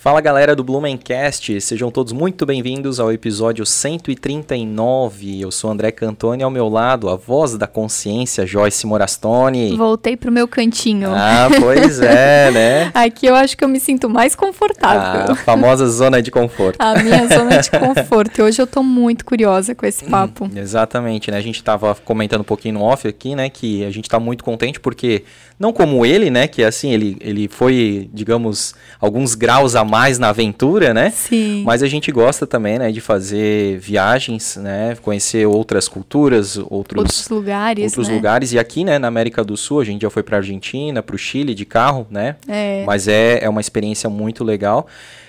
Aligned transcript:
Fala 0.00 0.22
galera 0.22 0.56
do 0.56 0.64
Blumencast, 0.64 1.60
sejam 1.60 1.90
todos 1.90 2.10
muito 2.10 2.46
bem-vindos 2.46 2.98
ao 2.98 3.12
episódio 3.12 3.66
139. 3.66 5.42
Eu 5.42 5.50
sou 5.50 5.70
André 5.70 5.90
Cantoni, 5.90 6.42
ao 6.42 6.50
meu 6.50 6.70
lado, 6.70 7.10
a 7.10 7.16
voz 7.16 7.54
da 7.58 7.66
consciência, 7.66 8.46
Joyce 8.46 8.86
Morastone. 8.86 9.76
Voltei 9.76 10.16
pro 10.16 10.32
meu 10.32 10.48
cantinho. 10.48 11.10
Ah, 11.12 11.48
pois 11.60 12.00
é, 12.00 12.48
né? 12.50 12.90
Aqui 12.94 13.26
eu 13.26 13.34
acho 13.34 13.54
que 13.58 13.62
eu 13.62 13.68
me 13.68 13.78
sinto 13.78 14.08
mais 14.08 14.34
confortável. 14.34 15.32
A 15.32 15.36
famosa 15.36 15.86
zona 15.86 16.22
de 16.22 16.30
conforto. 16.30 16.80
A 16.80 16.94
minha 16.94 17.28
zona 17.28 17.58
de 17.58 17.68
conforto. 17.78 18.38
E 18.38 18.42
hoje 18.42 18.62
eu 18.62 18.66
tô 18.66 18.82
muito 18.82 19.22
curiosa 19.22 19.74
com 19.74 19.84
esse 19.84 20.06
papo. 20.06 20.46
Hum, 20.46 20.52
exatamente, 20.56 21.30
né? 21.30 21.36
A 21.36 21.42
gente 21.42 21.62
tava 21.62 21.94
comentando 21.94 22.40
um 22.40 22.44
pouquinho 22.44 22.72
no 22.72 22.84
off 22.84 23.06
aqui, 23.06 23.34
né? 23.34 23.50
Que 23.50 23.84
a 23.84 23.90
gente 23.90 24.08
tá 24.08 24.18
muito 24.18 24.44
contente 24.44 24.80
porque, 24.80 25.24
não 25.60 25.74
como 25.74 26.06
ele, 26.06 26.30
né? 26.30 26.48
Que 26.48 26.64
assim, 26.64 26.90
ele, 26.90 27.18
ele 27.20 27.46
foi, 27.46 28.08
digamos, 28.14 28.74
alguns 28.98 29.34
graus 29.34 29.76
a 29.76 29.84
mais 29.84 30.18
na 30.18 30.30
aventura, 30.30 30.94
né? 30.94 31.10
Sim. 31.10 31.62
Mas 31.66 31.82
a 31.82 31.86
gente 31.86 32.10
gosta 32.10 32.46
também, 32.46 32.78
né, 32.78 32.90
de 32.90 33.00
fazer 33.02 33.78
viagens, 33.78 34.56
né, 34.56 34.96
conhecer 35.02 35.46
outras 35.46 35.86
culturas, 35.86 36.56
outros, 36.56 36.98
outros 36.98 37.28
lugares, 37.28 37.84
outros 37.84 38.08
né? 38.08 38.14
lugares. 38.14 38.52
E 38.54 38.58
aqui, 38.58 38.84
né, 38.84 38.98
na 38.98 39.08
América 39.08 39.44
do 39.44 39.54
Sul, 39.54 39.80
a 39.80 39.84
gente 39.84 40.00
já 40.00 40.08
foi 40.08 40.22
para 40.22 40.38
Argentina, 40.38 41.02
para 41.02 41.14
o 41.14 41.18
Chile 41.18 41.54
de 41.54 41.66
carro, 41.66 42.06
né? 42.10 42.36
É. 42.48 42.82
Mas 42.86 43.06
é, 43.06 43.44
é 43.44 43.48
uma 43.48 43.60
experiência 43.60 44.08
muito 44.08 44.42
legal. 44.42 44.86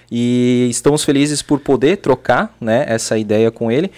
E 0.10 0.68
estamos 0.70 1.04
felizes 1.04 1.42
por 1.42 1.60
poder 1.60 1.98
trocar, 1.98 2.56
né, 2.60 2.86
essa 2.88 3.18
ideia 3.18 3.52
com 3.52 3.70
ele. 3.70 3.92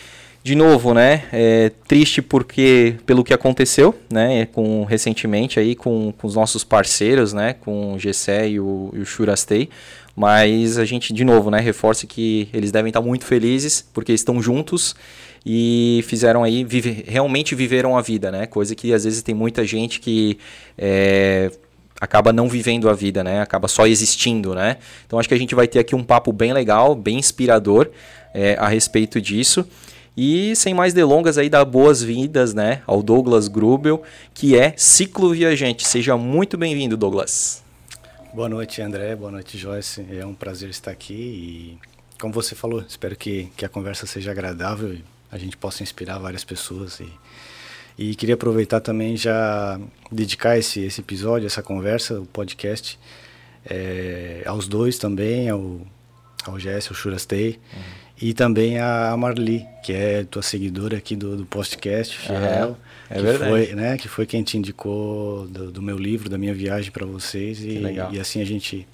De 0.43 0.55
novo, 0.55 0.93
né? 0.93 1.23
É 1.31 1.71
triste 1.87 2.21
porque 2.21 2.97
pelo 3.05 3.23
que 3.23 3.33
aconteceu, 3.33 3.95
né? 4.11 4.45
Com 4.47 4.83
recentemente 4.83 5.57
aí 5.57 5.73
com, 5.73 6.11
com 6.11 6.27
os 6.27 6.35
nossos 6.35 6.65
parceiros, 6.65 7.31
né? 7.31 7.53
Com 7.53 7.93
o 7.93 7.99
GC 7.99 8.49
e 8.49 8.59
o, 8.59 8.91
e 8.93 8.99
o 8.99 9.05
Shurastei. 9.05 9.69
Mas 10.13 10.77
a 10.77 10.83
gente, 10.83 11.13
de 11.13 11.23
novo, 11.23 11.49
né, 11.49 11.59
reforça 11.59 12.05
que 12.05 12.47
eles 12.53 12.71
devem 12.71 12.89
estar 12.89 13.01
muito 13.01 13.25
felizes 13.25 13.83
porque 13.93 14.11
estão 14.11 14.41
juntos 14.41 14.95
e 15.45 16.03
fizeram 16.07 16.43
aí, 16.43 16.63
vive, 16.63 17.03
realmente 17.07 17.55
viveram 17.55 17.97
a 17.97 18.01
vida, 18.01 18.29
né? 18.29 18.45
Coisa 18.45 18.75
que 18.75 18.93
às 18.93 19.05
vezes 19.05 19.23
tem 19.23 19.33
muita 19.33 19.65
gente 19.65 20.01
que 20.01 20.37
é, 20.77 21.51
acaba 22.01 22.33
não 22.33 22.49
vivendo 22.49 22.89
a 22.89 22.93
vida, 22.93 23.23
né? 23.23 23.41
Acaba 23.41 23.69
só 23.69 23.87
existindo, 23.87 24.53
né? 24.53 24.75
Então 25.07 25.17
acho 25.17 25.27
que 25.29 25.33
a 25.35 25.39
gente 25.39 25.55
vai 25.55 25.69
ter 25.69 25.79
aqui 25.79 25.95
um 25.95 26.03
papo 26.03 26.33
bem 26.33 26.51
legal, 26.51 26.95
bem 26.95 27.17
inspirador 27.17 27.89
é, 28.33 28.57
a 28.59 28.67
respeito 28.67 29.21
disso. 29.21 29.65
E 30.15 30.55
sem 30.55 30.75
mais 30.75 30.93
delongas 30.93 31.39
aí, 31.39 31.49
dar 31.49 31.65
boas-vindas, 31.65 32.53
né, 32.53 32.83
ao 32.85 33.01
Douglas 33.01 33.47
Grubel, 33.47 34.03
que 34.31 34.55
é 34.55 34.75
ciclo 34.77 35.33
viajante. 35.33 35.87
Seja 35.87 36.15
muito 36.15 36.55
bem-vindo, 36.55 36.95
Douglas. 36.95 37.63
Boa 38.31 38.47
noite, 38.47 38.79
André. 38.79 39.15
Boa 39.15 39.31
noite, 39.31 39.57
Joyce. 39.57 40.05
É 40.11 40.23
um 40.23 40.35
prazer 40.35 40.69
estar 40.69 40.91
aqui 40.91 41.13
e, 41.13 41.77
como 42.19 42.31
você 42.31 42.53
falou, 42.53 42.83
espero 42.87 43.15
que, 43.15 43.49
que 43.57 43.65
a 43.65 43.69
conversa 43.69 44.05
seja 44.05 44.29
agradável 44.29 44.93
e 44.93 45.03
a 45.31 45.37
gente 45.39 45.57
possa 45.57 45.81
inspirar 45.81 46.19
várias 46.19 46.43
pessoas. 46.43 46.99
E, 46.99 47.09
e 47.97 48.13
queria 48.13 48.35
aproveitar 48.35 48.81
também 48.81 49.17
já 49.17 49.79
dedicar 50.11 50.59
esse, 50.59 50.79
esse 50.81 51.01
episódio, 51.01 51.47
essa 51.47 51.63
conversa, 51.63 52.19
o 52.19 52.25
podcast, 52.27 52.99
é, 53.65 54.43
aos 54.45 54.67
dois 54.67 54.99
também, 54.99 55.49
ao, 55.49 55.81
ao 56.45 56.59
Jess, 56.59 56.87
ao 56.89 56.93
Shurastei. 56.93 57.59
Uhum 57.73 58.02
e 58.23 58.33
também 58.33 58.79
a 58.79 59.13
Marli, 59.17 59.67
que 59.83 59.91
é 59.91 60.23
tua 60.23 60.41
seguidora 60.41 60.95
aqui 60.95 61.13
do, 61.13 61.35
do 61.35 61.45
podcast, 61.45 62.17
fiel. 62.17 62.77
É, 63.09 63.15
que 63.15 63.21
verdade. 63.21 63.51
Foi, 63.51 63.75
né, 63.75 63.97
que 63.97 64.07
foi 64.07 64.25
quem 64.25 64.41
te 64.41 64.57
indicou 64.57 65.45
do, 65.47 65.69
do 65.69 65.81
meu 65.81 65.97
livro, 65.97 66.29
da 66.29 66.37
minha 66.37 66.53
viagem 66.53 66.89
para 66.89 67.05
vocês. 67.05 67.59
E, 67.59 67.81
e, 68.13 68.19
assim 68.21 68.41
a 68.41 68.45
gente, 68.45 68.87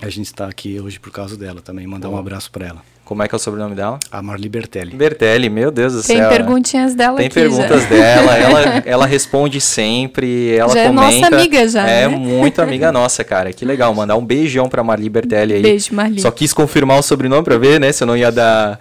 a 0.00 0.08
gente 0.08 0.26
está 0.26 0.46
aqui 0.46 0.78
hoje 0.78 1.00
por 1.00 1.10
causa 1.10 1.36
dela 1.36 1.60
também. 1.60 1.88
Mandar 1.88 2.08
um 2.08 2.16
abraço 2.16 2.52
para 2.52 2.68
ela. 2.68 2.84
Como 3.12 3.22
é 3.22 3.28
que 3.28 3.34
é 3.34 3.36
o 3.36 3.38
sobrenome 3.38 3.74
dela? 3.74 3.98
A 4.10 4.22
Marli 4.22 4.48
Bertelli. 4.48 4.96
Bertelli, 4.96 5.48
meu 5.50 5.70
Deus 5.70 5.92
do 5.92 6.02
Tem 6.02 6.16
céu. 6.16 6.28
Tem 6.28 6.38
perguntinhas 6.38 6.94
dela 6.94 7.16
Tem 7.16 7.26
aqui 7.26 7.34
perguntas 7.34 7.82
já. 7.82 7.88
dela, 7.88 8.36
ela, 8.38 8.82
ela 8.86 9.06
responde 9.06 9.60
sempre, 9.60 10.54
ela 10.56 10.72
já 10.74 10.86
comenta. 10.86 10.88
é 10.88 11.20
nossa 11.20 11.34
amiga 11.36 11.68
já, 11.68 11.88
É 11.88 12.08
né? 12.08 12.16
muito 12.16 12.60
amiga 12.62 12.90
nossa, 12.92 13.22
cara. 13.24 13.52
Que 13.52 13.64
legal, 13.64 13.92
mandar 13.94 14.16
um 14.16 14.24
beijão 14.24 14.68
pra 14.68 14.82
Marli 14.82 15.08
Bertelli 15.08 15.54
aí. 15.54 15.62
Beijo, 15.62 15.94
Marli. 15.94 16.20
Só 16.20 16.30
quis 16.30 16.52
confirmar 16.52 16.98
o 16.98 17.02
sobrenome 17.02 17.42
pra 17.44 17.58
ver, 17.58 17.78
né, 17.80 17.92
se 17.92 18.04
não 18.04 18.16
ia 18.16 18.30
dar, 18.32 18.78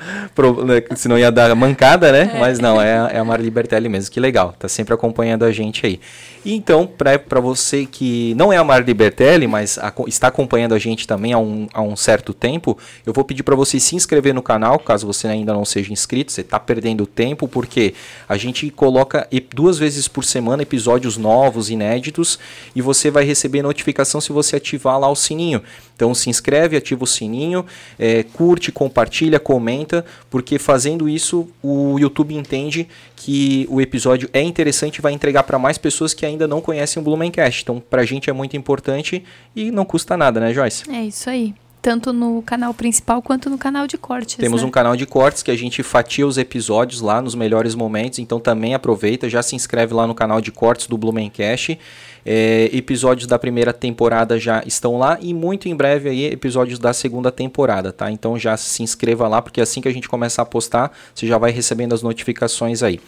né, 0.66 0.84
se 0.96 1.08
não 1.08 1.18
ia 1.18 1.32
dar 1.32 1.54
mancada, 1.56 2.12
né? 2.12 2.32
É. 2.36 2.40
Mas 2.40 2.60
não, 2.60 2.82
é, 2.82 3.12
é 3.14 3.20
a 3.20 3.24
Marli 3.26 3.50
Bertelli 3.50 3.90
mesmo, 3.90 4.12
que 4.12 4.20
legal. 4.20 4.54
Tá 4.58 4.68
sempre 4.68 4.94
acompanhando 4.94 5.44
a 5.44 5.52
gente 5.52 5.86
aí. 5.86 6.00
E 6.44 6.54
então, 6.56 6.88
pra, 6.88 7.20
pra 7.20 7.40
você 7.40 7.86
que 7.86 8.34
não 8.36 8.52
é 8.52 8.58
a 8.58 8.64
Marli 8.64 8.94
Bertelli, 8.94 9.46
mas 9.48 9.78
aco- 9.78 10.08
está 10.08 10.28
acompanhando 10.28 10.74
a 10.74 10.80
gente 10.80 11.06
também 11.08 11.34
há 11.34 11.38
um, 11.38 11.68
há 11.74 11.82
um 11.82 11.96
certo 11.96 12.34
tempo, 12.34 12.78
eu 13.06 13.14
vou 13.14 13.24
pedir 13.24 13.44
pra 13.44 13.56
você 13.56 13.80
se 13.80 13.96
inscrever 13.96 14.21
no 14.34 14.42
canal, 14.42 14.78
caso 14.80 15.08
você 15.08 15.28
ainda 15.28 15.54
não 15.54 15.66
seja 15.66 15.92
inscrito, 15.92 16.32
você 16.32 16.44
tá 16.44 16.60
perdendo 16.60 17.06
tempo, 17.06 17.48
porque 17.48 17.94
a 18.28 18.38
gente 18.38 18.70
coloca 18.70 19.28
duas 19.54 19.78
vezes 19.78 20.08
por 20.08 20.24
semana 20.24 20.64
episódios 20.64 21.18
novos, 21.18 21.70
inéditos, 21.70 22.38
e 22.76 22.82
você 22.82 23.10
vai 23.10 23.24
receber 23.24 23.62
notificação 23.62 24.22
se 24.22 24.32
você 24.32 24.56
ativar 24.56 25.00
lá 25.00 25.10
o 25.10 25.16
sininho. 25.16 25.62
Então 25.96 26.16
se 26.16 26.30
inscreve, 26.30 26.76
ativa 26.76 27.04
o 27.04 27.08
sininho, 27.08 27.66
é, 28.00 28.24
curte, 28.24 28.72
compartilha, 28.72 29.40
comenta, 29.40 30.04
porque 30.30 30.58
fazendo 30.58 31.08
isso 31.08 31.48
o 31.62 32.00
YouTube 32.00 32.36
entende 32.36 32.88
que 33.16 33.68
o 33.70 33.80
episódio 33.80 34.28
é 34.34 34.42
interessante 34.42 34.98
e 34.98 35.02
vai 35.02 35.14
entregar 35.14 35.44
para 35.44 35.60
mais 35.60 35.78
pessoas 35.78 36.14
que 36.14 36.26
ainda 36.26 36.48
não 36.48 36.60
conhecem 36.60 37.00
o 37.00 37.04
Blumencast. 37.04 37.62
Então 37.62 37.80
pra 37.80 38.04
gente 38.04 38.30
é 38.30 38.34
muito 38.34 38.58
importante 38.58 39.24
e 39.56 39.70
não 39.70 39.86
custa 39.86 40.18
nada, 40.18 40.40
né, 40.40 40.54
Joyce? 40.54 40.90
É 40.90 41.04
isso 41.04 41.30
aí. 41.30 41.54
Tanto 41.82 42.14
no 42.14 42.44
canal 42.44 42.74
principal 42.74 43.22
quanto 43.22 43.50
no 43.50 43.58
canal 43.58 43.88
de 43.88 43.98
cortes. 43.98 44.36
Temos 44.36 44.62
né? 44.62 44.68
um 44.68 44.72
canal 44.72 44.96
de 44.96 45.06
cortes 45.08 45.42
que 45.42 45.50
a 45.50 45.56
gente 45.56 45.82
fatia 45.82 46.28
os 46.28 46.38
episódios 46.38 47.02
lá 47.02 47.20
nos 47.22 47.34
melhores 47.34 47.74
momentos, 47.74 48.20
então 48.20 48.40
também 48.40 48.76
aproveita, 48.76 49.28
já 49.28 49.42
se 49.42 49.56
inscreve 49.56 49.94
lá 49.94 50.06
no 50.06 50.14
canal 50.14 50.40
de 50.40 50.52
cortes 50.52 50.86
do 50.86 50.96
Blumencast. 50.98 51.80
É, 52.24 52.70
episódios 52.72 53.26
da 53.26 53.40
primeira 53.40 53.74
temporada 53.74 54.40
já 54.40 54.62
estão 54.64 55.00
lá 55.00 55.18
e 55.20 55.34
muito 55.34 55.68
em 55.68 55.76
breve 55.76 56.08
aí 56.08 56.26
episódios 56.26 56.78
da 56.78 56.94
segunda 56.94 57.32
temporada, 57.32 57.92
tá? 57.92 58.12
Então 58.12 58.38
já 58.38 58.56
se 58.56 58.84
inscreva 58.84 59.28
lá, 59.28 59.42
porque 59.42 59.60
assim 59.60 59.82
que 59.82 59.88
a 59.88 59.94
gente 59.94 60.08
começar 60.08 60.44
a 60.44 60.46
postar, 60.46 60.92
você 61.16 61.26
já 61.26 61.40
vai 61.40 61.52
recebendo 61.52 61.94
as 61.94 62.04
notificações 62.04 62.84
aí. 62.84 63.00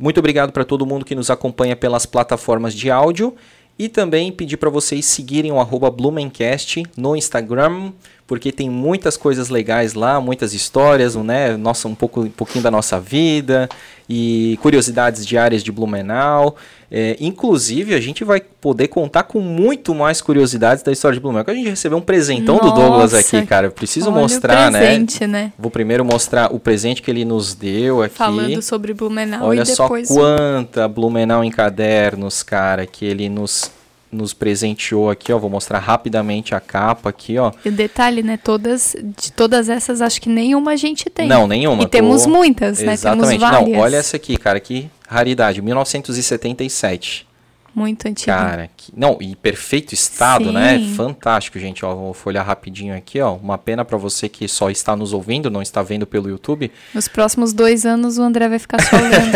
Muito 0.00 0.18
obrigado 0.18 0.50
para 0.50 0.64
todo 0.64 0.86
mundo 0.86 1.04
que 1.04 1.14
nos 1.14 1.30
acompanha 1.30 1.76
pelas 1.76 2.06
plataformas 2.06 2.72
de 2.72 2.90
áudio. 2.90 3.36
E 3.80 3.88
também 3.88 4.30
pedir 4.30 4.58
para 4.58 4.68
vocês 4.68 5.06
seguirem 5.06 5.52
o 5.52 5.58
Blumencast 5.90 6.82
no 6.94 7.16
Instagram, 7.16 7.92
porque 8.26 8.52
tem 8.52 8.68
muitas 8.68 9.16
coisas 9.16 9.48
legais 9.48 9.94
lá, 9.94 10.20
muitas 10.20 10.52
histórias, 10.52 11.16
né? 11.16 11.56
Nossa, 11.56 11.88
um, 11.88 11.94
pouco, 11.94 12.20
um 12.20 12.28
pouquinho 12.28 12.62
da 12.62 12.70
nossa 12.70 13.00
vida 13.00 13.70
e 14.06 14.58
curiosidades 14.60 15.24
diárias 15.24 15.64
de 15.64 15.72
Blumenau. 15.72 16.56
É, 16.92 17.16
inclusive, 17.20 17.94
a 17.94 18.00
gente 18.00 18.24
vai 18.24 18.40
poder 18.40 18.88
contar 18.88 19.22
com 19.22 19.38
muito 19.40 19.94
mais 19.94 20.20
curiosidades 20.20 20.82
da 20.82 20.90
história 20.90 21.14
de 21.14 21.20
Blumenau. 21.20 21.44
que 21.44 21.50
A 21.52 21.54
gente 21.54 21.68
recebeu 21.68 21.96
um 21.96 22.02
presentão 22.02 22.56
do 22.56 22.72
Douglas 22.72 23.12
Nossa, 23.12 23.38
aqui, 23.38 23.46
cara. 23.46 23.68
Eu 23.68 23.70
preciso 23.70 24.10
Olha 24.10 24.22
mostrar, 24.22 24.68
o 24.68 24.72
né? 24.72 24.80
presente, 24.80 25.26
né? 25.26 25.52
Vou 25.56 25.70
primeiro 25.70 26.04
mostrar 26.04 26.52
o 26.52 26.58
presente 26.58 27.00
que 27.00 27.08
ele 27.08 27.24
nos 27.24 27.54
deu 27.54 28.02
aqui. 28.02 28.16
Falando 28.16 28.60
sobre 28.60 28.92
Blumenau 28.92 29.46
Olha 29.46 29.62
e 29.62 29.64
depois... 29.64 30.08
só 30.08 30.14
quanta 30.14 30.88
Blumenau 30.88 31.44
em 31.44 31.50
cadernos, 31.50 32.42
cara, 32.42 32.84
que 32.86 33.04
ele 33.04 33.28
nos, 33.28 33.70
nos 34.12 34.32
presenteou 34.34 35.08
aqui, 35.10 35.32
ó. 35.32 35.38
Vou 35.38 35.48
mostrar 35.50 35.78
rapidamente 35.78 36.54
a 36.54 36.60
capa 36.60 37.10
aqui, 37.10 37.38
ó. 37.38 37.52
E 37.64 37.68
o 37.68 37.72
detalhe, 37.72 38.22
né? 38.22 38.36
Todas, 38.36 38.96
de 39.16 39.32
todas 39.32 39.68
essas, 39.68 40.00
acho 40.00 40.20
que 40.20 40.28
nenhuma 40.28 40.72
a 40.72 40.76
gente 40.76 41.08
tem. 41.08 41.28
Não, 41.28 41.46
nenhuma. 41.46 41.82
E 41.84 41.86
temos 41.86 42.24
tô- 42.24 42.30
muitas, 42.30 42.80
né? 42.80 42.92
Exatamente. 42.92 43.38
Temos 43.38 43.40
várias. 43.50 43.70
Não, 43.70 43.78
olha 43.80 43.96
essa 43.96 44.16
aqui, 44.16 44.36
cara, 44.36 44.58
que 44.60 44.90
raridade, 45.08 45.60
1977. 45.62 47.26
Muito 47.74 48.06
antiga. 48.06 48.32
Cara, 48.32 48.70
que... 48.76 48.92
não, 48.96 49.18
e 49.20 49.36
perfeito 49.36 49.94
estado, 49.94 50.46
Sim. 50.46 50.52
né? 50.52 50.92
Fantástico, 50.96 51.58
gente, 51.58 51.84
ó. 51.84 51.94
Vou 51.94 52.14
folhear 52.14 52.44
rapidinho 52.44 52.96
aqui, 52.96 53.20
ó. 53.20 53.34
Uma 53.34 53.58
pena 53.58 53.84
pra 53.84 53.96
você 53.96 54.28
que 54.28 54.48
só 54.48 54.70
está 54.70 54.96
nos 54.96 55.12
ouvindo, 55.12 55.50
não 55.50 55.62
está 55.62 55.82
vendo 55.82 56.06
pelo 56.06 56.28
YouTube. 56.28 56.70
Nos 56.94 57.08
próximos 57.08 57.52
dois 57.52 57.86
anos 57.86 58.18
o 58.18 58.22
André 58.22 58.48
vai 58.48 58.58
ficar 58.58 58.82
só 58.82 58.96
olhando. 58.96 59.30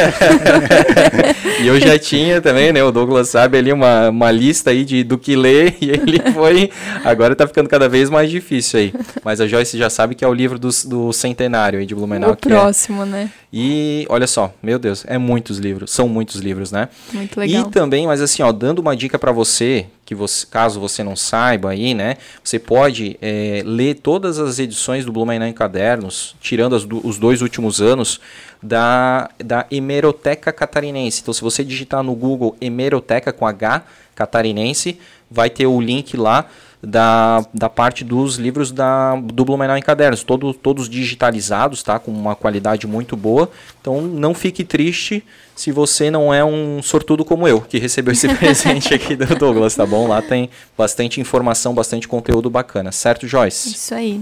E 1.60 1.66
eu 1.66 1.78
já 1.78 1.98
tinha 1.98 2.40
também, 2.40 2.72
né? 2.72 2.82
O 2.82 2.90
Douglas 2.90 3.28
sabe 3.28 3.56
ali 3.56 3.72
uma, 3.72 4.10
uma 4.10 4.30
lista 4.30 4.70
aí 4.70 4.84
de, 4.84 5.04
do 5.04 5.16
que 5.16 5.36
ler 5.36 5.76
e 5.80 5.90
ele 5.90 6.20
foi. 6.32 6.70
Agora 7.04 7.36
tá 7.36 7.46
ficando 7.46 7.68
cada 7.68 7.88
vez 7.88 8.10
mais 8.10 8.30
difícil 8.30 8.80
aí. 8.80 8.94
Mas 9.24 9.40
a 9.40 9.46
Joyce 9.46 9.78
já 9.78 9.88
sabe 9.88 10.14
que 10.14 10.24
é 10.24 10.28
o 10.28 10.34
livro 10.34 10.58
do, 10.58 10.68
do 10.86 11.12
centenário 11.12 11.78
aí 11.78 11.86
de 11.86 11.94
Blumenau. 11.94 12.30
o 12.30 12.32
é. 12.32 12.36
próximo, 12.36 13.04
né? 13.04 13.30
E 13.52 14.04
olha 14.08 14.26
só, 14.26 14.52
meu 14.60 14.80
Deus, 14.80 15.04
é 15.06 15.16
muitos 15.16 15.58
livros, 15.58 15.92
são 15.92 16.08
muitos 16.08 16.40
livros, 16.40 16.72
né? 16.72 16.88
Muito 17.12 17.38
legal. 17.38 17.62
E 17.62 17.70
também, 17.70 18.04
mas 18.04 18.20
assim, 18.24 18.42
ó, 18.42 18.50
dando 18.52 18.78
uma 18.80 18.96
dica 18.96 19.18
para 19.18 19.32
você, 19.32 19.86
que 20.04 20.14
você, 20.14 20.46
caso 20.46 20.80
você 20.80 21.02
não 21.02 21.14
saiba 21.16 21.70
aí, 21.70 21.94
né? 21.94 22.16
Você 22.42 22.58
pode 22.58 23.16
é, 23.22 23.62
ler 23.64 23.94
todas 23.96 24.38
as 24.38 24.58
edições 24.58 25.04
do 25.04 25.12
Blumenau 25.12 25.46
em 25.48 25.52
Cadernos, 25.52 26.34
tirando 26.40 26.78
do- 26.86 27.06
os 27.06 27.18
dois 27.18 27.42
últimos 27.42 27.80
anos, 27.80 28.20
da, 28.62 29.28
da 29.42 29.66
Hemeroteca 29.70 30.52
Catarinense. 30.52 31.20
Então, 31.22 31.34
se 31.34 31.42
você 31.42 31.62
digitar 31.62 32.02
no 32.02 32.14
Google 32.14 32.56
Hemeroteca 32.60 33.32
com 33.32 33.46
H 33.46 33.82
Catarinense, 34.14 34.98
vai 35.30 35.50
ter 35.50 35.66
o 35.66 35.80
link 35.80 36.16
lá 36.16 36.46
da, 36.82 37.44
da 37.52 37.68
parte 37.68 38.04
dos 38.04 38.36
livros 38.36 38.70
da, 38.70 39.16
do 39.16 39.44
Blumenau 39.44 39.76
em 39.76 39.82
cadernos, 39.82 40.22
todo, 40.22 40.52
todos 40.52 40.88
digitalizados, 40.88 41.82
tá? 41.82 41.98
Com 41.98 42.10
uma 42.10 42.34
qualidade 42.34 42.86
muito 42.86 43.16
boa. 43.16 43.50
Então 43.80 44.02
não 44.02 44.34
fique 44.34 44.64
triste 44.64 45.24
se 45.54 45.70
você 45.70 46.10
não 46.10 46.34
é 46.34 46.44
um 46.44 46.82
sortudo 46.82 47.24
como 47.24 47.46
eu, 47.46 47.60
que 47.60 47.78
recebeu 47.78 48.12
esse 48.12 48.28
presente 48.34 48.92
aqui 48.92 49.14
do 49.14 49.26
Douglas, 49.36 49.74
tá 49.74 49.86
bom? 49.86 50.08
Lá 50.08 50.20
tem 50.20 50.50
bastante 50.76 51.20
informação, 51.20 51.74
bastante 51.74 52.08
conteúdo 52.08 52.50
bacana, 52.50 52.90
certo, 52.90 53.26
Joyce? 53.26 53.70
Isso 53.70 53.94
aí. 53.94 54.20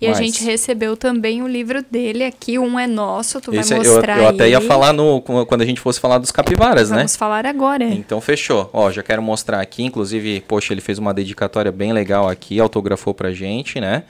E 0.00 0.08
Mas... 0.08 0.18
a 0.18 0.22
gente 0.22 0.42
recebeu 0.42 0.96
também 0.96 1.42
o 1.42 1.46
livro 1.46 1.82
dele 1.82 2.24
aqui, 2.24 2.58
um 2.58 2.78
é 2.78 2.86
nosso, 2.86 3.38
tu 3.38 3.54
Esse 3.54 3.74
vai 3.74 3.86
mostrar 3.86 4.16
eu, 4.16 4.22
eu 4.22 4.28
até 4.30 4.48
ia 4.48 4.60
falar 4.60 4.94
no, 4.94 5.20
quando 5.20 5.60
a 5.60 5.66
gente 5.66 5.78
fosse 5.78 6.00
falar 6.00 6.16
dos 6.16 6.32
capivaras, 6.32 6.88
Vamos 6.88 6.90
né? 6.90 6.96
Vamos 6.96 7.16
falar 7.16 7.44
agora. 7.44 7.84
Então 7.84 8.18
fechou. 8.18 8.70
Ó, 8.72 8.90
já 8.90 9.02
quero 9.02 9.20
mostrar 9.20 9.60
aqui, 9.60 9.82
inclusive, 9.82 10.40
poxa, 10.48 10.72
ele 10.72 10.80
fez 10.80 10.98
uma 10.98 11.12
dedicatória 11.12 11.70
bem 11.70 11.92
legal 11.92 12.26
aqui, 12.26 12.58
autografou 12.58 13.12
pra 13.12 13.30
gente, 13.30 13.78
né? 13.78 14.04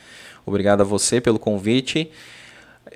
Obrigado 0.47 0.83
a 0.83 0.85
você 0.85 1.21
pelo 1.21 1.41
convite. 1.41 2.09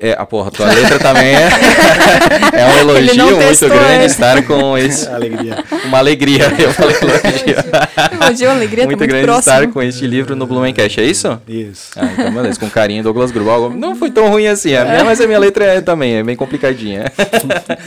É, 0.00 0.12
a 0.18 0.26
porra, 0.26 0.50
tua 0.50 0.66
letra 0.66 0.98
também 0.98 1.36
é, 1.36 1.48
é 2.52 2.66
um 2.66 2.78
elogio 2.78 3.36
muito 3.36 3.68
grande 3.68 4.04
estar 4.06 4.42
com 4.42 4.76
esse. 4.76 5.06
alegria. 5.08 5.64
Uma 5.84 5.98
alegria, 5.98 6.52
eu 6.58 6.72
falei 6.72 6.96
elogio. 6.96 7.54
elogio, 8.20 8.50
alegria, 8.50 8.84
muito, 8.86 8.98
tá 8.98 9.04
muito 9.04 9.08
grande 9.08 9.24
próximo. 9.24 9.54
estar 9.54 9.72
com 9.72 9.80
este 9.80 10.04
livro 10.06 10.34
no 10.34 10.46
Blumencast, 10.48 11.00
é 11.00 11.04
isso? 11.04 11.40
Isso. 11.46 11.92
Ah, 11.96 12.10
então 12.12 12.32
beleza, 12.32 12.58
com 12.58 12.68
carinho, 12.68 13.04
Douglas 13.04 13.30
Grubal. 13.30 13.70
Não 13.70 13.94
foi 13.94 14.10
tão 14.10 14.28
ruim 14.30 14.48
assim, 14.48 14.74
a 14.74 14.84
minha, 14.84 15.04
mas 15.04 15.20
a 15.20 15.26
minha 15.28 15.38
letra 15.38 15.64
é, 15.64 15.80
também 15.80 16.16
é 16.16 16.22
bem 16.24 16.34
complicadinha. 16.34 17.04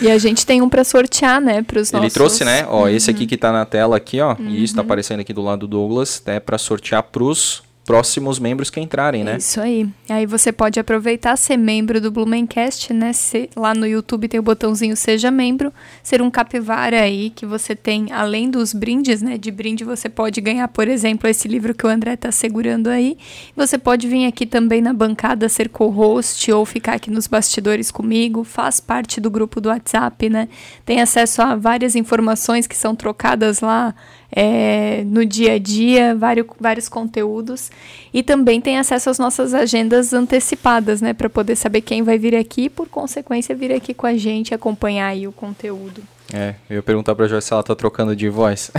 e 0.02 0.10
a 0.10 0.18
gente 0.18 0.46
tem 0.46 0.62
um 0.62 0.70
para 0.70 0.86
sortear, 0.86 1.42
né, 1.42 1.62
pros 1.62 1.92
nossos... 1.92 2.06
Ele 2.06 2.14
trouxe, 2.14 2.46
né, 2.46 2.66
ó, 2.70 2.84
uhum. 2.84 2.90
esse 2.90 3.12
aqui 3.12 3.26
que 3.26 3.36
tá 3.36 3.52
na 3.52 3.66
tela 3.66 3.98
aqui, 3.98 4.22
ó, 4.22 4.30
uhum. 4.40 4.48
e 4.48 4.64
isso 4.64 4.74
tá 4.74 4.82
uhum. 4.82 4.86
aparecendo 4.86 5.20
aqui 5.20 5.34
do 5.34 5.42
lado 5.42 5.68
do 5.68 5.68
Douglas, 5.68 6.22
é 6.26 6.32
né, 6.32 6.40
para 6.40 6.58
sortear 6.58 7.04
pros 7.04 7.67
próximos 7.88 8.38
membros 8.38 8.70
que 8.70 8.82
entrarem, 8.82 9.24
né? 9.24 9.38
Isso 9.38 9.62
aí. 9.62 9.88
Aí 10.10 10.26
você 10.26 10.52
pode 10.52 10.78
aproveitar 10.78 11.38
ser 11.38 11.56
membro 11.56 12.02
do 12.02 12.12
Blumencast, 12.12 12.94
né? 12.94 13.14
Se, 13.14 13.50
lá 13.56 13.74
no 13.74 13.88
YouTube 13.88 14.28
tem 14.28 14.38
o 14.38 14.44
botãozinho 14.44 14.94
Seja 14.98 15.32
Membro, 15.32 15.72
ser 16.04 16.22
um 16.22 16.30
capivara 16.30 17.00
aí 17.00 17.30
que 17.30 17.46
você 17.46 17.78
tem, 17.78 18.12
além 18.12 18.52
dos 18.52 18.74
brindes, 18.74 19.22
né? 19.22 19.38
De 19.38 19.50
brinde 19.50 19.86
você 19.86 20.10
pode 20.10 20.42
ganhar, 20.42 20.68
por 20.68 20.90
exemplo, 20.90 21.30
esse 21.30 21.48
livro 21.48 21.74
que 21.74 21.86
o 21.86 21.90
André 21.90 22.16
está 22.16 22.30
segurando 22.30 22.90
aí. 22.90 23.18
Você 23.56 23.78
pode 23.78 24.06
vir 24.06 24.26
aqui 24.26 24.46
também 24.46 24.82
na 24.82 24.92
bancada 24.92 25.48
ser 25.48 25.70
co-host 25.70 26.52
ou 26.52 26.66
ficar 26.66 26.96
aqui 26.96 27.10
nos 27.10 27.26
bastidores 27.26 27.90
comigo, 27.90 28.44
faz 28.44 28.82
parte 28.82 29.22
do 29.22 29.32
grupo 29.32 29.62
do 29.62 29.70
WhatsApp, 29.70 30.30
né? 30.30 30.50
Tem 30.86 31.00
acesso 31.00 31.42
a 31.42 31.56
várias 31.56 31.96
informações 31.96 32.68
que 32.68 32.76
são 32.76 32.94
trocadas 32.94 33.62
lá 33.62 33.96
é, 34.32 35.04
no 35.06 35.26
dia 35.26 35.54
a 35.54 35.60
dia, 35.60 36.16
vários, 36.16 36.48
vários 36.60 36.90
conteúdos. 36.90 37.72
E 38.14 38.22
também 38.22 38.60
tem 38.60 38.78
acesso 38.78 39.10
às 39.10 39.20
nossas 39.20 39.54
agendas 39.54 40.14
antecipadas, 40.14 41.02
né? 41.02 41.14
Para 41.14 41.30
poder 41.30 41.56
saber 41.56 41.82
quem 41.82 42.04
vai 42.04 42.18
vir 42.18 42.36
aqui 42.36 42.66
e, 42.66 42.70
por 42.70 42.88
consequência, 42.88 43.56
vir 43.56 43.72
aqui 43.72 43.94
com 43.94 44.06
a 44.06 44.16
gente 44.16 44.54
acompanhar 44.54 45.08
aí 45.08 45.28
o 45.28 45.32
conteúdo. 45.32 46.02
É, 46.34 46.56
eu 46.70 46.76
ia 46.78 46.84
perguntar 46.84 47.16
pra 47.16 47.26
Joyce 47.26 47.48
se 47.48 47.54
ela 47.54 47.64
tá 47.64 47.74
trocando 47.74 48.14
de 48.14 48.28
voz. 48.28 48.70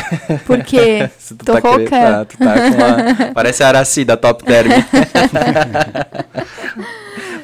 Por 0.46 0.62
quê? 0.62 1.08
Tô 1.44 1.54
tá 1.54 1.60
rouca? 1.60 1.88
Tá, 1.88 2.24
tu 2.26 2.36
tá 2.36 2.54
com 2.54 2.76
uma... 2.76 3.32
Parece 3.32 3.62
a 3.62 3.68
Araci 3.68 4.04
da 4.04 4.18
Top 4.18 4.44
Term. 4.44 4.68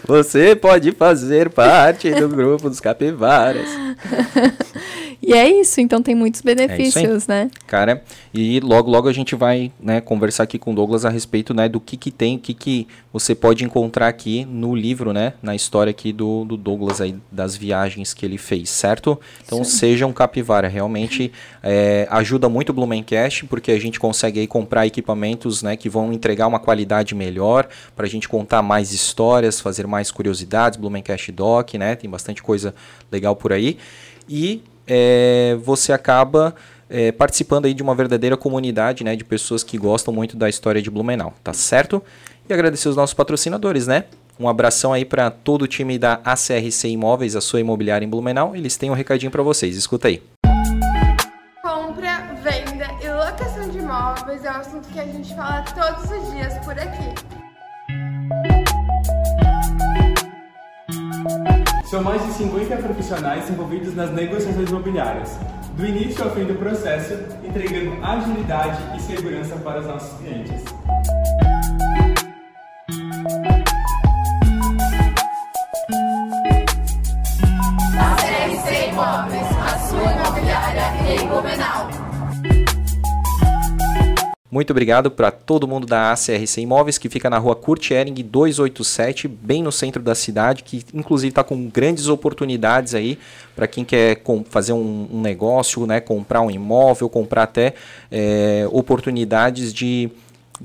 Você 0.06 0.54
pode 0.54 0.92
fazer 0.92 1.48
parte 1.48 2.10
do 2.10 2.28
grupo 2.28 2.68
dos 2.68 2.78
capivaras. 2.78 3.66
E 5.26 5.32
é 5.32 5.48
isso, 5.48 5.80
então 5.80 6.02
tem 6.02 6.14
muitos 6.14 6.40
é 6.44 6.54
benefícios, 6.54 7.28
é 7.28 7.32
né? 7.32 7.50
Cara, 7.66 8.02
e 8.32 8.60
logo 8.60 8.90
logo 8.90 9.08
a 9.08 9.12
gente 9.12 9.34
vai, 9.34 9.72
né, 9.80 10.00
conversar 10.00 10.44
aqui 10.44 10.58
com 10.58 10.72
o 10.72 10.74
Douglas 10.74 11.04
a 11.04 11.10
respeito, 11.10 11.54
né, 11.54 11.68
do 11.68 11.80
que 11.80 11.96
que 11.96 12.10
tem, 12.10 12.36
o 12.36 12.38
que 12.38 12.52
que 12.52 12.86
você 13.12 13.34
pode 13.34 13.64
encontrar 13.64 14.08
aqui 14.08 14.44
no 14.44 14.74
livro, 14.74 15.12
né, 15.12 15.34
na 15.42 15.54
história 15.54 15.90
aqui 15.90 16.12
do, 16.12 16.44
do 16.44 16.56
Douglas 16.56 17.00
aí, 17.00 17.16
das 17.30 17.56
viagens 17.56 18.12
que 18.12 18.26
ele 18.26 18.38
fez, 18.38 18.70
certo? 18.70 19.18
Então 19.44 19.64
Sim. 19.64 19.78
seja 19.78 20.06
um 20.06 20.12
capivara, 20.12 20.68
realmente 20.68 21.32
é, 21.62 22.06
ajuda 22.10 22.48
muito 22.48 22.70
o 22.70 22.72
Blumencast, 22.72 23.46
porque 23.46 23.72
a 23.72 23.80
gente 23.80 23.98
consegue 23.98 24.40
aí 24.40 24.46
comprar 24.46 24.86
equipamentos, 24.86 25.62
né, 25.62 25.76
que 25.76 25.88
vão 25.88 26.12
entregar 26.12 26.46
uma 26.46 26.58
qualidade 26.58 27.14
melhor, 27.14 27.68
para 27.96 28.06
a 28.06 28.08
gente 28.08 28.28
contar 28.28 28.62
mais 28.62 28.92
histórias, 28.92 29.60
fazer 29.60 29.86
mais 29.86 30.10
curiosidades, 30.10 30.78
Blumencast 30.78 31.32
Doc, 31.32 31.74
né, 31.74 31.94
tem 31.94 32.10
bastante 32.10 32.42
coisa 32.42 32.74
legal 33.10 33.34
por 33.34 33.52
aí. 33.52 33.78
E 34.28 34.62
é, 34.86 35.56
você 35.62 35.92
acaba 35.92 36.54
é, 36.88 37.12
participando 37.12 37.66
aí 37.66 37.74
de 37.74 37.82
uma 37.82 37.94
verdadeira 37.94 38.36
comunidade 38.36 39.04
né, 39.04 39.16
de 39.16 39.24
pessoas 39.24 39.62
que 39.62 39.76
gostam 39.78 40.12
muito 40.12 40.36
da 40.36 40.48
história 40.48 40.80
de 40.80 40.90
Blumenau, 40.90 41.34
tá 41.42 41.52
certo? 41.52 42.02
E 42.48 42.52
agradecer 42.52 42.88
os 42.88 42.96
nossos 42.96 43.14
patrocinadores, 43.14 43.86
né? 43.86 44.04
Um 44.38 44.48
abração 44.48 44.92
aí 44.92 45.04
para 45.04 45.30
todo 45.30 45.62
o 45.62 45.66
time 45.66 45.98
da 45.98 46.20
ACRC 46.24 46.88
Imóveis, 46.88 47.36
a 47.36 47.40
sua 47.40 47.60
imobiliária 47.60 48.04
em 48.04 48.08
Blumenau. 48.08 48.54
Eles 48.54 48.76
têm 48.76 48.90
um 48.90 48.94
recadinho 48.94 49.30
para 49.30 49.42
vocês, 49.42 49.76
escuta 49.76 50.08
aí. 50.08 50.22
Compra, 51.62 52.18
venda 52.42 52.86
e 53.02 53.08
locação 53.08 53.68
de 53.70 53.78
imóveis 53.78 54.44
é 54.44 54.50
um 54.50 54.56
assunto 54.56 54.88
que 54.88 55.00
a 55.00 55.06
gente 55.06 55.34
fala 55.34 55.62
todos 55.62 56.10
os 56.10 56.32
dias 56.32 56.58
por 56.64 56.78
aqui. 56.78 57.14
São 61.94 62.02
mais 62.02 62.24
de 62.26 62.32
50 62.32 62.76
profissionais 62.76 63.48
envolvidos 63.48 63.94
nas 63.94 64.10
negociações 64.10 64.68
imobiliárias, 64.68 65.38
do 65.76 65.86
início 65.86 66.24
ao 66.24 66.30
fim 66.30 66.44
do 66.44 66.54
processo, 66.54 67.14
entregando 67.44 68.04
agilidade 68.04 68.96
e 68.96 69.00
segurança 69.00 69.54
para 69.56 69.80
os 69.80 69.86
nossos 69.86 70.18
clientes. 70.18 70.64
A 77.96 78.16
CRC 78.16 78.88
Imóveis, 78.90 79.46
a 79.56 79.78
sua 79.78 80.12
imobiliária 80.12 80.82
em 81.06 81.28
Blumenau. 81.28 82.13
Muito 84.54 84.70
obrigado 84.70 85.10
para 85.10 85.32
todo 85.32 85.66
mundo 85.66 85.84
da 85.84 86.12
ACRC 86.12 86.58
Imóveis, 86.58 86.96
que 86.96 87.08
fica 87.08 87.28
na 87.28 87.38
rua 87.38 87.56
Kurt 87.56 87.90
Ehring 87.90 88.14
287, 88.22 89.26
bem 89.26 89.64
no 89.64 89.72
centro 89.72 90.00
da 90.00 90.14
cidade, 90.14 90.62
que 90.62 90.84
inclusive 90.94 91.30
está 91.30 91.42
com 91.42 91.68
grandes 91.68 92.06
oportunidades 92.06 92.94
aí 92.94 93.18
para 93.56 93.66
quem 93.66 93.84
quer 93.84 94.22
fazer 94.48 94.72
um, 94.72 95.08
um, 95.12 95.20
negócio, 95.20 95.84
né, 95.88 95.98
comprar 95.98 96.40
um 96.40 96.52
imóvel, 96.52 97.08
comprar 97.08 97.42
até 97.42 97.74
é, 98.12 98.64
oportunidades 98.70 99.74
de 99.74 100.08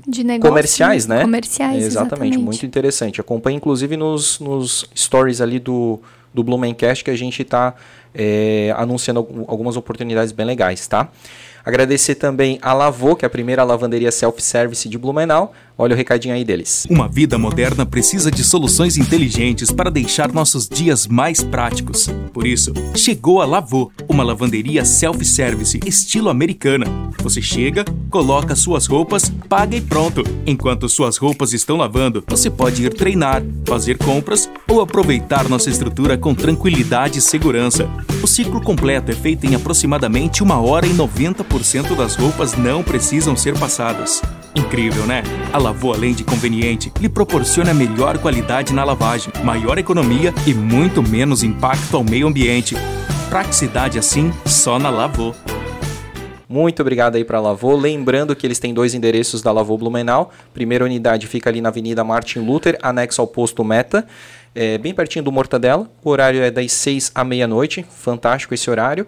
de 0.06 0.22
negócio, 0.22 0.50
comerciais, 0.50 1.08
né? 1.08 1.22
Comerciais, 1.22 1.82
exatamente, 1.82 2.36
exatamente. 2.36 2.38
Muito 2.38 2.64
interessante. 2.64 3.20
Acompanhe, 3.20 3.56
inclusive, 3.56 3.96
nos, 3.96 4.38
nos 4.38 4.88
stories 4.94 5.40
ali 5.40 5.58
do, 5.58 5.98
do 6.32 6.44
Blumencast, 6.44 7.02
que 7.02 7.10
a 7.10 7.16
gente 7.16 7.42
está 7.42 7.74
é, 8.14 8.72
anunciando 8.76 9.18
algumas 9.48 9.76
oportunidades 9.76 10.30
bem 10.30 10.46
legais, 10.46 10.86
tá? 10.86 11.08
Agradecer 11.64 12.14
também 12.14 12.58
a 12.62 12.72
Lavô, 12.72 13.14
que 13.14 13.24
é 13.24 13.26
a 13.26 13.30
primeira 13.30 13.64
lavanderia 13.64 14.10
self-service 14.10 14.88
de 14.88 14.98
Blumenau. 14.98 15.52
Olha 15.80 15.94
o 15.94 15.96
recadinho 15.96 16.34
aí 16.34 16.44
deles. 16.44 16.86
Uma 16.90 17.08
vida 17.08 17.38
moderna 17.38 17.86
precisa 17.86 18.30
de 18.30 18.44
soluções 18.44 18.98
inteligentes 18.98 19.70
para 19.70 19.90
deixar 19.90 20.30
nossos 20.30 20.68
dias 20.68 21.06
mais 21.06 21.42
práticos. 21.42 22.06
Por 22.34 22.46
isso, 22.46 22.74
chegou 22.94 23.40
a 23.40 23.46
Lavô, 23.46 23.90
uma 24.06 24.22
lavanderia 24.22 24.84
self-service 24.84 25.80
estilo 25.86 26.28
americana. 26.28 26.84
Você 27.22 27.40
chega, 27.40 27.82
coloca 28.10 28.54
suas 28.54 28.86
roupas, 28.86 29.32
paga 29.48 29.74
e 29.74 29.80
pronto. 29.80 30.22
Enquanto 30.44 30.86
suas 30.86 31.16
roupas 31.16 31.54
estão 31.54 31.78
lavando, 31.78 32.22
você 32.28 32.50
pode 32.50 32.84
ir 32.84 32.92
treinar, 32.92 33.42
fazer 33.64 33.96
compras 33.96 34.50
ou 34.68 34.82
aproveitar 34.82 35.48
nossa 35.48 35.70
estrutura 35.70 36.18
com 36.18 36.34
tranquilidade 36.34 37.20
e 37.20 37.22
segurança. 37.22 37.88
O 38.22 38.26
ciclo 38.26 38.60
completo 38.60 39.12
é 39.12 39.14
feito 39.14 39.46
em 39.46 39.54
aproximadamente 39.54 40.42
uma 40.42 40.60
hora 40.60 40.86
e 40.86 40.92
90% 40.92 41.96
das 41.96 42.16
roupas 42.16 42.54
não 42.54 42.82
precisam 42.82 43.34
ser 43.34 43.58
passadas. 43.58 44.20
Incrível, 44.54 45.06
né? 45.06 45.22
A 45.52 45.58
Lavô, 45.58 45.92
além 45.92 46.12
de 46.12 46.24
conveniente, 46.24 46.92
lhe 47.00 47.08
proporciona 47.08 47.72
melhor 47.72 48.18
qualidade 48.18 48.72
na 48.72 48.84
lavagem, 48.84 49.32
maior 49.44 49.78
economia 49.78 50.34
e 50.46 50.52
muito 50.52 51.02
menos 51.02 51.42
impacto 51.42 51.96
ao 51.96 52.04
meio 52.04 52.26
ambiente. 52.26 52.74
Praticidade 53.28 53.98
assim, 53.98 54.32
só 54.44 54.78
na 54.78 54.90
Lavô. 54.90 55.34
Muito 56.48 56.82
obrigado 56.82 57.14
aí 57.14 57.24
para 57.24 57.38
a 57.38 57.40
Lavô. 57.40 57.76
Lembrando 57.76 58.34
que 58.34 58.44
eles 58.44 58.58
têm 58.58 58.74
dois 58.74 58.92
endereços 58.92 59.40
da 59.40 59.52
Lavô 59.52 59.78
Blumenau. 59.78 60.32
Primeira 60.52 60.84
unidade 60.84 61.28
fica 61.28 61.48
ali 61.48 61.60
na 61.60 61.68
Avenida 61.68 62.02
Martin 62.02 62.40
Luther, 62.40 62.76
anexo 62.82 63.20
ao 63.20 63.26
posto 63.28 63.62
Meta, 63.62 64.04
é, 64.52 64.76
bem 64.76 64.92
pertinho 64.92 65.24
do 65.24 65.30
Mortadela. 65.30 65.88
O 66.02 66.10
horário 66.10 66.42
é 66.42 66.50
das 66.50 66.72
6 66.72 67.12
à 67.14 67.22
meia-noite. 67.22 67.86
Fantástico 67.88 68.52
esse 68.52 68.68
horário. 68.68 69.06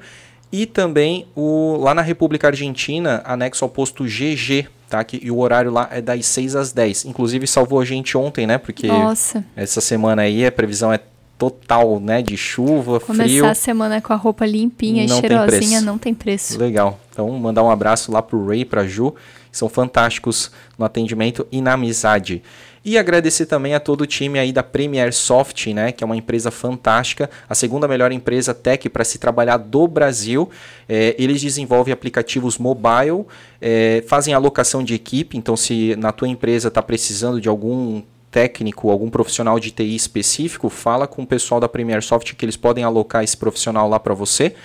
E 0.53 0.67
também 0.67 1.27
o, 1.35 1.79
lá 1.81 1.93
na 1.93 2.03
República 2.03 2.47
Argentina, 2.47 3.23
anexo 3.25 3.65
ao 3.65 3.69
posto 3.69 4.05
GG, 4.05 4.69
tá? 4.93 5.03
Que, 5.03 5.19
e 5.23 5.31
o 5.31 5.39
horário 5.39 5.71
lá 5.71 5.89
é 5.91 6.03
das 6.03 6.27
6 6.27 6.55
às 6.55 6.71
10. 6.71 7.07
Inclusive 7.07 7.47
salvou 7.47 7.81
a 7.81 7.85
gente 7.85 8.17
ontem, 8.19 8.47
né? 8.47 8.59
Porque 8.59 8.87
Nossa. 8.87 9.43
essa 9.57 9.81
semana 9.81 10.21
aí 10.23 10.45
a 10.45 10.53
previsão 10.53 10.93
é 10.93 11.01
total, 11.39 11.99
né? 11.99 12.21
De 12.21 12.37
chuva, 12.37 13.01
Começar 13.01 13.25
frio. 13.25 13.47
a 13.47 13.55
semana 13.55 14.03
com 14.03 14.13
a 14.13 14.17
roupa 14.17 14.45
limpinha 14.45 15.07
não 15.07 15.17
e 15.17 15.21
cheirosinha, 15.21 15.81
não 15.81 15.97
tem 15.97 16.13
preço. 16.13 16.59
Legal. 16.59 17.01
Então, 17.11 17.31
mandar 17.39 17.63
um 17.63 17.71
abraço 17.71 18.13
lá 18.13 18.21
pro 18.21 18.47
Ray 18.47 18.67
pra 18.67 18.87
Ju, 18.87 19.15
que 19.51 19.57
são 19.57 19.67
fantásticos 19.67 20.53
no 20.79 20.85
atendimento 20.85 21.47
e 21.51 21.63
na 21.63 21.73
amizade. 21.73 22.43
E 22.85 22.99
agradecer 22.99 23.47
também 23.47 23.75
a 23.75 23.81
todo 23.81 24.01
o 24.01 24.07
time 24.07 24.41
aí 24.41 24.53
da 24.53 24.63
Premier 24.63 25.13
Soft, 25.13 25.69
né, 25.69 25.93
que 25.93 26.03
é 26.03 26.07
uma 26.07 26.17
empresa 26.17 26.51
fantástica, 26.51 27.31
a 27.49 27.55
segunda 27.55 27.87
melhor 27.87 28.11
empresa 28.11 28.53
tech 28.53 28.89
para 28.89 29.05
se 29.05 29.19
trabalhar 29.19 29.57
do 29.57 29.87
Brasil. 29.87 30.51
É, 30.89 31.15
eles 31.17 31.41
desenvolvem 31.41 31.95
aplicativos 31.95 32.59
mobile, 32.59 33.25
é, 33.61 34.03
fazem 34.09 34.35
alocação 34.35 34.83
de 34.83 34.95
equipe, 34.95 35.37
então 35.37 35.57
se 35.57 35.95
na 35.97 36.11
tua 36.11 36.27
empresa 36.27 36.69
está 36.69 36.83
precisando 36.83 37.41
de 37.41 37.49
algum 37.49 38.03
técnico, 38.33 38.91
algum 38.91 39.11
profissional 39.11 39.61
de 39.61 39.71
TI 39.71 39.95
específico, 39.95 40.69
fala 40.69 41.07
com 41.07 41.23
o 41.23 41.27
pessoal 41.27 41.61
da 41.61 41.69
Premier 41.69 42.03
Soft 42.03 42.35
que 42.35 42.45
eles 42.45 42.57
podem 42.57 42.83
alocar 42.83 43.23
esse 43.23 43.37
profissional 43.37 43.89
lá 43.89 44.01
para 44.01 44.15
você. 44.15 44.57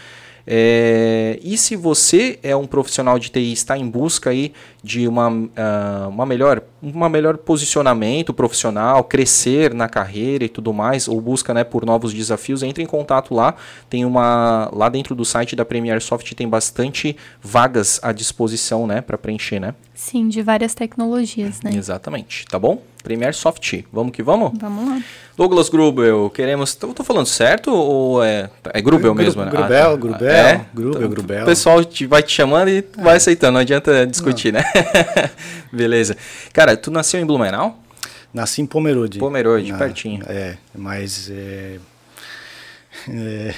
É, 0.49 1.37
e 1.43 1.57
se 1.57 1.75
você 1.75 2.39
é 2.41 2.55
um 2.55 2.65
profissional 2.65 3.19
de 3.19 3.29
TI 3.29 3.51
está 3.51 3.77
em 3.77 3.85
busca 3.85 4.29
aí 4.29 4.53
de 4.81 5.05
uma, 5.05 5.29
uh, 5.29 6.07
uma 6.07 6.25
melhor, 6.25 6.61
uma 6.81 7.09
melhor 7.09 7.35
posicionamento 7.35 8.33
profissional, 8.33 9.03
crescer 9.03 9.73
na 9.73 9.89
carreira 9.89 10.45
e 10.45 10.49
tudo 10.49 10.71
mais, 10.71 11.09
ou 11.09 11.19
busca 11.19 11.53
né, 11.53 11.65
por 11.65 11.85
novos 11.85 12.13
desafios, 12.13 12.63
entre 12.63 12.81
em 12.81 12.85
contato 12.85 13.33
lá. 13.33 13.55
Tem 13.89 14.05
uma 14.05 14.69
lá 14.71 14.87
dentro 14.87 15.13
do 15.13 15.25
site 15.25 15.53
da 15.53 15.65
Premier 15.65 16.01
Soft 16.01 16.31
tem 16.33 16.47
bastante 16.47 17.17
vagas 17.41 17.99
à 18.01 18.13
disposição, 18.13 18.87
né, 18.87 19.01
para 19.01 19.17
preencher, 19.17 19.59
né? 19.59 19.75
Sim, 19.93 20.29
de 20.29 20.41
várias 20.41 20.73
tecnologias, 20.73 21.61
né? 21.61 21.71
Exatamente, 21.75 22.45
tá 22.45 22.57
bom? 22.57 22.81
Premier 23.07 23.33
Soft. 23.33 23.83
Vamos 23.91 24.11
que 24.11 24.21
vamos? 24.21 24.51
Vamos 24.59 24.85
lá. 24.89 25.01
Douglas 25.37 25.69
Grubel, 25.69 26.29
queremos. 26.29 26.75
Tô, 26.75 26.89
tô 26.93 27.05
falando 27.05 27.25
certo 27.25 27.71
ou 27.73 28.21
é. 28.21 28.49
É 28.73 28.81
Grubel 28.81 29.15
mesmo, 29.15 29.45
né? 29.45 29.49
Grubel, 29.49 29.87
ah, 29.87 29.89
tá. 29.91 29.95
Grubel, 29.95 30.27
é? 30.29 30.65
Grubel, 30.73 30.97
Então, 30.97 31.09
Grubel. 31.09 31.43
O 31.43 31.45
pessoal 31.45 31.85
te, 31.85 32.05
vai 32.05 32.21
te 32.21 32.33
chamando 32.33 32.67
e 32.69 32.83
vai 32.97 33.15
aceitando, 33.15 33.53
não 33.53 33.61
adianta 33.61 34.05
discutir, 34.05 34.51
né? 34.51 34.61
Beleza. 35.71 36.17
Cara, 36.51 36.75
tu 36.75 36.91
nasceu 36.91 37.21
em 37.21 37.25
Blumenau? 37.25 37.79
Nasci 38.33 38.61
em 38.61 38.65
Pomerode. 38.65 39.19
Pomerode, 39.19 39.71
Na- 39.71 39.77
pertinho. 39.77 40.21
É, 40.27 40.57
mas 40.75 41.31
é, 41.31 41.77
é, 43.09 43.53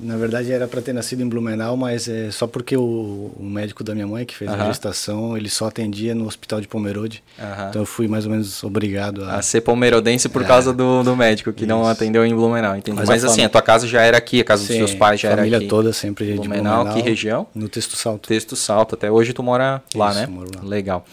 na 0.00 0.16
verdade 0.16 0.52
era 0.52 0.66
para 0.68 0.80
ter 0.82 0.92
nascido 0.92 1.22
em 1.22 1.28
Blumenau, 1.28 1.76
mas 1.76 2.08
é 2.08 2.30
só 2.30 2.46
porque 2.46 2.76
o, 2.76 3.32
o 3.36 3.42
médico 3.44 3.82
da 3.84 3.94
minha 3.94 4.06
mãe 4.06 4.24
que 4.24 4.34
fez 4.36 4.50
Aham. 4.50 4.62
a 4.62 4.66
gestação, 4.66 5.36
ele 5.36 5.48
só 5.48 5.66
atendia 5.66 6.14
no 6.14 6.26
hospital 6.26 6.60
de 6.60 6.68
Pomerode. 6.68 7.22
Aham. 7.38 7.66
Então 7.70 7.82
eu 7.82 7.86
fui 7.86 8.06
mais 8.08 8.24
ou 8.26 8.30
menos 8.32 8.62
obrigado 8.64 9.24
a 9.24 9.36
A 9.36 9.42
ser 9.42 9.60
palmeirodense 9.62 10.28
por 10.28 10.44
causa 10.44 10.72
do, 10.72 11.02
do 11.02 11.16
médico 11.16 11.52
que 11.52 11.66
não 11.66 11.78
É. 11.80 11.82
Isso. 11.82 11.90
atendeu 11.92 12.24
em 12.24 12.34
Blumenau, 12.34 12.76
entendi. 12.76 12.96
Mas, 12.98 13.08
Mas 13.08 13.24
a 13.24 13.28
assim, 13.28 13.42
a 13.44 13.48
tua 13.48 13.62
casa 13.62 13.86
já 13.86 14.02
era 14.02 14.16
aqui, 14.18 14.40
a 14.40 14.44
casa 14.44 14.62
dos 14.62 14.68
Sim, 14.70 14.78
seus 14.78 14.94
pais 14.94 15.20
já 15.20 15.28
era 15.28 15.38
família 15.38 15.58
aqui. 15.58 15.66
toda 15.68 15.92
sempre 15.92 16.26
de 16.26 16.32
Blumenau, 16.34 16.82
Blumenau. 16.84 16.94
que 16.94 17.00
região? 17.08 17.46
No 17.54 17.68
Texto 17.68 17.96
Salto. 17.96 18.28
Texto 18.28 18.56
Salto, 18.56 18.94
até 18.94 19.10
hoje 19.10 19.32
tu 19.32 19.42
mora 19.42 19.82
lá, 19.94 20.10
Isso, 20.10 20.20
né? 20.20 20.26
moro 20.26 20.50
lá. 20.54 20.62
Legal. 20.62 21.04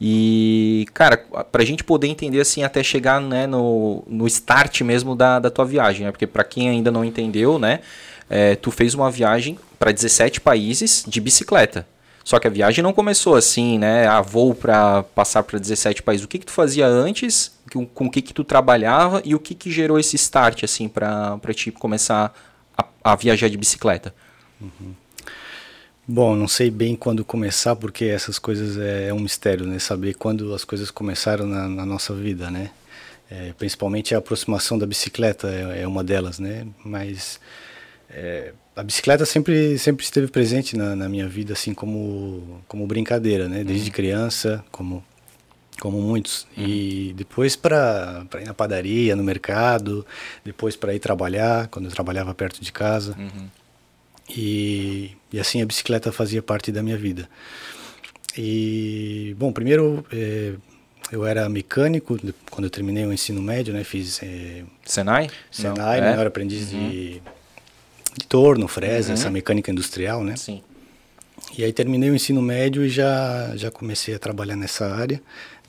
E, 0.00 0.86
cara, 0.94 1.16
pra 1.52 1.64
gente 1.64 1.84
poder 1.84 2.06
entender 2.08 2.40
assim, 2.40 2.62
até 2.62 2.82
chegar 2.82 3.20
né, 3.20 3.46
no, 3.46 4.02
no 4.06 4.26
start 4.26 4.80
mesmo 4.82 5.14
da, 5.14 5.38
da 5.38 5.50
tua 5.50 5.64
viagem, 5.64 6.06
né? 6.06 6.10
Porque 6.12 6.26
pra 6.26 6.42
quem 6.42 6.68
ainda 6.68 6.90
não 6.90 7.04
entendeu, 7.20 7.58
né? 7.58 7.80
é, 8.30 8.54
tu 8.54 8.70
fez 8.70 8.94
uma 8.94 9.10
viagem 9.10 9.58
para 9.76 9.90
17 9.90 10.40
países 10.40 11.04
de 11.06 11.20
bicicleta. 11.20 11.86
Só 12.22 12.38
que 12.38 12.46
a 12.46 12.50
viagem 12.50 12.82
não 12.82 12.92
começou 12.92 13.34
assim, 13.34 13.78
né? 13.78 14.06
A 14.06 14.20
voo 14.20 14.54
para 14.54 15.02
passar 15.02 15.42
para 15.42 15.58
17 15.58 16.02
países. 16.02 16.24
O 16.24 16.28
que 16.28 16.38
que 16.38 16.46
tu 16.46 16.52
fazia 16.52 16.86
antes? 16.86 17.50
Com, 17.94 18.06
o 18.06 18.10
que 18.10 18.22
que 18.22 18.32
tu 18.32 18.44
trabalhava 18.44 19.20
e 19.24 19.34
o 19.34 19.40
que 19.40 19.54
que 19.54 19.70
gerou 19.70 19.98
esse 19.98 20.16
start 20.16 20.62
assim 20.62 20.88
para 20.88 21.38
para 21.38 21.52
ti 21.52 21.72
começar 21.72 22.32
a, 22.76 22.84
a 23.02 23.16
viajar 23.16 23.48
de 23.48 23.56
bicicleta? 23.56 24.14
Bom, 26.06 26.36
não 26.36 26.46
sei 26.46 26.70
bem 26.70 26.94
quando 26.94 27.24
começar, 27.24 27.74
porque 27.74 28.04
essas 28.04 28.38
coisas 28.38 28.76
é, 28.76 29.08
é 29.08 29.14
um 29.14 29.20
mistério, 29.20 29.66
né? 29.66 29.78
Saber 29.78 30.14
quando 30.14 30.54
as 30.54 30.64
coisas 30.64 30.90
começaram 30.90 31.46
na, 31.46 31.68
na 31.68 31.86
nossa 31.86 32.14
vida, 32.14 32.50
né? 32.50 32.70
É, 33.30 33.52
principalmente 33.56 34.14
a 34.14 34.18
aproximação 34.18 34.76
da 34.76 34.86
bicicleta 34.86 35.48
é, 35.48 35.82
é 35.82 35.86
uma 35.86 36.02
delas, 36.02 36.38
né? 36.40 36.66
Mas 36.84 37.38
é, 38.10 38.52
a 38.74 38.82
bicicleta 38.82 39.24
sempre 39.24 39.78
sempre 39.78 40.04
esteve 40.04 40.26
presente 40.26 40.76
na, 40.76 40.96
na 40.96 41.08
minha 41.08 41.28
vida, 41.28 41.52
assim 41.52 41.72
como 41.72 42.60
como 42.66 42.86
brincadeira, 42.86 43.48
né? 43.48 43.62
Desde 43.62 43.90
criança, 43.90 44.64
como 44.72 45.04
como 45.80 46.00
muitos. 46.00 46.46
E 46.56 47.14
depois 47.16 47.56
para 47.56 48.26
ir 48.40 48.44
na 48.44 48.54
padaria, 48.54 49.14
no 49.16 49.22
mercado, 49.22 50.04
depois 50.44 50.76
para 50.76 50.94
ir 50.94 50.98
trabalhar, 50.98 51.68
quando 51.68 51.86
eu 51.86 51.90
trabalhava 51.92 52.34
perto 52.34 52.60
de 52.60 52.72
casa. 52.72 53.16
E, 54.28 55.16
e 55.32 55.40
assim 55.40 55.62
a 55.62 55.66
bicicleta 55.66 56.12
fazia 56.12 56.42
parte 56.42 56.70
da 56.70 56.82
minha 56.82 56.96
vida. 56.96 57.28
E, 58.36 59.34
bom, 59.38 59.52
primeiro 59.52 60.04
eh, 60.12 60.54
eu 61.12 61.26
era 61.26 61.48
mecânico, 61.48 62.18
quando 62.50 62.64
eu 62.64 62.70
terminei 62.70 63.04
o 63.04 63.12
ensino 63.12 63.40
médio, 63.42 63.72
né, 63.74 63.82
fiz 63.84 64.20
eh, 64.22 64.62
Senai? 64.84 65.28
Senai, 65.50 66.00
Não, 66.00 66.06
né, 66.06 66.12
é? 66.12 66.16
eu 66.16 66.20
era 66.20 66.28
aprendiz 66.28 66.70
de, 66.70 67.14
de 68.16 68.26
torno, 68.28 68.66
fresa, 68.68 69.08
Uhum. 69.08 69.14
essa 69.14 69.30
mecânica 69.30 69.70
industrial, 69.70 70.22
né. 70.24 70.36
Sim. 70.36 70.62
E 71.56 71.64
aí 71.64 71.72
terminei 71.72 72.10
o 72.10 72.14
ensino 72.14 72.40
médio 72.40 72.84
e 72.84 72.88
já, 72.88 73.52
já 73.56 73.70
comecei 73.70 74.14
a 74.14 74.18
trabalhar 74.18 74.56
nessa 74.56 74.86
área. 74.94 75.20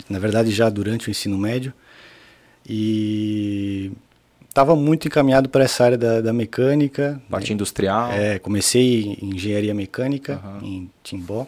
Na 0.09 0.19
verdade, 0.19 0.51
já 0.51 0.69
durante 0.69 1.07
o 1.07 1.11
ensino 1.11 1.37
médio. 1.37 1.73
E 2.67 3.91
estava 4.47 4.75
muito 4.75 5.07
encaminhado 5.07 5.49
para 5.49 5.63
essa 5.63 5.83
área 5.83 5.97
da, 5.97 6.21
da 6.21 6.33
mecânica. 6.33 7.21
Parte 7.29 7.53
industrial. 7.53 8.11
É, 8.11 8.37
comecei 8.37 9.17
em 9.21 9.33
engenharia 9.35 9.73
mecânica 9.73 10.33
Aham. 10.43 10.59
em 10.63 10.89
Timbó. 11.03 11.47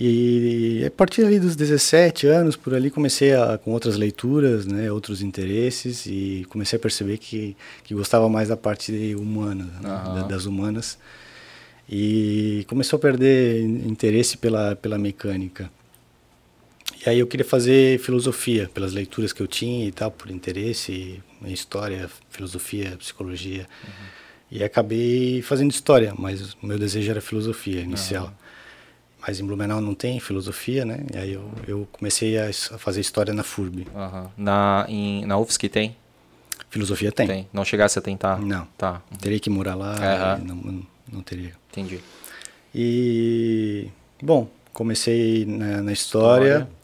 E 0.00 0.84
a 0.86 0.90
partir 0.92 1.24
ali 1.26 1.40
dos 1.40 1.56
17 1.56 2.28
anos, 2.28 2.54
por 2.54 2.72
ali, 2.72 2.88
comecei 2.88 3.32
a, 3.34 3.58
com 3.58 3.72
outras 3.72 3.96
leituras, 3.96 4.64
né, 4.64 4.92
outros 4.92 5.20
interesses, 5.22 6.06
e 6.06 6.46
comecei 6.50 6.76
a 6.76 6.80
perceber 6.80 7.18
que, 7.18 7.56
que 7.82 7.94
gostava 7.94 8.28
mais 8.28 8.46
da 8.48 8.56
parte 8.56 8.92
humana, 9.16 9.64
né, 9.64 9.88
da- 10.14 10.22
das 10.28 10.46
humanas. 10.46 10.96
E 11.90 12.64
começou 12.68 12.96
a 12.96 13.00
perder 13.00 13.60
in- 13.62 13.88
interesse 13.88 14.36
pela, 14.36 14.76
pela 14.76 14.96
mecânica. 14.98 15.68
E 17.04 17.10
aí 17.10 17.18
eu 17.18 17.26
queria 17.26 17.44
fazer 17.46 17.98
filosofia, 17.98 18.70
pelas 18.72 18.92
leituras 18.92 19.32
que 19.32 19.40
eu 19.42 19.48
tinha 19.48 19.84
e 19.86 19.90
tal, 19.90 20.10
por 20.12 20.30
interesse, 20.30 21.20
em 21.42 21.52
história, 21.52 22.08
filosofia, 22.30 22.96
psicologia. 22.98 23.66
E 24.50 24.62
acabei 24.62 25.42
fazendo 25.42 25.70
história, 25.72 26.14
mas 26.16 26.52
o 26.54 26.66
meu 26.66 26.78
desejo 26.78 27.10
era 27.10 27.20
filosofia 27.20 27.80
inicial. 27.80 28.32
Mas 29.20 29.40
em 29.40 29.44
Blumenau 29.44 29.80
não 29.80 29.94
tem 29.94 30.20
filosofia, 30.20 30.84
né? 30.84 31.00
E 31.12 31.16
aí 31.18 31.32
eu, 31.32 31.50
eu 31.66 31.88
comecei 31.92 32.38
a, 32.38 32.48
a 32.48 32.78
fazer 32.78 33.00
história 33.00 33.34
na 33.34 33.42
FURB. 33.42 33.86
Aham. 33.94 34.30
Na, 34.36 34.86
em, 34.88 35.24
na 35.26 35.36
UFSC 35.38 35.68
tem? 35.68 35.96
Filosofia 36.70 37.10
tem. 37.10 37.26
Tem. 37.26 37.48
Não 37.52 37.64
chegasse 37.64 37.98
a 37.98 38.02
tentar? 38.02 38.40
Não. 38.40 38.66
Tá, 38.76 39.02
Teria 39.20 39.40
que 39.40 39.48
morar 39.50 39.74
lá, 39.74 40.38
e 40.40 40.44
não, 40.44 40.84
não, 41.10 41.22
teria. 41.22 41.52
entendi. 41.70 42.00
E, 42.74 43.88
bom, 44.22 44.48
comecei 44.72 45.44
na, 45.46 45.82
na 45.82 45.92
história. 45.92 46.58
História. 46.58 46.78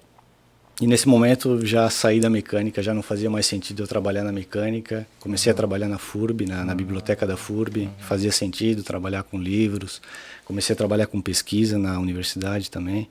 E 0.81 0.89
nesse 0.89 1.07
momento 1.07 1.65
já 1.65 1.89
saí 1.89 2.19
da 2.19 2.29
mecânica, 2.29 2.83
já 2.83 2.93
não 2.93 3.03
fazia 3.03 3.31
mais 3.31 3.47
sentido 3.47 3.85
eu 3.85 3.87
trabalhar 3.87 4.25
na 4.25 4.33
mecânica. 4.33 5.07
Comecei 5.21 5.53
a 5.53 5.55
trabalhar 5.55 5.89
na 5.89 5.99
FURB, 5.99 6.47
na, 6.47 6.65
na 6.65 6.75
biblioteca 6.75 7.25
da 7.25 7.37
FURB. 7.37 7.89
Fazia 8.01 8.33
sentido 8.33 8.83
trabalhar 8.83 9.23
com 9.23 9.39
livros. 9.39 10.03
Comecei 10.45 10.75
a 10.75 10.77
trabalhar 10.77 11.07
com 11.07 11.21
pesquisa 11.21 11.79
na 11.79 11.99
universidade 11.99 12.71
também. 12.71 13.09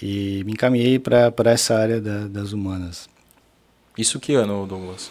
E 0.00 0.42
me 0.44 0.52
encaminhei 0.52 0.98
para 0.98 1.32
essa 1.46 1.74
área 1.76 2.00
da- 2.00 2.26
das 2.26 2.52
humanas. 2.52 3.08
Isso 3.96 4.18
que 4.18 4.34
ano, 4.34 4.66
Douglas? 4.66 5.10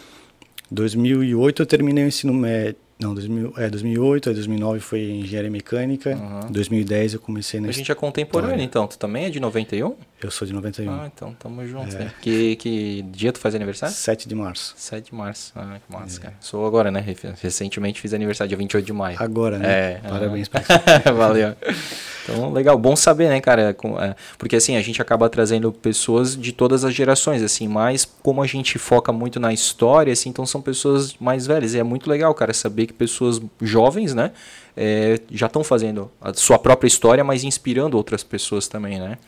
2008 0.70 1.62
eu 1.62 1.66
terminei 1.66 2.04
o 2.04 2.08
ensino 2.08 2.32
médio. 2.32 2.76
Não, 2.98 3.14
2000, 3.14 3.52
é, 3.56 3.68
2008, 3.68 4.28
aí 4.28 4.34
2009 4.34 4.78
foi 4.80 5.02
engenharia 5.10 5.50
mecânica. 5.50 6.14
Uhum. 6.16 6.52
2010 6.52 7.14
eu 7.14 7.20
comecei 7.20 7.58
na 7.60 7.68
A 7.68 7.72
gente 7.72 7.90
é 7.90 7.94
contemporâneo, 7.94 8.60
então. 8.64 8.86
Tu 8.86 8.96
também 8.96 9.24
é 9.24 9.30
de 9.30 9.40
91? 9.40 9.96
Eu 10.22 10.30
sou 10.30 10.46
de 10.46 10.52
91. 10.52 10.90
Ah, 10.92 11.10
então 11.12 11.34
tamo 11.34 11.66
junto. 11.66 11.94
É. 11.96 11.98
né? 11.98 12.12
Que, 12.20 12.54
que 12.56 13.02
dia 13.10 13.32
tu 13.32 13.40
faz 13.40 13.54
aniversário? 13.54 13.92
7 13.94 14.28
de 14.28 14.34
março. 14.34 14.72
7 14.76 15.06
de 15.06 15.14
março. 15.14 15.52
Ah, 15.56 15.78
que 15.84 15.92
massa, 15.92 16.18
É. 16.18 16.22
cara. 16.22 16.34
Sou 16.40 16.64
agora, 16.64 16.90
né? 16.92 17.00
Re- 17.00 17.16
Recentemente 17.40 18.00
fiz 18.00 18.14
aniversário, 18.14 18.48
dia 18.48 18.56
28 18.56 18.86
de 18.86 18.92
maio. 18.92 19.16
Agora, 19.20 19.58
né? 19.58 19.68
É. 19.68 20.00
Parabéns 20.08 20.48
ah. 20.52 20.60
pra 21.02 21.10
Valeu. 21.12 21.56
Então, 22.22 22.52
legal. 22.52 22.78
Bom 22.78 22.94
saber, 22.94 23.28
né, 23.28 23.40
cara? 23.40 23.70
É, 24.00 24.14
porque 24.38 24.54
assim, 24.54 24.76
a 24.76 24.82
gente 24.82 25.02
acaba 25.02 25.28
trazendo 25.28 25.72
pessoas 25.72 26.36
de 26.36 26.52
todas 26.52 26.84
as 26.84 26.94
gerações, 26.94 27.42
assim, 27.42 27.66
mas 27.66 28.04
como 28.22 28.42
a 28.42 28.46
gente 28.46 28.78
foca 28.78 29.12
muito 29.12 29.40
na 29.40 29.52
história, 29.52 30.12
assim, 30.12 30.28
então 30.30 30.46
são 30.46 30.62
pessoas 30.62 31.16
mais 31.18 31.46
velhas. 31.48 31.74
E 31.74 31.78
é 31.80 31.82
muito 31.82 32.08
legal, 32.08 32.32
cara, 32.32 32.54
saber 32.54 32.86
que 32.86 32.92
pessoas 32.92 33.40
jovens, 33.60 34.14
né, 34.14 34.30
é, 34.76 35.18
já 35.32 35.46
estão 35.46 35.64
fazendo 35.64 36.08
a 36.20 36.32
sua 36.32 36.58
própria 36.60 36.86
história, 36.86 37.24
mas 37.24 37.42
inspirando 37.42 37.96
outras 37.96 38.22
pessoas 38.22 38.68
também, 38.68 39.00
né? 39.00 39.18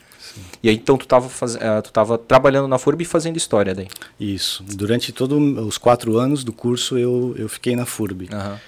E 0.63 0.69
aí, 0.69 0.75
então, 0.77 0.97
tu 0.97 1.07
tava, 1.07 1.29
faz... 1.29 1.57
eh, 1.57 1.81
tu 1.83 1.93
tava 1.93 2.17
trabalhando 2.19 2.67
na 2.69 2.79
FURB 2.79 3.03
e 3.03 3.05
fazendo 3.05 3.37
história 3.37 3.75
daí. 3.75 3.89
Isso. 4.19 4.63
Durante 4.65 5.13
todos 5.13 5.39
os 5.67 5.79
quatro 5.79 6.19
anos 6.19 6.43
do 6.45 6.53
curso 6.53 6.97
eu, 6.99 7.35
eu 7.39 7.49
fiquei 7.49 7.77
na 7.77 7.85
FURB. 7.87 8.29
Aham. 8.33 8.59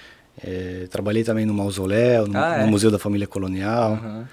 É, 0.43 0.87
trabalhei 0.91 1.23
também 1.23 1.45
no 1.47 1.53
mausoléu, 1.53 2.27
no, 2.27 2.37
Ah, 2.37 2.57
é? 2.57 2.61
no 2.63 2.67
Museu 2.67 2.91
da 2.91 2.99
Família 2.99 3.25
Colonial. 3.27 3.93
Aham. 3.93 4.27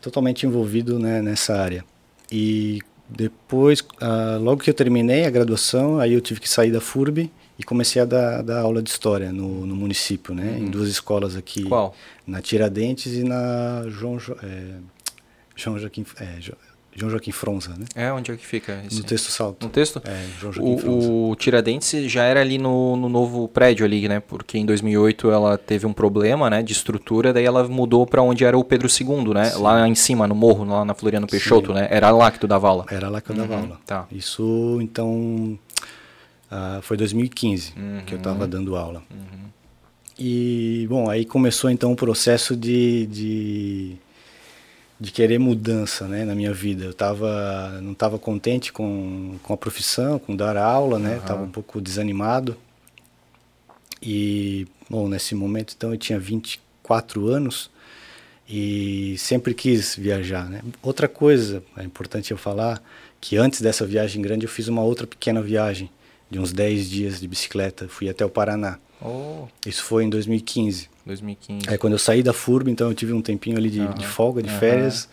totalmente 0.00 0.46
envolvido 0.46 0.98
né, 0.98 1.20
nessa 1.20 1.54
área. 1.60 1.84
E 2.30 2.80
depois, 3.08 3.82
ah, 4.00 4.38
logo 4.40 4.62
que 4.62 4.70
eu 4.70 4.74
terminei 4.74 5.24
a 5.26 5.30
graduação, 5.30 5.98
aí 5.98 6.12
eu 6.12 6.20
tive 6.20 6.40
que 6.40 6.48
sair 6.48 6.70
da 6.70 6.80
FURB 6.80 7.30
e 7.58 7.62
comecei 7.62 8.00
a 8.00 8.04
dar, 8.04 8.42
dar 8.42 8.60
aula 8.60 8.80
de 8.82 8.88
história 8.88 9.32
no, 9.32 9.66
no 9.66 9.74
município, 9.76 10.34
né, 10.34 10.56
em 10.58 10.70
duas 10.70 10.88
escolas 10.88 11.36
aqui, 11.36 11.62
Uhum. 11.64 11.68
Qual? 11.68 11.96
na 12.26 12.40
Tiradentes 12.40 13.12
e 13.12 13.24
na 13.24 13.84
João, 13.88 14.18
Jo- 14.18 14.36
é, 14.42 14.74
João 15.60 15.78
Joaquim, 15.78 16.04
é, 16.18 16.40
Jo- 16.40 16.54
João 16.94 17.08
Joaquim 17.10 17.30
Fronza, 17.30 17.70
né? 17.78 17.84
É, 17.94 18.12
onde 18.12 18.32
é 18.32 18.36
que 18.36 18.44
fica? 18.44 18.82
esse- 18.86 18.98
No 18.98 19.04
texto 19.04 19.30
salto. 19.30 19.62
No 19.64 19.70
texto? 19.70 20.02
É, 20.04 20.26
João 20.40 20.52
Joaquim 20.52 20.76
Fronza. 20.78 21.06
O, 21.08 21.30
o 21.30 21.36
Tiradentes 21.36 22.10
já 22.10 22.24
era 22.24 22.40
ali 22.40 22.58
no, 22.58 22.96
no 22.96 23.08
novo 23.08 23.46
prédio 23.46 23.84
ali, 23.86 24.08
né? 24.08 24.18
Porque 24.20 24.58
em 24.58 24.66
2008 24.66 25.30
ela 25.30 25.56
teve 25.56 25.86
um 25.86 25.92
problema, 25.92 26.50
né, 26.50 26.62
de 26.62 26.72
estrutura, 26.72 27.32
daí 27.32 27.44
ela 27.44 27.66
mudou 27.68 28.04
pra 28.06 28.22
onde 28.22 28.44
era 28.44 28.58
o 28.58 28.64
Pedro 28.64 28.88
II, 28.88 29.32
né? 29.34 29.52
Lá 29.56 29.86
em 29.88 29.94
cima, 29.94 30.26
no 30.26 30.34
morro, 30.34 30.64
lá 30.64 30.84
na 30.84 30.94
Floriano 30.94 31.26
Peixoto, 31.28 31.68
Sim. 31.68 31.74
né? 31.74 31.86
Era 31.90 32.10
lá 32.10 32.30
que 32.30 32.40
tu 32.40 32.48
dava 32.48 32.68
aula. 32.68 32.86
Era 32.90 33.08
lá 33.08 33.20
que 33.20 33.30
eu 33.30 33.36
dava 33.36 33.54
Uhum, 33.54 33.60
aula. 33.62 33.80
tá. 33.86 34.06
Isso, 34.10 34.78
então, 34.82 35.56
ah, 36.50 36.80
foi 36.82 36.96
2015 36.96 37.72
que 37.72 37.78
eu 37.78 37.84
Uhum. 37.84 38.16
estava 38.16 38.46
dando 38.48 38.74
aula. 38.74 39.02
E, 40.18 40.86
bom, 40.90 41.08
aí 41.08 41.24
começou 41.24 41.70
então 41.70 41.92
o 41.92 41.96
processo 41.96 42.54
de, 42.56 43.06
de, 43.06 43.96
de 45.00 45.10
querer 45.10 45.38
mudança 45.38 46.06
né, 46.06 46.24
na 46.24 46.34
minha 46.34 46.52
vida. 46.52 46.84
Eu 46.84 46.92
tava, 46.92 47.80
não 47.80 47.92
estava 47.92 48.18
contente 48.18 48.70
com, 48.70 49.38
com 49.42 49.54
a 49.54 49.56
profissão, 49.56 50.18
com 50.18 50.36
dar 50.36 50.58
aula, 50.58 50.98
né? 50.98 51.16
Estava 51.16 51.42
um 51.42 51.50
pouco 51.50 51.80
desanimado. 51.80 52.54
E, 54.02 54.66
bom, 54.88 55.08
nesse 55.08 55.34
momento 55.34 55.74
então 55.76 55.92
eu 55.92 55.98
tinha 55.98 56.18
24 56.18 57.28
anos 57.28 57.70
e 58.48 59.14
sempre 59.16 59.54
quis 59.54 59.96
viajar, 59.96 60.50
né? 60.50 60.60
Outra 60.82 61.08
coisa, 61.08 61.62
é 61.76 61.82
importante 61.82 62.30
eu 62.30 62.36
falar, 62.36 62.82
que 63.20 63.36
antes 63.36 63.62
dessa 63.62 63.86
viagem 63.86 64.20
grande 64.20 64.44
eu 64.44 64.50
fiz 64.50 64.68
uma 64.68 64.82
outra 64.82 65.06
pequena 65.06 65.40
viagem 65.40 65.88
de 66.30 66.38
uns 66.38 66.52
10 66.52 66.90
dias 66.90 67.20
de 67.20 67.26
bicicleta, 67.26 67.88
fui 67.88 68.08
até 68.08 68.24
o 68.24 68.30
Paraná. 68.30 68.78
Oh, 69.02 69.46
Isso 69.66 69.82
foi 69.82 70.04
em 70.04 70.10
2015. 70.10 70.88
2015. 71.06 71.68
Aí 71.68 71.78
quando 71.78 71.94
eu 71.94 71.98
saí 71.98 72.22
da 72.22 72.32
FURB, 72.32 72.70
então 72.70 72.88
eu 72.88 72.94
tive 72.94 73.12
um 73.12 73.22
tempinho 73.22 73.56
ali 73.56 73.70
de, 73.70 73.86
de 73.94 74.06
folga, 74.06 74.42
de 74.42 74.48
aham. 74.50 74.58
férias, 74.58 75.08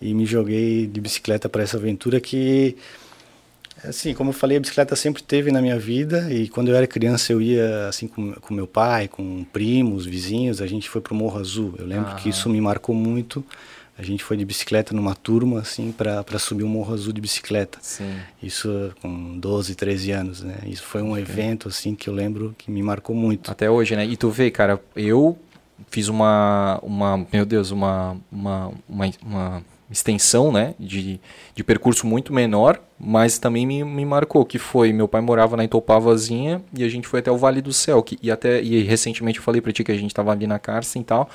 e 0.00 0.12
me 0.12 0.26
joguei 0.26 0.86
de 0.86 1.00
bicicleta 1.00 1.48
para 1.48 1.62
essa 1.62 1.76
aventura 1.76 2.20
que, 2.20 2.76
assim, 3.84 4.12
como 4.14 4.30
eu 4.30 4.34
falei, 4.34 4.56
a 4.56 4.60
bicicleta 4.60 4.94
sempre 4.96 5.22
teve 5.22 5.50
na 5.52 5.62
minha 5.62 5.78
vida, 5.78 6.32
e 6.32 6.48
quando 6.48 6.68
eu 6.68 6.76
era 6.76 6.86
criança 6.86 7.32
eu 7.32 7.40
ia, 7.40 7.88
assim, 7.88 8.08
com, 8.08 8.32
com 8.32 8.54
meu 8.54 8.66
pai, 8.66 9.08
com 9.08 9.44
primos, 9.52 10.04
vizinhos, 10.04 10.60
a 10.60 10.66
gente 10.66 10.88
foi 10.88 11.00
pro 11.00 11.14
Morro 11.14 11.38
Azul. 11.38 11.74
Eu 11.78 11.86
lembro 11.86 12.14
que 12.16 12.28
isso 12.28 12.48
me 12.48 12.60
marcou 12.60 12.94
muito. 12.94 13.44
A 13.98 14.02
gente 14.02 14.22
foi 14.22 14.36
de 14.36 14.44
bicicleta 14.44 14.94
numa 14.94 15.14
turma, 15.14 15.58
assim, 15.58 15.90
para 15.90 16.38
subir 16.38 16.62
o 16.62 16.68
Morro 16.68 16.94
Azul 16.94 17.12
de 17.12 17.20
bicicleta. 17.20 17.78
Sim. 17.82 18.14
Isso 18.40 18.92
com 19.02 19.36
12, 19.38 19.74
13 19.74 20.12
anos, 20.12 20.42
né? 20.42 20.58
Isso 20.66 20.84
foi 20.84 21.02
um 21.02 21.18
evento, 21.18 21.66
assim, 21.66 21.96
que 21.96 22.08
eu 22.08 22.14
lembro 22.14 22.54
que 22.56 22.70
me 22.70 22.80
marcou 22.80 23.14
muito. 23.16 23.50
Até 23.50 23.68
hoje, 23.68 23.96
né? 23.96 24.06
E 24.06 24.16
tu 24.16 24.30
vê, 24.30 24.52
cara, 24.52 24.80
eu 24.94 25.36
fiz 25.90 26.06
uma, 26.06 26.78
uma 26.80 27.26
meu 27.32 27.44
Deus, 27.44 27.72
uma, 27.72 28.16
uma, 28.30 28.72
uma, 28.88 29.10
uma 29.20 29.64
extensão, 29.90 30.52
né, 30.52 30.74
de, 30.78 31.20
de 31.54 31.64
percurso 31.64 32.06
muito 32.06 32.32
menor, 32.32 32.80
mas 32.98 33.38
também 33.38 33.66
me, 33.66 33.82
me 33.84 34.04
marcou, 34.04 34.44
que 34.44 34.58
foi, 34.58 34.92
meu 34.92 35.08
pai 35.08 35.20
morava 35.20 35.56
na 35.56 35.64
Itopavazinha 35.64 36.62
e 36.76 36.84
a 36.84 36.88
gente 36.88 37.08
foi 37.08 37.20
até 37.20 37.30
o 37.30 37.36
Vale 37.36 37.62
do 37.62 37.72
Céu, 37.72 38.02
que, 38.02 38.18
e 38.22 38.30
até, 38.30 38.62
e 38.62 38.82
recentemente 38.82 39.38
eu 39.38 39.44
falei 39.44 39.60
pra 39.60 39.72
ti 39.72 39.82
que 39.82 39.92
a 39.92 39.96
gente 39.96 40.14
tava 40.14 40.30
ali 40.30 40.46
na 40.46 40.58
Carsten 40.58 41.02
e 41.02 41.04
tal, 41.04 41.30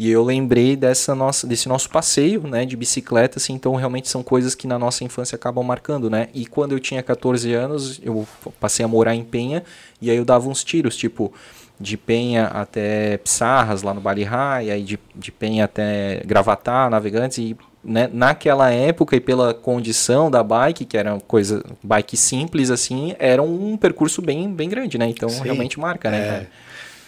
e 0.00 0.10
eu 0.10 0.24
lembrei 0.24 0.76
dessa 0.76 1.14
nossa, 1.14 1.46
desse 1.46 1.68
nosso 1.68 1.90
passeio, 1.90 2.40
né, 2.44 2.64
de 2.64 2.74
bicicleta, 2.74 3.38
assim, 3.38 3.52
então 3.52 3.74
realmente 3.74 4.08
são 4.08 4.22
coisas 4.22 4.54
que 4.54 4.66
na 4.66 4.78
nossa 4.78 5.04
infância 5.04 5.36
acabam 5.36 5.62
marcando, 5.62 6.08
né, 6.08 6.30
e 6.32 6.46
quando 6.46 6.72
eu 6.72 6.80
tinha 6.80 7.02
14 7.02 7.52
anos, 7.52 8.00
eu 8.02 8.26
passei 8.58 8.82
a 8.82 8.88
morar 8.88 9.14
em 9.14 9.22
Penha, 9.22 9.62
e 10.00 10.10
aí 10.10 10.16
eu 10.16 10.24
dava 10.24 10.48
uns 10.48 10.64
tiros, 10.64 10.96
tipo, 10.96 11.30
de 11.78 11.98
Penha 11.98 12.46
até 12.46 13.18
Pissarras, 13.18 13.82
lá 13.82 13.92
no 13.92 14.00
Balihá, 14.00 14.62
e 14.62 14.70
aí 14.70 14.82
de, 14.82 14.98
de 15.14 15.30
Penha 15.30 15.66
até 15.66 16.22
Gravatá, 16.24 16.88
Navegantes, 16.88 17.36
e 17.36 17.54
né, 17.84 18.08
naquela 18.10 18.70
época 18.70 19.16
e 19.16 19.20
pela 19.20 19.52
condição 19.52 20.30
da 20.30 20.42
bike, 20.42 20.86
que 20.86 20.96
era 20.96 21.12
uma 21.12 21.20
coisa, 21.20 21.62
bike 21.82 22.16
simples 22.16 22.70
assim, 22.70 23.14
era 23.18 23.42
um 23.42 23.76
percurso 23.76 24.22
bem, 24.22 24.50
bem 24.50 24.70
grande, 24.70 24.96
né, 24.96 25.10
então 25.10 25.28
Sim, 25.28 25.42
realmente 25.42 25.78
marca, 25.78 26.10
né, 26.10 26.18
é. 26.18 26.46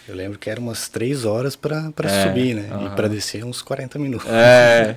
Eu 0.09 0.15
lembro 0.17 0.39
que 0.39 0.51
era 0.51 0.61
umas 0.61 0.89
três 0.89 1.25
horas 1.25 1.55
para 1.55 1.93
É, 2.03 2.23
subir, 2.25 2.55
né? 2.55 2.69
aham. 2.73 2.87
E 2.87 2.91
para 2.91 3.09
descer 3.09 3.45
uns 3.45 3.63
40 3.63 3.99
minutos. 3.99 4.29
É, 4.29 4.97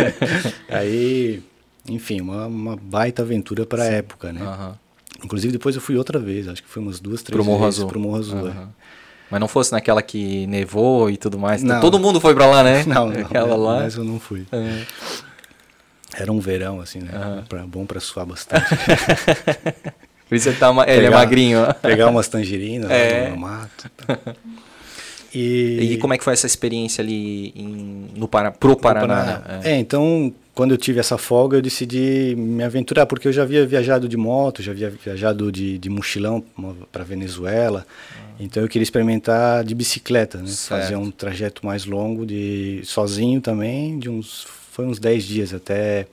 Aí, 0.68 1.42
enfim, 1.88 2.20
uma, 2.20 2.46
uma 2.46 2.76
baita 2.76 3.22
aventura 3.22 3.64
para 3.64 3.82
a 3.82 3.86
época, 3.86 4.32
né? 4.32 4.42
aham. 4.42 4.78
Inclusive 5.24 5.52
depois 5.54 5.74
eu 5.74 5.80
fui 5.80 5.96
outra 5.96 6.18
vez, 6.18 6.46
acho 6.46 6.62
que 6.62 6.68
foi 6.68 6.82
umas 6.82 7.00
duas, 7.00 7.22
três 7.22 7.34
Pro 7.34 7.44
Morro 7.44 7.64
vezes 7.64 7.78
Azul. 7.80 7.88
pro 7.88 7.98
Morro 7.98 8.16
Azul. 8.18 8.48
é. 8.48 8.50
Aham. 8.50 8.68
Mas 9.30 9.40
não 9.40 9.48
fosse 9.48 9.72
naquela 9.72 10.00
que 10.02 10.46
nevou 10.46 11.10
e 11.10 11.16
tudo 11.16 11.36
mais. 11.38 11.62
Não. 11.62 11.80
Todo 11.80 11.98
mundo 11.98 12.20
foi 12.20 12.32
pra 12.34 12.46
lá, 12.46 12.62
né? 12.62 12.84
Não, 12.86 13.08
não, 13.10 13.20
Aquela 13.22 13.56
lá. 13.56 13.80
mas 13.80 13.96
eu 13.96 14.04
não 14.04 14.20
fui. 14.20 14.46
É. 14.52 14.82
Era 16.14 16.30
um 16.30 16.38
verão, 16.38 16.80
assim, 16.80 17.00
né? 17.00 17.42
Pra- 17.48 17.66
bom 17.66 17.84
para 17.84 17.98
suar 17.98 18.24
bastante. 18.26 18.66
Ele, 20.30 20.52
tá, 20.54 20.72
ma- 20.72 20.82
ele 20.84 20.92
é 20.92 21.02
Pegar- 21.04 21.16
magrinho, 21.18 21.60
ó. 21.62 21.72
Pegar 21.72 22.08
umas 22.08 22.26
tangerinas 22.28 22.90
É. 22.90 23.24
lá 23.24 23.30
no 23.30 23.36
mato. 23.36 23.90
E, 25.34 25.92
E 25.92 25.98
como 25.98 26.14
é 26.14 26.18
que 26.18 26.24
foi 26.24 26.32
essa 26.32 26.46
experiência 26.46 27.02
ali 27.02 27.52
em, 27.54 28.08
no 28.16 28.26
Para, 28.26 28.50
pro 28.50 28.76
Paraná? 28.76 29.42
né? 29.46 29.60
É. 29.64 29.78
então, 29.78 30.32
quando 30.54 30.70
eu 30.72 30.78
tive 30.78 30.98
essa 30.98 31.18
folga, 31.18 31.58
eu 31.58 31.62
decidi 31.62 32.34
me 32.36 32.62
aventurar, 32.64 33.04
porque 33.06 33.28
eu 33.28 33.32
já 33.32 33.42
havia 33.42 33.66
viajado 33.66 34.08
de 34.08 34.16
moto, 34.16 34.62
já 34.62 34.72
havia 34.72 34.88
viajado 34.90 35.52
de, 35.52 35.76
de 35.78 35.90
mochilão 35.90 36.42
para 36.90 37.04
Venezuela. 37.04 37.86
Então, 38.40 38.62
eu 38.62 38.68
queria 38.68 38.82
experimentar 38.82 39.62
de 39.64 39.74
bicicleta, 39.74 40.38
né? 40.38 40.48
Fazer 40.48 40.96
um 40.96 41.10
trajeto 41.10 41.64
mais 41.66 41.84
longo, 41.84 42.24
de 42.24 42.80
sozinho 42.84 43.40
também, 43.40 43.98
de 43.98 44.08
uns 44.08 44.46
foi 44.72 44.84
uns 44.86 44.98
10 44.98 45.24
dias 45.24 45.54
até 45.54 46.06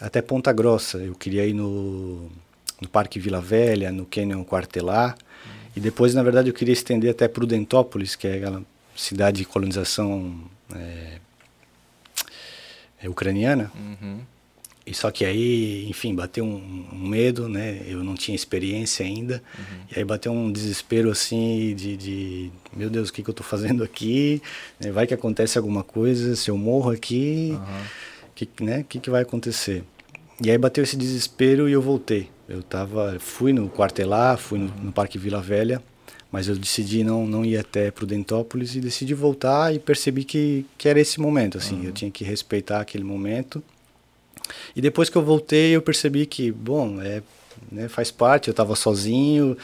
até 0.00 0.20
Ponta 0.20 0.52
Grossa. 0.52 0.98
Eu 0.98 1.14
queria 1.14 1.44
ir 1.46 1.52
no, 1.54 2.28
no 2.82 2.88
Parque 2.88 3.20
Vila 3.20 3.40
Velha, 3.40 3.92
no 3.92 4.04
Canyon 4.04 4.44
Quartelar. 4.44 5.16
E 5.74 5.80
depois, 5.80 6.14
na 6.14 6.22
verdade, 6.22 6.50
eu 6.50 6.54
queria 6.54 6.72
estender 6.72 7.10
até 7.10 7.26
Prudentópolis, 7.28 8.14
que 8.16 8.26
é 8.26 8.34
aquela 8.34 8.62
cidade 8.94 9.38
de 9.38 9.44
colonização 9.44 10.34
é, 10.74 11.18
é 13.02 13.08
ucraniana. 13.08 13.72
Uhum. 13.74 14.20
E 14.84 14.92
só 14.92 15.12
que 15.12 15.24
aí, 15.24 15.88
enfim, 15.88 16.12
bateu 16.12 16.44
um, 16.44 16.88
um 16.92 17.08
medo, 17.08 17.48
né? 17.48 17.80
Eu 17.86 18.02
não 18.02 18.16
tinha 18.16 18.34
experiência 18.34 19.06
ainda. 19.06 19.40
E 19.88 19.98
aí 19.98 20.04
bateu 20.04 20.32
um 20.32 20.50
desespero 20.50 21.08
assim 21.08 21.72
de, 21.76 21.96
de 21.96 22.52
meu 22.76 22.90
Deus, 22.90 23.08
o 23.08 23.12
que, 23.12 23.22
que 23.22 23.30
eu 23.30 23.32
estou 23.32 23.46
fazendo 23.46 23.84
aqui? 23.84 24.42
Né, 24.80 24.90
Vai 24.90 25.06
que 25.06 25.14
acontece 25.14 25.56
alguma 25.56 25.84
coisa, 25.84 26.34
se 26.34 26.50
eu 26.50 26.58
morro 26.58 26.90
aqui, 26.90 27.56
que, 28.34 28.48
né? 28.60 28.80
O 28.80 28.84
que, 28.84 28.98
que 28.98 29.08
vai 29.08 29.22
acontecer? 29.22 29.84
E 30.44 30.50
aí 30.50 30.58
bateu 30.58 30.82
esse 30.82 30.96
desespero 30.96 31.68
e 31.68 31.72
eu 31.72 31.80
voltei. 31.80 32.28
Eu 32.48 32.62
tava, 32.62 33.16
fui 33.18 33.52
no 33.52 33.68
quartelar, 33.68 34.36
fui 34.36 34.58
no, 34.58 34.68
no 34.82 34.92
Parque 34.92 35.18
Vila 35.18 35.40
Velha, 35.40 35.82
mas 36.30 36.48
eu 36.48 36.56
decidi 36.56 37.04
não 37.04 37.26
não 37.26 37.44
ir 37.44 37.56
até 37.56 37.90
Prudentópolis 37.90 38.74
e 38.74 38.80
decidi 38.80 39.14
voltar 39.14 39.74
e 39.74 39.78
percebi 39.78 40.24
que, 40.24 40.66
que 40.76 40.88
era 40.88 40.98
esse 41.00 41.20
momento, 41.20 41.58
assim, 41.58 41.84
eu 41.84 41.92
tinha 41.92 42.10
que 42.10 42.24
respeitar 42.24 42.80
aquele 42.80 43.04
momento. 43.04 43.62
E 44.74 44.80
depois 44.80 45.08
que 45.08 45.16
eu 45.16 45.22
voltei, 45.22 45.76
eu 45.76 45.82
percebi 45.82 46.26
que, 46.26 46.50
bom, 46.50 47.00
é, 47.00 47.22
né, 47.70 47.88
faz 47.88 48.10
parte, 48.10 48.48
eu 48.48 48.52
estava 48.52 48.74
sozinho, 48.74 49.56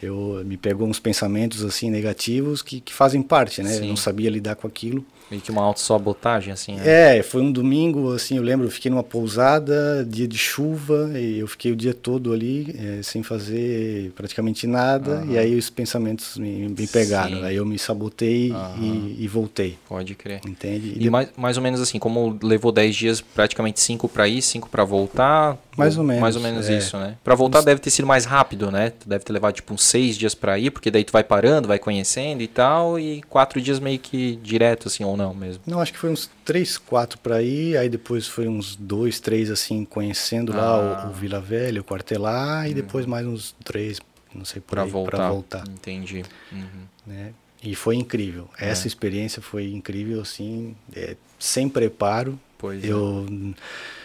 eu 0.00 0.42
me 0.44 0.56
pegou 0.56 0.88
uns 0.88 0.98
pensamentos 0.98 1.64
assim 1.64 1.90
negativos 1.90 2.62
que, 2.62 2.80
que 2.80 2.92
fazem 2.92 3.22
parte, 3.22 3.62
né? 3.62 3.74
Eu 3.74 3.80
Sim. 3.80 3.88
não 3.88 3.96
sabia 3.96 4.30
lidar 4.30 4.56
com 4.56 4.66
aquilo. 4.66 5.04
Meio 5.32 5.40
que 5.40 5.50
uma 5.50 5.62
autossabotagem, 5.62 6.52
assim, 6.52 6.76
né? 6.76 7.16
É, 7.16 7.22
foi 7.22 7.40
um 7.40 7.50
domingo, 7.50 8.12
assim, 8.12 8.36
eu 8.36 8.42
lembro, 8.42 8.66
eu 8.66 8.70
fiquei 8.70 8.90
numa 8.90 9.02
pousada, 9.02 10.06
dia 10.06 10.28
de 10.28 10.36
chuva, 10.36 11.10
e 11.18 11.38
eu 11.38 11.46
fiquei 11.46 11.72
o 11.72 11.76
dia 11.76 11.94
todo 11.94 12.34
ali, 12.34 12.76
eh, 12.78 13.00
sem 13.02 13.22
fazer 13.22 14.12
praticamente 14.14 14.66
nada, 14.66 15.24
e 15.26 15.38
aí 15.38 15.56
os 15.56 15.70
pensamentos 15.70 16.36
me, 16.36 16.68
me 16.68 16.86
pegaram. 16.86 17.38
Sim. 17.38 17.44
Aí 17.44 17.56
eu 17.56 17.64
me 17.64 17.78
sabotei 17.78 18.50
Aham. 18.52 18.74
e, 18.78 19.24
e 19.24 19.26
voltei, 19.26 19.78
Pode 19.88 20.14
crer. 20.14 20.42
entende? 20.46 20.98
E 21.00 21.08
mais, 21.08 21.30
mais 21.34 21.56
ou 21.56 21.62
menos 21.62 21.80
assim, 21.80 21.98
como 21.98 22.38
levou 22.42 22.70
10 22.70 22.94
dias, 22.94 23.20
praticamente 23.22 23.80
5 23.80 24.10
pra 24.10 24.28
ir, 24.28 24.42
5 24.42 24.68
pra 24.68 24.84
voltar. 24.84 25.56
Mais 25.76 25.96
ou 25.96 26.04
menos, 26.04 26.20
Mais 26.20 26.36
ou 26.36 26.42
menos 26.42 26.68
é. 26.68 26.76
isso, 26.76 26.96
né? 26.98 27.16
Pra 27.24 27.34
voltar 27.34 27.62
deve 27.62 27.80
ter 27.80 27.88
sido 27.90 28.06
mais 28.06 28.24
rápido, 28.24 28.70
né? 28.70 28.90
Tu 28.90 29.08
deve 29.08 29.24
ter 29.24 29.32
levado 29.32 29.54
tipo 29.54 29.72
uns 29.72 29.82
6 29.84 30.18
dias 30.18 30.34
pra 30.34 30.58
ir, 30.58 30.70
porque 30.70 30.90
daí 30.90 31.02
tu 31.02 31.12
vai 31.12 31.24
parando, 31.24 31.66
vai 31.66 31.78
conhecendo 31.78 32.42
e 32.42 32.48
tal, 32.48 32.98
e 32.98 33.22
4 33.22 33.60
dias 33.60 33.80
meio 33.80 33.98
que 33.98 34.36
direto, 34.36 34.88
assim, 34.88 35.02
ou 35.04 35.16
não 35.16 35.32
mesmo. 35.32 35.62
Não, 35.66 35.80
acho 35.80 35.92
que 35.92 35.98
foi 35.98 36.10
uns 36.10 36.30
três, 36.44 36.76
quatro 36.76 37.18
para 37.18 37.40
ir, 37.42 37.76
aí 37.78 37.88
depois 37.88 38.26
foi 38.26 38.48
uns 38.48 38.76
dois, 38.76 39.18
três 39.18 39.50
assim, 39.50 39.84
conhecendo 39.84 40.52
Ah. 40.52 40.56
lá 40.56 41.06
o, 41.06 41.10
o 41.10 41.12
Vila 41.14 41.40
Velha, 41.40 41.80
o 41.80 41.84
Quartelar, 41.84 42.68
e 42.68 42.74
depois 42.74 43.06
mais 43.06 43.26
uns 43.26 43.54
três, 43.64 43.98
não 44.34 44.44
sei 44.44 44.60
por 44.60 44.70
Pra 44.76 44.82
aí, 44.82 44.90
voltar. 44.90 45.16
pra 45.16 45.28
voltar, 45.30 45.64
Entendi. 45.68 46.22
Uhum. 46.52 46.66
né? 47.06 47.32
E 47.64 47.74
foi 47.76 47.94
incrível. 47.96 48.48
É. 48.60 48.68
Essa 48.70 48.86
experiência 48.88 49.40
foi 49.40 49.70
incrível, 49.72 50.20
assim, 50.20 50.74
é, 50.94 51.16
sem 51.38 51.68
preparo. 51.68 52.38
Pois 52.58 52.82
é. 52.84 52.88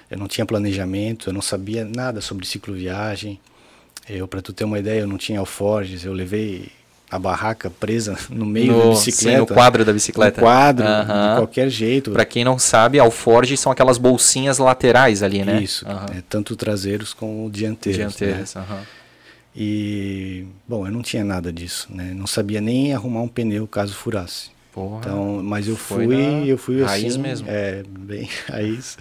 Eu, 0.10 0.17
não 0.17 0.28
tinha 0.28 0.46
planejamento, 0.46 1.30
eu 1.30 1.34
não 1.34 1.41
sabia 1.41 1.84
nada 1.86 2.22
sobre 2.22 2.46
cicloviagem. 2.46 3.39
Eu, 4.10 4.28
para 4.28 4.41
tu 4.41 4.54
ter 4.54 4.63
uma 4.63 4.80
ideia, 4.80 5.02
eu 5.02 5.08
não 5.08 5.17
tinha 5.17 5.39
alforjes, 5.39 6.06
eu 6.06 6.13
levei 6.13 6.70
a 7.10 7.17
barraca 7.17 7.70
presa 7.70 8.17
no 8.30 8.46
meio 8.46 8.74
No- 8.74 8.89
da 8.89 8.96
sim, 8.98 9.06
bicicleta. 9.12 9.39
no 9.39 9.48
quadro 9.48 9.86
da 9.86 9.93
bicicleta. 9.93 10.41
No 10.41 10.46
quadro, 10.48 10.86
Aham. 10.86 11.30
de 11.32 11.36
qualquer 11.39 11.70
jeito. 11.70 12.12
Pra 12.12 12.26
quem 12.26 12.43
não 12.43 12.58
sabe, 12.60 13.00
alforge 13.00 13.56
são 13.58 13.72
aquelas 13.72 13.98
bolsinhas 13.98 14.58
laterais 14.58 15.24
ali, 15.24 15.43
né? 15.43 15.62
Isso, 15.62 15.88
Aham. 15.88 16.06
é, 16.17 16.24
tanto 16.30 16.56
traseiros 16.56 17.13
como 17.13 17.50
dianteiros. 17.50 18.00
né? 18.00 18.06
Dianteiras. 18.08 18.56
aham. 18.56 18.82
E, 19.56 20.46
bom, 20.67 20.86
eu 20.86 20.91
não 20.91 21.02
tinha 21.02 21.24
nada 21.24 21.52
disso, 21.52 21.88
né? 21.89 22.13
Não 22.15 22.28
sabia 22.28 22.62
nem 22.62 22.93
arrumar 22.93 23.22
um 23.22 23.28
pneu 23.28 23.65
caso 23.67 23.93
furasse. 23.93 24.52
Porra. 24.78 25.00
Então, 25.00 25.42
mas 25.44 25.68
eu 25.68 25.76
Foi 25.76 26.06
fui, 26.06 26.44
eu 26.52 26.56
fui 26.56 26.84
raiz 26.84 27.13
assim, 27.13 27.18
mesmo. 27.20 27.48
é, 27.50 27.82
bem 28.00 28.30
raiz. 28.48 28.96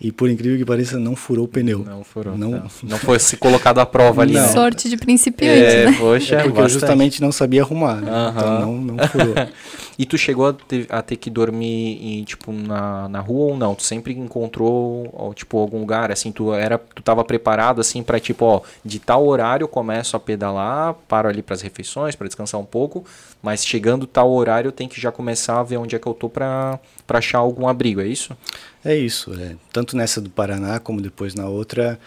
E 0.00 0.12
por 0.12 0.30
incrível 0.30 0.56
que 0.56 0.64
pareça, 0.64 1.00
não 1.00 1.16
furou 1.16 1.46
o 1.46 1.48
pneu. 1.48 1.80
Não 1.84 2.04
furou. 2.04 2.38
Não- 2.38 2.50
Não, 2.52 2.62
não 2.84 2.96
foi 2.98 3.18
se 3.18 3.36
colocado 3.36 3.80
à 3.80 3.86
prova 3.86 4.22
ali, 4.22 4.34
Não. 4.34 4.42
né? 4.42 4.48
Sorte 4.48 4.88
de 4.88 4.96
principiante, 4.96 5.64
É, 5.64 5.86
né? 5.86 5.96
poxa, 5.98 6.36
É 6.36 6.42
porque 6.44 6.50
eu 6.50 6.62
bastante. 6.62 6.72
justamente 6.80 7.20
não 7.20 7.32
sabia 7.32 7.62
arrumar, 7.62 7.96
né? 7.96 8.08
Aham. 8.08 8.30
então 8.36 8.60
não, 8.60 8.78
não 8.96 9.08
furou. 9.08 9.34
E 9.98 10.04
tu 10.04 10.18
chegou 10.18 10.48
a 10.48 10.52
ter, 10.52 10.86
a 10.90 11.00
ter 11.00 11.16
que 11.16 11.30
dormir 11.30 11.98
em, 12.02 12.24
tipo, 12.24 12.52
na, 12.52 13.08
na 13.08 13.20
rua 13.20 13.52
ou 13.52 13.56
não? 13.56 13.74
Tu 13.74 13.82
sempre 13.82 14.12
encontrou, 14.12 15.08
ó, 15.12 15.32
tipo, 15.32 15.58
algum 15.58 15.80
lugar, 15.80 16.12
assim, 16.12 16.30
tu 16.30 16.52
era, 16.52 16.78
tu 16.78 17.02
tava 17.02 17.24
preparado, 17.24 17.80
assim, 17.80 18.02
pra, 18.02 18.20
tipo, 18.20 18.44
ó, 18.44 18.60
de 18.84 18.98
tal 18.98 19.26
horário 19.26 19.64
eu 19.64 19.68
começo 19.68 20.16
a 20.16 20.20
pedalar, 20.20 20.94
paro 21.08 21.28
ali 21.28 21.42
pras 21.42 21.62
refeições, 21.62 22.14
pra 22.14 22.26
descansar 22.26 22.60
um 22.60 22.64
pouco, 22.64 23.04
mas 23.42 23.64
chegando 23.64 24.06
tal 24.06 24.30
horário 24.30 24.68
eu 24.68 24.72
tenho 24.72 24.90
que 24.90 25.00
já 25.00 25.10
começar 25.10 25.60
a 25.60 25.62
ver 25.62 25.78
onde 25.78 25.96
é 25.96 25.98
que 25.98 26.06
eu 26.06 26.14
tô 26.14 26.28
pra, 26.28 26.78
pra 27.06 27.18
achar 27.18 27.38
algum 27.38 27.66
abrigo, 27.66 28.00
é 28.00 28.06
isso? 28.06 28.36
É 28.84 28.94
isso, 28.94 29.32
é. 29.34 29.56
tanto 29.72 29.96
nessa 29.96 30.20
do 30.20 30.28
Paraná 30.28 30.78
como 30.78 31.00
depois 31.00 31.34
na 31.34 31.46
outra, 31.46 31.98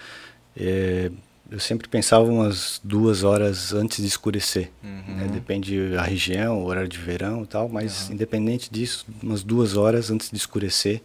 é, 0.56 1.12
eu 1.51 1.59
sempre 1.59 1.88
pensava 1.88 2.23
umas 2.25 2.79
duas 2.83 3.23
horas 3.23 3.73
antes 3.73 3.97
de 3.97 4.07
escurecer. 4.07 4.71
né? 4.83 5.27
Depende 5.31 5.89
da 5.89 6.03
região, 6.03 6.63
horário 6.63 6.89
de 6.89 6.97
verão 6.97 7.43
e 7.43 7.47
tal, 7.47 7.67
mas 7.67 8.09
independente 8.09 8.69
disso, 8.71 9.05
umas 9.21 9.43
duas 9.43 9.75
horas 9.75 10.12
antes 10.12 10.29
de 10.29 10.38
escurecer, 10.38 11.01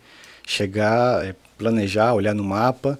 chegar, 0.46 1.24
é, 1.24 1.34
planejar, 1.56 2.12
olhar 2.14 2.34
no 2.34 2.44
mapa, 2.44 2.98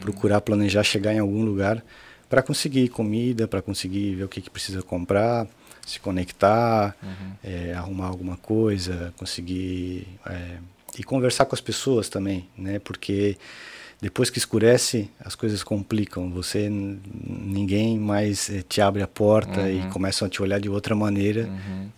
procurar 0.00 0.40
planejar 0.40 0.82
chegar 0.82 1.14
em 1.14 1.18
algum 1.18 1.42
lugar 1.44 1.82
para 2.28 2.42
conseguir 2.42 2.88
comida, 2.88 3.46
para 3.48 3.62
conseguir 3.62 4.16
ver 4.16 4.24
o 4.24 4.28
que, 4.28 4.40
que 4.40 4.50
precisa 4.50 4.82
comprar, 4.82 5.46
se 5.86 6.00
conectar, 6.00 6.96
é, 7.42 7.72
arrumar 7.74 8.06
alguma 8.06 8.36
coisa, 8.36 9.12
conseguir 9.16 10.06
é, 10.26 10.58
e 10.98 11.02
conversar 11.02 11.44
com 11.46 11.54
as 11.54 11.60
pessoas 11.60 12.08
também, 12.08 12.48
né? 12.56 12.78
Porque 12.78 13.36
depois 14.04 14.28
que 14.28 14.36
escurece, 14.36 15.08
as 15.18 15.34
coisas 15.34 15.62
complicam. 15.64 16.30
Você 16.30 16.68
ninguém 16.68 17.98
mais 17.98 18.50
eh, 18.50 18.62
te 18.68 18.82
abre 18.82 19.02
a 19.02 19.06
porta 19.08 19.70
e 19.70 19.82
começam 19.88 20.26
a 20.26 20.28
te 20.28 20.42
olhar 20.42 20.60
de 20.60 20.68
outra 20.68 20.94
maneira, 20.94 21.48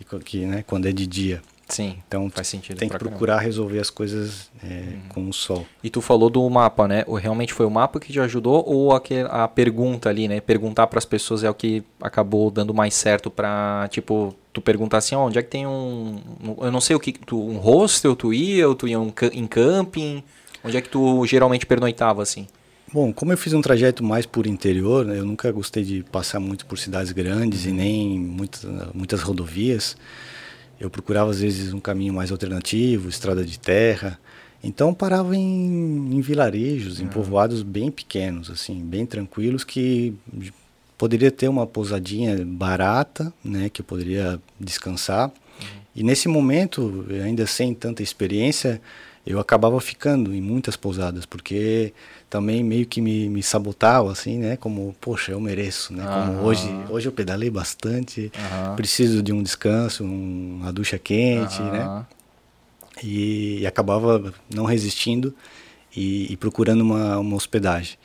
co- 0.09 0.17
que, 0.19 0.45
né, 0.45 0.63
quando 0.65 0.87
é 0.87 0.93
de 0.93 1.05
dia. 1.05 1.41
Sim, 1.67 1.97
Então 2.07 2.29
faz 2.33 2.47
sentido 2.47 2.77
tem 2.77 2.87
que 2.87 2.93
pra 2.93 2.99
caramba. 2.99 3.17
procurar 3.17 3.39
resolver 3.39 3.77
as 3.79 3.89
coisas 3.89 4.49
eh, 4.63 4.93
com 5.09 5.27
o 5.27 5.33
sol. 5.33 5.65
E 5.83 5.89
tu 5.89 5.99
falou 5.99 6.29
do 6.29 6.49
mapa, 6.49 6.87
né? 6.87 7.03
Realmente 7.19 7.53
foi 7.53 7.65
o 7.65 7.69
mapa 7.69 7.99
que 7.99 8.13
te 8.13 8.21
ajudou 8.21 8.63
ou 8.65 8.93
a 8.95 9.47
pergunta 9.49 10.07
ali, 10.07 10.29
né? 10.29 10.39
Perguntar 10.39 10.87
para 10.87 10.97
as 10.99 11.03
pessoas 11.03 11.43
é 11.43 11.49
o 11.49 11.53
que 11.53 11.83
acabou 12.01 12.49
dando 12.49 12.73
mais 12.73 12.93
certo 12.93 13.29
pra, 13.29 13.85
tipo, 13.91 14.33
tu 14.53 14.61
perguntar 14.61 14.99
assim, 14.99 15.13
onde 15.15 15.37
é 15.37 15.43
que 15.43 15.49
tem 15.49 15.67
um, 15.67 16.21
eu 16.61 16.71
não 16.71 16.79
sei 16.79 16.95
o 16.95 17.01
que, 17.01 17.11
tu, 17.11 17.37
um 17.37 17.57
hostel 17.57 18.15
tu 18.15 18.33
ia, 18.33 18.65
ou 18.69 18.73
tu 18.73 18.87
ia 18.87 18.97
um, 18.97 19.11
em 19.33 19.45
camping, 19.45 20.23
onde 20.63 20.77
é 20.77 20.81
que 20.81 20.89
tu 20.89 21.25
geralmente 21.25 21.65
pernoitava 21.65 22.21
assim? 22.21 22.47
Bom, 22.91 23.11
como 23.11 23.33
eu 23.33 23.37
fiz 23.37 23.53
um 23.53 23.61
trajeto 23.61 24.01
mais 24.01 24.25
por 24.25 24.47
interior, 24.47 25.05
né, 25.05 25.19
eu 25.19 25.25
nunca 25.25 25.51
gostei 25.51 25.83
de 25.83 26.03
passar 26.03 26.39
muito 26.39 26.65
por 26.65 26.79
cidades 26.79 27.11
grandes 27.11 27.65
e 27.65 27.71
nem 27.71 28.17
muitas, 28.17 28.65
muitas 28.93 29.21
rodovias. 29.21 29.97
Eu 30.79 30.89
procurava 30.89 31.29
às 31.29 31.41
vezes 31.41 31.73
um 31.73 31.81
caminho 31.81 32.13
mais 32.13 32.31
alternativo, 32.31 33.09
estrada 33.09 33.43
de 33.43 33.59
terra. 33.59 34.17
Então 34.63 34.93
parava 34.93 35.35
em, 35.35 36.15
em 36.15 36.21
vilarejos, 36.21 37.01
em 37.01 37.07
povoados 37.07 37.61
bem 37.61 37.91
pequenos, 37.91 38.49
assim, 38.49 38.79
bem 38.79 39.05
tranquilos, 39.05 39.63
que 39.65 40.13
poderia 40.97 41.29
ter 41.29 41.47
uma 41.47 41.67
pousadinha 41.67 42.43
barata, 42.45 43.33
né, 43.43 43.69
que 43.69 43.81
eu 43.81 43.85
poderia 43.85 44.39
descansar. 44.59 45.31
E 45.95 46.03
nesse 46.03 46.27
momento, 46.27 47.05
ainda 47.23 47.45
sem 47.45 47.73
tanta 47.73 48.01
experiência, 48.01 48.81
eu 49.29 49.39
acabava 49.39 49.79
ficando 49.81 50.33
em 50.33 50.41
muitas 50.41 50.75
pousadas, 50.75 51.25
porque 51.25 51.93
também 52.29 52.63
meio 52.63 52.85
que 52.85 53.01
me, 53.01 53.27
me 53.29 53.43
sabotava, 53.43 54.11
assim, 54.11 54.37
né? 54.37 54.55
Como, 54.57 54.95
poxa, 55.01 55.31
eu 55.33 55.39
mereço, 55.41 55.93
né? 55.93 56.07
Como 56.07 56.31
Aham. 56.31 56.41
hoje, 56.43 56.85
hoje 56.89 57.07
eu 57.07 57.11
pedalei 57.11 57.49
bastante, 57.49 58.31
Aham. 58.37 58.75
preciso 58.75 59.21
de 59.21 59.33
um 59.33 59.43
descanso, 59.43 60.03
um- 60.03 60.59
uma 60.61 60.71
ducha 60.73 60.97
quente, 60.97 61.61
né? 61.63 61.81
Aham. 61.83 62.05
E, 63.03 63.59
e 63.61 63.67
acabava 63.67 64.33
não 64.53 64.65
resistindo 64.65 65.35
e, 65.95 66.31
e 66.31 66.37
procurando 66.37 66.81
uma, 66.81 67.19
uma 67.19 67.35
hospedagem. 67.35 67.97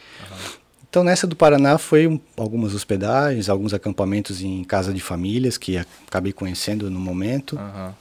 Então 0.88 1.02
nessa 1.02 1.26
do 1.26 1.34
Paraná 1.34 1.78
foi 1.78 2.06
um- 2.06 2.20
algumas 2.36 2.74
hospedagens, 2.74 3.48
alguns 3.48 3.72
acampamentos 3.72 4.42
em 4.42 4.62
casa 4.64 4.92
de 4.92 5.00
famílias 5.00 5.56
que 5.56 5.78
acabei 5.78 6.32
conhecendo 6.32 6.90
no 6.90 7.00
momento. 7.00 7.56
Aham. 7.58 7.94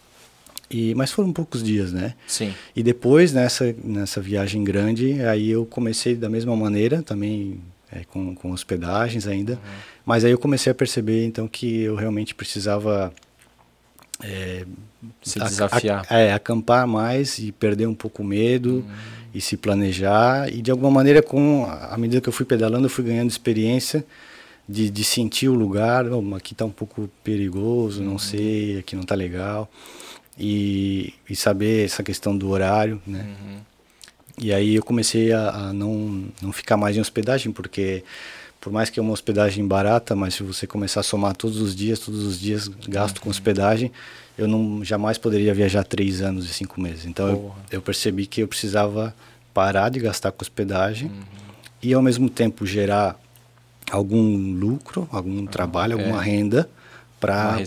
E, 0.71 0.95
mas 0.95 1.11
foram 1.11 1.33
poucos 1.33 1.61
dias, 1.61 1.91
né? 1.91 2.13
Sim. 2.25 2.53
E 2.75 2.81
depois, 2.81 3.33
nessa, 3.33 3.75
nessa 3.83 4.21
viagem 4.21 4.63
grande, 4.63 5.21
aí 5.25 5.49
eu 5.49 5.65
comecei 5.65 6.15
da 6.15 6.29
mesma 6.29 6.55
maneira, 6.55 7.01
também 7.03 7.59
é, 7.91 8.03
com, 8.05 8.33
com 8.33 8.51
hospedagens 8.51 9.27
ainda. 9.27 9.59
Mas 10.05 10.23
aí 10.23 10.31
eu 10.31 10.37
comecei 10.39 10.71
a 10.71 10.75
perceber, 10.75 11.25
então, 11.25 11.47
que 11.47 11.81
eu 11.81 11.95
realmente 11.95 12.33
precisava... 12.33 13.13
é, 14.23 14.65
Se 15.21 15.39
desafiar. 15.39 16.05
é, 16.09 16.31
acampar 16.33 16.87
mais 16.87 17.37
e 17.39 17.51
perder 17.51 17.87
um 17.87 17.93
pouco 17.95 18.21
o 18.21 18.25
medo 18.25 18.85
e 19.33 19.41
se 19.41 19.57
planejar. 19.57 20.47
E 20.53 20.61
de 20.61 20.71
alguma 20.71 20.89
maneira, 20.91 21.21
com 21.21 21.65
à 21.69 21.97
medida 21.97 22.21
que 22.21 22.29
eu 22.29 22.33
fui 22.33 22.45
pedalando, 22.45 22.85
eu 22.85 22.89
fui 22.89 23.03
ganhando 23.03 23.29
experiência 23.29 24.05
de, 24.69 24.89
de 24.89 25.03
sentir 25.03 25.49
o 25.49 25.53
lugar. 25.53 26.05
"Oh, 26.11 26.35
aqui 26.35 26.53
está 26.53 26.63
um 26.65 26.69
pouco 26.71 27.09
perigoso, 27.23 28.01
não 28.03 28.17
sei, 28.17 28.79
aqui 28.79 28.95
não 28.95 29.03
está 29.03 29.15
legal. 29.15 29.69
E, 30.39 31.13
e 31.29 31.35
saber 31.35 31.85
essa 31.85 32.01
questão 32.01 32.35
do 32.35 32.49
horário, 32.49 33.01
né? 33.05 33.25
E 34.37 34.51
aí 34.51 34.75
eu 34.75 34.83
comecei 34.83 35.31
a, 35.31 35.49
a 35.49 35.73
não, 35.73 36.25
não 36.41 36.51
ficar 36.51 36.77
mais 36.77 36.97
em 36.97 36.99
hospedagem, 36.99 37.51
porque 37.51 38.03
por 38.59 38.71
mais 38.71 38.89
que 38.89 38.99
é 38.99 39.03
uma 39.03 39.11
hospedagem 39.11 39.67
barata, 39.67 40.15
mas 40.15 40.35
se 40.35 40.43
você 40.43 40.65
começar 40.65 41.01
a 41.01 41.03
somar 41.03 41.35
todos 41.35 41.59
os 41.59 41.75
dias, 41.75 41.99
todos 41.99 42.23
os 42.23 42.39
dias 42.39 42.67
gasto 42.87 43.21
com 43.21 43.29
hospedagem, 43.29 43.91
eu 44.37 44.47
não 44.47 44.83
jamais 44.83 45.17
poderia 45.17 45.53
viajar 45.53 45.83
três 45.83 46.21
anos 46.21 46.49
e 46.49 46.53
cinco 46.53 46.79
meses. 46.79 47.05
Então 47.05 47.27
eu, 47.27 47.55
eu 47.71 47.81
percebi 47.81 48.25
que 48.25 48.41
eu 48.41 48.47
precisava 48.47 49.13
parar 49.53 49.89
de 49.89 49.99
gastar 49.99 50.31
com 50.31 50.41
hospedagem 50.41 51.11
e 51.81 51.93
ao 51.93 52.01
mesmo 52.01 52.29
tempo 52.29 52.65
gerar 52.65 53.19
algum 53.91 54.53
lucro, 54.53 55.07
algum 55.11 55.45
trabalho, 55.45 55.99
é. 55.99 56.01
alguma 56.01 56.21
renda 56.21 56.69
Uma 56.69 56.80
para 57.21 57.57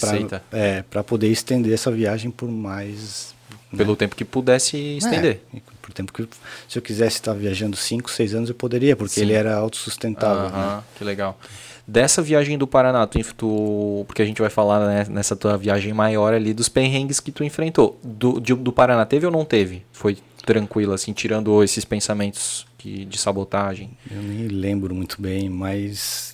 é, 0.53 0.83
para 0.83 1.03
poder 1.03 1.29
estender 1.29 1.73
essa 1.73 1.91
viagem 1.91 2.31
por 2.31 2.51
mais 2.51 3.33
né? 3.73 3.79
Pelo 3.79 3.97
tempo 3.97 4.15
que 4.15 4.25
pudesse 4.25 4.77
estender. 4.99 5.41
É, 5.55 5.59
por 5.83 5.93
tempo 5.93 6.13
que 6.13 6.27
se 6.69 6.79
eu 6.79 6.83
quisesse 6.83 7.17
estar 7.17 7.33
viajando 7.35 7.77
5, 7.77 8.11
6 8.11 8.35
anos 8.35 8.49
eu 8.49 8.55
poderia, 8.55 8.95
porque 8.97 9.15
Sim. 9.15 9.23
ele 9.23 9.33
era 9.33 9.57
autossustentável. 9.57 10.47
Aham, 10.47 10.77
né? 10.77 10.83
que 10.97 11.03
legal. 11.05 11.39
Dessa 11.87 12.23
viagem 12.23 12.57
do 12.57 12.67
Paraná, 12.67 13.07
tu, 13.07 13.19
tu- 13.37 14.05
porque 14.07 14.23
a 14.23 14.25
gente 14.25 14.41
vai 14.41 14.49
falar 14.51 14.87
né, 14.87 15.07
nessa 15.11 15.37
tua 15.37 15.57
viagem 15.59 15.93
maior 15.93 16.33
ali 16.33 16.55
dos 16.55 16.69
perrengues 16.69 17.21
que 17.21 17.31
tu 17.31 17.45
enfrentou. 17.45 17.99
Do, 18.03 18.41
de- 18.41 18.55
do 18.55 18.73
Paraná, 18.73 19.05
teve 19.05 19.27
ou 19.27 19.33
não 19.33 19.45
teve? 19.45 19.83
Foi 19.93 20.17
tranquilo, 20.47 20.93
assim, 20.93 21.13
tirando 21.13 21.63
esses 21.63 21.85
pensamentos 21.85 22.67
que, 22.79 23.05
de 23.05 23.19
sabotagem? 23.19 23.91
Eu 24.11 24.23
nem 24.23 24.47
lembro 24.49 24.95
muito 24.95 25.21
bem, 25.21 25.51
mas 25.51 26.34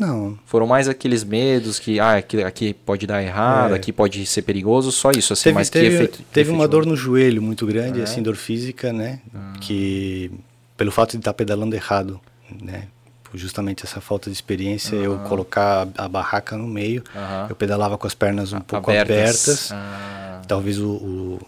não. 0.00 0.38
Foram 0.46 0.66
mais 0.66 0.88
aqueles 0.88 1.22
medos 1.22 1.78
que, 1.78 2.00
ah, 2.00 2.16
aqui, 2.16 2.42
aqui 2.42 2.74
pode 2.74 3.06
dar 3.06 3.22
errado, 3.22 3.72
É. 3.72 3.76
aqui 3.76 3.92
pode 3.92 4.24
ser 4.26 4.42
perigoso, 4.42 4.90
só 4.90 5.10
isso, 5.10 5.32
assim, 5.32 5.44
Teve, 5.44 5.54
mas 5.54 5.70
teve, 5.70 5.88
que 5.88 5.94
efeito, 5.94 6.22
teve 6.32 6.50
uma 6.50 6.66
dor 6.66 6.84
no 6.86 6.96
joelho 6.96 7.40
muito 7.42 7.66
grande, 7.66 8.00
É? 8.00 8.04
assim, 8.04 8.22
dor 8.22 8.34
física, 8.36 8.92
né? 8.92 9.20
Que 9.60 10.30
pelo 10.76 10.90
fato 10.90 11.10
de 11.12 11.18
estar 11.18 11.34
pedalando 11.34 11.76
errado, 11.76 12.18
né? 12.62 12.88
Por 13.22 13.38
justamente 13.38 13.84
essa 13.86 14.00
falta 14.00 14.28
de 14.28 14.34
experiência, 14.34 14.96
eu 14.96 15.18
colocar 15.20 15.86
a, 15.96 16.04
a 16.06 16.08
barraca 16.08 16.56
no 16.56 16.66
meio, 16.66 17.04
eu 17.48 17.54
pedalava 17.54 17.96
com 17.96 18.06
as 18.06 18.14
pernas 18.14 18.52
um 18.52 18.60
pouco 18.60 18.90
Abertas. 18.90 19.70
abertas, 19.70 19.72
Ah, 19.72 20.42
talvez 20.48 20.78
o, 20.80 20.88
o, 20.88 21.40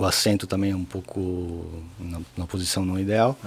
o 0.00 0.04
assento 0.04 0.46
também 0.48 0.74
um 0.74 0.84
pouco 0.84 1.64
na, 2.00 2.18
na 2.38 2.46
posição 2.46 2.84
não 2.84 2.98
ideal. 2.98 3.38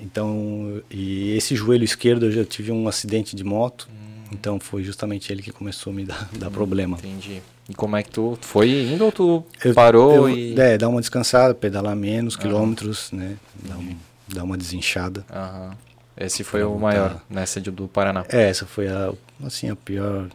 Então, 0.00 0.82
e 0.90 1.32
esse 1.36 1.54
joelho 1.56 1.84
esquerdo 1.84 2.26
eu 2.26 2.32
já 2.32 2.44
tive 2.44 2.70
um 2.70 2.86
acidente 2.86 3.34
de 3.34 3.42
moto 3.42 3.88
Então 4.30 4.58
foi 4.60 4.82
justamente 4.82 5.32
ele 5.32 5.42
que 5.42 5.50
começou 5.52 5.92
a 5.92 5.96
me 5.96 6.04
dar, 6.04 6.28
dar 6.38 6.50
problema. 6.50 6.96
Entendi. 6.98 7.40
E 7.68 7.74
como 7.74 7.96
é 7.96 8.02
que 8.02 8.10
tu 8.10 8.36
foi 8.42 8.70
indo 8.92 9.04
ou 9.04 9.12
tu 9.12 9.44
Eu- 9.64 9.74
parou 9.74 10.28
eu- 10.28 10.36
e. 10.36 10.58
É, 10.58 10.76
dar 10.76 10.88
uma 10.88 11.00
descansada, 11.00 11.54
pedalar 11.54 11.96
menos 11.96 12.36
quilômetros, 12.36 13.10
né? 13.12 13.36
Dar, 13.64 13.76
um- 13.78 14.44
uma 14.44 14.56
desinchada. 14.58 15.24
Aham. 15.30 15.76
Esse 16.16 16.42
foi 16.44 16.60
Pra 16.60 16.68
o 16.68 16.78
maior, 16.78 17.22
nessa 17.30 17.60
de- 17.60 17.70
do 17.70 17.86
Paraná. 17.88 18.24
É, 18.28 18.48
essa 18.48 18.64
foi 18.66 18.88
a, 18.88 19.12
assim, 19.44 19.68
a 19.68 19.76
pior, 19.76 20.28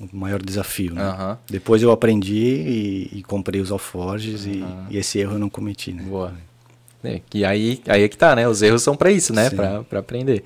o 0.00 0.16
maior 0.16 0.42
desafio, 0.42 0.94
né? 0.94 1.02
Aham. 1.02 1.38
Depois 1.48 1.82
eu 1.82 1.90
aprendi 1.90 2.36
e, 3.12 3.18
e 3.18 3.22
comprei 3.22 3.60
os 3.60 3.70
alforjes 3.72 4.44
e, 4.46 4.62
e 4.90 4.96
esse 4.98 5.18
erro 5.18 5.34
eu 5.34 5.38
não 5.38 5.48
cometi, 5.48 5.92
né? 5.92 6.02
Boa. 6.02 6.34
É, 7.02 7.20
e 7.32 7.44
aí, 7.44 7.80
aí 7.86 8.02
é 8.02 8.08
que 8.08 8.16
tá, 8.16 8.34
né? 8.34 8.48
Os 8.48 8.60
erros 8.62 8.82
são 8.82 8.96
pra 8.96 9.10
isso, 9.10 9.32
né? 9.32 9.48
Pra 9.50 9.98
aprender. 9.98 10.44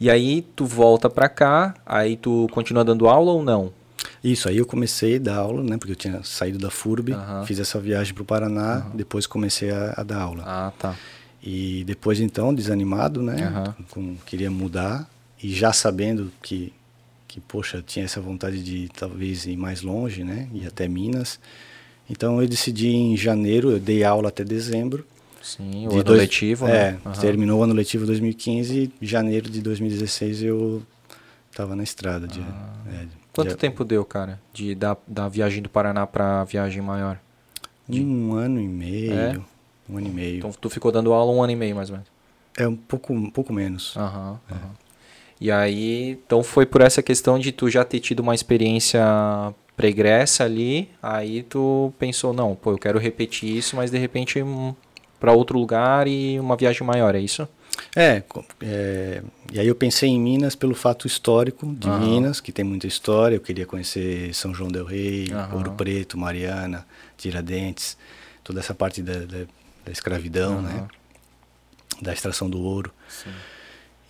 E 0.00 0.10
aí 0.10 0.42
tu 0.56 0.64
volta 0.64 1.08
pra 1.08 1.28
cá, 1.28 1.74
aí 1.84 2.16
tu 2.16 2.48
continua 2.52 2.84
dando 2.84 3.08
aula 3.08 3.32
ou 3.32 3.42
não? 3.42 3.72
Isso, 4.22 4.48
aí 4.48 4.56
eu 4.56 4.66
comecei 4.66 5.16
a 5.16 5.18
dar 5.18 5.36
aula, 5.36 5.62
né? 5.62 5.76
Porque 5.76 5.92
eu 5.92 5.96
tinha 5.96 6.22
saído 6.22 6.58
da 6.58 6.70
FURB, 6.70 7.12
Aham. 7.12 7.44
fiz 7.44 7.58
essa 7.58 7.78
viagem 7.78 8.14
para 8.14 8.22
o 8.22 8.26
Paraná, 8.26 8.86
depois 8.94 9.26
comecei 9.26 9.70
a, 9.70 9.94
a 9.96 10.02
dar 10.02 10.20
aula. 10.20 10.42
Ah, 10.46 10.72
tá. 10.78 10.96
E 11.42 11.84
depois 11.84 12.20
então, 12.20 12.54
desanimado, 12.54 13.22
né? 13.22 13.46
Aham. 13.46 13.74
Com, 13.90 14.16
queria 14.26 14.50
mudar 14.50 15.08
e 15.42 15.52
já 15.54 15.72
sabendo 15.72 16.32
que, 16.42 16.72
que, 17.28 17.38
poxa, 17.40 17.84
tinha 17.86 18.06
essa 18.06 18.20
vontade 18.20 18.62
de 18.62 18.88
talvez 18.88 19.44
ir 19.44 19.56
mais 19.56 19.82
longe, 19.82 20.24
né? 20.24 20.48
Ir 20.54 20.66
até 20.66 20.88
Minas. 20.88 21.38
Então 22.08 22.40
eu 22.40 22.48
decidi 22.48 22.88
em 22.88 23.16
janeiro, 23.16 23.70
eu 23.70 23.78
dei 23.78 24.04
aula 24.04 24.28
até 24.28 24.42
dezembro. 24.42 25.06
Sim, 25.44 25.86
o 25.86 25.90
de 25.90 25.94
ano 25.96 26.04
dois- 26.04 26.20
letivo, 26.22 26.66
É, 26.66 26.92
né? 26.92 27.00
Aham. 27.04 27.20
terminou 27.20 27.60
o 27.60 27.62
ano 27.62 27.74
letivo 27.74 28.06
2015 28.06 28.90
e 29.00 29.06
janeiro 29.06 29.50
de 29.50 29.60
2016 29.60 30.42
eu 30.42 30.82
estava 31.50 31.76
na 31.76 31.82
estrada. 31.82 32.26
De, 32.26 32.40
é, 32.40 32.44
Ah. 32.44 33.06
Quanto 33.34 33.48
de- 33.50 33.56
tempo 33.56 33.84
deu, 33.84 34.04
cara, 34.04 34.40
de 34.54 34.74
da, 34.74 34.96
da 35.06 35.28
viagem 35.28 35.60
do 35.62 35.68
Paraná 35.68 36.06
pra 36.06 36.44
viagem 36.44 36.80
maior? 36.80 37.18
Um 37.90 38.32
ano 38.32 38.58
e 38.60 38.66
meio. 38.66 39.12
É? 39.12 39.40
Um 39.90 39.98
ano 39.98 40.06
e 40.06 40.10
meio. 40.10 40.38
Então 40.38 40.50
tu 40.52 40.70
ficou 40.70 40.90
dando 40.90 41.12
aula 41.12 41.30
um 41.30 41.42
ano 41.42 41.52
e 41.52 41.56
meio, 41.56 41.76
mais 41.76 41.90
ou 41.90 41.96
menos. 41.96 42.08
É 42.56 42.66
um 42.66 42.76
pouco, 42.76 43.12
um 43.12 43.28
pouco 43.28 43.52
menos. 43.52 43.94
Aham, 43.96 44.40
aham. 44.50 44.70
E 45.40 45.50
aí, 45.50 46.12
então 46.24 46.42
foi 46.42 46.64
por 46.64 46.80
essa 46.80 47.02
questão 47.02 47.38
de 47.38 47.52
tu 47.52 47.68
já 47.68 47.84
ter 47.84 48.00
tido 48.00 48.20
uma 48.20 48.34
experiência 48.34 49.02
pregressa 49.76 50.44
ali, 50.44 50.88
aí 51.02 51.42
tu 51.42 51.92
pensou, 51.98 52.32
não, 52.32 52.54
pô, 52.54 52.70
eu 52.70 52.78
quero 52.78 52.98
repetir 52.98 53.54
isso, 53.56 53.74
mas 53.74 53.90
de 53.90 53.98
repente 53.98 54.40
um, 54.40 54.72
para 55.24 55.32
outro 55.32 55.58
lugar 55.58 56.06
e 56.06 56.38
uma 56.38 56.54
viagem 56.54 56.86
maior, 56.86 57.14
é 57.14 57.18
isso? 57.20 57.48
É, 57.96 58.22
é, 58.60 59.22
e 59.50 59.58
aí 59.58 59.66
eu 59.66 59.74
pensei 59.74 60.10
em 60.10 60.20
Minas 60.20 60.54
pelo 60.54 60.74
fato 60.74 61.06
histórico 61.06 61.66
de 61.74 61.88
Aham. 61.88 61.98
Minas, 61.98 62.40
que 62.42 62.52
tem 62.52 62.62
muita 62.64 62.86
história. 62.86 63.34
Eu 63.36 63.40
queria 63.40 63.64
conhecer 63.64 64.34
São 64.34 64.54
João 64.54 64.70
del 64.70 64.84
Rei, 64.84 65.32
Aham. 65.32 65.56
Ouro 65.56 65.72
Preto, 65.72 66.18
Mariana, 66.18 66.86
Tiradentes, 67.16 67.96
toda 68.44 68.60
essa 68.60 68.74
parte 68.74 69.02
da, 69.02 69.20
da, 69.20 69.46
da 69.86 69.90
escravidão, 69.92 70.60
né? 70.60 70.74
Aham. 70.76 70.88
Da 72.02 72.12
extração 72.12 72.50
do 72.50 72.60
ouro. 72.60 72.92
Sim. 73.08 73.30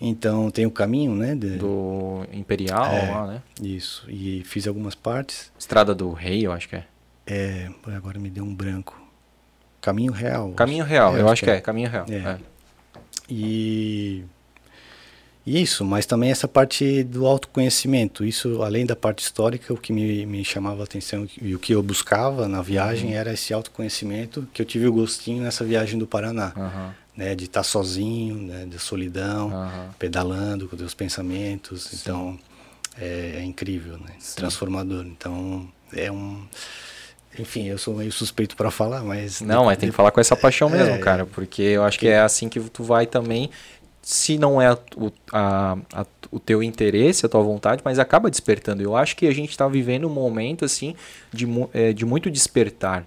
Então 0.01 0.51
tem 0.51 0.65
o 0.65 0.71
caminho, 0.71 1.15
né? 1.15 1.33
de- 1.33 1.55
Do 1.57 2.25
Imperial 2.33 2.91
É. 2.93 3.09
lá, 3.09 3.25
né? 3.27 3.41
Isso. 3.61 4.03
E 4.09 4.43
fiz 4.43 4.67
algumas 4.67 4.95
partes. 4.95 5.49
Estrada 5.57 5.95
do 5.95 6.11
Rei, 6.11 6.45
eu 6.45 6.51
acho 6.51 6.67
que 6.67 6.75
é. 6.75 6.83
É, 7.25 7.69
agora 7.95 8.19
me 8.19 8.29
deu 8.29 8.43
um 8.43 8.53
branco. 8.53 9.01
Caminho 9.85 10.11
Real. 10.11 10.51
Caminho 10.53 10.83
Real, 10.83 11.15
É, 11.15 11.21
eu 11.21 11.29
acho 11.29 11.43
que 11.43 11.49
é, 11.51 11.61
Caminho 11.61 11.89
Real. 11.89 12.05
É. 12.09 12.15
é. 12.15 12.37
E 13.29 14.23
isso, 15.45 15.85
mas 15.85 16.07
também 16.07 16.31
essa 16.31 16.47
parte 16.47 17.03
do 17.03 17.27
autoconhecimento. 17.27 18.25
Isso, 18.25 18.63
além 18.63 18.83
da 18.83 18.95
parte 18.95 19.19
histórica, 19.23 19.71
o 19.71 19.77
que 19.77 19.93
me, 19.93 20.25
me 20.25 20.43
chamava 20.43 20.81
a 20.81 20.85
atenção 20.85 21.27
e 21.39 21.53
o 21.53 21.59
que 21.59 21.73
eu 21.75 21.83
buscava 21.83 22.47
na 22.47 22.63
viagem 22.63 23.11
Uhum. 23.11 23.15
era 23.17 23.31
esse 23.33 23.53
autoconhecimento 23.53 24.47
que 24.51 24.59
eu 24.61 24.65
tive 24.65 24.87
o 24.87 24.91
gostinho 24.93 25.43
nessa 25.43 25.63
viagem 25.63 25.99
do 25.99 26.07
Paraná. 26.07 26.51
Aham, 26.57 26.93
Né, 27.15 27.33
de 27.33 27.45
estar 27.45 27.63
sozinho, 27.63 28.35
né, 28.35 28.65
da 28.65 28.77
solidão, 28.77 29.49
aham. 29.49 29.89
pedalando 29.97 30.67
com 30.67 30.75
os 30.75 30.93
pensamentos. 30.93 31.93
Então, 31.93 32.37
é, 32.97 33.35
é 33.37 33.43
incrível, 33.43 33.97
né? 33.99 34.11
Transformador. 34.35 35.05
Então, 35.05 35.65
é 35.93 36.11
um... 36.11 36.43
Enfim, 37.37 37.67
eu 37.67 37.77
sou 37.77 37.95
meio 37.95 38.11
suspeito 38.11 38.55
para 38.55 38.71
falar, 38.71 39.03
mas... 39.03 39.41
Não, 39.41 39.65
mas 39.65 39.77
tem 39.77 39.89
que 39.89 39.95
falar 39.95 40.11
com 40.11 40.19
essa 40.21 40.35
paixão 40.35 40.69
mesmo, 40.69 40.95
É, 40.95 40.97
cara, 40.97 41.25
porque 41.25 41.61
eu 41.61 41.83
acho 41.83 41.99
que 41.99 42.07
é 42.07 42.19
assim 42.19 42.47
que 42.49 42.59
tu 42.59 42.83
vai 42.83 43.05
também, 43.05 43.49
se 44.01 44.37
não 44.37 44.61
é 44.61 44.71
o, 44.95 45.11
a- 45.31 45.77
a- 45.93 46.05
o 46.31 46.39
teu 46.39 46.61
interesse, 46.63 47.25
a 47.25 47.29
tua 47.29 47.41
vontade, 47.41 47.81
mas 47.83 47.99
acaba 47.99 48.29
despertando. 48.29 48.81
Eu 48.81 48.95
acho 48.95 49.15
que 49.15 49.27
a 49.27 49.33
gente 49.33 49.57
tá 49.57 49.67
vivendo 49.67 50.05
um 50.07 50.11
momento, 50.13 50.63
assim, 50.65 50.95
de, 51.33 51.47
é, 51.73 51.91
de 51.91 52.05
muito 52.05 52.29
despertar 52.31 53.05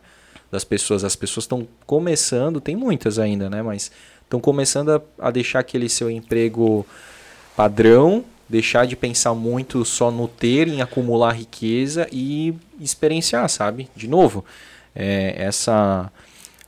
das 0.50 0.64
pessoas. 0.64 1.04
As 1.04 1.14
pessoas 1.16 1.44
estão 1.44 1.66
começando, 1.86 2.60
tem 2.60 2.74
muitas 2.76 3.18
ainda, 3.18 3.48
né, 3.48 3.62
mas 3.62 3.90
estão 4.24 4.40
começando 4.40 4.90
a, 4.90 5.00
a 5.28 5.30
deixar 5.30 5.60
aquele 5.60 5.88
seu 5.88 6.10
emprego 6.10 6.84
padrão, 7.56 8.24
deixar 8.48 8.86
de 8.86 8.96
pensar 8.96 9.34
muito 9.34 9.84
só 9.84 10.10
no 10.10 10.26
ter, 10.26 10.68
em 10.68 10.80
acumular 10.80 11.32
riqueza 11.32 12.08
e 12.10 12.54
experienciar, 12.80 13.48
sabe? 13.48 13.88
De 13.94 14.08
novo, 14.08 14.44
é, 14.94 15.34
essa 15.36 16.10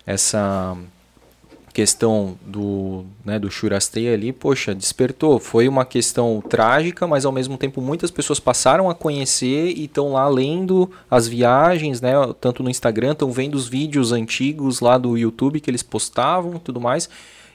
essa 0.06 0.76
questão 1.72 2.36
do, 2.44 3.04
né, 3.24 3.38
do 3.38 3.50
Shurastei 3.50 4.12
ali, 4.12 4.32
poxa, 4.32 4.74
despertou. 4.74 5.38
Foi 5.38 5.68
uma 5.68 5.84
questão 5.84 6.42
trágica, 6.46 7.06
mas 7.06 7.24
ao 7.24 7.32
mesmo 7.32 7.56
tempo 7.56 7.80
muitas 7.80 8.10
pessoas 8.10 8.40
passaram 8.40 8.90
a 8.90 8.94
conhecer 8.94 9.72
e 9.76 9.84
estão 9.84 10.12
lá 10.12 10.28
lendo 10.28 10.90
as 11.10 11.28
viagens, 11.28 12.00
né, 12.00 12.12
tanto 12.40 12.62
no 12.62 12.70
Instagram, 12.70 13.12
estão 13.12 13.30
vendo 13.30 13.54
os 13.54 13.68
vídeos 13.68 14.10
antigos 14.12 14.80
lá 14.80 14.98
do 14.98 15.16
YouTube 15.16 15.60
que 15.60 15.70
eles 15.70 15.82
postavam 15.82 16.56
e 16.56 16.58
tudo 16.58 16.80
mais. 16.80 17.08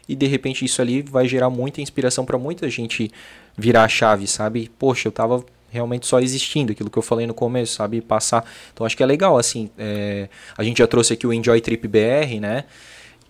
E 0.07 0.15
de 0.15 0.27
repente 0.27 0.63
isso 0.63 0.81
ali 0.81 1.01
vai 1.01 1.27
gerar 1.27 1.49
muita 1.49 1.81
inspiração 1.81 2.25
para 2.25 2.38
muita 2.38 2.69
gente 2.69 3.11
virar 3.57 3.83
a 3.83 3.87
chave, 3.87 4.27
sabe? 4.27 4.71
Poxa, 4.79 5.07
eu 5.07 5.11
tava 5.11 5.43
realmente 5.69 6.05
só 6.07 6.19
existindo, 6.19 6.71
aquilo 6.71 6.89
que 6.89 6.97
eu 6.97 7.01
falei 7.03 7.27
no 7.27 7.33
começo, 7.33 7.73
sabe? 7.73 7.99
Passar. 8.01 8.45
Então 8.73 8.85
acho 8.85 8.95
que 8.95 9.03
é 9.03 9.05
legal, 9.05 9.37
assim. 9.37 9.69
é, 9.77 10.29
A 10.57 10.63
gente 10.63 10.77
já 10.77 10.87
trouxe 10.87 11.13
aqui 11.13 11.27
o 11.27 11.33
Enjoy 11.33 11.59
Trip 11.61 11.87
BR, 11.87 12.39
né? 12.39 12.63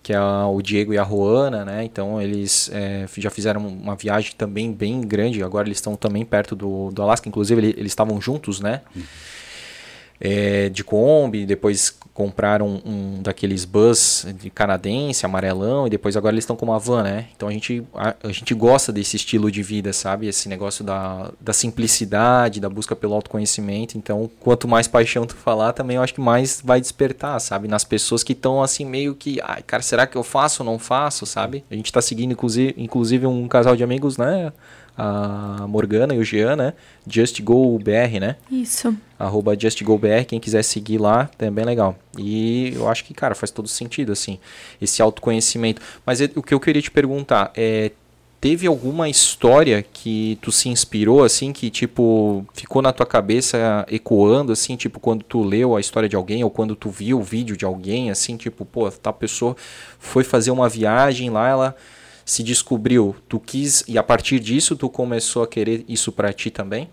que 0.02 0.12
é 0.12 0.20
o 0.20 0.62
Diego 0.62 0.94
e 0.94 0.98
a 0.98 1.02
Roana, 1.02 1.64
né? 1.64 1.82
Então 1.82 2.22
eles 2.22 2.70
é, 2.72 3.06
já 3.18 3.28
fizeram 3.28 3.66
uma 3.66 3.96
viagem 3.96 4.34
também 4.38 4.72
bem 4.72 5.00
grande. 5.00 5.42
Agora 5.42 5.66
eles 5.66 5.78
estão 5.78 5.96
também 5.96 6.24
perto 6.24 6.54
do, 6.54 6.92
do 6.92 7.02
Alasca. 7.02 7.28
Inclusive 7.28 7.60
ele- 7.60 7.74
eles 7.76 7.90
estavam 7.90 8.20
juntos, 8.20 8.60
né? 8.60 8.82
É, 10.20 10.68
de 10.68 10.82
Kombi, 10.82 11.44
depois 11.44 11.96
compraram 12.16 12.80
um 12.82 13.20
daqueles 13.20 13.66
bus 13.66 14.26
de 14.40 14.48
canadense, 14.48 15.26
amarelão, 15.26 15.86
e 15.86 15.90
depois 15.90 16.16
agora 16.16 16.32
eles 16.34 16.44
estão 16.44 16.56
com 16.56 16.64
uma 16.64 16.78
van, 16.78 17.02
né? 17.02 17.26
Então 17.36 17.46
a 17.46 17.52
gente, 17.52 17.82
a, 17.94 18.14
a 18.24 18.32
gente 18.32 18.54
gosta 18.54 18.90
desse 18.90 19.16
estilo 19.16 19.50
de 19.50 19.62
vida, 19.62 19.92
sabe? 19.92 20.26
Esse 20.26 20.48
negócio 20.48 20.82
da, 20.82 21.30
da 21.38 21.52
simplicidade, 21.52 22.58
da 22.58 22.70
busca 22.70 22.96
pelo 22.96 23.12
autoconhecimento. 23.12 23.98
Então, 23.98 24.30
quanto 24.40 24.66
mais 24.66 24.88
paixão 24.88 25.26
tu 25.26 25.36
falar, 25.36 25.74
também 25.74 25.96
eu 25.96 26.02
acho 26.02 26.14
que 26.14 26.20
mais 26.20 26.62
vai 26.64 26.80
despertar, 26.80 27.38
sabe? 27.38 27.68
Nas 27.68 27.84
pessoas 27.84 28.22
que 28.22 28.32
estão 28.32 28.62
assim, 28.62 28.86
meio 28.86 29.14
que, 29.14 29.38
ai, 29.44 29.62
cara, 29.62 29.82
será 29.82 30.06
que 30.06 30.16
eu 30.16 30.22
faço 30.22 30.62
ou 30.62 30.66
não 30.66 30.78
faço, 30.78 31.26
sabe? 31.26 31.64
A 31.70 31.74
gente 31.74 31.92
tá 31.92 32.00
seguindo, 32.00 32.32
inclusive, 32.32 32.74
inclusive 32.78 33.26
um 33.26 33.46
casal 33.46 33.76
de 33.76 33.84
amigos, 33.84 34.16
né? 34.16 34.54
A 34.98 35.66
Morgana 35.68 36.14
e 36.14 36.18
o 36.18 36.24
Jean, 36.24 36.56
né? 36.56 36.72
Just 37.06 37.40
Go 37.42 37.78
BR, 37.78 38.18
né? 38.20 38.36
Isso. 38.50 38.96
arroba 39.18 39.56
JustGoBR, 39.56 40.24
quem 40.26 40.38
quiser 40.38 40.62
seguir 40.62 40.98
lá, 40.98 41.30
é 41.38 41.50
bem 41.50 41.64
legal. 41.64 41.96
E 42.18 42.72
eu 42.74 42.88
acho 42.88 43.02
que, 43.04 43.14
cara, 43.14 43.34
faz 43.34 43.50
todo 43.50 43.66
sentido, 43.68 44.12
assim, 44.12 44.38
esse 44.80 45.00
autoconhecimento. 45.00 45.80
Mas 46.04 46.20
é- 46.20 46.30
o 46.34 46.42
que 46.42 46.52
eu 46.52 46.60
queria 46.60 46.82
te 46.82 46.90
perguntar 46.90 47.50
é, 47.56 47.92
teve 48.40 48.66
alguma 48.66 49.08
história 49.08 49.82
que 49.82 50.38
tu 50.42 50.52
se 50.52 50.68
inspirou, 50.68 51.24
assim, 51.24 51.50
que, 51.52 51.70
tipo, 51.70 52.44
ficou 52.52 52.82
na 52.82 52.92
tua 52.92 53.06
cabeça 53.06 53.86
ecoando, 53.90 54.52
assim, 54.52 54.76
tipo, 54.76 55.00
quando 55.00 55.22
tu 55.24 55.42
leu 55.42 55.74
a 55.74 55.80
história 55.80 56.08
de 56.08 56.14
alguém 56.16 56.44
ou 56.44 56.50
quando 56.50 56.76
tu 56.76 56.90
viu 56.90 57.18
o 57.18 57.22
vídeo 57.22 57.56
de 57.56 57.64
alguém, 57.64 58.10
assim, 58.10 58.36
tipo, 58.36 58.64
pô, 58.66 58.90
tal 58.90 59.14
pessoa 59.14 59.56
foi 59.98 60.24
fazer 60.24 60.50
uma 60.50 60.68
viagem 60.68 61.30
lá, 61.30 61.48
ela 61.48 61.76
se 62.26 62.42
descobriu, 62.42 63.16
tu 63.28 63.38
quis, 63.40 63.84
e 63.88 63.96
a 63.96 64.02
partir 64.02 64.38
disso 64.40 64.74
tu 64.76 64.90
começou 64.90 65.42
a 65.44 65.46
querer 65.48 65.84
isso 65.88 66.10
pra 66.12 66.30
ti 66.32 66.50
também? 66.50 66.90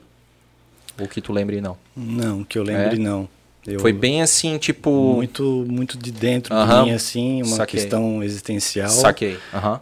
Ou 0.99 1.07
que 1.07 1.19
tu 1.19 1.33
lembre 1.33 1.59
não? 1.59 1.75
Não, 1.97 2.43
que 2.43 2.57
eu 2.57 2.63
lembre, 2.63 2.95
É? 2.95 2.99
não. 2.99 3.27
Eu- 3.65 3.79
Foi 3.79 3.91
bem 3.93 4.21
assim, 4.21 4.57
tipo. 4.57 4.91
muito 5.15 5.65
muito 5.67 5.97
de 5.97 6.11
dentro 6.11 6.53
Aham. 6.53 6.79
de 6.83 6.89
mim 6.89 6.91
assim 6.95 7.41
uma 7.41 7.55
Saquei. 7.55 7.79
questão 7.79 8.21
existencial 8.21 8.89
Saquei. 8.89 9.39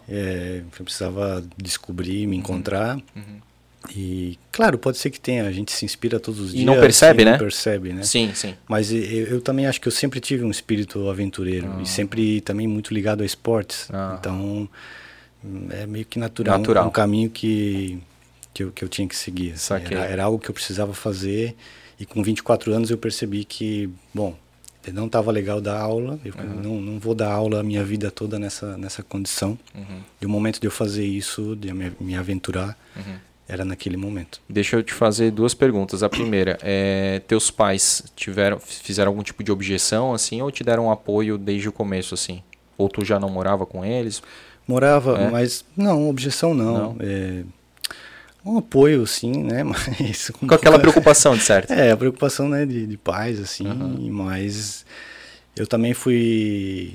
É, 0.08 0.62
eu 0.78 0.84
precisava 0.84 1.44
descobrir 1.56 2.24
Uhum. 2.24 2.30
me 2.30 2.36
encontrar 2.36 2.98
e 3.94 4.38
claro 4.52 4.78
pode 4.78 4.98
ser 4.98 5.10
que 5.10 5.18
tenha 5.20 5.44
a 5.44 5.50
gente 5.52 5.72
se 5.72 5.84
inspira 5.84 6.20
todos 6.20 6.38
os 6.40 6.50
E 6.52 6.58
dias 6.58 6.66
não 6.66 6.78
percebe, 6.78 7.22
e 7.22 7.24
não 7.24 7.32
né? 7.32 7.38
percebe 7.38 7.92
né 7.92 8.04
Sim, 8.04 8.30
sim. 8.34 8.54
mas 8.68 8.92
eu, 8.92 9.00
eu 9.02 9.40
também 9.40 9.66
acho 9.66 9.80
que 9.80 9.88
eu 9.88 9.92
sempre 9.92 10.20
tive 10.20 10.44
um 10.44 10.50
espírito 10.52 11.08
aventureiro 11.10 11.80
e 11.82 11.86
sempre 11.86 12.40
também 12.40 12.68
muito 12.68 12.94
ligado 12.94 13.22
a 13.22 13.26
esportes 13.26 13.88
Ah. 13.92 14.16
então 14.20 14.68
é 15.70 15.86
meio 15.86 16.04
que 16.04 16.18
natural, 16.18 16.58
Natural. 16.58 16.86
um 16.86 16.90
caminho 16.90 17.30
que 17.30 17.98
que 18.54 18.64
eu, 18.64 18.70
que 18.70 18.84
eu 18.84 18.88
tinha 18.88 19.08
que 19.08 19.16
seguir. 19.16 19.52
assim. 19.52 19.74
Era, 19.74 20.04
era 20.04 20.24
algo 20.24 20.38
que 20.38 20.50
eu 20.50 20.54
precisava 20.54 20.92
fazer 20.92 21.56
e 21.98 22.04
com 22.04 22.22
24 22.22 22.72
anos 22.72 22.90
eu 22.90 22.98
percebi 22.98 23.44
que, 23.44 23.88
bom, 24.12 24.36
não 24.92 25.06
estava 25.06 25.30
legal 25.30 25.60
dar 25.60 25.78
aula, 25.78 26.18
eu 26.24 26.34
não, 26.62 26.80
não 26.80 26.98
vou 26.98 27.14
dar 27.14 27.32
aula 27.32 27.60
a 27.60 27.62
minha 27.62 27.84
vida 27.84 28.10
toda 28.10 28.38
nessa, 28.38 28.76
nessa 28.76 29.02
condição. 29.02 29.58
E 30.20 30.26
o 30.26 30.28
momento 30.28 30.60
de 30.60 30.66
eu 30.66 30.70
fazer 30.70 31.04
isso, 31.04 31.54
de 31.54 31.72
me, 31.72 31.92
me 32.00 32.16
aventurar, 32.16 32.76
era 33.48 33.64
naquele 33.64 33.96
momento. 33.96 34.40
Deixa 34.48 34.76
eu 34.76 34.82
te 34.82 34.92
fazer 34.92 35.30
duas 35.30 35.54
perguntas. 35.54 36.02
A 36.02 36.08
primeira, 36.08 36.58
é, 36.62 37.20
teus 37.20 37.50
pais 37.50 38.02
tiveram, 38.16 38.58
fizeram 38.58 39.10
algum 39.10 39.22
tipo 39.22 39.44
de 39.44 39.52
objeção, 39.52 40.12
assim, 40.12 40.42
ou 40.42 40.50
te 40.50 40.64
deram 40.64 40.90
apoio 40.90 41.38
desde 41.38 41.68
o 41.68 41.72
começo, 41.72 42.14
assim? 42.14 42.42
Ou 42.76 42.88
tu 42.88 43.04
já 43.04 43.20
não 43.20 43.28
morava 43.28 43.64
com 43.64 43.84
eles? 43.84 44.22
Morava, 44.66 45.18
É? 45.18 45.30
mas 45.30 45.64
não, 45.76 46.08
objeção 46.08 46.54
não. 46.54 46.94
Não? 46.94 46.96
É, 47.00 47.42
um 48.44 48.58
apoio, 48.58 49.06
sim, 49.06 49.42
né? 49.44 49.62
Mas 49.64 50.30
Com 50.30 50.52
aquela 50.52 50.78
preocupação, 50.80 51.36
de 51.36 51.42
certo? 51.42 51.70
É, 51.72 51.92
a 51.92 51.96
preocupação, 51.96 52.48
né, 52.48 52.66
de, 52.66 52.86
de 52.86 52.96
pais, 52.96 53.38
assim, 53.40 53.64
mas 54.10 54.84
eu 55.56 55.64
também 55.66 55.94
fui, 55.94 56.94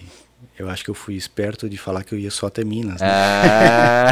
eu 0.57 0.69
acho 0.69 0.83
que 0.83 0.89
eu 0.89 0.93
fui 0.95 1.15
esperto 1.15 1.69
de 1.69 1.77
falar 1.77 2.03
que 2.03 2.13
eu 2.13 2.19
ia 2.19 2.31
só 2.31 2.47
até 2.47 2.63
Minas, 2.63 2.99
né? 3.01 3.07
Ah, 3.09 4.11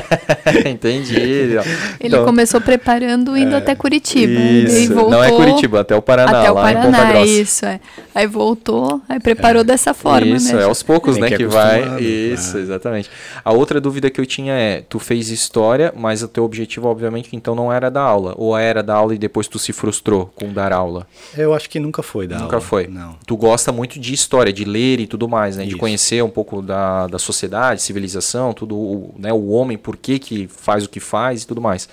entendi. 0.68 1.14
Ele 1.20 1.58
Então, 2.00 2.24
começou 2.24 2.60
preparando 2.60 3.36
indo 3.36 3.54
até 3.56 3.74
Curitiba. 3.74 4.32
e 4.32 4.64
daí 4.66 4.84
Isso, 4.84 4.94
voltou 4.94 5.10
não 5.12 5.24
é 5.24 5.30
Curitiba, 5.30 5.80
até 5.80 5.94
o 5.96 6.02
Paraná, 6.02 6.40
até 6.40 6.50
o 6.50 6.54
lá 6.54 6.72
em 6.72 6.76
Ponta 6.76 6.90
Paraná, 6.90 7.12
Grossa. 7.12 7.26
isso, 7.26 7.66
é. 7.66 7.80
Aí 8.14 8.26
voltou, 8.26 9.00
aí 9.08 9.20
preparou 9.20 9.64
dessa 9.64 9.94
forma, 9.94 10.36
Isso, 10.36 10.54
né? 10.54 10.62
é 10.62 10.64
aos 10.64 10.82
poucos, 10.82 11.14
Tem 11.14 11.22
né, 11.22 11.28
que 11.30 11.36
que, 11.36 11.42
ir 11.42 11.46
vai. 11.48 11.78
acostumando, 11.80 12.02
Isso, 12.04 12.56
é. 12.56 12.60
exatamente. 12.60 13.10
A 13.44 13.52
outra 13.52 13.80
dúvida 13.80 14.10
que 14.10 14.20
eu 14.20 14.26
tinha 14.26 14.52
é, 14.54 14.82
tu 14.88 14.98
fez 14.98 15.28
história, 15.30 15.92
mas 15.96 16.22
o 16.22 16.28
teu 16.28 16.44
objetivo, 16.44 16.88
obviamente, 16.88 17.28
que 17.28 17.36
então 17.36 17.54
não 17.54 17.72
era 17.72 17.90
dar 17.90 18.02
aula. 18.02 18.34
Ou 18.36 18.56
era 18.56 18.82
dar 18.82 18.94
aula 18.96 19.14
e 19.14 19.18
depois 19.18 19.46
tu 19.48 19.58
se 19.58 19.72
frustrou 19.72 20.30
com 20.34 20.52
dar 20.52 20.72
aula? 20.72 21.06
Eu 21.36 21.54
acho 21.54 21.68
que 21.68 21.78
nunca 21.80 22.02
foi 22.02 22.26
da 22.26 22.36
Nunca 22.38 22.56
aula, 22.56 22.60
foi. 22.66 22.86
Não. 22.86 23.16
Tu 23.26 23.36
gosta 23.36 23.72
muito 23.72 23.98
de 23.98 24.12
história, 24.12 24.52
de 24.52 24.64
ler 24.64 25.00
e 25.00 25.06
tudo 25.06 25.28
mais, 25.28 25.56
né? 25.56 25.64
De 25.64 25.70
Isso. 25.70 25.78
Conhecer 25.80 26.22
um 26.22 26.28
pouco 26.28 26.60
da, 26.60 27.06
da 27.06 27.18
sociedade, 27.18 27.80
civilização, 27.80 28.52
tudo, 28.52 28.76
o, 28.76 29.14
né? 29.18 29.32
o 29.32 29.48
homem, 29.48 29.78
por 29.78 29.96
que 29.96 30.18
que 30.18 30.46
faz 30.46 30.84
o 30.84 30.90
que 30.90 31.00
faz 31.00 31.42
e 31.42 31.46
tudo 31.46 31.58
mais. 31.58 31.88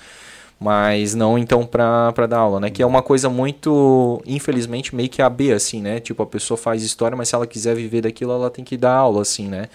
Mas 0.60 1.14
não 1.14 1.38
então 1.38 1.64
pra 1.64 2.12
dar 2.28 2.36
aula, 2.36 2.60
né? 2.60 2.68
Que 2.68 2.82
é 2.82 2.86
uma 2.86 3.00
coisa 3.00 3.30
muito, 3.30 4.20
infelizmente, 4.26 4.94
meio 4.94 5.08
que 5.08 5.22
AB, 5.22 5.52
assim, 5.52 5.80
né? 5.80 6.00
Tipo, 6.00 6.22
a 6.22 6.26
pessoa 6.26 6.58
faz 6.58 6.82
história, 6.82 7.16
mas 7.16 7.30
se 7.30 7.34
ela 7.34 7.46
quiser 7.46 7.74
viver 7.74 8.02
daquilo, 8.02 8.32
ela 8.32 8.50
tem 8.50 8.62
que 8.62 8.76
dar 8.76 8.92
aula, 8.92 9.22
assim, 9.22 9.48
né? 9.48 9.68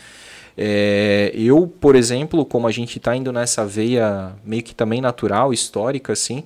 É, 0.55 1.31
eu, 1.33 1.65
por 1.65 1.95
exemplo, 1.95 2.45
como 2.45 2.67
a 2.67 2.71
gente 2.71 2.99
tá 2.99 3.15
indo 3.15 3.31
nessa 3.31 3.65
veia 3.65 4.33
meio 4.45 4.61
que 4.61 4.75
também 4.75 5.01
natural, 5.01 5.51
histórica, 5.51 6.13
assim, 6.13 6.43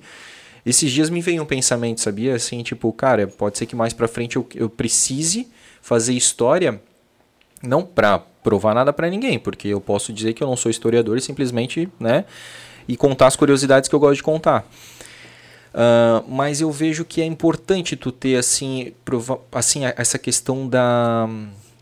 esses 0.64 0.90
dias 0.90 1.10
me 1.10 1.20
veio 1.20 1.42
um 1.42 1.46
pensamento, 1.46 2.00
sabia? 2.00 2.34
Assim, 2.34 2.62
tipo, 2.62 2.90
cara, 2.94 3.26
pode 3.26 3.58
ser 3.58 3.66
que 3.66 3.76
mais 3.76 3.92
pra 3.92 4.08
frente 4.08 4.36
eu, 4.36 4.46
eu 4.54 4.70
precise 4.70 5.48
fazer 5.82 6.14
história 6.14 6.80
não 7.62 7.82
pra 7.82 8.18
provar 8.42 8.74
nada 8.74 8.92
pra 8.92 9.08
ninguém, 9.08 9.38
porque 9.38 9.68
eu 9.68 9.80
posso 9.80 10.12
dizer 10.12 10.32
que 10.32 10.42
eu 10.42 10.46
não 10.46 10.56
sou 10.56 10.70
historiador 10.70 11.16
e 11.16 11.20
simplesmente, 11.20 11.88
né, 11.98 12.24
e 12.86 12.96
contar 12.96 13.26
as 13.26 13.36
curiosidades 13.36 13.88
que 13.88 13.94
eu 13.94 14.00
gosto 14.00 14.16
de 14.16 14.22
contar. 14.22 14.66
Ah, 15.74 16.22
mas 16.26 16.60
eu 16.60 16.70
vejo 16.70 17.04
que 17.04 17.20
é 17.20 17.24
importante 17.24 17.94
tu 17.96 18.10
ter 18.10 18.36
assim, 18.36 18.92
assim 19.52 19.82
essa 19.96 20.18
questão 20.18 20.68
da 20.68 21.28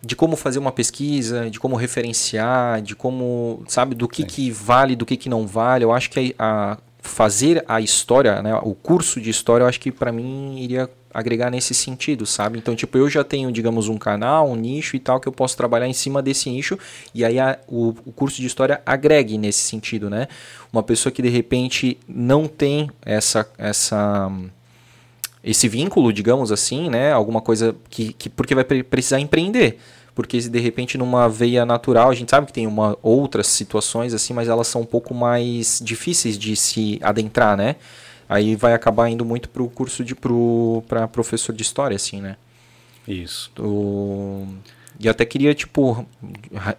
de 0.02 0.14
como 0.14 0.36
fazer 0.36 0.58
uma 0.58 0.70
pesquisa, 0.70 1.50
de 1.50 1.58
como 1.58 1.74
referenciar, 1.74 2.80
de 2.80 2.94
como, 2.94 3.64
sabe, 3.66 3.94
do 3.94 4.06
que, 4.06 4.24
que 4.24 4.50
vale, 4.52 4.94
do 4.94 5.04
que, 5.04 5.16
que 5.16 5.28
não 5.28 5.48
vale. 5.48 5.84
Eu 5.84 5.92
acho 5.92 6.10
que 6.10 6.32
a, 6.38 6.74
a 6.74 6.78
fazer 7.00 7.64
a 7.66 7.80
história, 7.80 8.40
né, 8.40 8.54
o 8.62 8.72
curso 8.72 9.20
de 9.20 9.30
história, 9.30 9.64
eu 9.64 9.68
acho 9.68 9.80
que 9.80 9.90
para 9.90 10.12
mim 10.12 10.58
iria 10.60 10.88
agregar 11.18 11.50
nesse 11.50 11.72
sentido, 11.74 12.26
sabe? 12.26 12.58
Então, 12.58 12.76
tipo, 12.76 12.98
eu 12.98 13.08
já 13.08 13.24
tenho, 13.24 13.50
digamos, 13.50 13.88
um 13.88 13.96
canal, 13.96 14.48
um 14.50 14.56
nicho 14.56 14.96
e 14.96 15.00
tal, 15.00 15.18
que 15.18 15.26
eu 15.26 15.32
posso 15.32 15.56
trabalhar 15.56 15.88
em 15.88 15.92
cima 15.92 16.22
desse 16.22 16.50
nicho, 16.50 16.78
e 17.14 17.24
aí 17.24 17.38
a- 17.38 17.58
o, 17.66 17.94
o 18.04 18.12
curso 18.12 18.40
de 18.40 18.46
história 18.46 18.80
agregue 18.84 19.38
nesse 19.38 19.60
sentido, 19.60 20.10
né? 20.10 20.28
Uma 20.72 20.82
pessoa 20.82 21.10
que 21.12 21.22
de 21.22 21.28
repente 21.30 21.98
não 22.08 22.46
tem 22.46 22.90
essa, 23.04 23.48
essa 23.56 24.30
esse 25.42 25.68
vínculo, 25.68 26.12
digamos 26.12 26.50
assim, 26.50 26.90
né? 26.90 27.12
Alguma 27.12 27.40
coisa 27.40 27.74
que, 27.88 28.12
que 28.12 28.28
porque 28.28 28.54
vai 28.54 28.64
pre- 28.64 28.82
precisar 28.82 29.20
empreender. 29.20 29.78
Porque 30.14 30.38
de 30.40 30.58
repente 30.58 30.96
numa 30.96 31.28
veia 31.28 31.64
natural, 31.66 32.10
a 32.10 32.14
gente 32.14 32.30
sabe 32.30 32.46
que 32.46 32.52
tem 32.52 32.66
uma 32.66 32.96
outras 33.02 33.46
situações 33.48 34.14
assim, 34.14 34.32
mas 34.32 34.48
elas 34.48 34.66
são 34.66 34.80
um 34.80 34.86
pouco 34.86 35.14
mais 35.14 35.78
difíceis 35.84 36.38
de 36.38 36.56
se 36.56 36.98
adentrar, 37.02 37.56
né? 37.56 37.76
Aí 38.28 38.56
vai 38.56 38.74
acabar 38.74 39.08
indo 39.08 39.24
muito 39.24 39.48
pro 39.48 39.68
curso 39.68 40.04
de 40.04 40.14
pro 40.14 40.82
para 40.88 41.06
professor 41.06 41.54
de 41.54 41.62
história 41.62 41.94
assim, 41.94 42.20
né? 42.20 42.36
Isso. 43.06 43.52
E 44.98 45.08
até 45.08 45.24
queria, 45.24 45.54
tipo, 45.54 46.06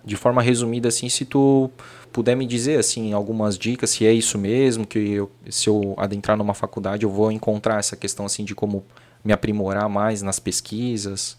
de 0.04 0.16
forma 0.16 0.42
resumida, 0.42 0.88
assim, 0.88 1.08
se 1.08 1.24
tu 1.24 1.70
puder 2.12 2.36
me 2.36 2.48
dizer, 2.48 2.80
assim, 2.80 3.14
algumas 3.14 3.58
dicas, 3.58 3.92
se 3.92 4.06
é 4.06 4.12
isso 4.12 4.38
mesmo, 4.40 4.88
que 4.88 4.98
eu, 4.98 5.32
se 5.50 5.70
eu 5.70 5.94
adentrar 5.98 6.36
numa 6.36 6.56
faculdade 6.56 7.04
eu 7.04 7.12
vou 7.12 7.32
encontrar 7.32 7.78
essa 7.78 7.96
questão, 7.96 8.26
assim, 8.26 8.44
de 8.44 8.56
como 8.56 8.84
me 9.24 9.32
aprimorar 9.32 9.88
mais 9.88 10.22
nas 10.24 10.40
pesquisas. 10.40 11.38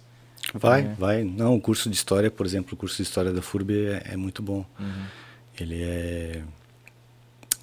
Vai, 0.55 0.83
É. 0.83 0.95
vai. 0.97 1.25
Não, 1.25 1.57
o 1.57 1.61
curso 1.61 1.91
de 1.91 1.97
história, 1.97 2.31
por 2.31 2.47
exemplo, 2.47 2.75
o 2.75 2.77
curso 2.77 2.97
de 2.97 3.03
história 3.03 3.33
da 3.33 3.43
FURB 3.43 3.73
é, 3.73 4.13
é 4.13 4.17
muito 4.17 4.41
bom. 4.41 4.65
Uhum. 4.79 5.05
Ele 5.59 5.83
é 5.83 6.43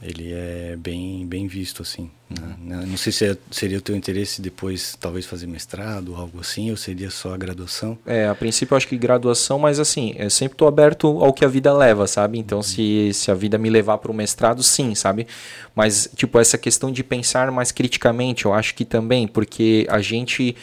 ele 0.01 0.34
é 0.34 0.75
bem 0.77 1.25
bem 1.25 1.47
visto 1.47 1.81
assim. 1.81 2.10
Uhum. 2.29 2.55
né? 2.60 2.86
Não 2.88 2.97
sei 2.97 3.12
se 3.12 3.25
é- 3.25 3.38
seria 3.51 3.77
o 3.77 3.81
teu 3.81 3.95
interesse 3.95 4.41
depois 4.41 4.97
talvez 4.99 5.25
fazer 5.25 5.47
mestrado 5.47 6.15
algo 6.15 6.39
assim, 6.39 6.71
ou 6.71 6.77
seria 6.77 7.10
só 7.10 7.34
a 7.34 7.38
graduação. 7.38 7.97
É, 8.05 8.27
a 8.27 8.36
princípio 8.36 8.73
eu 8.73 8.77
acho 8.77 8.88
que 8.88 8.97
graduação, 8.97 9.60
mas 9.60 9.79
assim, 9.79 10.13
eu 10.17 10.29
sempre 10.29 10.58
tô 10.58 10.67
aberto 10.67 11.08
ao 11.23 11.31
que 11.31 11.45
a 11.45 11.47
vida 11.47 11.71
leva, 11.71 12.08
sabe? 12.08 12.39
Então, 12.39 12.62
se, 12.63 13.12
se 13.13 13.29
a 13.29 13.36
vida 13.36 13.58
me 13.58 13.69
levar 13.69 13.99
para 13.99 14.12
o 14.12 14.13
mestrado, 14.13 14.63
sim, 14.63 14.95
sabe? 14.95 15.27
Mas, 15.75 16.10
tipo, 16.15 16.39
essa 16.39 16.58
questão 16.58 16.91
de 16.91 17.03
pensar 17.03 17.51
mais 17.51 17.71
criticamente, 17.71 18.45
eu 18.45 18.53
acho 18.53 18.73
que 18.73 18.86
também, 18.86 19.27
porque 19.27 19.86
a 19.89 20.01
gente 20.01 20.55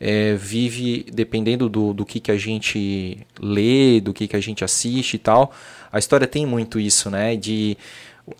é, 0.00 0.34
vive, 0.34 1.04
dependendo 1.12 1.68
do, 1.68 1.92
do 1.92 2.06
que, 2.06 2.20
que 2.20 2.30
a 2.30 2.36
gente 2.36 3.18
lê, 3.40 4.00
do 4.00 4.14
que, 4.14 4.28
que 4.28 4.36
a 4.36 4.40
gente 4.40 4.64
assiste 4.64 5.14
e 5.14 5.18
tal, 5.18 5.52
a 5.90 5.98
história 5.98 6.26
tem 6.26 6.46
muito 6.46 6.78
isso, 6.78 7.10
né? 7.10 7.34
De 7.34 7.76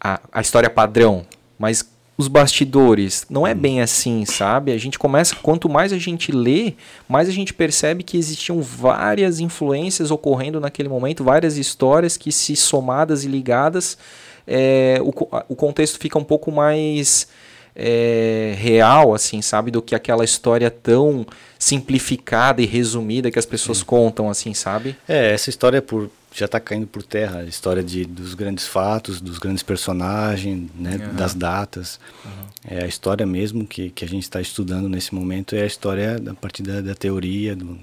a, 0.01 0.21
a 0.33 0.41
história 0.41 0.71
padrão, 0.71 1.25
mas 1.59 1.85
os 2.19 2.27
bastidores 2.27 3.25
não 3.31 3.47
é 3.47 3.55
bem 3.55 3.81
assim, 3.81 4.25
sabe? 4.25 4.73
A 4.73 4.79
gente 4.79 4.99
começa, 4.99 5.37
quanto 5.37 5.69
mais 5.69 5.93
a 5.93 5.99
gente 5.99 6.33
lê, 6.33 6.75
mais 7.09 7.29
a 7.29 7.33
gente 7.33 7.55
percebe 7.55 8.03
que 8.03 8.17
existiam 8.17 8.61
várias 8.61 9.39
influências 9.39 10.11
ocorrendo 10.11 10.59
naquele 10.59 10.89
momento, 10.89 11.23
várias 11.23 11.57
histórias 11.57 12.17
que, 12.17 12.33
se 12.33 12.57
somadas 12.57 13.25
e 13.25 13.29
ligadas, 13.29 13.97
é, 14.45 14.99
o, 15.01 15.11
o 15.49 15.55
contexto 15.55 15.97
fica 16.01 16.19
um 16.19 16.25
pouco 16.25 16.51
mais 16.51 17.29
é, 17.77 18.53
real, 18.59 19.15
assim, 19.15 19.41
sabe? 19.41 19.71
Do 19.71 19.81
que 19.81 19.95
aquela 19.95 20.25
história 20.25 20.73
tão 20.73 21.25
simplificada 21.57 22.61
e 22.61 22.67
resumida 22.67 23.31
que 23.31 23.39
as 23.39 23.47
pessoas 23.47 23.81
contam, 23.85 24.29
assim, 24.29 24.53
sabe? 24.55 24.97
É, 25.09 25.33
essa 25.33 25.51
história 25.51 25.81
por 25.81 26.11
já 26.33 26.45
está 26.47 26.61
caindo 26.61 26.87
por 26.87 27.03
terra, 27.03 27.41
a 27.41 27.45
história 27.45 27.83
de, 27.83 28.05
dos 28.05 28.35
grandes 28.35 28.67
fatos, 28.67 29.21
dos 29.21 29.39
grandes 29.39 29.63
personagens, 29.63 30.69
né, 30.75 30.99
das 31.17 31.35
datas. 31.35 31.99
É 32.67 32.85
a 32.85 32.87
história 32.87 33.27
mesmo 33.27 33.67
que, 33.67 33.91
que 33.91 34.05
a 34.05 34.09
gente 34.09 34.25
está 34.25 34.41
estudando 34.41 34.89
nesse 34.89 35.15
momento 35.15 35.55
é 35.55 35.63
a 35.63 35.67
história 35.67 36.21
a 36.31 36.35
partir 36.35 36.63
da, 36.63 36.81
da 36.81 36.95
teoria, 36.95 37.57
do, 37.57 37.79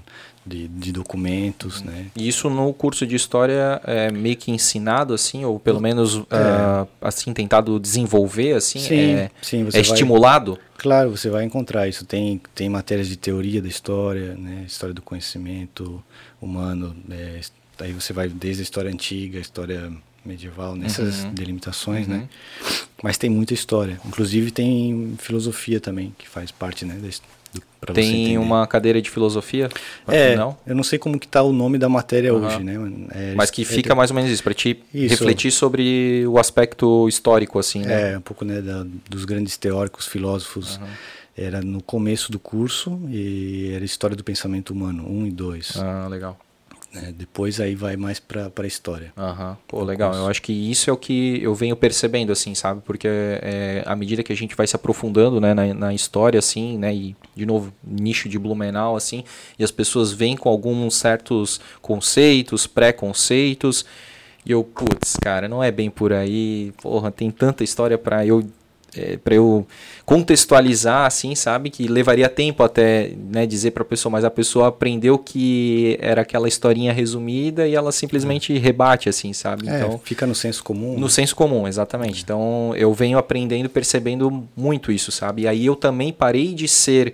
de, 0.46 0.68
de 0.68 0.92
documentos, 0.92 1.82
né? 1.82 2.06
E 2.16 2.28
isso 2.28 2.50
no 2.50 2.72
curso 2.72 3.08
de 3.08 3.16
história 3.16 3.82
é 3.84 4.12
meio 4.12 4.36
que 4.38 4.52
ensinado, 4.52 5.14
assim, 5.14 5.44
ou 5.44 5.60
pelo 5.60 5.82
menos 5.82 6.22
ah, 6.30 6.86
assim 7.02 7.34
tentado 7.34 7.80
desenvolver, 7.80 8.54
assim, 8.54 8.80
Sim, 8.80 9.14
é, 9.16 9.32
sim, 9.42 9.62
é 9.62 9.72
vai- 9.72 9.82
estimulado. 9.82 10.60
Claro, 10.78 11.18
você 11.18 11.30
vai 11.32 11.44
encontrar 11.46 11.88
isso. 11.88 12.06
Tem, 12.06 12.40
tem 12.54 12.70
matérias 12.70 13.08
de 13.08 13.18
teoria 13.18 13.60
da 13.62 13.68
história, 13.68 14.36
né? 14.36 14.66
História 14.68 14.94
do 14.94 15.02
conhecimento 15.02 16.04
humano. 16.40 16.96
né? 17.08 17.40
Aí 17.80 17.92
você 17.94 18.14
vai 18.14 18.28
desde 18.30 18.62
a 18.62 18.64
história 18.64 18.90
antiga, 18.92 19.38
a 19.38 19.42
história 19.42 19.92
medieval, 20.26 20.76
nessas 20.76 21.24
Uhum. 21.26 21.34
delimitações, 21.34 22.08
né? 22.08 22.28
Mas 23.04 23.18
tem 23.18 23.30
muita 23.30 23.54
história. 23.54 24.00
Inclusive 24.06 24.50
tem 24.52 25.16
filosofia 25.20 25.80
também, 25.80 26.16
que 26.18 26.28
faz 26.28 26.52
parte, 26.52 26.86
né? 26.86 26.96
Do, 27.54 27.94
Tem 27.94 28.38
uma 28.38 28.66
cadeira 28.66 29.00
de 29.02 29.10
filosofia? 29.12 29.70
É, 30.08 30.36
Não? 30.36 30.58
eu 30.66 30.74
não 30.76 30.84
sei 30.84 30.98
como 30.98 31.20
que 31.20 31.28
tá 31.28 31.44
o 31.44 31.54
nome 31.54 31.78
da 31.78 31.88
matéria 31.88 32.34
Aham. 32.34 32.46
hoje, 32.48 32.64
né? 32.64 32.74
É, 33.12 33.36
Mas 33.36 33.52
que 33.52 33.62
é, 33.62 33.66
fica 33.66 33.94
mais 33.94 34.10
ou 34.10 34.16
menos 34.16 34.32
isso, 34.32 34.42
para 34.44 34.54
te 34.56 34.82
Isso. 34.92 35.10
refletir 35.14 35.52
sobre 35.52 36.26
o 36.28 36.40
aspecto 36.40 37.08
histórico, 37.08 37.60
assim, 37.60 37.84
né? 37.86 38.14
É, 38.14 38.18
um 38.18 38.22
pouco 38.22 38.44
né, 38.44 38.62
da- 38.62 38.86
dos 39.08 39.24
grandes 39.26 39.56
teóricos, 39.58 40.08
filósofos. 40.08 40.80
Era 41.38 41.62
no 41.62 41.84
começo 41.84 42.32
do 42.32 42.40
curso 42.40 43.00
e 43.10 43.70
era 43.76 43.84
História 43.86 44.16
do 44.16 44.24
Pensamento 44.24 44.72
Humano, 44.72 45.06
1 45.08 45.28
e 45.28 45.32
2. 45.32 45.76
Ah, 45.78 46.08
legal. 46.10 46.40
Né? 46.96 47.14
Depois 47.16 47.60
aí 47.60 47.76
vai 47.76 47.98
mais 47.98 48.22
para 48.22 48.50
a 48.58 48.66
história. 48.66 49.12
Aham, 49.18 49.58
pô, 49.68 49.84
legal. 49.84 50.14
Eu 50.14 50.28
acho 50.28 50.42
que 50.42 50.54
isso 50.54 50.90
é 50.90 50.94
o 50.94 50.98
que 50.98 51.44
eu 51.44 51.54
venho 51.54 51.76
percebendo, 51.76 52.32
assim, 52.32 52.56
sabe? 52.56 52.82
Porque 52.86 53.08
é, 53.10 53.84
à 53.86 53.96
medida 53.98 54.24
que 54.24 54.32
a 54.32 54.36
gente 54.36 54.56
vai 54.56 54.66
se 54.66 54.78
aprofundando 54.78 55.42
né, 55.42 55.54
na, 55.54 55.74
na 55.74 55.94
história, 55.94 56.40
assim, 56.40 56.78
né? 56.78 56.96
E, 56.96 57.16
de 57.36 57.46
novo, 57.46 57.74
nicho 57.84 58.30
de 58.30 58.40
Blumenau, 58.40 58.96
assim, 58.96 59.26
e 59.60 59.64
as 59.64 59.72
pessoas 59.72 60.14
vêm 60.14 60.38
com 60.38 60.48
alguns 60.48 60.96
certos 60.96 61.60
conceitos, 61.82 62.66
preconceitos, 62.66 63.86
e 64.46 64.52
eu, 64.52 64.64
putz, 64.64 65.18
cara, 65.22 65.50
não 65.50 65.62
é 65.62 65.72
bem 65.72 65.90
por 65.90 66.14
aí. 66.14 66.72
Porra, 66.82 67.12
tem 67.12 67.30
tanta 67.30 67.64
história 67.64 67.98
para 67.98 68.26
eu 68.26 68.48
é, 68.98 69.18
para 69.18 69.36
eu 69.36 69.66
contextualizar, 70.06 71.06
assim, 71.06 71.36
sabe? 71.36 71.70
Que 71.70 71.88
levaria 71.88 72.30
tempo 72.30 72.64
até 72.64 73.12
né, 73.30 73.46
dizer 73.46 73.72
para 73.72 73.84
a 73.84 73.86
pessoa, 73.86 74.12
mas 74.12 74.24
a 74.24 74.30
pessoa 74.30 74.68
aprendeu 74.68 75.18
que 75.18 75.98
era 76.00 76.22
aquela 76.22 76.48
historinha 76.48 76.94
resumida 76.94 77.68
e 77.68 77.76
ela 77.76 77.92
simplesmente 77.92 78.58
rebate, 78.58 79.10
assim, 79.10 79.34
sabe? 79.34 79.68
É, 79.68 79.78
então 79.78 80.00
fica 80.04 80.26
no 80.26 80.36
senso 80.36 80.64
comum. 80.64 80.94
No 80.96 81.06
né? 81.06 81.10
senso 81.10 81.36
comum, 81.36 81.68
exatamente. 81.68 82.20
É. 82.20 82.22
Então 82.22 82.74
eu 82.76 82.94
venho 82.94 83.18
aprendendo, 83.18 83.70
percebendo 83.70 84.48
muito 84.56 84.92
isso, 84.92 85.12
sabe? 85.12 85.44
E 85.44 85.48
aí 85.48 85.66
eu 85.66 85.76
também 85.76 86.14
parei 86.14 86.54
de 86.54 86.68
ser, 86.68 87.14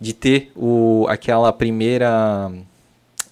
de 0.00 0.12
ter 0.12 0.50
o, 0.56 1.06
aquela 1.08 1.52
primeira 1.52 2.50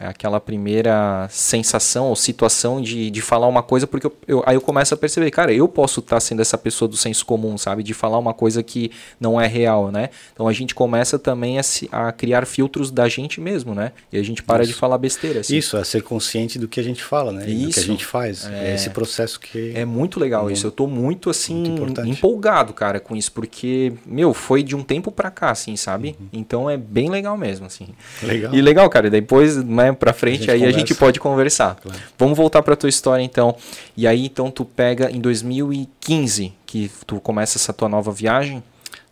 é 0.00 0.06
aquela 0.06 0.40
primeira 0.40 1.28
sensação 1.30 2.06
ou 2.06 2.16
situação 2.16 2.80
de, 2.80 3.10
de 3.10 3.20
falar 3.20 3.46
uma 3.46 3.62
coisa, 3.62 3.86
porque 3.86 4.06
eu, 4.06 4.16
eu, 4.26 4.42
aí 4.46 4.56
eu 4.56 4.60
começo 4.62 4.94
a 4.94 4.96
perceber, 4.96 5.30
cara, 5.30 5.52
eu 5.52 5.68
posso 5.68 6.00
estar 6.00 6.16
tá 6.16 6.20
sendo 6.20 6.40
essa 6.40 6.56
pessoa 6.56 6.88
do 6.88 6.96
senso 6.96 7.26
comum, 7.26 7.58
sabe? 7.58 7.82
De 7.82 7.92
falar 7.92 8.18
uma 8.18 8.32
coisa 8.32 8.62
que 8.62 8.90
não 9.20 9.38
é 9.38 9.46
real, 9.46 9.92
né? 9.92 10.08
Então 10.32 10.48
a 10.48 10.54
gente 10.54 10.74
começa 10.74 11.18
também 11.18 11.58
a, 11.58 11.62
se, 11.62 11.86
a 11.92 12.10
criar 12.12 12.46
filtros 12.46 12.90
da 12.90 13.10
gente 13.10 13.42
mesmo, 13.42 13.74
né? 13.74 13.92
E 14.10 14.18
a 14.18 14.22
gente 14.22 14.42
para 14.42 14.62
Isso. 14.62 14.72
de 14.72 14.78
falar 14.78 14.96
besteira. 14.96 15.40
Assim. 15.40 15.54
Isso, 15.54 15.76
a 15.76 15.84
ser 15.84 16.02
consciente 16.02 16.58
do 16.58 16.66
que 16.66 16.80
a 16.80 16.82
gente 16.82 17.04
fala, 17.04 17.30
né? 17.30 17.46
Isso. 17.46 17.66
Do 17.66 17.74
que 17.74 17.80
a 17.80 17.82
gente 17.82 18.06
faz. 18.06 18.46
É, 18.46 18.70
é 18.70 18.74
esse 18.74 18.88
processo 18.88 19.38
que. 19.38 19.72
É 19.74 19.84
muito 19.84 20.18
legal 20.18 20.48
é 20.48 20.54
isso. 20.54 20.66
Eu 20.66 20.72
tô 20.72 20.86
muito, 20.86 21.28
assim, 21.28 21.54
muito 21.54 22.00
empolgado, 22.06 22.72
cara, 22.72 23.00
com 23.00 23.14
isso, 23.14 23.32
porque, 23.32 23.92
meu, 24.06 24.32
foi 24.32 24.62
de 24.62 24.74
um 24.74 24.82
tempo 24.82 25.12
pra 25.12 25.30
cá, 25.30 25.50
assim, 25.50 25.76
sabe? 25.76 26.16
Uhum. 26.18 26.26
Então 26.32 26.70
é 26.70 26.78
bem 26.78 27.10
legal 27.10 27.36
mesmo, 27.36 27.66
assim. 27.66 27.88
Legal. 28.22 28.54
E 28.54 28.62
legal, 28.62 28.88
cara, 28.88 29.10
depois, 29.10 29.62
né? 29.62 29.89
Para 29.98 30.12
frente, 30.12 30.50
a 30.50 30.54
aí 30.54 30.60
conversa. 30.60 30.76
a 30.76 30.80
gente 30.80 30.94
pode 30.94 31.20
conversar. 31.20 31.76
Claro. 31.76 31.98
Vamos 32.18 32.36
voltar 32.36 32.62
para 32.62 32.76
tua 32.76 32.88
história 32.88 33.22
então. 33.22 33.56
E 33.96 34.06
aí 34.06 34.26
então 34.26 34.50
tu 34.50 34.64
pega 34.64 35.10
em 35.10 35.20
2015 35.20 36.52
que 36.66 36.90
tu 37.06 37.20
começa 37.20 37.58
essa 37.58 37.72
tua 37.72 37.88
nova 37.88 38.12
viagem? 38.12 38.62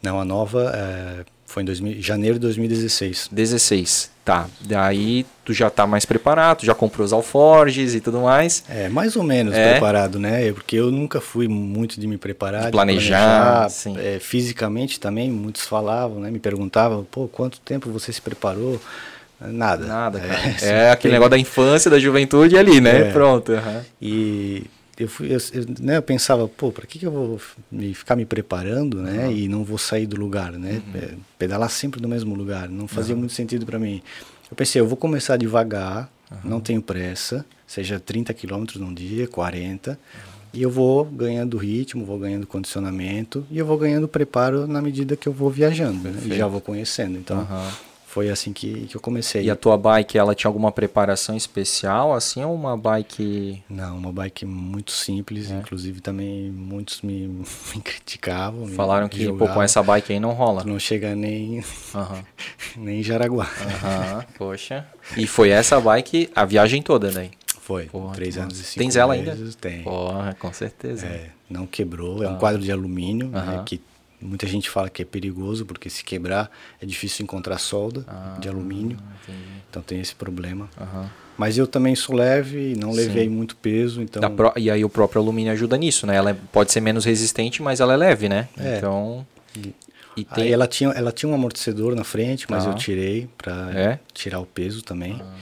Não, 0.02 0.20
a 0.20 0.24
nova 0.24 0.72
é, 0.74 1.24
foi 1.48 1.62
em 1.62 1.66
2000, 1.66 2.02
janeiro 2.02 2.34
de 2.34 2.40
2016. 2.40 3.30
16, 3.32 4.10
tá. 4.24 4.46
Daí 4.60 5.26
tu 5.44 5.52
já 5.52 5.70
tá 5.70 5.86
mais 5.86 6.04
preparado, 6.04 6.64
já 6.64 6.74
comprou 6.74 7.04
os 7.04 7.12
alforges 7.12 7.94
e 7.94 8.00
tudo 8.00 8.20
mais. 8.20 8.62
É, 8.68 8.88
mais 8.88 9.16
ou 9.16 9.22
menos 9.22 9.54
é. 9.54 9.72
preparado, 9.72 10.18
né? 10.18 10.52
Porque 10.52 10.76
eu 10.76 10.92
nunca 10.92 11.20
fui 11.20 11.48
muito 11.48 11.98
de 11.98 12.06
me 12.06 12.18
preparar, 12.18 12.66
de 12.66 12.70
planejar, 12.70 13.66
de 13.66 13.82
planejar 13.82 14.06
é, 14.06 14.18
fisicamente 14.20 15.00
também, 15.00 15.30
muitos 15.30 15.62
falavam, 15.62 16.20
né? 16.20 16.30
Me 16.30 16.38
perguntavam, 16.38 17.04
pô, 17.10 17.26
quanto 17.26 17.58
tempo 17.60 17.90
você 17.90 18.12
se 18.12 18.20
preparou? 18.20 18.80
Nada. 19.40 19.86
Nada, 19.86 20.20
cara. 20.20 20.56
É, 20.62 20.68
é 20.68 20.90
aquele 20.90 21.12
negócio 21.12 21.30
da 21.30 21.38
infância, 21.38 21.90
da 21.90 21.98
juventude 21.98 22.56
ali, 22.56 22.80
né? 22.80 23.08
É. 23.08 23.12
Pronto. 23.12 23.52
Uhum. 23.52 23.80
E 24.02 24.64
eu, 24.98 25.08
fui, 25.08 25.28
eu, 25.32 25.38
eu, 25.52 25.66
né, 25.80 25.96
eu 25.96 26.02
pensava, 26.02 26.48
pô, 26.48 26.72
para 26.72 26.86
que, 26.86 26.98
que 26.98 27.06
eu 27.06 27.12
vou 27.12 27.40
me, 27.70 27.94
ficar 27.94 28.16
me 28.16 28.24
preparando, 28.24 29.00
né? 29.00 29.26
Uhum. 29.26 29.32
E 29.32 29.48
não 29.48 29.62
vou 29.62 29.78
sair 29.78 30.06
do 30.06 30.16
lugar, 30.16 30.52
né? 30.52 30.82
Uhum. 30.86 31.00
É, 31.00 31.08
pedalar 31.38 31.70
sempre 31.70 32.02
no 32.02 32.08
mesmo 32.08 32.34
lugar. 32.34 32.68
Não 32.68 32.88
fazia 32.88 33.14
muito 33.14 33.32
sentido 33.32 33.64
para 33.64 33.78
mim. 33.78 34.02
Eu 34.50 34.56
pensei, 34.56 34.80
eu 34.80 34.88
vou 34.88 34.96
começar 34.96 35.36
devagar, 35.36 36.10
não 36.42 36.60
tenho 36.60 36.82
pressa, 36.82 37.44
seja 37.66 38.00
30 38.00 38.32
quilômetros 38.34 38.80
num 38.80 38.92
dia, 38.92 39.28
40. 39.28 39.98
E 40.52 40.62
eu 40.62 40.70
vou 40.70 41.04
ganhando 41.04 41.58
ritmo, 41.58 42.04
vou 42.04 42.18
ganhando 42.18 42.46
condicionamento 42.46 43.46
e 43.50 43.58
eu 43.58 43.66
vou 43.66 43.76
ganhando 43.76 44.08
preparo 44.08 44.66
na 44.66 44.80
medida 44.80 45.14
que 45.14 45.28
eu 45.28 45.32
vou 45.32 45.50
viajando, 45.50 46.08
né? 46.08 46.20
E 46.24 46.36
já 46.36 46.46
vou 46.46 46.60
conhecendo. 46.60 47.18
Então, 47.18 47.46
foi 48.08 48.30
assim 48.30 48.54
que, 48.54 48.86
que 48.86 48.96
eu 48.96 49.00
comecei. 49.02 49.44
E 49.44 49.50
a 49.50 49.54
tua 49.54 49.76
bike, 49.76 50.16
ela 50.16 50.34
tinha 50.34 50.48
alguma 50.48 50.72
preparação 50.72 51.36
especial, 51.36 52.14
assim, 52.14 52.42
ou 52.42 52.54
uma 52.54 52.74
bike... 52.74 53.62
Não, 53.68 53.98
uma 53.98 54.10
bike 54.10 54.46
muito 54.46 54.92
simples, 54.92 55.50
é. 55.50 55.58
inclusive 55.58 56.00
também 56.00 56.50
muitos 56.50 57.02
me, 57.02 57.28
me 57.76 57.82
criticavam. 57.82 58.66
Falaram 58.68 59.04
me 59.04 59.10
que, 59.10 59.30
pô, 59.30 59.46
com 59.46 59.62
essa 59.62 59.82
bike 59.82 60.14
aí 60.14 60.18
não 60.18 60.30
rola. 60.30 60.64
Não 60.64 60.78
chega 60.78 61.14
nem, 61.14 61.58
uhum. 61.58 62.22
nem 62.82 63.00
em 63.00 63.02
Jaraguá. 63.02 63.44
Uhum. 63.44 64.22
Poxa. 64.38 64.86
E 65.14 65.26
foi 65.26 65.50
essa 65.50 65.78
bike 65.78 66.30
a 66.34 66.46
viagem 66.46 66.80
toda 66.80 67.10
daí? 67.10 67.30
Foi, 67.60 67.84
Porra, 67.84 68.14
três 68.14 68.38
anos 68.38 68.58
e 68.58 68.64
cinco 68.64 68.78
Tens 68.78 68.96
ela 68.96 69.14
meses, 69.14 69.38
ainda? 69.38 69.52
Tem. 69.60 69.82
Porra, 69.82 70.34
com 70.38 70.50
certeza. 70.50 71.04
É, 71.04 71.28
não 71.50 71.66
quebrou, 71.66 72.24
é 72.24 72.28
um 72.28 72.38
quadro 72.38 72.62
de 72.62 72.72
alumínio, 72.72 73.28
né, 73.28 73.62
que 73.66 73.82
Muita 74.20 74.46
gente 74.46 74.68
fala 74.68 74.90
que 74.90 75.02
é 75.02 75.04
perigoso 75.04 75.64
porque 75.64 75.88
se 75.88 76.02
quebrar 76.02 76.50
é 76.80 76.86
difícil 76.86 77.22
encontrar 77.22 77.58
solda 77.58 78.04
ah, 78.08 78.36
de 78.40 78.48
alumínio. 78.48 78.98
Entendi. 79.22 79.38
Então 79.70 79.82
tem 79.82 80.00
esse 80.00 80.14
problema. 80.14 80.68
Uhum. 80.80 81.06
Mas 81.36 81.56
eu 81.56 81.68
também 81.68 81.94
sou 81.94 82.16
leve, 82.16 82.74
não 82.76 82.90
levei 82.90 83.24
Sim. 83.24 83.30
muito 83.30 83.54
peso, 83.56 84.02
então. 84.02 84.34
Pro... 84.34 84.52
E 84.56 84.68
aí 84.68 84.84
o 84.84 84.88
próprio 84.88 85.22
alumínio 85.22 85.52
ajuda 85.52 85.76
nisso, 85.76 86.04
né? 86.04 86.16
Ela 86.16 86.30
é, 86.30 86.36
pode 86.52 86.72
ser 86.72 86.80
menos 86.80 87.04
resistente, 87.04 87.62
mas 87.62 87.78
ela 87.78 87.94
é 87.94 87.96
leve, 87.96 88.28
né? 88.28 88.48
É. 88.58 88.78
Então. 88.78 89.24
E, 89.56 89.72
e 90.16 90.24
tem... 90.24 90.44
Aí 90.44 90.52
ela 90.52 90.66
tinha, 90.66 90.90
ela 90.90 91.12
tinha 91.12 91.30
um 91.30 91.34
amortecedor 91.34 91.94
na 91.94 92.02
frente, 92.02 92.46
mas 92.50 92.66
ah. 92.66 92.70
eu 92.70 92.74
tirei 92.74 93.28
para 93.38 93.70
é? 93.72 94.00
tirar 94.12 94.40
o 94.40 94.46
peso 94.46 94.82
também. 94.82 95.22
Ah. 95.22 95.34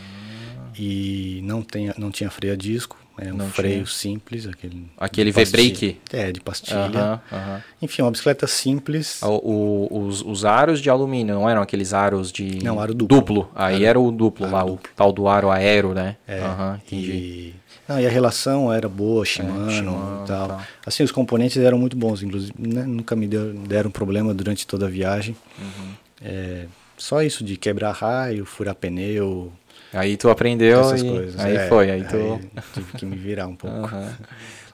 E 0.78 1.40
não, 1.44 1.62
tem, 1.62 1.90
não 1.96 2.10
tinha 2.10 2.28
freio 2.28 2.52
a 2.52 2.56
disco. 2.56 2.98
É 3.18 3.32
um 3.32 3.36
não 3.36 3.48
freio 3.48 3.76
tinha. 3.76 3.86
simples, 3.86 4.46
aquele. 4.46 4.86
Aquele 4.98 5.32
V-brake? 5.32 5.98
É, 6.12 6.30
de 6.30 6.40
pastilha. 6.40 6.80
Uh 6.80 6.90
-huh, 6.90 7.14
uh 7.14 7.56
-huh. 7.56 7.62
Enfim, 7.80 8.02
uma 8.02 8.10
bicicleta 8.10 8.46
simples. 8.46 9.22
O, 9.22 9.88
o, 9.90 10.06
os, 10.06 10.22
os 10.22 10.44
aros 10.44 10.80
de 10.80 10.90
alumínio, 10.90 11.34
não 11.34 11.48
eram 11.48 11.62
aqueles 11.62 11.94
aros 11.94 12.30
de. 12.30 12.62
Não, 12.62 12.78
aro 12.78 12.92
duplo. 12.92 13.16
Duplo. 13.16 13.50
Aí 13.54 13.76
aro, 13.76 13.84
era 13.84 14.00
o 14.00 14.10
duplo 14.12 14.50
lá, 14.50 14.60
duplo. 14.60 14.74
o 14.74 14.96
tal 14.96 15.12
do 15.12 15.28
aro 15.28 15.50
aero, 15.50 15.94
né? 15.94 16.16
É. 16.28 16.40
Uh 16.40 16.44
-huh. 16.44 16.80
E... 16.92 17.54
Não, 17.88 18.00
e 18.00 18.06
a 18.06 18.10
relação 18.10 18.72
era 18.72 18.88
boa, 18.88 19.24
Shimano, 19.24 19.70
é, 19.70 19.74
Shimano 19.74 20.24
e 20.24 20.26
tal. 20.26 20.60
Assim, 20.84 21.04
os 21.04 21.12
componentes 21.12 21.56
eram 21.56 21.78
muito 21.78 21.96
bons, 21.96 22.22
inclusive, 22.22 22.52
né? 22.58 22.82
nunca 22.82 23.14
me 23.14 23.28
deu, 23.28 23.54
deram 23.54 23.90
problema 23.90 24.34
durante 24.34 24.66
toda 24.66 24.86
a 24.86 24.88
viagem. 24.88 25.36
Uhum. 25.58 25.92
É, 26.20 26.66
só 26.96 27.22
isso 27.22 27.44
de 27.44 27.56
quebrar 27.56 27.92
raio, 27.92 28.44
furar 28.44 28.74
pneu, 28.74 29.52
Aí 29.92 30.16
tu 30.16 30.28
aprendeu 30.28 30.80
Essas 30.80 31.02
e 31.02 31.08
coisas. 31.08 31.40
aí 31.40 31.56
é, 31.56 31.68
foi, 31.68 31.90
aí 31.90 32.04
tu... 32.04 32.16
Aí 32.16 32.62
tive 32.74 32.92
que 32.92 33.06
me 33.06 33.16
virar 33.16 33.46
um 33.46 33.54
pouco. 33.56 33.76
Uhum. 33.76 34.10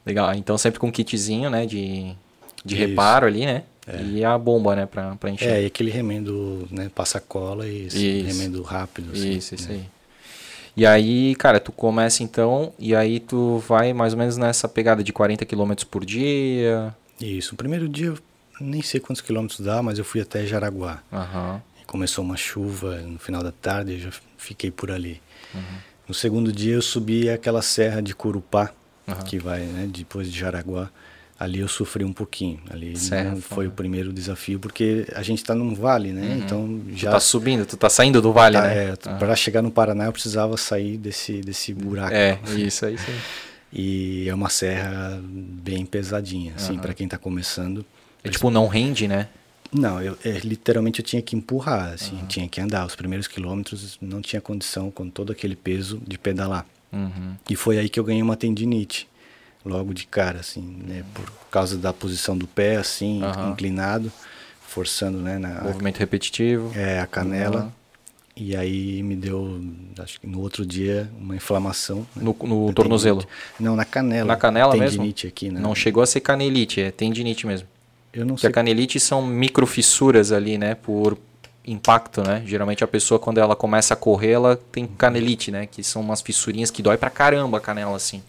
Legal, 0.04 0.34
então 0.34 0.58
sempre 0.58 0.80
com 0.80 0.88
um 0.88 0.90
kitzinho, 0.90 1.48
né, 1.48 1.64
de, 1.64 2.12
de 2.64 2.74
reparo 2.74 3.26
ali, 3.26 3.46
né? 3.46 3.62
É. 3.86 4.02
E 4.02 4.24
a 4.24 4.36
bomba, 4.38 4.76
né, 4.76 4.86
pra, 4.86 5.16
pra 5.16 5.30
encher. 5.30 5.48
É, 5.48 5.62
e 5.62 5.66
aquele 5.66 5.90
remendo, 5.90 6.66
né, 6.70 6.90
passa-cola 6.94 7.66
e 7.66 7.86
isso. 7.86 7.96
remendo 7.96 8.62
rápido, 8.62 9.12
assim. 9.12 9.32
Isso, 9.32 9.54
isso 9.54 9.68
né? 9.68 9.74
aí. 9.74 9.84
E 10.74 10.86
aí, 10.86 11.34
cara, 11.34 11.60
tu 11.60 11.70
começa 11.70 12.22
então, 12.22 12.72
e 12.78 12.94
aí 12.94 13.20
tu 13.20 13.58
vai 13.58 13.92
mais 13.92 14.14
ou 14.14 14.18
menos 14.18 14.36
nessa 14.36 14.66
pegada 14.68 15.04
de 15.04 15.12
40 15.12 15.44
km 15.44 15.72
por 15.90 16.04
dia. 16.04 16.94
Isso, 17.20 17.54
o 17.54 17.56
primeiro 17.56 17.88
dia, 17.88 18.14
nem 18.60 18.80
sei 18.80 18.98
quantos 18.98 19.20
quilômetros 19.20 19.60
dá, 19.60 19.82
mas 19.82 19.98
eu 19.98 20.04
fui 20.04 20.20
até 20.20 20.46
Jaraguá. 20.46 21.02
Aham. 21.12 21.54
Uhum 21.54 21.72
começou 21.92 22.24
uma 22.24 22.38
chuva 22.38 22.96
no 23.02 23.18
final 23.18 23.42
da 23.42 23.52
tarde, 23.52 23.92
eu 23.92 23.98
já 23.98 24.10
fiquei 24.42 24.70
por 24.70 24.90
ali. 24.90 25.20
Uhum. 25.54 25.60
No 26.08 26.14
segundo 26.14 26.52
dia 26.52 26.74
eu 26.74 26.82
subi 26.82 27.30
aquela 27.30 27.62
serra 27.62 28.00
de 28.02 28.14
Curupá, 28.14 28.70
uhum. 29.06 29.14
que 29.24 29.38
vai 29.38 29.60
né, 29.60 29.88
depois 29.90 30.30
de 30.30 30.38
Jaraguá. 30.38 30.90
Ali 31.38 31.58
eu 31.58 31.66
sofri 31.66 32.04
um 32.04 32.12
pouquinho. 32.12 32.60
Ali 32.70 32.96
serra, 32.96 33.34
foi 33.36 33.66
o 33.66 33.70
primeiro 33.70 34.12
desafio, 34.12 34.60
porque 34.60 35.06
a 35.12 35.22
gente 35.22 35.38
está 35.38 35.54
num 35.54 35.74
vale, 35.74 36.12
né? 36.12 36.22
Uhum. 36.22 36.38
Então 36.38 36.80
já. 36.94 37.10
Tu 37.10 37.14
tá 37.14 37.20
subindo, 37.20 37.66
tu 37.66 37.76
tá 37.76 37.90
saindo 37.90 38.22
do 38.22 38.32
vale, 38.32 38.56
tá, 38.56 38.62
né? 38.62 38.90
É, 38.90 38.96
para 38.96 39.34
chegar 39.34 39.60
no 39.60 39.70
Paraná 39.70 40.04
eu 40.04 40.12
precisava 40.12 40.56
sair 40.56 40.96
desse, 40.96 41.40
desse 41.40 41.74
buraco. 41.74 42.14
É, 42.14 42.38
isso, 42.56 42.84
é 42.84 42.92
isso 42.92 43.10
aí. 43.10 43.18
E 43.72 44.28
é 44.28 44.34
uma 44.34 44.50
serra 44.50 45.18
bem 45.24 45.86
pesadinha, 45.86 46.52
assim, 46.56 46.76
para 46.78 46.92
quem 46.92 47.06
está 47.06 47.16
começando. 47.16 47.84
É 48.22 48.28
tipo, 48.28 48.50
não 48.50 48.68
rende, 48.68 49.08
né? 49.08 49.28
Não, 49.72 50.02
eu, 50.02 50.18
é, 50.24 50.38
literalmente 50.40 51.00
eu 51.00 51.04
tinha 51.04 51.22
que 51.22 51.34
empurrar, 51.34 51.94
assim, 51.94 52.16
uhum. 52.16 52.26
tinha 52.26 52.46
que 52.46 52.60
andar. 52.60 52.86
Os 52.86 52.94
primeiros 52.94 53.26
quilômetros 53.26 53.98
não 54.00 54.20
tinha 54.20 54.40
condição 54.40 54.90
com 54.90 55.08
todo 55.08 55.32
aquele 55.32 55.56
peso 55.56 56.00
de 56.06 56.18
pedalar. 56.18 56.66
Uhum. 56.92 57.34
E 57.48 57.56
foi 57.56 57.78
aí 57.78 57.88
que 57.88 57.98
eu 57.98 58.04
ganhei 58.04 58.22
uma 58.22 58.36
tendinite, 58.36 59.08
logo 59.64 59.94
de 59.94 60.06
cara, 60.06 60.40
assim, 60.40 60.60
né, 60.86 61.04
por 61.14 61.30
causa 61.50 61.78
da 61.78 61.92
posição 61.92 62.36
do 62.36 62.46
pé, 62.46 62.76
assim, 62.76 63.22
uhum. 63.22 63.52
inclinado, 63.52 64.12
forçando, 64.68 65.18
né, 65.18 65.38
na 65.38 65.62
movimento 65.62 65.98
repetitivo. 65.98 66.70
É, 66.76 67.00
a 67.00 67.06
canela. 67.06 67.72
E 68.34 68.56
aí 68.56 69.02
me 69.02 69.14
deu, 69.14 69.60
acho 69.98 70.18
que 70.18 70.26
no 70.26 70.40
outro 70.40 70.64
dia, 70.64 71.10
uma 71.18 71.36
inflamação. 71.36 72.06
Né, 72.16 72.22
no, 72.24 72.36
no 72.46 72.72
tornozelo? 72.72 73.24
Não, 73.60 73.76
na 73.76 73.84
canela. 73.84 74.26
Na 74.26 74.36
canela 74.36 74.72
tendinite 74.72 74.90
mesmo? 74.90 75.02
Tendinite 75.02 75.26
aqui, 75.26 75.50
né? 75.50 75.60
Não 75.60 75.74
chegou 75.74 76.02
a 76.02 76.06
ser 76.06 76.20
canelite, 76.20 76.80
é 76.80 76.90
tendinite 76.90 77.46
mesmo. 77.46 77.68
Eu 78.12 78.26
não 78.26 78.36
sei. 78.36 78.50
a 78.50 78.52
canelite 78.52 79.00
são 79.00 79.24
microfissuras 79.26 80.32
ali, 80.32 80.58
né? 80.58 80.74
Por 80.74 81.18
impacto, 81.66 82.22
né? 82.22 82.42
Geralmente 82.44 82.82
a 82.82 82.88
pessoa, 82.88 83.18
quando 83.18 83.38
ela 83.38 83.54
começa 83.56 83.94
a 83.94 83.96
correr, 83.96 84.32
ela 84.32 84.56
tem 84.56 84.86
canelite, 84.86 85.50
né? 85.50 85.66
Que 85.66 85.82
são 85.82 86.02
umas 86.02 86.20
fissurinhas 86.20 86.70
que 86.70 86.82
dói 86.82 86.96
pra 86.96 87.10
caramba 87.10 87.58
a 87.58 87.60
canela, 87.60 87.96
assim. 87.96 88.22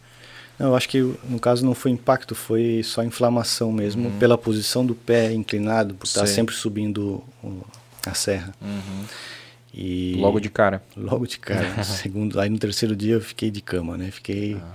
Não, 0.57 0.67
eu 0.67 0.75
acho 0.75 0.87
que 0.87 0.99
no 1.27 1.39
caso 1.39 1.65
não 1.65 1.73
foi 1.73 1.91
impacto, 1.91 2.35
foi 2.35 2.81
só 2.83 3.03
inflamação 3.03 3.71
mesmo, 3.71 4.07
uhum. 4.07 4.19
pela 4.19 4.37
posição 4.37 4.85
do 4.85 4.93
pé 4.93 5.33
inclinado, 5.33 5.95
por 5.95 6.05
estar 6.05 6.27
sempre 6.27 6.53
subindo 6.53 7.23
a 8.05 8.13
serra. 8.13 8.53
Uhum. 8.61 9.05
E 9.73 10.15
logo 10.19 10.39
de 10.39 10.49
cara. 10.49 10.83
Logo 10.95 11.25
de 11.25 11.39
cara. 11.39 11.65
segundo, 11.83 12.39
aí 12.39 12.49
no 12.49 12.59
terceiro 12.59 12.95
dia 12.95 13.15
eu 13.15 13.21
fiquei 13.21 13.49
de 13.49 13.61
cama, 13.61 13.97
né? 13.97 14.11
Fiquei 14.11 14.55
ah. 14.55 14.71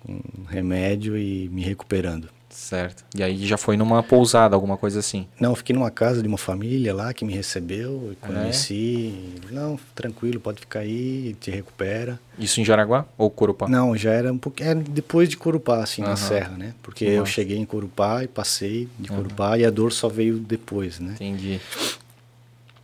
com 0.00 0.20
remédio 0.48 1.16
e 1.16 1.48
me 1.48 1.62
recuperando. 1.62 2.28
Certo. 2.52 3.04
E 3.14 3.22
aí 3.22 3.46
já 3.46 3.56
foi 3.56 3.76
numa 3.76 4.02
pousada, 4.02 4.54
alguma 4.54 4.76
coisa 4.76 5.00
assim? 5.00 5.26
Não, 5.40 5.54
fiquei 5.54 5.74
numa 5.74 5.90
casa 5.90 6.22
de 6.22 6.28
uma 6.28 6.36
família 6.36 6.94
lá 6.94 7.12
que 7.12 7.24
me 7.24 7.32
recebeu, 7.32 8.14
conheci. 8.20 9.34
É? 9.50 9.54
Não, 9.54 9.78
tranquilo, 9.94 10.38
pode 10.38 10.60
ficar 10.60 10.80
aí, 10.80 11.34
te 11.40 11.50
recupera. 11.50 12.20
Isso 12.38 12.60
em 12.60 12.64
Jaraguá 12.64 13.06
ou 13.16 13.30
Corupá? 13.30 13.68
Não, 13.68 13.96
já 13.96 14.12
era 14.12 14.32
um 14.32 14.38
pouquinho. 14.38 14.70
Era 14.70 14.80
depois 14.80 15.28
de 15.28 15.36
Corupá, 15.36 15.82
assim, 15.82 16.02
uhum. 16.02 16.08
na 16.08 16.16
serra, 16.16 16.56
né? 16.56 16.74
Porque 16.82 17.04
eu 17.04 17.24
cheguei 17.24 17.56
em 17.56 17.64
Corupá 17.64 18.22
e 18.22 18.28
passei 18.28 18.88
de 18.98 19.08
Corupá 19.08 19.50
uhum. 19.50 19.56
e 19.56 19.64
a 19.64 19.70
dor 19.70 19.92
só 19.92 20.08
veio 20.08 20.38
depois, 20.38 21.00
né? 21.00 21.14
Entendi. 21.14 21.60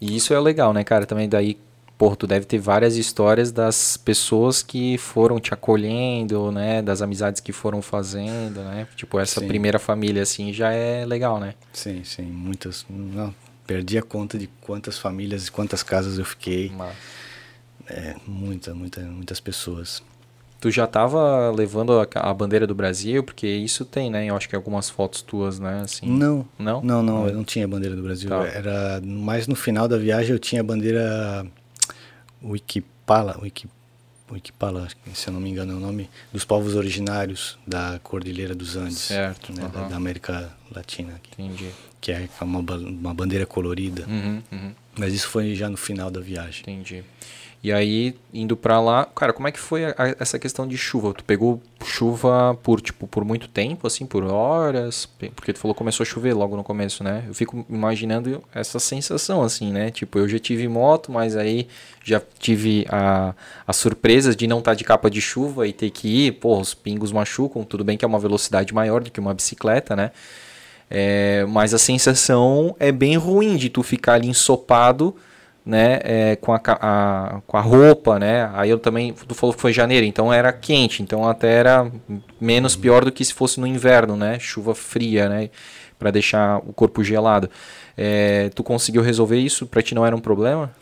E 0.01 0.17
isso 0.17 0.33
é 0.33 0.41
legal, 0.41 0.73
né, 0.73 0.83
cara? 0.83 1.05
Também 1.05 1.29
daí 1.29 1.59
Porto 1.99 2.21
tu 2.21 2.27
deve 2.29 2.47
ter 2.47 2.59
várias 2.59 2.97
histórias 2.97 3.51
das 3.51 3.97
pessoas 3.97 4.63
que 4.63 4.97
foram 4.97 5.41
te 5.41 5.53
acolhendo, 5.53 6.53
né? 6.53 6.81
Das 6.81 7.03
amizades 7.03 7.41
que 7.41 7.53
foram 7.53 7.83
fazendo, 7.83 8.61
né? 8.61 8.87
Tipo, 8.95 9.19
essa 9.19 9.41
sim. 9.41 9.49
primeira 9.49 9.81
família, 9.81 10.23
assim, 10.23 10.53
já 10.53 10.71
é 10.71 11.05
legal, 11.05 11.41
né? 11.41 11.55
Sim, 11.73 12.05
sim. 12.05 12.23
Muitas. 12.23 12.87
Não, 12.89 13.35
perdi 13.67 13.99
a 13.99 14.03
conta 14.03 14.39
de 14.39 14.47
quantas 14.61 14.97
famílias 14.97 15.49
e 15.49 15.51
quantas 15.51 15.83
casas 15.83 16.19
eu 16.19 16.25
fiquei. 16.25 16.71
Mas... 16.71 16.95
É, 17.89 18.15
muita, 18.27 18.75
muita, 18.75 19.01
muitas 19.01 19.41
pessoas. 19.41 20.03
Tu 20.61 20.71
já 20.71 20.85
estava 20.85 21.51
levando 21.51 21.99
a, 22.01 22.07
a, 22.15 22.35
bandeira 22.35 22.67
do 22.67 22.75
Brasil? 22.75 23.23
Porque 23.25 23.47
isso 23.47 23.85
tem, 23.85 24.11
né? 24.11 24.27
Eu 24.27 24.37
acho 24.37 24.49
que 24.49 24.57
algumas 24.57 24.91
fotos 24.91 25.23
tuas, 25.23 25.59
né? 25.59 25.81
Assim, 25.83 26.07
não. 26.07 26.47
Não? 26.59 26.83
Não, 26.83 27.03
não. 27.03 27.29
Eu 27.29 27.35
não 27.35 27.45
tinha 27.45 27.65
a 27.65 27.69
bandeira 27.69 27.97
do 27.97 28.03
Brasil. 28.03 28.29
Tá. 28.29 28.47
Era 28.47 29.01
mais 29.03 29.47
no 29.47 29.57
final 29.57 29.89
da 29.89 29.97
viagem 29.97 30.33
eu 30.33 30.39
tinha 30.39 30.61
a 30.61 30.65
bandeira 30.65 31.47
Wikipala, 32.43 33.39
Wiki, 33.43 33.69
Wikipala, 34.31 34.89
se 35.15 35.29
eu 35.29 35.33
não 35.33 35.41
me 35.41 35.51
engano 35.51 35.73
é 35.73 35.77
o 35.77 35.81
nome, 35.81 36.09
dos 36.33 36.45
povos 36.45 36.75
originários 36.75 37.59
da 37.67 37.99
Cordilheira 38.03 38.55
dos 38.55 38.77
Andes. 38.77 38.99
Certo. 38.99 39.53
Né, 39.53 39.65
uhum. 39.65 39.71
da, 39.71 39.89
da, 39.89 39.97
América 39.97 40.53
Latina. 40.71 41.15
Aqui, 41.15 41.31
Entendi. 41.43 41.71
Que 42.01 42.13
é 42.13 42.29
uma, 42.41 42.61
uma 42.61 43.15
bandeira 43.15 43.47
colorida. 43.47 44.05
Uhum, 44.07 44.43
uhum. 44.53 44.75
Mas 44.99 45.15
isso 45.15 45.29
foi 45.29 45.55
já 45.55 45.71
no 45.71 45.77
final 45.77 46.11
da 46.11 46.21
viagem. 46.21 46.63
Entendi. 46.63 47.05
E 47.61 47.73
aí, 47.73 48.15
indo 48.33 48.57
para 48.57 48.81
lá, 48.81 49.05
cara, 49.05 49.33
como 49.33 49.49
é 49.49 49.53
que 49.53 49.59
foi 49.59 49.85
a, 49.85 49.91
a, 49.99 50.15
essa 50.21 50.39
questão 50.39 50.67
de 50.67 50.79
chuva? 50.79 51.13
Tu 51.13 51.25
pegou 51.25 51.61
chuva 51.85 52.57
por, 52.63 52.81
tipo, 52.81 53.09
por 53.09 53.25
muito 53.25 53.49
tempo, 53.49 53.85
assim, 53.85 54.07
por 54.07 54.23
horas? 54.23 55.07
Porque 55.35 55.53
tu 55.53 55.59
falou 55.59 55.75
que 55.75 55.79
começou 55.79 56.05
a 56.05 56.07
chover 56.07 56.35
logo 56.35 56.57
no 56.57 56.63
começo, 56.63 57.03
né? 57.03 57.25
Eu 57.27 57.35
fico 57.35 57.67
imaginando 57.69 58.45
essa 58.55 58.79
sensação, 58.79 59.43
assim, 59.43 59.73
né? 59.73 59.91
Tipo, 59.91 60.21
eu 60.21 60.29
já 60.29 60.39
tive 60.39 60.69
moto, 60.69 61.11
mas 61.11 61.35
aí 61.35 61.67
já 62.05 62.23
tive 62.39 62.87
a, 62.89 63.35
as 63.67 63.77
surpresas 63.77 64.37
de 64.37 64.47
não 64.47 64.61
estar 64.61 64.71
tá 64.71 64.75
de 64.77 64.85
capa 64.85 65.11
de 65.11 65.21
chuva 65.21 65.67
e 65.67 65.73
ter 65.73 65.91
que 65.91 66.27
ir, 66.27 66.33
pô, 66.33 66.61
os 66.61 66.75
pingos 66.75 67.11
machucam, 67.11 67.65
tudo 67.65 67.83
bem 67.83 67.99
que 67.99 68.05
é 68.05 68.09
uma 68.09 68.21
velocidade 68.21 68.73
maior 68.73 69.03
do 69.03 69.11
que 69.11 69.19
uma 69.19 69.35
bicicleta, 69.35 69.97
né? 69.97 70.13
É, 70.91 71.45
mas 71.49 71.75
a 71.75 71.79
sensação 71.79 72.75
é 72.79 72.91
bem 72.91 73.17
ruim 73.17 73.57
de 73.57 73.69
tu 73.69 73.83
ficar 73.83 74.15
ali 74.15 74.29
ensopado 74.29 75.15
né, 75.69 76.01
é, 76.03 76.37
com, 76.37 76.55
a, 76.55 76.61
a, 76.65 77.43
com 77.47 77.57
a 77.59 77.61
roupa, 77.61 78.19
né, 78.19 78.51
aí 78.55 78.71
eu 78.71 78.79
também, 78.79 79.13
tu 79.13 79.35
falou 79.35 79.55
que 79.55 79.61
foi 79.61 79.71
janeiro, 79.71 80.07
então 80.07 80.33
era 80.33 80.51
quente, 80.51 81.03
então 81.03 81.29
até 81.29 81.53
era 81.53 81.93
menos 82.41 82.75
uhum. 82.75 82.81
pior 82.81 83.05
do 83.05 83.13
que 83.13 83.23
se 83.23 83.35
fosse 83.35 83.61
no 83.61 83.67
inverno, 83.67 84.17
né, 84.17 84.39
chuva 84.39 84.75
fria, 84.75 85.29
né, 85.29 85.51
para 85.99 86.11
deixar 86.11 86.57
o 86.59 86.73
corpo 86.73 87.05
gelado. 87.05 87.51
É, 87.99 88.49
tu 88.55 88.65
conseguiu 88.65 89.03
resolver 89.03 89.39
isso? 89.39 89.67
Para 89.67 89.83
ti 89.83 89.95
não 89.95 90.07
era 90.07 90.17
um 90.17 90.21
problema? 90.21 90.73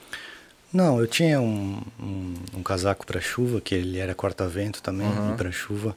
Não, 0.72 1.00
eu 1.00 1.06
tinha 1.08 1.40
um, 1.40 1.80
um, 1.98 2.34
um 2.58 2.62
casaco 2.62 3.04
para 3.04 3.20
chuva, 3.20 3.60
que 3.60 3.74
ele 3.74 3.98
era 3.98 4.14
corta-vento 4.14 4.80
também, 4.80 5.08
uhum. 5.08 5.34
para 5.36 5.50
chuva 5.50 5.96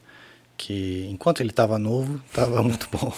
que 0.60 1.08
enquanto 1.10 1.40
ele 1.40 1.52
estava 1.52 1.80
novo, 1.80 2.20
estava 2.28 2.62
muito 2.62 2.90
bom. 2.92 3.14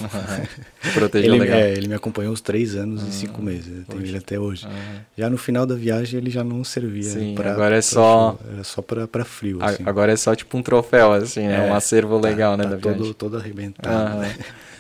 Protegeu 0.94 1.34
ele, 1.34 1.44
legal. 1.44 1.60
É, 1.60 1.72
ele 1.72 1.88
me 1.88 1.96
acompanhou 1.96 2.32
uns 2.32 2.40
três 2.40 2.76
anos 2.76 3.02
uhum. 3.02 3.10
e 3.10 3.12
cinco 3.12 3.42
meses. 3.42 3.84
Tenho 3.88 4.04
ele 4.04 4.18
até 4.18 4.40
hoje. 4.40 4.68
Uhum. 4.68 4.72
Já 5.18 5.28
no 5.28 5.40
final 5.40 5.66
da 5.66 5.74
viagem 5.74 6.20
ele 6.20 6.30
já 6.30 6.44
não 6.44 6.64
servia. 6.64 7.02
Sim, 7.02 7.34
pra, 7.34 7.52
agora 7.52 7.76
é 7.76 7.82
só. 7.82 8.38
Era 8.54 8.64
só 8.64 8.84
para 8.84 9.26
frio. 9.26 9.58
Assim. 9.60 9.82
Agora 9.84 10.12
é 10.12 10.16
só 10.16 10.36
tipo 10.36 10.56
um 10.56 10.62
troféu, 10.62 11.14
assim, 11.14 11.48
né? 11.48 11.68
É, 11.68 11.72
um 11.72 11.74
acervo 11.74 12.20
tá, 12.20 12.30
legal, 12.30 12.56
tá, 12.56 12.58
né? 12.58 12.64
Tá 12.64 12.76
da 12.76 12.78
todo, 12.82 12.94
viagem. 12.94 13.14
todo 13.14 13.38
arrebentado. 13.38 14.20
Né? 14.20 14.36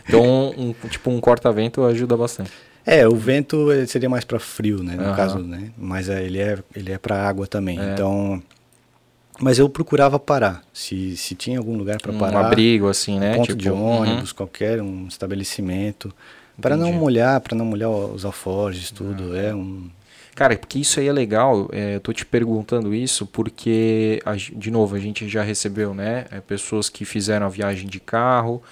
Então, 0.07 0.53
um, 0.55 0.74
tipo 0.88 1.09
um 1.09 1.20
corta-vento 1.20 1.84
ajuda 1.84 2.16
bastante. 2.16 2.51
É, 2.86 3.07
o 3.07 3.16
vento 3.16 3.68
seria 3.88 4.09
mais 4.09 4.24
para 4.24 4.39
frio, 4.39 4.84
né? 4.84 4.95
No 4.95 5.16
caso, 5.16 5.39
né? 5.39 5.72
Mas 5.76 6.09
é, 6.09 6.24
ele 6.24 6.39
é, 6.39 6.59
ele 6.76 6.91
é 6.91 6.97
para 6.99 7.28
água 7.28 7.47
também. 7.47 7.80
É. 7.80 7.93
Então 7.93 8.41
mas 9.42 9.58
eu 9.58 9.68
procurava 9.68 10.20
parar. 10.20 10.62
Se, 10.72 11.18
se 11.18 11.34
tinha 11.34 11.58
algum 11.58 11.76
lugar 11.76 12.00
para 12.00 12.14
parar. 12.14 12.44
Um 12.44 12.46
abrigo, 12.46 12.88
assim, 12.88 13.20
né? 13.20 13.34
Um 13.34 13.36
ponto 13.38 13.48
tipo, 13.48 13.58
de 13.60 13.72
ônibus, 13.72 14.30
uhum. 14.30 14.36
qualquer, 14.36 14.82
um 14.82 15.08
estabelecimento. 15.08 16.14
Para 16.62 16.78
não 16.78 16.94
molhar, 16.94 17.42
para 17.42 17.58
não 17.58 17.66
molhar 17.66 17.89
os 17.89 18.24
alforjes, 18.24 18.92
tudo. 18.92 19.36
É 19.36 19.54
um. 19.54 19.89
Cara, 20.36 20.56
porque 20.56 20.80
isso 20.80 21.00
aí 21.00 21.08
é 21.08 21.12
legal, 21.12 21.68
é, 21.74 21.96
eu 21.96 22.00
tô 22.00 22.14
te 22.14 22.26
perguntando 22.26 22.96
isso 22.96 23.26
porque, 23.26 24.22
a, 24.26 24.34
de 24.36 24.72
novo, 24.72 24.96
a 24.96 25.00
gente 25.00 25.28
já 25.28 25.44
recebeu, 25.44 25.94
né, 25.94 26.26
é, 26.32 26.39
pessoas 26.39 26.88
que 26.88 27.04
fizeram 27.04 27.46
a 27.46 27.50
viagem 27.50 27.88
de 27.88 28.00
carro, 28.00 28.64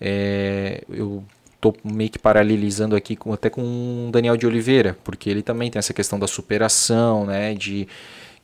é, 0.00 0.82
eu 0.88 1.22
tô 1.60 1.72
meio 1.84 2.10
que 2.10 2.18
paralelizando 2.18 2.96
aqui 2.96 3.14
com, 3.14 3.32
até 3.32 3.48
com 3.48 4.08
o 4.08 4.10
Daniel 4.10 4.36
de 4.36 4.44
Oliveira, 4.44 4.98
porque 5.04 5.30
ele 5.30 5.40
também 5.40 5.70
tem 5.70 5.78
essa 5.78 5.94
questão 5.94 6.18
da 6.18 6.26
superação, 6.26 7.24
né, 7.24 7.54
de 7.54 7.86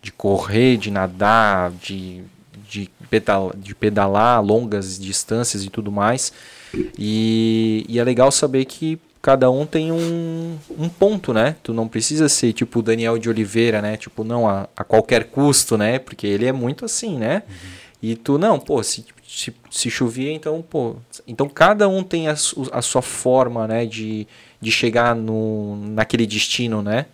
de 0.02 0.12
correr, 0.12 0.76
de 0.76 0.90
nadar, 0.90 1.70
de, 1.72 2.22
de, 2.68 2.90
pedal, 3.08 3.52
de 3.56 3.74
pedalar 3.74 4.42
longas 4.42 4.98
distâncias 4.98 5.64
e 5.64 5.70
tudo 5.70 5.92
mais. 5.92 6.32
E, 6.98 7.84
e, 7.88 7.98
é 7.98 8.04
legal 8.04 8.30
saber 8.30 8.64
que 8.64 8.98
cada 9.20 9.50
um 9.50 9.66
tem 9.66 9.92
um, 9.92 10.56
um 10.78 10.88
ponto, 10.88 11.32
né? 11.34 11.56
Tu 11.62 11.74
não 11.74 11.86
precisa 11.88 12.28
ser 12.28 12.52
tipo 12.52 12.78
o 12.78 12.82
Daniel 12.82 13.18
de 13.18 13.28
Oliveira, 13.28 13.82
né? 13.82 13.96
Tipo, 13.96 14.24
não 14.24 14.48
a, 14.48 14.68
a 14.76 14.84
qualquer 14.84 15.24
custo, 15.24 15.76
né? 15.76 15.98
Porque 15.98 16.26
ele 16.26 16.46
é 16.46 16.52
muito 16.52 16.84
assim, 16.84 17.18
né? 17.18 17.42
Uhum. 17.48 17.54
E 18.02 18.16
tu, 18.16 18.38
não, 18.38 18.58
pô, 18.58 18.82
se, 18.82 19.04
se, 19.28 19.52
se 19.70 19.90
chovia, 19.90 20.32
então, 20.32 20.62
pô. 20.62 20.96
Então 21.26 21.48
cada 21.48 21.86
um 21.88 22.02
tem 22.02 22.28
a, 22.28 22.32
a 22.72 22.82
sua 22.82 23.02
forma, 23.02 23.66
né? 23.66 23.84
De, 23.84 24.26
de 24.60 24.70
chegar 24.70 25.14
no, 25.14 25.76
naquele 25.76 26.26
destino, 26.26 26.80
né? 26.80 27.06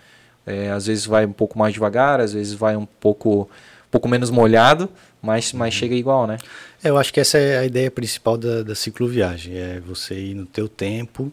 É, 0.46 0.70
às 0.70 0.86
vezes 0.86 1.04
vai 1.04 1.26
um 1.26 1.32
pouco 1.32 1.58
mais 1.58 1.74
devagar, 1.74 2.20
às 2.20 2.32
vezes 2.32 2.54
vai 2.54 2.76
um 2.76 2.86
pouco, 2.86 3.42
um 3.42 3.90
pouco 3.90 4.08
menos 4.08 4.30
molhado, 4.30 4.88
mas, 5.20 5.52
mas 5.52 5.74
uhum. 5.74 5.80
chega 5.80 5.94
igual, 5.94 6.26
né? 6.26 6.38
É, 6.82 6.90
eu 6.90 6.96
acho 6.96 7.12
que 7.12 7.18
essa 7.18 7.36
é 7.36 7.58
a 7.58 7.64
ideia 7.64 7.90
principal 7.90 8.38
da, 8.38 8.62
da 8.62 8.74
cicloviagem, 8.74 9.56
é 9.56 9.80
você 9.80 10.14
ir 10.14 10.34
no 10.34 10.46
teu 10.46 10.68
tempo 10.68 11.32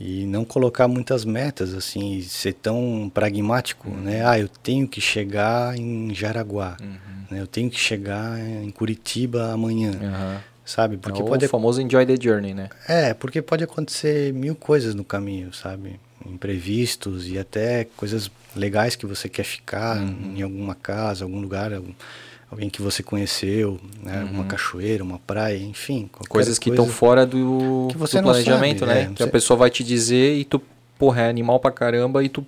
e 0.00 0.26
não 0.26 0.44
colocar 0.44 0.88
muitas 0.88 1.24
metas, 1.24 1.74
assim, 1.74 2.20
ser 2.22 2.54
tão 2.54 3.10
pragmático, 3.12 3.88
uhum. 3.88 4.00
né? 4.00 4.26
Ah, 4.26 4.38
eu 4.38 4.48
tenho 4.48 4.86
que 4.88 5.00
chegar 5.00 5.76
em 5.76 6.12
Jaraguá, 6.12 6.76
uhum. 6.80 6.96
né? 7.30 7.40
eu 7.40 7.46
tenho 7.46 7.70
que 7.70 7.78
chegar 7.78 8.38
em 8.40 8.70
Curitiba 8.70 9.52
amanhã. 9.52 9.92
Sabe? 10.64 10.98
Porque 10.98 11.22
é 11.22 11.24
o 11.24 11.26
pode... 11.26 11.48
famoso 11.48 11.80
enjoy 11.80 12.04
the 12.04 12.14
journey, 12.20 12.52
né? 12.52 12.68
É, 12.86 13.14
porque 13.14 13.40
pode 13.40 13.64
acontecer 13.64 14.34
mil 14.34 14.54
coisas 14.54 14.94
no 14.94 15.02
caminho, 15.02 15.50
sabe? 15.50 15.98
Imprevistos 16.30 17.28
e 17.28 17.38
até 17.38 17.84
coisas 17.96 18.30
legais 18.54 18.96
que 18.96 19.06
você 19.06 19.28
quer 19.28 19.44
ficar 19.44 19.98
uhum. 19.98 20.34
em 20.36 20.42
alguma 20.42 20.74
casa, 20.74 21.24
algum 21.24 21.40
lugar, 21.40 21.72
alguém 22.50 22.70
que 22.70 22.80
você 22.80 23.02
conheceu, 23.02 23.78
né? 24.02 24.24
Uhum. 24.24 24.30
uma 24.30 24.44
cachoeira, 24.44 25.04
uma 25.04 25.18
praia, 25.18 25.58
enfim. 25.58 26.08
Coisas 26.28 26.58
que 26.58 26.70
estão 26.70 26.84
coisa 26.84 26.98
fora 26.98 27.26
do, 27.26 27.88
do 27.88 28.22
planejamento, 28.22 28.80
sabe, 28.80 28.92
né? 28.92 29.02
É, 29.02 29.14
que 29.14 29.22
a 29.22 29.28
pessoa 29.28 29.56
vai 29.56 29.70
te 29.70 29.84
dizer 29.84 30.36
e 30.36 30.44
tu, 30.44 30.60
porra, 30.98 31.22
é 31.22 31.28
animal 31.28 31.60
pra 31.60 31.70
caramba 31.70 32.22
e 32.24 32.28
tu 32.28 32.44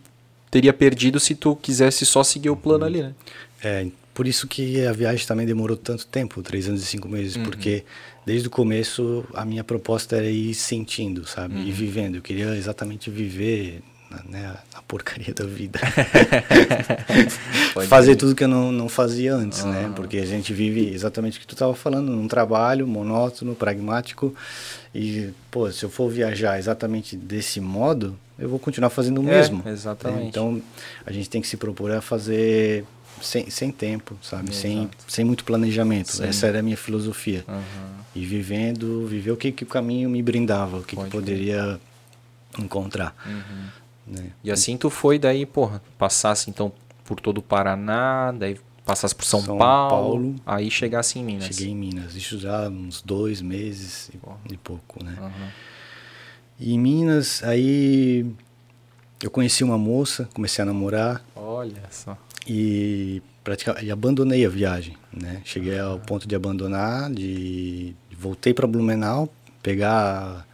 teria 0.51 0.73
perdido 0.73 1.21
se 1.21 1.35
tu 1.35 1.55
quisesse 1.55 2.05
só 2.05 2.25
seguir 2.25 2.51
o 2.51 2.57
plano 2.57 2.85
ali, 2.85 3.03
né? 3.03 3.15
É, 3.63 3.87
por 4.15 4.27
isso 4.27 4.49
que 4.49 4.85
a 4.85 4.93
viagem 4.93 5.27
também 5.27 5.47
demorou 5.47 5.77
tanto 5.77 6.07
tempo, 6.07 6.43
três 6.43 6.69
anos 6.69 6.83
e 6.83 6.87
cinco 6.87 7.09
meses, 7.09 7.37
uhum. 7.37 7.45
porque 7.45 7.85
desde 8.31 8.47
o 8.47 8.51
começo 8.51 9.25
a 9.35 9.45
minha 9.45 9.65
proposta 9.65 10.17
era 10.17 10.31
ir 10.31 10.55
sentindo, 10.55 11.27
sabe? 11.27 11.57
Uhum. 11.57 11.65
Ir 11.65 11.73
vivendo. 11.73 12.15
Eu 12.15 12.23
queria 12.23 12.55
exatamente 12.55 13.11
viver 13.11 13.83
na, 14.09 14.23
né, 14.23 14.55
na 14.73 14.83
porcaria 14.83 15.35
da 15.35 15.45
vida. 15.45 15.81
Fazer 17.89 18.15
tudo 18.15 18.37
que 18.37 18.45
eu 18.45 18.49
não, 18.49 18.71
não 18.71 18.89
fazia 18.89 19.35
antes, 19.35 19.65
uhum. 19.65 19.73
né? 19.73 19.93
Porque 19.97 20.19
a 20.19 20.25
gente 20.25 20.55
vive 20.55 20.95
exatamente 20.95 21.39
o 21.39 21.41
que 21.41 21.47
tu 21.47 21.57
estava 21.57 21.75
falando, 21.75 22.13
num 22.13 22.29
trabalho 22.29 22.87
monótono, 22.87 23.57
pragmático. 23.57 24.33
E, 24.95 25.31
pô, 25.51 25.69
se 25.73 25.85
eu 25.85 25.91
for 25.91 26.09
viajar 26.09 26.57
exatamente 26.57 27.17
desse 27.17 27.61
modo, 27.61 28.17
eu 28.39 28.49
vou 28.49 28.61
continuar 28.61 28.91
fazendo 28.91 29.21
o 29.21 29.29
é, 29.29 29.39
mesmo. 29.39 29.61
Exatamente. 29.67 30.29
Então, 30.29 30.63
a 31.05 31.11
gente 31.11 31.29
tem 31.29 31.41
que 31.41 31.49
se 31.49 31.57
propor 31.57 31.91
a 31.91 32.01
fazer 32.01 32.85
sem, 33.21 33.51
sem 33.51 33.73
tempo, 33.73 34.17
sabe? 34.23 34.55
Sem, 34.55 34.89
sem 35.09 35.25
muito 35.25 35.45
planejamento. 35.45 36.13
Sim. 36.13 36.27
Essa 36.27 36.47
era 36.47 36.61
a 36.61 36.63
minha 36.63 36.77
filosofia. 36.77 37.45
Uhum. 37.49 38.00
E 38.21 38.27
vivendo, 38.27 39.07
viver 39.07 39.31
o 39.31 39.37
que, 39.37 39.51
que 39.51 39.65
o 39.65 39.67
caminho 39.67 40.11
me 40.11 40.23
brindava, 40.23 40.79
o 40.79 40.83
que, 40.83 40.95
que 40.95 41.11
poderia 41.11 41.81
encontrar. 42.59 43.17
Uhum. 43.25 44.15
Né? 44.15 44.31
E 44.45 44.51
assim 44.51 44.77
tu 44.77 44.91
foi 44.91 45.19
daí, 45.19 45.47
porra, 45.47 45.83
passasse 45.97 46.51
então 46.51 46.71
por 47.05 47.19
todo 47.19 47.39
o 47.39 47.43
Paraná, 47.43 48.31
daí 48.33 48.59
passasse 48.85 49.15
por 49.15 49.25
São, 49.25 49.41
São 49.41 49.57
Paulo, 49.57 49.91
Paulo, 49.91 50.37
aí 50.45 50.71
chegasse 50.71 51.19
em 51.19 51.25
Minas. 51.25 51.47
Cheguei 51.47 51.73
em 51.73 51.77
Minas, 51.77 52.15
isso 52.15 52.39
já 52.39 52.69
uns 52.69 53.01
dois 53.01 53.41
meses 53.41 54.11
e, 54.11 54.53
e 54.53 54.57
pouco, 54.59 55.03
né? 55.03 55.17
Uhum. 55.19 55.49
E 56.59 56.75
em 56.75 56.79
Minas, 56.79 57.43
aí 57.43 58.27
eu 59.23 59.31
conheci 59.31 59.65
uma 59.65 59.79
moça, 59.79 60.29
comecei 60.35 60.63
a 60.63 60.67
namorar. 60.67 61.25
Olha 61.35 61.83
só. 61.91 62.19
E 62.47 63.23
praticamente 63.45 63.87
e 63.87 63.91
abandonei 63.91 64.45
a 64.45 64.49
viagem, 64.49 64.97
né? 65.13 65.41
Cheguei 65.45 65.79
ao 65.79 65.99
ponto 65.99 66.27
de 66.27 66.35
abandonar, 66.35 67.11
de 67.11 67.95
voltei 68.21 68.53
para 68.53 68.67
Blumenau, 68.67 69.29
pegar 69.63 70.47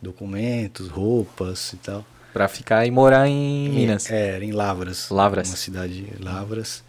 documentos, 0.00 0.88
roupas 0.88 1.72
e 1.72 1.76
tal. 1.78 2.04
Para 2.32 2.48
ficar 2.48 2.84
e 2.84 2.90
morar 2.90 3.26
em 3.26 3.68
Minas. 3.70 4.10
É, 4.10 4.34
era 4.34 4.44
em 4.44 4.52
Lavras. 4.52 5.08
Lavras. 5.08 5.48
Uma 5.48 5.56
cidade 5.56 6.02
de 6.02 6.22
Lavras. 6.22 6.84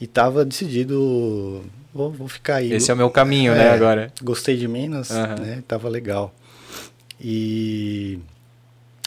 E 0.00 0.06
tava 0.06 0.44
decidido, 0.44 1.64
vou, 1.92 2.10
vou 2.10 2.28
ficar 2.28 2.56
aí. 2.56 2.72
Esse 2.72 2.90
é 2.90 2.94
o 2.94 2.96
meu 2.96 3.10
caminho, 3.10 3.52
né, 3.52 3.62
é, 3.62 3.64
né, 3.64 3.70
agora. 3.72 4.12
Gostei 4.22 4.56
de 4.56 4.68
Minas, 4.68 5.10
uhum. 5.10 5.44
né, 5.44 5.62
tava 5.66 5.88
legal. 5.88 6.32
E 7.20 8.18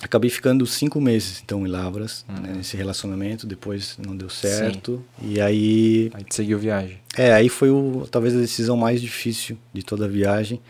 acabei 0.03 0.29
ficando 0.29 0.65
cinco 0.65 0.99
meses, 1.01 1.41
então, 1.43 1.65
em 1.65 1.69
Lavras, 1.69 2.25
uhum. 2.29 2.41
né, 2.41 2.53
nesse 2.57 2.77
relacionamento, 2.77 3.47
depois 3.47 3.97
não 4.05 4.15
deu 4.15 4.29
certo. 4.29 5.03
Sim. 5.19 5.33
E 5.33 5.41
aí... 5.41 6.11
Aí 6.13 6.23
tu 6.23 6.35
seguiu 6.35 6.59
viagem. 6.59 6.99
É, 7.17 7.33
aí 7.33 7.49
foi 7.49 7.69
o, 7.69 8.07
talvez 8.11 8.35
a 8.35 8.39
decisão 8.39 8.75
mais 8.75 9.01
difícil 9.01 9.57
de 9.73 9.83
toda 9.83 10.05
a 10.05 10.07
viagem, 10.07 10.61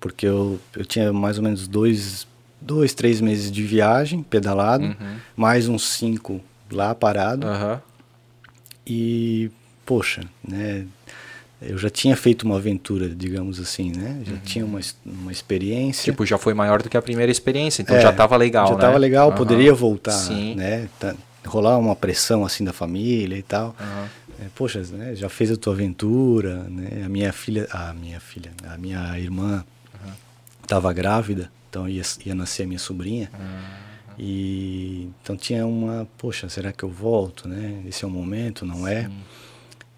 porque 0.00 0.26
eu, 0.26 0.58
eu 0.76 0.84
tinha 0.84 1.12
mais 1.12 1.38
ou 1.38 1.44
menos 1.44 1.68
dois 1.68 2.26
dois, 2.60 2.94
três 2.94 3.20
meses 3.20 3.52
de 3.52 3.62
viagem, 3.62 4.22
pedalado, 4.22 4.84
uhum. 4.84 5.16
mais 5.36 5.68
uns 5.68 5.86
cinco 5.86 6.40
lá 6.70 6.94
parado. 6.94 7.46
Uhum. 7.46 7.78
E, 8.86 9.50
poxa, 9.84 10.22
né? 10.46 10.86
Eu 11.66 11.78
já 11.78 11.90
tinha 11.90 12.16
feito 12.16 12.42
uma 12.42 12.56
aventura, 12.56 13.08
digamos 13.08 13.60
assim, 13.60 13.90
né? 13.90 14.20
Já 14.24 14.32
uhum. 14.32 14.40
tinha 14.40 14.64
uma, 14.64 14.80
uma 15.04 15.32
experiência. 15.32 16.12
Tipo, 16.12 16.24
já 16.26 16.38
foi 16.38 16.54
maior 16.54 16.82
do 16.82 16.88
que 16.88 16.96
a 16.96 17.02
primeira 17.02 17.30
experiência, 17.30 17.82
então 17.82 17.96
é, 17.96 18.00
já 18.00 18.10
estava 18.10 18.36
legal, 18.36 18.66
já 18.66 18.74
né? 18.74 18.80
Já 18.80 18.86
estava 18.86 18.98
legal, 18.98 19.32
poderia 19.32 19.74
voltar, 19.74 20.12
Sim. 20.12 20.54
né? 20.54 20.88
Tá, 20.98 21.14
rolar 21.46 21.78
uma 21.78 21.94
pressão 21.94 22.44
assim 22.44 22.64
da 22.64 22.72
família 22.72 23.36
e 23.36 23.42
tal. 23.42 23.74
É, 24.40 24.46
poxa, 24.54 24.82
né? 24.92 25.14
já 25.14 25.28
fez 25.28 25.50
a 25.50 25.56
tua 25.56 25.72
aventura, 25.72 26.64
né? 26.68 27.02
A 27.04 27.08
minha 27.08 27.32
filha, 27.32 27.68
a 27.70 27.92
minha 27.92 28.20
filha, 28.20 28.52
a 28.66 28.76
minha 28.76 29.18
irmã 29.18 29.64
estava 30.62 30.92
grávida, 30.92 31.50
então 31.68 31.88
ia, 31.88 32.02
ia 32.24 32.34
nascer 32.34 32.64
a 32.64 32.66
minha 32.66 32.78
sobrinha. 32.78 33.30
Uhum. 33.38 33.84
E 34.18 35.08
então 35.22 35.36
tinha 35.36 35.66
uma, 35.66 36.06
poxa, 36.18 36.48
será 36.48 36.72
que 36.72 36.84
eu 36.84 36.88
volto, 36.88 37.48
né? 37.48 37.82
Esse 37.86 38.04
é 38.04 38.08
o 38.08 38.10
momento, 38.10 38.64
não 38.64 38.86
é? 38.86 39.10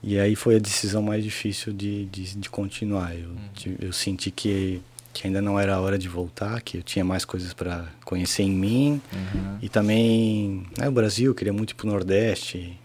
E 0.03 0.19
aí 0.19 0.37
foi 0.37 0.57
a 0.57 0.59
decisão 0.59 1.03
mais 1.03 1.25
difícil 1.25 1.73
de, 1.73 2.07
de, 2.07 2.37
de 2.37 2.51
continuar. 2.51 3.15
Eu, 3.15 3.31
uhum. 3.31 3.37
de, 3.55 3.77
eu 3.81 3.93
senti 3.93 4.31
que, 4.31 4.81
que 5.13 5.27
ainda 5.27 5.43
não 5.43 5.59
era 5.59 5.75
a 5.75 5.81
hora 5.81 5.99
de 5.99 6.09
voltar, 6.09 6.61
que 6.61 6.79
eu 6.79 6.83
tinha 6.83 7.05
mais 7.05 7.25
coisas 7.25 7.53
para 7.53 7.87
conhecer 8.05 8.43
em 8.43 8.53
mim. 8.53 9.01
Uhum. 9.13 9.59
E 9.63 9.69
também 9.69 10.67
né, 10.79 10.89
o 10.89 10.93
Brasil, 10.93 11.31
eu 11.31 11.35
queria 11.35 11.53
muito 11.53 11.71
ir 11.71 11.75
para 11.75 11.87
o 11.87 11.91
Nordeste. 11.91 12.79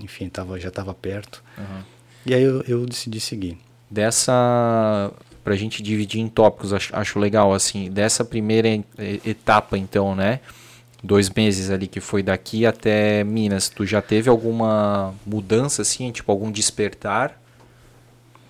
Enfim, 0.00 0.28
tava, 0.28 0.60
já 0.60 0.68
estava 0.68 0.94
perto. 0.94 1.42
E 2.24 2.34
aí 2.34 2.42
eu, 2.42 2.62
eu 2.68 2.86
decidi 2.86 3.18
seguir. 3.18 3.58
Dessa 3.90 5.12
para 5.48 5.54
a 5.54 5.56
gente 5.56 5.82
dividir 5.82 6.20
em 6.20 6.28
tópicos, 6.28 6.74
acho, 6.74 6.94
acho 6.94 7.18
legal, 7.18 7.54
assim, 7.54 7.90
dessa 7.90 8.22
primeira 8.22 8.68
etapa, 9.24 9.78
então, 9.78 10.14
né? 10.14 10.40
Dois 11.02 11.30
meses 11.30 11.70
ali 11.70 11.86
que 11.86 12.00
foi 12.00 12.22
daqui 12.22 12.66
até 12.66 13.22
Minas, 13.24 13.68
tu 13.68 13.86
já 13.86 14.02
teve 14.02 14.28
alguma 14.28 15.14
mudança, 15.24 15.82
assim, 15.82 16.10
tipo, 16.10 16.30
algum 16.32 16.50
despertar? 16.50 17.40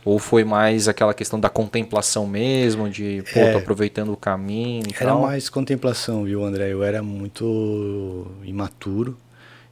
Ou 0.04 0.18
foi 0.18 0.44
mais 0.44 0.88
aquela 0.88 1.12
questão 1.12 1.38
da 1.38 1.50
contemplação 1.50 2.26
mesmo, 2.26 2.88
de, 2.88 3.22
pô, 3.32 3.40
é, 3.40 3.52
tô 3.52 3.58
aproveitando 3.58 4.12
o 4.12 4.16
caminho 4.16 4.84
e 4.88 4.94
Era 4.98 5.14
tal? 5.14 5.20
mais 5.20 5.48
contemplação, 5.50 6.24
viu, 6.24 6.42
André? 6.44 6.72
Eu 6.72 6.82
era 6.82 7.02
muito 7.02 8.26
imaturo 8.44 9.18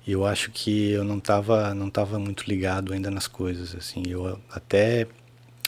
e 0.06 0.12
eu 0.12 0.26
acho 0.26 0.50
que 0.50 0.90
eu 0.90 1.04
não 1.04 1.18
estava 1.18 1.74
não 1.74 1.88
tava 1.90 2.18
muito 2.18 2.44
ligado 2.46 2.92
ainda 2.92 3.10
nas 3.10 3.26
coisas, 3.26 3.74
assim. 3.74 4.02
Eu 4.06 4.38
até 4.50 5.06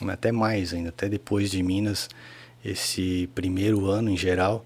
até 0.08 0.30
mais 0.30 0.74
ainda, 0.74 0.90
até 0.90 1.08
depois 1.08 1.50
de 1.50 1.62
Minas, 1.62 2.08
esse 2.64 3.28
primeiro 3.34 3.86
ano 3.86 4.10
em 4.10 4.16
geral, 4.16 4.64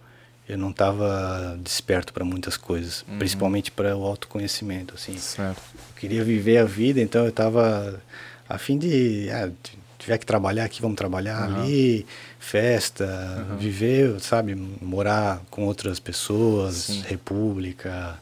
eu 0.49 0.59
não 0.59 0.71
estava 0.71 1.59
desperto 1.63 2.13
para 2.13 2.25
muitas 2.25 2.57
coisas, 2.57 3.05
uhum. 3.09 3.19
principalmente 3.19 3.71
para 3.71 3.97
o 3.97 4.05
autoconhecimento, 4.05 4.95
assim. 4.95 5.17
Certo. 5.17 5.63
Eu 5.75 5.95
queria 5.97 6.25
viver 6.25 6.59
a 6.59 6.65
vida, 6.65 7.01
então 7.01 7.23
eu 7.23 7.31
estava 7.31 8.01
a 8.49 8.59
fim 8.59 8.77
de, 8.77 9.29
ah, 9.31 9.51
tiver 9.99 10.19
que 10.19 10.27
trabalhar 10.27 10.65
aqui, 10.65 10.83
vamos 10.83 10.97
trabalhar 10.97 11.49
uhum. 11.49 11.63
ali, 11.63 12.07
festa, 12.39 13.47
uhum. 13.51 13.57
viver, 13.57 14.21
sabe, 14.21 14.55
morar 14.55 15.41
com 15.49 15.65
outras 15.65 16.01
pessoas, 16.01 16.75
Sim. 16.75 17.05
república, 17.07 18.19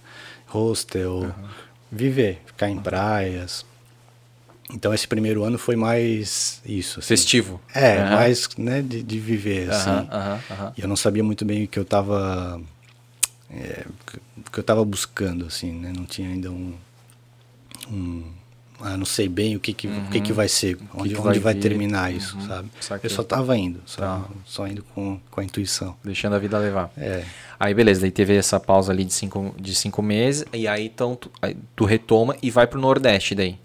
hostel, 0.47 1.35
viver, 1.91 2.41
ficar 2.47 2.69
em 2.69 2.79
praias. 2.79 3.65
Então 4.73 4.93
esse 4.95 5.07
primeiro 5.07 5.45
ano 5.45 5.59
foi 5.59 5.77
mais 5.77 6.61
isso. 6.65 7.01
Assim. 7.01 7.09
Festivo. 7.09 7.61
É, 7.75 8.03
uhum. 8.03 8.11
mais 8.11 8.49
né, 8.57 8.83
de, 8.83 9.03
de 9.03 9.19
viver, 9.19 9.69
uhum, 9.69 9.75
assim. 9.75 9.91
Uhum, 9.91 10.73
e 10.77 10.83
eu 10.83 10.89
não 10.89 10.97
sabia 10.97 11.25
muito 11.25 11.45
bem 11.45 11.65
o 11.65 11.69
que 11.69 11.79
eu 11.79 11.83
estava 11.83 12.61
é, 13.53 13.85
o 14.37 14.51
que 14.51 14.59
eu 14.59 14.63
estava 14.63 14.85
buscando, 14.85 15.47
assim, 15.47 15.73
né? 15.73 15.93
Não 15.95 16.05
tinha 16.05 16.29
ainda 16.29 16.51
um, 16.51 16.75
um 17.91 18.25
ah, 18.83 18.97
não 18.97 19.05
sei 19.05 19.29
bem 19.29 19.57
o 19.57 19.61
que 19.61 19.75
que, 19.75 19.87
o 19.87 20.09
que, 20.11 20.21
que 20.21 20.33
vai 20.33 20.49
ser, 20.49 20.79
onde, 20.95 21.11
que 21.11 21.21
vai, 21.21 21.31
onde 21.31 21.39
vai 21.39 21.55
terminar 21.55 22.13
isso, 22.13 22.37
uhum. 22.37 22.47
sabe? 22.47 22.71
Eu 23.03 23.11
só 23.11 23.21
estava 23.21 23.57
indo, 23.57 23.81
só, 23.85 24.01
tá. 24.01 24.25
só 24.47 24.67
indo 24.67 24.83
com, 24.95 25.21
com 25.31 25.41
a 25.41 25.45
intuição. 25.45 25.95
Deixando 26.03 26.35
a 26.35 26.39
vida 26.39 26.59
levar. 26.59 26.91
É. 26.97 27.25
Aí 27.59 27.75
beleza, 27.75 28.01
daí 28.01 28.11
teve 28.11 28.35
essa 28.35 28.59
pausa 28.59 28.91
ali 28.91 29.05
de 29.05 29.13
cinco, 29.13 29.55
de 29.59 29.75
cinco 29.75 30.01
meses, 30.01 30.47
e 30.53 30.67
aí 30.67 30.87
então 30.87 31.15
tu, 31.15 31.31
aí, 31.43 31.57
tu 31.77 31.85
retoma 31.85 32.35
e 32.43 32.51
vai 32.51 32.67
pro 32.67 32.81
Nordeste 32.81 33.35
daí. 33.35 33.59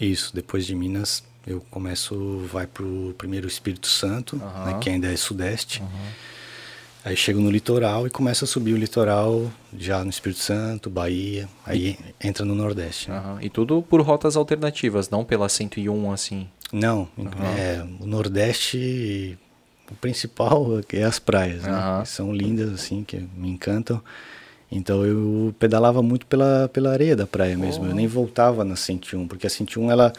Isso, 0.00 0.34
depois 0.34 0.66
de 0.66 0.74
Minas 0.74 1.22
eu 1.46 1.62
começo, 1.70 2.46
vai 2.52 2.66
pro 2.66 3.14
primeiro 3.16 3.48
Espírito 3.48 3.86
Santo, 3.86 4.36
uhum. 4.36 4.64
né, 4.66 4.78
que 4.80 4.90
ainda 4.90 5.10
é 5.10 5.16
sudeste. 5.16 5.80
Uhum. 5.80 5.88
Aí 7.04 7.16
chego 7.16 7.40
no 7.40 7.50
litoral 7.50 8.06
e 8.06 8.10
começo 8.10 8.44
a 8.44 8.46
subir 8.46 8.74
o 8.74 8.76
litoral 8.76 9.50
já 9.76 10.04
no 10.04 10.10
Espírito 10.10 10.40
Santo, 10.40 10.90
Bahia, 10.90 11.48
aí 11.64 11.96
e... 12.20 12.26
entra 12.28 12.44
no 12.44 12.54
Nordeste. 12.54 13.10
Né? 13.10 13.18
Uhum. 13.18 13.40
E 13.40 13.48
tudo 13.48 13.80
por 13.80 14.00
rotas 14.02 14.36
alternativas, 14.36 15.08
não 15.08 15.24
pela 15.24 15.48
101 15.48 16.12
assim? 16.12 16.48
Não, 16.70 17.08
é, 17.56 17.82
o 17.98 18.06
Nordeste, 18.06 19.38
o 19.90 19.94
principal 19.94 20.66
é 20.92 21.02
as 21.02 21.18
praias, 21.18 21.62
né? 21.62 22.02
são 22.04 22.30
lindas 22.30 22.74
assim, 22.74 23.02
que 23.02 23.16
me 23.16 23.48
encantam. 23.48 24.02
Então 24.70 25.04
eu 25.04 25.54
pedalava 25.58 26.02
muito 26.02 26.26
pela, 26.26 26.68
pela 26.72 26.92
areia 26.92 27.16
da 27.16 27.26
praia 27.26 27.56
mesmo. 27.56 27.84
Oh. 27.84 27.88
Eu 27.88 27.94
nem 27.94 28.06
voltava 28.06 28.64
na 28.64 28.76
101, 28.76 29.26
porque 29.26 29.46
a 29.46 29.50
101 29.50 29.90
ela 29.90 30.12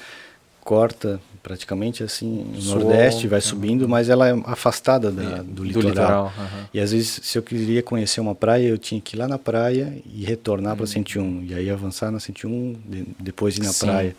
corta 0.62 1.20
praticamente 1.42 2.04
assim 2.04 2.46
Sol, 2.60 2.80
nordeste, 2.80 3.28
vai 3.28 3.42
subindo, 3.42 3.84
uhum. 3.84 3.88
mas 3.88 4.10
ela 4.10 4.28
é 4.28 4.34
afastada 4.46 5.10
da, 5.12 5.38
do, 5.38 5.44
do, 5.44 5.64
litoral. 5.64 5.90
litoral 5.90 6.34
uhum. 6.38 6.66
E 6.74 6.80
às 6.80 6.92
vezes, 6.92 7.22
se 7.24 7.38
eu 7.38 7.42
queria 7.42 7.82
conhecer 7.82 8.20
uma 8.20 8.36
praia, 8.36 8.68
eu 8.68 8.78
tinha 8.78 9.00
que 9.00 9.16
ir 9.16 9.20
lá 9.20 9.28
na 9.28 9.38
praia 9.38 9.98
e 10.06 10.24
retornar 10.26 10.74
uhum. 10.74 10.78
para 10.78 10.88
101. 10.88 11.44
E 11.46 11.54
aí 11.54 11.70
avançar 11.70 12.12
na 12.12 12.20
101, 12.20 12.76
de, 12.86 13.08
depois 13.20 13.58
ir 13.58 13.64
na 13.64 13.74
Sim. 13.74 13.86
praia. 13.86 14.16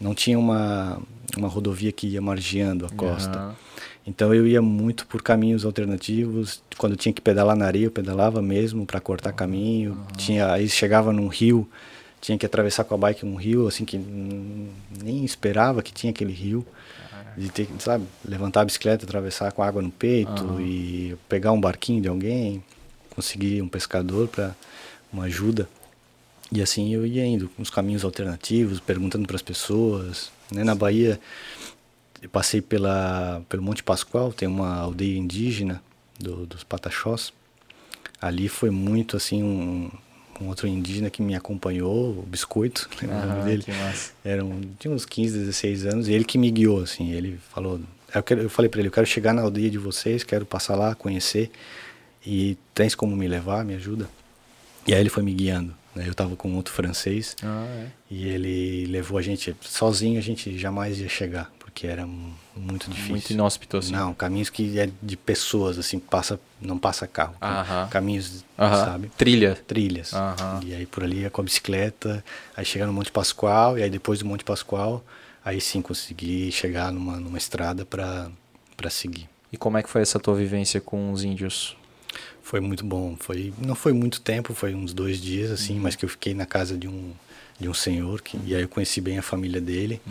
Não 0.00 0.14
tinha 0.14 0.38
uma, 0.38 1.00
uma 1.36 1.48
rodovia 1.48 1.92
que 1.92 2.06
ia 2.06 2.20
margeando 2.20 2.84
a 2.84 2.90
costa. 2.90 3.54
Então 4.06 4.34
eu 4.34 4.46
ia 4.46 4.60
muito 4.60 5.06
por 5.06 5.22
caminhos 5.22 5.64
alternativos. 5.64 6.62
Quando 6.76 6.96
tinha 6.96 7.12
que 7.12 7.20
pedalar 7.20 7.56
na 7.56 7.64
areia, 7.66 7.86
eu 7.86 7.90
pedalava 7.90 8.42
mesmo 8.42 8.84
para 8.84 9.00
cortar 9.00 9.32
caminho. 9.32 9.92
Uhum. 9.92 10.16
Tinha, 10.16 10.52
aí 10.52 10.68
chegava 10.68 11.12
num 11.12 11.26
rio, 11.26 11.68
tinha 12.20 12.36
que 12.36 12.44
atravessar 12.44 12.84
com 12.84 12.94
a 12.94 12.98
bike 12.98 13.24
um 13.24 13.34
rio, 13.34 13.66
assim 13.66 13.84
que 13.84 13.98
nem 15.02 15.24
esperava 15.24 15.82
que 15.82 15.92
tinha 15.92 16.10
aquele 16.10 16.32
rio. 16.32 16.66
De 17.36 17.50
ter, 17.50 17.68
sabe, 17.80 18.04
levantar 18.24 18.60
a 18.60 18.64
bicicleta, 18.64 19.04
atravessar 19.04 19.50
com 19.50 19.60
água 19.60 19.82
no 19.82 19.90
peito 19.90 20.44
uhum. 20.44 20.60
e 20.60 21.16
pegar 21.28 21.50
um 21.50 21.60
barquinho 21.60 22.00
de 22.00 22.06
alguém, 22.06 22.62
conseguir 23.10 23.60
um 23.60 23.66
pescador 23.66 24.28
para 24.28 24.54
uma 25.12 25.24
ajuda. 25.24 25.68
E 26.52 26.62
assim 26.62 26.94
eu 26.94 27.04
ia 27.04 27.26
indo, 27.26 27.50
uns 27.58 27.70
caminhos 27.70 28.04
alternativos, 28.04 28.78
perguntando 28.78 29.26
para 29.26 29.34
as 29.34 29.42
pessoas. 29.42 30.30
Né? 30.52 30.62
Na 30.62 30.74
Bahia, 30.74 31.18
eu 32.24 32.30
passei 32.30 32.62
pela, 32.62 33.42
pelo 33.50 33.62
Monte 33.62 33.82
Pascoal, 33.82 34.32
tem 34.32 34.48
uma 34.48 34.78
aldeia 34.78 35.18
indígena 35.18 35.82
do, 36.18 36.46
dos 36.46 36.64
Pataxós. 36.64 37.34
Ali 38.18 38.48
foi 38.48 38.70
muito 38.70 39.14
assim 39.14 39.42
um, 39.42 39.90
um 40.40 40.48
outro 40.48 40.66
indígena 40.66 41.10
que 41.10 41.20
me 41.20 41.34
acompanhou, 41.34 42.18
o 42.18 42.22
Biscoito, 42.26 42.88
lembra 43.02 43.18
o 43.18 43.26
nome 43.26 43.42
dele? 43.42 43.64
Era 44.24 44.42
um, 44.42 44.62
tinha 44.78 44.92
uns 44.92 45.04
15, 45.04 45.38
16 45.38 45.84
anos, 45.84 46.08
e 46.08 46.14
ele 46.14 46.24
que 46.24 46.38
me 46.38 46.50
guiou, 46.50 46.82
assim, 46.82 47.12
ele 47.12 47.38
falou, 47.52 47.78
eu, 48.14 48.22
quero, 48.22 48.40
eu 48.40 48.48
falei 48.48 48.70
para 48.70 48.80
ele, 48.80 48.88
eu 48.88 48.92
quero 48.92 49.06
chegar 49.06 49.34
na 49.34 49.42
aldeia 49.42 49.68
de 49.68 49.76
vocês, 49.76 50.24
quero 50.24 50.46
passar 50.46 50.76
lá, 50.76 50.94
conhecer, 50.94 51.50
e 52.26 52.56
tens 52.72 52.94
como 52.94 53.14
me 53.14 53.28
levar, 53.28 53.66
me 53.66 53.74
ajuda? 53.74 54.08
E 54.86 54.94
aí 54.94 55.00
ele 55.00 55.10
foi 55.10 55.22
me 55.22 55.34
guiando, 55.34 55.74
né? 55.94 56.06
eu 56.06 56.12
estava 56.12 56.34
com 56.36 56.56
outro 56.56 56.72
francês, 56.72 57.36
ah, 57.42 57.66
é. 57.68 57.86
e 58.10 58.26
ele 58.26 58.86
levou 58.86 59.18
a 59.18 59.22
gente, 59.22 59.54
sozinho 59.60 60.18
a 60.18 60.22
gente 60.22 60.56
jamais 60.56 61.00
ia 61.00 61.08
chegar, 61.10 61.52
porque 61.74 61.88
era 61.88 62.06
muito 62.56 62.88
difícil. 62.88 63.10
Muito 63.10 63.30
inóspito, 63.32 63.76
assim. 63.78 63.92
Não, 63.92 64.14
caminhos 64.14 64.48
que 64.48 64.78
é 64.78 64.88
de 65.02 65.16
pessoas, 65.16 65.76
assim, 65.76 65.98
passa, 65.98 66.38
não 66.60 66.78
passa 66.78 67.04
carro. 67.08 67.34
Aham. 67.42 67.88
Caminhos, 67.88 68.44
Aham. 68.56 68.84
sabe? 68.84 69.10
Trilha. 69.18 69.58
Trilhas. 69.66 70.14
Aham. 70.14 70.60
E 70.64 70.72
aí 70.72 70.86
por 70.86 71.02
ali 71.02 71.22
ia 71.22 71.30
com 71.30 71.40
a 71.40 71.44
bicicleta, 71.44 72.24
aí 72.56 72.64
chegar 72.64 72.86
no 72.86 72.92
Monte 72.92 73.10
Pascoal, 73.10 73.76
e 73.76 73.82
aí 73.82 73.90
depois 73.90 74.20
do 74.20 74.24
Monte 74.24 74.44
Pascoal, 74.44 75.04
aí 75.44 75.60
sim 75.60 75.82
consegui 75.82 76.52
chegar 76.52 76.92
numa, 76.92 77.18
numa 77.18 77.36
estrada 77.36 77.84
para 77.84 78.30
para 78.76 78.90
seguir. 78.90 79.28
E 79.52 79.56
como 79.56 79.76
é 79.76 79.82
que 79.82 79.88
foi 79.90 80.02
essa 80.02 80.18
tua 80.18 80.34
vivência 80.34 80.80
com 80.80 81.12
os 81.12 81.22
índios? 81.22 81.76
Foi 82.42 82.60
muito 82.60 82.84
bom. 82.84 83.16
Foi, 83.18 83.52
não 83.58 83.74
foi 83.74 83.92
muito 83.92 84.20
tempo, 84.20 84.52
foi 84.52 84.74
uns 84.74 84.92
dois 84.92 85.20
dias, 85.20 85.50
assim, 85.50 85.78
mas 85.78 85.94
que 85.94 86.04
eu 86.04 86.08
fiquei 86.08 86.34
na 86.34 86.44
casa 86.44 86.76
de 86.76 86.88
um, 86.88 87.12
de 87.58 87.68
um 87.68 87.74
senhor, 87.74 88.20
que, 88.20 88.36
e 88.44 88.54
aí 88.54 88.62
eu 88.62 88.68
conheci 88.68 89.00
bem 89.00 89.16
a 89.16 89.22
família 89.22 89.60
dele. 89.60 90.02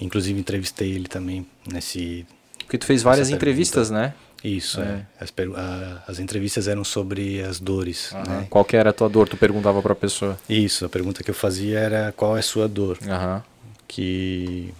Inclusive 0.00 0.38
entrevistei 0.40 0.92
ele 0.92 1.08
também 1.08 1.46
nesse. 1.70 2.26
Porque 2.58 2.78
tu 2.78 2.84
fez 2.86 3.02
várias 3.02 3.30
entrevistas, 3.30 3.90
né? 3.90 4.14
Isso, 4.42 4.80
É. 4.80 4.84
é. 4.84 5.06
As, 5.20 5.32
a- 5.56 6.02
as 6.06 6.18
entrevistas 6.18 6.68
eram 6.68 6.84
sobre 6.84 7.40
as 7.42 7.58
dores, 7.60 8.10
né? 8.28 8.46
Qual 8.50 8.64
que 8.64 8.76
era 8.76 8.90
a 8.90 8.92
tua 8.92 9.08
dor? 9.08 9.28
Tu 9.28 9.36
perguntava 9.36 9.80
pra 9.80 9.94
pessoa. 9.94 10.38
Isso, 10.48 10.84
a 10.84 10.88
pergunta 10.88 11.22
que 11.22 11.30
eu 11.30 11.34
fazia 11.34 11.78
era 11.78 12.12
qual 12.12 12.36
é 12.36 12.40
a 12.40 12.42
sua 12.42 12.68
dor? 12.68 12.98
Aham. 13.08 13.42
que 13.88 14.72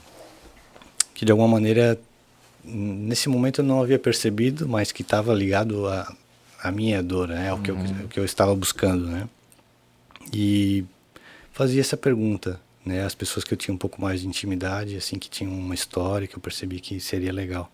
que 1.14 1.24
de 1.24 1.30
alguma 1.30 1.46
maneira 1.48 1.98
nesse 2.64 3.28
momento 3.28 3.60
eu 3.60 3.64
não 3.64 3.80
havia 3.80 3.98
percebido, 3.98 4.68
mas 4.68 4.90
que 4.90 5.02
estava 5.02 5.32
ligado 5.32 5.86
à 5.86 6.12
à 6.62 6.72
minha 6.72 7.02
dor, 7.02 7.28
né, 7.28 7.50
ao 7.50 7.58
que, 7.58 7.70
eu, 7.70 7.76
o 7.76 8.08
que 8.08 8.18
eu 8.18 8.24
estava 8.24 8.54
buscando, 8.56 9.06
né? 9.06 9.28
E 10.32 10.82
fazia 11.52 11.80
essa 11.82 11.94
pergunta, 11.96 12.58
né, 12.84 13.04
às 13.04 13.14
pessoas 13.14 13.44
que 13.44 13.52
eu 13.54 13.58
tinha 13.58 13.74
um 13.74 13.78
pouco 13.78 14.00
mais 14.00 14.20
de 14.20 14.28
intimidade, 14.28 14.96
assim, 14.96 15.18
que 15.18 15.28
tinham 15.28 15.52
uma 15.52 15.74
história 15.74 16.26
que 16.26 16.36
eu 16.36 16.40
percebi 16.40 16.80
que 16.80 17.00
seria 17.00 17.32
legal. 17.32 17.70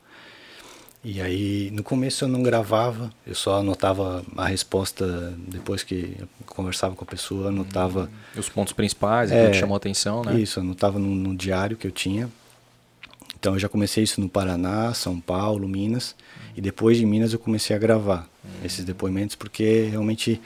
E 1.02 1.20
aí, 1.20 1.70
no 1.72 1.82
começo 1.82 2.24
eu 2.24 2.28
não 2.28 2.42
gravava, 2.42 3.10
eu 3.26 3.34
só 3.34 3.58
anotava 3.60 4.22
a 4.36 4.46
resposta 4.46 5.34
depois 5.48 5.82
que 5.82 6.14
conversava 6.44 6.94
com 6.94 7.02
a 7.02 7.06
pessoa, 7.06 7.48
anotava 7.48 8.10
Os 8.36 8.50
pontos 8.50 8.74
principais, 8.74 9.32
É. 9.32 9.36
aquilo 9.36 9.52
que 9.52 9.58
chamou 9.58 9.74
a 9.74 9.78
atenção, 9.78 10.22
né? 10.22 10.38
isso, 10.38 10.60
anotava 10.60 10.98
no, 10.98 11.06
no 11.08 11.34
diário 11.34 11.74
que 11.76 11.86
eu 11.86 11.90
tinha. 11.90 12.28
Então 13.38 13.54
eu 13.54 13.58
já 13.58 13.70
comecei 13.70 14.04
isso 14.04 14.20
no 14.20 14.28
Paraná, 14.28 14.92
São 14.92 15.18
Paulo, 15.18 15.66
Minas. 15.66 16.14
E 16.54 16.60
depois 16.60 16.98
de 16.98 17.06
Minas 17.06 17.32
eu 17.32 17.38
comecei 17.38 17.74
a 17.74 17.78
gravar 17.78 18.28
esses 18.62 18.84
depoimentos 18.84 19.34
porque 19.34 19.88
realmente 19.90 20.38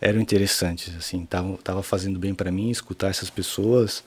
eram 0.00 0.20
interessantes. 0.20 0.94
Assim, 0.96 1.24
tava, 1.26 1.56
tava 1.64 1.82
fazendo 1.82 2.18
bem 2.18 2.34
para 2.34 2.50
mim 2.50 2.70
escutar 2.70 3.08
essas 3.08 3.30
pessoas, 3.30 4.02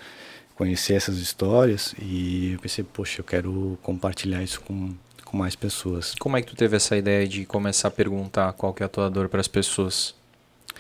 conhecer 0.56 0.94
essas 0.94 1.18
histórias. 1.18 1.94
E 2.02 2.54
eu 2.54 2.60
pensei, 2.60 2.84
poxa, 2.84 3.22
eu 3.22 3.26
quero 3.26 3.78
compartilhar 3.82 4.42
isso 4.44 4.62
com, 4.62 4.94
com 5.26 5.38
mais 5.38 5.56
pessoas. 5.56 6.14
Como 6.20 6.38
é 6.38 6.42
que 6.42 6.48
tu 6.48 6.56
teve 6.56 6.76
essa 6.76 6.96
ideia 6.98 7.28
de 7.28 7.46
começar 7.46 7.88
a 7.88 7.92
perguntar 7.92 8.54
qual 8.54 8.74
que 8.74 8.84
é 8.84 8.86
a 8.86 8.90
tua 8.90 9.10
dor 9.10 9.28
pras 9.30 9.48
pessoas? 9.48 10.14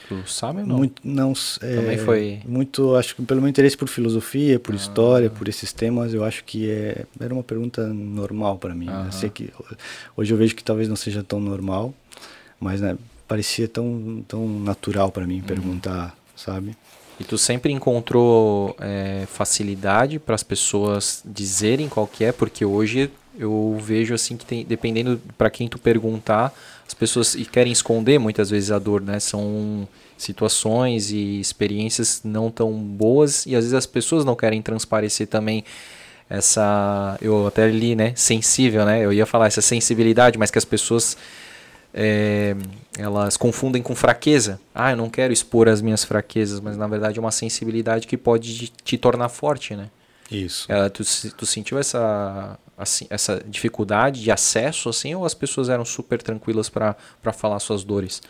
Tu 0.08 0.28
sabe 0.30 0.62
ou 0.62 0.68
não? 0.68 0.78
Muito, 0.78 1.02
não, 1.06 1.32
é, 1.62 1.76
Também 1.76 1.98
foi- 1.98 2.42
Muito, 2.46 2.96
acho 2.96 3.16
que 3.16 3.22
pelo 3.24 3.40
meu 3.40 3.50
interesse 3.50 3.78
por 3.78 3.88
filosofia, 3.88 4.58
Ah. 4.58 4.60
por 4.60 4.76
história, 4.76 5.30
por 5.30 5.48
esses 5.48 5.72
temas, 5.72 6.14
eu 6.14 6.24
acho 6.26 6.44
que 6.44 6.70
é, 6.70 7.06
era 7.20 7.34
uma 7.34 7.44
pergunta 7.44 7.86
normal 7.88 8.58
para 8.58 8.74
mim. 8.76 8.88
né? 8.88 8.92
Aham. 8.94 9.06
Eu 9.06 9.12
sei 9.12 9.30
que 9.30 9.54
hoje 10.18 10.34
eu 10.34 10.38
vejo 10.38 10.56
que 10.56 10.64
talvez 10.64 10.90
não 10.90 10.96
seja 10.98 11.24
tão 11.24 11.40
normal, 11.40 11.94
mas 12.60 12.82
né, 12.82 12.98
parecia 13.32 13.66
tão, 13.66 14.26
tão 14.28 14.46
natural 14.46 15.10
para 15.10 15.22
Uhum. 15.24 15.30
mim 15.30 15.42
perguntar, 15.42 16.14
sabe? 16.36 16.76
E 17.18 17.24
tu 17.24 17.38
sempre 17.38 17.72
encontrou 17.72 18.76
é, 18.78 19.26
facilidade 19.26 20.20
para 20.20 20.36
as 20.36 20.44
pessoas 20.44 21.24
dizerem 21.24 21.88
qual 21.88 22.06
que 22.06 22.26
é, 22.26 22.34
porque 22.34 22.66
hoje 22.66 23.10
eu 23.40 23.78
vejo 23.82 24.14
assim 24.14 24.36
que 24.36 24.46
tem, 24.46 24.66
dependendo 24.66 25.22
para 25.38 25.50
quem 25.50 25.70
tu 25.70 25.80
perguntar, 25.80 26.54
as 26.86 26.94
pessoas 26.94 27.34
querem 27.50 27.72
esconder 27.72 28.20
muitas 28.20 28.50
vezes 28.50 28.70
a 28.70 28.78
dor, 28.78 29.00
né? 29.00 29.18
São 29.18 29.88
situações 30.18 31.10
e 31.10 31.40
experiências 31.40 32.20
não 32.26 32.52
tão 32.52 32.74
boas 32.74 33.46
e 33.46 33.56
às 33.56 33.64
vezes 33.64 33.74
as 33.74 33.86
pessoas 33.86 34.26
não 34.26 34.36
querem 34.36 34.62
transparecer 34.62 35.28
também 35.28 35.64
essa, 36.30 37.18
eu 37.22 37.48
até 37.48 37.66
li, 37.70 37.96
né, 37.96 38.12
sensível, 38.14 38.84
né? 38.84 39.06
Eu 39.06 39.14
ia 39.14 39.26
falar 39.26 39.48
essa 39.48 39.62
sensibilidade, 39.62 40.38
mas 40.38 40.52
que 40.52 40.58
as 40.58 40.66
pessoas 40.66 41.16
é, 41.94 42.56
elas 42.98 43.38
confundem 43.38 43.82
com 43.82 43.96
fraqueza. 43.96 44.60
Ah, 44.74 44.92
eu 44.92 44.98
não 44.98 45.10
quero 45.10 45.32
expor 45.34 45.68
as 45.68 45.82
minhas 45.82 46.04
fraquezas, 46.04 46.60
mas 46.60 46.78
na 46.78 46.88
verdade 46.88 47.18
é 47.18 47.22
uma 47.22 47.32
sensibilidade 47.32 48.08
que 48.08 48.18
pode 48.18 48.70
te- 48.84 48.98
tornar 48.98 49.30
forte, 49.30 49.76
né? 49.76 49.90
Isso. 50.32 50.72
Eh, 50.72 50.90
tu, 50.90 51.04
se- 51.04 51.32
tu 51.32 51.46
sentiu 51.46 51.78
essa, 51.78 52.58
assim, 52.78 53.06
essa 53.10 53.44
dificuldade 53.46 54.22
de 54.22 54.32
acesso, 54.32 54.88
assim, 54.90 55.14
ou 55.14 55.26
as 55.26 55.34
pessoas 55.34 55.68
eram 55.68 55.84
super 55.84 56.22
tranquilas 56.22 56.70
para 56.70 56.96
falar 57.34 57.60
suas 57.60 57.84
dores? 57.84 58.22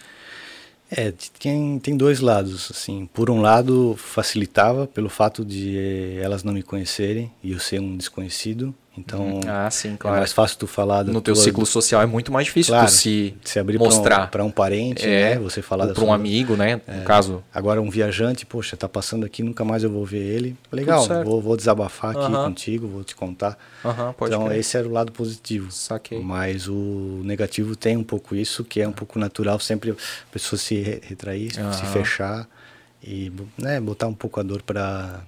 É, 0.89 1.13
tem, 1.39 1.79
tem 1.79 1.95
dois 1.95 2.19
lados, 2.19 2.69
assim. 2.69 3.07
Por 3.13 3.29
um 3.29 3.39
lado, 3.39 3.95
facilitava 3.97 4.87
pelo 4.87 5.09
fato 5.09 5.45
de 5.45 5.77
eh, 5.77 6.19
elas 6.21 6.43
não 6.43 6.51
me 6.53 6.61
conhecerem 6.63 7.31
e 7.43 7.51
eu 7.53 7.59
ser 7.59 7.79
um 7.79 7.95
desconhecido. 7.95 8.75
Então, 8.97 9.39
Ah, 9.47 9.71
sim, 9.71 9.93
é 9.93 9.97
claro. 9.97 10.17
mais 10.17 10.33
fácil 10.33 10.57
tu 10.57 10.67
falar 10.67 11.03
da 11.03 11.13
No 11.13 11.21
teu 11.21 11.33
tua- 11.33 11.43
ciclo 11.43 11.65
social 11.65 12.01
é 12.01 12.05
muito 12.05 12.29
mais 12.29 12.47
difícil 12.47 12.73
Claro, 12.73 12.87
tu 12.87 12.91
se 12.91 13.33
se 13.41 13.57
abrir 13.57 13.79
mostrar. 13.79 14.29
para 14.29 14.43
um, 14.43 14.47
um 14.47 14.51
parente, 14.51 15.07
É, 15.07 15.35
né? 15.35 15.39
Você 15.39 15.61
falar 15.61 15.87
para 15.87 16.03
um 16.03 16.07
sua- 16.07 16.15
amigo, 16.15 16.57
né? 16.57 16.81
No 16.87 17.03
caso, 17.05 17.41
Agora 17.53 17.81
um 17.81 17.89
viajante, 17.89 18.45
poxa, 18.45 18.75
tá 18.75 18.89
passando 18.89 19.25
aqui, 19.25 19.43
nunca 19.43 19.63
mais 19.63 19.83
eu 19.83 19.89
vou 19.89 20.05
ver 20.05 20.17
ele. 20.19 20.57
Legal, 20.71 21.07
vou, 21.23 21.41
vou 21.41 21.55
desabafar 21.55 22.11
aqui 22.11 22.25
Aham. 22.25 22.43
contigo, 22.49 22.85
vou 22.87 23.03
te 23.03 23.15
contar. 23.15 23.57
aham, 23.83 24.11
pode 24.13 24.33
então 24.33 24.47
crer. 24.47 24.59
esse 24.59 24.75
era 24.77 24.85
o 24.87 24.91
lado 24.91 25.11
positivo. 25.13 25.71
Saquei. 25.71 26.19
Mas 26.21 26.67
o 26.67 27.21
negativo 27.23 27.77
tem 27.77 27.95
um 27.95 28.03
pouco 28.03 28.35
isso, 28.35 28.61
que 28.63 28.81
é 28.81 28.87
um 28.87 28.91
pouco 28.91 29.17
natural 29.17 29.57
sempre 29.59 29.91
a 29.91 29.95
pessoa 30.33 30.59
se 30.59 30.75
re- 30.75 31.01
retrair, 31.07 31.53
se 31.53 31.59
Aham. 31.61 31.73
fechar 31.93 32.47
e 33.01 33.31
né, 33.57 33.79
botar 33.79 34.07
um 34.07 34.13
pouco 34.13 34.39
a 34.39 34.43
dor 34.43 34.61
para 34.61 35.21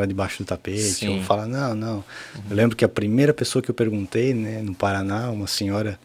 para 0.00 0.06
debaixo 0.06 0.42
do 0.42 0.46
tapete, 0.46 0.80
Sim. 0.80 1.08
Uhum. 1.08 1.18
ou 1.18 1.22
falar 1.24 1.46
não, 1.46 1.74
não. 1.74 2.04
Eu 2.48 2.56
lembro 2.56 2.74
que 2.74 2.84
a 2.84 2.88
primeira 2.88 3.34
pessoa 3.34 3.62
que 3.62 3.70
eu 3.70 3.74
perguntei, 3.74 4.32
né, 4.32 4.62
no 4.62 4.74
Paraná, 4.74 5.30
uma 5.30 5.46
senhora 5.46 6.00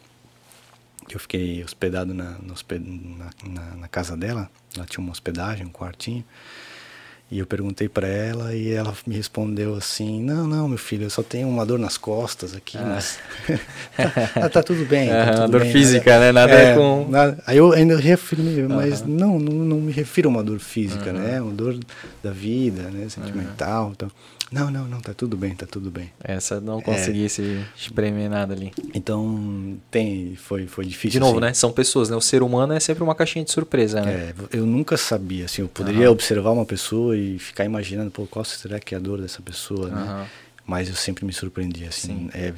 que 1.08 1.16
eu 1.16 1.20
fiquei 1.20 1.64
hospedado 1.64 2.14
na, 2.14 2.36
na, 2.42 3.30
na, 3.48 3.76
na 3.78 3.88
casa 3.88 4.18
dela, 4.18 4.50
ela 4.76 4.86
tinha 4.86 5.02
uma 5.02 5.14
hospedagem, 5.14 5.66
um 5.66 5.70
quartinho. 5.70 6.26
E 7.32 7.40
eu 7.40 7.46
perguntei 7.48 7.90
para 7.90 8.08
ela 8.08 8.54
e 8.54 8.72
ela 8.72 8.94
me 9.08 9.16
respondeu 9.16 9.74
assim: 9.76 10.22
Não, 10.24 10.46
não, 10.48 10.68
meu 10.70 10.78
filho, 10.78 11.06
eu 11.06 11.10
só 11.10 11.24
tenho 11.24 11.48
uma 11.50 11.66
dor 11.66 11.80
nas 11.80 11.98
costas 11.98 12.56
aqui, 12.56 12.78
mas. 12.78 13.18
tá, 14.34 14.48
tá 14.50 14.62
tudo 14.64 14.86
bem. 14.86 15.10
tá 15.10 15.32
tudo 15.32 15.44
Ah. 15.44 15.48
dor 15.48 15.62
bem, 15.62 15.72
física, 15.72 16.20
né? 16.20 16.32
Nada 16.32 16.54
é, 16.54 16.76
com- 16.76 17.08
nada- 17.10 17.42
Aí 17.48 17.58
eu 17.58 17.74
ainda 17.74 17.98
reafirmei, 17.98 18.64
mas 18.68 19.02
não, 19.02 19.40
não, 19.40 19.54
não 19.54 19.78
me 19.78 19.92
refiro 19.92 20.30
a 20.30 20.32
uma 20.34 20.44
dor 20.44 20.60
física, 20.60 21.12
né? 21.12 21.42
Uma 21.42 21.52
dor 21.54 21.80
da 22.24 22.30
vida, 22.32 22.84
né? 22.92 23.10
Sentimental. 23.10 23.92
Então, 23.96 24.12
não, 24.52 24.70
não, 24.70 24.88
não, 24.88 25.02
tá 25.02 25.14
tudo 25.14 25.36
bem, 25.36 25.56
tá 25.56 25.66
tudo 25.66 25.90
bem. 25.90 26.12
Essa 26.24 26.62
não 26.62 26.82
consegui 26.82 27.28
se 27.30 27.66
espremer 27.76 28.30
nada 28.30 28.54
ali. 28.54 28.72
Então, 28.94 29.78
tem, 29.90 30.36
foi, 30.36 30.68
foi 30.68 30.86
difícil. 30.86 31.12
De 31.12 31.20
novo, 31.20 31.40
assim. 31.40 31.48
né? 31.48 31.54
São 31.54 31.72
pessoas, 31.72 32.10
né? 32.10 32.16
O 32.16 32.22
ser 32.22 32.44
humano 32.44 32.74
é 32.74 32.80
sempre 32.80 33.04
uma 33.04 33.16
caixinha 33.16 33.44
de 33.44 33.52
surpresa, 33.52 34.02
né? 34.02 34.34
É, 34.52 34.58
eu 34.58 34.66
nunca 34.66 34.98
sabia, 34.98 35.46
assim, 35.46 35.62
eu 35.62 35.68
poderia 35.68 36.12
observar 36.12 36.52
uma 36.52 36.66
pessoa 36.66 37.18
e 37.18 37.40
ficar 37.40 37.66
imaginando, 37.66 38.12
pô, 38.12 38.28
qual 38.28 38.46
será 38.46 38.80
que 38.80 38.94
é 38.94 38.98
a 38.98 39.02
dor 39.02 39.22
dessa 39.22 39.42
pessoa, 39.42 39.90
né? 39.90 40.02
Aham. 40.02 40.28
Mas 40.68 40.90
eu 40.90 40.96
sempre 40.96 41.26
me 41.26 41.34
surpreendia, 41.34 41.90
assim, 41.90 42.28
é, 42.34 42.52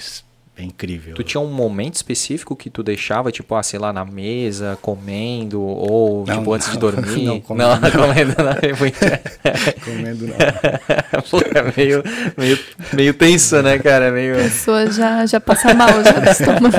é 0.57 0.63
incrível. 0.63 1.13
Tu 1.13 1.23
tinha 1.23 1.39
um 1.39 1.51
momento 1.51 1.95
específico 1.95 2.55
que 2.55 2.69
tu 2.69 2.81
deixava, 2.81 3.31
tipo, 3.31 3.53
ah, 3.55 3.61
sei 3.61 3.79
lá, 3.79 3.93
na 3.93 4.03
mesa, 4.03 4.77
comendo, 4.81 5.61
ou 5.61 6.25
Não, 6.25 6.37
tipo, 6.39 6.53
antes 6.53 6.71
de 6.71 6.77
dormir? 6.79 7.21
Não, 7.25 7.39
comendo 7.39 7.69
não, 7.69 7.79
não. 7.79 7.91
comendo 7.91 8.35
não. 8.43 8.51
é 8.51 8.73
muito- 8.79 8.99
Comendo 9.85 10.27
não. 10.27 11.21
Pô, 11.29 11.39
é 11.39 11.73
meio, 11.77 12.03
meio, 12.37 12.59
meio 12.93 13.13
tenso, 13.13 13.61
né, 13.61 13.77
cara? 13.77 14.05
É 14.05 14.11
Meio... 14.11 14.33
A 14.39 14.43
pessoa 14.43 14.91
já, 14.91 15.25
já 15.25 15.39
passa 15.39 15.73
mal 15.73 15.89
já 16.03 16.11
do 16.11 16.29
estômago. 16.29 16.75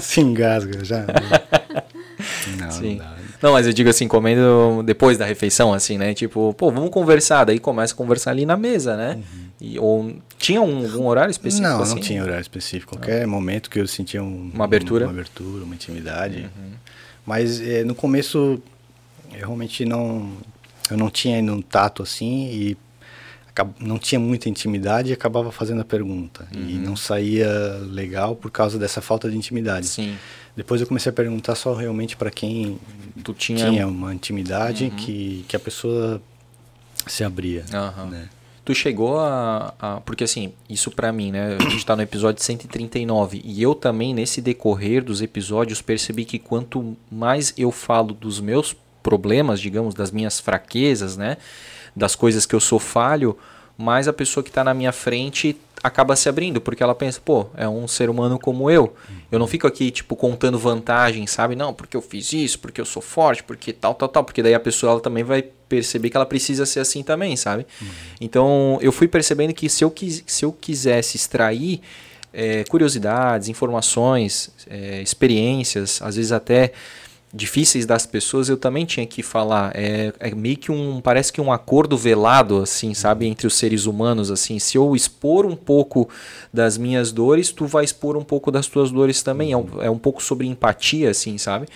Se 0.00 0.20
engasga 0.20 0.84
já. 0.84 1.04
Não, 2.58 2.70
Sim. 2.70 2.96
não 2.96 3.04
dá. 3.04 3.16
Não, 3.42 3.52
mas 3.52 3.66
eu 3.66 3.72
digo 3.72 3.88
assim, 3.88 4.06
comendo 4.06 4.82
depois 4.84 5.16
da 5.16 5.24
refeição, 5.24 5.72
assim, 5.72 5.96
né? 5.96 6.12
Tipo, 6.12 6.52
pô, 6.54 6.70
vamos 6.70 6.90
conversar. 6.90 7.44
Daí 7.44 7.58
começa 7.58 7.94
a 7.94 7.96
conversar 7.96 8.32
ali 8.32 8.44
na 8.44 8.56
mesa, 8.56 8.96
né? 8.96 9.14
Uhum. 9.16 9.22
E, 9.60 9.78
ou 9.78 10.12
tinha 10.40 10.62
um, 10.62 10.86
um, 10.96 11.06
horário 11.06 11.30
específico? 11.30 11.68
Não, 11.68 11.82
assim? 11.82 11.94
não 11.94 12.00
tinha 12.00 12.22
horário 12.22 12.40
específico. 12.40 12.96
Qualquer 12.96 13.26
momento 13.26 13.68
que 13.68 13.78
eu 13.78 13.86
sentia 13.86 14.22
um, 14.22 14.50
uma 14.54 14.64
abertura, 14.64 15.04
uma 15.04 15.12
abertura, 15.12 15.64
uma 15.64 15.74
intimidade. 15.74 16.48
Uhum. 16.56 16.70
Mas 17.26 17.60
é, 17.60 17.84
no 17.84 17.94
começo 17.94 18.60
eu 19.30 19.36
realmente 19.36 19.84
não, 19.84 20.32
eu 20.90 20.96
não 20.96 21.10
tinha 21.10 21.36
ainda 21.36 21.52
um 21.52 21.60
tato 21.60 22.02
assim 22.02 22.46
e 22.46 22.76
não 23.78 23.98
tinha 23.98 24.18
muita 24.18 24.48
intimidade 24.48 25.10
e 25.10 25.12
acabava 25.12 25.52
fazendo 25.52 25.82
a 25.82 25.84
pergunta 25.84 26.48
uhum. 26.54 26.66
e 26.66 26.72
não 26.78 26.96
saía 26.96 27.50
legal 27.90 28.34
por 28.34 28.50
causa 28.50 28.78
dessa 28.78 29.02
falta 29.02 29.30
de 29.30 29.36
intimidade. 29.36 29.86
Sim. 29.86 30.16
Depois 30.56 30.80
eu 30.80 30.86
comecei 30.86 31.10
a 31.10 31.12
perguntar 31.12 31.54
só 31.54 31.74
realmente 31.74 32.16
para 32.16 32.30
quem 32.30 32.80
tu 33.22 33.34
tinha... 33.34 33.68
tinha 33.68 33.86
uma 33.86 34.14
intimidade 34.14 34.84
uhum. 34.84 34.90
que, 34.90 35.44
que 35.46 35.54
a 35.54 35.60
pessoa 35.60 36.22
se 37.06 37.22
abria. 37.22 37.64
Né? 38.06 38.30
Tu 38.64 38.74
chegou 38.74 39.18
a, 39.18 39.74
a, 39.78 40.00
Porque 40.00 40.24
assim, 40.24 40.52
isso 40.68 40.90
para 40.90 41.12
mim, 41.12 41.32
né? 41.32 41.56
A 41.58 41.68
gente 41.70 41.84
tá 41.84 41.96
no 41.96 42.02
episódio 42.02 42.42
139 42.42 43.40
e 43.44 43.62
eu 43.62 43.74
também, 43.74 44.12
nesse 44.14 44.40
decorrer 44.40 45.02
dos 45.02 45.22
episódios, 45.22 45.80
percebi 45.80 46.24
que 46.24 46.38
quanto 46.38 46.96
mais 47.10 47.54
eu 47.56 47.72
falo 47.72 48.12
dos 48.12 48.40
meus 48.40 48.76
problemas, 49.02 49.60
digamos, 49.60 49.94
das 49.94 50.10
minhas 50.10 50.38
fraquezas, 50.38 51.16
né? 51.16 51.36
Das 51.96 52.14
coisas 52.14 52.46
que 52.46 52.54
eu 52.54 52.60
sou 52.60 52.78
falho, 52.78 53.36
mais 53.76 54.06
a 54.06 54.12
pessoa 54.12 54.44
que 54.44 54.50
está 54.50 54.62
na 54.62 54.74
minha 54.74 54.92
frente 54.92 55.56
acaba 55.82 56.14
se 56.14 56.28
abrindo, 56.28 56.60
porque 56.60 56.82
ela 56.82 56.94
pensa, 56.94 57.20
pô, 57.24 57.46
é 57.56 57.68
um 57.68 57.88
ser 57.88 58.10
humano 58.10 58.38
como 58.38 58.70
eu. 58.70 58.94
Eu 59.32 59.38
não 59.38 59.46
fico 59.46 59.66
aqui, 59.66 59.90
tipo, 59.90 60.14
contando 60.14 60.58
vantagem, 60.58 61.26
sabe? 61.26 61.56
Não, 61.56 61.72
porque 61.72 61.96
eu 61.96 62.02
fiz 62.02 62.32
isso, 62.32 62.58
porque 62.58 62.80
eu 62.80 62.84
sou 62.84 63.00
forte, 63.00 63.42
porque 63.42 63.72
tal, 63.72 63.94
tal, 63.94 64.08
tal. 64.08 64.24
Porque 64.24 64.42
daí 64.42 64.54
a 64.54 64.60
pessoa 64.60 64.92
ela 64.92 65.00
também 65.00 65.24
vai 65.24 65.42
perceber 65.42 66.10
que 66.10 66.16
ela 66.16 66.26
precisa 66.26 66.66
ser 66.66 66.80
assim 66.80 67.02
também, 67.02 67.36
sabe? 67.36 67.66
Uhum. 67.80 67.88
Então, 68.20 68.78
eu 68.82 68.92
fui 68.92 69.08
percebendo 69.08 69.54
que 69.54 69.68
se 69.68 69.82
eu, 69.82 69.90
quis, 69.90 70.22
se 70.26 70.44
eu 70.44 70.52
quisesse 70.52 71.16
extrair 71.16 71.80
é, 72.32 72.64
curiosidades, 72.64 73.48
informações, 73.48 74.50
é, 74.68 75.00
experiências, 75.00 76.00
às 76.02 76.16
vezes 76.16 76.32
até 76.32 76.72
difíceis 77.32 77.86
das 77.86 78.06
pessoas, 78.06 78.48
eu 78.48 78.56
também 78.56 78.84
tinha 78.84 79.06
que 79.06 79.22
falar. 79.22 79.72
É, 79.74 80.12
é, 80.18 80.34
meio 80.34 80.56
que 80.56 80.72
um. 80.72 81.00
Parece 81.00 81.32
que 81.32 81.40
um 81.40 81.52
acordo 81.52 81.96
velado, 81.96 82.62
assim, 82.62 82.92
sabe, 82.94 83.26
entre 83.26 83.46
os 83.46 83.54
seres 83.54 83.86
humanos, 83.86 84.30
assim. 84.30 84.58
Se 84.58 84.76
eu 84.76 84.94
expor 84.96 85.46
um 85.46 85.56
pouco 85.56 86.08
das 86.52 86.76
minhas 86.76 87.12
dores, 87.12 87.52
tu 87.52 87.66
vai 87.66 87.84
expor 87.84 88.16
um 88.16 88.24
pouco 88.24 88.50
das 88.50 88.66
tuas 88.66 88.90
dores 88.90 89.22
também. 89.22 89.52
É 89.52 89.56
um, 89.56 89.82
é 89.82 89.90
um 89.90 89.98
pouco 89.98 90.22
sobre 90.22 90.46
empatia, 90.46 91.10
assim, 91.10 91.38
sabe? 91.38 91.66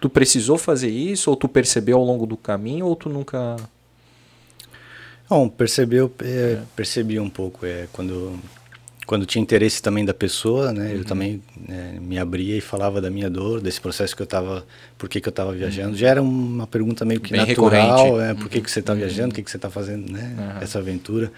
Tu 0.00 0.10
precisou 0.10 0.58
fazer 0.58 0.90
isso, 0.90 1.30
ou 1.30 1.36
tu 1.36 1.48
percebeu 1.48 1.98
ao 1.98 2.04
longo 2.04 2.26
do 2.26 2.36
caminho, 2.36 2.86
ou 2.86 2.96
tu 2.96 3.08
nunca. 3.08 3.56
Bom, 5.28 5.48
percebeu, 5.48 6.12
é, 6.22 6.58
percebi 6.74 7.18
um 7.18 7.30
pouco. 7.30 7.64
É, 7.64 7.86
quando 7.92 8.38
quando 9.06 9.24
tinha 9.24 9.40
interesse 9.40 9.80
também 9.80 10.04
da 10.04 10.12
pessoa, 10.12 10.72
né, 10.72 10.86
uhum. 10.86 10.96
eu 10.98 11.04
também 11.04 11.42
né, 11.56 11.96
me 12.00 12.18
abria 12.18 12.56
e 12.56 12.60
falava 12.60 13.00
da 13.00 13.08
minha 13.08 13.30
dor, 13.30 13.60
desse 13.60 13.80
processo 13.80 14.16
que 14.16 14.20
eu 14.20 14.24
estava, 14.24 14.66
por 14.98 15.08
que, 15.08 15.20
que 15.20 15.28
eu 15.28 15.30
estava 15.30 15.52
viajando. 15.52 15.90
Uhum. 15.90 15.96
Já 15.96 16.08
era 16.08 16.22
uma 16.22 16.66
pergunta 16.66 17.04
meio 17.04 17.20
que 17.20 17.30
Bem 17.30 17.46
natural, 17.46 18.20
é, 18.20 18.34
por 18.34 18.48
que, 18.48 18.60
que 18.60 18.70
você 18.70 18.80
está 18.80 18.92
uhum. 18.92 18.98
viajando, 18.98 19.30
o 19.30 19.34
que, 19.34 19.42
que 19.42 19.50
você 19.50 19.56
está 19.56 19.70
fazendo, 19.70 20.10
né, 20.10 20.58
essa 20.60 20.80
aventura. 20.80 21.30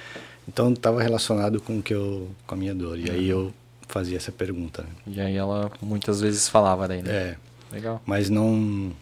Então 0.48 0.72
estava 0.72 1.02
relacionado 1.02 1.60
com 1.60 1.78
o 1.78 1.82
que 1.82 1.92
eu, 1.92 2.30
com 2.46 2.54
a 2.54 2.58
minha 2.58 2.74
dor. 2.74 2.98
E 2.98 3.10
aí 3.10 3.28
eu 3.28 3.52
fazia 3.86 4.16
essa 4.16 4.32
pergunta. 4.32 4.82
Né. 4.82 4.88
E 5.14 5.20
aí 5.20 5.36
ela 5.36 5.70
muitas 5.82 6.22
vezes 6.22 6.48
falava 6.48 6.88
daí, 6.88 7.02
né? 7.02 7.10
É. 7.10 7.36
Legal. 7.70 8.02
Mas 8.06 8.30
não 8.30 8.92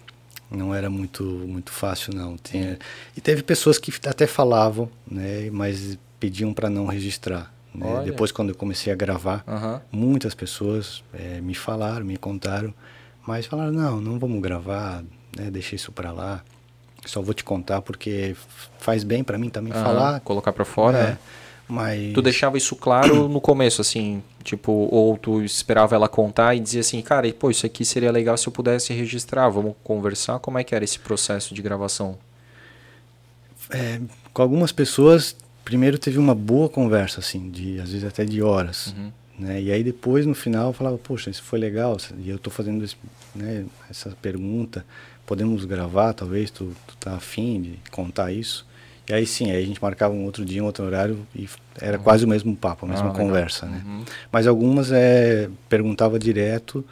não 0.50 0.74
era 0.74 0.88
muito 0.88 1.22
muito 1.24 1.70
fácil 1.70 2.14
não. 2.14 2.36
Tinha 2.36 2.78
e 3.16 3.20
teve 3.20 3.42
pessoas 3.42 3.78
que 3.78 3.92
até 4.06 4.26
falavam, 4.26 4.90
né, 5.08 5.50
mas 5.52 5.96
pediam 6.18 6.52
para 6.52 6.68
não 6.68 6.86
registrar. 6.86 7.52
Né? 7.76 8.02
Depois, 8.04 8.32
quando 8.32 8.50
eu 8.50 8.54
comecei 8.54 8.92
a 8.92 8.96
gravar, 8.96 9.44
uhum. 9.46 9.80
muitas 9.92 10.34
pessoas 10.34 11.02
é, 11.12 11.40
me 11.40 11.54
falaram, 11.54 12.04
me 12.04 12.16
contaram, 12.16 12.72
mas 13.26 13.46
falaram: 13.46 13.72
não, 13.72 14.00
não 14.00 14.18
vamos 14.18 14.40
gravar, 14.40 15.04
né? 15.36 15.50
deixa 15.50 15.74
isso 15.74 15.92
para 15.92 16.10
lá. 16.10 16.42
Só 17.04 17.22
vou 17.22 17.34
te 17.34 17.44
contar 17.44 17.82
porque 17.82 18.34
faz 18.78 19.04
bem 19.04 19.22
para 19.22 19.38
mim 19.38 19.48
também 19.48 19.72
uhum. 19.72 19.82
falar. 19.82 20.20
Colocar 20.20 20.52
para 20.52 20.64
fora. 20.64 20.98
É? 20.98 21.18
Mas... 21.68 22.14
Tu 22.14 22.22
deixava 22.22 22.56
isso 22.56 22.74
claro 22.76 23.26
no 23.28 23.40
começo, 23.40 23.80
assim, 23.80 24.22
tipo, 24.42 24.72
ou 24.72 25.16
tu 25.18 25.42
esperava 25.42 25.94
ela 25.94 26.08
contar 26.08 26.54
e 26.54 26.60
dizia 26.60 26.80
assim, 26.80 27.00
cara, 27.02 27.30
pô, 27.32 27.50
isso 27.50 27.66
aqui 27.66 27.84
seria 27.84 28.10
legal 28.10 28.36
se 28.36 28.46
eu 28.46 28.52
pudesse 28.52 28.92
registrar, 28.92 29.48
vamos 29.48 29.74
conversar. 29.84 30.38
Como 30.38 30.58
é 30.58 30.64
que 30.64 30.74
era 30.74 30.84
esse 30.84 30.98
processo 30.98 31.54
de 31.54 31.62
gravação? 31.62 32.18
É, 33.70 34.00
com 34.32 34.42
algumas 34.42 34.70
pessoas 34.70 35.36
primeiro 35.66 35.98
teve 35.98 36.16
uma 36.16 36.34
boa 36.34 36.68
conversa, 36.68 37.18
assim, 37.18 37.50
de 37.50 37.80
às 37.80 37.90
vezes 37.90 38.04
até 38.04 38.24
de 38.24 38.40
horas. 38.40 38.94
Uhum. 38.96 39.10
Né? 39.36 39.62
E 39.62 39.72
aí 39.72 39.82
depois, 39.82 40.24
no 40.24 40.34
final, 40.34 40.68
eu 40.68 40.72
falava, 40.72 40.96
poxa, 40.96 41.28
isso 41.28 41.42
foi 41.42 41.58
legal, 41.58 41.96
e 42.18 42.30
eu 42.30 42.36
estou 42.36 42.52
fazendo 42.52 42.84
esse, 42.84 42.96
né, 43.34 43.66
essa 43.90 44.16
pergunta, 44.22 44.86
podemos 45.26 45.64
gravar, 45.64 46.14
talvez, 46.14 46.52
tu, 46.52 46.72
tu 46.86 46.96
tá 46.96 47.16
afim 47.16 47.60
de 47.60 47.90
contar 47.90 48.32
isso? 48.32 48.64
E 49.08 49.12
aí 49.12 49.26
sim, 49.26 49.50
aí 49.50 49.62
a 49.62 49.66
gente 49.66 49.82
marcava 49.82 50.14
um 50.14 50.24
outro 50.24 50.44
dia, 50.44 50.62
um 50.62 50.66
outro 50.66 50.84
horário, 50.84 51.26
e 51.34 51.48
era 51.80 51.98
uhum. 51.98 52.04
quase 52.04 52.24
o 52.24 52.28
mesmo 52.28 52.54
papo, 52.56 52.86
a 52.86 52.88
mesma 52.88 53.10
ah, 53.10 53.14
conversa, 53.14 53.66
né? 53.66 53.82
Uhum. 53.84 54.04
Mas 54.30 54.46
algumas 54.46 54.92
é, 54.92 55.50
perguntava 55.68 56.16
direto 56.16 56.84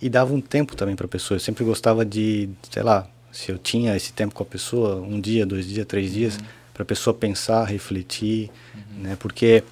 e 0.00 0.08
dava 0.08 0.32
um 0.32 0.40
tempo 0.40 0.74
também 0.74 0.96
para 0.96 1.04
a 1.04 1.08
pessoa. 1.08 1.36
Eu 1.36 1.40
sempre 1.40 1.64
gostava 1.64 2.04
de, 2.04 2.48
sei 2.70 2.82
lá, 2.82 3.06
se 3.30 3.52
eu 3.52 3.58
tinha 3.58 3.94
esse 3.94 4.12
tempo 4.12 4.34
com 4.34 4.42
a 4.42 4.46
pessoa, 4.46 4.96
um 4.96 5.20
dia, 5.20 5.46
dois 5.46 5.66
dias, 5.66 5.86
três 5.86 6.12
dias 6.12 6.36
uhum 6.36 6.61
para 6.72 6.82
a 6.82 6.86
pessoa 6.86 7.14
pensar, 7.14 7.64
refletir, 7.64 8.50
uhum. 8.74 9.02
né? 9.02 9.16
Porque 9.18 9.62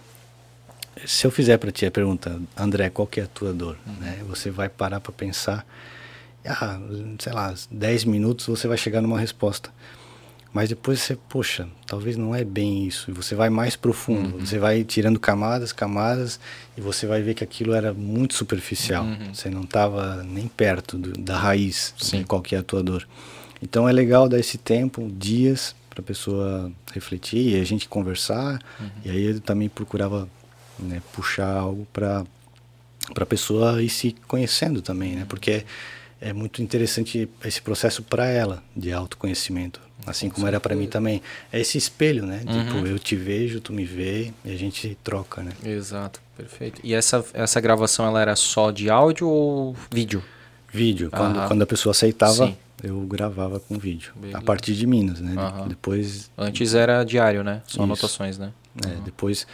se 1.06 1.26
eu 1.26 1.30
fizer 1.30 1.56
para 1.58 1.70
ti 1.70 1.86
a 1.86 1.90
pergunta, 1.90 2.40
André, 2.56 2.90
qual 2.90 3.06
que 3.06 3.20
é 3.20 3.24
a 3.24 3.26
tua 3.26 3.52
dor, 3.52 3.76
uhum. 3.86 3.94
né? 4.00 4.18
Você 4.28 4.50
vai 4.50 4.68
parar 4.68 5.00
para 5.00 5.12
pensar, 5.12 5.66
ah, 6.44 6.78
sei 7.18 7.32
lá, 7.32 7.54
10 7.70 8.04
minutos 8.04 8.46
você 8.46 8.68
vai 8.68 8.76
chegar 8.76 9.00
numa 9.00 9.18
resposta. 9.18 9.70
Mas 10.52 10.68
depois 10.68 11.00
você, 11.00 11.16
poxa, 11.28 11.68
talvez 11.86 12.16
não 12.16 12.34
é 12.34 12.42
bem 12.42 12.84
isso. 12.84 13.08
E 13.08 13.14
você 13.14 13.36
vai 13.36 13.48
mais 13.48 13.76
profundo. 13.76 14.34
Uhum. 14.36 14.44
Você 14.44 14.58
vai 14.58 14.82
tirando 14.82 15.20
camadas, 15.20 15.72
camadas, 15.72 16.40
e 16.76 16.80
você 16.80 17.06
vai 17.06 17.22
ver 17.22 17.34
que 17.34 17.44
aquilo 17.44 17.72
era 17.72 17.94
muito 17.94 18.34
superficial. 18.34 19.04
Uhum. 19.04 19.32
Você 19.32 19.48
não 19.48 19.62
estava 19.62 20.24
nem 20.24 20.48
perto 20.48 20.98
do, 20.98 21.12
da 21.12 21.38
raiz 21.38 21.94
Sim. 21.98 22.18
de 22.18 22.24
qual 22.24 22.42
que 22.42 22.56
é 22.56 22.58
a 22.58 22.62
tua 22.64 22.82
dor. 22.82 23.06
Então 23.62 23.88
é 23.88 23.92
legal 23.92 24.28
dar 24.28 24.40
esse 24.40 24.58
tempo, 24.58 25.08
dias, 25.12 25.74
para 25.90 26.00
a 26.00 26.02
pessoa 26.02 26.72
refletir 26.92 27.56
e 27.56 27.60
a 27.60 27.64
gente 27.64 27.88
conversar. 27.88 28.60
Uhum. 28.78 28.90
E 29.04 29.10
aí 29.10 29.22
ele 29.22 29.40
também 29.40 29.68
procurava 29.68 30.28
né, 30.78 31.02
puxar 31.12 31.52
algo 31.52 31.86
para 31.92 32.24
a 33.16 33.26
pessoa 33.26 33.82
ir 33.82 33.90
se 33.90 34.14
conhecendo 34.26 34.80
também, 34.80 35.16
né? 35.16 35.26
Porque 35.28 35.64
é 36.20 36.32
muito 36.32 36.62
interessante 36.62 37.28
esse 37.44 37.60
processo 37.60 38.02
para 38.02 38.26
ela 38.26 38.62
de 38.76 38.92
autoconhecimento, 38.92 39.80
assim 40.06 40.28
Com 40.28 40.36
como 40.36 40.46
era 40.46 40.60
para 40.60 40.76
mim 40.76 40.86
também. 40.86 41.20
É 41.52 41.60
esse 41.60 41.76
espelho, 41.76 42.24
né? 42.24 42.38
Tipo, 42.38 42.52
uhum. 42.52 42.66
Tipo, 42.66 42.86
eu 42.86 42.98
te 42.98 43.16
vejo, 43.16 43.60
tu 43.60 43.72
me 43.72 43.84
vê 43.84 44.32
e 44.44 44.52
a 44.52 44.56
gente 44.56 44.96
troca, 45.02 45.42
né? 45.42 45.52
Exato, 45.64 46.20
perfeito. 46.36 46.80
E 46.84 46.94
essa 46.94 47.24
essa 47.34 47.60
gravação 47.60 48.06
ela 48.06 48.22
era 48.22 48.36
só 48.36 48.70
de 48.70 48.88
áudio 48.88 49.28
ou 49.28 49.76
vídeo? 49.92 50.22
Vídeo, 50.72 51.10
quando, 51.10 51.48
quando 51.48 51.62
a 51.62 51.66
pessoa 51.66 51.90
aceitava. 51.90 52.46
Sim 52.46 52.56
eu 52.82 53.00
gravava 53.00 53.60
com 53.60 53.78
vídeo. 53.78 54.12
Beleza. 54.16 54.38
A 54.38 54.42
partir 54.42 54.74
de 54.74 54.86
Minas, 54.86 55.20
né? 55.20 55.34
Uhum. 55.34 55.68
Depois. 55.68 56.30
Antes 56.36 56.74
era 56.74 57.04
diário, 57.04 57.42
né? 57.42 57.62
Só 57.66 57.74
Isso. 57.74 57.82
anotações, 57.82 58.38
né? 58.38 58.52
É, 58.86 59.00
depois. 59.04 59.46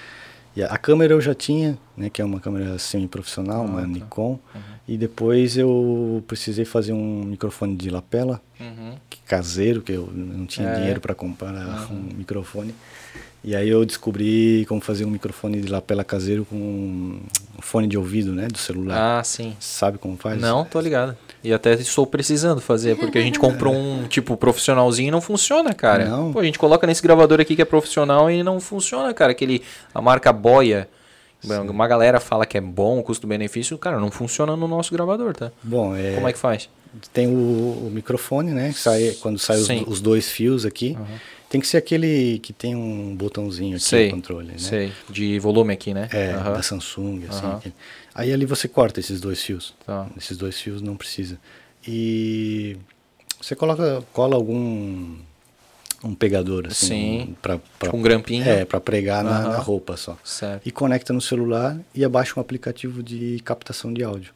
E 0.54 0.62
a, 0.62 0.68
a, 0.68 0.78
câmera 0.78 1.12
eu 1.12 1.20
já 1.20 1.34
tinha, 1.34 1.78
né? 1.96 2.08
Que 2.08 2.22
é 2.22 2.24
uma 2.24 2.40
câmera 2.40 2.78
semi-profissional, 2.78 3.64
uma 3.64 3.82
tá. 3.82 3.86
Nikon. 3.86 4.38
Uhum. 4.54 4.60
E 4.88 4.96
depois 4.96 5.56
eu 5.56 6.22
precisei 6.26 6.64
fazer 6.64 6.92
um 6.92 7.24
microfone 7.24 7.76
de 7.76 7.90
lapela, 7.90 8.40
uhum. 8.60 8.94
que 9.10 9.18
caseiro, 9.26 9.82
que 9.82 9.92
eu 9.92 10.10
não 10.12 10.46
tinha 10.46 10.68
é. 10.68 10.74
dinheiro 10.76 11.00
para 11.00 11.14
comprar 11.14 11.88
um 11.90 12.16
microfone. 12.16 12.74
E 13.42 13.54
aí 13.54 13.68
eu 13.68 13.84
descobri 13.84 14.64
como 14.68 14.80
fazer 14.80 15.04
um 15.04 15.10
microfone 15.10 15.60
de 15.60 15.68
lapela 15.68 16.02
caseiro 16.02 16.44
com 16.44 16.56
um 16.56 17.22
fone 17.60 17.86
de 17.86 17.96
ouvido, 17.96 18.32
né, 18.32 18.48
do 18.48 18.58
celular. 18.58 19.20
Ah, 19.20 19.24
sim. 19.24 19.56
Sabe 19.60 19.98
como 19.98 20.16
faz? 20.16 20.40
Não, 20.40 20.64
tô 20.64 20.80
ligado. 20.80 21.16
E 21.44 21.52
até 21.52 21.74
estou 21.74 22.06
precisando 22.06 22.60
fazer, 22.60 22.96
porque 22.96 23.18
a 23.18 23.20
gente 23.20 23.38
comprou 23.38 23.74
um 23.74 24.04
tipo 24.08 24.36
profissionalzinho 24.36 25.08
e 25.08 25.10
não 25.10 25.20
funciona, 25.20 25.72
cara. 25.72 26.06
Não. 26.06 26.32
Pô, 26.32 26.40
a 26.40 26.44
gente 26.44 26.58
coloca 26.58 26.86
nesse 26.86 27.02
gravador 27.02 27.40
aqui 27.40 27.54
que 27.54 27.62
é 27.62 27.64
profissional 27.64 28.30
e 28.30 28.42
não 28.42 28.60
funciona, 28.60 29.12
cara. 29.14 29.32
Aquele, 29.32 29.62
a 29.94 30.00
marca 30.00 30.32
Boya. 30.32 30.88
Sim. 31.40 31.68
Uma 31.68 31.86
galera 31.86 32.18
fala 32.18 32.46
que 32.46 32.56
é 32.56 32.60
bom, 32.60 33.02
custo-benefício, 33.02 33.76
cara, 33.78 34.00
não 34.00 34.10
funciona 34.10 34.56
no 34.56 34.66
nosso 34.66 34.92
gravador, 34.92 35.34
tá? 35.34 35.52
Bom, 35.62 35.94
é... 35.94 36.14
Como 36.14 36.26
é 36.26 36.32
que 36.32 36.38
faz? 36.38 36.68
Tem 37.12 37.26
o, 37.26 37.30
o 37.30 37.90
microfone, 37.92 38.52
né? 38.52 38.72
Sai, 38.72 39.16
quando 39.20 39.38
sai 39.38 39.58
os, 39.58 39.68
os, 39.86 40.00
dois 40.00 40.30
fios 40.30 40.64
aqui. 40.64 40.96
Uhum. 40.98 41.18
Tem 41.48 41.60
que 41.60 41.66
ser 41.66 41.76
aquele 41.76 42.38
que 42.40 42.52
tem 42.52 42.74
um 42.74 43.14
botãozinho 43.14 43.76
aqui 43.76 43.84
sei, 43.84 44.06
no 44.06 44.16
controle, 44.16 44.48
né? 44.48 44.58
Sei, 44.58 44.92
de 45.08 45.38
volume 45.38 45.72
aqui, 45.72 45.94
né? 45.94 46.08
É, 46.12 46.36
uhum. 46.36 46.42
da 46.42 46.62
Samsung, 46.62 47.24
assim. 47.28 47.46
Uhum. 47.46 47.72
Aí 48.14 48.32
ali 48.32 48.44
você 48.44 48.66
corta 48.66 48.98
esses 48.98 49.20
dois 49.20 49.42
fios. 49.42 49.74
Tá. 49.86 50.08
Esses 50.16 50.36
dois 50.36 50.60
fios 50.60 50.82
não 50.82 50.96
precisa. 50.96 51.38
E 51.86 52.76
Você 53.40 53.54
coloca, 53.54 54.02
cola 54.12 54.34
algum 54.34 55.16
um 56.04 56.14
pegador 56.14 56.66
assim, 56.66 56.86
Sim. 57.26 57.36
para 57.40 57.58
Tipo 57.80 57.96
um 57.96 58.02
grampinho. 58.02 58.44
é, 58.46 58.64
para 58.64 58.80
pregar 58.80 59.24
na, 59.24 59.38
Aham. 59.38 59.48
na 59.50 59.58
roupa 59.58 59.96
só. 59.96 60.16
Certo. 60.24 60.66
E 60.66 60.70
conecta 60.70 61.12
no 61.12 61.20
celular 61.20 61.78
e 61.94 62.04
abaixa 62.04 62.34
um 62.36 62.40
aplicativo 62.40 63.02
de 63.02 63.40
captação 63.44 63.92
de 63.92 64.02
áudio. 64.02 64.32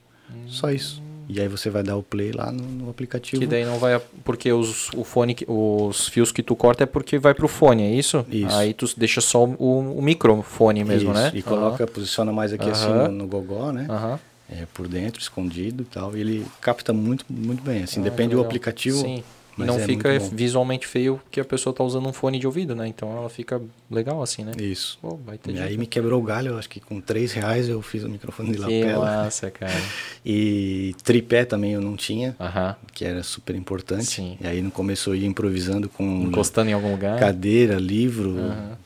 Só 0.46 0.70
isso. 0.70 1.02
E 1.32 1.40
aí 1.40 1.46
você 1.46 1.70
vai 1.70 1.84
dar 1.84 1.96
o 1.96 2.02
play 2.02 2.32
lá 2.32 2.50
no, 2.50 2.64
no 2.64 2.90
aplicativo. 2.90 3.40
Que 3.40 3.46
daí 3.46 3.64
não 3.64 3.78
vai. 3.78 4.00
Porque 4.24 4.52
os, 4.52 4.90
o 4.94 5.04
fone, 5.04 5.36
os 5.46 6.08
fios 6.08 6.32
que 6.32 6.42
tu 6.42 6.56
corta 6.56 6.82
é 6.82 6.86
porque 6.86 7.18
vai 7.18 7.34
pro 7.34 7.46
fone, 7.46 7.84
é 7.84 7.90
isso? 7.94 8.26
Isso. 8.28 8.52
Aí 8.56 8.74
tu 8.74 8.84
deixa 8.96 9.20
só 9.20 9.44
o, 9.44 9.96
o 9.96 10.02
microfone 10.02 10.82
mesmo, 10.82 11.12
Isso, 11.12 11.20
né? 11.22 11.30
E 11.32 11.40
coloca, 11.40 11.86
posiciona 11.86 12.32
mais 12.32 12.52
aqui 12.52 12.68
assim 12.68 12.90
Aham. 12.90 13.08
no, 13.08 13.12
no 13.12 13.26
gogó, 13.28 13.70
né? 13.70 13.86
Aham. 13.88 14.18
É, 14.50 14.66
por 14.74 14.88
dentro, 14.88 15.20
escondido 15.20 15.84
e 15.84 15.86
tal. 15.86 16.16
E 16.16 16.20
ele 16.20 16.46
capta 16.60 16.92
muito, 16.92 17.24
muito 17.30 17.62
bem. 17.62 17.84
Assim, 17.84 18.00
Ah, 18.00 18.04
depende 18.04 18.34
do 18.34 18.40
aplicativo. 18.40 18.98
Sim. 18.98 19.22
Mas 19.56 19.66
não 19.66 19.76
é 19.76 19.80
fica 19.80 20.18
visualmente 20.32 20.86
feio 20.86 21.20
que 21.30 21.40
a 21.40 21.44
pessoa 21.44 21.74
tá 21.74 21.84
usando 21.84 22.08
um 22.08 22.12
fone 22.12 22.38
de 22.38 22.46
ouvido, 22.46 22.74
né? 22.74 22.86
Então 22.86 23.16
ela 23.16 23.28
fica 23.28 23.60
legal 23.90 24.22
assim, 24.22 24.44
né? 24.44 24.52
Isso. 24.58 24.98
Pô, 25.02 25.18
E 25.46 25.52
dica. 25.52 25.64
aí 25.64 25.76
me 25.76 25.86
quebrou 25.86 26.20
o 26.20 26.22
galho, 26.24 26.52
eu 26.52 26.58
acho 26.58 26.68
que 26.68 26.80
com 26.80 27.00
3 27.00 27.32
reais 27.32 27.68
eu 27.68 27.82
fiz 27.82 28.04
o 28.04 28.08
microfone 28.08 28.50
de 28.50 28.56
Que 28.56 28.60
lapela. 28.60 29.04
massa, 29.04 29.50
cara. 29.50 29.80
E 30.24 30.94
tripé 31.02 31.44
também 31.44 31.72
eu 31.72 31.80
não 31.80 31.96
tinha, 31.96 32.36
Aham. 32.38 32.76
que 32.92 33.04
era 33.04 33.22
super 33.22 33.54
importante. 33.56 34.04
Sim. 34.04 34.36
E 34.40 34.46
aí 34.46 34.60
no 34.60 34.70
começo 34.70 35.10
eu 35.10 35.16
ia 35.16 35.26
improvisando 35.26 35.88
com 35.88 36.04
Encostando 36.24 36.68
em 36.70 36.72
algum 36.74 36.90
lugar. 36.92 37.18
cadeira, 37.18 37.76
livro, 37.78 38.38
Aham. 38.38 38.78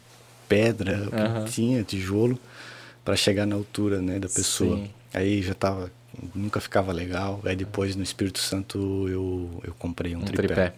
pedra, 0.49 1.09
o 1.11 1.15
Aham. 1.15 1.45
que 1.45 1.51
tinha, 1.53 1.83
tijolo, 1.83 2.39
para 3.05 3.17
chegar 3.17 3.47
na 3.47 3.57
altura 3.57 4.01
né, 4.01 4.19
da 4.19 4.29
pessoa. 4.29 4.77
Sim. 4.77 4.91
Aí 5.13 5.43
já 5.43 5.55
tava, 5.55 5.91
nunca 6.35 6.61
ficava 6.61 6.93
legal. 6.93 7.41
Aí 7.45 7.57
depois 7.57 7.95
no 7.97 8.03
Espírito 8.03 8.39
Santo 8.39 9.09
eu, 9.09 9.49
eu 9.65 9.75
comprei 9.79 10.15
um, 10.15 10.21
Um 10.21 10.25
tripé. 10.25 10.47
tripé. 10.55 10.73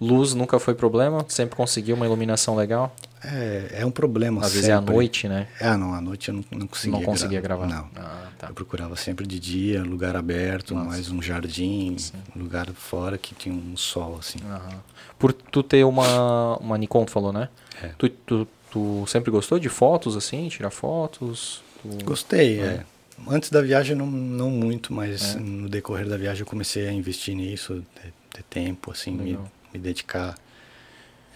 Luz 0.00 0.34
nunca 0.34 0.58
foi 0.58 0.74
problema? 0.74 1.24
Sempre 1.28 1.54
conseguiu 1.56 1.94
uma 1.94 2.04
iluminação 2.04 2.56
legal? 2.56 2.94
É, 3.24 3.76
é 3.78 3.86
um 3.86 3.90
problema 3.90 4.44
Às 4.44 4.52
vezes 4.52 4.68
é 4.68 4.72
à 4.72 4.80
noite, 4.80 5.28
né? 5.28 5.46
Ah, 5.60 5.78
não, 5.78 5.94
à 5.94 6.00
noite 6.00 6.28
eu 6.28 6.34
não, 6.34 6.44
não 6.50 6.66
conseguia 6.66 6.98
não 6.98 7.04
conseguia 7.04 7.40
gravar. 7.40 7.68
Não. 7.68 7.88
Ah, 7.94 8.26
tá. 8.36 8.48
Eu 8.48 8.54
procurava 8.54 8.96
sempre 8.96 9.24
de 9.24 9.38
dia, 9.38 9.80
lugar 9.84 10.16
aberto, 10.16 10.74
Nossa. 10.74 10.88
mais 10.88 11.08
um 11.08 11.22
jardim, 11.22 11.96
lugar 12.34 12.66
fora 12.72 13.16
que 13.16 13.32
tinha 13.32 13.54
um 13.54 13.76
sol, 13.76 14.16
assim. 14.18 14.40
Aham. 14.44 14.80
Por 15.20 15.32
tu 15.32 15.62
ter 15.62 15.84
uma, 15.84 16.56
uma 16.58 16.76
Nikon, 16.76 17.04
tu 17.04 17.12
falou, 17.12 17.32
né? 17.32 17.48
É. 17.80 17.90
Tu, 17.96 18.08
tu, 18.08 18.48
tu 18.72 19.04
sempre 19.06 19.30
gostou 19.30 19.60
de 19.60 19.68
fotos, 19.68 20.16
assim? 20.16 20.48
Tirar 20.48 20.70
fotos? 20.70 21.62
Tu- 21.80 22.04
Gostei, 22.04 22.58
É. 22.60 22.64
é. 22.64 22.84
Antes 23.28 23.50
da 23.50 23.62
viagem 23.62 23.94
não, 23.96 24.06
não 24.06 24.50
muito, 24.50 24.92
mas 24.92 25.34
É. 25.36 25.38
no 25.38 25.68
decorrer 25.68 26.08
da 26.08 26.16
viagem 26.16 26.40
eu 26.40 26.46
comecei 26.46 26.88
a 26.88 26.92
investir 26.92 27.34
nisso, 27.34 27.82
ter, 27.94 28.12
ter 28.30 28.42
tempo, 28.44 28.90
assim, 28.90 29.10
me, 29.12 29.38
me 29.72 29.78
dedicar. 29.78 30.34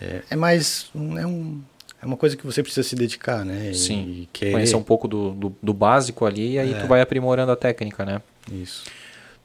É, 0.01 0.23
é 0.31 0.37
mais, 0.37 0.91
é, 0.95 1.27
um, 1.27 1.61
é 2.03 2.07
uma 2.07 2.17
coisa 2.17 2.37
que 2.37 2.45
você 2.45 2.63
precisa 2.63 2.87
se 2.87 2.95
dedicar, 2.97 3.45
né? 3.45 3.71
E- 3.71 3.75
Sim. 3.75 4.03
E 4.23 4.29
querer. 4.33 4.53
Conhecer 4.53 4.77
um 4.77 4.83
pouco 4.83 5.07
do, 5.09 5.31
do, 5.33 5.57
do 5.63 5.73
básico 5.73 6.25
ali 6.27 6.53
e 6.55 6.59
aí 6.59 6.73
É. 6.75 6.79
tu 6.81 6.87
vai 6.87 7.01
aprimorando 7.01 7.53
a 7.53 7.57
técnica, 7.57 8.05
né? 8.05 8.21
Isso. 8.51 8.85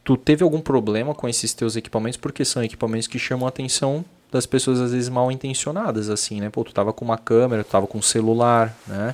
Tu 0.04 0.18
teve 0.18 0.44
algum 0.44 0.60
problema 0.60 1.14
com 1.14 1.30
esses 1.30 1.54
teus 1.54 1.76
equipamentos? 1.76 2.18
Porque 2.18 2.44
são 2.44 2.64
equipamentos 2.64 3.08
que 3.08 3.20
chamam 3.20 3.46
a 3.46 3.50
atenção 3.50 4.04
das 4.32 4.46
pessoas 4.46 4.80
às 4.82 4.92
vezes 4.94 5.10
mal 5.10 5.32
intencionadas, 5.32 6.10
assim, 6.10 6.42
né? 6.42 6.50
Pô, 6.50 6.64
tu 6.64 6.74
tava 6.74 6.92
com 6.92 7.06
uma 7.06 7.18
câmera, 7.18 7.64
tu 7.64 7.70
tava 7.70 7.86
com 7.86 8.00
um 8.00 8.02
celular, 8.02 8.76
né? 8.88 9.14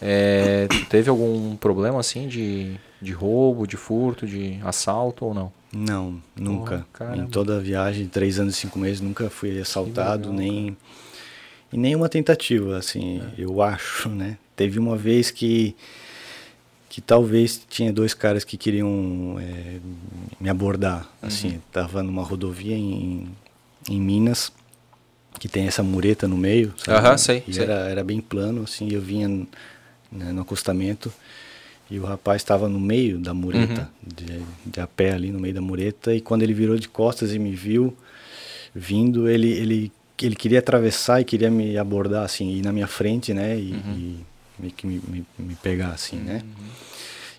É, 0.00 0.68
teve 0.88 1.10
algum 1.10 1.56
problema, 1.56 1.98
assim, 2.00 2.28
de, 2.28 2.76
de 3.00 3.12
roubo, 3.12 3.66
de 3.66 3.76
furto, 3.76 4.26
de 4.26 4.58
assalto 4.62 5.24
ou 5.24 5.34
não? 5.34 5.52
Não, 5.72 6.22
nunca. 6.36 6.86
em 7.14 7.26
toda 7.26 7.56
a 7.58 7.60
viagem, 7.60 8.06
três 8.08 8.38
anos 8.38 8.54
e 8.56 8.60
cinco 8.60 8.78
meses, 8.78 9.00
nunca 9.00 9.28
fui 9.28 9.60
assaltado, 9.60 10.30
legal, 10.30 10.34
nem 10.34 10.76
e 11.70 11.76
nenhuma 11.76 12.08
tentativa, 12.08 12.78
assim, 12.78 13.20
É. 13.20 13.42
eu 13.42 13.60
acho, 13.60 14.08
né? 14.08 14.38
Teve 14.56 14.78
uma 14.78 14.96
vez 14.96 15.30
que 15.30 15.76
que 16.88 17.02
talvez 17.02 17.60
tinha 17.68 17.92
dois 17.92 18.14
caras 18.14 18.44
que 18.44 18.56
queriam 18.56 19.36
é, 19.38 19.78
me 20.40 20.48
abordar, 20.48 21.02
Uhum. 21.22 21.28
assim, 21.28 21.60
tava 21.70 22.02
numa 22.02 22.22
rodovia 22.22 22.74
em, 22.74 23.28
em 23.88 24.00
Minas 24.00 24.50
que 25.38 25.48
tem 25.48 25.66
essa 25.66 25.82
mureta 25.82 26.26
no 26.26 26.36
meio? 26.36 26.72
Aham, 26.88 27.16
sei, 27.18 27.44
e 27.46 27.52
sei. 27.52 27.64
Era, 27.64 27.74
era 27.90 28.02
bem 28.02 28.20
plano, 28.20 28.62
assim, 28.62 28.90
eu 28.90 29.00
vinha 29.02 29.46
né, 30.10 30.32
no 30.32 30.42
acostamento 30.42 31.12
e 31.90 31.98
o 31.98 32.04
rapaz 32.04 32.42
estava 32.42 32.68
no 32.68 32.78
meio 32.78 33.18
da 33.18 33.32
mureta, 33.32 33.82
Uhum. 34.02 34.12
de, 34.14 34.42
de 34.66 34.80
a 34.80 34.86
pé 34.86 35.12
ali 35.12 35.30
no 35.30 35.40
meio 35.40 35.54
da 35.54 35.60
mureta, 35.60 36.14
e 36.14 36.20
quando 36.20 36.42
ele 36.42 36.52
virou 36.52 36.76
de 36.78 36.88
costas 36.88 37.32
e 37.32 37.38
me 37.38 37.54
viu 37.54 37.96
vindo, 38.74 39.28
ele, 39.28 39.50
ele, 39.50 39.92
ele 40.20 40.36
queria 40.36 40.58
atravessar 40.58 41.20
e 41.20 41.24
queria 41.24 41.50
me 41.50 41.78
abordar, 41.78 42.24
assim, 42.24 42.50
ir 42.50 42.62
na 42.62 42.72
minha 42.72 42.86
frente, 42.86 43.32
né, 43.32 43.58
e, 43.58 43.72
Uhum. 43.72 43.94
e 43.94 44.26
meio 44.58 44.72
que 44.74 44.86
me, 44.86 45.00
me, 45.08 45.26
me 45.38 45.54
pegar, 45.56 45.90
assim, 45.92 46.16
né. 46.16 46.42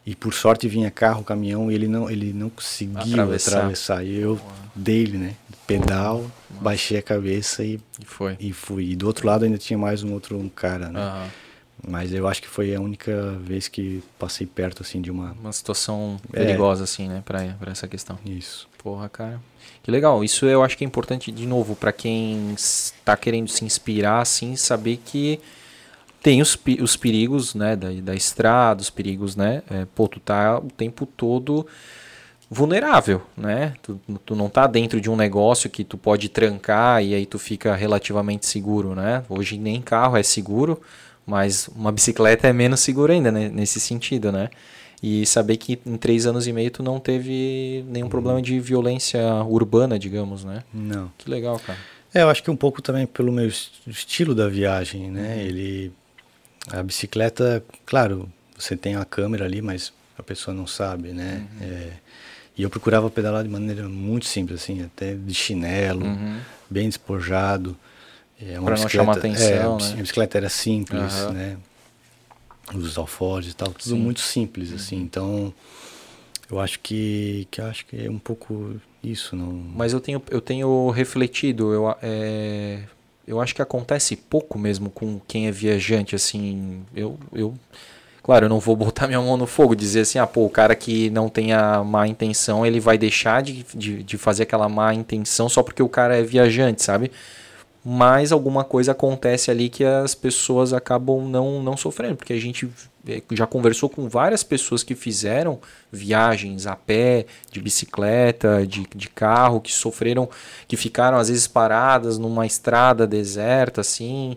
E 0.06 0.16
por 0.16 0.34
sorte 0.34 0.68
vinha 0.68 0.90
carro, 0.90 1.24
caminhão, 1.24 1.72
e 1.72 1.76
ele 1.76 1.88
não, 1.88 2.10
ele 2.10 2.34
não 2.34 2.50
conseguiu 2.50 2.98
Atravessar. 3.22 3.58
atravessar. 3.58 4.04
E 4.04 4.16
eu 4.16 4.40
dei-lhe, 4.76 5.18
né, 5.18 5.36
pedal, 5.68 6.26
baixei 6.50 6.98
a 6.98 7.02
cabeça 7.04 7.64
e, 7.64 7.80
E 8.02 8.06
foi. 8.06 8.36
e 8.40 8.52
fui. 8.52 8.92
E 8.92 8.96
do 8.96 9.06
outro 9.06 9.28
lado 9.28 9.46
ainda 9.46 9.58
tinha 9.60 9.78
mais 9.78 10.02
um 10.02 10.12
outro 10.14 10.38
um 10.40 10.50
cara, 10.50 10.90
né. 10.90 11.00
Aham. 11.02 11.30
Mas 11.88 12.14
eu 12.14 12.28
acho 12.28 12.42
que 12.42 12.48
foi 12.48 12.76
a 12.76 12.80
única 12.82 13.38
vez 13.42 13.68
que 13.68 14.04
passei 14.18 14.46
perto, 14.46 14.82
assim, 14.84 15.02
de 15.02 15.10
uma... 15.10 15.32
Uma 15.40 15.52
situação 15.52 16.20
É. 16.34 16.46
perigosa, 16.46 16.84
assim, 16.84 17.08
né? 17.08 17.22
Pra, 17.26 17.42
pra 17.60 17.72
essa 17.72 17.88
questão. 17.88 18.18
Isso. 18.26 18.68
Porra, 18.78 19.08
cara. 19.10 19.42
Que 19.82 19.90
legal. 19.90 20.24
Isso 20.24 20.46
eu 20.46 20.62
acho 20.64 20.78
que 20.78 20.84
é 20.84 20.88
importante, 20.88 21.32
de 21.32 21.48
novo, 21.48 21.76
pra 21.76 21.92
quem 21.92 22.52
está 22.54 23.16
querendo 23.16 23.48
se 23.50 23.64
inspirar, 23.64 24.22
assim, 24.22 24.56
saber 24.56 24.98
que 25.06 25.40
tem 26.22 26.42
os, 26.42 26.58
os 26.82 26.98
perigos, 26.98 27.56
né, 27.56 27.78
da, 27.78 27.90
da 27.92 28.14
estrada, 28.14 28.82
os 28.82 28.90
perigos, 28.90 29.38
né? 29.38 29.64
É, 29.72 29.86
pô, 29.96 30.06
tu 30.08 30.20
tá 30.20 30.58
o 30.60 30.68
tempo 30.70 31.06
todo 31.06 31.66
vulnerável, 32.50 33.22
né? 33.38 33.74
Tu, 33.82 34.00
tu 34.26 34.36
não 34.36 34.50
tá 34.50 34.66
dentro 34.68 35.00
de 35.00 35.10
um 35.10 35.16
negócio 35.16 35.70
que 35.70 35.84
tu 35.84 35.98
pode 35.98 36.28
trancar 36.30 37.04
e 37.04 37.14
aí 37.14 37.26
tu 37.26 37.38
fica 37.38 37.76
relativamente 37.76 38.46
seguro, 38.48 38.96
né? 38.96 39.24
Hoje 39.30 39.58
nem 39.58 39.82
carro 39.82 40.18
é 40.18 40.24
seguro, 40.24 40.82
mas 41.30 41.70
uma 41.76 41.92
bicicleta 41.92 42.48
é 42.48 42.54
menos 42.54 42.80
segura 42.80 43.14
ainda, 43.14 43.32
né? 43.32 43.50
Nesse 43.50 43.80
sentido, 43.80 44.32
né? 44.32 44.50
E 45.02 45.26
saber 45.26 45.56
que 45.58 45.80
em 45.86 45.96
três 45.96 46.26
anos 46.26 46.48
e 46.48 46.52
meio 46.52 46.72
tu 46.72 46.84
não 46.84 47.00
teve 47.00 47.86
nenhum 47.88 48.10
problema 48.10 48.42
de 48.42 48.60
violência 48.60 49.22
urbana, 49.46 49.98
digamos, 49.98 50.44
né? 50.44 50.64
Não. 50.74 51.10
Que 51.18 51.30
legal, 51.30 51.58
cara. 51.60 51.80
É, 52.14 52.24
eu 52.24 52.30
acho 52.30 52.44
que 52.44 52.50
um 52.52 52.56
pouco 52.56 52.82
também 52.82 53.06
pelo 53.06 53.32
meu 53.32 53.48
est- 53.48 53.72
estilo 53.88 54.34
da 54.36 54.50
viagem, 54.50 55.10
né? 55.12 55.42
Ele... 55.44 55.92
A 56.72 56.84
bicicleta, 56.84 57.64
claro, 57.86 58.28
você 58.58 58.76
tem 58.76 58.96
a 58.96 59.06
câmera 59.06 59.46
ali, 59.46 59.62
mas 59.62 59.94
a 60.18 60.22
pessoa 60.24 60.54
não 60.54 60.68
sabe, 60.68 61.10
né? 61.14 61.44
É, 61.62 61.92
e 62.58 62.64
eu 62.64 62.70
procurava 62.70 63.10
pedalar 63.10 63.44
de 63.44 63.50
maneira 63.50 63.88
muito 63.88 64.26
simples, 64.26 64.62
assim, 64.62 64.84
até 64.84 65.14
de 65.16 65.34
chinelo, 65.34 66.06
Uhum. 66.06 66.40
bem 66.70 66.88
despojado. 66.90 67.78
É, 68.42 68.60
uma 68.60 68.68
Pra 68.68 68.78
não 68.78 68.90
chamar 68.90 69.18
atenção, 69.18 69.78
é, 69.78 69.84
a 69.84 69.90
né? 69.90 69.94
a 69.94 70.02
bicicleta 70.02 70.38
era 70.38 70.50
simples, 70.50 71.14
Aham. 71.14 71.34
né? 71.34 71.58
Os 72.74 72.98
alforjes 72.98 73.54
e 73.54 73.56
tal, 73.56 73.70
tudo 73.70 73.84
Sim. 73.84 73.94
Uhum. 73.94 74.00
muito 74.00 74.22
simples, 74.22 74.72
assim. 74.72 74.98
Então, 74.98 75.54
eu 76.50 76.60
acho 76.60 76.80
que, 76.80 77.48
que 77.52 77.62
acho 77.62 77.86
que 77.86 78.06
é 78.06 78.10
um 78.10 78.20
pouco 78.20 78.76
isso, 79.04 79.36
não... 79.36 79.52
Mas 79.52 79.92
eu 79.92 80.00
tenho, 80.00 80.22
eu 80.30 80.40
tenho 80.40 80.90
refletido, 80.92 81.74
eu, 81.74 81.96
é, 82.02 82.84
eu 83.28 83.42
acho 83.42 83.56
que 83.56 83.62
acontece 83.62 84.16
pouco 84.16 84.58
mesmo 84.58 84.90
com 84.90 85.20
quem 85.28 85.48
é 85.48 85.52
viajante, 85.52 86.16
assim, 86.16 86.84
eu, 86.96 87.18
eu, 87.34 87.54
claro, 88.22 88.46
eu 88.46 88.50
não 88.50 88.60
vou 88.60 88.76
botar 88.78 89.08
minha 89.08 89.22
mão 89.22 89.36
no 89.36 89.48
fogo, 89.48 89.76
dizer 89.76 90.02
assim, 90.02 90.20
ah, 90.20 90.28
pô, 90.28 90.46
o 90.46 90.50
cara 90.50 90.76
que 90.76 91.10
não 91.10 91.28
tem 91.28 91.54
a 91.54 91.84
má 91.84 92.08
intenção, 92.08 92.66
ele 92.66 92.80
vai 92.80 92.98
deixar 92.98 93.42
de, 93.42 93.66
de, 93.74 94.04
de 94.04 94.18
fazer 94.18 94.44
aquela 94.44 94.70
má 94.70 94.94
intenção 94.94 95.50
só 95.50 95.64
porque 95.64 95.82
o 95.82 95.90
cara 95.90 96.18
é 96.18 96.24
viajante, 96.24 96.84
sabe? 96.84 97.12
Mas 97.84 98.32
alguma 98.32 98.64
coisa 98.64 98.92
acontece 98.92 99.50
ali 99.50 99.70
que 99.70 99.86
as 99.86 100.14
pessoas 100.14 100.74
acabam 100.74 101.28
não, 101.30 101.64
não 101.64 101.78
sofrendo, 101.78 102.18
porque 102.18 102.34
a 102.34 102.40
gente 102.40 102.70
eh, 103.08 103.22
já 103.32 103.48
conversou 103.48 103.90
com 103.90 104.10
várias 104.10 104.44
pessoas 104.44 104.84
que 104.84 104.96
fizeram 104.96 105.60
viagens 105.90 106.68
a 106.68 106.76
pé, 106.76 107.26
de 107.50 107.62
bicicleta, 107.62 108.68
de, 108.68 108.86
de 108.94 109.08
carro, 109.10 109.62
que 109.62 109.72
sofreram, 109.72 110.30
que 110.68 110.76
ficaram 110.76 111.18
às 111.18 111.30
vezes 111.30 111.48
paradas 111.48 112.18
numa 112.18 112.46
estrada 112.46 113.08
deserta, 113.08 113.80
assim, 113.80 114.36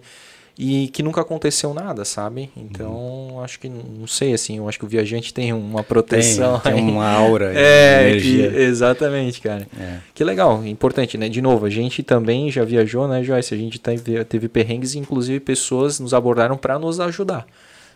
e 0.59 0.88
que 0.88 1.03
nunca 1.03 1.20
aconteceu 1.22 1.72
nada, 1.72 2.05
sabe? 2.05 2.50
Então, 2.57 3.40
acho 3.42 3.59
que, 3.59 3.68
não 3.68 4.07
sei, 4.07 4.34
assim, 4.34 4.59
eu 4.59 4.68
acho 4.68 4.78
que 4.78 4.84
o 4.84 4.88
viajante 4.88 5.32
tem 5.32 5.53
uma 5.53 5.80
tem, 5.80 5.84
proteção. 5.88 6.61
tem 6.61 6.72
aí. 6.74 6.80
uma 6.80 7.09
aura, 7.09 7.53
É, 7.57 8.16
que- 8.20 8.40
exatamente, 8.42 9.40
cara. 9.40 9.66
É. 9.78 9.98
Que 10.14 10.22
legal, 10.22 10.64
importante, 10.66 11.16
né? 11.16 11.28
De 11.28 11.40
novo, 11.40 11.64
a 11.66 11.70
gente 11.70 12.03
também 12.03 12.50
já 12.50 12.64
viajou, 12.64 13.09
né, 13.09 13.22
Joyce? 13.22 13.55
A 13.55 13.57
gente 13.57 13.78
teve, 13.78 14.24
teve 14.24 14.48
perrengues 14.48 14.94
e 14.94 14.98
inclusive 14.98 15.40
pessoas 15.40 15.98
nos 15.98 16.12
abordaram 16.12 16.57
para 16.59 16.78
nos 16.78 17.00
ajudar. 17.00 17.46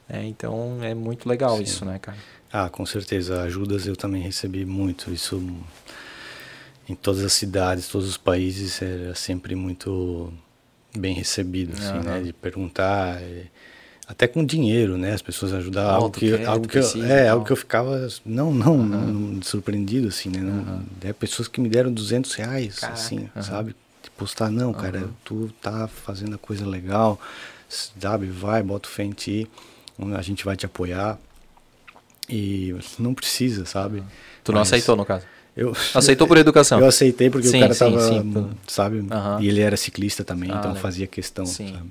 né? 0.09 0.25
Então 0.27 0.79
é 0.83 0.95
muito 0.95 1.29
legal 1.29 1.57
Sim. 1.59 1.63
isso, 1.63 1.85
né, 1.85 1.99
cara? 2.01 2.17
Ah, 2.53 2.71
com 2.71 2.87
certeza. 2.87 3.43
Ajudas 3.43 3.87
eu 3.87 3.95
também 3.97 4.23
recebi 4.23 4.65
muito. 4.65 5.13
Isso 5.13 5.43
em 6.89 6.95
todas 6.95 7.23
as 7.25 7.33
cidades, 7.33 7.89
todos 7.89 8.09
os 8.09 8.17
países, 8.17 8.81
era 8.81 9.15
sempre 9.15 9.55
muito 9.55 10.33
bem 10.97 11.15
recebido, 11.15 11.75
assim, 11.77 11.99
né? 12.05 12.23
De 12.23 12.33
perguntar, 12.33 13.23
e, 13.23 13.47
até 14.07 14.29
com 14.29 14.45
dinheiro, 14.45 14.97
né? 14.97 15.13
As 15.13 15.23
pessoas 15.23 15.53
ajudavam, 15.53 15.95
algo 15.95 16.11
que, 16.11 16.45
algo 16.45 16.69
que 16.69 16.79
eu, 16.79 17.05
é, 17.05 17.29
algo 17.29 17.45
que 17.45 17.53
eu 17.53 17.57
ficava, 17.57 18.09
não, 18.25 18.53
não, 18.53 18.77
uhum. 18.77 19.33
não 19.33 19.43
surpreendido, 19.43 20.09
assim, 20.09 20.29
né? 20.29 20.41
Não, 20.41 20.75
uhum. 20.75 20.83
é, 21.03 21.13
pessoas 21.13 21.49
que 21.49 21.61
me 21.61 21.69
deram 21.69 21.93
200 21.93 22.33
reais, 22.35 22.79
Caraca. 22.79 22.99
assim, 22.99 23.29
uhum. 23.35 23.43
sabe? 23.43 23.77
De 24.03 24.11
postar, 24.11 24.51
não, 24.51 24.73
cara, 24.73 25.09
tu 25.25 25.51
tá 25.61 25.89
fazendo 25.89 26.37
a 26.37 26.39
coisa 26.39 26.65
legal, 26.65 27.21
sabe? 27.69 28.27
Vai, 28.27 28.63
bota 28.63 28.89
o 28.89 28.93
fé 28.93 29.03
em 29.03 29.11
ti, 29.11 29.49
a 30.17 30.23
gente 30.23 30.45
vai 30.45 30.57
te 30.57 30.65
apoiar. 30.65 31.19
E 32.29 32.75
não 32.99 33.15
precisa, 33.15 33.65
sabe? 33.65 34.03
Tu 34.43 34.51
não 34.51 34.59
Mas, 34.59 34.69
aceitou, 34.69 34.97
no 34.97 35.07
caso? 35.07 35.25
Eu, 35.57 35.75
Aceitou 35.95 36.29
por 36.29 36.37
educação? 36.37 36.79
Eu 36.81 36.87
aceitei 36.87 37.31
porque 37.31 37.49
sim, 37.49 37.59
o 37.59 37.61
cara 37.61 37.73
sim, 37.73 37.79
tava, 37.79 38.01
sim, 38.01 38.51
sabe? 38.67 38.99
Uhum. 38.99 39.41
E 39.41 39.49
ele 39.49 39.61
era 39.61 39.77
ciclista 39.77 40.23
também, 40.23 40.51
ah, 40.51 40.57
então 40.59 40.71
legal. 40.73 40.83
fazia 40.83 41.07
questão, 41.07 41.47
sim. 41.47 41.73
sabe? 41.73 41.91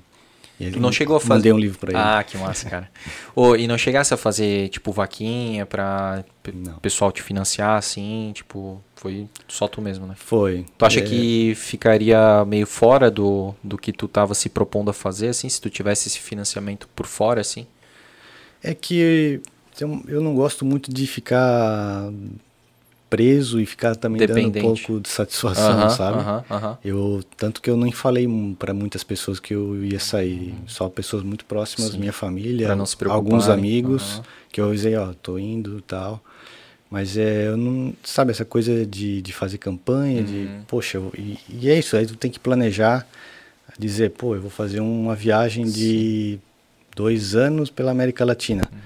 E 0.58 0.64
ele 0.64 0.80
não 0.80 0.90
chegou 0.90 1.16
a 1.16 1.20
fazer. 1.20 1.34
Mandei 1.34 1.52
um 1.52 1.58
livro 1.58 1.78
para 1.78 1.90
ele. 1.90 1.98
Ah, 1.98 2.24
que 2.24 2.38
massa, 2.38 2.68
cara. 2.70 2.90
oh, 3.34 3.54
e 3.54 3.66
não 3.66 3.76
chegasse 3.76 4.14
a 4.14 4.16
fazer, 4.16 4.68
tipo, 4.70 4.90
vaquinha 4.90 5.66
pra 5.66 6.24
não. 6.54 6.78
pessoal 6.78 7.12
te 7.12 7.22
financiar, 7.22 7.76
assim, 7.76 8.30
tipo, 8.34 8.82
foi 8.94 9.28
só 9.48 9.68
tu 9.68 9.82
mesmo, 9.82 10.06
né? 10.06 10.14
Foi. 10.16 10.64
Tu 10.78 10.84
acha 10.84 11.00
é... 11.00 11.02
que 11.02 11.54
ficaria 11.56 12.44
meio 12.46 12.66
fora 12.66 13.10
do, 13.10 13.54
do 13.62 13.76
que 13.76 13.92
tu 13.92 14.08
tava 14.08 14.34
se 14.34 14.48
propondo 14.48 14.90
a 14.90 14.94
fazer, 14.94 15.28
assim, 15.28 15.48
se 15.48 15.60
tu 15.60 15.68
tivesse 15.68 16.08
esse 16.08 16.20
financiamento 16.20 16.88
por 16.94 17.06
fora, 17.06 17.40
assim? 17.40 17.66
É 18.62 18.74
que 18.74 19.42
eu 19.78 20.22
não 20.22 20.34
gosto 20.34 20.64
muito 20.64 20.90
de 20.90 21.06
ficar 21.06 22.10
preso 23.08 23.60
e 23.60 23.66
ficar 23.66 23.94
também 23.96 24.26
dando 24.26 24.48
um 24.48 24.52
pouco 24.52 25.00
de 25.00 25.08
satisfação, 25.08 25.78
uh 25.78 25.84
-huh, 25.84 25.90
sabe? 25.90 26.18
Uh 26.18 26.22
-huh, 26.22 26.44
uh 26.50 26.64
-huh. 26.64 26.78
Eu 26.84 27.24
tanto 27.36 27.62
que 27.62 27.70
eu 27.70 27.76
nem 27.76 27.92
falei 27.92 28.28
para 28.58 28.74
muitas 28.74 29.04
pessoas 29.04 29.38
que 29.38 29.54
eu 29.54 29.84
ia 29.84 30.00
sair, 30.00 30.54
só 30.66 30.88
pessoas 30.88 31.22
muito 31.22 31.44
próximas, 31.44 31.92
Sim. 31.92 31.98
minha 31.98 32.12
família, 32.12 32.68
alguns 33.08 33.48
amigos 33.48 34.22
que 34.50 34.60
eu 34.60 34.66
avisei, 34.66 34.96
ó, 34.96 35.12
tô 35.22 35.38
indo, 35.38 35.80
tal. 35.82 36.22
Mas 36.90 37.16
é, 37.16 37.48
eu 37.48 37.56
não, 37.56 37.92
sabe 38.02 38.30
essa 38.30 38.44
coisa 38.44 38.86
de, 38.86 39.20
de 39.20 39.32
fazer 39.32 39.58
campanha, 39.58 40.22
de, 40.22 40.46
uhum. 40.46 40.62
poxa, 40.68 41.02
e, 41.18 41.38
e, 41.48 41.68
é 41.68 41.78
isso, 41.78 41.96
aí 41.96 42.06
tu 42.06 42.16
tem 42.16 42.30
que 42.30 42.38
planejar, 42.38 43.06
dizer, 43.76 44.12
pô, 44.12 44.36
eu 44.36 44.40
vou 44.40 44.50
fazer 44.50 44.80
uma 44.80 45.14
viagem 45.14 45.66
Sim. 45.66 45.72
de 45.72 46.38
dois 46.94 47.34
anos 47.34 47.70
pela 47.70 47.90
América 47.90 48.24
Latina. 48.24 48.62
Uhum. 48.72 48.78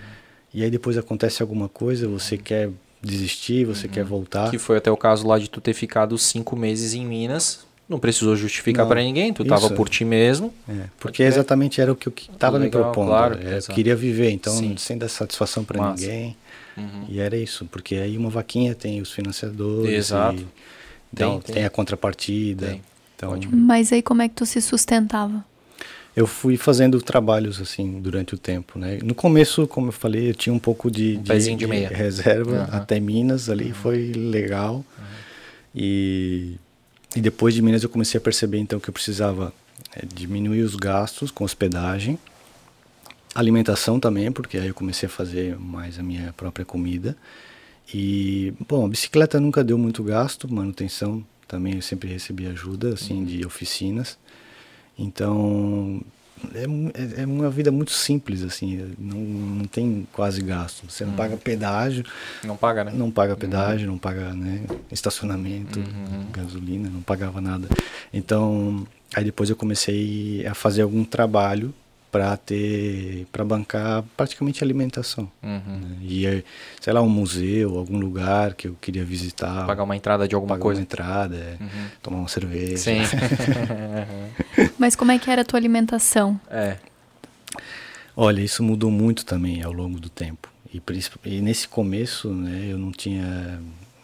E 0.52 0.64
aí 0.64 0.70
depois 0.70 0.96
acontece 0.96 1.42
alguma 1.42 1.68
coisa, 1.68 2.08
você 2.08 2.36
uhum. 2.36 2.40
quer 2.40 2.70
desistir, 3.02 3.64
você 3.64 3.86
uhum. 3.86 3.92
quer 3.92 4.04
voltar. 4.04 4.50
Que 4.50 4.58
foi 4.58 4.76
até 4.76 4.90
o 4.90 4.96
caso 4.96 5.26
lá 5.26 5.38
de 5.38 5.48
tu 5.48 5.60
ter 5.60 5.74
ficado 5.74 6.16
cinco 6.18 6.56
meses 6.56 6.94
em 6.94 7.04
Minas. 7.04 7.66
Não 7.88 7.98
precisou 7.98 8.36
justificar 8.36 8.86
para 8.86 9.02
ninguém, 9.02 9.32
tu 9.32 9.42
estava 9.42 9.68
por 9.70 9.88
ti 9.88 10.04
mesmo. 10.04 10.54
É, 10.68 10.84
porque 11.00 11.24
exatamente 11.24 11.80
era 11.80 11.90
o 11.90 11.96
que 11.96 12.06
eu 12.06 12.12
estava 12.16 12.56
me 12.56 12.70
propondo. 12.70 13.08
Claro, 13.08 13.36
é, 13.42 13.58
eu 13.58 13.74
queria 13.74 13.96
viver, 13.96 14.30
então 14.30 14.52
Sim. 14.52 14.76
sem 14.76 14.96
dar 14.96 15.08
satisfação 15.08 15.64
para 15.64 15.90
ninguém. 15.90 16.36
Uhum. 16.76 17.06
E 17.08 17.18
era 17.18 17.36
isso, 17.36 17.64
porque 17.64 17.96
aí 17.96 18.16
uma 18.16 18.30
vaquinha 18.30 18.76
tem 18.76 19.00
os 19.00 19.10
financiadores. 19.10 19.92
Exato. 19.92 20.40
E, 20.40 20.46
então, 21.12 21.32
tem, 21.32 21.40
tem. 21.40 21.54
tem, 21.56 21.64
a 21.64 21.70
contrapartida. 21.70 22.68
Tem. 22.68 22.82
Então, 23.16 23.36
Mas 23.52 23.92
aí 23.92 24.02
como 24.02 24.22
é 24.22 24.28
que 24.28 24.36
tu 24.36 24.46
se 24.46 24.62
sustentava? 24.62 25.44
Eu 26.14 26.26
fui 26.26 26.56
fazendo 26.56 27.00
trabalhos 27.00 27.60
assim 27.60 28.00
durante 28.00 28.34
o 28.34 28.38
tempo, 28.38 28.78
né? 28.78 28.98
No 29.02 29.14
começo, 29.14 29.66
como 29.66 29.88
eu 29.88 29.92
falei, 29.92 30.30
eu 30.30 30.34
tinha 30.34 30.52
um 30.52 30.58
pouco 30.58 30.90
de, 30.90 31.18
um 31.18 31.22
de, 31.22 31.56
de, 31.56 31.56
de 31.56 31.94
reserva 31.94 32.68
uhum. 32.70 32.78
até 32.78 32.98
Minas 32.98 33.48
ali 33.48 33.66
uhum. 33.66 33.74
foi 33.74 34.12
legal 34.12 34.74
uhum. 34.74 35.04
e 35.74 36.56
e 37.14 37.20
depois 37.20 37.54
de 37.54 37.62
Minas 37.62 37.82
eu 37.82 37.88
comecei 37.88 38.18
a 38.18 38.20
perceber 38.20 38.58
então 38.58 38.78
que 38.78 38.88
eu 38.88 38.92
precisava 38.92 39.52
é, 39.94 40.06
diminuir 40.06 40.62
os 40.62 40.76
gastos 40.76 41.30
com 41.30 41.42
hospedagem, 41.42 42.18
alimentação 43.34 43.98
também, 43.98 44.30
porque 44.30 44.56
aí 44.56 44.68
eu 44.68 44.74
comecei 44.74 45.08
a 45.08 45.10
fazer 45.10 45.58
mais 45.58 45.98
a 45.98 46.02
minha 46.02 46.32
própria 46.36 46.64
comida 46.64 47.16
e 47.92 48.52
bom, 48.68 48.86
a 48.86 48.88
bicicleta 48.88 49.40
nunca 49.40 49.64
deu 49.64 49.76
muito 49.76 50.04
gasto, 50.04 50.52
manutenção 50.52 51.24
também 51.48 51.74
eu 51.74 51.82
sempre 51.82 52.08
recebi 52.08 52.46
ajuda 52.46 52.94
assim 52.94 53.18
uhum. 53.18 53.24
de 53.24 53.44
oficinas. 53.44 54.16
Então, 55.00 56.02
é, 56.54 56.62
é, 56.62 57.22
é, 57.22 57.26
uma 57.26 57.48
vida 57.48 57.72
muito 57.72 57.90
simples, 57.90 58.42
assim, 58.42 58.94
não, 58.98 59.18
não 59.18 59.64
tem 59.64 60.06
quase 60.12 60.42
gasto. 60.42 60.88
Você 60.88 61.04
não 61.04 61.14
hum. 61.14 61.16
paga 61.16 61.36
pedágio. 61.38 62.04
Não 62.44 62.56
paga, 62.56 62.84
né? 62.84 62.92
Não 62.94 63.10
paga 63.10 63.34
pedágio, 63.34 63.86
uhum. 63.86 63.92
não 63.92 63.98
paga 63.98 64.34
né, 64.34 64.62
estacionamento, 64.92 65.78
uhum. 65.78 66.26
gasolina, 66.30 66.90
não 66.90 67.00
pagava 67.00 67.40
nada. 67.40 67.66
Então, 68.12 68.86
aí 69.14 69.24
depois 69.24 69.48
eu 69.48 69.56
comecei 69.56 70.46
a 70.46 70.54
fazer 70.54 70.82
algum 70.82 71.02
trabalho 71.02 71.72
para 72.10 72.36
ter 72.36 73.26
para 73.30 73.44
bancar 73.44 74.02
praticamente 74.16 74.62
alimentação 74.64 75.30
uhum. 75.42 75.78
né? 75.80 75.96
e 76.02 76.44
sei 76.80 76.92
lá 76.92 77.00
um 77.00 77.08
museu 77.08 77.78
algum 77.78 77.98
lugar 77.98 78.54
que 78.54 78.68
eu 78.68 78.76
queria 78.80 79.04
visitar. 79.04 79.66
Pagar 79.66 79.84
uma 79.84 79.96
entrada 79.96 80.26
de 80.26 80.34
alguma 80.34 80.58
coisa 80.58 80.80
uma 80.80 80.82
entrada 80.82 81.36
é, 81.36 81.56
uhum. 81.62 81.86
tomar 82.02 82.18
uma 82.18 82.28
cerveja. 82.28 82.76
Sim. 82.76 83.00
Mas 84.78 84.96
como 84.96 85.12
é 85.12 85.18
que 85.18 85.30
era 85.30 85.42
a 85.42 85.44
tua 85.44 85.58
alimentação? 85.58 86.40
É. 86.50 86.76
Olha 88.16 88.40
isso 88.40 88.62
mudou 88.62 88.90
muito 88.90 89.24
também 89.24 89.62
ao 89.62 89.72
longo 89.72 90.00
do 90.00 90.08
tempo. 90.10 90.48
E, 90.72 90.82
e 91.24 91.40
nesse 91.40 91.66
começo 91.66 92.28
né 92.28 92.68
eu 92.70 92.78
não 92.78 92.92
tinha 92.92 93.60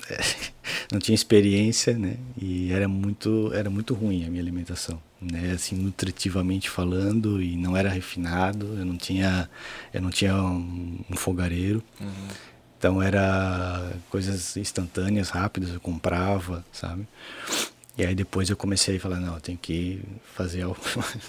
não 0.92 0.98
tinha 0.98 1.14
experiência 1.14 1.96
né 1.96 2.16
e 2.40 2.72
era 2.72 2.88
muito 2.88 3.52
era 3.52 3.70
muito 3.70 3.94
ruim 3.94 4.24
a 4.24 4.28
minha 4.28 4.42
alimentação 4.42 5.00
né, 5.20 5.52
assim 5.54 5.76
nutritivamente 5.76 6.68
falando 6.68 7.42
e 7.42 7.56
não 7.56 7.76
era 7.76 7.88
refinado, 7.88 8.78
eu 8.78 8.84
não 8.84 8.96
tinha 8.96 9.48
eu 9.92 10.00
não 10.00 10.10
tinha 10.10 10.34
um, 10.34 11.00
um 11.10 11.16
fogareiro. 11.16 11.82
Uhum. 12.00 12.28
Então 12.78 13.02
era 13.02 13.92
coisas 14.10 14.56
instantâneas, 14.56 15.30
rápidas, 15.30 15.70
eu 15.70 15.80
comprava, 15.80 16.64
sabe? 16.72 17.06
E 17.96 18.04
aí 18.04 18.14
depois 18.14 18.50
eu 18.50 18.56
comecei 18.56 18.98
a 18.98 19.00
falar, 19.00 19.18
não, 19.18 19.40
tenho 19.40 19.56
que 19.56 20.02
fazer 20.34 20.62
algo, 20.62 20.76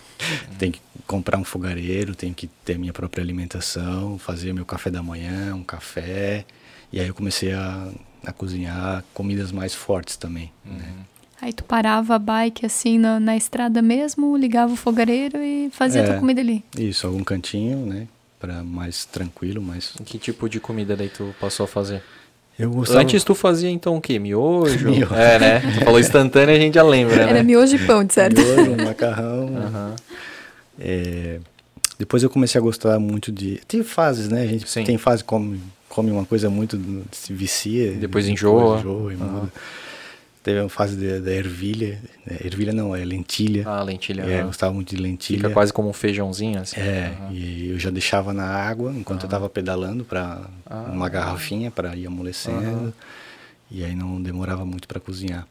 tenho 0.59 0.73
que 0.73 0.81
comprar 1.07 1.37
um 1.37 1.45
fogareiro, 1.45 2.13
tenho 2.13 2.33
que 2.33 2.47
ter 2.65 2.77
minha 2.77 2.91
própria 2.91 3.23
alimentação, 3.23 4.19
fazer 4.19 4.53
meu 4.53 4.65
café 4.65 4.91
da 4.91 5.01
manhã, 5.01 5.55
um 5.55 5.63
café. 5.63 6.45
E 6.91 6.99
aí 6.99 7.07
eu 7.07 7.13
comecei 7.13 7.53
a, 7.53 7.89
a 8.25 8.31
cozinhar 8.31 9.03
comidas 9.13 9.51
mais 9.51 9.73
fortes 9.73 10.17
também, 10.17 10.51
uhum. 10.65 10.77
né? 10.77 10.93
Aí 11.39 11.53
tu 11.53 11.63
parava 11.63 12.15
a 12.15 12.19
bike 12.19 12.65
assim 12.65 12.97
na, 12.97 13.19
na 13.19 13.37
estrada 13.37 13.81
mesmo, 13.81 14.35
ligava 14.35 14.73
o 14.73 14.75
fogareiro 14.75 15.37
e 15.37 15.69
fazia 15.71 16.01
é, 16.01 16.05
tua 16.05 16.19
comida 16.19 16.41
ali. 16.41 16.63
Isso, 16.75 17.05
algum 17.05 17.23
cantinho, 17.23 17.85
né? 17.85 18.07
Para 18.39 18.63
mais 18.63 19.05
tranquilo, 19.05 19.61
mais. 19.61 19.93
Que 20.03 20.17
tipo 20.17 20.49
de 20.49 20.59
comida 20.59 20.95
daí 20.95 21.09
tu 21.09 21.35
passou 21.39 21.65
a 21.65 21.67
fazer? 21.67 22.01
Eu 22.57 22.71
gostava... 22.71 23.01
Antes 23.01 23.23
tu 23.23 23.35
fazia 23.35 23.69
então 23.69 23.95
o 23.95 24.01
quê? 24.01 24.17
Miojo? 24.17 24.89
miojo. 24.89 25.13
É, 25.13 25.37
né? 25.37 25.59
Tu 25.77 25.85
falou 25.85 25.99
instantâneo 25.99 26.55
a 26.55 26.59
gente 26.59 26.73
já 26.73 26.81
lembra, 26.81 27.21
Era 27.21 27.33
né? 27.33 27.43
miojo 27.43 27.75
e 27.75 27.85
pão, 27.85 28.03
de 28.03 28.13
certo? 28.13 28.41
Miojo, 28.41 28.83
macarrão. 28.83 29.45
Uhum. 29.45 29.95
É... 30.79 31.39
Depois 31.99 32.23
eu 32.23 32.29
comecei 32.31 32.59
a 32.59 32.61
gostar 32.61 32.99
muito 32.99 33.31
de... 33.31 33.61
Tem 33.67 33.83
fases, 33.83 34.27
né? 34.27 34.41
A 34.41 34.47
gente 34.47 34.67
Sim. 34.67 34.83
tem 34.83 34.97
fase 34.97 35.23
come, 35.23 35.61
come 35.97 36.11
uma 36.11 36.25
coisa 36.25 36.47
muito... 36.47 36.79
se 37.11 37.33
vicia. 37.33 37.93
Depois 37.93 38.27
enjoa. 38.27 38.77
Depois 38.77 38.79
enjoa 38.81 39.13
e 39.13 39.15
uhum. 39.15 39.31
muda. 39.31 39.53
Teve 40.43 40.59
uma 40.59 40.69
fase 40.69 40.95
da 41.19 41.31
ervilha. 41.31 41.99
Né? 42.23 42.37
Ervilha 42.45 42.71
não, 42.71 42.95
é 42.95 43.03
lentilha. 43.03 43.63
Ah, 43.67 43.81
lentilha. 43.81 44.21
É, 44.21 44.41
eu 44.41 44.45
gostava 44.45 44.71
muito 44.71 44.95
de 44.95 45.01
lentilha. 45.01 45.39
Fica 45.39 45.49
quase 45.49 45.73
como 45.73 45.89
um 45.89 45.93
feijãozinho, 45.93 46.59
assim. 46.59 46.79
É, 46.79 47.17
uhum. 47.19 47.31
e 47.31 47.69
eu 47.71 47.79
já 47.79 47.89
deixava 47.89 48.31
na 48.31 48.45
água 48.45 48.93
enquanto 48.95 49.23
eu 49.23 49.27
estava 49.27 49.49
pedalando 49.49 50.05
para 50.05 50.47
ah, 50.67 50.91
uma 50.93 51.09
garrafinha 51.09 51.71
para 51.71 51.95
ir 51.95 52.05
amolecendo. 52.05 52.93
E 53.71 53.83
aí 53.83 53.95
não 53.95 54.21
demorava 54.21 54.63
muito 54.63 54.87
para 54.87 54.99
cozinhar. 54.99 55.47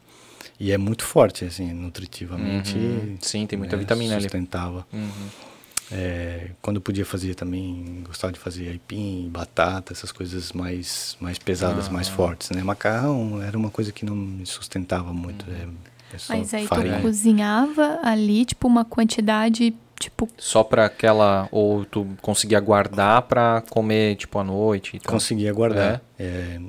E 0.57 0.71
é 0.71 0.77
muito 0.77 1.03
forte, 1.03 1.43
assim, 1.43 1.73
nutritivamente. 1.73 2.75
Uhum. 2.75 3.17
Sim, 3.19 3.45
tem 3.45 3.59
muita 3.59 3.75
né, 3.75 3.81
vitamina 3.81 4.19
sustentava. 4.19 4.77
ali. 4.79 4.85
Sustentava. 4.85 5.13
Uhum. 5.13 5.46
É, 5.91 6.49
quando 6.61 6.77
eu 6.77 6.81
podia 6.81 7.05
fazer 7.05 7.33
também, 7.35 8.03
gostava 8.05 8.33
de 8.33 8.39
fazer 8.39 8.69
aipim, 8.69 9.29
batata, 9.29 9.93
essas 9.93 10.11
coisas 10.11 10.51
mais, 10.51 11.15
mais 11.19 11.37
pesadas, 11.37 11.87
ah. 11.87 11.91
mais 11.91 12.07
fortes, 12.09 12.49
né? 12.49 12.61
Macarrão 12.61 13.41
era 13.41 13.57
uma 13.57 13.69
coisa 13.69 13.91
que 13.91 14.05
não 14.05 14.15
me 14.15 14.45
sustentava 14.45 15.13
muito. 15.13 15.45
É, 15.49 16.15
é 16.15 16.17
Mas 16.29 16.53
aí 16.53 16.67
farinha. 16.67 16.97
tu 16.97 17.03
cozinhava 17.03 17.99
ali, 18.03 18.43
tipo, 18.43 18.67
uma 18.67 18.83
quantidade, 18.83 19.73
tipo... 19.97 20.27
Só 20.37 20.63
para 20.63 20.85
aquela, 20.85 21.47
ou 21.51 21.85
tu 21.85 22.05
conseguia 22.21 22.59
guardar 22.59 23.21
para 23.23 23.63
comer, 23.69 24.17
tipo, 24.17 24.37
à 24.39 24.43
noite? 24.43 24.97
Então. 24.97 25.13
Conseguia 25.13 25.53
guardar, 25.53 26.01
é. 26.19 26.25
é. 26.25 26.61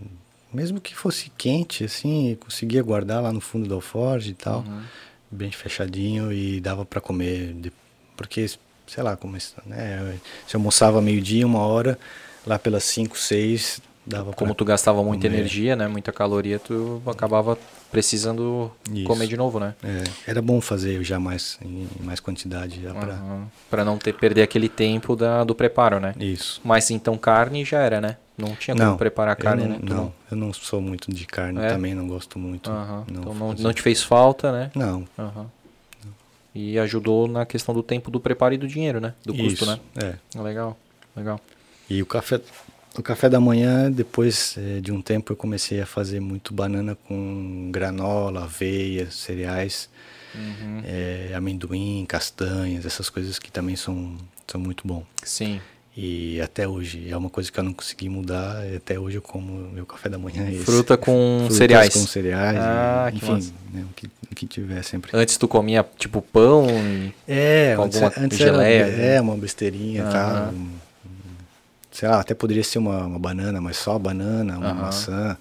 mesmo 0.53 0.81
que 0.81 0.95
fosse 0.95 1.31
quente, 1.37 1.85
assim, 1.85 2.37
conseguia 2.39 2.83
guardar 2.85 3.21
lá 3.21 3.33
no 3.33 3.41
fundo 3.41 3.69
do 3.69 3.75
alforge 3.75 4.31
e 4.31 4.35
tal, 4.35 4.61
uhum. 4.61 4.83
bem 5.29 5.51
fechadinho 5.51 6.33
e 6.33 6.61
dava 6.61 6.85
para 6.85 7.01
comer, 7.01 7.57
porque 8.17 8.47
sei 8.89 9.03
lá, 9.03 9.17
como 9.17 9.37
né? 9.67 10.19
Se 10.47 10.57
almoçava 10.57 11.01
meio-dia, 11.01 11.47
uma 11.47 11.61
hora, 11.61 11.99
lá 12.47 12.59
pelas 12.59 12.85
5, 12.85 13.17
6, 13.19 13.81
dava 14.07 14.33
Como 14.33 14.55
tu 14.55 14.65
gastava 14.65 15.03
muita 15.03 15.27
comer. 15.27 15.39
energia, 15.39 15.77
né? 15.77 15.87
Muita 15.87 16.13
caloria, 16.13 16.59
tu 16.59 17.03
acabava 17.07 17.59
precisando 17.91 18.71
Isso. 18.93 19.05
comer 19.05 19.27
de 19.27 19.37
novo, 19.37 19.59
né? 19.59 19.75
É, 19.83 20.05
era 20.31 20.43
bom 20.43 20.61
fazer 20.61 21.03
já 21.03 21.19
mais 21.19 21.59
em 21.63 21.89
mais 22.01 22.21
quantidade 22.21 22.83
já 22.83 22.95
pra... 22.95 23.15
Aham. 23.15 23.49
Pra 23.71 23.85
não 23.85 23.99
ter 23.99 24.13
perder 24.15 24.43
aquele 24.43 24.69
tempo 24.69 25.15
da, 25.17 25.45
do 25.45 25.55
preparo, 25.55 26.01
né? 26.01 26.15
Isso. 26.19 26.61
Mas 26.65 26.91
então 26.91 27.17
carne 27.17 27.65
já 27.65 27.81
era, 27.81 28.01
né? 28.01 28.17
Não 28.37 28.55
tinha 28.55 28.77
como 28.77 28.97
preparar 28.97 29.35
carne, 29.35 29.63
não, 29.63 29.71
né? 29.71 29.79
Tu 29.85 29.95
não, 29.95 30.13
eu 30.31 30.37
não 30.37 30.53
sou 30.53 30.81
muito 30.81 31.13
de 31.13 31.27
carne 31.27 31.61
É? 31.61 31.69
também, 31.71 31.95
não 31.95 32.07
gosto 32.07 32.39
muito. 32.39 32.71
Então 33.09 33.35
não, 33.35 33.49
fazia. 33.51 33.65
não 33.65 33.73
te 33.73 33.83
fez 33.83 34.03
falta, 34.03 34.53
né? 34.53 34.71
Não, 34.77 35.05
Aham. 35.19 35.47
E 36.55 36.79
ajudou 36.79 37.29
na 37.29 37.45
questão 37.47 37.75
do 37.75 37.83
tempo 37.83 38.11
do 38.11 38.19
preparo 38.19 38.55
e 38.55 38.59
do 38.59 38.67
dinheiro, 38.67 39.01
né? 39.01 39.15
Do 39.25 39.33
custo, 39.35 39.65
isso, 39.65 39.67
né? 39.67 39.79
É. 40.35 40.39
Legal, 40.41 40.77
legal. 41.17 41.41
E 41.89 42.03
o 42.03 42.07
café, 42.07 42.41
o 42.99 43.03
café 43.03 43.29
da 43.29 43.39
manhã, 43.41 43.91
depois 43.91 44.57
eh, 44.59 44.81
de 44.81 44.91
um 44.91 45.01
tempo, 45.01 45.33
eu 45.33 45.37
comecei 45.37 45.81
a 45.81 45.87
fazer 45.87 46.21
muito 46.21 46.53
banana 46.53 46.97
com 47.07 47.71
granola, 47.73 48.45
aveia, 48.45 49.11
cereais, 49.11 49.89
Uhum. 50.35 50.83
eh, 50.85 51.33
amendoim, 51.35 52.05
castanhas, 52.07 52.85
essas 52.85 53.09
coisas 53.09 53.39
que 53.39 53.51
também 53.51 53.77
são, 53.77 54.17
são 54.47 54.61
muito 54.61 54.87
bom. 54.87 55.05
Sim. 55.25 55.61
E 56.01 56.41
até 56.41 56.69
hoje, 56.69 57.11
é 57.11 57.17
uma 57.17 57.29
coisa 57.29 57.51
que 57.51 57.59
eu 57.59 57.65
não 57.65 57.73
consegui 57.73 58.09
mudar, 58.09 58.65
e 58.71 58.77
até 58.77 58.97
hoje 59.01 59.17
eu 59.17 59.23
como 59.23 59.51
meu 59.73 59.85
café 59.85 60.09
da 60.09 60.17
manhã 60.17 60.47
é 60.47 60.53
esse. 60.53 60.63
Fruta 60.65 60.97
com 60.97 61.39
Frutas 61.41 61.57
cereais. 61.57 61.93
com 61.93 62.07
cereais, 62.07 62.57
Ah, 62.57 63.11
e, 63.13 63.17
enfim, 63.17 63.53
né, 63.73 63.85
o, 63.91 63.93
que, 63.95 64.07
o 64.31 64.35
que 64.37 64.47
tiver 64.47 64.81
sempre. 64.85 65.11
Antes 65.13 65.37
tu 65.37 65.49
comia 65.49 65.85
tipo 65.99 66.23
pão 66.23 66.69
e... 66.71 67.13
É, 67.27 67.75
Com 67.75 67.83
antes, 67.83 68.01
alguma 68.01 68.25
antes 68.25 68.39
geleia, 68.39 68.85
era 68.85 68.97
né? 68.97 69.15
é, 69.17 69.21
uma 69.21 69.37
besteirinha, 69.37 70.05
tá? 70.05 70.29
Aham. 70.29 70.51
Um- 70.55 70.71
sei 71.91 72.09
lá, 72.09 72.21
até 72.21 72.33
poderia 72.33 72.63
ser 72.63 72.79
uma, 72.79 73.05
uma 73.05 73.19
banana, 73.19 73.61
mas 73.61 73.77
só 73.77 73.99
banana, 73.99 74.57
uma 74.57 74.73
maçã, 74.73 75.37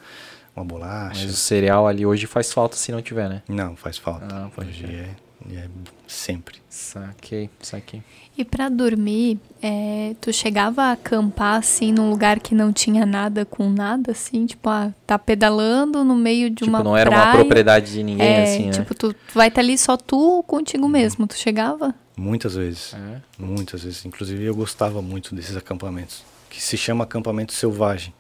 uma 0.56 0.66
bolacha. 0.66 1.22
Mas 1.24 1.32
o 1.32 1.38
cereal 1.38 1.88
ali 1.88 2.04
hoje 2.04 2.26
faz 2.26 2.52
falta 2.52 2.76
se 2.76 2.92
não 2.92 3.00
tiver, 3.00 3.30
né? 3.30 3.44
Não, 3.48 3.76
faz 3.76 4.00
falta. 4.00 4.26
Ah, 4.28 4.50
Hoje 4.58 4.86
é, 4.86 5.56
é 5.56 5.68
sempre. 6.08 6.56
Saquei, 6.68 7.48
saquei. 7.62 8.02
E 8.38 8.46
pra 8.46 8.70
dormir, 8.70 9.40
é, 9.64 10.16
tu 10.22 10.32
chegava 10.32 10.84
a 10.84 10.92
acampar 10.92 11.58
assim 11.58 11.92
num 11.92 12.12
lugar 12.12 12.40
que 12.40 12.54
não 12.54 12.72
tinha 12.72 13.04
nada 13.04 13.44
com 13.46 13.68
nada, 13.68 14.12
assim, 14.12 14.46
tipo, 14.46 14.70
ah, 14.70 14.94
tá 15.08 15.18
pedalando 15.18 16.04
no 16.04 16.16
meio 16.16 16.48
de 16.50 16.58
tipo, 16.58 16.70
uma 16.70 16.84
não 16.84 16.96
era 16.96 17.10
praia. 17.10 17.26
uma 17.26 17.34
propriedade 17.34 17.94
de 17.94 18.04
ninguém, 18.04 18.28
é, 18.28 18.44
assim, 18.44 18.66
né? 18.68 18.72
tipo, 18.74 18.94
tu 18.94 19.12
tu 19.12 19.34
vai 19.34 19.48
estar 19.48 19.62
ali 19.62 19.76
só 19.76 19.98
tu 19.98 20.44
contigo 20.44 20.88
mesmo. 20.88 21.26
Tu 21.26 21.36
chegava? 21.36 21.96
Muitas 22.16 22.56
vezes. 22.56 22.94
É. 22.94 23.22
Muitas 23.40 23.84
vezes. 23.84 24.06
Inclusive 24.06 24.44
eu 24.44 24.56
gostava 24.56 25.02
muito 25.02 25.34
desses 25.34 25.56
acampamentos. 25.58 26.24
Que 26.50 26.62
se 26.62 26.78
chama 26.78 27.04
acampamento 27.04 27.54
selvagem. 27.54 28.14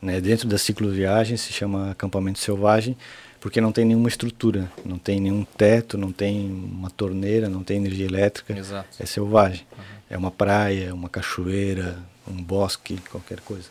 Né? 0.00 0.20
Dentro 0.20 0.48
da 0.48 0.58
cicloviagem 0.58 1.36
se 1.36 1.52
chama 1.52 1.92
acampamento 1.92 2.38
selvagem 2.38 2.96
porque 3.42 3.60
não 3.60 3.72
tem 3.72 3.84
nenhuma 3.84 4.08
estrutura. 4.08 4.70
Não 4.84 4.96
tem 4.96 5.20
nenhum 5.20 5.42
teto, 5.44 5.98
não 5.98 6.12
tem 6.12 6.48
uma 6.48 6.88
torneira, 6.88 7.48
não 7.48 7.64
tem 7.64 7.78
energia 7.78 8.06
elétrica. 8.06 8.56
Exato. 8.56 8.88
É 9.00 9.04
selvagem. 9.04 9.66
É 10.08 10.16
uma 10.16 10.30
praia, 10.30 10.94
uma 10.94 11.08
cachoeira, 11.08 11.98
um 12.26 12.40
bosque, 12.40 12.98
qualquer 13.10 13.40
coisa. 13.40 13.68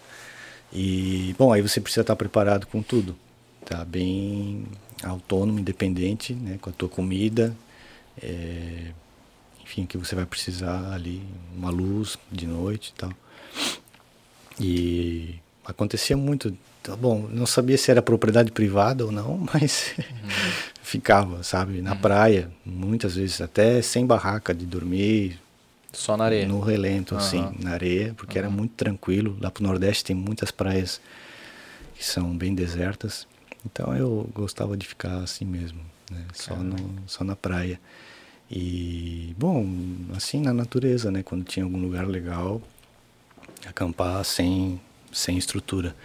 E, 0.73 1.33
bom, 1.39 1.53
aí 1.53 1.61
você 1.61 1.79
precisa 1.79 2.01
estar 2.01 2.17
preparado 2.17 2.67
com 2.67 2.83
tudo. 2.83 3.15
Tá 3.65 3.85
bem 3.85 4.65
autônomo, 5.01 5.59
independente, 5.59 6.33
né? 6.33 6.57
Com 6.61 6.69
a 6.69 6.73
tua 6.73 6.89
comida, 6.89 7.55
é, 8.21 8.91
enfim, 9.63 9.85
que 9.85 9.97
você 9.97 10.15
vai 10.15 10.25
precisar 10.25 10.91
ali, 10.91 11.23
uma 11.55 11.69
luz 11.69 12.17
de 12.29 12.45
noite 12.45 12.89
e 12.89 12.99
tal. 12.99 13.13
E 14.59 15.35
acontecia 15.65 16.17
muito. 16.17 16.55
Tá 16.83 16.95
bom, 16.95 17.27
não 17.29 17.45
sabia 17.45 17.77
se 17.77 17.91
era 17.91 18.01
propriedade 18.01 18.51
privada 18.51 19.05
ou 19.05 19.11
não, 19.11 19.37
mas 19.53 19.93
ficava, 20.81 21.43
sabe, 21.43 21.81
na 21.81 21.95
praia, 21.95 22.49
muitas 22.65 23.15
vezes 23.15 23.39
até 23.39 23.81
sem 23.81 24.05
barraca 24.05 24.53
de 24.53 24.65
dormir, 24.65 25.39
Só 25.93 26.17
na 26.17 26.25
areia. 26.25 26.47
no 26.47 26.59
relento, 26.59 27.15
assim, 27.15 27.39
Aham. 27.39 27.55
na 27.59 27.71
areia, 27.71 28.13
porque 28.17 28.37
era 28.37 28.49
muito 28.49 28.73
tranquilo. 28.73 29.37
Lá 29.39 29.51
pro 29.51 29.63
Nordeste 29.63 30.05
tem 30.05 30.15
muitas 30.15 30.49
praias 30.49 30.99
que 31.95 32.03
são 32.03 32.35
bem 32.35 32.55
desertas. 32.55 33.27
Então 33.65 33.95
eu 33.95 34.27
gostava 34.33 34.75
de 34.75 34.87
ficar 34.87 35.17
assim 35.17 35.45
mesmo, 35.45 35.79
né? 36.09 36.25
Só, 36.33 36.55
no, 36.55 36.75
só 37.05 37.23
na 37.23 37.35
praia. 37.35 37.79
E, 38.49 39.35
bom, 39.37 39.65
assim 40.15 40.41
na 40.41 40.53
natureza, 40.53 41.11
né? 41.11 41.21
Quando 41.23 41.43
tinha 41.45 41.63
algum 41.63 41.79
lugar 41.79 42.07
legal, 42.07 42.61
acampar 43.67 44.25
sem, 44.25 44.81
sem 45.11 45.37
estrutura. 45.37 45.95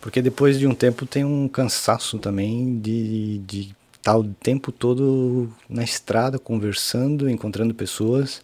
Porque 0.00 0.22
depois 0.22 0.58
de 0.58 0.66
um 0.66 0.74
tempo 0.74 1.04
tem 1.06 1.24
um 1.24 1.48
cansaço 1.48 2.18
também 2.18 2.78
de, 2.78 3.38
de 3.38 3.74
estar 3.96 4.16
o 4.16 4.24
tempo 4.24 4.70
todo 4.70 5.52
na 5.68 5.82
estrada, 5.82 6.38
conversando, 6.38 7.28
encontrando 7.28 7.74
pessoas 7.74 8.40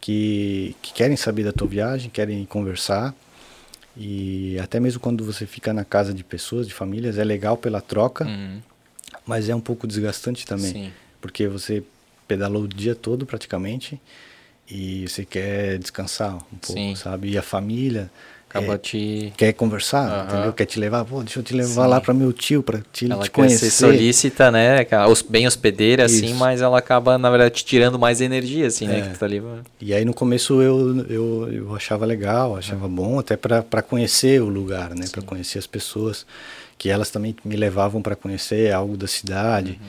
que, 0.00 0.76
que 0.82 0.92
querem 0.92 1.16
saber 1.16 1.44
da 1.44 1.52
tua 1.52 1.66
viagem, 1.66 2.10
querem 2.10 2.44
conversar. 2.44 3.14
E 3.96 4.58
até 4.62 4.78
mesmo 4.78 5.00
quando 5.00 5.24
você 5.24 5.46
fica 5.46 5.72
na 5.72 5.84
casa 5.84 6.12
de 6.14 6.22
pessoas, 6.22 6.66
de 6.68 6.74
famílias, 6.74 7.18
é 7.18 7.24
legal 7.24 7.56
pela 7.56 7.80
troca, 7.80 8.24
Uhum. 8.26 8.60
mas 9.26 9.48
é 9.48 9.54
um 9.54 9.60
pouco 9.60 9.86
desgastante 9.86 10.46
também. 10.46 10.72
Sim. 10.72 10.92
Porque 11.20 11.48
você 11.48 11.82
pedalou 12.28 12.62
o 12.64 12.68
dia 12.68 12.94
todo 12.94 13.26
praticamente 13.26 14.00
e 14.70 15.08
você 15.08 15.24
quer 15.24 15.78
descansar 15.78 16.36
um 16.36 16.56
pouco, 16.58 16.72
Sim. 16.72 16.94
sabe? 16.94 17.30
E 17.30 17.38
a 17.38 17.42
família 17.42 18.10
Acaba 18.50 18.74
é, 18.74 18.78
te... 18.78 19.32
quer 19.36 19.52
conversar, 19.52 20.26
entendeu? 20.26 20.52
Quer 20.52 20.66
te 20.66 20.80
levar, 20.80 21.04
pô, 21.04 21.22
deixa 21.22 21.38
eu 21.38 21.42
te 21.44 21.54
levar 21.54 21.84
Sim. 21.84 21.88
lá 21.88 22.00
para 22.00 22.12
meu 22.12 22.32
tio, 22.32 22.64
para 22.64 22.80
te, 22.92 23.08
Ela 23.08 23.22
te 23.22 23.30
conhecer. 23.30 23.70
ser 23.70 23.70
solícita, 23.70 24.50
né? 24.50 24.84
Bem 25.28 25.46
hospedeira, 25.46 26.06
assim, 26.06 26.26
Isso. 26.26 26.34
mas 26.34 26.60
ela 26.60 26.76
acaba, 26.76 27.16
na 27.16 27.30
verdade, 27.30 27.54
te 27.54 27.64
tirando 27.64 27.96
mais 27.96 28.20
energia, 28.20 28.66
assim, 28.66 28.88
né? 28.88 28.98
É. 28.98 29.02
Que 29.02 29.08
tu 29.10 29.18
tá 29.20 29.26
ali... 29.26 29.40
E 29.80 29.94
aí 29.94 30.04
no 30.04 30.12
começo 30.12 30.60
eu, 30.60 31.06
eu, 31.08 31.52
eu 31.52 31.76
achava 31.76 32.04
legal, 32.04 32.56
achava 32.56 32.88
bom, 32.88 33.20
até 33.20 33.36
para 33.36 33.82
conhecer 33.82 34.42
o 34.42 34.48
lugar, 34.48 34.96
né? 34.96 35.06
Para 35.12 35.22
conhecer 35.22 35.60
as 35.60 35.68
pessoas, 35.68 36.26
que 36.76 36.88
elas 36.88 37.08
também 37.08 37.36
me 37.44 37.54
levavam 37.54 38.02
para 38.02 38.16
conhecer 38.16 38.72
algo 38.72 38.96
da 38.96 39.06
cidade. 39.06 39.80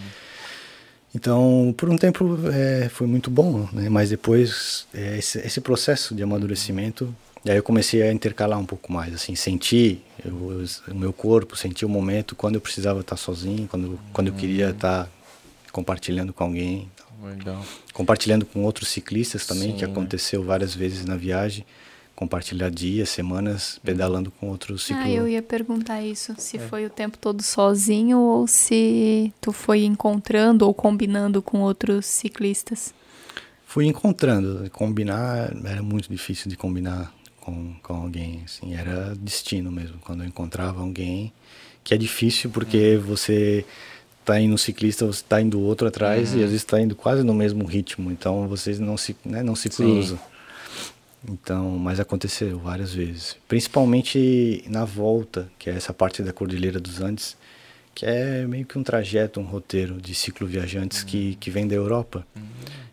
Então, 1.15 1.73
por 1.75 1.89
um 1.89 1.97
tempo 1.97 2.37
é, 2.53 2.89
foi 2.89 3.07
muito 3.07 3.31
bom, 3.31 3.67
né? 3.73 3.89
Mas 3.89 4.11
depois 4.11 4.85
é, 4.93 5.17
esse, 5.17 5.39
esse 5.39 5.59
processo 5.59 6.13
de 6.13 6.21
amadurecimento, 6.21 7.11
e 7.43 7.51
aí 7.51 7.57
eu 7.57 7.63
comecei 7.63 8.01
a 8.03 8.11
intercalar 8.13 8.59
um 8.59 8.65
pouco 8.65 8.91
mais, 8.91 9.13
assim, 9.13 9.35
sentir 9.35 10.03
eu- 10.23 10.65
o 10.89 10.95
meu 10.95 11.11
corpo, 11.11 11.55
sentir 11.55 11.85
o 11.85 11.89
momento 11.89 12.35
quando 12.35 12.55
eu 12.55 12.61
precisava 12.61 13.01
estar 13.01 13.17
sozinho, 13.17 13.67
quando, 13.67 13.99
quando 14.13 14.27
eu 14.27 14.33
queria 14.33 14.69
estar 14.69 15.09
compartilhando 15.71 16.33
com 16.33 16.43
alguém 16.43 16.89
Legal. 17.23 17.63
compartilhando 17.93 18.45
com 18.45 18.63
outros 18.63 18.89
ciclistas 18.89 19.45
também, 19.45 19.73
que 19.73 19.79
Sim, 19.79 19.85
né? 19.85 19.91
aconteceu 19.91 20.43
várias 20.43 20.75
vezes 20.75 21.05
na 21.05 21.15
viagem, 21.15 21.65
compartilhar 22.15 22.69
dias, 22.69 23.09
semanas, 23.09 23.79
pedalando 23.83 24.29
com 24.29 24.49
outros 24.49 24.83
ciclo... 24.83 25.01
Ah, 25.01 25.09
eu 25.09 25.27
ia 25.27 25.41
perguntar 25.41 26.03
isso. 26.03 26.35
Se 26.37 26.59
foi 26.59 26.85
o 26.85 26.89
tempo 26.89 27.17
todo 27.17 27.41
sozinho 27.41 28.19
ou 28.19 28.45
se 28.47 29.33
tu 29.41 29.51
foi 29.51 29.83
encontrando 29.83 30.67
ou 30.67 30.73
combinando 30.73 31.41
com 31.41 31.61
outros 31.61 32.05
ciclistas. 32.05 32.93
Fui 33.65 33.85
encontrando, 33.85 34.69
combinar 34.69 35.51
era 35.65 35.81
muito 35.81 36.09
difícil 36.09 36.49
de 36.49 36.57
combinar 36.57 37.11
com, 37.41 37.73
com 37.83 37.93
alguém, 37.95 38.41
assim, 38.45 38.73
era 38.75 39.13
destino 39.15 39.69
mesmo, 39.71 39.97
quando 39.99 40.23
eu 40.23 40.27
encontrava 40.27 40.79
alguém, 40.81 41.33
que 41.83 41.93
é 41.93 41.97
difícil 41.97 42.49
porque 42.51 42.95
Uhum. 42.95 43.01
você 43.01 43.65
tá 44.23 44.39
indo 44.39 44.53
um 44.53 44.57
ciclista, 44.57 45.05
você 45.05 45.23
tá 45.27 45.41
indo 45.41 45.59
outro 45.59 45.87
atrás 45.87 46.31
Uhum. 46.33 46.39
e 46.39 46.43
às 46.43 46.49
vezes 46.51 46.63
tá 46.63 46.79
indo 46.79 46.95
quase 46.95 47.23
no 47.23 47.33
mesmo 47.33 47.65
ritmo, 47.65 48.09
então 48.11 48.47
vocês 48.47 48.79
não 48.79 48.95
se, 48.95 49.15
né, 49.25 49.41
não 49.43 49.55
se 49.55 49.67
cruzam. 49.69 50.17
Então, 51.27 51.77
mas 51.77 51.99
aconteceu 51.99 52.57
várias 52.57 52.93
vezes, 52.93 53.35
principalmente 53.47 54.63
na 54.67 54.85
volta, 54.85 55.51
que 55.59 55.69
é 55.69 55.73
essa 55.75 55.93
parte 55.93 56.23
da 56.23 56.33
Cordilheira 56.33 56.79
dos 56.79 56.99
Andes, 56.99 57.37
que 57.93 58.05
é 58.05 58.45
meio 58.47 58.65
que 58.65 58.77
um 58.77 58.83
trajeto, 58.83 59.39
um 59.39 59.43
roteiro 59.43 60.01
de 60.01 60.15
cicloviajantes 60.15 61.03
que, 61.03 61.35
que 61.35 61.51
vem 61.51 61.67
da 61.67 61.75
Europa. 61.75 62.25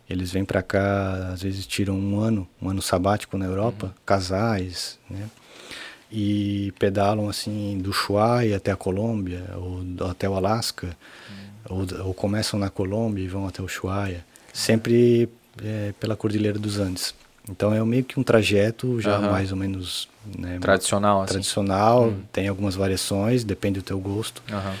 Eles 0.09 0.31
vêm 0.31 0.43
para 0.43 0.63
cá, 0.63 1.29
às 1.31 1.43
vezes 1.43 1.67
tiram 1.67 1.93
um 1.95 2.19
ano, 2.19 2.47
um 2.61 2.69
ano 2.69 2.81
sabático 2.81 3.37
na 3.37 3.45
Europa, 3.45 3.93
casais, 4.05 4.97
né? 5.09 5.29
E 6.11 6.73
pedalam 6.79 7.29
assim 7.29 7.77
do 7.77 7.91
Ushuaia 7.91 8.57
até 8.57 8.71
a 8.71 8.75
Colômbia, 8.75 9.43
ou 9.55 9.83
até 10.09 10.27
o 10.27 10.33
Alasca, 10.33 10.97
ou, 11.69 11.85
ou 12.05 12.13
começam 12.15 12.59
na 12.59 12.69
Colômbia 12.71 13.23
e 13.23 13.27
vão 13.27 13.47
até 13.47 13.61
o 13.61 13.65
Ushuaia, 13.65 14.25
sempre 14.51 15.29
é, 15.63 15.93
pela 15.99 16.15
Cordilheira 16.15 16.57
dos 16.57 16.79
Andes. 16.79 17.13
Então 17.47 17.73
é 17.73 17.83
meio 17.83 18.03
que 18.03 18.19
um 18.19 18.23
trajeto 18.23 18.99
já 18.99 19.17
Aham. 19.17 19.31
mais 19.31 19.51
ou 19.51 19.57
menos 19.57 20.09
né, 20.25 20.57
Tradicional, 20.59 21.21
assim. 21.21 21.33
tradicional, 21.33 22.13
tem 22.31 22.47
algumas 22.47 22.75
variações, 22.75 23.43
depende 23.43 23.79
do 23.79 23.83
teu 23.83 23.99
gosto. 23.99 24.41
Aham. 24.51 24.75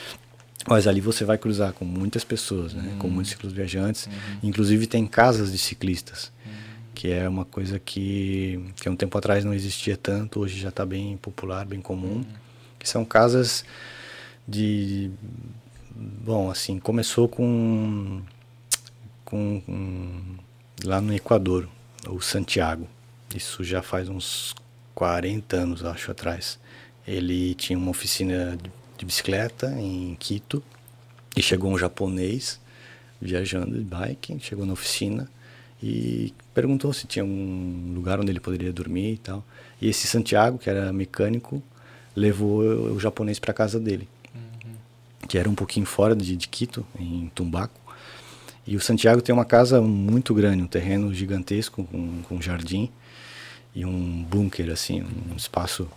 Mas 0.69 0.87
ali 0.87 1.01
você 1.01 1.25
vai 1.25 1.37
cruzar 1.37 1.73
com 1.73 1.83
muitas 1.83 2.23
pessoas, 2.23 2.73
né? 2.73 2.95
com 2.99 3.07
muitos 3.07 3.31
ciclos 3.31 3.51
viajantes. 3.51 4.07
Inclusive 4.43 4.85
tem 4.85 5.05
casas 5.05 5.51
de 5.51 5.57
ciclistas, 5.57 6.31
que 6.93 7.11
é 7.11 7.27
uma 7.27 7.43
coisa 7.43 7.79
que, 7.79 8.63
que 8.75 8.87
um 8.87 8.95
tempo 8.95 9.17
atrás 9.17 9.43
não 9.43 9.53
existia 9.53 9.97
tanto, 9.97 10.39
hoje 10.39 10.59
já 10.59 10.69
está 10.69 10.85
bem 10.85 11.17
popular, 11.17 11.65
bem 11.65 11.81
comum. 11.81 12.23
que 12.77 12.87
são 12.87 13.03
casas 13.03 13.65
de 14.47 15.11
bom, 15.95 16.49
assim, 16.49 16.79
começou 16.79 17.27
com 17.27 18.21
com, 19.25 19.61
com 19.61 20.37
lá 20.83 20.99
no 20.99 21.13
Equador, 21.13 21.67
o 22.07 22.19
Santiago. 22.19 22.87
Isso 23.35 23.63
já 23.63 23.81
faz 23.81 24.09
uns 24.09 24.55
40 24.95 25.55
anos, 25.55 25.85
acho, 25.85 26.11
atrás. 26.11 26.59
Ele 27.07 27.53
tinha 27.53 27.77
uma 27.77 27.91
oficina 27.91 28.57
de 28.61 28.71
bicicleta 29.05 29.71
em 29.79 30.15
Quito 30.19 30.63
e 31.35 31.41
chegou 31.41 31.71
um 31.71 31.77
japonês 31.77 32.59
viajando 33.21 33.77
de 33.77 33.83
bike, 33.83 34.39
chegou 34.39 34.65
na 34.65 34.73
oficina 34.73 35.29
e 35.81 36.33
perguntou 36.53 36.91
se 36.93 37.07
tinha 37.07 37.23
um 37.23 37.93
lugar 37.93 38.19
onde 38.19 38.31
ele 38.31 38.39
poderia 38.39 38.71
dormir 38.71 39.13
e 39.13 39.17
tal. 39.17 39.43
E 39.81 39.87
esse 39.87 40.07
Santiago, 40.07 40.57
que 40.57 40.69
era 40.69 40.91
mecânico, 40.91 41.61
levou 42.15 42.61
o 42.61 42.99
japonês 42.99 43.39
para 43.39 43.53
casa 43.53 43.79
dele, 43.79 44.07
uhum. 44.35 44.73
que 45.27 45.37
era 45.37 45.49
um 45.49 45.55
pouquinho 45.55 45.85
fora 45.85 46.15
de, 46.15 46.35
de 46.35 46.47
Quito, 46.47 46.85
em 46.99 47.31
Tumbaco. 47.33 47.79
E 48.67 48.75
o 48.75 48.81
Santiago 48.81 49.21
tem 49.21 49.33
uma 49.33 49.45
casa 49.45 49.81
muito 49.81 50.33
grande, 50.33 50.61
um 50.61 50.67
terreno 50.67 51.13
gigantesco 51.13 51.83
com, 51.85 52.21
com 52.23 52.35
um 52.35 52.41
jardim 52.41 52.89
e 53.73 53.85
um 53.85 54.23
bunker 54.23 54.69
assim, 54.71 55.01
um 55.01 55.35
espaço 55.35 55.89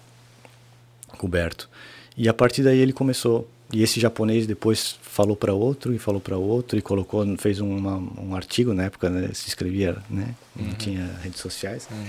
coberto. 1.18 1.68
E 2.16 2.28
a 2.28 2.34
partir 2.34 2.62
daí 2.62 2.78
ele 2.78 2.92
começou. 2.92 3.48
E 3.72 3.82
esse 3.82 3.98
japonês 3.98 4.46
depois 4.46 4.98
falou 5.02 5.34
para 5.34 5.54
outro 5.54 5.94
e 5.94 5.98
falou 5.98 6.20
para 6.20 6.36
outro 6.36 6.78
e 6.78 6.82
colocou, 6.82 7.24
fez 7.38 7.58
uma, 7.58 7.96
um 8.20 8.36
artigo 8.36 8.74
na 8.74 8.84
época, 8.84 9.08
né, 9.08 9.30
se 9.32 9.48
escrevia, 9.48 9.96
né, 10.10 10.34
não 10.54 10.66
uhum. 10.66 10.74
tinha 10.74 11.06
redes 11.22 11.40
sociais. 11.40 11.88
Uhum. 11.90 12.04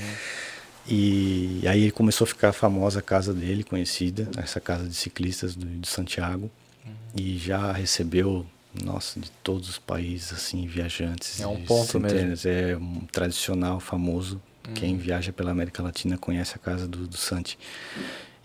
E 0.85 1.61
aí 1.65 1.89
começou 1.91 2.25
a 2.25 2.27
ficar 2.27 2.51
famosa 2.51 2.99
a 2.99 3.01
casa 3.01 3.33
dele, 3.33 3.63
conhecida, 3.63 4.29
essa 4.37 4.59
casa 4.59 4.87
de 4.87 4.93
ciclistas 4.93 5.55
do, 5.55 5.65
de 5.65 5.87
Santiago. 5.87 6.51
Uhum. 6.85 6.91
E 7.15 7.37
já 7.37 7.71
recebeu, 7.71 8.45
nossa, 8.83 9.19
de 9.19 9.31
todos 9.43 9.69
os 9.69 9.79
países, 9.79 10.33
assim, 10.33 10.67
viajantes. 10.67 11.39
É 11.39 11.47
um 11.47 11.63
ponto 11.63 11.99
mesmo. 11.99 12.49
É 12.49 12.75
um 12.75 13.07
tradicional, 13.09 13.79
famoso. 13.79 14.41
Uhum. 14.67 14.73
Quem 14.73 14.97
viaja 14.97 15.31
pela 15.31 15.51
América 15.51 15.81
Latina 15.81 16.17
conhece 16.17 16.55
a 16.55 16.59
casa 16.59 16.85
do, 16.85 17.07
do 17.07 17.17
Santi. 17.17 17.57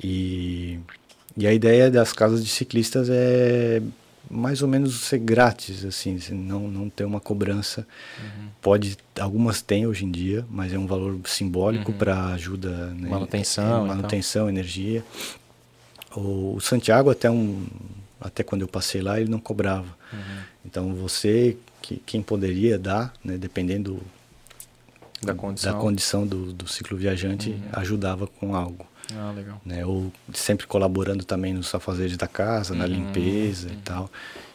E, 0.01 0.79
e 1.39 1.47
a 1.47 1.53
ideia 1.55 1.89
das 1.89 2.13
casas 2.13 2.45
de 2.45 2.51
ciclistas 2.51 3.09
é 3.09 3.81
mais 4.31 4.61
ou 4.61 4.69
menos 4.69 5.01
ser 5.01 5.19
grátis, 5.19 5.85
assim, 5.85 6.19
não, 6.33 6.69
não 6.69 6.91
ter 6.91 7.05
uma 7.05 7.21
cobrança. 7.21 7.87
Uhum. 8.19 8.49
Pode, 8.61 8.99
algumas 9.19 9.63
têm 9.63 9.87
hoje 9.87 10.05
em 10.05 10.11
dia, 10.11 10.45
mas 10.51 10.75
é 10.75 10.79
um 10.79 10.87
valor 10.87 11.19
simbólico 11.25 11.93
uhum. 11.93 11.99
para 11.99 12.27
ajuda, 12.35 12.89
né, 12.89 13.09
manutenção, 13.09 13.85
é, 13.85 13.89
manutenção, 13.89 14.43
então. 14.43 14.51
energia. 14.51 15.05
O, 16.15 16.57
o, 16.57 16.61
Santiago 16.61 17.09
até 17.09 17.31
um, 17.31 17.67
até 18.21 18.43
quando 18.43 18.63
eu 18.63 18.69
passei 18.69 19.01
lá 19.01 19.21
ele 19.21 19.31
não 19.31 19.39
cobrava. 19.39 19.97
Uhum. 20.13 20.39
Então 20.67 20.95
você, 20.95 21.57
que, 21.81 22.03
quem 22.05 22.21
poderia 22.21 22.79
dar, 22.79 23.15
né, 23.25 23.39
dependendo 23.39 24.03
da 25.23 25.35
condição, 25.35 25.73
da 25.73 25.79
condição 25.79 26.27
do, 26.27 26.53
do 26.53 26.69
ciclo 26.69 26.97
viajante, 26.97 27.51
uhum. 27.51 27.63
ajudava 27.73 28.27
com 28.27 28.55
algo. 28.57 28.88
Ah, 29.15 29.33
legal. 29.35 29.61
Né? 29.65 29.85
Ou 29.85 30.13
sempre 30.35 30.67
colaborando 30.67 31.25
também 31.25 31.53
nos 31.55 31.75
afazeres 31.75 32.17
da 32.17 32.27
casa, 32.27 32.73
uhum, 32.73 32.81
na 32.81 32.87
limpeza 32.87 33.69
uhum. 33.69 33.75
e 33.75 33.77
tal. 33.79 34.11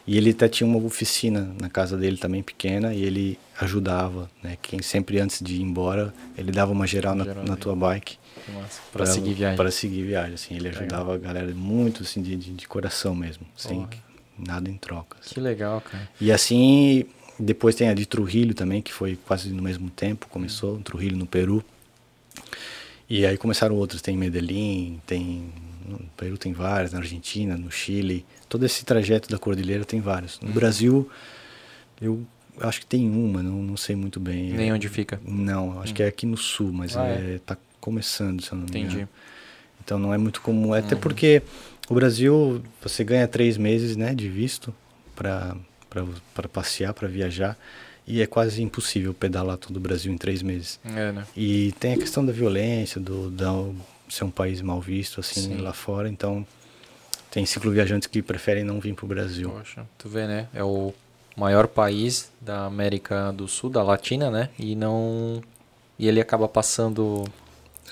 E 0.06 0.18
ele 0.18 0.30
até 0.30 0.48
tinha 0.48 0.66
uma 0.66 0.78
oficina 0.78 1.54
na 1.60 1.70
casa 1.70 1.96
dele 1.96 2.18
também 2.18 2.42
pequena 2.42 2.92
e 2.92 3.02
ele 3.02 3.38
ajudava, 3.58 4.30
né? 4.42 4.58
Quem 4.60 4.82
sempre 4.82 5.18
antes 5.18 5.40
de 5.42 5.54
ir 5.54 5.62
embora, 5.62 6.12
ele 6.36 6.52
dava 6.52 6.72
uma 6.72 6.86
geral, 6.86 7.14
na, 7.14 7.24
na, 7.24 7.56
tua 7.56 7.74
bike. 7.74 8.18
Para 8.92 9.06
seguir 9.06 9.32
viagem. 9.32 9.56
Para 9.56 9.70
seguir 9.70 10.02
viagem, 10.02 10.34
assim. 10.34 10.54
Ele 10.56 10.68
ajudava 10.68 11.12
legal. 11.12 11.14
a 11.14 11.18
galera 11.18 11.54
muito, 11.54 12.02
assim, 12.02 12.20
de, 12.20 12.36
de, 12.36 12.52
de 12.52 12.68
coração 12.68 13.14
mesmo. 13.14 13.46
Sem 13.56 13.88
nada 14.38 14.68
em 14.68 14.76
troca. 14.76 15.16
Assim. 15.20 15.34
Que 15.34 15.40
legal, 15.40 15.80
cara. 15.80 16.08
E 16.20 16.30
assim, 16.30 17.06
depois 17.38 17.74
tem 17.74 17.88
a 17.88 17.94
de 17.94 18.04
Trujillo 18.04 18.52
também, 18.52 18.82
que 18.82 18.92
foi 18.92 19.16
quase 19.16 19.50
no 19.50 19.62
mesmo 19.62 19.88
tempo, 19.88 20.26
começou, 20.28 20.78
Trujillo 20.80 21.16
no 21.16 21.26
Peru. 21.26 21.64
E 23.14 23.24
aí 23.24 23.38
começaram 23.38 23.76
outros, 23.76 24.02
tem 24.02 24.16
Medellín, 24.16 25.00
tem 25.06 25.44
no 25.86 26.00
Peru 26.16 26.36
tem 26.36 26.52
vários, 26.52 26.92
na 26.92 26.98
Argentina, 26.98 27.56
no 27.56 27.70
Chile, 27.70 28.26
todo 28.48 28.66
esse 28.66 28.84
trajeto 28.84 29.28
da 29.28 29.38
cordilheira 29.38 29.84
tem 29.84 30.00
vários. 30.00 30.40
No 30.40 30.50
Brasil, 30.50 31.08
eu 32.02 32.26
acho 32.60 32.80
que 32.80 32.86
tem 32.86 33.08
uma, 33.08 33.40
não, 33.40 33.62
não 33.62 33.76
sei 33.76 33.94
muito 33.94 34.18
bem. 34.18 34.52
Nem 34.54 34.72
onde 34.72 34.88
fica? 34.88 35.20
Não, 35.24 35.80
acho 35.80 35.92
hum. 35.92 35.94
que 35.94 36.02
é 36.02 36.08
aqui 36.08 36.26
no 36.26 36.36
sul, 36.36 36.72
mas 36.72 36.96
ah, 36.96 37.06
é, 37.06 37.36
é? 37.36 37.40
tá 37.46 37.56
começando, 37.80 38.42
se 38.42 38.50
eu 38.50 38.58
não 38.58 38.64
me 38.64 38.80
engano. 38.80 38.94
Entendi. 38.94 39.08
Então 39.84 39.96
não 39.96 40.12
é 40.12 40.18
muito 40.18 40.40
comum, 40.40 40.70
uhum. 40.70 40.74
até 40.74 40.96
porque 40.96 41.40
o 41.88 41.94
Brasil, 41.94 42.64
você 42.82 43.04
ganha 43.04 43.28
três 43.28 43.56
meses 43.56 43.96
né, 43.96 44.12
de 44.12 44.28
visto 44.28 44.74
para 45.14 45.54
passear, 46.52 46.92
para 46.92 47.06
viajar 47.06 47.56
e 48.06 48.20
é 48.20 48.26
quase 48.26 48.62
impossível 48.62 49.14
pedalar 49.14 49.56
todo 49.56 49.76
o 49.76 49.80
Brasil 49.80 50.12
em 50.12 50.18
três 50.18 50.42
meses. 50.42 50.78
É, 50.84 51.12
né? 51.12 51.26
E 51.36 51.72
tem 51.80 51.94
a 51.94 51.98
questão 51.98 52.24
da 52.24 52.32
violência, 52.32 53.00
do, 53.00 53.30
da 53.30 53.50
ser 54.08 54.24
um 54.24 54.30
país 54.30 54.60
mal 54.60 54.80
visto 54.80 55.20
assim 55.20 55.56
Sim. 55.56 55.56
lá 55.58 55.72
fora, 55.72 56.08
então 56.08 56.46
tem 57.30 57.44
cicloviajantes 57.46 58.06
que 58.06 58.22
preferem 58.22 58.62
não 58.62 58.78
vir 58.78 58.94
para 58.94 59.04
o 59.04 59.08
Brasil. 59.08 59.50
Poxa, 59.50 59.86
tu 59.98 60.08
vê, 60.08 60.26
né? 60.26 60.48
É 60.54 60.62
o 60.62 60.92
maior 61.36 61.66
país 61.66 62.30
da 62.40 62.66
América 62.66 63.32
do 63.32 63.48
Sul, 63.48 63.70
da 63.70 63.82
Latina, 63.82 64.30
né? 64.30 64.50
E 64.58 64.76
não 64.76 65.42
e 65.98 66.06
ele 66.06 66.20
acaba 66.20 66.48
passando 66.48 67.24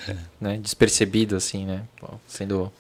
é. 0.09 0.17
né, 0.41 0.59
despercebido 0.59 1.37
assim, 1.37 1.65
né? 1.65 1.85
Sendo 2.27 2.73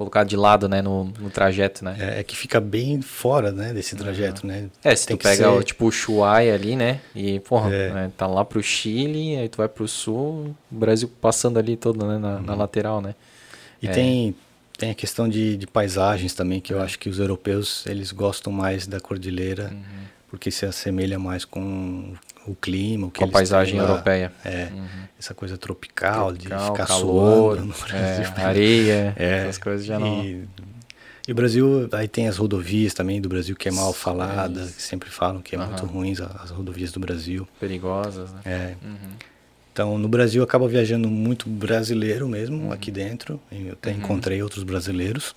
colocado 0.00 0.28
de 0.28 0.36
lado, 0.36 0.66
né, 0.66 0.80
no, 0.80 1.04
no 1.04 1.28
trajeto, 1.28 1.84
né? 1.84 1.94
É, 2.00 2.20
é, 2.20 2.22
que 2.22 2.34
fica 2.34 2.58
bem 2.58 3.02
fora, 3.02 3.52
né, 3.52 3.74
desse 3.74 3.94
trajeto, 3.94 4.46
uhum. 4.46 4.50
né? 4.50 4.70
É, 4.82 4.96
se 4.96 5.06
Tem 5.06 5.14
tu 5.14 5.22
pega, 5.22 5.44
ser... 5.44 5.46
o, 5.46 5.62
tipo, 5.62 5.84
o 5.84 5.92
Chuai 5.92 6.50
ali, 6.50 6.74
né, 6.74 7.00
e, 7.14 7.38
porra, 7.40 7.70
é. 7.70 7.92
né, 7.92 8.12
tá 8.16 8.26
lá 8.26 8.42
pro 8.42 8.62
Chile, 8.62 9.36
aí 9.36 9.46
tu 9.46 9.58
vai 9.58 9.68
pro 9.68 9.86
sul, 9.86 10.56
o 10.72 10.74
Brasil 10.74 11.06
passando 11.20 11.58
ali 11.58 11.76
todo, 11.76 12.06
né, 12.06 12.16
na, 12.16 12.36
uhum. 12.36 12.42
na 12.42 12.54
lateral, 12.54 13.02
né? 13.02 13.14
E 13.82 13.88
é. 13.88 13.90
tem, 13.90 14.34
tem 14.78 14.90
a 14.90 14.94
questão 14.94 15.28
de, 15.28 15.58
de 15.58 15.66
paisagens 15.66 16.32
também, 16.32 16.60
que 16.60 16.72
eu 16.72 16.80
acho 16.80 16.98
que 16.98 17.10
os 17.10 17.18
europeus, 17.18 17.84
eles 17.86 18.10
gostam 18.10 18.50
mais 18.50 18.86
da 18.86 19.00
cordilheira, 19.00 19.68
uhum. 19.70 19.82
porque 20.30 20.50
se 20.50 20.64
assemelha 20.64 21.18
mais 21.18 21.44
com 21.44 22.14
o 22.46 22.54
clima, 22.54 23.06
o 23.06 23.10
que 23.10 23.18
com 23.20 23.26
a 23.26 23.28
paisagem 23.28 23.78
europeia. 23.78 24.32
É, 24.44 24.68
uhum. 24.72 24.86
essa 25.18 25.34
coisa 25.34 25.56
tropical, 25.56 26.32
tropical 26.32 26.58
de 26.58 26.70
ficar 26.70 26.86
calor, 26.86 27.56
suando 27.56 27.66
no 27.66 27.74
Brasil. 27.74 28.24
É, 28.36 28.40
areia, 28.42 29.14
é, 29.16 29.38
essas 29.42 29.58
coisas 29.58 29.86
já 29.86 29.98
não... 29.98 30.24
E, 30.24 30.48
e 31.28 31.32
o 31.32 31.34
Brasil, 31.34 31.88
aí 31.92 32.08
tem 32.08 32.26
as 32.26 32.38
rodovias 32.38 32.94
também 32.94 33.20
do 33.20 33.28
Brasil 33.28 33.54
que 33.54 33.68
é 33.68 33.70
mal 33.72 33.92
falada, 33.92 34.66
que 34.66 34.82
sempre 34.82 35.10
falam 35.10 35.40
que 35.40 35.54
é 35.54 35.58
uhum. 35.58 35.66
muito 35.66 35.86
ruins 35.86 36.20
as 36.20 36.50
rodovias 36.50 36.90
do 36.90 36.98
Brasil. 36.98 37.46
Perigosas, 37.60 38.32
né? 38.32 38.40
É. 38.44 38.74
Uhum. 38.84 39.12
Então, 39.72 39.96
no 39.96 40.08
Brasil, 40.08 40.42
acaba 40.42 40.66
viajando 40.66 41.08
muito 41.08 41.48
brasileiro 41.48 42.28
mesmo, 42.28 42.64
uhum. 42.64 42.72
aqui 42.72 42.90
dentro. 42.90 43.40
Eu 43.52 43.72
até 43.72 43.90
uhum. 43.90 43.98
encontrei 43.98 44.42
outros 44.42 44.64
brasileiros. 44.64 45.34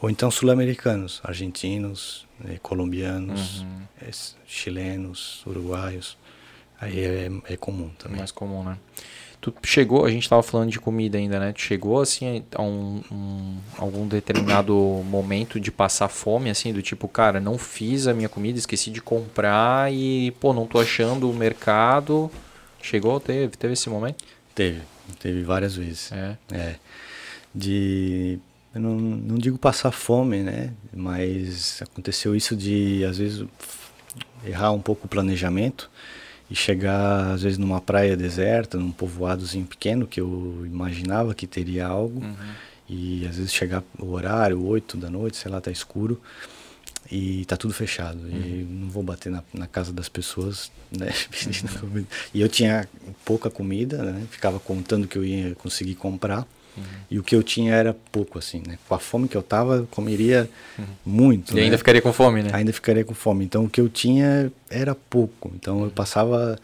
Ou 0.00 0.08
então 0.08 0.30
sul-americanos, 0.30 1.20
argentinos, 1.22 2.26
eh, 2.48 2.58
colombianos, 2.62 3.60
uhum. 3.60 3.82
eh, 4.00 4.10
chilenos, 4.46 5.44
uruguaios. 5.46 6.16
Aí 6.80 6.98
é, 7.00 7.30
é 7.48 7.56
comum 7.56 7.90
também. 7.98 8.18
Mais 8.18 8.32
comum, 8.32 8.64
né? 8.64 8.78
Tu 9.40 9.54
chegou, 9.62 10.04
a 10.04 10.10
gente 10.10 10.24
estava 10.24 10.42
falando 10.42 10.70
de 10.70 10.78
comida 10.78 11.16
ainda, 11.16 11.40
né? 11.40 11.52
Tu 11.52 11.62
chegou 11.62 12.00
assim 12.00 12.44
a 12.54 12.62
um, 12.62 13.02
um, 13.10 13.56
algum 13.78 14.06
determinado 14.06 14.74
momento 15.04 15.58
de 15.58 15.70
passar 15.70 16.08
fome, 16.08 16.50
assim, 16.50 16.74
do 16.74 16.82
tipo, 16.82 17.08
cara, 17.08 17.40
não 17.40 17.56
fiz 17.56 18.06
a 18.06 18.12
minha 18.12 18.28
comida, 18.28 18.58
esqueci 18.58 18.90
de 18.90 19.00
comprar 19.00 19.90
e, 19.92 20.30
pô, 20.32 20.52
não 20.52 20.66
tô 20.66 20.78
achando 20.78 21.30
o 21.30 21.34
mercado. 21.34 22.30
Chegou, 22.82 23.18
teve, 23.18 23.56
teve 23.56 23.72
esse 23.72 23.88
momento? 23.88 24.22
Teve, 24.54 24.82
teve 25.18 25.42
várias 25.42 25.74
vezes. 25.74 26.12
É. 26.12 26.36
é 26.52 26.76
de 27.54 28.38
eu 28.74 28.80
não, 28.80 28.94
não 28.94 29.36
digo 29.36 29.58
passar 29.58 29.90
fome, 29.90 30.42
né? 30.42 30.72
Mas 30.94 31.80
aconteceu 31.82 32.36
isso 32.36 32.54
de, 32.54 33.04
às 33.04 33.18
vezes, 33.18 33.44
errar 34.44 34.72
um 34.72 34.80
pouco 34.80 35.06
o 35.06 35.08
planejamento 35.08 35.90
e 36.50 36.54
chegar 36.54 37.32
às 37.32 37.42
vezes 37.42 37.58
numa 37.58 37.80
praia 37.80 38.16
deserta, 38.16 38.76
num 38.76 38.90
povoadozinho 38.90 39.64
pequeno 39.64 40.06
que 40.06 40.20
eu 40.20 40.62
imaginava 40.66 41.34
que 41.34 41.46
teria 41.46 41.86
algo 41.86 42.20
uhum. 42.20 42.34
e 42.88 43.26
às 43.26 43.36
vezes 43.36 43.52
chegar 43.52 43.84
o 43.98 44.10
horário, 44.12 44.64
8 44.64 44.96
da 44.96 45.08
noite, 45.08 45.36
sei 45.36 45.50
lá, 45.50 45.60
tá 45.60 45.70
escuro 45.70 46.20
e 47.10 47.44
tá 47.44 47.56
tudo 47.56 47.72
fechado 47.72 48.18
uhum. 48.18 48.28
e 48.28 48.66
não 48.68 48.88
vou 48.88 49.02
bater 49.02 49.30
na, 49.30 49.44
na 49.54 49.66
casa 49.68 49.92
das 49.92 50.08
pessoas, 50.08 50.72
né? 50.90 51.12
Uhum. 51.82 52.04
e 52.34 52.40
eu 52.40 52.48
tinha 52.48 52.88
pouca 53.24 53.48
comida, 53.48 54.02
né? 54.02 54.26
Ficava 54.30 54.58
contando 54.58 55.06
que 55.06 55.16
eu 55.16 55.24
ia 55.24 55.54
conseguir 55.54 55.94
comprar. 55.94 56.46
Uhum. 56.76 56.84
E 57.10 57.18
o 57.18 57.22
que 57.22 57.34
eu 57.34 57.42
tinha 57.42 57.74
era 57.74 57.94
pouco, 58.12 58.38
assim, 58.38 58.62
né? 58.66 58.78
Com 58.88 58.94
a 58.94 58.98
fome 58.98 59.28
que 59.28 59.36
eu 59.36 59.42
tava, 59.42 59.86
comeria 59.90 60.48
uhum. 60.78 60.84
muito. 61.04 61.52
E 61.52 61.56
né? 61.56 61.62
ainda 61.62 61.78
ficaria 61.78 62.02
com 62.02 62.12
fome, 62.12 62.42
né? 62.42 62.50
Ainda 62.52 62.72
ficaria 62.72 63.04
com 63.04 63.14
fome. 63.14 63.44
Então 63.44 63.64
o 63.64 63.68
que 63.68 63.80
eu 63.80 63.88
tinha 63.88 64.52
era 64.68 64.94
pouco. 64.94 65.50
Então 65.54 65.78
eu 65.78 65.84
uhum. 65.84 65.90
passava. 65.90 66.58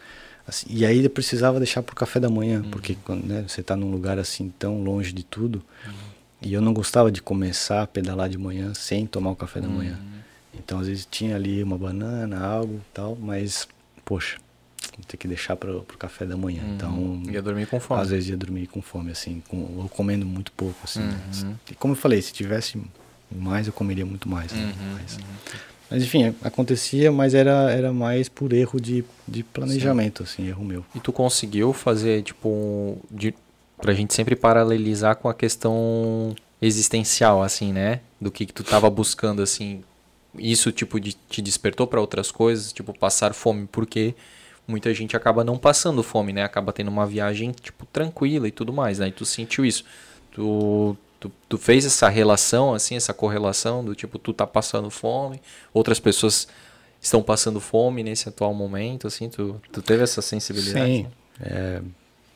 Assim, 0.46 0.66
e 0.70 0.86
aí 0.86 1.02
eu 1.02 1.10
precisava 1.10 1.58
deixar 1.58 1.82
para 1.82 1.92
o 1.92 1.96
café 1.96 2.20
da 2.20 2.30
manhã, 2.30 2.62
uhum. 2.62 2.70
porque 2.70 2.96
quando 3.04 3.24
né, 3.24 3.44
você 3.46 3.60
está 3.60 3.74
num 3.74 3.90
lugar 3.90 4.18
assim 4.18 4.52
tão 4.58 4.82
longe 4.82 5.12
de 5.12 5.24
tudo. 5.24 5.62
Uhum. 5.84 5.92
E 6.42 6.52
eu 6.52 6.60
não 6.60 6.72
gostava 6.72 7.10
de 7.10 7.20
começar 7.20 7.82
a 7.82 7.86
pedalar 7.86 8.28
de 8.28 8.38
manhã 8.38 8.72
sem 8.74 9.06
tomar 9.06 9.30
o 9.30 9.36
café 9.36 9.60
da 9.60 9.68
manhã. 9.68 9.98
Então, 10.58 10.80
às 10.80 10.86
vezes 10.86 11.06
tinha 11.10 11.34
ali 11.36 11.62
uma 11.62 11.78
banana, 11.78 12.44
algo 12.44 12.80
tal, 12.92 13.16
mas, 13.20 13.68
poxa, 14.04 14.38
ter 15.06 15.16
que 15.16 15.26
deixar 15.28 15.56
para 15.56 15.70
o 15.76 15.82
café 15.98 16.24
da 16.24 16.36
manhã. 16.36 16.62
Uhum. 16.62 16.74
Então, 16.74 17.22
Ia 17.32 17.42
dormir 17.42 17.66
com 17.66 17.78
fome. 17.80 18.00
às 18.00 18.10
vezes 18.10 18.28
ia 18.30 18.36
dormir 18.36 18.66
com 18.66 18.80
fome, 18.80 19.10
assim, 19.10 19.42
com, 19.48 19.56
ou 19.76 19.88
comendo 19.88 20.24
muito 20.26 20.52
pouco, 20.52 20.76
assim. 20.84 21.00
né? 21.00 21.20
Uhum. 21.42 21.54
E 21.70 21.74
como 21.74 21.92
eu 21.92 21.98
falei, 21.98 22.20
se 22.22 22.32
tivesse 22.32 22.80
mais, 23.30 23.66
eu 23.66 23.72
comeria 23.72 24.06
muito 24.06 24.28
mais. 24.28 24.52
né? 24.52 24.64
Uhum, 24.78 24.92
Mas, 24.94 25.18
mas, 25.90 26.02
enfim, 26.02 26.34
acontecia, 26.42 27.12
mas 27.12 27.34
era, 27.34 27.70
era 27.70 27.92
mais 27.92 28.28
por 28.28 28.52
erro 28.52 28.80
de, 28.80 29.04
de 29.26 29.42
planejamento, 29.42 30.22
assim, 30.22 30.48
erro 30.48 30.64
meu. 30.64 30.84
E 30.94 31.00
tu 31.00 31.12
conseguiu 31.12 31.72
fazer, 31.72 32.22
tipo, 32.22 32.48
um, 32.48 32.98
de, 33.10 33.32
pra 33.80 33.92
gente 33.92 34.12
sempre 34.14 34.34
paralelizar 34.34 35.16
com 35.16 35.28
a 35.28 35.34
questão 35.34 36.34
existencial, 36.60 37.42
assim, 37.42 37.72
né? 37.72 38.00
Do 38.20 38.30
que, 38.30 38.46
que 38.46 38.52
tu 38.52 38.64
tava 38.64 38.88
buscando, 38.90 39.42
assim. 39.42 39.82
Isso, 40.38 40.70
tipo, 40.72 41.00
de, 41.00 41.14
te 41.30 41.40
despertou 41.40 41.86
para 41.86 42.00
outras 42.00 42.30
coisas, 42.30 42.72
tipo, 42.72 42.92
passar 42.98 43.32
fome, 43.32 43.66
porque 43.70 44.14
muita 44.66 44.92
gente 44.92 45.16
acaba 45.16 45.44
não 45.44 45.56
passando 45.56 46.02
fome, 46.02 46.32
né? 46.32 46.42
Acaba 46.44 46.72
tendo 46.72 46.88
uma 46.88 47.06
viagem, 47.06 47.52
tipo, 47.52 47.86
tranquila 47.86 48.48
e 48.48 48.50
tudo 48.50 48.72
mais, 48.72 48.98
né? 48.98 49.08
E 49.08 49.12
tu 49.12 49.24
sentiu 49.24 49.64
isso. 49.64 49.84
Tu, 50.32 50.96
tu, 51.20 51.32
tu 51.48 51.58
fez 51.58 51.84
essa 51.84 52.08
relação, 52.08 52.74
assim, 52.74 52.96
essa 52.96 53.14
correlação 53.14 53.84
do 53.84 53.94
tipo, 53.94 54.18
tu 54.18 54.32
tá 54.32 54.46
passando 54.46 54.90
fome, 54.90 55.40
outras 55.72 55.98
pessoas 56.00 56.48
estão 57.00 57.22
passando 57.22 57.60
fome 57.60 58.02
nesse 58.02 58.28
atual 58.28 58.52
momento, 58.52 59.06
assim, 59.06 59.28
tu, 59.28 59.60
tu 59.72 59.80
teve 59.82 60.02
essa 60.02 60.20
sensibilidade? 60.20 60.86
Sim, 60.86 61.06
é, 61.40 61.80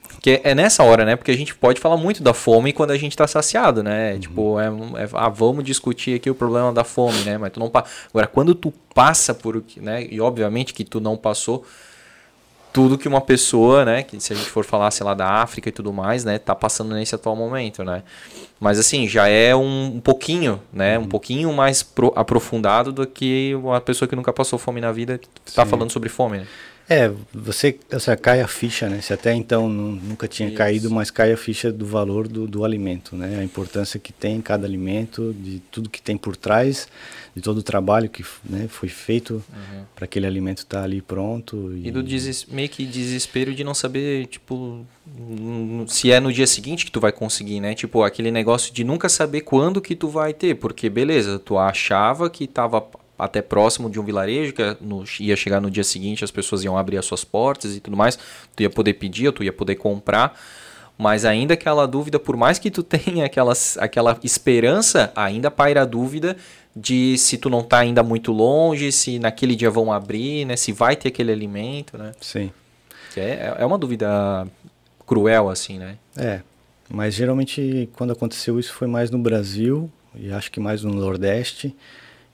Porque 0.08 0.40
é 0.44 0.54
nessa 0.54 0.82
hora, 0.82 1.04
né? 1.04 1.16
Porque 1.16 1.30
a 1.30 1.36
gente 1.36 1.54
pode 1.54 1.80
falar 1.80 1.96
muito 1.96 2.22
da 2.22 2.32
fome 2.34 2.72
quando 2.72 2.90
a 2.92 2.96
gente 2.96 3.16
tá 3.16 3.26
saciado, 3.26 3.82
né? 3.82 4.18
Tipo, 4.18 4.58
é, 4.60 4.66
é- 4.66 5.08
ah, 5.14 5.28
vamos 5.28 5.64
discutir 5.64 6.16
aqui 6.16 6.28
o 6.30 6.34
problema 6.34 6.72
da 6.72 6.84
fome, 6.84 7.18
né? 7.24 7.38
Mas 7.38 7.52
tu 7.52 7.60
não 7.60 7.68
pa... 7.70 7.84
Agora, 8.10 8.26
quando 8.26 8.54
tu 8.54 8.72
passa 8.94 9.34
por 9.34 9.56
o 9.56 9.62
que, 9.62 9.80
né? 9.80 10.06
E 10.10 10.20
obviamente 10.20 10.72
que 10.74 10.84
tu 10.84 11.00
não 11.00 11.16
passou 11.16 11.64
tudo 12.72 12.96
que 12.98 13.08
uma 13.08 13.20
pessoa, 13.20 13.84
né? 13.84 14.02
Que 14.02 14.20
se 14.20 14.32
a 14.32 14.36
gente 14.36 14.48
for 14.48 14.64
falar, 14.64 14.90
sei 14.90 15.04
lá, 15.04 15.14
da 15.14 15.26
África 15.28 15.68
e 15.68 15.72
tudo 15.72 15.92
mais, 15.92 16.24
né? 16.24 16.38
Tá 16.38 16.54
passando 16.54 16.94
nesse 16.94 17.14
atual 17.14 17.34
momento, 17.36 17.82
né? 17.84 18.02
Mas 18.58 18.78
assim, 18.78 19.08
já 19.08 19.26
é 19.28 19.54
um, 19.56 19.96
um 19.96 20.00
pouquinho, 20.00 20.60
né? 20.72 20.98
Um 20.98 21.06
pouquinho 21.06 21.52
mais 21.52 21.82
pro- 21.82 22.12
aprofundado 22.14 22.92
do 22.92 23.06
que 23.06 23.54
uma 23.54 23.80
pessoa 23.80 24.06
que 24.08 24.14
nunca 24.14 24.32
passou 24.32 24.58
fome 24.58 24.80
na 24.80 24.92
vida 24.92 25.20
tá 25.54 25.64
Sim. 25.64 25.70
falando 25.70 25.90
sobre 25.90 26.08
fome, 26.08 26.38
né? 26.38 26.46
É, 26.92 27.08
você, 27.32 27.78
você 27.88 28.16
cai 28.16 28.40
a 28.40 28.48
ficha, 28.48 28.88
né? 28.88 29.00
Se 29.00 29.12
até 29.12 29.32
então 29.32 29.68
nu- 29.68 29.92
nunca 29.92 30.26
tinha 30.26 30.48
Isso. 30.48 30.58
caído, 30.58 30.90
mas 30.90 31.08
cai 31.08 31.30
a 31.32 31.36
ficha 31.36 31.70
do 31.70 31.86
valor 31.86 32.26
do, 32.26 32.48
do 32.48 32.64
alimento, 32.64 33.14
né? 33.14 33.38
A 33.38 33.44
importância 33.44 34.00
que 34.00 34.12
tem 34.12 34.40
cada 34.40 34.66
alimento, 34.66 35.32
de 35.38 35.60
tudo 35.70 35.88
que 35.88 36.02
tem 36.02 36.16
por 36.16 36.36
trás, 36.36 36.88
de 37.32 37.40
todo 37.40 37.58
o 37.58 37.62
trabalho 37.62 38.10
que 38.10 38.24
né, 38.44 38.66
foi 38.68 38.88
feito 38.88 39.40
para 39.94 40.04
aquele 40.04 40.26
alimento 40.26 40.58
estar 40.58 40.82
ali 40.82 41.00
pronto. 41.00 41.56
Uhum. 41.56 41.80
E 41.84 41.92
do 41.92 42.02
deses- 42.02 42.44
meio 42.46 42.68
que 42.68 42.84
desespero 42.84 43.54
de 43.54 43.62
não 43.62 43.72
saber, 43.72 44.26
tipo, 44.26 44.84
se 45.86 46.10
é 46.10 46.18
no 46.18 46.32
dia 46.32 46.46
seguinte 46.48 46.84
que 46.84 46.90
tu 46.90 46.98
vai 46.98 47.12
conseguir, 47.12 47.60
né? 47.60 47.72
Tipo, 47.72 48.02
aquele 48.02 48.32
negócio 48.32 48.74
de 48.74 48.82
nunca 48.82 49.08
saber 49.08 49.42
quando 49.42 49.80
que 49.80 49.94
tu 49.94 50.08
vai 50.08 50.34
ter, 50.34 50.56
porque 50.56 50.90
beleza, 50.90 51.38
tu 51.38 51.56
achava 51.56 52.28
que 52.28 52.48
tava 52.48 52.84
até 53.20 53.40
próximo 53.42 53.88
de 53.90 54.00
um 54.00 54.04
vilarejo, 54.04 54.52
que 54.52 54.76
no- 54.80 55.04
ia 55.20 55.36
chegar 55.36 55.60
no 55.60 55.70
dia 55.70 55.84
seguinte, 55.84 56.24
as 56.24 56.30
pessoas 56.30 56.64
iam 56.64 56.76
abrir 56.76 56.96
as 56.98 57.04
suas 57.04 57.24
portas 57.24 57.76
e 57.76 57.80
tudo 57.80 57.96
mais, 57.96 58.18
tu 58.56 58.62
ia 58.62 58.70
poder 58.70 58.94
pedir, 58.94 59.32
tu 59.32 59.42
ia 59.44 59.52
poder 59.52 59.76
comprar, 59.76 60.38
mas 60.98 61.24
ainda 61.24 61.54
aquela 61.54 61.86
dúvida, 61.86 62.18
por 62.18 62.36
mais 62.36 62.58
que 62.58 62.70
tu 62.70 62.82
tenha 62.84 63.24
aquela, 63.26 63.52
aquela 63.78 64.18
esperança, 64.22 65.12
ainda 65.16 65.50
paira 65.50 65.82
a 65.82 65.84
dúvida 65.84 66.36
de 66.74 67.16
se 67.18 67.36
tu 67.36 67.50
não 67.50 67.62
tá 67.62 67.78
ainda 67.78 68.02
muito 68.02 68.32
longe, 68.32 68.92
se 68.92 69.18
naquele 69.18 69.56
dia 69.56 69.70
vão 69.70 69.92
abrir, 69.92 70.44
né? 70.44 70.56
Se 70.56 70.72
vai 70.72 70.94
ter 70.94 71.08
aquele 71.08 71.32
alimento, 71.32 71.98
né? 71.98 72.12
Sim. 72.20 72.50
Que 73.12 73.18
é, 73.20 73.56
é 73.58 73.66
uma 73.66 73.76
dúvida 73.76 74.46
cruel, 75.06 75.48
assim, 75.48 75.78
né? 75.78 75.96
É, 76.16 76.40
mas 76.88 77.14
geralmente 77.14 77.88
quando 77.96 78.12
aconteceu 78.12 78.58
isso 78.60 78.72
foi 78.72 78.86
mais 78.86 79.10
no 79.10 79.18
Brasil 79.18 79.90
e 80.14 80.30
acho 80.32 80.50
que 80.52 80.60
mais 80.60 80.84
no 80.84 80.92
Nordeste 80.94 81.74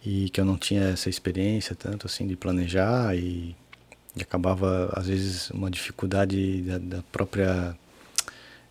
e 0.06 0.30
que 0.30 0.40
eu 0.40 0.44
não 0.44 0.56
tinha 0.56 0.90
essa 0.90 1.10
experiência 1.10 1.74
tanto 1.74 2.06
assim 2.06 2.28
de 2.28 2.36
planejar 2.36 3.16
e, 3.16 3.56
e 4.14 4.22
acabava 4.22 4.88
às 4.92 5.08
vezes 5.08 5.50
uma 5.50 5.68
dificuldade 5.68 6.62
da, 6.62 6.78
da 6.78 7.02
própria 7.10 7.76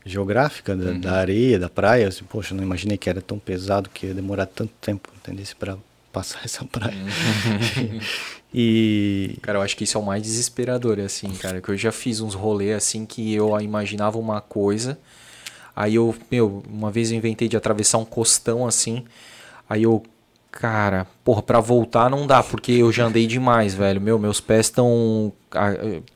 geográfica 0.05 0.77
da, 0.77 0.93
da 0.93 1.13
areia, 1.17 1.59
da 1.59 1.67
praia. 1.67 2.07
Assim, 2.07 2.23
Poxa, 2.23 2.55
não 2.55 2.63
imaginei 2.63 2.97
que 2.97 3.09
era 3.09 3.21
tão 3.21 3.37
pesado 3.37 3.89
que 3.89 4.05
ia 4.05 4.13
demorar 4.13 4.45
tanto 4.45 4.71
tempo, 4.79 5.09
entendeu? 5.17 5.45
Para 5.59 5.77
passar 6.13 6.39
essa 6.45 6.63
praia. 6.63 6.95
e 8.53 9.37
Cara, 9.41 9.57
eu 9.57 9.61
acho 9.61 9.75
que 9.75 9.83
isso 9.83 9.97
é 9.97 10.01
o 10.01 10.05
mais 10.05 10.23
desesperador, 10.23 11.01
assim, 11.01 11.29
cara. 11.33 11.59
Que 11.59 11.67
eu 11.67 11.77
já 11.77 11.91
fiz 11.91 12.21
uns 12.21 12.33
rolês 12.33 12.77
assim 12.77 13.05
que 13.05 13.33
eu 13.33 13.59
imaginava 13.59 14.17
uma 14.17 14.39
coisa. 14.39 14.97
Aí 15.75 15.95
eu, 15.95 16.15
meu, 16.31 16.63
uma 16.69 16.89
vez 16.89 17.11
eu 17.11 17.17
inventei 17.17 17.49
de 17.49 17.57
atravessar 17.57 17.97
um 17.97 18.05
costão 18.05 18.65
assim. 18.65 19.03
Aí 19.67 19.83
eu, 19.83 20.01
cara, 20.57 21.06
porra, 21.22 21.41
pra 21.44 21.60
voltar 21.60 22.10
não 22.10 22.26
dá, 22.26 22.41
porque 22.41 22.72
eu 22.72 22.90
já 22.90 23.06
andei 23.06 23.27
demais, 23.27 23.73
velho. 23.76 23.99
Meu, 23.99 24.18
meus 24.18 24.40
pés 24.40 24.68
estão, 24.68 25.34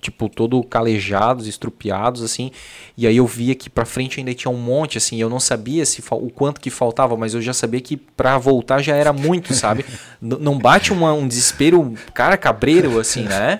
tipo, 0.01 0.29
todo 0.29 0.63
calejados, 0.63 1.45
estrupiados, 1.45 2.23
assim. 2.23 2.49
E 2.97 3.05
aí 3.05 3.17
eu 3.17 3.27
via 3.27 3.53
que 3.53 3.69
pra 3.69 3.85
frente 3.85 4.17
ainda 4.19 4.33
tinha 4.33 4.49
um 4.49 4.57
monte, 4.57 4.97
assim. 4.97 5.19
Eu 5.19 5.29
não 5.29 5.41
sabia 5.41 5.85
se 5.85 6.01
o 6.11 6.29
quanto 6.29 6.61
que 6.61 6.69
faltava, 6.69 7.17
mas 7.17 7.33
eu 7.33 7.41
já 7.41 7.53
sabia 7.53 7.81
que 7.81 7.97
pra 7.97 8.37
voltar 8.37 8.81
já 8.81 8.95
era 8.95 9.11
muito, 9.11 9.53
sabe? 9.53 9.85
Não 10.21 10.57
bate 10.57 10.93
uma- 10.93 11.11
um 11.13 11.27
desespero, 11.27 11.93
cara, 12.13 12.37
cabreiro, 12.37 12.97
assim, 12.97 13.23
né? 13.23 13.59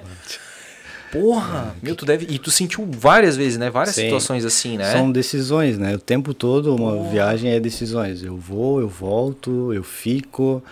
Porra, 1.11 1.75
meu, 1.81 1.95
tu 1.95 2.05
deve. 2.05 2.27
E 2.29 2.37
tu 2.37 2.51
sentiu 2.51 2.87
várias 2.91 3.35
vezes, 3.35 3.57
né? 3.57 3.69
Várias 3.69 3.95
Sim. 3.95 4.03
situações 4.03 4.45
assim, 4.45 4.77
né? 4.77 4.91
São 4.91 5.11
decisões, 5.11 5.77
né? 5.77 5.95
O 5.95 5.99
tempo 5.99 6.33
todo 6.33 6.75
uma 6.75 7.09
viagem 7.09 7.51
é 7.51 7.59
decisões. 7.59 8.23
Eu 8.23 8.37
vou, 8.37 8.79
eu 8.79 8.87
volto, 8.87 9.73
eu 9.73 9.83
fico, 9.83 10.63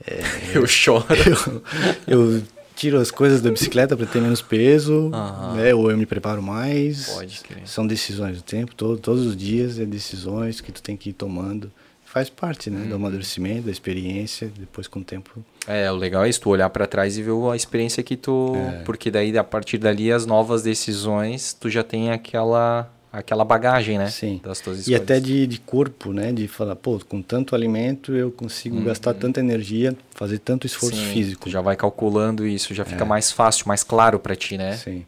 Eu 0.54 0.66
choro. 0.66 1.06
eu, 2.06 2.34
eu 2.34 2.42
tiro 2.74 2.98
as 2.98 3.10
coisas 3.10 3.40
da 3.40 3.50
bicicleta 3.50 3.96
para 3.96 4.06
ter 4.06 4.20
menos 4.20 4.40
peso, 4.40 5.10
né? 5.54 5.74
Ou 5.74 5.90
eu 5.90 5.96
me 5.96 6.06
preparo 6.06 6.42
mais. 6.42 7.08
Pode 7.10 7.40
crer. 7.40 7.62
São 7.66 7.86
decisões 7.86 8.38
o 8.38 8.42
tempo 8.42 8.74
todo, 8.74 8.98
todos 8.98 9.26
os 9.26 9.36
dias 9.36 9.78
é 9.78 9.84
decisões 9.84 10.60
que 10.60 10.72
tu 10.72 10.82
tem 10.82 10.96
que 10.96 11.10
ir 11.10 11.12
tomando. 11.12 11.70
Faz 12.12 12.28
parte, 12.28 12.70
né? 12.70 12.80
Uhum. 12.80 12.88
Do 12.88 12.94
amadurecimento, 12.96 13.66
da 13.66 13.70
experiência, 13.70 14.50
depois 14.58 14.88
com 14.88 14.98
o 14.98 15.04
tempo. 15.04 15.44
É, 15.64 15.92
o 15.92 15.94
legal 15.94 16.24
é 16.24 16.28
isso, 16.28 16.40
tu 16.40 16.50
olhar 16.50 16.68
pra 16.68 16.84
trás 16.84 17.16
e 17.16 17.22
ver 17.22 17.30
a 17.52 17.54
experiência 17.54 18.02
que 18.02 18.16
tu. 18.16 18.52
É. 18.56 18.82
Porque 18.82 19.12
daí, 19.12 19.38
a 19.38 19.44
partir 19.44 19.78
dali, 19.78 20.10
as 20.10 20.26
novas 20.26 20.60
decisões, 20.64 21.52
tu 21.52 21.70
já 21.70 21.84
tem 21.84 22.10
aquela, 22.10 22.92
aquela 23.12 23.44
bagagem, 23.44 23.96
né? 23.96 24.10
Sim. 24.10 24.40
Das 24.42 24.58
tuas 24.58 24.88
E 24.88 24.94
até 24.96 25.20
de, 25.20 25.46
de 25.46 25.60
corpo, 25.60 26.12
né? 26.12 26.32
De 26.32 26.48
falar, 26.48 26.74
pô, 26.74 27.00
com 27.08 27.22
tanto 27.22 27.54
alimento 27.54 28.12
eu 28.12 28.32
consigo 28.32 28.82
gastar 28.82 29.14
tanta 29.14 29.38
energia, 29.38 29.96
fazer 30.10 30.40
tanto 30.40 30.66
esforço 30.66 30.98
Uhum. 30.98 31.06
Sim, 31.06 31.12
físico. 31.12 31.44
Tu 31.44 31.50
já 31.50 31.60
vai 31.60 31.76
calculando 31.76 32.44
isso, 32.44 32.74
já 32.74 32.84
fica 32.84 33.04
mais 33.04 33.30
fácil, 33.30 33.68
mais 33.68 33.84
claro 33.84 34.18
pra 34.18 34.34
ti, 34.34 34.58
né? 34.58 34.76
Sim. 34.76 35.06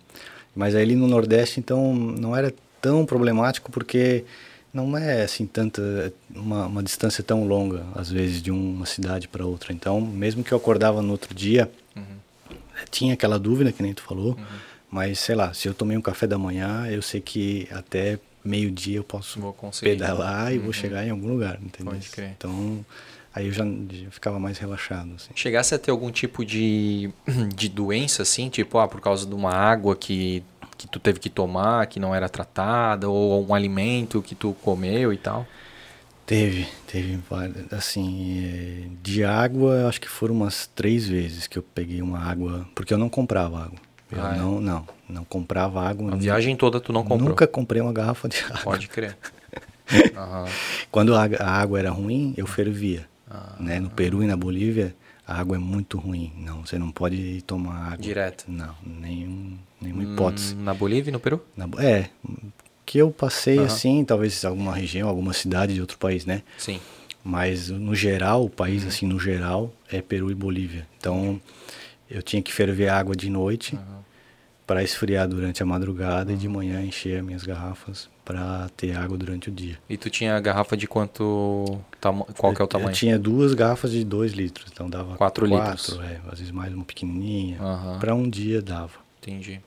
Mas 0.54 0.76
aí 0.76 0.82
ali 0.82 0.94
no 0.94 1.08
Nordeste, 1.08 1.58
então, 1.58 1.92
não 1.92 2.36
era 2.36 2.54
tão 2.80 3.04
problemático 3.04 3.72
porque 3.72 4.24
não 4.72 4.96
é 4.96 5.22
assim 5.22 5.46
tanta 5.46 6.12
uma, 6.34 6.66
uma 6.66 6.82
distância 6.82 7.22
tão 7.22 7.44
longa 7.46 7.84
às 7.94 8.10
vezes 8.10 8.40
de 8.42 8.50
uma 8.50 8.86
cidade 8.86 9.28
para 9.28 9.44
outra. 9.46 9.72
Então, 9.72 10.00
mesmo 10.00 10.42
que 10.42 10.52
eu 10.52 10.58
acordava 10.58 11.02
no 11.02 11.12
outro 11.12 11.34
dia, 11.34 11.70
Uhum. 11.94 12.56
tinha 12.90 13.14
aquela 13.14 13.38
dúvida 13.38 13.70
que 13.72 13.82
nem 13.82 13.92
tu 13.92 14.02
falou, 14.02 14.36
mas 14.90 15.18
sei 15.18 15.34
lá, 15.34 15.52
se 15.54 15.68
eu 15.68 15.74
tomei 15.74 15.96
um 15.96 16.00
café 16.00 16.26
da 16.26 16.38
manhã, 16.38 16.86
eu 16.88 17.02
sei 17.02 17.20
que 17.20 17.68
até 17.70 18.18
meio-dia 18.44 18.96
eu 18.96 19.04
posso 19.04 19.38
pedalar 19.80 20.52
e 20.54 20.58
vou 20.58 20.72
chegar 20.72 21.06
em 21.06 21.10
algum 21.10 21.28
lugar, 21.28 21.58
entendeu? 21.62 21.92
Pode 21.92 22.08
crer. 22.08 22.30
Então, 22.36 22.84
aí 23.34 23.46
eu 23.46 23.52
já, 23.52 23.64
já 23.64 24.10
ficava 24.10 24.38
mais 24.40 24.58
relaxado 24.58 25.12
assim. 25.16 25.30
Chegasse 25.34 25.74
a 25.74 25.78
ter 25.78 25.90
algum 25.90 26.10
tipo 26.10 26.44
de, 26.44 27.10
de 27.54 27.68
doença, 27.68 28.22
assim, 28.22 28.48
tipo, 28.48 28.78
ah, 28.78 28.88
por 28.88 29.00
causa 29.00 29.26
de 29.26 29.34
uma 29.34 29.52
água 29.52 29.94
que, 29.94 30.42
que 30.82 30.88
tu 30.88 30.98
teve 30.98 31.18
que 31.20 31.30
tomar, 31.30 31.86
que 31.86 32.00
não 32.00 32.14
era 32.14 32.28
tratada, 32.28 33.08
ou 33.08 33.46
um 33.48 33.54
alimento 33.54 34.20
que 34.20 34.34
tu 34.34 34.54
comeu 34.62 35.12
e 35.12 35.16
tal? 35.16 35.46
Teve, 36.26 36.66
teve 36.86 37.18
várias. 37.28 37.72
Assim, 37.72 38.44
eh, 38.44 38.88
de 39.02 39.24
água, 39.24 39.74
eu 39.74 39.88
acho 39.88 40.00
que 40.00 40.08
foram 40.08 40.34
umas 40.34 40.66
três 40.74 41.06
vezes 41.06 41.46
que 41.46 41.58
eu 41.58 41.62
peguei 41.62 42.00
uma 42.02 42.18
água, 42.18 42.66
porque 42.74 42.92
eu 42.92 42.98
não 42.98 43.08
comprava 43.08 43.64
água. 43.64 43.78
Eu 44.10 44.24
Ah, 44.24 44.34
é? 44.34 44.38
não, 44.38 44.60
não, 44.60 44.86
não 45.08 45.24
comprava 45.24 45.80
água. 45.82 46.12
A 46.12 46.16
viagem 46.16 46.56
toda 46.56 46.80
tu 46.80 46.92
não 46.92 47.02
comprou? 47.02 47.30
Nunca 47.30 47.46
comprei 47.46 47.80
uma 47.80 47.92
garrafa 47.92 48.28
de 48.28 48.38
água. 48.44 48.58
Pode 48.62 48.88
crer. 48.88 49.16
Aham. 50.16 50.44
Quando 50.90 51.14
a, 51.14 51.24
a 51.38 51.50
água 51.50 51.78
era 51.78 51.90
ruim, 51.90 52.34
eu 52.36 52.46
fervia. 52.46 53.06
Ah. 53.30 53.54
né? 53.58 53.80
No 53.80 53.88
Peru 53.90 54.22
e 54.22 54.26
na 54.26 54.36
Bolívia, 54.36 54.94
a 55.26 55.38
água 55.40 55.56
é 55.56 55.58
muito 55.58 55.98
ruim. 55.98 56.32
Não, 56.36 56.64
você 56.64 56.78
não 56.78 56.90
pode 56.90 57.42
tomar 57.42 57.86
água. 57.86 57.98
Direto. 57.98 58.44
Não, 58.48 58.74
nenhum, 58.84 59.56
nenhuma 59.82 60.02
hipótese. 60.04 60.54
Hum, 60.54 60.62
Na 60.64 60.72
Bolívia 60.74 61.10
e 61.10 61.12
no 61.12 61.20
Peru? 61.20 61.40
Na 61.56 61.68
é, 61.82 62.08
que 62.86 62.98
eu 62.98 63.10
passei 63.10 63.58
Aham. 63.58 63.66
assim, 63.66 64.04
talvez 64.04 64.44
alguma 64.44 64.74
região, 64.74 65.08
alguma 65.08 65.32
cidade 65.32 65.74
de 65.74 65.80
outro 65.80 65.98
país, 65.98 66.24
né? 66.24 66.42
Sim. 66.58 66.80
Mas 67.24 67.68
no 67.68 67.94
geral, 67.94 68.44
o 68.44 68.50
país 68.50 68.82
Uhum. 68.82 68.88
assim 68.88 69.06
no 69.06 69.18
geral 69.20 69.72
é 69.90 70.00
Peru 70.02 70.30
e 70.30 70.34
Bolívia. 70.34 70.86
Então 70.98 71.40
eu 72.10 72.22
tinha 72.22 72.42
que 72.42 72.52
ferver 72.52 72.88
água 72.88 73.14
de 73.14 73.30
noite 73.30 73.78
para 74.66 74.82
esfriar 74.82 75.28
durante 75.28 75.62
a 75.62 75.66
madrugada 75.66 76.32
e 76.32 76.36
de 76.36 76.48
manhã 76.48 76.82
encher 76.82 77.18
as 77.18 77.24
minhas 77.24 77.42
garrafas 77.44 78.08
para 78.24 78.68
ter 78.76 78.96
água 78.96 79.16
durante 79.18 79.48
o 79.48 79.52
dia. 79.52 79.78
E 79.88 79.96
tu 79.96 80.08
tinha 80.10 80.38
garrafa 80.40 80.76
de 80.76 80.86
quanto. 80.86 81.80
Qual 82.36 82.54
que 82.54 82.62
é 82.62 82.64
o 82.64 82.68
tamanho? 82.68 82.90
Eu 82.90 82.94
tinha 82.94 83.18
duas 83.18 83.54
garrafas 83.54 83.90
de 83.92 84.04
2 84.04 84.32
litros, 84.32 84.70
então 84.72 84.88
dava 84.88 85.16
Quatro 85.16 85.48
quatro, 85.48 85.94
litros. 85.96 86.00
é, 86.00 86.20
às 86.30 86.38
vezes 86.38 86.50
mais 86.52 86.72
uma 86.72 86.84
pequenininha. 86.84 87.60
Aham. 87.60 87.98
Para 87.98 88.14
um 88.14 88.28
dia 88.28 88.60
dava. 88.62 88.92
Entendi. 89.20 89.60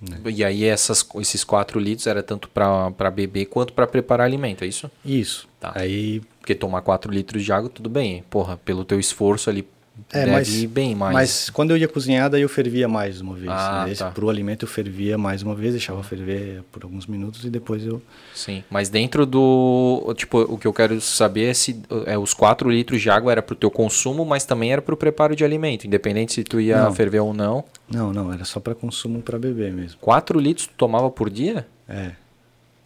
Né. 0.00 0.18
E 0.26 0.44
aí 0.44 0.64
essas, 0.64 1.06
esses 1.16 1.44
4 1.44 1.78
litros 1.78 2.06
era 2.06 2.22
tanto 2.22 2.48
para 2.48 3.10
beber 3.10 3.46
quanto 3.46 3.72
para 3.72 3.86
preparar 3.86 4.26
alimento, 4.26 4.64
é 4.64 4.66
isso? 4.66 4.90
Isso. 5.04 5.48
Tá. 5.60 5.72
Aí 5.74 6.22
Porque 6.40 6.54
tomar 6.54 6.80
4 6.80 7.12
litros 7.12 7.44
de 7.44 7.52
água, 7.52 7.68
tudo 7.68 7.90
bem. 7.90 8.24
Porra, 8.30 8.56
pelo 8.56 8.84
teu 8.84 8.98
esforço 8.98 9.50
ali, 9.50 9.66
É, 10.12 10.20
deve 10.20 10.30
mas- 10.32 10.48
ir 10.54 10.66
bem 10.66 10.94
mais. 10.94 11.12
Mas 11.14 11.50
quando 11.50 11.70
eu 11.70 11.76
ia 11.76 11.88
cozinhar, 11.88 12.28
daí 12.30 12.42
eu 12.42 12.48
fervia 12.48 12.88
mais 12.88 13.20
uma 13.20 13.34
vez. 13.34 13.50
Ah, 13.50 13.84
né? 13.86 13.94
Tá. 13.94 14.10
Pro 14.10 14.28
alimento 14.30 14.64
eu 14.64 14.68
fervia 14.68 15.16
mais 15.18 15.42
uma 15.42 15.54
vez, 15.54 15.72
deixava 15.72 16.02
ferver 16.02 16.62
por 16.72 16.82
alguns 16.84 17.06
minutos 17.06 17.44
e 17.44 17.50
depois 17.50 17.84
eu... 17.84 18.00
Sim, 18.34 18.62
mas 18.70 18.88
dentro 18.88 19.26
do. 19.26 20.14
Tipo, 20.16 20.40
o 20.42 20.56
que 20.58 20.66
eu 20.66 20.72
quero 20.72 21.00
saber 21.00 21.46
é 21.50 21.54
se 21.54 21.80
é, 22.06 22.16
os 22.18 22.32
4 22.34 22.70
litros 22.70 23.00
de 23.00 23.10
água 23.10 23.32
era 23.32 23.42
pro 23.42 23.54
teu 23.54 23.70
consumo, 23.70 24.24
mas 24.24 24.44
também 24.44 24.72
era 24.72 24.80
pro 24.82 24.96
preparo 24.96 25.34
de 25.36 25.44
alimento, 25.44 25.86
independente 25.86 26.32
se 26.32 26.44
tu 26.44 26.60
ia 26.60 26.84
Não. 26.84 26.94
ferver 26.94 27.20
ou 27.20 27.34
não. 27.34 27.64
Não, 27.90 28.12
não, 28.12 28.32
era 28.32 28.44
só 28.44 28.60
para 28.60 28.74
consumo 28.74 29.20
para 29.20 29.38
beber 29.38 29.72
mesmo. 29.72 29.98
4 30.00 30.38
litros 30.38 30.66
tu 30.66 30.74
tomava 30.76 31.10
por 31.10 31.28
dia? 31.28 31.66
É, 31.88 32.12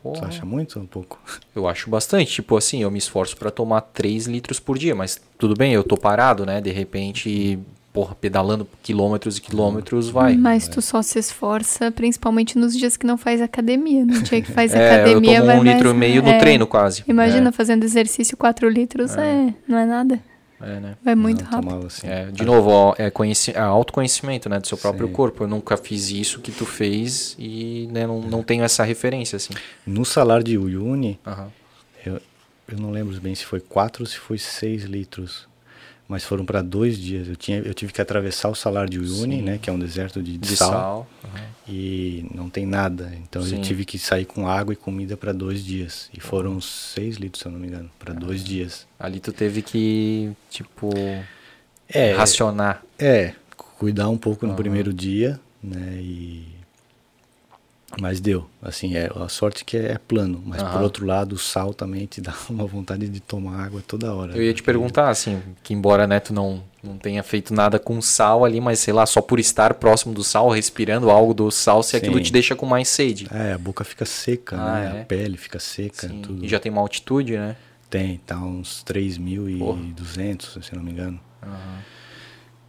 Porra, 0.04 0.18
você 0.18 0.24
acha 0.26 0.44
muito 0.44 0.76
ou 0.78 0.82
um 0.84 0.86
pouco? 0.86 1.18
Eu 1.56 1.66
acho 1.66 1.88
bastante. 1.88 2.30
Tipo 2.30 2.56
assim, 2.58 2.82
eu 2.82 2.90
me 2.90 2.98
esforço 2.98 3.36
pra 3.38 3.50
tomar 3.50 3.80
3 3.80 4.26
litros 4.26 4.60
por 4.60 4.76
dia, 4.76 4.94
mas 4.94 5.18
tudo 5.38 5.54
bem, 5.56 5.72
eu 5.72 5.82
tô 5.82 5.96
parado, 5.96 6.44
né? 6.44 6.60
De 6.60 6.70
repente, 6.70 7.58
porra, 7.90 8.14
pedalando 8.14 8.68
quilômetros 8.82 9.38
e 9.38 9.40
quilômetros, 9.40 10.10
vai. 10.10 10.36
Mas 10.36 10.68
tu 10.68 10.82
só 10.82 11.00
se 11.00 11.18
esforça, 11.18 11.90
principalmente 11.90 12.58
nos 12.58 12.76
dias 12.76 12.96
que 12.98 13.06
não 13.06 13.16
faz 13.16 13.40
academia. 13.40 14.04
No 14.04 14.20
dia 14.20 14.42
que 14.42 14.52
faz 14.52 14.74
É, 14.74 14.90
eu 14.90 14.94
academia 15.02 15.36
tomo 15.36 15.46
vai 15.46 15.58
um 15.58 15.62
litro 15.62 15.80
e 15.90 15.94
mais- 15.94 15.96
meio 15.96 16.22
no 16.22 16.28
é. 16.28 16.38
treino 16.38 16.66
quase. 16.66 17.02
Imagina 17.08 17.50
fazendo 17.50 17.84
exercício 17.84 18.36
4 18.36 18.68
litros, 18.68 19.16
é. 19.16 19.54
não 19.66 19.78
é 19.78 19.86
nada. 19.86 20.20
É, 20.64 20.76
é, 20.76 20.80
né? 20.80 20.96
Vai 21.04 21.14
muito 21.14 21.44
Não, 21.44 21.50
rápido. 21.50 21.68
Tomava 21.68 21.86
assim. 21.86 22.06
É, 22.06 22.26
de 22.26 22.44
novo, 22.44 22.70
ó, 22.70 22.94
é, 22.96 23.10
conheci 23.10 23.52
é 23.52 23.58
autoconhecimento, 23.58 24.48
né, 24.48 24.58
do 24.58 24.66
seu 24.66 24.78
próprio 24.78 25.06
Sim. 25.06 25.12
corpo. 25.12 25.44
Eu 25.44 25.48
nunca 25.48 25.76
fiz 25.76 26.10
isso 26.10 26.40
que 26.40 26.50
tu 26.50 26.64
fez 26.64 27.36
e 27.38 27.88
né, 27.92 28.06
não, 28.06 28.20
não 28.20 28.42
tenho 28.42 28.64
essa 28.64 28.82
referência, 28.82 29.36
assim. 29.36 29.52
No 29.86 30.04
salário 30.04 30.44
de 30.44 30.56
Uyuni, 30.56 31.20
Aham. 31.26 31.50
eu, 32.04 32.20
eu 32.68 32.78
não 32.78 32.90
lembro 32.90 33.18
bem 33.20 33.34
se 33.34 33.44
foi 33.44 33.60
4 33.60 34.02
ou 34.02 34.06
se 34.06 34.16
foi 34.16 34.38
6 34.38 34.84
litros. 34.84 35.46
Mas 36.06 36.22
foram 36.22 36.44
para 36.44 36.60
dois 36.60 36.98
dias. 36.98 37.28
Eu, 37.28 37.34
tinha, 37.36 37.58
eu 37.60 37.72
tive 37.72 37.90
que 37.92 38.00
atravessar 38.00 38.50
o 38.50 38.54
salário 38.54 38.90
de 38.90 38.98
Uyuni, 38.98 39.36
Sim. 39.36 39.42
né? 39.42 39.58
Que 39.60 39.70
é 39.70 39.72
um 39.72 39.78
deserto 39.78 40.22
de, 40.22 40.32
de 40.32 40.38
De 40.50 40.56
sal. 40.56 40.70
sal. 40.70 41.06
aham. 41.24 41.44
E 41.66 42.26
não 42.34 42.50
tem 42.50 42.66
nada. 42.66 43.10
Então 43.22 43.42
Sim. 43.42 43.56
eu 43.56 43.62
tive 43.62 43.86
que 43.86 43.98
sair 43.98 44.26
com 44.26 44.46
água 44.46 44.74
e 44.74 44.76
comida 44.76 45.16
para 45.16 45.32
dois 45.32 45.64
dias. 45.64 46.10
E 46.12 46.20
foram 46.20 46.60
6 46.60 47.16
litros, 47.16 47.40
se 47.40 47.48
eu 47.48 47.52
não 47.52 47.58
me 47.58 47.68
engano, 47.68 47.90
para 47.98 48.12
dois 48.12 48.44
dias. 48.44 48.86
Ali 49.00 49.18
tu 49.18 49.32
teve 49.32 49.62
que, 49.62 50.30
tipo, 50.50 50.90
É, 51.88 52.12
racionar. 52.12 52.82
É, 52.98 53.32
cuidar 53.78 54.10
um 54.10 54.18
pouco 54.18 54.46
no 54.46 54.54
primeiro 54.54 54.92
dia, 54.92 55.40
né? 55.62 55.96
E 56.00 56.44
mas 58.00 58.20
deu, 58.20 58.48
assim, 58.62 58.96
é 58.96 59.10
a 59.14 59.28
sorte 59.28 59.64
que 59.64 59.76
é 59.76 59.98
plano, 59.98 60.42
mas 60.44 60.62
por 60.62 60.80
outro 60.82 61.06
lado, 61.06 61.34
o 61.34 61.38
sal 61.38 61.72
também 61.72 62.06
te 62.06 62.20
dá 62.22 62.34
uma 62.50 62.66
vontade 62.66 63.08
de 63.08 63.20
tomar 63.20 63.64
água 63.64 63.82
toda 63.86 64.12
hora. 64.14 64.36
Eu 64.36 64.42
ia 64.42 64.52
te 64.52 64.56
porque- 64.62 64.66
perguntar, 64.72 65.08
assim, 65.10 65.40
que 65.62 65.72
embora 65.72 66.06
né, 66.06 66.18
tu 66.20 66.32
não, 66.34 66.62
não 66.82 66.96
tenha 66.98 67.22
feito 67.22 67.52
nada 67.54 67.78
com 67.78 68.00
sal 68.02 68.44
ali, 68.44 68.60
mas 68.60 68.78
sei 68.80 68.92
lá, 68.92 69.06
só 69.06 69.20
por 69.20 69.38
estar 69.38 69.74
próximo 69.74 70.12
do 70.14 70.24
sal, 70.24 70.48
respirando 70.50 71.10
algo 71.10 71.32
do 71.34 71.50
sal, 71.50 71.82
se 71.82 71.96
aquilo 71.96 72.16
Sim. 72.18 72.22
te 72.22 72.32
deixa 72.32 72.54
com 72.56 72.66
mais 72.66 72.88
sede. 72.88 73.26
É, 73.30 73.52
a 73.52 73.58
boca 73.58 73.84
fica 73.84 74.04
seca, 74.04 74.56
Ah, 74.56 74.72
né? 74.92 74.98
é? 74.98 75.02
A 75.02 75.04
pele 75.04 75.36
fica 75.36 75.58
seca, 75.58 76.08
Sim. 76.08 76.20
tudo. 76.22 76.44
E 76.44 76.48
já 76.48 76.58
tem 76.58 76.70
uma 76.72 76.80
altitude, 76.80 77.36
né? 77.36 77.56
Tem, 77.90 78.18
tá 78.26 78.38
uns 78.38 78.82
3.200, 78.84 80.62
se 80.62 80.74
não 80.74 80.82
me 80.82 80.90
engano. 80.90 81.20
Aham. 81.42 81.78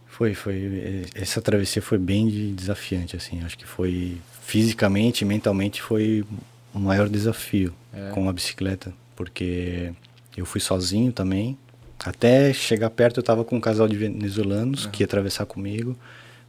Foi, 0.06 0.32
foi, 0.34 1.04
essa 1.14 1.42
travessia 1.42 1.82
foi 1.82 1.98
bem 1.98 2.26
de- 2.28 2.52
desafiante, 2.52 3.14
assim, 3.16 3.42
acho 3.44 3.58
que 3.58 3.66
foi, 3.66 4.16
fisicamente 4.46 5.22
e 5.22 5.24
mentalmente 5.24 5.82
foi 5.82 6.24
o 6.72 6.78
maior 6.78 7.08
desafio 7.08 7.74
É. 7.92 8.10
com 8.10 8.28
a 8.28 8.32
bicicleta, 8.32 8.94
porque 9.16 9.92
eu 10.36 10.46
fui 10.46 10.60
sozinho 10.60 11.10
também, 11.10 11.58
até 12.04 12.52
chegar 12.52 12.90
perto 12.90 13.16
eu 13.18 13.24
tava 13.24 13.44
com 13.44 13.56
um 13.56 13.60
casal 13.60 13.88
de 13.88 13.96
venezuelanos 13.96 14.86
que 14.86 15.02
ia 15.02 15.04
atravessar 15.06 15.46
comigo, 15.46 15.96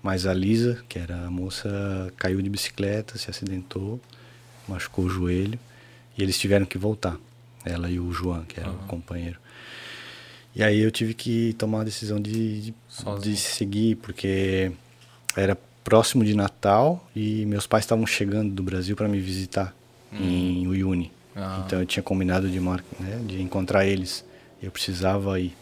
mas 0.04 0.28
a 0.28 0.34
Lisa, 0.34 0.84
que 0.88 1.00
era 1.00 1.26
a 1.26 1.32
moça, 1.32 2.14
caiu 2.18 2.40
de 2.40 2.50
bicicleta, 2.52 3.18
se 3.18 3.32
acidentou, 3.32 4.00
machucou 4.68 5.06
o 5.06 5.10
joelho, 5.10 5.58
e 6.16 6.22
eles 6.22 6.38
tiveram 6.38 6.68
que 6.68 6.78
voltar, 6.78 7.18
ela 7.66 7.90
e 7.90 8.00
o 8.00 8.12
João, 8.14 8.44
que 8.44 8.60
era 8.60 8.70
o 8.70 8.78
companheiro. 8.88 9.40
E 10.56 10.62
aí 10.62 10.80
eu 10.80 10.92
tive 10.92 11.14
que 11.16 11.54
tomar 11.54 11.82
a 11.82 11.84
decisão 11.84 12.20
de, 12.22 12.62
de, 12.62 12.74
de 13.22 13.38
seguir, 13.38 13.96
porque 13.98 14.72
era 15.36 15.58
próximo 15.88 16.26
de 16.26 16.36
Natal 16.36 17.02
e 17.16 17.46
meus 17.46 17.66
pais 17.66 17.86
estavam 17.86 18.06
chegando 18.06 18.52
do 18.52 18.62
Brasil 18.62 18.94
para 18.94 19.08
me 19.08 19.22
visitar 19.22 19.74
em 20.12 20.68
Uyuni. 20.68 21.14
Ah. 21.34 21.64
Então 21.66 21.80
eu 21.80 21.86
tinha 21.86 22.04
combinado 22.04 22.50
de, 22.50 22.60
mar... 22.60 22.84
né, 23.00 23.22
de 23.26 23.42
encontrar 23.42 23.86
eles. 23.86 24.26
Eu 24.62 24.70
precisava 24.70 25.40
ir. 25.40 25.56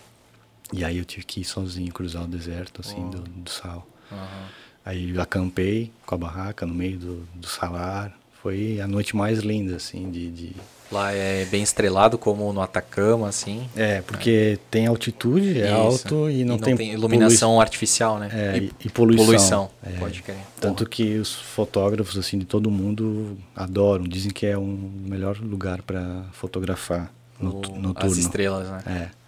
E 0.73 0.83
aí 0.83 0.97
eu 0.97 1.05
tive 1.05 1.27
que 1.27 1.41
ir 1.41 1.43
sozinho, 1.43 1.93
cruzar 1.93 2.23
o 2.23 2.27
deserto, 2.27 2.81
assim, 2.81 3.07
do, 3.07 3.19
do 3.19 3.49
sal. 3.51 3.87
Aham. 4.11 4.47
Aí 4.83 5.15
acampei 5.19 5.91
com 6.07 6.15
a 6.15 6.17
barraca 6.17 6.65
no 6.65 6.73
meio 6.73 6.97
do, 6.97 7.27
do 7.35 7.47
salar. 7.47 8.11
Foi 8.41 8.81
a 8.81 8.87
noite 8.87 9.15
mais 9.15 9.41
linda, 9.41 9.75
assim, 9.75 10.09
de... 10.09 10.31
de... 10.31 10.55
Lá 10.91 11.11
é 11.11 11.45
bem 11.45 11.63
estrelado, 11.63 12.15
como 12.17 12.53
no 12.53 12.61
Atacama, 12.61 13.27
assim. 13.27 13.67
É, 13.75 14.01
porque 14.01 14.59
tem 14.69 14.85
altitude, 14.85 15.59
é 15.59 15.65
Isso. 15.65 15.73
alto 15.75 16.29
e 16.29 16.45
não, 16.45 16.59
tem, 16.59 16.75
iluminação 16.93 17.59
artificial, 17.59 18.19
né? 18.19 18.29
polui- 18.29 18.41
É, 18.43 18.57
e, 18.57 18.71
e 18.85 18.89
poluição. 18.89 19.25
poluição. 19.25 19.71
É. 19.83 19.89
Pode 19.99 20.21
crer. 20.21 20.37
Tanto 20.61 20.87
que 20.87 21.17
os 21.17 21.33
fotógrafos 21.33 22.17
assim 22.17 22.37
de 22.37 22.45
todo 22.45 22.69
mundo 22.69 23.35
adoram, 23.55 24.03
dizem 24.05 24.31
que 24.31 24.45
é 24.45 24.55
um 24.57 24.91
melhor 25.07 25.37
lugar 25.39 25.81
para 25.81 26.23
fotografar 26.33 27.11
no, 27.39 27.49
O- 27.49 27.53
noturno. 27.55 27.93
As 27.95 28.17
estrelas, 28.17 28.69
né? 28.69 28.83
É. 28.85 29.25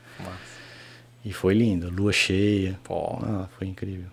E 1.25 1.33
foi 1.33 1.53
lindo, 1.55 1.89
lua 1.89 2.13
cheia. 2.13 2.79
Pô. 2.83 3.17
Ah, 3.21 3.47
foi 3.57 3.67
incrível. 3.67 4.05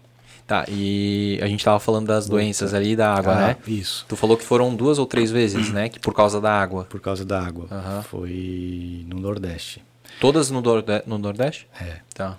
Tá, 0.46 0.66
e 0.68 1.38
a 1.42 1.46
gente 1.46 1.64
tava 1.64 1.80
falando 1.80 2.06
das 2.06 2.28
doenças 2.28 2.74
ali 2.74 2.94
da 2.94 3.14
água, 3.14 3.32
Ah, 3.32 3.46
né? 3.48 3.56
Isso. 3.66 4.04
Tu 4.06 4.14
falou 4.14 4.36
que 4.36 4.44
foram 4.44 4.74
duas 4.74 4.98
ou 4.98 5.06
três 5.06 5.30
vezes, 5.30 5.70
né? 5.72 5.88
Que 5.88 5.98
por 5.98 6.12
causa 6.12 6.38
da 6.40 6.52
água. 6.52 6.84
Por 6.84 7.00
causa 7.00 7.24
da 7.24 7.40
água. 7.40 7.66
Aham. 7.70 8.02
Foi 8.02 9.04
no 9.08 9.18
Nordeste. 9.18 9.82
Todas 10.20 10.50
no, 10.50 10.60
Norde 10.60 11.02
no 11.06 11.16
Nordeste? 11.16 11.66
É. 11.80 11.96
Tá. 12.12 12.36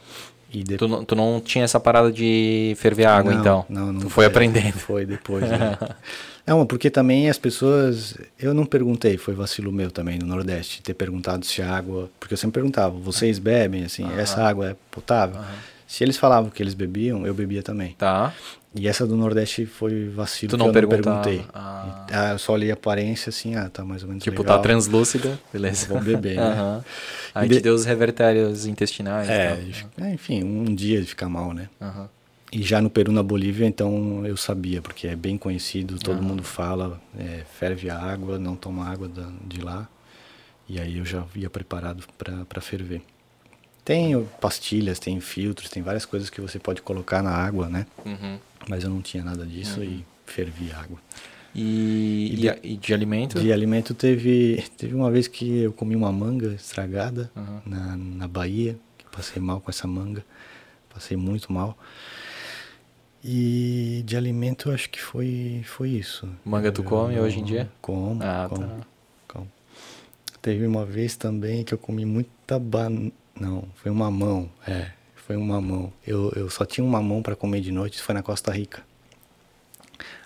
E 0.53 0.63
Tu, 0.63 0.67
depois. 0.67 0.91
não- 0.91 1.03
tu 1.03 1.15
não 1.15 1.41
tinha 1.43 1.63
essa 1.65 1.79
parada 1.79 2.11
de 2.11 2.75
ferver 2.77 3.05
água, 3.05 3.33
Não, 3.33 3.39
então? 3.41 3.65
Não, 3.67 3.91
não 3.91 4.01
Tu 4.01 4.09
foi 4.09 4.25
aprendendo. 4.25 4.73
Foi 4.77 5.03
depois. 5.05 5.41
né? 5.49 5.77
Não, 6.47 6.63
porque 6.63 6.91
também 6.91 7.27
as 7.27 7.39
pessoas. 7.39 8.15
Eu 8.37 8.53
não 8.53 8.67
perguntei, 8.67 9.17
foi 9.17 9.33
vacilo 9.33 9.71
meu 9.71 9.89
também 9.89 10.19
no 10.19 10.27
Nordeste, 10.27 10.79
ter 10.83 10.93
perguntado 10.93 11.43
se 11.43 11.59
a 11.59 11.75
água. 11.75 12.07
Porque 12.19 12.35
eu 12.35 12.37
sempre 12.37 12.61
perguntava, 12.61 12.95
vocês 12.99 13.39
bebem, 13.39 13.83
assim, 13.83 14.07
essa 14.15 14.43
água 14.43 14.69
é 14.69 14.75
potável? 14.91 15.41
Se 15.87 16.03
eles 16.03 16.17
falavam 16.17 16.49
que 16.49 16.61
eles 16.63 16.73
bebiam, 16.73 17.25
eu 17.27 17.33
bebia 17.33 17.61
também. 17.61 17.93
Tá. 17.97 18.33
E 18.77 18.87
essa 18.87 19.05
do 19.07 19.15
Nordeste 19.15 19.65
foi 19.65 20.09
vacilo 20.09 20.49
Tu 20.49 20.53
que 20.53 20.59
não 20.59 20.67
eu 20.67 20.73
perguntava? 20.73 21.15
não 21.15 21.21
perguntei. 21.23 21.47
Ah. 21.53 22.05
Ah, 22.11 22.31
eu 22.33 22.39
só 22.39 22.53
olhei 22.53 22.71
a 22.71 22.73
aparência 22.73 23.29
assim, 23.29 23.55
ah, 23.55 23.69
tá 23.69 23.85
mais 23.85 24.01
ou 24.03 24.09
menos 24.09 24.23
Tipo, 24.23 24.41
legal. 24.41 24.57
tá 24.57 24.61
translúcida, 24.63 25.39
beleza. 25.53 25.87
Vou 25.87 26.01
beber, 26.01 26.35
né? 26.35 26.43
Aham. 26.43 26.83
Aí 27.33 27.45
E 27.47 27.53
de- 27.53 27.61
deu 27.61 27.73
os 27.73 27.85
revertérios 27.85 28.65
intestinais. 28.65 29.29
É, 29.29 29.55
tal. 29.95 30.05
é, 30.07 30.13
enfim, 30.13 30.43
um 30.43 30.65
dia 30.75 30.99
de 31.01 31.07
ficar 31.07 31.29
mal, 31.29 31.53
né? 31.53 31.69
Aham. 31.81 32.09
E 32.51 32.61
já 32.63 32.81
no 32.81 32.89
Peru, 32.89 33.11
na 33.11 33.23
Bolívia, 33.23 33.65
então 33.65 34.25
eu 34.25 34.35
sabia, 34.37 34.81
porque 34.81 35.07
é 35.07 35.15
bem 35.15 35.37
conhecido, 35.37 35.97
todo 35.99 36.21
mundo 36.21 36.43
fala, 36.43 37.01
é, 37.17 37.41
ferve 37.59 37.89
a 37.89 37.97
água, 37.97 38.37
não 38.39 38.55
toma 38.55 38.87
água 38.89 39.09
de 39.45 39.61
lá. 39.61 39.87
E 40.67 40.79
aí 40.79 40.97
eu 40.97 41.05
já 41.05 41.23
ia 41.35 41.49
preparado 41.49 42.03
para 42.47 42.61
ferver. 42.61 43.01
Tem 43.85 44.19
pastilhas, 44.41 44.97
tem 44.97 45.19
filtros, 45.21 45.69
tem 45.69 45.83
várias 45.83 46.05
coisas 46.05 46.29
que 46.29 46.41
você 46.41 46.57
pode 46.57 46.81
colocar 46.81 47.21
na 47.21 47.29
água, 47.31 47.69
né? 47.69 47.85
Uhum. 48.03 48.39
Mas 48.67 48.83
eu 48.83 48.89
não 48.89 48.99
tinha 49.01 49.23
nada 49.23 49.45
disso 49.45 49.83
e 49.83 50.03
fervi 50.25 50.71
água. 50.71 50.97
E, 51.53 52.31
E 52.33 52.35
de- 52.35 52.49
a- 52.49 52.57
e 52.63 52.75
de 52.75 52.93
alimento? 52.93 53.39
De 53.39 53.53
alimento 53.53 53.93
teve, 53.93 54.63
teve 54.75 54.95
uma 54.95 55.09
vez 55.11 55.27
que 55.27 55.59
eu 55.59 55.71
comi 55.71 55.95
uma 55.95 56.11
manga 56.11 56.53
estragada 56.53 57.31
Uhum. 57.35 57.61
na, 57.65 57.95
na 57.95 58.27
Bahia, 58.27 58.75
que 58.97 59.05
passei 59.15 59.39
mal 59.41 59.61
com 59.61 59.69
essa 59.69 59.87
manga, 59.87 60.25
passei 60.93 61.15
muito 61.15 61.53
mal. 61.53 61.77
E 63.23 64.03
de 64.05 64.17
alimento 64.17 64.71
acho 64.71 64.89
que 64.89 65.01
foi, 65.01 65.61
foi 65.65 65.89
isso. 65.89 66.27
Manga 66.43 66.71
tu 66.71 66.81
Eu- 66.81 66.85
come 66.85 67.19
hoje 67.19 67.39
em 67.39 67.43
dia? 67.43 67.71
Como, 67.81 68.21
Ah, 68.23 68.47
como, 68.49 68.67
tá. 68.67 68.75
Teve 70.41 70.67
uma 70.67 70.85
vez 70.85 71.15
também 71.15 71.63
que 71.63 71.73
eu 71.73 71.77
comi 71.77 72.05
muita 72.05 72.59
banana. 72.59 73.11
Não, 73.39 73.65
foi 73.75 73.91
um 73.91 73.95
mamão. 73.95 74.49
É, 74.67 74.91
foi 75.15 75.35
um 75.35 75.45
mamão. 75.45 75.91
Eu, 76.05 76.31
eu 76.35 76.49
só 76.49 76.65
tinha 76.65 76.83
um 76.83 76.89
mamão 76.89 77.21
para 77.21 77.35
comer 77.35 77.61
de 77.61 77.71
noite, 77.71 78.01
foi 78.01 78.13
na 78.13 78.23
Costa 78.23 78.51
Rica. 78.51 78.83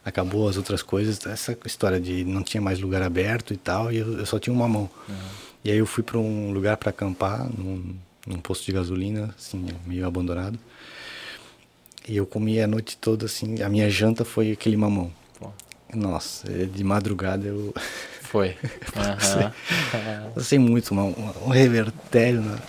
Acabou 0.03 0.47
as 0.47 0.57
outras 0.57 0.81
coisas, 0.81 1.25
essa 1.25 1.57
história 1.65 1.99
de 1.99 2.23
não 2.23 2.43
tinha 2.43 2.61
mais 2.61 2.79
lugar 2.79 3.01
aberto 3.01 3.53
e 3.53 3.57
tal, 3.57 3.91
e 3.91 3.97
eu, 3.97 4.19
eu 4.19 4.25
só 4.25 4.39
tinha 4.39 4.53
um 4.53 4.57
mamão. 4.57 4.89
Uhum. 5.07 5.15
E 5.63 5.71
aí 5.71 5.77
eu 5.77 5.85
fui 5.85 6.03
para 6.03 6.17
um 6.17 6.51
lugar 6.51 6.77
para 6.77 6.89
acampar, 6.89 7.49
num, 7.57 7.95
num 8.25 8.39
posto 8.39 8.65
de 8.65 8.71
gasolina, 8.71 9.33
assim, 9.37 9.67
meio 9.85 10.07
abandonado. 10.07 10.57
E 12.07 12.15
eu 12.15 12.25
comi 12.25 12.59
a 12.59 12.67
noite 12.67 12.97
toda, 12.97 13.25
assim, 13.25 13.61
a 13.61 13.69
minha 13.69 13.89
janta 13.89 14.23
foi 14.23 14.51
aquele 14.51 14.77
mamão. 14.77 15.11
Nossa, 15.93 16.47
de 16.51 16.83
madrugada 16.83 17.47
eu. 17.47 17.73
Foi. 18.21 18.55
Uhum. 18.95 20.31
Passei 20.35 20.59
muito 20.59 20.93
mal, 20.93 21.13
um 21.45 21.49
revertério 21.49 22.41
no 22.41 22.59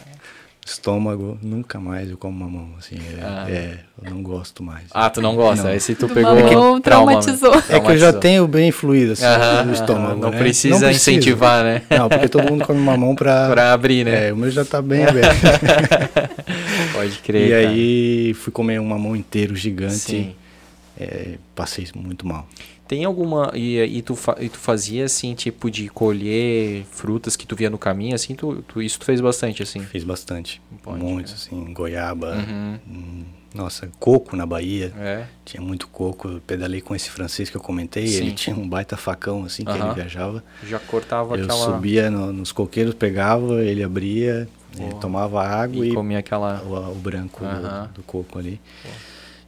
estômago, 0.72 1.36
nunca 1.42 1.78
mais 1.80 2.10
eu 2.10 2.16
como 2.16 2.38
mamão, 2.38 2.68
assim, 2.78 2.96
é, 2.96 3.22
ah. 3.22 3.46
é, 3.48 3.78
eu 4.02 4.10
não 4.10 4.22
gosto 4.22 4.62
mais. 4.62 4.84
Ah, 4.92 5.10
tu 5.10 5.20
não 5.20 5.34
gosta? 5.34 5.64
Não. 5.68 5.74
Esse 5.74 5.94
tu 5.94 6.06
Do 6.06 6.14
pegou 6.14 6.34
mamão, 6.34 6.80
trauma, 6.80 7.12
traumatizou. 7.20 7.54
É 7.68 7.80
que 7.80 7.90
eu 7.90 7.98
já 7.98 8.12
tenho 8.12 8.46
bem 8.46 8.70
fluído, 8.70 9.12
assim, 9.12 9.24
no 9.66 9.72
estômago, 9.72 10.20
Não, 10.20 10.30
né? 10.30 10.38
precisa 10.38 10.74
não 10.74 10.80
precisa 10.88 11.10
incentivar, 11.12 11.64
né? 11.64 11.82
Não, 11.90 12.08
porque 12.08 12.28
todo 12.28 12.48
mundo 12.50 12.64
come 12.64 12.80
mamão 12.80 13.14
pra... 13.14 13.48
pra 13.50 13.72
abrir, 13.72 14.04
né? 14.04 14.28
É, 14.28 14.32
o 14.32 14.36
meu 14.36 14.50
já 14.50 14.64
tá 14.64 14.80
bem 14.80 15.04
aberto. 15.06 15.36
Pode 16.92 17.18
crer, 17.18 17.46
E 17.46 17.50
cara. 17.50 17.68
aí 17.68 18.34
fui 18.34 18.52
comer 18.52 18.80
um 18.80 18.86
mamão 18.86 19.16
inteiro 19.16 19.54
gigante, 19.56 19.94
Sim. 19.94 20.34
é, 20.98 21.34
passei 21.54 21.86
muito 21.94 22.26
mal. 22.26 22.46
Tem 22.90 23.04
alguma. 23.04 23.52
E, 23.54 23.78
e, 23.78 24.02
tu, 24.02 24.16
fa- 24.16 24.36
e 24.40 24.48
tu 24.48 24.58
fazia 24.58 25.04
assim, 25.04 25.32
tipo, 25.32 25.70
de 25.70 25.88
colher 25.88 26.84
frutas 26.90 27.36
que 27.36 27.46
tu 27.46 27.54
via 27.54 27.70
no 27.70 27.78
caminho, 27.78 28.16
assim, 28.16 28.34
tu, 28.34 28.64
tu- 28.66 28.82
isso 28.82 28.98
tu 28.98 29.04
fez 29.04 29.20
bastante, 29.20 29.62
assim. 29.62 29.78
Fiz 29.78 30.02
bastante, 30.02 30.60
Pode, 30.82 30.98
muito, 31.00 31.32
assim, 31.32 31.72
goiaba, 31.72 32.34
Uhum. 32.34 32.78
hum, 32.88 33.24
nossa, 33.54 33.88
coco 34.00 34.34
na 34.34 34.44
Bahia, 34.44 34.92
É. 34.98 35.24
tinha 35.44 35.62
muito 35.62 35.86
coco, 35.86 36.26
eu 36.26 36.40
pedalei 36.44 36.80
com 36.80 36.92
esse 36.92 37.08
francês 37.10 37.48
que 37.48 37.56
eu 37.56 37.60
comentei, 37.60 38.08
Sim. 38.08 38.16
ele 38.24 38.32
tinha 38.32 38.56
um 38.56 38.68
baita 38.68 38.96
facão, 38.96 39.44
assim, 39.44 39.64
que 39.64 39.70
ele 39.70 39.94
viajava. 39.94 40.42
Já 40.68 40.80
cortava 40.80 41.36
Eu 41.36 41.44
aquela. 41.44 41.64
subia 41.66 42.10
no- 42.10 42.32
nos 42.32 42.50
coqueiros, 42.50 42.92
pegava, 42.94 43.62
ele 43.64 43.84
abria, 43.84 44.48
ele 44.76 44.94
tomava 45.00 45.40
água 45.46 45.86
e 45.86 45.90
e, 45.90 45.94
comia 45.94 46.18
aquela. 46.18 46.60
o, 46.64 46.90
o 46.90 46.94
branco 46.96 47.38
do- 47.44 47.46
Aham. 47.46 47.88
do, 47.94 48.02
coco 48.02 48.36
ali. 48.36 48.60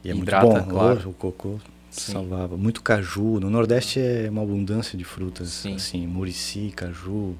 E 0.01 0.09
é 0.09 0.15
Hidrata, 0.15 0.45
muito 0.47 0.63
bom, 0.65 0.69
claro. 0.71 1.09
o 1.09 1.13
coco 1.13 1.61
Sim. 1.93 2.13
salvava. 2.13 2.57
Muito 2.57 2.81
caju, 2.81 3.39
no 3.39 3.49
Nordeste 3.49 3.99
é 3.99 4.29
uma 4.29 4.41
abundância 4.41 4.97
de 4.97 5.03
frutas, 5.03 5.49
Sim. 5.49 5.75
assim, 5.75 6.07
murici, 6.07 6.71
caju. 6.75 7.35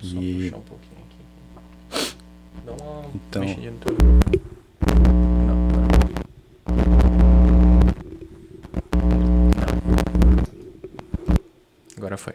Só 0.00 0.16
E 0.20 0.50
puxar 0.50 0.56
um 0.56 0.60
pouquinho 0.62 1.00
aqui. 1.90 2.16
Dá 2.66 2.72
uma 2.72 3.10
Então- 3.14 3.42
mexidinha 3.42 3.70
no 3.70 3.78
teu. 3.78 3.96
Agora 11.96 12.16
foi. 12.16 12.34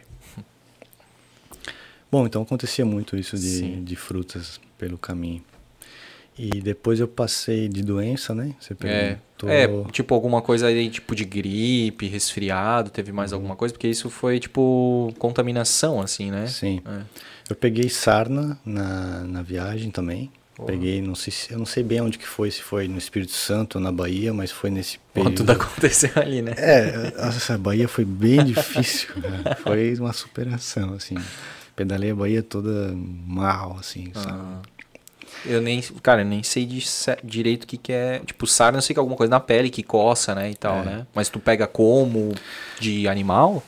Bom, 2.10 2.26
então 2.26 2.42
acontecia 2.42 2.86
muito 2.86 3.16
isso 3.16 3.36
Sim. 3.36 3.76
de, 3.76 3.84
de 3.84 3.96
frutas 3.96 4.58
pelo 4.78 4.96
caminho. 4.96 5.44
E 6.38 6.60
depois 6.60 7.00
eu 7.00 7.08
passei 7.08 7.68
de 7.68 7.82
doença, 7.82 8.32
né? 8.34 8.54
Você 8.60 8.72
É, 8.84 9.16
perguntou. 9.38 9.48
é, 9.50 9.90
tipo 9.90 10.14
alguma 10.14 10.40
coisa 10.40 10.66
aí, 10.68 10.88
tipo 10.88 11.14
de 11.16 11.24
gripe, 11.24 12.06
resfriado, 12.06 12.90
teve 12.90 13.10
mais 13.10 13.32
alguma 13.32 13.56
coisa? 13.56 13.74
Porque 13.74 13.88
isso 13.88 14.08
foi 14.08 14.38
tipo 14.38 15.12
contaminação, 15.18 16.00
assim, 16.00 16.30
né? 16.30 16.46
Sim. 16.46 16.80
É. 16.86 17.00
Eu 17.50 17.56
peguei 17.56 17.88
sarna 17.88 18.58
na, 18.64 19.24
na 19.24 19.42
viagem 19.42 19.90
também. 19.90 20.30
Peguei, 20.66 21.00
não 21.00 21.14
sei 21.14 21.32
se, 21.32 21.52
eu 21.52 21.58
não 21.58 21.64
sei 21.66 21.84
bem 21.84 22.00
onde 22.00 22.18
que 22.18 22.26
foi, 22.26 22.50
se 22.50 22.60
foi 22.60 22.88
no 22.88 22.98
Espírito 22.98 23.30
Santo 23.30 23.76
ou 23.76 23.80
na 23.80 23.92
Bahia, 23.92 24.34
mas 24.34 24.50
foi 24.50 24.70
nesse 24.70 24.98
período. 25.14 25.36
tudo 25.36 25.52
aconteceu 25.52 26.10
ali, 26.16 26.42
né? 26.42 26.52
É, 26.56 27.12
essa 27.16 27.56
Bahia 27.56 27.86
foi 27.86 28.04
bem 28.04 28.44
difícil, 28.44 29.08
né? 29.18 29.54
Foi 29.62 29.94
uma 29.94 30.12
superação, 30.12 30.94
assim. 30.94 31.14
Pedalei 31.76 32.10
a 32.10 32.14
Bahia 32.14 32.42
toda 32.42 32.92
mal, 33.24 33.76
assim, 33.78 34.10
sabe? 34.12 34.32
Ah. 34.32 34.60
Eu 35.46 35.60
nem, 35.60 35.80
cara, 36.02 36.22
eu 36.22 36.26
nem 36.26 36.42
sei 36.42 36.66
de 36.66 36.84
direito 37.24 37.64
o 37.64 37.66
que, 37.66 37.76
que 37.76 37.92
é. 37.92 38.18
Tipo, 38.20 38.46
sarna, 38.46 38.78
eu 38.78 38.82
sei 38.82 38.92
que 38.94 38.98
é 38.98 39.02
alguma 39.02 39.16
coisa 39.16 39.30
na 39.30 39.40
pele 39.40 39.70
que 39.70 39.82
coça, 39.82 40.34
né? 40.34 40.50
E 40.50 40.54
tal, 40.54 40.78
É. 40.80 40.84
né? 40.84 41.06
Mas 41.14 41.28
tu 41.28 41.38
pega 41.38 41.66
como? 41.66 42.34
De 42.80 43.08
animal? 43.08 43.62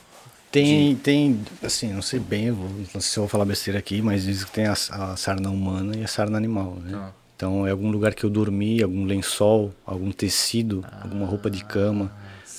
Tem, 0.51 0.95
tem, 0.97 1.39
assim, 1.63 1.93
não 1.93 2.01
sei 2.01 2.19
bem, 2.19 2.51
vou- 2.51 2.67
não 2.69 2.85
sei 2.85 3.01
se 3.01 3.17
eu 3.17 3.23
vou 3.23 3.29
falar 3.29 3.45
besteira 3.45 3.79
aqui, 3.79 4.01
mas 4.01 4.23
diz 4.23 4.43
que 4.43 4.51
tem 4.51 4.65
a, 4.65 4.73
a 4.73 5.15
sarna 5.15 5.49
humana 5.49 5.95
e 5.95 6.03
a 6.03 6.07
sarna 6.07 6.37
animal, 6.37 6.75
né? 6.83 6.91
Ah. 6.93 7.11
Então, 7.37 7.65
é 7.65 7.71
algum 7.71 7.89
lugar 7.89 8.13
que 8.13 8.23
eu 8.25 8.29
dormi, 8.29 8.83
algum 8.83 9.05
lençol, 9.05 9.73
algum 9.85 10.11
tecido, 10.11 10.85
alguma 11.01 11.25
roupa 11.25 11.49
de 11.49 11.63
cama. 11.63 12.11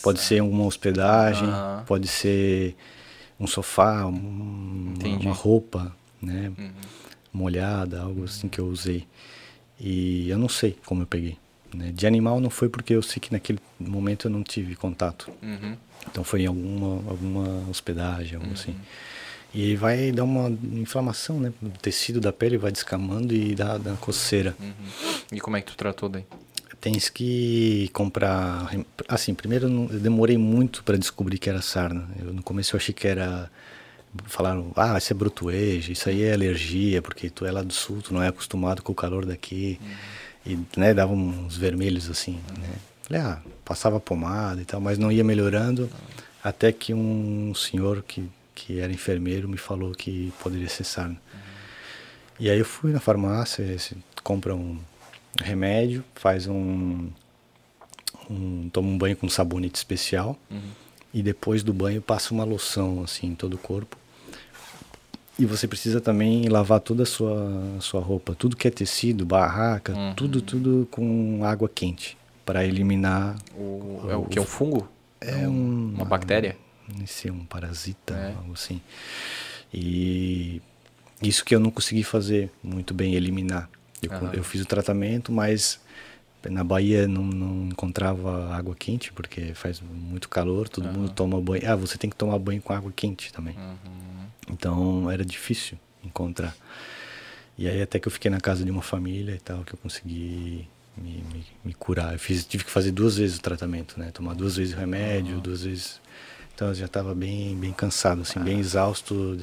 Pode 0.02 0.20
ser 0.20 0.40
alguma 0.40 0.64
hospedagem, 0.64 1.46
Aham. 1.48 1.84
pode 1.86 2.08
ser 2.08 2.74
um 3.38 3.46
sofá, 3.46 4.06
um- 4.06 4.94
uma 5.20 5.32
roupa, 5.34 5.94
né? 6.20 6.50
Uhum. 6.58 6.70
Molhada, 7.32 8.00
algo 8.00 8.24
assim 8.24 8.48
que 8.48 8.58
eu 8.58 8.66
usei. 8.66 9.06
E 9.80 10.28
eu 10.28 10.38
não 10.38 10.48
sei 10.48 10.76
como 10.84 11.02
eu 11.02 11.06
peguei. 11.06 11.36
Né? 11.74 11.90
De 11.92 12.06
animal 12.06 12.40
não 12.40 12.50
foi 12.50 12.68
porque 12.68 12.94
eu 12.94 13.02
sei 13.02 13.18
que 13.18 13.32
naquele 13.32 13.58
momento 13.80 14.26
eu 14.26 14.30
não 14.30 14.42
tive 14.42 14.76
contato. 14.76 15.30
Uhum. 15.42 15.76
Então 16.10 16.22
foi 16.22 16.42
em 16.42 16.46
alguma, 16.46 17.10
alguma 17.10 17.68
hospedagem, 17.68 18.36
algo 18.36 18.52
assim. 18.52 18.74
E 19.54 19.62
aí 19.64 19.76
vai 19.76 20.12
dar 20.12 20.24
uma 20.24 20.50
inflamação, 20.72 21.38
né? 21.38 21.52
O 21.62 21.68
tecido 21.68 22.20
da 22.20 22.32
pele 22.32 22.56
vai 22.56 22.72
descamando 22.72 23.34
e 23.34 23.54
dá, 23.54 23.76
dá 23.76 23.94
coceira. 23.96 24.56
Uhum. 24.58 24.72
E 25.30 25.40
como 25.40 25.56
é 25.56 25.60
que 25.60 25.70
tu 25.70 25.76
tratou 25.76 26.08
daí? 26.08 26.24
Tens 26.80 27.10
que 27.10 27.88
comprar. 27.92 28.70
Assim, 29.06 29.34
primeiro 29.34 29.68
eu 29.68 30.00
demorei 30.00 30.38
muito 30.38 30.82
para 30.82 30.96
descobrir 30.96 31.38
que 31.38 31.50
era 31.50 31.60
sarna. 31.60 32.08
Eu, 32.18 32.32
no 32.32 32.42
começo 32.42 32.74
eu 32.74 32.78
achei 32.78 32.94
que 32.94 33.06
era. 33.06 33.50
Falaram, 34.26 34.72
ah, 34.76 34.98
isso 34.98 35.12
é 35.12 35.16
brotueja, 35.16 35.92
isso 35.92 36.08
aí 36.08 36.22
é 36.22 36.32
alergia, 36.32 37.00
porque 37.00 37.30
tu 37.30 37.46
é 37.46 37.50
lá 37.50 37.62
do 37.62 37.72
sul, 37.72 38.02
tu 38.02 38.12
não 38.12 38.22
é 38.22 38.28
acostumado 38.28 38.82
com 38.82 38.92
o 38.92 38.94
calor 38.94 39.24
daqui. 39.24 39.80
E, 40.44 40.58
né, 40.76 40.92
dava 40.92 41.12
uns 41.12 41.56
vermelhos 41.56 42.10
assim, 42.10 42.40
né? 42.58 42.68
Falei, 43.02 43.22
ah, 43.22 43.40
passava 43.64 43.98
pomada 44.00 44.60
e 44.60 44.64
tal, 44.64 44.80
mas 44.80 44.98
não 44.98 45.10
ia 45.10 45.24
melhorando. 45.24 45.90
Até 46.42 46.72
que 46.72 46.92
um 46.92 47.54
senhor 47.54 48.02
que, 48.02 48.28
que 48.54 48.80
era 48.80 48.92
enfermeiro 48.92 49.48
me 49.48 49.56
falou 49.56 49.92
que 49.92 50.32
poderia 50.42 50.68
ser 50.68 50.84
sarna. 50.84 51.16
E 52.38 52.50
aí 52.50 52.58
eu 52.58 52.64
fui 52.64 52.92
na 52.92 53.00
farmácia, 53.00 53.64
compra 54.22 54.54
um 54.54 54.78
remédio, 55.40 56.04
faz 56.14 56.46
um, 56.46 57.08
um 58.28 58.68
toma 58.72 58.88
um 58.88 58.98
banho 58.98 59.16
com 59.16 59.28
sabonete 59.28 59.76
especial 59.76 60.36
e 61.14 61.22
depois 61.22 61.62
do 61.62 61.72
banho 61.72 62.00
passa 62.00 62.32
uma 62.32 62.44
loção 62.44 63.02
assim 63.02 63.28
em 63.28 63.34
todo 63.34 63.54
o 63.54 63.58
corpo. 63.58 63.96
E 65.42 65.44
você 65.44 65.66
precisa 65.66 66.00
também 66.00 66.48
lavar 66.48 66.78
toda 66.78 67.02
a 67.02 67.06
sua 67.06 67.50
sua 67.80 68.00
roupa, 68.00 68.32
tudo 68.32 68.56
que 68.56 68.68
é 68.68 68.70
tecido, 68.70 69.26
barraca, 69.26 69.92
Uhum. 69.92 70.14
tudo 70.14 70.40
tudo 70.40 70.86
com 70.88 71.40
água 71.44 71.68
quente 71.68 72.16
para 72.46 72.64
eliminar 72.64 73.34
O, 73.56 74.00
é 74.08 74.14
o 74.14 74.22
que? 74.26 74.38
É 74.38 74.42
um 74.42 74.44
fungo? 74.44 74.88
é 75.20 75.48
um, 75.48 75.94
Uma 75.96 76.04
bactéria? 76.04 76.56
Não 76.96 77.04
sei, 77.08 77.28
um 77.32 77.44
parasita, 77.44 78.14
É. 78.14 78.34
algo 78.36 78.52
assim. 78.52 78.80
E 79.74 80.62
isso 81.20 81.44
que 81.44 81.56
eu 81.56 81.58
não 81.58 81.72
consegui 81.72 82.04
fazer 82.04 82.48
muito 82.62 82.94
bem, 82.94 83.14
eliminar. 83.16 83.68
Eu, 84.00 84.12
Aham. 84.12 84.30
eu 84.34 84.44
fiz 84.44 84.60
o 84.62 84.64
tratamento, 84.66 85.32
mas 85.32 85.80
na 86.48 86.62
Bahia 86.62 87.08
não, 87.08 87.24
não 87.24 87.66
encontrava 87.68 88.54
água 88.54 88.76
quente, 88.76 89.12
porque 89.12 89.54
faz 89.54 89.80
muito 89.80 90.28
calor, 90.28 90.68
todo 90.68 90.88
mundo 90.88 91.10
toma 91.10 91.40
banho. 91.40 91.62
Ah, 91.68 91.74
você 91.74 91.98
tem 91.98 92.08
que 92.10 92.14
tomar 92.16 92.38
banho 92.38 92.62
com 92.62 92.72
água 92.72 92.92
quente 92.94 93.32
também. 93.32 93.56
Uhum. 93.56 94.01
Então 94.50 95.10
era 95.10 95.24
difícil 95.24 95.78
encontrar. 96.04 96.54
E 97.56 97.68
aí 97.68 97.82
até 97.82 97.98
que 97.98 98.08
eu 98.08 98.12
fiquei 98.12 98.30
na 98.30 98.40
casa 98.40 98.64
de 98.64 98.70
uma 98.70 98.82
família 98.82 99.34
e 99.34 99.40
tal, 99.40 99.64
que 99.64 99.74
eu 99.74 99.78
consegui 99.78 100.66
me, 100.96 101.24
me, 101.32 101.46
me 101.64 101.74
curar. 101.74 102.12
Eu 102.12 102.18
fiz, 102.18 102.44
tive 102.44 102.64
que 102.64 102.70
fazer 102.70 102.90
duas 102.90 103.16
vezes 103.16 103.38
o 103.38 103.42
tratamento, 103.42 103.98
né? 103.98 104.10
Tomar 104.10 104.34
duas 104.34 104.56
vezes 104.56 104.74
o 104.74 104.76
remédio, 104.78 105.40
duas 105.40 105.62
vezes... 105.62 106.00
Então 106.54 106.68
eu 106.68 106.74
já 106.74 106.84
estava 106.84 107.14
bem, 107.14 107.56
bem 107.56 107.72
cansado, 107.72 108.20
assim, 108.20 108.38
bem 108.38 108.60
exausto. 108.60 109.38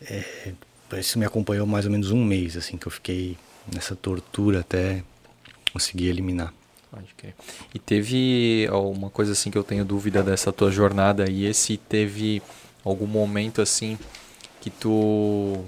É, 0.00 0.52
isso 0.98 1.18
me 1.18 1.26
acompanhou 1.26 1.66
mais 1.66 1.84
ou 1.84 1.90
menos 1.90 2.12
um 2.12 2.24
mês, 2.24 2.56
assim, 2.56 2.76
que 2.76 2.86
eu 2.86 2.92
fiquei 2.92 3.36
nessa 3.74 3.96
tortura 3.96 4.60
até 4.60 5.02
conseguir 5.72 6.06
eliminar. 6.06 6.54
Pode 6.92 7.12
crer. 7.16 7.34
E 7.74 7.78
teve 7.80 8.68
uma 8.70 9.10
coisa 9.10 9.32
assim 9.32 9.50
que 9.50 9.58
eu 9.58 9.64
tenho 9.64 9.84
dúvida 9.84 10.22
dessa 10.22 10.52
tua 10.52 10.70
jornada 10.70 11.24
aí, 11.24 11.44
esse 11.44 11.76
teve 11.76 12.40
algum 12.88 13.06
momento 13.06 13.60
assim 13.60 13.98
que 14.60 14.70
tu 14.70 15.64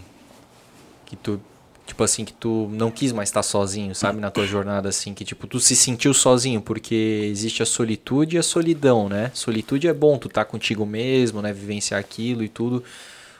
que 1.06 1.16
tu 1.16 1.40
tipo 1.86 2.04
assim 2.04 2.24
que 2.24 2.34
tu 2.34 2.68
não 2.70 2.90
quis 2.90 3.12
mais 3.12 3.30
estar 3.30 3.42
sozinho, 3.42 3.94
sabe, 3.94 4.20
na 4.20 4.30
tua 4.30 4.46
jornada 4.46 4.90
assim, 4.90 5.14
que 5.14 5.24
tipo 5.24 5.46
tu 5.46 5.58
se 5.58 5.74
sentiu 5.74 6.12
sozinho, 6.12 6.60
porque 6.60 6.94
existe 7.30 7.62
a 7.62 7.66
solitude 7.66 8.36
e 8.36 8.38
a 8.38 8.42
solidão, 8.42 9.08
né? 9.08 9.30
Solitude 9.32 9.88
é 9.88 9.94
bom 9.94 10.18
tu 10.18 10.28
tá 10.28 10.44
contigo 10.44 10.84
mesmo, 10.84 11.40
né, 11.40 11.50
vivenciar 11.52 11.98
aquilo 11.98 12.44
e 12.44 12.48
tudo. 12.48 12.84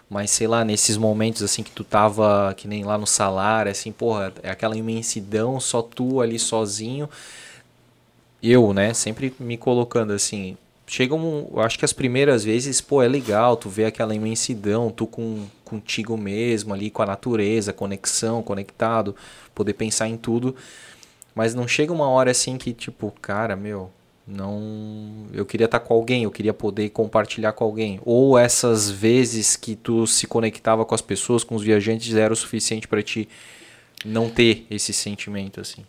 Mas 0.09 0.31
sei 0.31 0.47
lá, 0.47 0.65
nesses 0.65 0.97
momentos 0.97 1.43
assim 1.43 1.63
que 1.63 1.71
tu 1.71 1.85
tava, 1.85 2.55
que 2.57 2.67
nem 2.67 2.83
lá 2.85 2.97
no 2.97 3.07
salário, 3.07 3.71
assim, 3.71 3.93
porra, 3.93 4.33
é 4.43 4.51
aquela 4.51 4.77
imensidão, 4.77 5.61
só 5.61 5.83
tu 5.83 6.23
ali 6.23 6.39
sozinho. 6.39 7.09
Eu, 8.43 8.73
né, 8.73 8.95
sempre 8.95 9.35
me 9.39 9.59
colocando 9.59 10.13
assim, 10.15 10.57
chega 10.89 11.15
eu 11.15 11.61
acho 11.61 11.79
que 11.79 11.85
as 11.85 11.93
primeiras 11.93 12.43
vezes, 12.43 12.81
pô, 12.81 13.03
é 13.03 13.09
legal, 13.09 13.57
tu 13.57 13.69
vê 13.69 13.85
aquela 13.85 14.15
imensidão, 14.15 14.91
tu 14.91 15.07
com 15.07 15.47
contigo 15.65 16.17
mesmo 16.17 16.73
ali, 16.73 16.91
com 16.91 17.03
a 17.03 17.07
natureza, 17.07 17.75
conexão, 17.75 18.43
conectado, 18.43 19.15
poder 19.55 19.75
pensar 19.75 20.09
em 20.09 20.17
tudo. 20.17 20.57
Mas 21.35 21.55
não 21.55 21.69
chega 21.69 21.93
uma 21.93 22.09
hora 22.09 22.31
assim 22.31 22.57
que 22.57 22.73
tipo, 22.73 23.13
cara, 23.21 23.55
meu, 23.55 23.91
não 24.29 25.27
eu 25.33 25.47
queria 25.47 25.65
estar 25.65 25.81
com 25.81 25.95
alguém 25.95 26.25
eu 26.25 26.31
queria 26.31 26.53
poder 26.53 26.91
compartilhar 26.91 27.53
com 27.53 27.65
alguém 27.65 27.99
ou 28.05 28.39
essas 28.39 28.91
vezes 28.91 29.57
que 29.57 29.75
tu 29.75 30.07
se 30.07 30.27
conectava 30.27 30.85
com 30.85 30.95
as 30.95 31.01
pessoas 31.01 31.43
com 31.43 31.55
os 31.55 31.63
viajantes 31.63 32.15
era 32.15 32.33
o 32.33 32.37
suficiente 32.37 32.87
para 32.87 33.03
ti 33.03 33.27
não 34.05 34.29
ter 34.29 34.67
esse 34.71 34.93
sentimento 34.93 35.61
assim 35.63 35.83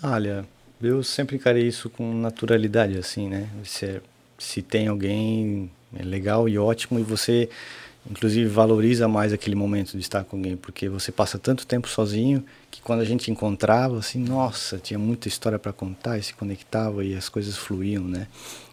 olha 0.00 0.46
eu 0.82 1.02
sempre 1.02 1.36
encarei 1.36 1.66
isso 1.66 1.90
com 1.90 2.14
naturalidade 2.14 2.98
assim 2.98 3.28
né 3.28 3.48
se, 3.64 4.00
se 4.38 4.62
tem 4.62 4.88
alguém 4.88 5.70
é 5.94 6.02
legal 6.02 6.48
e 6.48 6.58
ótimo 6.58 6.98
e 6.98 7.02
você 7.02 7.48
inclusive 8.08 8.48
valoriza 8.48 9.06
mais 9.08 9.32
aquele 9.32 9.56
momento 9.56 9.92
de 9.92 9.98
estar 9.98 10.24
com 10.24 10.36
alguém, 10.36 10.56
porque 10.56 10.88
você 10.88 11.12
passa 11.12 11.38
tanto 11.38 11.66
tempo 11.66 11.88
sozinho 11.88 12.44
que 12.70 12.80
quando 12.80 13.00
a 13.00 13.04
gente 13.04 13.30
encontrava, 13.30 13.98
assim, 13.98 14.18
nossa, 14.18 14.78
tinha 14.78 14.98
muita 14.98 15.28
história 15.28 15.58
para 15.58 15.72
contar 15.72 16.18
e 16.18 16.22
se 16.22 16.32
conectava 16.34 17.04
e 17.04 17.14
as 17.14 17.28
coisas 17.28 17.56
fluíam, 17.56 18.04
né? 18.04 18.26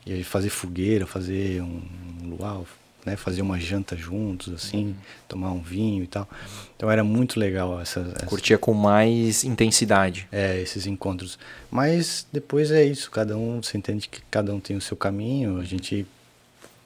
E 0.06 0.24
fazer 0.24 0.50
fogueira, 0.50 1.06
fazer 1.06 1.62
um 1.62 1.82
luau, 2.24 2.66
né? 3.06 3.16
Fazer 3.16 3.42
uma 3.42 3.60
janta 3.60 3.96
juntos, 3.96 4.54
assim, 4.54 4.88
uhum. 4.88 4.96
tomar 5.28 5.52
um 5.52 5.62
vinho 5.62 6.04
e 6.04 6.08
tal. 6.08 6.28
Então 6.76 6.90
era 6.92 7.04
muito 7.04 7.40
legal 7.40 7.80
essa, 7.80 8.02
essa, 8.16 8.26
Curtia 8.26 8.58
com 8.58 8.74
mais 8.74 9.44
intensidade. 9.44 10.28
É, 10.32 10.60
esses 10.62 10.86
encontros. 10.86 11.40
Mas 11.72 12.28
depois 12.32 12.72
é 12.72 12.84
isso, 12.84 13.10
cada 13.10 13.38
um, 13.38 13.62
você 13.62 13.78
entende 13.78 14.08
que 14.08 14.22
cada 14.30 14.54
um 14.54 14.60
tem 14.60 14.76
o 14.76 14.82
seu 14.82 14.98
caminho, 14.98 15.60
a 15.60 15.64
gente 15.64 16.06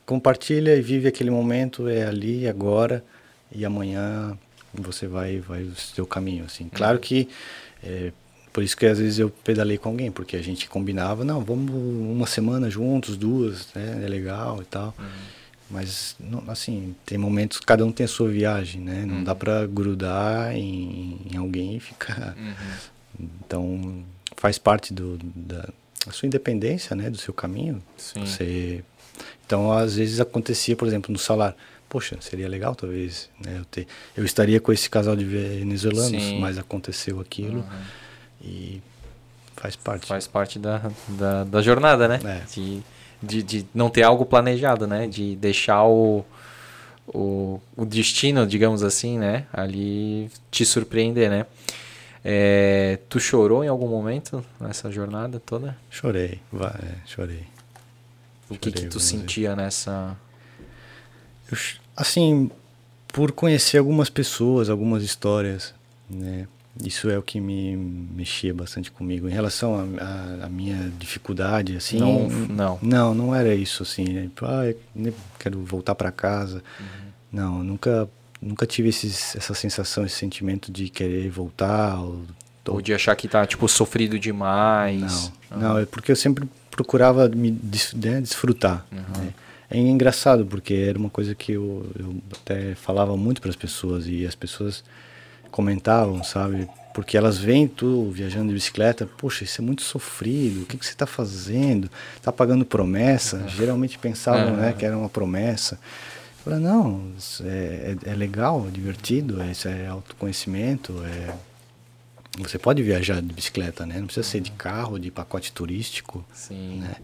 compartilha 0.06 0.76
e 0.76 0.82
vive 0.82 1.08
aquele 1.08 1.32
momento, 1.32 1.88
é 1.88 2.06
ali, 2.06 2.48
agora, 2.48 3.04
e 3.52 3.66
amanhã 3.66 4.38
você 4.74 5.08
vai 5.08 5.40
vai 5.40 5.64
o 5.64 5.76
seu 5.76 6.06
caminho, 6.06 6.46
assim. 6.46 6.70
Claro 6.70 6.96
uhum. 6.96 7.02
que 7.02 7.30
é, 7.84 8.12
por 8.54 8.64
isso 8.64 8.76
que 8.76 8.86
às 8.86 9.00
vezes 9.00 9.18
eu 9.18 9.30
pedalei 9.30 9.78
com 9.78 9.90
alguém, 9.90 10.12
porque 10.12 10.36
a 10.36 10.42
gente 10.42 10.68
combinava, 10.68 11.24
não, 11.24 11.42
vamos 11.42 11.72
uma 11.74 12.28
semana 12.28 12.70
juntos, 12.70 13.16
duas, 13.16 13.68
né, 13.74 14.02
é 14.04 14.08
legal 14.08 14.62
e 14.62 14.66
tal. 14.66 14.94
Uhum. 15.00 15.06
Mas, 15.72 16.16
não, 16.20 16.44
assim, 16.50 16.96
tem 17.06 17.18
momentos, 17.18 17.60
cada 17.60 17.86
um 17.86 17.92
tem 17.92 18.04
a 18.04 18.10
sua 18.10 18.30
viagem, 18.30 18.82
né? 18.82 19.06
Não 19.06 19.16
uhum. 19.16 19.24
dá 19.24 19.34
para 19.34 19.66
grudar 19.66 20.56
em, 20.56 21.20
em, 21.32 21.38
alguém 21.38 21.78
e 21.78 21.80
ficar... 21.80 22.36
Uhum. 22.38 23.30
Então, 23.46 24.04
faz 24.36 24.58
parte 24.58 24.94
do, 24.94 25.18
da, 25.18 25.70
da 26.06 26.12
sua 26.12 26.26
independência, 26.26 26.96
né? 26.96 27.10
Do 27.10 27.18
seu 27.18 27.34
caminho. 27.34 27.82
Sim. 27.98 28.26
Você 28.26 28.84
então, 29.52 29.70
às 29.70 29.96
vezes 29.98 30.22
acontecia, 30.22 30.78
por 30.78 30.88
exemplo, 30.88 31.12
no 31.12 31.20
salário. 31.20 31.56
Poxa, 31.90 32.16
seria 32.22 32.48
legal 32.48 32.74
talvez, 32.74 33.30
né? 33.38 33.58
Eu, 33.60 33.66
ter, 33.66 33.86
eu 34.16 34.24
estaria 34.24 34.62
com 34.62 34.72
esse 34.72 34.90
casal 34.90 35.14
de 35.14 35.26
venezuelanos, 35.26 36.24
Sim. 36.24 36.40
mas 36.40 36.58
aconteceu 36.58 37.20
aquilo 37.20 37.60
uhum. 37.60 37.82
e 38.42 38.82
faz 39.58 39.76
parte. 39.76 40.08
Faz 40.08 40.26
parte 40.26 40.58
da, 40.58 40.90
da, 41.10 41.44
da 41.44 41.62
jornada, 41.62 42.08
né? 42.08 42.22
É. 42.24 42.46
De, 42.54 42.82
de, 43.22 43.44
de 43.44 43.66
não 43.74 43.90
ter 43.90 44.04
algo 44.04 44.26
planejado, 44.26 44.88
né? 44.88 45.08
De 45.08 45.36
deixar 45.36 45.86
o, 45.86 46.26
o, 47.08 47.62
o 47.76 47.86
destino, 47.86 48.46
digamos 48.46 48.84
assim, 48.84 49.18
né? 49.18 49.46
Ali 49.54 50.30
te 50.50 50.66
surpreender, 50.66 51.30
né? 51.30 51.46
É, 52.24 53.00
tu 53.10 53.20
chorou 53.20 53.64
em 53.64 53.68
algum 53.68 53.88
momento 53.88 54.46
nessa 54.60 54.92
jornada 54.92 55.40
toda? 55.40 55.76
Chorei, 55.90 56.40
vai, 56.52 56.70
é, 56.70 56.96
chorei. 57.08 57.44
O 58.50 58.58
que, 58.58 58.72
que 58.72 58.86
tu 58.88 59.00
sentia 59.00 59.56
nessa. 59.56 60.16
Eu, 61.52 61.58
assim, 61.96 62.52
por 63.08 63.32
conhecer 63.32 63.78
algumas 63.78 64.10
pessoas, 64.10 64.70
algumas 64.70 65.04
histórias, 65.04 65.74
né? 66.10 66.48
Isso 66.84 67.10
é 67.10 67.18
o 67.18 67.22
que 67.22 67.40
me 67.40 67.76
mexia 67.76 68.54
bastante 68.54 68.92
comigo. 68.92 69.28
Em 69.28 69.32
relação 69.32 69.76
à 70.42 70.50
minha 70.50 70.92
dificuldade, 70.98 71.76
assim. 71.76 72.00
Não, 72.00 72.28
não. 72.30 72.80
Não, 72.82 73.14
não 73.14 73.36
era 73.36 73.54
isso, 73.54 73.84
assim. 73.84 74.06
Né? 74.06 74.30
Ah, 74.42 74.74
quero 75.40 75.60
voltar 75.64 75.96
para 75.96 76.12
casa. 76.12 76.64
Uhum. 76.80 77.12
Não, 77.32 77.64
nunca, 77.64 78.10
nunca 78.42 78.66
tive 78.66 78.90
esses, 78.90 79.36
essa 79.36 79.54
sensação, 79.54 80.06
esse 80.06 80.16
sentimento 80.16 80.72
de 80.72 80.90
querer 80.90 81.30
voltar. 81.30 82.00
Ou, 82.02 82.24
ou 82.68 82.82
de 82.82 82.94
achar 82.94 83.16
que 83.16 83.28
tá, 83.28 83.46
tipo, 83.46 83.68
sofrido 83.68 84.18
demais. 84.18 85.32
Não, 85.50 85.60
não, 85.60 85.78
é 85.78 85.86
porque 85.86 86.12
eu 86.12 86.16
sempre 86.16 86.48
procurava 86.72 87.30
me 87.30 87.52
des, 87.52 87.94
né, 87.94 88.22
desfrutar. 88.22 88.86
Uhum. 88.92 89.24
Né? 89.24 89.34
É 89.70 89.78
engraçado 89.78 90.46
porque 90.46 90.74
era 90.74 91.00
uma 91.00 91.10
coisa 91.10 91.34
que 91.34 91.54
eu, 91.54 91.90
eu 91.98 92.16
até 92.42 92.76
falava 92.76 93.16
muito 93.16 93.40
para 93.40 93.50
as 93.50 93.56
pessoas 93.56 94.06
e 94.06 94.26
as 94.26 94.36
pessoas 94.36 94.84
comentavam, 95.52 96.24
sabe? 96.24 96.68
Porque 96.94 97.18
elas 97.18 97.38
veem 97.38 97.68
tu 97.68 98.10
viajando 98.12 98.48
de 98.50 98.54
bicicleta, 98.54 99.06
poxa, 99.18 99.44
isso 99.44 99.62
é 99.62 99.64
muito 99.64 99.82
sofrido, 99.82 100.64
o 100.64 100.66
que, 100.66 100.78
que 100.78 100.86
você 100.86 100.92
está 100.92 101.06
fazendo? 101.06 101.90
Está 102.16 102.32
pagando 102.32 102.66
promessa? 102.66 103.48
Geralmente 103.48 103.98
pensavam 103.98 104.56
né, 104.56 104.74
que 104.74 104.86
era 104.86 104.98
uma 104.98 105.10
promessa. 105.10 105.76
Eu 105.76 106.44
falei, 106.44 106.60
não, 106.60 107.12
é, 107.44 107.96
é, 108.06 108.12
é 108.12 108.16
legal, 108.16 108.66
é 108.68 108.72
divertido, 108.72 109.42
é, 109.42 109.52
isso 109.52 109.68
é 109.68 109.88
autoconhecimento, 109.88 110.94
é 111.06 111.34
você 112.40 112.58
pode 112.58 112.82
viajar 112.82 113.22
de 113.22 113.34
bicicleta, 113.34 113.86
né? 113.86 114.00
Não 114.00 114.06
precisa 114.06 114.26
ser 114.26 114.40
de 114.40 114.52
carro, 114.52 114.98
de 114.98 115.12
pacote 115.12 115.52
turístico. 115.52 116.24
Sim. 116.34 116.80
Né? 116.80 116.96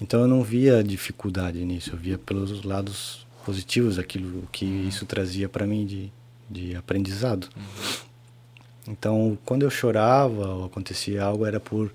Então 0.00 0.22
eu 0.22 0.28
não 0.28 0.42
via 0.42 0.82
dificuldade 0.82 1.62
nisso, 1.64 1.90
eu 1.92 1.98
via 1.98 2.18
pelos 2.18 2.62
lados 2.62 3.26
positivos 3.44 3.98
aquilo 3.98 4.48
que 4.50 4.64
isso 4.64 5.04
trazia 5.04 5.48
para 5.48 5.66
mim 5.66 5.84
de, 5.84 6.12
de 6.48 6.76
aprendizado. 6.76 7.48
Uhum. 7.56 8.04
Então, 8.88 9.38
quando 9.44 9.62
eu 9.62 9.70
chorava 9.70 10.46
ou 10.46 10.64
acontecia 10.66 11.24
algo, 11.24 11.46
era 11.46 11.58
por, 11.58 11.90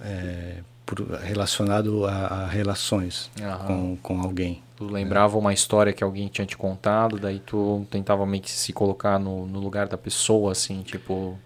é, 0.00 0.58
por 0.86 1.00
relacionado 1.22 2.06
a, 2.06 2.12
a 2.12 2.46
relações 2.46 3.30
uhum. 3.40 3.66
com, 3.66 3.96
com 3.96 4.20
alguém. 4.20 4.62
Tu 4.76 4.84
lembrava 4.86 5.36
é. 5.36 5.38
uma 5.38 5.52
história 5.52 5.92
que 5.92 6.04
alguém 6.04 6.28
tinha 6.28 6.46
te 6.46 6.56
contado, 6.56 7.18
daí 7.18 7.40
tu 7.40 7.86
tentava 7.90 8.24
meio 8.26 8.42
que 8.42 8.50
se 8.50 8.72
colocar 8.72 9.18
no, 9.18 9.46
no 9.46 9.60
lugar 9.60 9.88
da 9.88 9.98
pessoa, 9.98 10.52
assim, 10.52 10.82
tipo... 10.82 11.38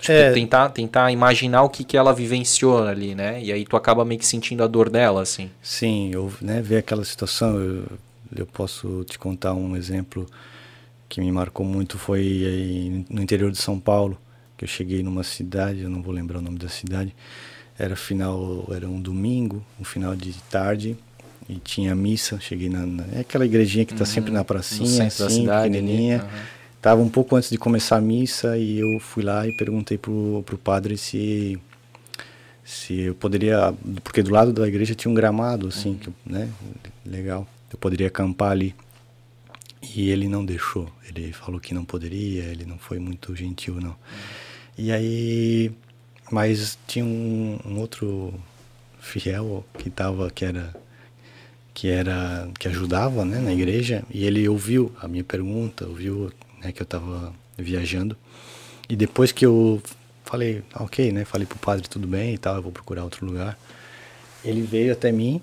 Tipo, 0.00 0.12
é. 0.12 0.32
tentar, 0.32 0.68
tentar 0.68 1.10
imaginar 1.10 1.64
o 1.64 1.68
que, 1.68 1.82
que 1.82 1.96
ela 1.96 2.12
vivenciou 2.12 2.86
ali, 2.86 3.16
né? 3.16 3.42
E 3.42 3.52
aí 3.52 3.64
tu 3.64 3.76
acaba 3.76 4.04
meio 4.04 4.20
que 4.20 4.26
sentindo 4.26 4.62
a 4.62 4.68
dor 4.68 4.88
dela, 4.88 5.20
assim. 5.20 5.50
Sim, 5.60 6.10
eu 6.12 6.32
né, 6.40 6.62
ver 6.62 6.76
aquela 6.76 7.04
situação, 7.04 7.58
eu, 7.58 7.84
eu 8.36 8.46
posso 8.46 9.04
te 9.04 9.18
contar 9.18 9.54
um 9.54 9.76
exemplo 9.76 10.24
que 11.08 11.20
me 11.20 11.30
marcou 11.32 11.64
muito, 11.64 11.98
foi 11.98 12.20
aí 12.20 13.04
no 13.08 13.22
interior 13.22 13.50
de 13.50 13.58
São 13.58 13.78
Paulo, 13.78 14.18
que 14.56 14.64
eu 14.64 14.68
cheguei 14.68 15.02
numa 15.02 15.22
cidade, 15.22 15.80
eu 15.80 15.90
não 15.90 16.02
vou 16.02 16.12
lembrar 16.12 16.38
o 16.38 16.42
nome 16.42 16.58
da 16.58 16.68
cidade, 16.68 17.14
era 17.78 17.96
final, 17.96 18.68
era 18.70 18.88
um 18.88 19.00
domingo, 19.00 19.64
um 19.80 19.84
final 19.84 20.14
de 20.14 20.34
tarde, 20.50 20.96
e 21.48 21.54
tinha 21.56 21.94
missa, 21.94 22.38
cheguei 22.40 22.68
na, 22.68 22.84
na 22.84 23.04
é 23.12 23.20
aquela 23.20 23.46
igrejinha 23.46 23.84
que 23.84 23.92
está 23.92 24.04
uhum, 24.04 24.10
sempre 24.10 24.32
na 24.32 24.44
pracinha, 24.44 25.06
assim, 25.06 25.28
cidade, 25.28 25.70
pequenininha, 25.70 26.22
uhum. 26.22 26.58
Tava 26.80 27.02
um 27.02 27.08
pouco 27.08 27.34
antes 27.34 27.50
de 27.50 27.58
começar 27.58 27.96
a 27.96 28.00
missa 28.00 28.56
e 28.56 28.78
eu 28.78 29.00
fui 29.00 29.24
lá 29.24 29.46
e 29.46 29.56
perguntei 29.56 29.98
pro, 29.98 30.44
pro 30.46 30.56
padre 30.56 30.96
se 30.96 31.58
se 32.64 33.00
eu 33.00 33.14
poderia, 33.14 33.74
porque 34.04 34.22
do 34.22 34.30
lado 34.30 34.52
da 34.52 34.68
igreja 34.68 34.94
tinha 34.94 35.10
um 35.10 35.14
gramado 35.14 35.68
assim, 35.68 35.90
uhum. 35.90 35.96
que, 35.96 36.12
né, 36.24 36.48
legal. 37.04 37.48
Eu 37.72 37.78
poderia 37.78 38.08
acampar 38.08 38.52
ali. 38.52 38.74
E 39.82 40.10
ele 40.10 40.28
não 40.28 40.44
deixou. 40.44 40.90
Ele 41.08 41.32
falou 41.32 41.60
que 41.60 41.72
não 41.72 41.84
poderia, 41.84 42.44
ele 42.44 42.64
não 42.64 42.78
foi 42.78 42.98
muito 42.98 43.34
gentil 43.34 43.80
não. 43.80 43.96
E 44.76 44.92
aí 44.92 45.72
mas 46.30 46.78
tinha 46.86 47.04
um, 47.04 47.58
um 47.64 47.78
outro 47.78 48.34
fiel 49.00 49.64
que 49.78 49.88
tava 49.88 50.30
que 50.30 50.44
era 50.44 50.74
que 51.72 51.88
era 51.88 52.48
que 52.58 52.68
ajudava 52.68 53.24
né, 53.24 53.38
na 53.38 53.52
igreja 53.52 54.04
e 54.10 54.26
ele 54.26 54.46
ouviu 54.46 54.94
a 55.00 55.08
minha 55.08 55.24
pergunta 55.24 55.86
ouviu 55.86 56.30
né, 56.62 56.72
que 56.72 56.82
eu 56.82 56.84
estava 56.84 57.32
viajando. 57.56 58.16
E 58.88 58.96
depois 58.96 59.32
que 59.32 59.44
eu 59.44 59.82
falei, 60.24 60.62
ah, 60.72 60.84
ok, 60.84 61.12
né, 61.12 61.24
falei 61.24 61.46
pro 61.46 61.58
padre 61.58 61.88
tudo 61.88 62.06
bem 62.06 62.34
e 62.34 62.38
tal, 62.38 62.56
eu 62.56 62.62
vou 62.62 62.72
procurar 62.72 63.04
outro 63.04 63.24
lugar. 63.26 63.58
Ele 64.44 64.62
veio 64.62 64.92
até 64.92 65.10
mim 65.10 65.42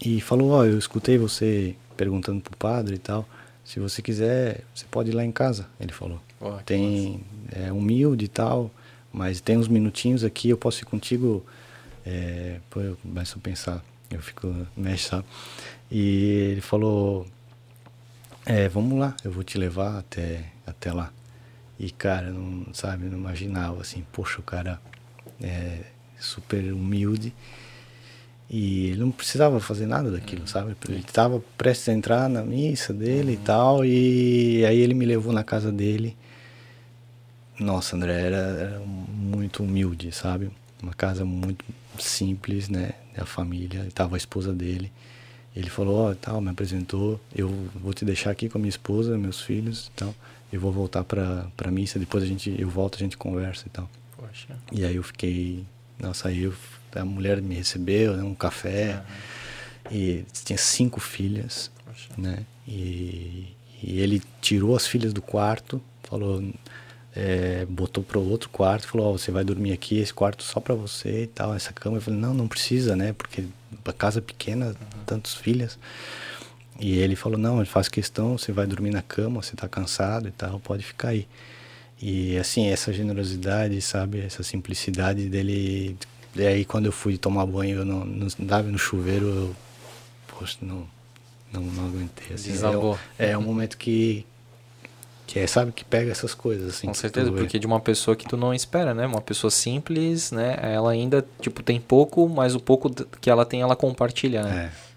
e 0.00 0.20
falou, 0.20 0.50
ó, 0.50 0.60
oh, 0.60 0.64
eu 0.64 0.78
escutei 0.78 1.18
você 1.18 1.74
perguntando 1.96 2.40
pro 2.40 2.56
padre 2.56 2.96
e 2.96 2.98
tal. 2.98 3.28
Se 3.68 3.78
você 3.78 4.00
quiser, 4.00 4.62
você 4.74 4.86
pode 4.90 5.10
ir 5.10 5.12
lá 5.12 5.22
em 5.22 5.30
casa, 5.30 5.68
ele 5.78 5.92
falou. 5.92 6.18
Oh, 6.40 6.52
tem 6.64 7.20
é 7.52 7.70
humilde 7.70 8.24
e 8.24 8.28
tal, 8.28 8.70
mas 9.12 9.42
tem 9.42 9.58
uns 9.58 9.68
minutinhos 9.68 10.24
aqui, 10.24 10.48
eu 10.48 10.56
posso 10.56 10.82
ir 10.82 10.86
contigo. 10.86 11.44
É, 12.06 12.60
pô, 12.70 12.80
eu 12.80 12.96
começo 12.96 13.36
a 13.36 13.42
pensar, 13.42 13.84
eu 14.10 14.22
fico 14.22 14.66
mexe, 14.74 15.10
sabe? 15.10 15.26
E 15.90 16.48
ele 16.52 16.62
falou, 16.62 17.26
é, 18.46 18.70
vamos 18.70 18.98
lá, 18.98 19.14
eu 19.22 19.30
vou 19.30 19.44
te 19.44 19.58
levar 19.58 19.98
até, 19.98 20.46
até 20.66 20.90
lá. 20.90 21.12
E, 21.78 21.90
cara, 21.90 22.30
não, 22.30 22.72
sabe, 22.72 23.04
não 23.04 23.18
imaginava, 23.18 23.82
assim, 23.82 24.02
poxa, 24.10 24.40
o 24.40 24.42
cara 24.42 24.80
é 25.42 25.82
super 26.18 26.72
humilde 26.72 27.34
e 28.50 28.86
ele 28.88 29.00
não 29.00 29.10
precisava 29.10 29.60
fazer 29.60 29.86
nada 29.86 30.10
daquilo, 30.10 30.46
sabe? 30.48 30.74
Ele 30.88 31.00
estava 31.00 31.42
prestes 31.58 31.88
a 31.88 31.92
entrar 31.92 32.28
na 32.30 32.42
missa 32.42 32.94
dele 32.94 33.34
e 33.34 33.36
tal, 33.36 33.84
e 33.84 34.64
aí 34.64 34.78
ele 34.78 34.94
me 34.94 35.04
levou 35.04 35.32
na 35.32 35.44
casa 35.44 35.70
dele. 35.70 36.16
Nossa, 37.60 37.96
André, 37.96 38.12
era, 38.12 38.36
era 38.36 38.80
muito 38.80 39.62
humilde, 39.62 40.12
sabe? 40.12 40.50
Uma 40.82 40.94
casa 40.94 41.24
muito 41.24 41.64
simples, 41.98 42.68
né? 42.68 42.92
Da 43.14 43.26
família, 43.26 43.84
estava 43.86 44.16
a 44.16 44.18
esposa 44.18 44.52
dele. 44.52 44.90
Ele 45.54 45.68
falou, 45.68 46.06
ó, 46.06 46.10
oh, 46.12 46.14
tal, 46.14 46.40
me 46.40 46.50
apresentou, 46.50 47.20
eu 47.34 47.48
vou 47.74 47.92
te 47.92 48.04
deixar 48.04 48.30
aqui 48.30 48.48
com 48.48 48.58
a 48.58 48.60
minha 48.60 48.68
esposa, 48.68 49.18
meus 49.18 49.40
filhos 49.40 49.88
e 49.88 49.90
tal. 49.90 50.14
Eu 50.52 50.60
vou 50.60 50.72
voltar 50.72 51.04
para 51.04 51.46
para 51.56 51.70
missa, 51.70 51.98
depois 51.98 52.22
a 52.22 52.26
gente 52.26 52.54
eu 52.58 52.70
volto, 52.70 52.94
a 52.94 52.98
gente 52.98 53.16
conversa 53.16 53.64
e 53.66 53.70
tal. 53.70 53.90
Poxa. 54.16 54.56
E 54.72 54.84
aí 54.84 54.96
eu 54.96 55.02
fiquei, 55.02 55.66
nossa, 55.98 56.28
aí 56.28 56.44
eu, 56.44 56.54
a 56.94 57.04
mulher 57.04 57.40
me 57.40 57.54
recebeu, 57.54 58.16
né, 58.16 58.22
um 58.22 58.34
café. 58.34 59.02
Uhum. 59.90 59.96
E 59.96 60.24
tinha 60.44 60.58
cinco 60.58 61.00
filhas, 61.00 61.70
Poxa. 61.84 62.08
né? 62.16 62.44
E, 62.66 63.54
e 63.82 64.00
ele 64.00 64.22
tirou 64.40 64.76
as 64.76 64.86
filhas 64.86 65.12
do 65.12 65.22
quarto, 65.22 65.80
falou, 66.02 66.42
é, 67.16 67.64
botou 67.66 68.04
para 68.04 68.18
outro 68.18 68.48
quarto, 68.50 68.86
falou, 68.86 69.14
oh, 69.14 69.18
você 69.18 69.30
vai 69.30 69.44
dormir 69.44 69.72
aqui, 69.72 69.98
esse 69.98 70.12
quarto 70.12 70.42
só 70.42 70.60
para 70.60 70.74
você 70.74 71.24
e 71.24 71.26
tal, 71.26 71.54
essa 71.54 71.72
cama. 71.72 71.96
Eu 71.96 72.00
falei, 72.00 72.20
não, 72.20 72.34
não 72.34 72.46
precisa, 72.46 72.94
né? 72.94 73.12
Porque 73.12 73.44
a 73.84 73.92
casa 73.92 74.20
pequena, 74.20 74.66
uhum. 74.66 75.04
tantos 75.06 75.34
filhas. 75.34 75.78
E 76.78 76.98
ele 76.98 77.16
falou, 77.16 77.38
não, 77.38 77.64
faço 77.66 77.90
questão, 77.90 78.38
você 78.38 78.52
vai 78.52 78.66
dormir 78.66 78.90
na 78.90 79.02
cama, 79.02 79.42
você 79.42 79.54
está 79.54 79.68
cansado 79.68 80.28
e 80.28 80.30
tal, 80.30 80.60
pode 80.60 80.84
ficar 80.84 81.08
aí. 81.08 81.26
E 82.00 82.38
assim, 82.38 82.68
essa 82.68 82.92
generosidade, 82.92 83.80
sabe, 83.80 84.20
essa 84.20 84.42
simplicidade 84.42 85.28
dele. 85.28 85.96
E 86.34 86.46
aí 86.46 86.64
quando 86.64 86.86
eu 86.86 86.92
fui 86.92 87.16
tomar 87.18 87.46
banho, 87.46 87.78
eu 87.78 87.84
não, 87.84 88.04
não 88.04 88.28
dava 88.40 88.68
no 88.68 88.78
chuveiro, 88.78 89.26
eu, 89.26 89.56
poxa, 90.26 90.58
não, 90.62 90.86
não, 91.52 91.62
não 91.62 91.86
aguentei. 91.86 92.34
Assim, 92.34 92.52
é, 93.18 93.30
é 93.30 93.38
um 93.38 93.42
momento 93.42 93.76
que, 93.76 94.24
que 95.26 95.38
é, 95.38 95.46
sabe, 95.46 95.72
que 95.72 95.84
pega 95.84 96.10
essas 96.10 96.34
coisas, 96.34 96.68
assim. 96.68 96.86
Com 96.86 96.94
certeza, 96.94 97.32
porque 97.32 97.58
de 97.58 97.66
uma 97.66 97.80
pessoa 97.80 98.16
que 98.16 98.26
tu 98.26 98.36
não 98.36 98.52
espera, 98.54 98.94
né? 98.94 99.06
Uma 99.06 99.20
pessoa 99.20 99.50
simples, 99.50 100.30
né? 100.30 100.58
Ela 100.62 100.92
ainda, 100.92 101.26
tipo, 101.40 101.62
tem 101.62 101.80
pouco, 101.80 102.28
mas 102.28 102.54
o 102.54 102.60
pouco 102.60 102.90
que 103.20 103.30
ela 103.30 103.44
tem, 103.44 103.60
ela 103.60 103.76
compartilha, 103.76 104.42
né? 104.42 104.72
É. 104.72 104.88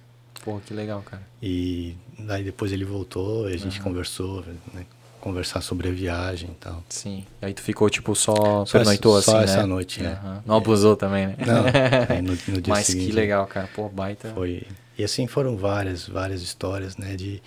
Pô, 0.44 0.60
que 0.66 0.74
legal, 0.74 1.02
cara. 1.03 1.22
E 1.41 1.95
daí 2.18 2.44
depois 2.44 2.72
ele 2.72 2.86
voltou, 2.86 3.45
a 3.45 3.56
gente 3.56 3.78
uhum. 3.78 3.84
conversou, 3.84 4.44
né? 4.74 4.86
Conversar 5.22 5.61
sobre 5.61 5.88
a 5.88 5.91
viagem 5.91 6.49
e 6.49 6.56
tal. 6.56 6.84
Sim. 6.89 7.26
E 7.41 7.45
aí 7.45 7.53
tu 7.53 7.61
ficou, 7.61 7.89
tipo, 7.89 8.15
só, 8.15 8.65
só 8.65 8.80
pernoitou 8.80 9.15
assim, 9.15 9.31
Só 9.31 9.38
né? 9.38 9.43
essa 9.43 9.68
noite, 9.68 10.02
né? 10.02 10.19
Uhum. 10.23 10.41
Não 10.45 10.56
abusou 10.56 10.93
é. 10.93 10.95
também, 10.95 11.27
né? 11.27 11.35
Não, 11.45 11.64
aí 12.10 12.22
no, 12.22 12.31
no 12.31 12.61
dia 12.61 12.73
Mas 12.73 12.88
seguinte, 12.88 13.07
que 13.07 13.14
legal, 13.14 13.45
cara. 13.48 13.69
Pô, 13.73 13.88
baita. 13.88 14.31
Foi... 14.34 14.64
E 14.98 15.03
assim 15.03 15.27
foram 15.27 15.56
várias, 15.56 16.07
várias 16.07 16.41
histórias, 16.41 16.98
né? 16.98 17.15
De 17.15 17.41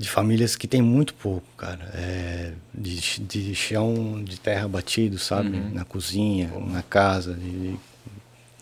de 0.00 0.08
famílias 0.08 0.56
que 0.56 0.66
tem 0.66 0.80
muito 0.80 1.12
pouco, 1.12 1.46
cara. 1.58 1.90
É, 1.92 2.54
de, 2.72 3.20
de 3.20 3.54
chão 3.54 4.24
de 4.24 4.40
terra 4.40 4.66
batido, 4.66 5.18
sabe? 5.18 5.58
Uhum. 5.58 5.74
Na 5.74 5.84
cozinha, 5.84 6.50
na 6.68 6.82
casa, 6.82 7.34
de, 7.34 7.76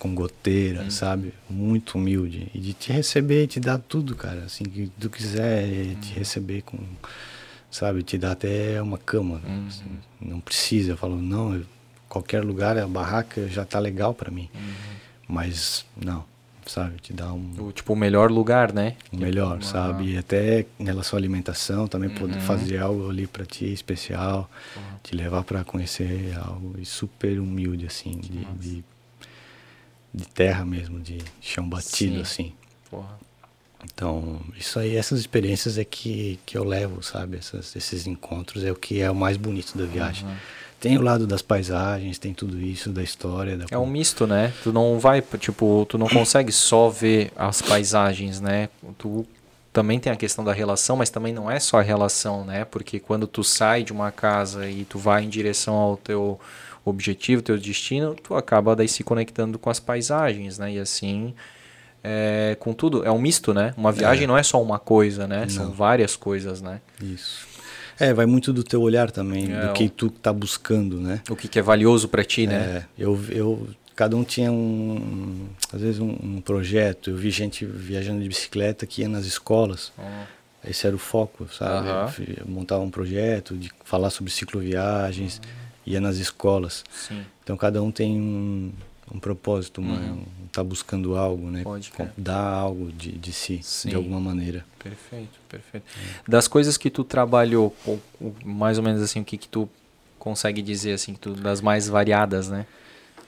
com 0.00 0.12
goteira, 0.16 0.82
uhum. 0.82 0.90
sabe? 0.90 1.32
Muito 1.48 1.96
humilde. 1.96 2.50
E 2.52 2.58
de 2.58 2.72
te 2.72 2.90
receber, 2.90 3.46
te 3.46 3.60
dar 3.60 3.78
tudo, 3.78 4.16
cara. 4.16 4.46
Assim, 4.46 4.64
que 4.64 4.90
tu 4.98 5.08
quiser 5.08 5.62
uhum. 5.62 5.94
te 6.00 6.12
receber 6.14 6.62
com, 6.62 6.76
sabe? 7.70 8.02
Te 8.02 8.18
dar 8.18 8.32
até 8.32 8.80
uma 8.82 8.98
cama. 8.98 9.40
Uhum. 9.46 9.66
Assim, 9.68 9.98
não 10.20 10.40
precisa. 10.40 10.92
Eu 10.92 10.96
falo, 10.96 11.16
não, 11.16 11.54
eu, 11.54 11.64
qualquer 12.08 12.44
lugar, 12.44 12.76
a 12.78 12.86
barraca 12.86 13.48
já 13.48 13.64
tá 13.64 13.78
legal 13.78 14.14
para 14.14 14.30
mim. 14.30 14.48
Uhum. 14.54 14.96
Mas, 15.28 15.84
não 15.96 16.24
sabe? 16.68 17.00
Te 17.00 17.12
dá 17.12 17.32
um. 17.32 17.54
O, 17.58 17.72
tipo, 17.72 17.92
o 17.92 17.96
melhor 17.96 18.30
lugar, 18.30 18.72
né? 18.72 18.96
O 19.12 19.16
melhor, 19.16 19.56
uma... 19.56 19.62
sabe? 19.62 20.12
E 20.12 20.18
até 20.18 20.66
em 20.78 20.84
relação 20.84 21.16
à 21.16 21.20
alimentação, 21.20 21.88
também 21.88 22.10
uhum. 22.10 22.16
poder 22.16 22.40
fazer 22.40 22.78
algo 22.78 23.10
ali 23.10 23.26
para 23.26 23.44
ti 23.44 23.72
especial, 23.72 24.48
uhum. 24.76 24.82
te 25.02 25.16
levar 25.16 25.42
para 25.42 25.64
conhecer 25.64 26.36
algo 26.36 26.74
super 26.84 27.40
humilde, 27.40 27.86
assim, 27.86 28.18
de, 28.18 28.44
de, 28.44 28.84
de, 30.14 30.28
terra 30.28 30.64
mesmo, 30.64 31.00
de 31.00 31.18
chão 31.40 31.68
batido, 31.68 32.16
Sim. 32.16 32.20
assim. 32.20 32.52
Porra. 32.90 33.18
Então, 33.84 34.40
isso 34.56 34.78
aí, 34.78 34.96
essas 34.96 35.20
experiências 35.20 35.78
é 35.78 35.84
que, 35.84 36.38
que 36.44 36.58
eu 36.58 36.64
levo, 36.64 37.02
sabe? 37.02 37.36
Essas, 37.36 37.74
esses 37.76 38.06
encontros 38.06 38.64
é 38.64 38.72
o 38.72 38.74
que 38.74 39.00
é 39.00 39.10
o 39.10 39.14
mais 39.14 39.36
bonito 39.36 39.76
da 39.78 39.84
viagem. 39.84 40.26
Uhum. 40.26 40.34
Tem 40.80 40.96
o 40.96 41.02
lado 41.02 41.26
das 41.26 41.42
paisagens, 41.42 42.18
tem 42.18 42.32
tudo 42.32 42.60
isso, 42.60 42.90
da 42.90 43.02
história. 43.02 43.56
Da... 43.56 43.66
É 43.70 43.78
um 43.78 43.86
misto, 43.86 44.26
né? 44.26 44.52
Tu 44.62 44.72
não 44.72 44.98
vai, 44.98 45.22
tipo, 45.38 45.84
tu 45.88 45.98
não 45.98 46.08
consegue 46.08 46.52
só 46.52 46.88
ver 46.88 47.32
as 47.36 47.60
paisagens, 47.60 48.40
né? 48.40 48.68
Tu 48.96 49.26
também 49.72 49.98
tem 49.98 50.12
a 50.12 50.16
questão 50.16 50.44
da 50.44 50.52
relação, 50.52 50.96
mas 50.96 51.10
também 51.10 51.32
não 51.32 51.50
é 51.50 51.58
só 51.58 51.78
a 51.78 51.82
relação, 51.82 52.44
né? 52.44 52.64
Porque 52.64 53.00
quando 53.00 53.26
tu 53.26 53.42
sai 53.42 53.82
de 53.82 53.92
uma 53.92 54.12
casa 54.12 54.68
e 54.68 54.84
tu 54.84 54.98
vai 54.98 55.24
em 55.24 55.28
direção 55.28 55.74
ao 55.74 55.96
teu 55.96 56.38
objetivo, 56.84 57.42
teu 57.42 57.58
destino, 57.58 58.14
tu 58.14 58.34
acaba 58.34 58.74
daí 58.74 58.88
se 58.88 59.02
conectando 59.02 59.58
com 59.58 59.70
as 59.70 59.80
paisagens, 59.80 60.58
né? 60.58 60.74
E 60.74 60.78
assim, 60.78 61.34
é, 62.02 62.56
com 62.58 62.72
tudo, 62.72 63.04
é 63.04 63.10
um 63.10 63.18
misto, 63.18 63.52
né? 63.52 63.74
Uma 63.76 63.92
viagem 63.92 64.24
é. 64.24 64.26
não 64.26 64.36
é 64.36 64.42
só 64.42 64.62
uma 64.62 64.78
coisa, 64.78 65.26
né? 65.26 65.40
Não. 65.40 65.48
São 65.48 65.70
várias 65.70 66.16
coisas, 66.16 66.62
né? 66.62 66.80
Isso. 67.02 67.46
É, 67.98 68.14
vai 68.14 68.26
muito 68.26 68.52
do 68.52 68.62
teu 68.62 68.80
olhar 68.80 69.10
também, 69.10 69.52
é, 69.52 69.66
do 69.66 69.72
que 69.72 69.88
tu 69.88 70.08
tá 70.08 70.32
buscando, 70.32 71.00
né? 71.00 71.20
O 71.28 71.34
que, 71.34 71.48
que 71.48 71.58
é 71.58 71.62
valioso 71.62 72.08
para 72.08 72.22
ti, 72.22 72.46
né? 72.46 72.54
É, 72.54 72.84
eu, 72.96 73.18
eu, 73.30 73.68
cada 73.96 74.16
um 74.16 74.22
tinha 74.22 74.52
um, 74.52 75.48
às 75.72 75.80
vezes 75.80 75.98
um, 75.98 76.16
um, 76.22 76.40
projeto. 76.40 77.10
Eu 77.10 77.16
vi 77.16 77.30
gente 77.30 77.64
viajando 77.64 78.22
de 78.22 78.28
bicicleta 78.28 78.86
que 78.86 79.02
ia 79.02 79.08
nas 79.08 79.26
escolas. 79.26 79.92
Esse 80.64 80.86
era 80.86 80.94
o 80.94 80.98
foco, 80.98 81.48
sabe? 81.52 81.88
Uhum. 81.88 82.52
Montar 82.54 82.78
um 82.78 82.90
projeto, 82.90 83.56
de 83.56 83.70
falar 83.84 84.10
sobre 84.10 84.30
cicloviagens, 84.30 85.38
uhum. 85.38 85.50
ia 85.86 86.00
nas 86.00 86.18
escolas. 86.18 86.84
Sim. 86.92 87.24
Então 87.42 87.56
cada 87.56 87.82
um 87.82 87.90
tem 87.90 88.20
um, 88.20 88.72
um 89.12 89.18
propósito, 89.18 89.80
uma, 89.80 89.94
uhum. 89.94 90.24
Tá 90.58 90.64
buscando 90.64 91.16
algo, 91.16 91.50
né? 91.50 91.62
Pode, 91.62 91.92
Dar 92.16 92.42
algo 92.42 92.90
de, 92.92 93.12
de 93.12 93.32
si, 93.32 93.60
Sim. 93.62 93.90
de 93.90 93.94
alguma 93.94 94.20
maneira. 94.20 94.64
Perfeito, 94.78 95.38
perfeito. 95.48 95.86
É. 95.86 96.30
Das 96.30 96.48
coisas 96.48 96.76
que 96.76 96.90
tu 96.90 97.04
trabalhou, 97.04 97.74
mais 98.44 98.78
ou 98.78 98.84
menos 98.84 99.00
assim, 99.00 99.20
o 99.20 99.24
que 99.24 99.38
que 99.38 99.48
tu 99.48 99.68
consegue 100.18 100.60
dizer 100.60 100.92
assim, 100.92 101.14
tu, 101.14 101.34
das 101.34 101.60
mais 101.60 101.88
variadas, 101.88 102.48
né? 102.48 102.66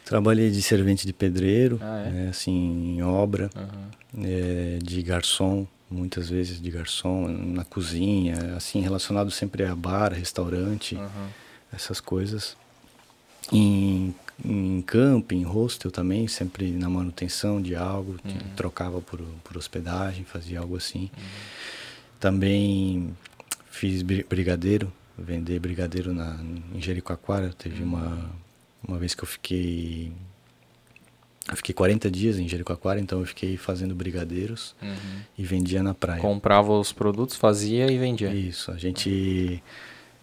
Trabalhei 0.05 0.51
de 0.51 0.61
servente 0.61 1.07
de 1.07 1.13
pedreiro, 1.13 1.79
ah, 1.81 2.05
é? 2.05 2.11
né, 2.11 2.29
assim, 2.31 2.97
em 2.97 3.03
obra, 3.03 3.49
uhum. 3.55 4.25
é, 4.25 4.79
de 4.83 5.03
garçom, 5.03 5.67
muitas 5.89 6.29
vezes 6.29 6.61
de 6.61 6.71
garçom, 6.71 7.29
na 7.29 7.65
cozinha, 7.65 8.57
assim, 8.57 8.81
relacionado 8.81 9.31
sempre 9.31 9.65
a 9.65 9.75
bar, 9.75 10.13
restaurante, 10.13 10.97
uhum. 10.97 11.29
essas 11.73 12.01
coisas. 12.01 12.57
Em 13.53 14.15
em 14.45 14.83
camping, 14.83 15.43
hostel 15.43 15.91
também, 15.91 16.27
sempre 16.29 16.71
na 16.71 16.89
manutenção 16.89 17.61
de 17.61 17.75
algo, 17.75 18.17
uhum. 18.25 18.55
trocava 18.57 19.01
por, 19.01 19.21
por 19.45 19.57
hospedagem, 19.57 20.25
fazia 20.25 20.61
algo 20.61 20.77
assim. 20.77 21.11
Uhum. 21.17 21.25
Também 22.19 23.17
fiz 23.71 24.03
brigadeiro, 24.03 24.93
vender 25.17 25.59
brigadeiro 25.59 26.13
na, 26.13 26.39
em 26.75 26.81
Jericoacoara. 26.81 27.53
Teve 27.57 27.83
uhum. 27.83 27.89
uma, 27.89 28.31
uma 28.87 28.99
vez 28.99 29.15
que 29.15 29.23
eu 29.23 29.29
fiquei. 29.29 30.13
Eu 31.49 31.57
fiquei 31.57 31.75
40 31.75 32.11
dias 32.11 32.39
em 32.39 32.47
Jericoacoara, 32.47 33.01
então 33.01 33.21
eu 33.21 33.27
fiquei 33.27 33.57
fazendo 33.57 33.95
brigadeiros 33.95 34.75
uhum. 34.81 35.21
e 35.37 35.45
vendia 35.45 35.83
na 35.83 35.95
praia. 35.95 36.21
Comprava 36.21 36.73
os 36.79 36.93
produtos, 36.93 37.37
fazia 37.37 37.91
e 37.91 37.99
vendia. 37.99 38.33
Isso, 38.33 38.71
a 38.71 38.77
gente. 38.77 39.63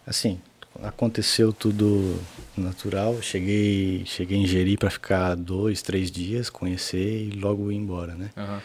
Assim, 0.06 0.40
aconteceu 0.84 1.52
tudo 1.54 2.20
natural. 2.58 3.22
Cheguei, 3.22 4.04
cheguei 4.06 4.38
em 4.38 4.48
Jeri 4.48 4.78
para 4.78 4.90
ficar 4.90 5.36
dois, 5.36 5.82
três 5.82 6.12
dias, 6.12 6.50
conhecer 6.50 7.28
e 7.28 7.32
logo 7.32 7.72
ir 7.72 7.76
embora, 7.76 8.16
né? 8.16 8.30
Uhum. 8.36 8.60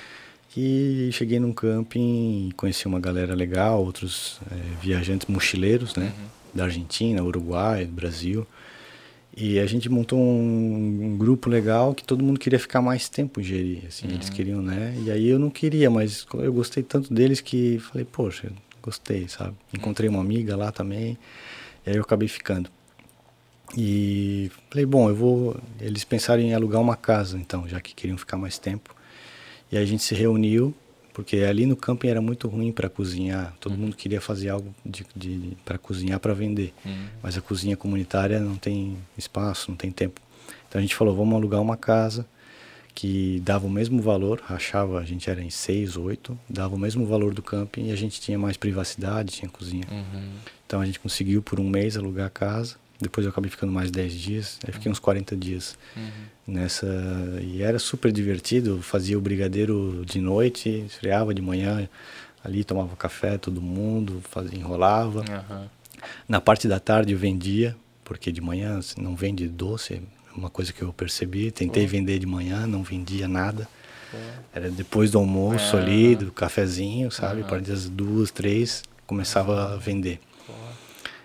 E 0.57 1.11
cheguei 1.13 1.39
num 1.41 1.53
camping, 1.53 2.51
conheci 2.57 2.87
uma 2.87 3.01
galera 3.01 3.35
legal, 3.35 3.83
outros 3.83 4.39
é, 4.51 4.57
viajantes 4.83 5.27
mochileiros, 5.27 5.95
né? 5.97 6.07
Uhum. 6.07 6.27
Da 6.55 6.65
Argentina, 6.65 7.23
Uruguai, 7.23 7.87
Brasil. 7.87 8.47
E 9.35 9.59
a 9.59 9.65
gente 9.65 9.89
montou 9.89 10.19
um, 10.19 11.13
um, 11.13 11.17
grupo 11.17 11.49
legal 11.49 11.95
que 11.95 12.05
todo 12.05 12.23
mundo 12.23 12.39
queria 12.39 12.59
ficar 12.59 12.83
mais 12.83 13.09
tempo 13.09 13.41
em 13.41 13.45
Jeri, 13.45 13.83
assim, 13.89 14.07
uhum. 14.07 14.15
eles 14.15 14.29
queriam, 14.29 14.61
né? 14.61 14.95
E 15.07 15.11
aí 15.11 15.27
eu 15.27 15.39
não 15.39 15.49
queria, 15.49 15.91
mas 15.91 16.27
eu 16.35 16.53
gostei 16.53 16.83
tanto 16.83 17.15
deles 17.15 17.41
que 17.41 17.79
falei, 17.79 18.05
poxa, 18.05 18.53
gostei, 18.83 19.27
sabe? 19.29 19.55
Encontrei 19.73 20.07
uma 20.07 20.21
amiga 20.21 20.55
lá 20.55 20.71
também. 20.71 21.17
E 21.87 21.91
aí 21.91 21.97
eu 21.97 22.03
acabei 22.03 22.29
ficando. 22.29 22.71
E 23.77 24.51
falei, 24.71 24.85
bom, 24.85 25.09
eu 25.09 25.15
vou. 25.15 25.57
Eles 25.81 26.05
pensaram 26.05 26.43
em 26.43 26.55
alugar 26.55 26.81
uma 26.81 26.97
casa, 26.97 27.39
então, 27.39 27.67
já 27.67 27.81
que 27.81 27.95
queriam 27.95 28.19
ficar 28.19 28.37
mais 28.37 28.59
tempo. 28.59 28.95
E 29.71 29.77
aí 29.77 29.83
a 29.83 29.87
gente 29.87 30.03
se 30.03 30.15
reuniu 30.15 30.75
porque 31.15 31.39
ali 31.39 31.67
no 31.67 31.77
camping 31.77 32.09
era 32.09 32.21
muito 32.23 32.49
ruim 32.49 32.73
para 32.73 32.89
cozinhar. 32.89 33.55
Todo 33.61 33.77
mundo 33.77 33.95
queria 33.97 34.21
fazer 34.21 34.49
algo 34.49 34.75
de, 34.85 35.05
de 35.15 35.57
para 35.65 35.77
cozinhar 35.79 36.19
para 36.19 36.33
vender, 36.33 36.73
Uhum. 36.85 37.07
mas 37.23 37.37
a 37.37 37.41
cozinha 37.43 37.77
comunitária 37.77 38.41
não 38.41 38.57
tem 38.57 38.97
espaço, 39.17 39.71
não 39.71 39.77
tem 39.77 39.91
tempo. 39.91 40.21
Então 40.69 40.79
a 40.79 40.83
gente 40.83 40.95
falou, 40.95 41.15
vamos 41.15 41.35
alugar 41.35 41.61
uma 41.61 41.77
casa 41.77 42.27
que 42.95 43.41
dava 43.41 43.67
o 43.67 43.71
mesmo 43.71 44.01
valor, 44.03 44.41
rachava, 44.45 45.01
a 45.01 45.05
gente 45.05 45.29
era 45.31 45.43
em 45.43 45.51
seis, 45.51 45.97
oito, 45.97 46.39
dava 46.49 46.75
o 46.75 46.79
mesmo 46.79 47.07
valor 47.07 47.33
do 47.35 47.43
camping 47.43 47.89
e 47.89 47.93
a 47.93 47.97
gente 47.97 48.21
tinha 48.21 48.39
mais 48.39 48.57
privacidade, 48.57 49.33
tinha 49.33 49.49
cozinha. 49.49 49.87
Uhum. 49.91 50.31
Então 50.67 50.81
a 50.81 50.87
gente 50.87 51.01
conseguiu 51.01 51.43
por 51.43 51.59
um 51.59 51.69
mês 51.69 51.97
alugar 51.97 52.27
a 52.27 52.31
casa. 52.31 52.77
Depois 53.01 53.25
eu 53.25 53.31
acabei 53.31 53.51
ficando 53.51 53.73
mais 53.73 53.91
10 53.91 54.15
dias. 54.15 54.59
Aí 54.65 54.73
fiquei 54.73 54.91
uns 54.91 55.01
40 55.01 55.37
dias 55.37 55.77
nessa. 56.47 56.87
E 57.43 57.61
era 57.61 57.79
super 57.79 58.13
divertido. 58.13 58.81
Fazia 58.81 59.19
o 59.19 59.21
brigadeiro 59.21 60.05
de 60.07 60.21
noite, 60.21 60.85
esfriava 60.87 61.35
de 61.35 61.43
manhã. 61.43 61.89
Ali 62.45 62.63
tomava 62.63 62.95
café, 62.95 63.37
todo 63.39 63.61
mundo, 63.61 64.23
fazia, 64.31 64.59
enrolava. 64.59 65.25
Na 66.29 66.41
parte 66.41 66.69
da 66.69 66.79
tarde 66.79 67.15
vendia, 67.15 67.77
porque 68.05 68.31
de 68.31 68.41
manhã 68.41 68.81
não 68.97 69.17
vende 69.17 69.49
doce, 69.49 70.01
uma 70.37 70.51
coisa 70.51 70.73
que 70.73 70.83
eu 70.83 70.93
percebi. 70.93 71.51
Tentei 71.51 71.87
vender 71.87 72.19
de 72.19 72.27
manhã, 72.27 72.67
não 72.67 72.83
vendia 72.83 73.29
nada. 73.29 73.69
Era 74.55 74.71
depois 74.71 75.11
do 75.11 75.19
almoço 75.19 75.77
ali, 75.77 76.15
do 76.15 76.31
cafezinho, 76.31 77.11
sabe? 77.11 77.43
A 77.43 77.45
partir 77.45 77.71
das 77.71 77.89
duas, 77.89 78.31
três, 78.31 78.83
começava 79.07 79.75
a 79.75 79.77
vender. 79.77 80.21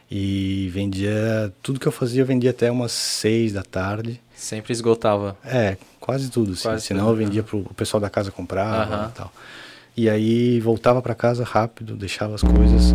E 0.10 0.70
vendia, 0.74 1.54
tudo 1.62 1.82
que 1.82 1.88
eu 1.88 1.92
fazia, 1.92 2.22
eu 2.22 2.26
vendia 2.26 2.52
até 2.52 2.72
umas 2.72 2.94
seis 2.94 3.52
da 3.52 3.62
tarde. 3.62 4.22
Sempre 4.34 4.72
esgotava. 4.72 5.38
É, 5.44 5.76
quase 6.00 6.30
tudo, 6.30 6.56
sim. 6.56 6.64
Quase 6.64 6.86
Senão 6.86 7.08
tudo, 7.08 7.14
eu 7.14 7.26
vendia 7.26 7.44
pro 7.44 7.60
o 7.60 7.74
pessoal 7.74 8.00
da 8.00 8.10
casa 8.10 8.32
comprava 8.32 8.94
Aham. 8.94 9.10
e 9.10 9.18
tal. 9.18 9.34
E 9.98 10.10
aí 10.10 10.62
voltava 10.62 11.02
para 11.02 11.14
casa 11.14 11.44
rápido, 11.44 11.96
deixava 11.96 12.36
as 12.36 12.42
coisas. 12.42 12.94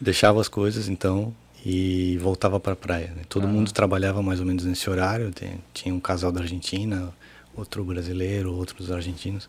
Deixava 0.00 0.40
as 0.40 0.48
coisas, 0.48 0.88
então, 0.88 1.34
e 1.64 2.18
voltava 2.18 2.60
para 2.60 2.74
a 2.74 2.76
praia. 2.76 3.12
né? 3.16 3.22
Todo 3.28 3.48
mundo 3.48 3.72
trabalhava 3.72 4.22
mais 4.22 4.40
ou 4.40 4.46
menos 4.46 4.64
nesse 4.64 4.88
horário. 4.88 5.32
tinha 5.74 5.94
um 5.94 6.00
casal 6.00 6.30
da 6.30 6.40
Argentina, 6.40 7.12
outro 7.56 7.82
brasileiro, 7.84 8.54
outros 8.54 8.92
argentinos. 8.92 9.48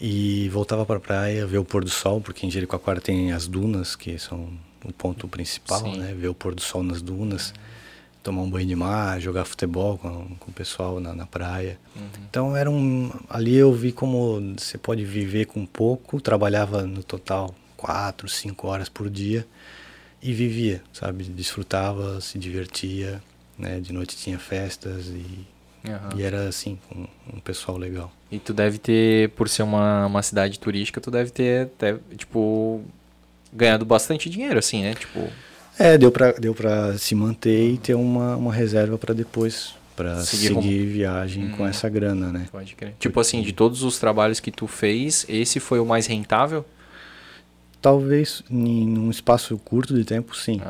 E 0.00 0.48
voltava 0.48 0.84
para 0.84 0.96
a 0.96 1.00
praia, 1.00 1.46
ver 1.46 1.58
o 1.58 1.64
pôr 1.64 1.84
do 1.84 1.90
sol, 1.90 2.20
porque 2.20 2.44
em 2.44 2.50
Jericoacoara 2.50 3.00
tem 3.00 3.32
as 3.32 3.46
dunas, 3.46 3.94
que 3.94 4.18
são 4.18 4.48
o 4.84 4.92
ponto 4.92 5.28
principal, 5.28 5.80
Sim. 5.80 5.98
né? 5.98 6.12
Ver 6.12 6.28
o 6.28 6.34
pôr 6.34 6.54
do 6.54 6.60
sol 6.60 6.82
nas 6.82 7.00
dunas, 7.00 7.54
tomar 8.22 8.42
um 8.42 8.50
banho 8.50 8.66
de 8.66 8.74
mar, 8.74 9.20
jogar 9.20 9.44
futebol 9.44 9.96
com, 9.98 10.34
com 10.40 10.50
o 10.50 10.52
pessoal 10.52 10.98
na, 10.98 11.14
na 11.14 11.24
praia. 11.26 11.78
Então 12.28 12.56
era 12.56 12.70
um, 12.70 13.10
ali 13.30 13.54
eu 13.54 13.72
vi 13.72 13.92
como 13.92 14.54
você 14.58 14.76
pode 14.76 15.04
viver 15.04 15.46
com 15.46 15.64
pouco, 15.64 16.20
trabalhava 16.20 16.82
no 16.82 17.02
total 17.04 17.54
quatro, 17.90 18.28
cinco 18.28 18.66
horas 18.66 18.88
por 18.88 19.08
dia 19.08 19.46
e 20.20 20.32
vivia, 20.32 20.82
sabe? 20.92 21.22
Desfrutava, 21.24 22.20
se 22.20 22.36
divertia, 22.36 23.22
né? 23.56 23.78
De 23.78 23.92
noite 23.92 24.16
tinha 24.16 24.38
festas 24.40 25.06
e, 25.06 25.46
Aham. 25.88 26.10
e 26.16 26.22
era 26.22 26.48
assim, 26.48 26.76
com 26.88 27.06
um 27.32 27.38
pessoal 27.38 27.78
legal. 27.78 28.12
E 28.30 28.40
tu 28.40 28.52
deve 28.52 28.78
ter, 28.78 29.30
por 29.30 29.48
ser 29.48 29.62
uma, 29.62 30.06
uma 30.06 30.20
cidade 30.22 30.58
turística, 30.58 31.00
tu 31.00 31.12
deve 31.12 31.30
ter, 31.30 31.66
até, 31.66 31.96
tipo, 32.16 32.82
ganhado 33.52 33.84
bastante 33.84 34.28
dinheiro, 34.28 34.58
assim, 34.58 34.82
né? 34.82 34.94
Tipo, 34.94 35.30
É, 35.78 35.96
deu 35.96 36.10
pra, 36.10 36.32
deu 36.32 36.54
pra 36.54 36.98
se 36.98 37.14
manter 37.14 37.70
e 37.74 37.78
ter 37.78 37.94
uma, 37.94 38.34
uma 38.34 38.52
reserva 38.52 38.98
para 38.98 39.14
depois, 39.14 39.74
para 39.94 40.16
Seguir 40.24 40.48
seguir, 40.48 40.54
como- 40.54 40.68
viagem 40.92 41.48
com 41.50 41.62
Hum. 41.62 41.68
essa 41.68 41.88
grana, 41.88 42.32
né? 42.32 42.48
pode 42.50 42.74
crer. 42.74 42.94
Tipo 42.98 43.20
assim, 43.20 43.42
de 43.42 43.52
todos 43.52 43.84
os 43.84 43.96
trabalhos 44.00 44.40
que 44.40 44.50
tu 44.50 44.66
fez, 44.66 45.24
esse 45.28 45.60
foi 45.60 45.78
o 45.78 45.86
mais 45.86 46.06
rentável? 46.08 46.64
Talvez 47.86 48.42
em 48.50 48.98
um 48.98 49.12
espaço 49.12 49.56
curto 49.58 49.94
de 49.94 50.04
tempo, 50.04 50.36
sim. 50.36 50.60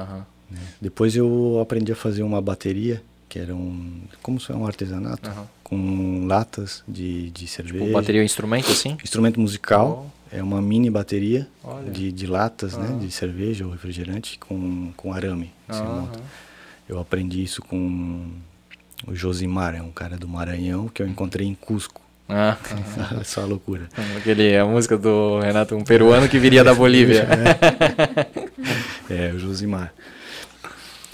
Né? 0.50 0.60
Depois 0.78 1.16
eu 1.16 1.58
aprendi 1.62 1.90
a 1.90 1.96
fazer 1.96 2.22
uma 2.22 2.42
bateria, 2.42 3.02
que 3.26 3.38
era 3.38 3.54
um. 3.54 4.02
Como 4.20 4.38
se 4.38 4.52
é 4.52 4.54
um 4.54 4.66
artesanato, 4.66 5.30
Aham. 5.30 5.48
com 5.64 6.26
latas 6.26 6.84
de, 6.86 7.30
de 7.30 7.46
cerveja. 7.46 7.86
Tipo, 7.86 7.94
bateria 7.94 8.20
é 8.20 8.22
um 8.22 8.26
instrumento, 8.26 8.70
assim? 8.70 8.98
Instrumento 9.02 9.40
musical, 9.40 10.12
é 10.30 10.42
uma 10.42 10.60
mini 10.60 10.90
bateria 10.90 11.48
Olha. 11.64 11.90
de, 11.90 12.12
de 12.12 12.26
latas, 12.26 12.76
né? 12.76 12.90
Ah. 12.92 12.98
De 12.98 13.10
cerveja 13.10 13.64
ou 13.64 13.72
refrigerante 13.72 14.38
com, 14.38 14.92
com 14.94 15.10
arame. 15.10 15.50
monta. 15.70 16.20
Eu 16.86 17.00
aprendi 17.00 17.42
isso 17.42 17.62
com 17.62 18.28
o 19.06 19.14
Josimar, 19.14 19.74
é 19.74 19.80
um 19.80 19.90
cara 19.90 20.18
do 20.18 20.28
Maranhão 20.28 20.86
que 20.88 21.02
eu 21.02 21.08
encontrei 21.08 21.46
em 21.46 21.54
Cusco. 21.54 22.02
Ah, 22.28 22.56
só 23.24 23.44
loucura. 23.44 23.88
aquele, 24.16 24.56
a 24.56 24.64
música 24.66 24.98
do 24.98 25.38
Renato, 25.40 25.76
um 25.76 25.84
peruano 25.84 26.28
que 26.28 26.38
viria 26.38 26.64
da 26.64 26.74
Bolívia. 26.74 27.26
É, 29.08 29.30
o 29.32 29.38
Josimar. 29.38 29.92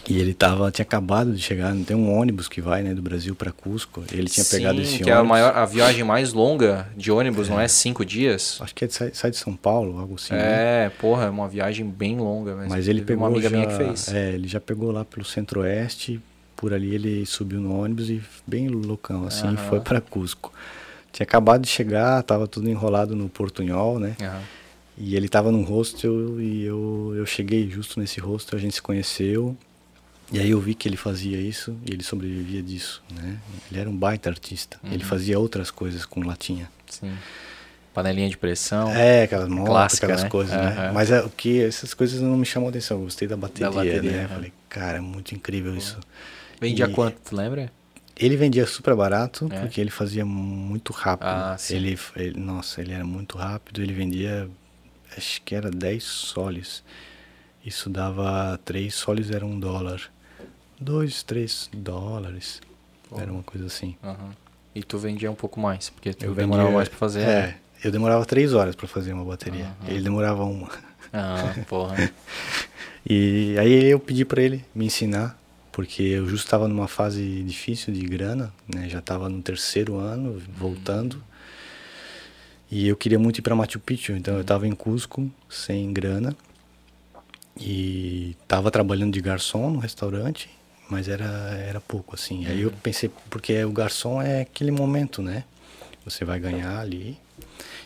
E 0.08 0.18
ele 0.18 0.34
tava, 0.34 0.70
tinha 0.70 0.82
acabado 0.82 1.32
de 1.32 1.40
chegar, 1.40 1.72
não 1.74 1.84
tem 1.84 1.96
um 1.96 2.10
ônibus 2.12 2.48
que 2.48 2.60
vai, 2.60 2.82
né, 2.82 2.92
do 2.94 3.02
Brasil 3.02 3.34
para 3.36 3.52
Cusco. 3.52 4.02
Ele 4.10 4.28
tinha 4.28 4.44
pegado 4.46 4.78
Sim, 4.78 4.82
esse 4.82 4.96
que 4.98 5.04
ônibus. 5.04 5.14
é 5.14 5.20
a, 5.20 5.24
maior, 5.24 5.56
a 5.56 5.64
viagem 5.66 6.02
mais 6.02 6.32
longa 6.32 6.88
de 6.96 7.12
ônibus, 7.12 7.48
não 7.48 7.60
é 7.60 7.68
cinco 7.68 8.04
dias? 8.04 8.58
Acho 8.60 8.74
que 8.74 8.84
é 8.84 8.88
de, 8.88 8.94
sai, 8.94 9.30
de 9.30 9.36
São 9.36 9.54
Paulo, 9.54 9.98
algo 9.98 10.14
assim. 10.16 10.32
né? 10.34 10.86
É, 10.86 10.88
porra, 10.98 11.26
é 11.26 11.30
uma 11.30 11.46
viagem 11.48 11.86
bem 11.86 12.16
longa. 12.16 12.56
Mas, 12.56 12.68
Mas 12.68 12.88
ele 12.88 13.02
pegou 13.02 13.24
uma 13.24 13.30
amiga 13.30 13.48
já, 13.48 13.54
minha 13.56 13.66
que 13.66 13.76
fez. 13.76 14.08
É, 14.08 14.32
ele 14.32 14.48
já 14.48 14.58
pegou 14.60 14.90
lá 14.90 15.04
pelo 15.04 15.24
Centro-Oeste, 15.24 16.20
por 16.56 16.72
ali 16.72 16.94
ele 16.94 17.24
subiu 17.24 17.60
no 17.60 17.78
ônibus 17.78 18.10
e 18.10 18.20
bem 18.46 18.68
loucão 18.68 19.26
assim, 19.26 19.46
Aham. 19.48 19.56
foi 19.56 19.80
para 19.80 20.00
Cusco. 20.00 20.52
Tinha 21.12 21.24
acabado 21.24 21.62
de 21.62 21.68
chegar, 21.68 22.22
tava 22.22 22.48
tudo 22.48 22.68
enrolado 22.68 23.14
no 23.14 23.28
Portunhol, 23.28 23.98
né? 23.98 24.16
Aham. 24.20 24.42
E 24.96 25.16
ele 25.16 25.28
tava 25.28 25.50
num 25.50 25.62
hostel 25.62 26.40
e 26.40 26.64
eu, 26.64 27.12
eu 27.16 27.24
cheguei 27.26 27.68
justo 27.68 27.98
nesse 27.98 28.20
hostel, 28.20 28.58
a 28.58 28.60
gente 28.60 28.74
se 28.74 28.82
conheceu. 28.82 29.56
E 30.30 30.38
aí 30.38 30.50
eu 30.50 30.60
vi 30.60 30.74
que 30.74 30.88
ele 30.88 30.96
fazia 30.96 31.38
isso 31.38 31.76
e 31.86 31.92
ele 31.92 32.02
sobrevivia 32.02 32.62
disso, 32.62 33.02
né? 33.10 33.38
Ele 33.70 33.80
era 33.80 33.88
um 33.90 33.96
baita 33.96 34.30
artista. 34.30 34.78
Uhum. 34.82 34.92
Ele 34.92 35.04
fazia 35.04 35.38
outras 35.38 35.70
coisas 35.70 36.04
com 36.06 36.20
latinha. 36.22 36.70
Sim. 36.88 37.12
Panelinha 37.92 38.28
de 38.28 38.36
pressão. 38.38 38.90
É, 38.90 39.24
aquelas 39.24 39.48
Clássica, 39.48 40.06
aquelas 40.06 40.22
né? 40.24 40.28
coisas, 40.30 40.56
né? 40.56 40.68
Aham. 40.78 40.92
Mas 40.92 41.10
é, 41.10 41.20
o 41.20 41.28
que 41.28 41.62
essas 41.62 41.92
coisas 41.92 42.20
não 42.20 42.36
me 42.36 42.46
chamam 42.46 42.68
atenção. 42.70 42.98
Eu 42.98 43.04
gostei 43.04 43.28
da 43.28 43.36
bateria, 43.36 43.70
bateria, 43.70 44.02
né? 44.02 44.24
aham. 44.24 44.34
Falei, 44.34 44.52
cara, 44.68 44.98
é 44.98 45.00
muito 45.00 45.34
incrível 45.34 45.76
isso. 45.76 45.98
Vendia 46.60 46.86
E- 46.86 46.92
quanto, 46.92 47.16
tu 47.22 47.36
lembra? 47.36 47.70
Ele 48.16 48.36
vendia 48.36 48.66
super 48.66 48.94
barato 48.94 49.48
É. 49.50 49.60
porque 49.60 49.80
ele 49.80 49.90
fazia 49.90 50.24
muito 50.24 50.92
rápido. 50.92 51.26
Ah, 51.28 51.56
sim. 51.58 51.76
Ele, 51.76 51.98
ele, 52.16 52.38
nossa, 52.40 52.80
ele 52.80 52.92
era 52.92 53.04
muito 53.04 53.36
rápido. 53.38 53.82
Ele 53.82 53.92
vendia, 53.92 54.48
acho 55.16 55.40
que 55.42 55.54
era 55.54 55.70
10 55.70 56.04
soles. 56.04 56.84
Isso 57.64 57.88
dava 57.88 58.58
3 58.64 58.94
soles, 58.94 59.30
era 59.30 59.44
um 59.46 59.58
dólar. 59.58 60.00
2, 60.80 61.22
3 61.22 61.70
dólares. 61.72 62.60
Era 63.16 63.32
uma 63.32 63.42
coisa 63.42 63.66
assim. 63.66 63.96
Aham. 64.02 64.30
E 64.74 64.82
tu 64.82 64.98
vendia 64.98 65.30
um 65.30 65.34
pouco 65.34 65.60
mais, 65.60 65.90
porque 65.90 66.14
tu 66.14 66.24
Eu 66.24 66.34
demorava 66.34 66.64
vendia- 66.68 66.76
mais 66.78 66.88
pra 66.88 66.98
fazer. 66.98 67.20
É, 67.20 67.24
né? 67.48 67.54
eu 67.84 67.90
demorava 67.90 68.24
3 68.24 68.52
horas 68.54 68.74
para 68.74 68.88
fazer 68.88 69.12
uma 69.12 69.24
bateria. 69.24 69.66
Aham. 69.82 69.88
Ele 69.90 70.02
demorava 70.02 70.44
uma. 70.44 70.68
Ah, 71.12 71.54
porra. 71.68 71.96
E 73.04 73.56
aí 73.58 73.84
eu 73.86 73.98
pedi 73.98 74.24
para 74.24 74.40
ele 74.40 74.64
me 74.72 74.86
ensinar, 74.86 75.36
porque 75.72 76.02
eu 76.02 76.28
justo 76.28 76.46
estava 76.46 76.68
numa 76.68 76.86
fase 76.86 77.42
difícil 77.42 77.92
de 77.92 78.02
grana, 78.02 78.52
né? 78.72 78.88
Já 78.88 78.98
estava 78.98 79.28
no 79.28 79.42
terceiro 79.42 79.96
ano, 79.96 80.40
voltando. 80.56 81.22
E 82.70 82.86
eu 82.86 82.96
queria 82.96 83.18
muito 83.18 83.38
ir 83.38 83.42
para 83.42 83.56
Machu 83.56 83.80
Picchu, 83.80 84.12
então 84.12 84.34
eu 84.34 84.42
estava 84.42 84.66
em 84.66 84.72
Cusco, 84.72 85.30
sem 85.48 85.92
grana. 85.92 86.36
E 87.58 88.36
estava 88.42 88.70
trabalhando 88.70 89.12
de 89.12 89.20
garçom 89.20 89.70
no 89.70 89.78
restaurante, 89.78 90.50
mas 90.88 91.08
era 91.08 91.26
era 91.68 91.80
pouco 91.80 92.14
assim. 92.14 92.46
Aí 92.46 92.62
eu 92.62 92.70
pensei, 92.82 93.10
porque 93.28 93.64
o 93.64 93.72
garçom 93.72 94.20
é 94.20 94.42
aquele 94.42 94.70
momento, 94.70 95.22
né? 95.22 95.44
Você 96.04 96.24
vai 96.24 96.38
ganhar 96.38 96.78
ali. 96.80 97.18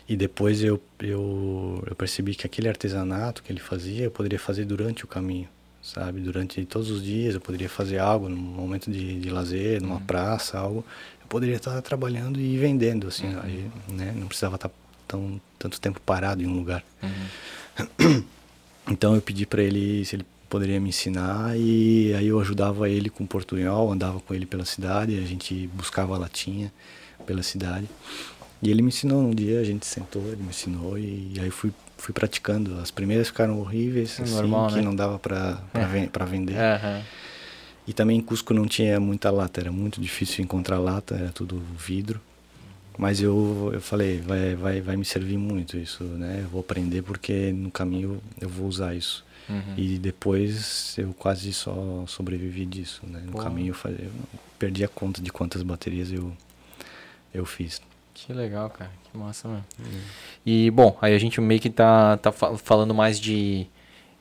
E 0.09 0.17
depois 0.17 0.63
eu, 0.63 0.81
eu, 1.01 1.83
eu 1.87 1.97
percebi 1.97 2.35
que 2.35 2.47
aquele 2.47 2.69
artesanato 2.69 3.43
que 3.43 3.53
ele 3.53 3.61
fazia, 3.61 4.05
eu 4.05 4.11
poderia 4.11 4.39
fazer 4.39 4.65
durante 4.65 5.05
o 5.05 5.09
caminho, 5.09 5.49
sabe? 5.95 6.21
Durante 6.21 6.65
todos 6.65 6.91
os 6.91 7.03
dias 7.03 7.35
eu 7.35 7.41
poderia 7.41 7.69
fazer 7.69 7.99
algo, 7.99 8.29
num 8.29 8.37
momento 8.37 8.91
de, 8.91 9.21
de 9.21 9.31
lazer, 9.31 9.83
numa 9.83 10.01
praça, 10.01 10.59
algo. 10.59 10.85
Eu 11.21 11.27
poderia 11.29 11.57
estar 11.57 11.81
trabalhando 11.83 12.41
e 12.41 12.57
vendendo, 12.59 13.09
assim, 13.09 13.27
aí, 13.43 13.71
né? 13.89 14.13
Não 14.17 14.27
precisava 14.27 14.57
estar 14.57 14.71
tão, 15.07 15.41
tanto 15.59 15.81
tempo 15.81 16.01
parado 16.01 16.43
em 16.43 16.47
um 16.47 16.55
lugar. 16.55 16.85
Então 18.89 19.17
eu 19.17 19.21
pedi 19.21 19.45
para 19.45 19.61
ele 19.65 20.05
se 20.05 20.15
ele 20.15 20.25
poderia 20.49 20.81
me 20.81 20.91
ensinar 20.91 21.59
e 21.59 22.15
aí 22.15 22.29
eu 22.29 22.39
ajudava 22.39 22.89
ele 22.89 23.11
com 23.11 23.27
portunhol, 23.27 23.93
andava 23.93 24.21
com 24.21 24.33
ele 24.33 24.47
pela 24.47 24.65
cidade, 24.65 25.19
a 25.19 25.27
gente 25.27 25.69
buscava 25.75 26.17
latinha 26.17 26.73
pela 27.27 27.43
cidade. 27.43 27.89
E 28.63 28.71
ele 28.71 28.83
me 28.83 28.89
ensinou 28.89 29.21
um 29.21 29.35
dia, 29.35 29.61
a 29.61 29.65
gente 29.65 29.85
sentou, 29.85 30.23
ele 30.29 30.43
me 30.43 30.51
ensinou 30.51 30.97
e, 30.97 31.33
aí 31.41 31.51
fui, 31.51 31.73
fui 31.97 32.13
praticando. 32.13 32.79
As 32.81 32.91
primeiras 32.91 33.29
ficaram 33.29 33.59
horríveis, 33.61 34.19
É 34.19 34.23
assim, 34.23 34.35
normal, 34.35 34.69
que 34.69 34.77
né? 34.77 34.83
não 34.83 34.95
dava 34.95 35.19
pra, 35.19 35.61
É. 35.75 36.25
vender. 36.25 36.57
Aham. 36.57 37.03
E 37.89 37.93
também 37.93 38.19
em 38.19 38.21
Cusco 38.21 38.53
não 38.53 38.67
tinha 38.67 38.99
muita 38.99 39.31
lata, 39.31 39.61
era 39.61 39.71
muito 39.71 40.01
difícil 40.01 40.43
encontrar 40.43 40.79
lata, 40.79 41.15
era 41.15 41.31
tudo 41.31 41.61
vidro. 41.79 42.21
Mas 42.99 43.21
eu, 43.21 43.71
eu 43.75 43.81
falei, 43.81 44.19
vai, 44.21 44.57
vai, 44.57 44.81
vai 44.81 44.97
me 44.97 45.05
servir 45.05 45.37
muito 45.37 45.77
isso, 45.77 46.03
né? 46.03 46.41
Eu 46.43 46.49
vou 46.49 46.61
aprender 46.61 47.03
porque 47.03 47.53
no 47.53 47.71
caminho 47.71 48.21
eu 48.41 48.49
vou 48.49 48.67
usar 48.67 48.95
isso. 48.95 49.25
Uhum. 49.49 49.75
E 49.77 49.99
depois 49.99 50.97
eu 50.99 51.13
quase 51.15 51.53
só 51.53 52.05
sobrevivi 52.09 52.67
disso, 52.67 53.03
né? 53.07 53.23
No 53.25 53.33
Pô. 53.33 53.39
caminho 53.39 53.71
eu, 53.71 53.75
fazia, 53.75 54.05
eu 54.05 54.11
perdi 54.59 54.83
a 54.83 54.89
conta 54.89 55.21
de 55.21 55.31
quantas 55.31 55.63
baterias 55.63 56.11
eu, 56.11 56.33
eu 57.33 57.45
fiz. 57.45 57.81
Que 58.15 58.33
legal, 58.33 58.71
cara. 58.71 58.91
Massa 59.17 59.49
mesmo. 59.49 59.65
E, 60.45 60.71
bom, 60.71 60.97
aí 61.03 61.15
a 61.15 61.19
gente 61.19 61.41
meio 61.41 61.61
que 61.61 61.71
tá, 61.71 62.17
tá 62.19 62.31
fa- 62.31 62.57
falando 62.57 62.95
mais 62.95 63.19
de, 63.19 63.67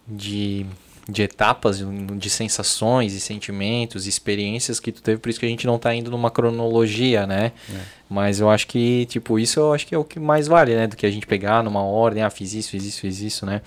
de, 0.08 0.66
de 1.08 1.22
etapas, 1.22 1.84
de 2.18 2.30
sensações 2.30 3.14
e 3.14 3.20
sentimentos, 3.20 4.06
e 4.06 4.10
experiências 4.10 4.80
que 4.80 4.92
tu 4.92 5.02
teve, 5.04 5.20
por 5.20 5.30
isso 5.30 5.40
que 5.40 5.46
a 5.46 5.50
gente 5.50 5.68
não 5.68 5.78
tá 5.78 5.94
indo 5.94 6.10
numa 6.10 6.32
cronologia, 6.32 7.28
né? 7.28 7.52
É. 7.72 7.80
Mas 8.10 8.40
eu 8.40 8.50
acho 8.50 8.66
que, 8.68 9.06
tipo, 9.08 9.38
isso 9.38 9.60
eu 9.60 9.74
acho 9.74 9.86
que 9.86 9.94
é 9.94 9.98
o 9.98 10.04
que 10.04 10.20
mais 10.20 10.48
vale, 10.48 10.76
né? 10.76 10.88
Do 10.88 10.96
que 10.96 11.06
a 11.06 11.12
gente 11.12 11.28
pegar 11.28 11.64
numa 11.64 11.84
ordem, 11.84 12.24
ah, 12.24 12.30
fiz 12.30 12.54
isso, 12.54 12.70
fiz 12.72 12.86
isso, 12.86 13.02
fiz 13.02 13.22
isso, 13.22 13.46
né? 13.46 13.62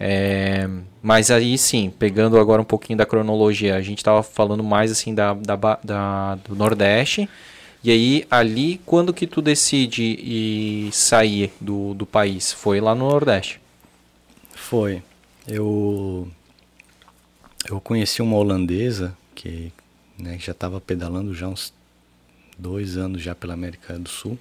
É, 0.00 0.68
mas 1.00 1.30
aí 1.30 1.56
sim, 1.56 1.92
pegando 1.96 2.36
agora 2.38 2.60
um 2.60 2.64
pouquinho 2.64 2.96
da 2.96 3.06
cronologia, 3.06 3.76
a 3.76 3.80
gente 3.80 4.02
tava 4.02 4.22
falando 4.22 4.62
mais 4.64 4.90
assim 4.90 5.14
da, 5.14 5.32
da, 5.34 5.54
da- 5.84 6.34
do 6.46 6.56
Nordeste. 6.56 7.28
E 7.84 7.90
aí, 7.90 8.26
ali, 8.30 8.80
quando 8.86 9.12
que 9.12 9.26
tu 9.26 9.42
decide 9.42 10.02
ir 10.02 10.92
sair 10.92 11.52
do, 11.60 11.94
do 11.94 12.06
país? 12.06 12.52
Foi 12.52 12.80
lá 12.80 12.94
no 12.94 13.08
Nordeste. 13.08 13.60
Foi. 14.54 15.02
Eu 15.46 16.30
eu 17.68 17.80
conheci 17.80 18.20
uma 18.20 18.36
holandesa 18.36 19.16
que, 19.34 19.72
né, 20.18 20.38
já 20.38 20.52
estava 20.52 20.80
pedalando 20.80 21.34
já 21.34 21.48
uns 21.48 21.72
dois 22.58 22.96
anos 22.96 23.22
já 23.22 23.34
pela 23.34 23.54
América 23.54 23.98
do 23.98 24.08
Sul. 24.08 24.38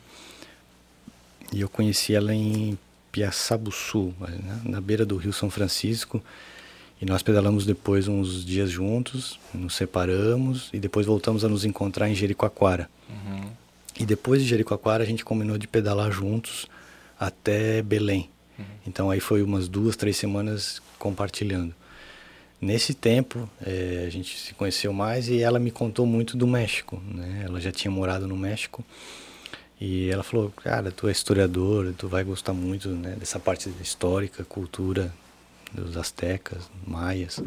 E 1.52 1.62
eu 1.62 1.70
conheci 1.70 2.16
ela 2.16 2.34
em 2.34 2.78
Piaçabuçu, 3.12 4.14
né, 4.20 4.62
na 4.64 4.82
beira 4.82 5.06
do 5.06 5.18
Rio 5.18 5.34
São 5.34 5.50
Francisco. 5.50 6.24
E 7.02 7.06
nós 7.06 7.24
pedalamos 7.24 7.66
depois 7.66 8.08
uns 8.08 8.46
dias 8.46 8.70
juntos, 8.70 9.40
nos 9.52 9.76
separamos 9.76 10.70
e 10.72 10.78
depois 10.78 11.08
voltamos 11.08 11.44
a 11.44 11.50
nos 11.50 11.66
encontrar 11.66 12.08
em 12.08 12.14
Jericoacoara. 12.14 12.88
E 14.00 14.06
depois 14.06 14.44
de 14.44 14.48
Jericoacoara 14.48 15.04
a 15.04 15.08
gente 15.08 15.26
combinou 15.26 15.58
de 15.58 15.68
pedalar 15.68 16.12
juntos 16.12 16.68
até 17.20 17.82
Belém. 17.82 18.30
Então 18.86 19.10
aí 19.10 19.20
foi 19.20 19.42
umas 19.42 19.68
duas, 19.68 19.96
três 19.96 20.16
semanas 20.16 20.80
compartilhando. 21.00 21.74
Nesse 22.60 22.94
tempo 22.94 23.50
eh, 23.66 24.04
a 24.06 24.10
gente 24.12 24.38
se 24.38 24.54
conheceu 24.54 24.94
mais 24.94 25.28
e 25.28 25.42
ela 25.42 25.58
me 25.58 25.72
contou 25.72 26.06
muito 26.06 26.38
do 26.38 26.46
México, 26.46 27.02
né? 27.12 27.42
Ela 27.44 27.60
já 27.60 27.72
tinha 27.72 27.90
morado 27.90 28.28
no 28.28 28.38
México 28.38 28.86
e 29.80 30.12
ela 30.12 30.22
falou, 30.22 30.52
cara, 30.52 30.92
tu 30.92 31.08
é 31.08 31.12
historiador, 31.12 31.92
tu 31.98 32.08
vai 32.08 32.24
gostar 32.24 32.54
muito 32.54 32.90
né, 32.90 33.16
dessa 33.18 33.40
parte 33.40 33.68
histórica, 33.82 34.44
cultura 34.44 35.12
dos 35.74 35.98
astecas, 35.98 36.70
maias. 36.86 37.42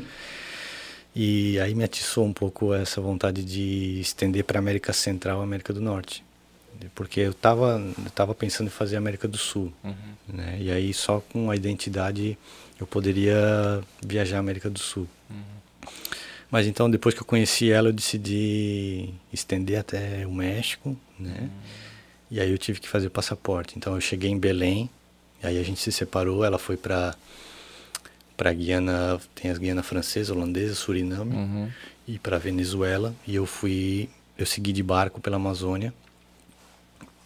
E 1.14 1.60
aí 1.60 1.74
me 1.74 1.84
atiçou 1.84 2.24
um 2.24 2.32
pouco 2.32 2.74
essa 2.74 3.00
vontade 3.00 3.44
de 3.44 4.00
estender 4.00 4.42
para 4.42 4.58
América 4.58 4.92
Central, 4.92 5.40
América 5.40 5.72
do 5.72 5.80
Norte, 5.80 6.24
porque 6.92 7.20
eu 7.20 7.30
estava 7.30 7.80
eu 8.04 8.10
tava 8.10 8.34
pensando 8.34 8.66
em 8.66 8.70
fazer 8.70 8.96
América 8.96 9.28
do 9.28 9.38
Sul, 9.38 9.72
né? 10.26 10.58
E 10.60 10.72
aí 10.72 10.92
só 10.92 11.20
com 11.20 11.50
a 11.50 11.56
identidade 11.56 12.36
eu 12.80 12.86
poderia 12.86 13.80
viajar 14.04 14.38
à 14.38 14.40
América 14.40 14.68
do 14.68 14.80
Sul. 14.80 15.06
Mas 16.50 16.66
então 16.66 16.90
depois 16.90 17.14
que 17.14 17.20
eu 17.20 17.26
conheci 17.26 17.70
ela 17.70 17.90
eu 17.90 17.92
decidi 17.92 19.14
estender 19.32 19.78
até 19.78 20.26
o 20.26 20.32
México, 20.32 20.96
né? 21.16 21.48
E 22.28 22.40
aí 22.40 22.50
eu 22.50 22.58
tive 22.58 22.80
que 22.80 22.88
fazer 22.88 23.08
passaporte. 23.10 23.74
Então 23.76 23.94
eu 23.94 24.00
cheguei 24.00 24.30
em 24.30 24.38
Belém, 24.38 24.90
aí 25.44 25.60
a 25.60 25.62
gente 25.62 25.80
se 25.80 25.92
separou, 25.92 26.44
ela 26.44 26.58
foi 26.58 26.76
para 26.76 27.14
para 28.36 28.52
Guiana, 28.52 29.20
tem 29.34 29.50
as 29.50 29.58
Guiana 29.58 29.82
francesa, 29.82 30.32
holandesa, 30.34 30.74
Suriname 30.74 31.34
Uhum. 31.34 31.70
e 32.08 32.18
para 32.18 32.38
Venezuela. 32.38 33.14
E 33.26 33.34
eu 33.34 33.46
fui 33.46 34.08
eu 34.36 34.44
segui 34.46 34.72
de 34.72 34.82
barco 34.82 35.20
pela 35.20 35.36
Amazônia 35.36 35.94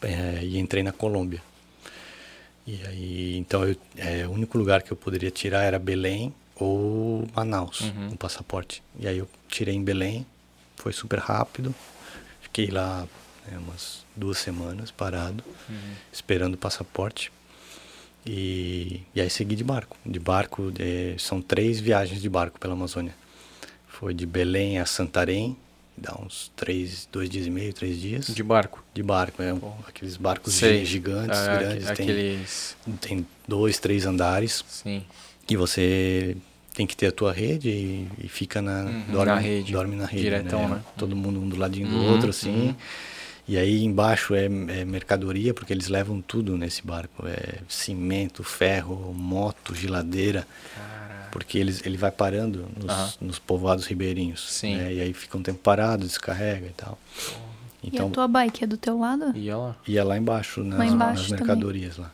eh, 0.03 0.41
e 0.43 0.59
entrei 0.59 0.83
na 0.83 0.93
Colômbia. 0.93 1.43
E 2.67 2.81
aí 2.87 3.37
então 3.39 3.65
eu, 3.67 3.77
eh, 3.97 4.27
o 4.27 4.31
único 4.33 4.59
lugar 4.59 4.83
que 4.83 4.93
eu 4.93 4.97
poderia 4.97 5.31
tirar 5.31 5.63
era 5.63 5.79
Belém 5.79 6.35
ou 6.55 7.27
Manaus 7.35 7.81
Uhum. 7.81 8.09
o 8.13 8.17
passaporte. 8.17 8.83
E 9.01 9.07
aí 9.09 9.19
eu 9.19 9.29
tirei 9.49 9.75
em 9.75 9.83
Belém 9.83 10.27
foi 10.77 10.93
super 10.93 11.19
rápido. 11.19 11.75
Fiquei 12.43 12.67
lá 12.69 13.07
né, 13.51 13.59
umas 13.59 14.05
duas 14.15 14.39
semanas 14.39 14.91
parado 14.91 15.43
esperando 16.13 16.55
o 16.55 16.59
passaporte 16.59 17.33
e, 18.27 19.01
e 19.15 19.20
aí 19.20 19.31
segui 19.31 19.55
de 19.57 19.65
barco 19.65 19.97
de 20.05 20.19
barco 20.19 20.73
eh, 20.78 21.15
são 21.19 21.40
três 21.40 21.81
viagens 21.81 22.20
de 22.20 22.28
barco 22.28 22.59
pela 22.59 22.74
Amazônia 22.74 23.15
foi 23.89 24.15
de 24.15 24.24
Belém 24.27 24.78
a 24.78 24.86
Santarém, 24.86 25.57
dá 25.97 26.15
uns 26.24 26.53
três, 26.55 27.09
dois 27.11 27.28
dias 27.28 27.47
e 27.47 27.51
meio, 27.51 27.73
três 27.73 28.01
dias. 28.01 28.28
De 28.28 28.45
barco. 28.45 28.85
De 28.95 29.03
barco, 29.03 29.43
é 29.43 29.53
um- 29.53 29.73
aqueles 29.89 30.16
barcos 30.16 30.55
Sei. 30.55 30.85
gigantes, 30.85 31.36
Ah, 31.36 31.57
grandes, 31.59 31.89
Aqueles. 31.90 32.77
tem, 32.85 32.95
tem 32.97 33.27
dois, 33.49 33.81
três 33.81 34.07
andares 34.07 34.65
Sim. 34.69 35.03
e 35.51 35.57
você 35.57 36.36
tem 36.74 36.86
que 36.86 36.97
ter 36.97 37.09
a 37.09 37.12
tua 37.12 37.32
rede 37.32 37.70
e, 37.70 38.09
e 38.23 38.28
fica 38.28 38.62
na, 38.62 38.85
Uhum, 38.85 39.05
dorme, 39.11 39.32
na 39.32 39.39
rede. 39.40 39.73
dorme 39.73 39.97
na 39.97 40.07
rede, 40.07 40.23
Diretão, 40.23 40.69
né? 40.69 40.85
Todo 40.97 41.16
mundo 41.16 41.40
um 41.40 41.49
do 41.49 41.57
ladinho 41.57 41.89
do 41.89 41.97
Uhum, 41.97 42.05
outro, 42.12 42.31
assim. 42.31 42.69
uhum. 42.69 42.77
E 43.49 43.57
aí 43.57 43.83
embaixo 43.83 44.35
é, 44.35 44.45
é 44.45 44.85
mercadoria, 44.85 45.55
porque 45.55 45.73
eles 45.73 45.89
levam 45.89 46.20
tudo 46.20 46.57
nesse 46.57 46.87
barco. 46.87 47.27
É 47.27 47.61
cimento, 47.69 48.45
ferro, 48.45 49.12
moto, 49.15 49.75
geladeira. 49.75 50.47
Porque 51.33 51.59
eles, 51.59 51.85
ele 51.85 51.97
vai 51.97 52.11
parando 52.11 52.66
nos, 52.77 52.89
Aham. 52.91 53.12
nos 53.23 53.39
povoados 53.39 53.87
ribeirinhos. 53.87 54.51
Sim. 54.53 54.77
né? 54.77 54.93
E 54.95 55.01
aí 55.01 55.12
fica 55.15 55.37
um 55.37 55.43
tempo 55.43 55.59
parado, 55.61 56.07
descarrega 56.07 56.66
e 56.66 56.70
tal. 56.77 56.99
e 57.83 57.89
Então, 57.89 58.09
a 58.09 58.11
tua 58.11 58.29
bike 58.29 58.65
é 58.65 58.66
do 58.66 58.77
teu 58.77 58.99
lado? 58.99 59.33
E 59.37 59.49
ela. 59.49 59.77
ia 59.87 60.05
lá 60.05 60.16
embaixo, 60.19 60.62
nas, 60.62 60.79
Lá 60.79 60.87
embaixo 60.87 61.15
nas 61.23 61.29
também. 61.29 61.39
mercadorias 61.47 61.97
lá. 61.97 62.11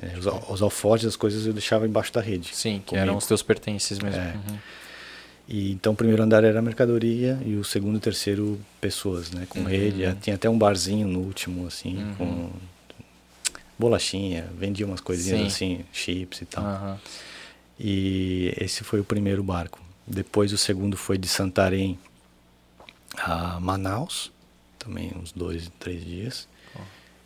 É, 0.00 0.16
os, 0.18 0.26
os 0.48 0.62
alforjes, 0.62 1.06
as 1.08 1.16
coisas 1.16 1.44
eu 1.46 1.52
deixava 1.52 1.86
embaixo 1.86 2.12
da 2.12 2.20
rede. 2.20 2.50
Sim, 2.54 2.78
que 2.80 2.90
comigo. 2.90 3.02
eram 3.04 3.16
os 3.16 3.26
teus 3.26 3.42
pertences 3.42 3.98
mesmo. 3.98 4.20
É. 4.20 4.34
Uhum. 4.34 4.58
E 5.52 5.70
então 5.72 5.92
o 5.92 5.96
primeiro 5.96 6.22
andar 6.22 6.42
era 6.44 6.62
mercadoria 6.62 7.38
e 7.44 7.56
o 7.56 7.62
segundo 7.62 7.98
e 7.98 8.00
terceiro 8.00 8.58
pessoas, 8.80 9.30
né? 9.30 9.44
Com 9.50 9.60
Uhum. 9.60 9.66
rede. 9.66 10.16
Tinha 10.22 10.34
até 10.36 10.48
um 10.48 10.56
barzinho 10.56 11.06
no 11.06 11.20
último, 11.20 11.66
assim, 11.66 11.98
Uhum. 11.98 12.14
com 12.16 12.50
bolachinha, 13.78 14.48
vendia 14.58 14.86
umas 14.86 15.00
coisinhas 15.00 15.40
Sim. 15.40 15.46
assim, 15.74 15.84
chips 15.92 16.40
e 16.40 16.46
tal. 16.46 16.64
Aham. 16.64 16.98
E 17.78 18.54
esse 18.58 18.82
foi 18.82 19.00
o 19.00 19.04
primeiro 19.04 19.42
barco. 19.42 19.78
Depois 20.06 20.52
o 20.54 20.58
segundo 20.58 20.96
foi 20.96 21.18
de 21.18 21.28
Santarém 21.28 21.98
a 23.18 23.60
Manaus, 23.60 24.32
também 24.78 25.12
uns 25.20 25.32
dois, 25.32 25.70
três 25.78 26.02
dias. 26.04 26.48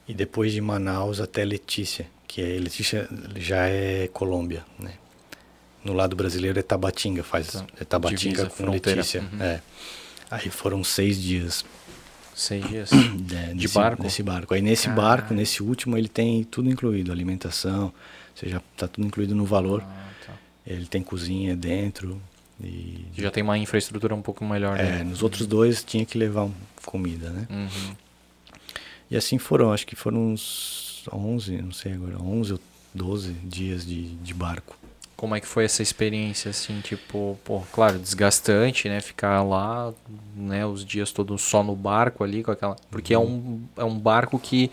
E 0.09 0.15
depois 0.15 0.53
de 0.53 0.61
Manaus 0.61 1.21
até 1.21 1.45
Letícia, 1.45 2.07
que 2.29 2.41
é 2.41 2.59
Letícia 2.59 3.09
já 3.37 3.67
é 3.69 4.09
Colômbia, 4.09 4.65
né? 4.79 4.93
No 5.87 5.93
lado 5.93 6.17
brasileiro 6.17 6.59
é 6.59 6.63
Tabatinga, 6.63 7.23
faz 7.23 7.53
Tá. 7.53 7.65
é 7.81 7.85
Tabatinga 7.85 8.19
Divisa, 8.19 8.47
com 8.47 8.57
fronteira. 8.57 9.01
Letícia. 9.01 9.21
Uhum. 9.33 9.41
É. 9.43 9.61
Aí 10.29 10.51
foram 10.51 10.83
seis 10.83 11.23
dias 11.23 11.65
Seis 12.35 12.67
dias. 12.69 12.91
né, 12.91 13.53
nesse, 13.55 13.73
barco? 13.75 14.03
Nesse 14.03 14.23
barco. 14.23 14.53
Aí 14.55 14.61
nesse 14.61 14.89
Caralho. 14.89 15.03
barco, 15.03 15.35
nesse 15.35 15.63
último, 15.63 15.97
ele 15.97 16.09
tem 16.09 16.43
tudo 16.43 16.69
incluído, 16.69 17.13
alimentação, 17.13 17.85
ou 17.85 17.93
seja, 18.35 18.61
tá 18.77 18.89
tudo 18.89 19.07
incluído 19.07 19.35
no 19.35 19.45
valor. 19.47 19.81
Ah, 19.87 20.09
tá. 20.27 20.33
Ele 20.67 20.87
tem 20.87 21.03
cozinha 21.03 21.55
dentro 21.55 22.21
e 22.61 23.07
Já 23.17 23.31
tem 23.31 23.43
uma 23.45 23.57
infraestrutura 23.57 24.13
um 24.15 24.21
pouco 24.23 24.45
melhor, 24.45 24.79
é, 24.79 24.83
né? 24.99 25.05
nos 25.05 25.23
outros 25.23 25.47
dois 25.47 25.85
tinha 25.85 26.05
que 26.05 26.19
levar 26.19 26.49
comida, 26.85 27.31
né? 27.31 27.47
Uhum. 27.49 27.95
E 29.09 29.17
assim 29.17 29.39
foram, 29.39 29.73
acho 29.73 29.87
que 29.87 29.95
foram 29.95 30.33
uns 30.33 31.05
11, 31.13 31.63
não 31.63 31.73
sei 31.73 31.93
agora, 31.93 32.21
11 32.21 32.55
ou 32.55 32.61
12 32.93 33.33
dias 33.45 33.87
de, 33.87 34.09
de 34.17 34.35
barco. 34.35 34.77
Como 35.17 35.35
é 35.35 35.41
que 35.41 35.47
foi 35.47 35.65
essa 35.65 35.83
experiência, 35.83 36.51
assim, 36.51 36.81
tipo, 36.83 37.39
pô, 37.43 37.63
claro, 37.73 37.99
desgastante, 37.99 38.87
né? 38.89 39.01
Ficar 39.01 39.43
lá, 39.43 39.93
né, 40.37 40.67
os 40.67 40.85
dias 40.85 41.11
todos 41.11 41.41
só 41.41 41.63
no 41.63 41.75
barco 41.75 42.23
ali, 42.23 42.43
com 42.43 42.51
aquela. 42.51 42.77
Porque 42.91 43.15
é 43.15 43.19
um, 43.19 43.63
é 43.77 43.85
um 43.85 43.99
barco 43.99 44.39
que 44.39 44.71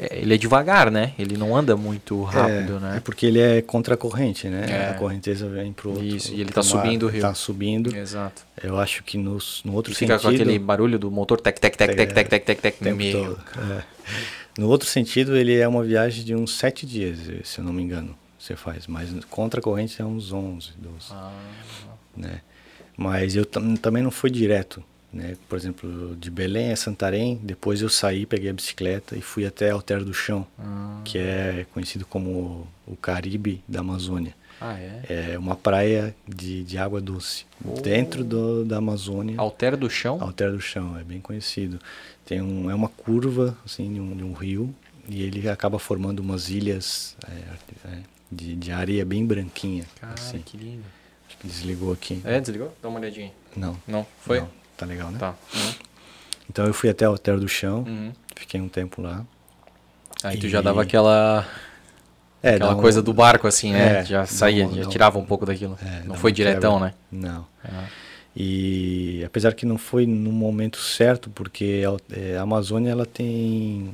é, 0.00 0.20
ele 0.22 0.34
é 0.34 0.38
devagar, 0.38 0.90
né? 0.90 1.12
Ele 1.18 1.36
não 1.36 1.54
anda 1.54 1.76
muito 1.76 2.22
rápido, 2.22 2.76
é, 2.76 2.80
né? 2.80 2.96
É 2.96 3.00
porque 3.00 3.26
ele 3.26 3.38
é 3.38 3.60
contra 3.60 3.94
a 3.94 3.96
corrente, 3.98 4.48
né? 4.48 4.66
É. 4.66 4.90
A 4.90 4.94
correnteza 4.94 5.46
vem 5.46 5.74
pro 5.74 5.90
outro. 5.90 6.04
Isso, 6.04 6.32
e 6.32 6.40
ele 6.40 6.50
tá 6.50 6.62
subindo 6.62 7.04
o 7.04 7.08
rio. 7.10 7.20
Tá 7.20 7.34
subindo. 7.34 7.94
Exato. 7.94 8.42
Eu 8.64 8.78
acho 8.78 9.04
que 9.04 9.18
no, 9.18 9.36
no 9.62 9.74
outro 9.74 9.94
fica 9.94 10.18
sentido... 10.18 10.38
com 10.38 10.42
aquele 10.42 10.58
barulho 10.58 10.98
do 10.98 11.10
motor 11.10 11.38
tec 11.38 11.60
tec 11.60 11.76
tec 11.76 11.94
tec 11.94 12.14
tec 12.14 12.28
tec 12.28 12.44
tec 12.44 12.60
tec 12.60 12.78
tempo 12.78 12.96
meu. 12.96 13.38
É. 13.58 13.82
No 14.56 14.68
outro 14.68 14.88
sentido, 14.88 15.36
ele 15.36 15.54
é 15.56 15.68
uma 15.68 15.84
viagem 15.84 16.24
de 16.24 16.34
uns 16.34 16.56
sete 16.56 16.86
dias, 16.86 17.18
se 17.44 17.58
eu 17.58 17.64
não 17.64 17.72
me 17.72 17.82
engano, 17.82 18.16
você 18.40 18.56
faz. 18.56 18.86
Mas 18.86 19.10
contra 19.26 19.60
a 19.60 19.62
corrente 19.62 20.00
é 20.00 20.04
uns 20.04 20.32
11, 20.32 20.70
12, 20.78 21.06
Ah, 21.12 21.32
né? 22.16 22.40
Mas 22.96 23.36
eu 23.36 23.44
tam- 23.44 23.76
também 23.76 24.02
não 24.02 24.10
fui 24.10 24.30
direto, 24.30 24.82
né? 25.12 25.36
Por 25.48 25.56
exemplo, 25.56 26.16
de 26.16 26.30
Belém 26.30 26.72
a 26.72 26.76
Santarém, 26.76 27.38
depois 27.42 27.80
eu 27.82 27.88
saí, 27.88 28.26
peguei 28.26 28.50
a 28.50 28.52
bicicleta 28.52 29.16
e 29.16 29.20
fui 29.22 29.46
até 29.46 29.70
Alter 29.70 30.04
do 30.04 30.12
Chão, 30.14 30.46
ah, 30.58 31.00
que 31.04 31.18
é 31.18 31.66
conhecido 31.72 32.04
como 32.06 32.66
o 32.86 32.96
Caribe 32.96 33.62
da 33.68 33.80
Amazônia. 33.80 34.34
ah, 34.60 34.78
é? 34.78 35.32
É 35.34 35.38
uma 35.38 35.56
praia 35.56 36.14
de, 36.28 36.62
de 36.64 36.76
água 36.76 37.00
doce, 37.00 37.46
dentro 37.82 38.22
do, 38.22 38.64
da 38.64 38.76
Amazônia. 38.78 39.36
Altera 39.38 39.76
do 39.76 39.88
chão? 39.88 40.18
Alter 40.20 40.52
do 40.52 40.60
Chão, 40.60 40.98
é 40.98 41.02
bem 41.04 41.20
conhecido. 41.20 41.78
Tem 42.26 42.42
um, 42.42 42.70
é 42.70 42.74
uma 42.74 42.88
curva 42.88 43.56
assim, 43.64 43.92
de, 43.92 43.98
um, 44.00 44.14
de 44.16 44.22
um 44.22 44.32
rio 44.34 44.74
e 45.08 45.22
ele 45.22 45.48
acaba 45.48 45.78
formando 45.78 46.20
umas 46.20 46.50
ilhas 46.50 47.16
é, 47.26 47.88
é, 47.88 47.98
de, 48.30 48.54
de 48.56 48.72
areia 48.72 49.04
bem 49.04 49.24
branquinha. 49.26 49.84
Cara, 50.00 50.14
assim. 50.14 50.38
que 50.38 50.56
lindo. 50.56 50.84
Acho 51.28 51.38
que 51.38 51.46
desligou 51.46 51.92
aqui. 51.92 52.20
É, 52.24 52.40
desligou? 52.40 52.74
Dá 52.82 52.88
uma 52.88 52.98
olhadinha. 52.98 53.32
Não. 53.56 53.76
Não, 53.86 54.06
foi? 54.20 54.40
não. 54.40 54.48
Tá 54.76 54.86
legal, 54.86 55.10
né? 55.10 55.18
Tá. 55.18 55.34
Então 56.48 56.64
eu 56.66 56.72
fui 56.74 56.88
até 56.88 57.04
Alter 57.04 57.38
do 57.38 57.46
Chão, 57.48 57.84
Uhum. 57.86 58.12
fiquei 58.34 58.60
um 58.60 58.68
tempo 58.68 59.00
lá. 59.02 59.24
Aí 60.22 60.38
tu 60.38 60.46
E- 60.46 60.50
já 60.50 60.60
dava 60.60 60.82
aquela, 60.82 61.46
É, 62.42 62.54
aquela 62.54 62.74
um- 62.74 62.80
coisa 62.80 63.00
do 63.02 63.12
barco, 63.12 63.46
assim, 63.46 63.72
né? 63.72 64.00
É, 64.00 64.04
já 64.04 64.26
saía, 64.26 64.66
um- 64.66 64.74
já 64.74 64.84
tirava 64.86 65.18
um 65.18 65.24
pouco 65.24 65.44
daquilo. 65.46 65.78
é, 65.84 66.02
não 66.04 66.14
foi 66.16 66.32
diretão, 66.32 66.74
quebra. 66.74 66.88
né? 66.88 66.94
Não. 67.12 67.46
Ah, 67.64 67.84
E 68.36 69.22
apesar 69.26 69.54
que 69.54 69.66
não 69.66 69.76
foi 69.76 70.06
no 70.06 70.30
momento 70.32 70.78
certo, 70.78 71.28
porque 71.30 71.82
a, 71.84 72.16
é, 72.16 72.36
a 72.38 72.42
Amazônia 72.42 72.90
ela 72.90 73.04
tem 73.04 73.92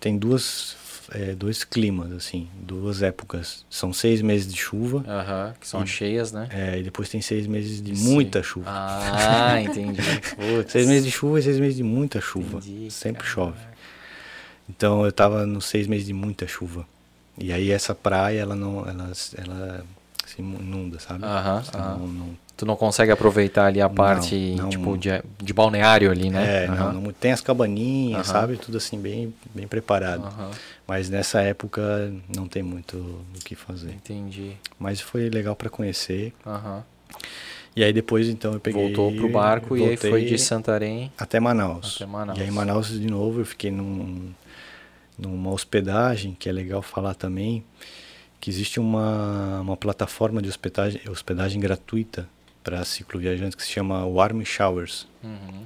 tem 0.00 0.18
duas 0.18 0.74
é, 1.14 1.34
dois 1.34 1.64
climas 1.64 2.10
assim, 2.12 2.48
duas 2.54 3.02
épocas. 3.02 3.64
São 3.70 3.92
seis 3.92 4.20
meses 4.22 4.52
de 4.52 4.58
chuva 4.58 5.04
que 5.60 5.66
são 5.68 5.80
E- 5.80 5.82
as 5.84 5.88
cheias, 5.88 6.32
né? 6.32 6.48
é, 6.50 6.78
e 6.78 6.82
depois 6.82 7.08
tem 7.08 7.20
seis 7.20 7.46
meses 7.46 7.82
de 7.82 7.94
Sim. 7.96 8.12
muita 8.12 8.42
chuva. 8.42 8.66
Ah, 8.70 9.60
entendi. 9.60 10.00
Seis 10.68 10.86
meses 10.86 11.04
de 11.04 11.10
chuva 11.10 11.38
e 11.38 11.42
seis 11.42 11.58
meses 11.58 11.76
de 11.76 11.82
muita 11.82 12.20
chuva. 12.20 12.58
Entendi, 12.58 12.90
Sempre 12.90 13.22
caraca. 13.22 13.34
chove. 13.34 13.58
Então 14.68 15.04
eu 15.04 15.12
tava 15.12 15.44
nos 15.46 15.66
seis 15.66 15.86
meses 15.86 16.06
de 16.06 16.12
muita 16.12 16.46
chuva. 16.46 16.86
E 17.38 17.52
aí 17.52 17.70
essa 17.70 17.94
praia 17.94 18.40
ela 18.40 18.54
não 18.54 18.86
ela 18.88 19.10
ela 19.36 19.84
se 20.26 20.40
inunda, 20.40 20.98
sabe? 20.98 21.24
Aham, 21.24 21.62
aham. 21.74 21.98
não- 21.98 22.06
não- 22.08 22.42
Tu 22.54 22.66
não 22.66 22.76
consegue 22.76 23.10
aproveitar 23.10 23.66
ali 23.66 23.80
a 23.80 23.88
Não, 23.88 23.94
parte, 23.94 24.36
não. 24.56 24.68
tipo, 24.68 24.96
de, 24.96 25.08
de 25.42 25.52
balneário 25.52 26.10
ali, 26.10 26.30
né? 26.30 26.64
É, 26.64 26.68
não, 26.68 26.92
não- 26.92 27.12
tem 27.12 27.32
as 27.32 27.40
cabaninhas, 27.40 28.26
sabe? 28.28 28.56
Tudo 28.56 28.76
assim 28.78 29.00
bem 29.00 29.34
bem 29.54 29.66
preparado. 29.66 30.24
Aham, 30.26 30.50
Mas 30.86 31.08
nessa 31.08 31.40
época 31.40 32.12
não 32.34 32.46
tem 32.48 32.62
muito 32.62 32.96
o 32.96 33.38
que 33.44 33.54
fazer. 33.54 33.92
entendi. 33.92 34.56
Mas 34.78 35.00
foi 35.00 35.30
legal 35.30 35.54
para 35.54 35.70
conhecer. 35.70 36.32
Aham. 36.46 36.84
E 37.74 37.82
aí 37.82 37.92
depois 37.92 38.28
então 38.28 38.52
eu 38.52 38.60
peguei 38.60 38.92
Voltou 38.94 39.14
pro 39.16 39.28
barco 39.30 39.76
e 39.76 39.84
aí 39.84 39.96
foi 39.96 40.24
de 40.24 40.38
Santarém. 40.38 41.10
até 41.16 41.40
Manaus. 41.40 41.96
Até 41.96 42.06
Manaus. 42.06 42.38
E 42.38 42.42
aí 42.42 42.48
em 42.48 42.50
Manaus 42.50 42.88
de 42.88 43.06
novo 43.06 43.40
eu 43.40 43.46
fiquei 43.46 43.70
num, 43.70 44.30
numa 45.18 45.50
hospedagem, 45.50 46.36
que 46.38 46.48
é 46.48 46.52
legal 46.52 46.82
falar 46.82 47.14
também, 47.14 47.64
que 48.40 48.50
existe 48.50 48.78
uma, 48.78 49.60
uma 49.60 49.76
plataforma 49.76 50.42
de 50.42 50.48
hospedagem, 50.48 51.00
hospedagem 51.08 51.60
gratuita 51.60 52.28
para 52.62 52.84
cicloviajantes 52.84 53.54
que 53.54 53.62
se 53.62 53.70
chama 53.70 54.04
Warm 54.04 54.42
Showers. 54.44 55.06
Uhum. 55.22 55.64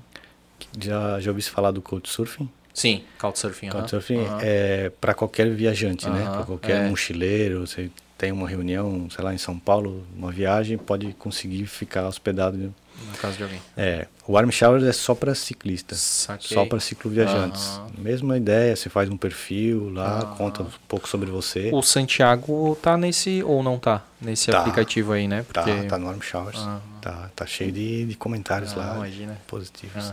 Já, 0.78 1.20
já 1.20 1.30
ouviu 1.30 1.42
se 1.42 1.50
falar 1.50 1.70
do 1.70 1.82
Couchsurfing? 1.82 2.48
Sim, 2.76 3.02
Couchsurfing. 3.18 3.70
Couchsurfing 3.70 4.26
Aham. 4.26 4.38
é 4.42 4.90
para 5.00 5.14
qualquer 5.14 5.48
viajante, 5.48 6.06
né? 6.10 6.24
Aham, 6.24 6.32
Para 6.32 6.44
qualquer 6.44 6.84
é. 6.84 6.88
mochileiro, 6.90 7.66
você 7.66 7.90
tem 8.18 8.30
uma 8.30 8.46
reunião, 8.46 9.08
sei 9.08 9.24
lá, 9.24 9.32
em 9.32 9.38
São 9.38 9.58
Paulo, 9.58 10.06
uma 10.14 10.30
viagem, 10.30 10.76
pode 10.76 11.14
conseguir 11.14 11.64
ficar 11.66 12.06
hospedado. 12.06 12.74
Na 13.06 13.14
casa 13.14 13.38
de 13.38 13.42
alguém. 13.44 13.62
É, 13.78 14.06
o 14.28 14.32
Warm 14.32 14.50
Showers 14.50 14.84
é 14.84 14.92
só 14.92 15.14
para 15.14 15.34
ciclistas, 15.34 15.98
Saquei. 16.00 16.54
só 16.54 16.66
para 16.66 16.78
cicloviajantes. 16.78 17.78
Aham. 17.78 17.90
Mesma 17.96 18.36
ideia, 18.36 18.76
você 18.76 18.90
faz 18.90 19.08
um 19.08 19.16
perfil 19.16 19.88
lá, 19.94 20.18
Aham. 20.18 20.26
conta 20.36 20.62
um 20.62 20.68
pouco 20.86 21.08
sobre 21.08 21.30
você. 21.30 21.70
O 21.72 21.80
Santiago 21.80 22.76
tá 22.82 22.98
nesse, 22.98 23.42
ou 23.42 23.62
não 23.62 23.78
tá? 23.78 24.04
Nesse 24.20 24.50
Tá. 24.50 24.60
aplicativo 24.60 25.12
aí, 25.12 25.26
né? 25.26 25.46
Tá, 25.50 25.62
Porque... 25.62 25.88
tá 25.88 25.96
no 25.98 26.06
Warm 26.08 26.20
Showers. 26.20 26.58
Aham. 26.58 26.82
Tá, 27.00 27.30
tá 27.36 27.46
cheio 27.46 27.72
de, 27.72 28.04
de 28.04 28.14
comentários 28.16 28.72
Ah, 28.74 28.78
lá, 28.80 28.96
imagina. 28.96 29.38
positivos. 29.46 30.12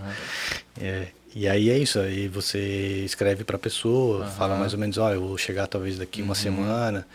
É, 0.79 1.07
e 1.35 1.47
aí 1.47 1.69
é 1.69 1.77
isso, 1.77 1.99
aí 1.99 2.27
você 2.27 3.03
escreve 3.05 3.43
para 3.43 3.55
a 3.55 3.59
pessoa, 3.59 4.23
Aham. 4.25 4.31
fala 4.31 4.55
mais 4.57 4.73
ou 4.73 4.79
menos, 4.79 4.97
ó, 4.97 5.11
eu 5.13 5.21
vou 5.27 5.37
chegar 5.37 5.67
talvez 5.67 5.97
daqui 5.97 6.21
uma 6.21 6.29
Uhum. 6.29 6.35
semana, 6.35 7.07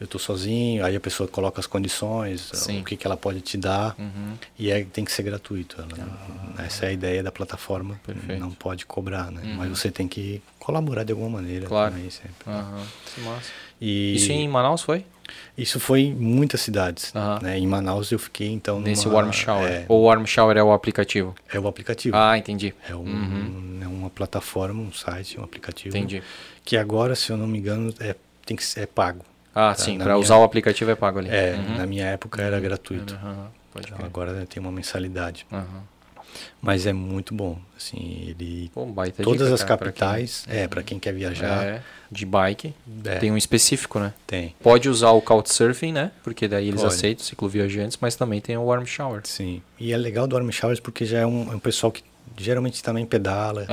eu 0.00 0.06
tô 0.06 0.18
sozinho, 0.18 0.84
aí 0.84 0.96
a 0.96 1.00
pessoa 1.00 1.28
coloca 1.28 1.60
as 1.60 1.66
condições, 1.66 2.50
Sim. 2.52 2.80
o 2.80 2.84
que, 2.84 2.96
que 2.96 3.06
ela 3.06 3.16
pode 3.16 3.40
te 3.40 3.56
dar, 3.56 3.94
Uhum. 3.98 4.34
e 4.58 4.70
é, 4.70 4.84
tem 4.84 5.04
que 5.04 5.12
ser 5.12 5.22
gratuito. 5.22 5.76
ela- 5.80 6.64
Essa 6.66 6.86
é 6.86 6.88
a 6.88 6.92
ideia 6.92 7.22
da 7.22 7.30
plataforma, 7.32 7.98
Perfeito. 8.04 8.38
não 8.40 8.50
pode 8.50 8.84
cobrar, 8.84 9.30
né? 9.30 9.40
Uhum. 9.44 9.54
Mas 9.56 9.68
você 9.78 9.90
tem 9.90 10.06
que 10.08 10.42
colaborar 10.58 11.04
de 11.04 11.12
alguma 11.12 11.30
maneira 11.30 11.66
Claro. 11.66 11.92
também 11.94 12.10
sempre. 12.10 12.44
Que 13.14 13.20
massa. 13.22 13.50
E 13.80 14.14
Isso 14.16 14.30
em 14.32 14.46
Manaus 14.48 14.82
foi? 14.82 15.04
Isso 15.56 15.78
foi 15.80 16.00
em 16.02 16.14
muitas 16.14 16.60
cidades. 16.60 17.12
Né? 17.42 17.58
Em 17.58 17.66
Manaus 17.66 18.10
eu 18.12 18.18
fiquei 18.18 18.48
então 18.48 18.80
Nesse 18.80 19.06
numa- 19.06 19.16
Warm 19.16 19.32
Shower. 19.32 19.70
É, 19.70 19.84
Ou 19.88 20.00
o 20.02 20.04
Warm 20.04 20.24
Shower 20.26 20.56
é 20.56 20.62
o 20.62 20.72
aplicativo? 20.72 21.34
é 21.52 21.58
o 21.58 21.66
aplicativo. 21.68 22.16
Ah, 22.16 22.36
entendi. 22.38 22.74
É, 22.88 22.94
um, 22.94 23.00
Uhum. 23.00 23.78
é 23.82 23.86
uma 23.86 24.10
plataforma, 24.10 24.80
um 24.82 24.92
site, 24.92 25.38
um 25.38 25.44
aplicativo. 25.44 25.96
Entendi. 25.96 26.22
Que 26.64 26.76
agora, 26.76 27.14
se 27.14 27.30
eu 27.30 27.36
não 27.36 27.46
me 27.46 27.58
engano, 27.58 27.92
é, 28.00 28.14
tem 28.46 28.56
que 28.56 28.64
ser, 28.64 28.80
é 28.80 28.86
pago. 28.86 29.24
Ah, 29.54 29.74
Tá, 29.74 29.74
sim, 29.76 29.98
minha- 29.98 30.16
usar 30.16 30.36
o 30.36 30.44
aplicativo 30.44 30.90
é 30.90 30.94
pago 30.94 31.18
ali. 31.18 31.28
É, 31.30 31.54
Uhum. 31.54 31.76
na 31.76 31.86
minha 31.86 32.06
época 32.06 32.40
era 32.42 32.58
gratuito. 32.60 33.14
Aham, 33.14 33.48
Pode 33.72 33.86
Então, 33.90 34.04
agora 34.04 34.46
tem 34.46 34.62
uma 34.62 34.70
mensalidade. 34.70 35.46
Aham. 35.50 35.82
Mas 36.60 36.86
é 36.86 36.92
muito 36.92 37.34
bom. 37.34 37.58
Assim, 37.76 38.26
ele. 38.28 38.70
Pô, 38.72 38.86
baita 38.86 39.22
Todas 39.22 39.42
dica, 39.48 39.54
as 39.54 39.62
cara, 39.64 39.76
pra 39.78 39.92
quem- 39.92 40.00
capitais, 40.00 40.44
é, 40.48 40.68
para 40.68 40.82
quem 40.82 40.98
quer 40.98 41.12
viajar, 41.12 41.64
É, 41.64 41.82
de 42.10 42.24
bike. 42.24 42.72
É. 43.04 43.16
Tem 43.16 43.30
um 43.32 43.36
específico, 43.36 43.98
né? 43.98 44.12
tem. 44.26 44.54
Pode 44.62 44.88
usar 44.88 45.10
o 45.10 45.20
Couchsurfing, 45.20 45.92
né? 45.92 46.12
Porque 46.22 46.46
daí 46.46 46.68
eles 46.68 46.80
Pode. 46.82 46.94
aceitam 46.94 47.24
cicloviajantes, 47.24 47.98
mas 48.00 48.14
também 48.14 48.40
tem 48.40 48.56
o 48.56 48.62
Warm 48.64 48.84
Shower. 48.84 49.22
Sim. 49.24 49.60
E 49.80 49.92
é 49.92 49.96
legal 49.96 50.26
do 50.26 50.34
Warm 50.36 50.50
Showers 50.50 50.78
porque 50.80 51.04
já 51.04 51.18
é 51.20 51.26
um, 51.26 51.52
é 51.52 51.56
um 51.56 51.58
pessoal 51.58 51.90
que 51.90 52.02
geralmente 52.36 52.82
também 52.82 53.04
pedala, 53.06 53.66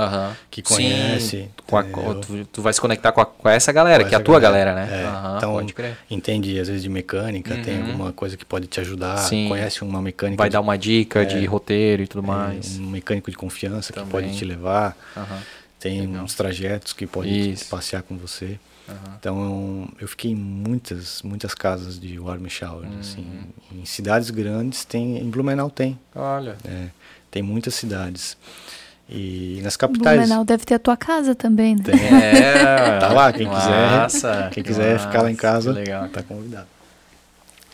que 0.51 0.61
conhece. 0.61 1.49
A- 1.71 1.83
tu, 2.15 2.45
tu 2.51 2.61
vai 2.61 2.73
se 2.73 2.81
conectar 2.81 3.11
com, 3.11 3.21
a- 3.21 3.25
com 3.25 3.47
essa 3.49 3.71
galera, 3.71 4.03
Com 4.03 4.09
que 4.09 4.15
é 4.15 4.17
a 4.17 4.21
tua 4.21 4.39
galera, 4.39 4.73
né? 4.75 4.87
É, 4.91 5.37
então, 5.37 5.65
entende 6.09 6.59
às 6.59 6.67
vezes 6.67 6.83
de 6.83 6.89
mecânica, 6.89 7.55
tem 7.57 7.79
Uhum. 7.81 7.85
alguma 7.91 8.11
coisa 8.13 8.35
que 8.37 8.45
pode 8.45 8.67
te 8.67 8.79
ajudar, 8.79 9.17
Sim. 9.17 9.47
conhece 9.47 9.83
uma 9.83 10.01
mecânica. 10.01 10.41
Vai 10.41 10.49
de- 10.49 10.53
dar 10.53 10.61
uma 10.61 10.77
dica 10.77 11.25
de 11.25 11.37
É. 11.43 11.45
roteiro 11.47 12.03
e 12.03 12.07
tudo 12.07 12.23
é, 12.23 12.27
mais. 12.27 12.77
um 12.79 12.87
mecânico 12.89 13.29
de 13.31 13.37
confiança 13.37 13.93
que 13.93 13.99
Também. 13.99 14.11
pode 14.11 14.37
te 14.37 14.43
levar. 14.45 14.95
Tem 15.79 16.01
Legal. 16.01 16.23
uns 16.23 16.33
trajetos 16.33 16.91
que 16.93 17.07
pode 17.07 17.55
passear 17.69 18.01
com 18.03 18.17
você. 18.17 18.59
Então 19.19 19.87
eu 20.01 20.07
fiquei 20.07 20.31
em 20.31 20.35
muitas, 20.35 21.21
muitas 21.21 21.53
casas 21.53 21.99
de 21.99 22.17
warm 22.19 22.47
shower. 22.47 22.85
Uhum. 22.87 22.99
Assim, 22.99 23.25
em 23.71 23.85
cidades 23.85 24.31
grandes 24.31 24.83
tem, 24.83 25.17
em 25.19 25.29
Blumenau 25.29 25.69
tem, 25.69 25.97
Olha. 26.15 26.57
é, 26.65 26.87
tem 27.31 27.41
muitas 27.41 27.75
cidades. 27.75 28.37
E 29.11 29.59
nas 29.63 29.75
capitais 29.75 30.19
Blumenau 30.19 30.45
deve 30.45 30.63
ter 30.65 30.75
a 30.75 30.79
tua 30.79 30.95
casa 30.95 31.33
também, 31.33 31.75
né? 31.75 31.81
tem. 31.83 31.95
É, 32.13 32.99
Tá 32.99 33.11
lá, 33.11 33.33
quem 33.33 33.47
massa, 33.47 34.07
quiser, 34.07 34.49
quem 34.51 34.63
quiser 34.63 34.99
ficar 34.99 35.23
lá 35.23 35.31
em 35.31 35.35
casa, 35.35 35.71
Legal. 35.71 36.07
tá 36.09 36.21
convidado. 36.21 36.67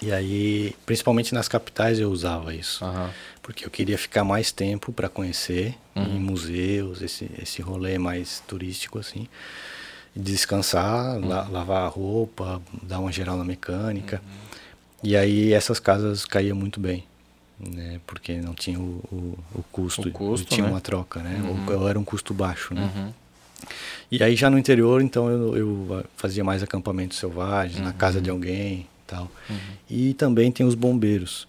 E 0.02 0.11
aí, 0.11 0.76
principalmente 0.86 1.34
nas 1.34 1.48
capitais 1.48 1.99
eu 1.99 2.10
usava 2.11 2.53
isso, 2.53 2.84
Aham. 2.86 3.10
porque 3.41 3.65
eu 3.65 3.69
queria 3.69 3.98
ficar 3.98 4.23
mais 4.23 4.52
tempo 4.52 4.91
para 4.94 5.10
conhecer 5.10 5.76
Uhum. 5.95 6.03
em 6.18 6.19
museus, 6.19 7.02
esse 7.02 7.30
esse 7.41 7.61
rolê 7.61 7.98
mais 7.98 8.41
turístico 8.48 8.99
assim. 8.99 9.27
Descansar, 10.15 11.18
Uhum. 11.18 11.27
la- 11.27 11.48
lavar 11.49 11.84
a 11.84 11.88
roupa, 11.88 12.61
dar 12.84 12.99
uma 12.99 13.11
geral 13.11 13.38
na 13.38 13.44
mecânica. 13.44 14.22
E 15.03 15.15
aí 15.18 15.52
essas 15.53 15.80
casas 15.80 16.23
caíam 16.26 16.56
muito 16.56 16.80
bem, 16.80 17.03
né? 17.60 17.99
Porque 18.06 18.34
não 18.41 18.53
tinha 18.53 18.80
o, 18.80 19.02
o, 19.11 19.38
o 19.60 19.64
custo, 19.72 20.07
O 20.07 20.11
custo, 20.11 20.48
tinha 20.48 20.65
né? 20.65 20.72
uma 20.72 20.82
troca, 20.82 21.22
né? 21.22 21.40
Uhum. 21.44 21.80
Ou, 21.82 21.90
era 21.90 21.99
um 21.99 22.03
custo 22.03 22.34
baixo, 22.34 22.73
né? 22.73 22.91
Uhum. 22.95 23.14
E 24.11 24.22
aí 24.23 24.36
já 24.36 24.49
no 24.49 24.57
interior, 24.60 25.02
então 25.02 25.30
eu, 25.30 25.57
eu 25.57 26.06
fazia 26.18 26.44
mais 26.44 26.61
acampamentos 26.61 27.18
selvagens, 27.18 27.80
na 27.80 27.88
Uhum. 27.88 27.94
casa 27.94 28.22
de 28.22 28.30
alguém 28.30 28.88
tal. 29.07 29.30
E 29.90 30.14
também 30.15 30.52
tem 30.52 30.65
os 30.65 30.76
bombeiros. 30.76 31.48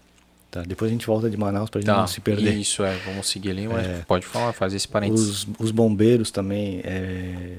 Tá? 0.51 0.63
Depois 0.63 0.91
a 0.91 0.93
gente 0.93 1.07
volta 1.07 1.29
de 1.29 1.37
Manaus 1.37 1.69
pra 1.69 1.81
gente 1.81 1.87
Tá, 1.89 1.97
não 1.99 2.07
se 2.07 2.21
perder. 2.21 2.55
Isso, 2.55 2.83
é. 2.85 2.97
Vamos 3.05 3.29
seguir 3.29 3.51
ali, 3.51 3.67
mas 3.69 3.87
É. 3.87 4.05
pode 4.07 4.25
falar, 4.25 4.53
faz 4.53 4.73
esse 4.73 4.87
parênteses. 4.89 5.43
Os, 5.43 5.49
os 5.59 5.71
bombeiros 5.71 6.31
também 6.31 6.81
é, 6.85 7.59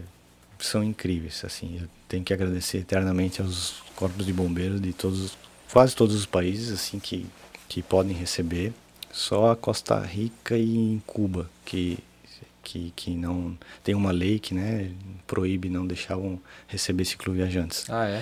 são 0.60 0.84
incríveis, 0.84 1.44
assim, 1.46 1.78
eu 1.82 1.88
tenho 2.08 2.24
que 2.24 2.34
agradecer 2.34 2.80
eternamente 2.80 3.42
aos 3.42 3.76
corpos 3.96 4.26
de 4.26 4.34
bombeiros 4.34 4.80
de 4.82 4.94
todos, 4.94 5.38
quase 5.72 5.96
todos 5.96 6.16
os 6.16 6.26
países, 6.26 6.72
assim, 6.72 6.98
que, 7.00 7.26
que 7.68 7.82
podem 7.84 8.16
receber, 8.16 8.74
só 9.12 9.52
a 9.52 9.56
Costa 9.56 10.00
Rica 10.00 10.58
e 10.58 11.00
Cuba, 11.06 11.50
que, 11.66 11.98
que, 12.64 12.92
que 12.96 13.12
não, 13.12 13.58
tem 13.84 13.96
uma 13.96 14.12
lei 14.12 14.40
que, 14.40 14.54
né, 14.54 14.92
proíbe 15.26 15.70
não 15.70 15.86
deixavam 15.86 16.40
receber 16.68 17.06
cicloviajantes. 17.06 17.90
Ah, 17.90 18.08
é? 18.08 18.22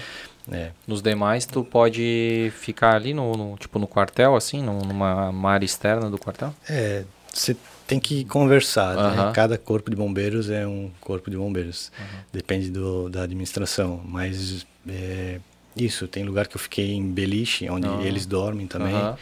É, 0.51 0.71
Nos 0.87 1.01
demais, 1.01 1.45
tu 1.45 1.63
pode 1.63 2.51
ficar 2.55 2.95
ali 2.95 3.13
no, 3.15 3.33
no- 3.33 3.57
tipo 3.57 3.79
no 3.79 3.87
quartel, 3.87 4.35
assim, 4.35 4.61
num- 4.61 4.79
numa 4.81 5.29
uma 5.29 5.51
área 5.51 5.65
externa 5.65 6.07
do 6.09 6.19
quartel? 6.19 6.53
É, 6.69 7.03
você 7.33 7.57
tem 7.87 7.99
que 7.99 8.23
conversar, 8.25 8.95
Aham. 8.97 9.25
né? 9.27 9.31
Cada 9.33 9.57
corpo 9.57 9.89
de 9.89 9.95
bombeiros 9.95 10.49
é 10.51 10.65
um 10.67 10.91
corpo 11.01 11.31
de 11.31 11.37
bombeiros. 11.37 11.91
Depende 12.31 12.69
do, 12.69 13.09
da 13.09 13.23
administração. 13.23 14.01
Mas 14.05 14.67
é, 14.87 15.39
isso, 15.75 16.07
tem 16.07 16.23
lugar 16.23 16.47
que 16.47 16.55
eu 16.55 16.59
fiquei 16.61 16.93
em 16.93 17.07
beliche, 17.11 17.69
onde 17.69 17.87
Ah. 17.87 18.01
eles 18.01 18.25
dormem 18.25 18.67
também. 18.67 18.95
Aham. 18.95 19.17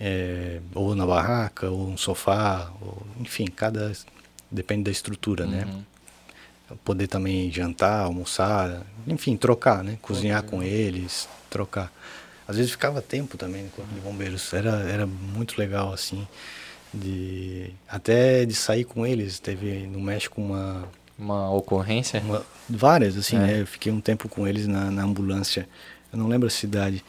É, 0.00 0.60
ou 0.74 0.94
na 0.96 1.06
barraca, 1.06 1.70
ou 1.70 1.88
um 1.88 1.96
sofá, 1.96 2.72
ou, 2.80 3.06
enfim, 3.20 3.46
cada. 3.46 3.92
Depende 4.50 4.84
da 4.84 4.90
estrutura, 4.90 5.46
né? 5.46 5.64
Uhum. 5.66 6.76
Poder 6.84 7.06
também 7.06 7.50
jantar, 7.52 8.00
almoçar, 8.04 8.82
enfim, 9.06 9.36
trocar, 9.36 9.84
né? 9.84 9.98
Cozinhar 10.02 10.42
com 10.42 10.62
eles, 10.62 11.28
trocar. 11.48 11.92
Às 12.48 12.56
vezes 12.56 12.72
ficava 12.72 13.00
tempo 13.00 13.38
também 13.38 13.62
no 13.64 13.70
corpo 13.70 13.92
de 13.94 14.00
bombeiros. 14.00 14.52
Era, 14.52 14.70
era 14.90 15.06
muito 15.06 15.56
legal, 15.58 15.92
assim, 15.92 16.26
de 16.92 17.70
até 17.88 18.44
de 18.44 18.54
sair 18.54 18.84
com 18.84 19.06
eles. 19.06 19.38
Teve 19.38 19.86
no 19.86 20.00
México 20.00 20.40
uma, 20.40 20.86
Uma 21.18 21.50
ocorrência? 21.52 22.20
uma- 22.20 22.44
várias, 22.68 23.16
assim, 23.16 23.36
É. 23.36 23.38
né? 23.40 23.60
Eu 23.62 23.66
fiquei 23.66 23.92
um 23.92 24.00
tempo 24.00 24.28
com 24.28 24.46
eles 24.46 24.66
na, 24.66 24.90
na 24.90 25.02
ambulância. 25.02 25.68
Eu 26.12 26.18
não 26.18 26.26
lembro 26.28 26.46
a 26.46 26.50
cidade, 26.50 27.04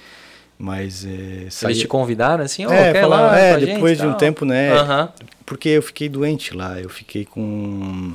mas 0.58 1.06
é, 1.06 1.10
Eles 1.10 1.54
saía- 1.54 1.76
te 1.82 1.88
convidaram 1.88 2.44
assim? 2.44 2.66
Ô, 2.66 2.72
é, 2.72 2.94
falaram, 3.02 3.26
lá 3.28 3.38
é, 3.40 3.60
gente 3.60 3.74
depois 3.76 3.98
e 3.98 4.02
de 4.02 4.08
um 4.08 4.12
tal? 4.12 4.18
tempo, 4.20 4.46
né? 4.46 4.72
Aham. 4.74 5.10
Porque 5.46 5.70
eu 5.70 5.82
fiquei 5.82 6.08
doente 6.10 6.54
lá, 6.56 6.80
eu 6.80 6.90
fiquei 6.90 7.26
com 7.26 8.14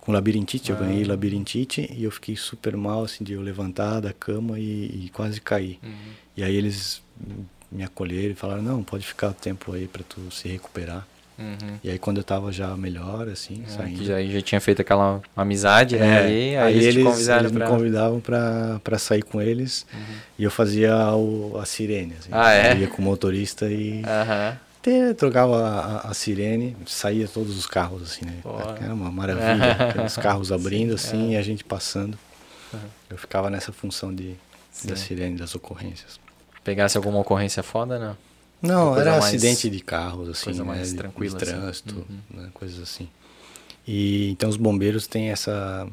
com 0.00 0.12
labirintite, 0.12 0.70
eu 0.70 0.76
Ah. 0.76 0.80
ganhei 0.80 1.04
labirintite 1.04 1.86
e 1.94 2.02
eu 2.04 2.10
fiquei 2.10 2.34
super 2.34 2.74
mal, 2.78 3.04
assim, 3.04 3.22
de 3.22 3.34
eu 3.34 3.42
levantar 3.42 4.00
da 4.00 4.10
cama 4.10 4.58
e, 4.58 5.04
e 5.04 5.10
quase 5.12 5.38
cair. 5.38 5.78
Uhum. 5.82 5.90
E 6.34 6.42
aí 6.42 6.56
eles 6.56 7.02
me 7.70 7.82
acolheram 7.84 8.30
e 8.32 8.34
falaram, 8.34 8.62
não, 8.62 8.82
pode 8.82 9.06
ficar 9.06 9.28
o 9.28 9.34
tempo 9.34 9.70
aí 9.74 9.86
para 9.86 10.02
tu 10.02 10.18
se 10.30 10.48
recuperar. 10.48 11.06
Uhum. 11.38 11.78
E 11.84 11.90
aí 11.90 11.98
quando 11.98 12.16
eu 12.18 12.24
tava 12.24 12.50
já 12.50 12.76
melhor, 12.76 13.28
assim, 13.28 13.62
É, 13.66 13.70
saindo... 13.70 13.98
que 13.98 14.04
já, 14.04 14.20
já 14.22 14.40
tinha 14.42 14.60
feito 14.60 14.82
aquela 14.82 15.20
amizade, 15.36 15.96
né? 15.96 16.06
É, 16.06 16.18
ali, 16.18 16.56
aí, 16.56 16.76
eles, 16.78 16.94
te 16.96 17.02
convidaram 17.04 17.40
eles 17.42 17.52
me 17.52 17.58
pra... 17.58 17.68
convidavam 17.68 18.20
pra, 18.20 18.80
pra 18.82 18.98
sair 18.98 19.22
com 19.22 19.40
eles 19.40 19.86
e 20.38 20.42
eu 20.44 20.50
fazia 20.50 20.94
o, 21.14 21.56
a 21.60 21.64
sirene, 21.64 22.14
assim. 22.18 22.30
Ah, 22.32 22.50
é? 22.52 22.72
Eu 22.72 22.78
ia 22.78 22.88
com 22.88 23.00
o 23.00 23.04
motorista 23.04 23.66
e 23.70 24.02
até 24.80 25.14
trocava 25.14 25.62
a, 25.64 26.10
a- 26.10 26.14
sirene, 26.14 26.76
saía 26.86 27.28
todos 27.28 27.56
os 27.56 27.66
carros, 27.66 28.02
assim, 28.02 28.24
né? 28.24 28.34
Pô. 28.42 28.58
Era 28.82 28.92
uma 28.94 29.10
maravilha, 29.10 29.72
aqueles 29.90 30.16
carros 30.16 30.50
abrindo, 30.50 30.94
assim, 30.94 31.32
e 31.32 31.36
a 31.36 31.42
gente 31.42 31.62
passando. 31.62 32.18
Eu 33.08 33.16
ficava 33.16 33.48
nessa 33.48 33.72
função 33.72 34.14
de, 34.14 34.34
da 34.84 34.96
sirene, 34.96 35.36
das 35.38 35.54
ocorrências. 35.54 36.18
Pegasse 36.64 36.96
alguma 36.96 37.18
ocorrência 37.20 37.62
foda, 37.62 37.98
não? 37.98 38.16
Não, 38.60 38.96
era 38.98 39.12
mais- 39.12 39.26
acidente 39.26 39.70
de 39.70 39.80
carros, 39.80 40.28
assim, 40.28 40.44
coisa 40.44 40.62
né? 40.64 40.68
mais 40.68 40.90
de- 40.90 40.96
tranquila, 40.96 41.36
de 41.38 41.44
assim. 41.44 41.52
trânsito, 41.60 42.06
Uhum. 42.08 42.42
né? 42.42 42.50
coisas 42.54 42.80
assim. 42.80 43.08
E 43.86 44.30
então 44.30 44.48
os 44.50 44.56
bombeiros 44.56 45.06
têm 45.06 45.30
essa 45.30 45.88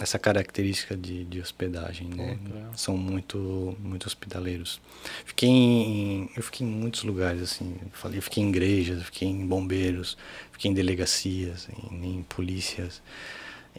essa 0.00 0.16
característica 0.16 0.96
de, 0.96 1.24
de 1.24 1.40
hospedagem, 1.40 2.06
né? 2.08 2.38
São 2.76 2.96
muito 2.96 3.76
muito 3.80 4.06
hospitaleiros. 4.06 4.80
Fiquei 5.24 5.48
em, 5.48 6.30
eu 6.36 6.42
fiquei 6.42 6.64
em 6.64 6.70
muitos 6.70 7.02
lugares 7.02 7.42
assim, 7.42 7.74
eu 7.82 7.88
falei, 7.94 8.18
eu 8.18 8.22
fiquei 8.22 8.42
em 8.44 8.48
igrejas, 8.48 9.02
fiquei 9.02 9.26
em 9.26 9.44
bombeiros, 9.44 10.16
fiquei 10.52 10.70
em 10.70 10.74
delegacias, 10.74 11.68
em, 11.90 12.18
em 12.18 12.22
polícias, 12.22 13.02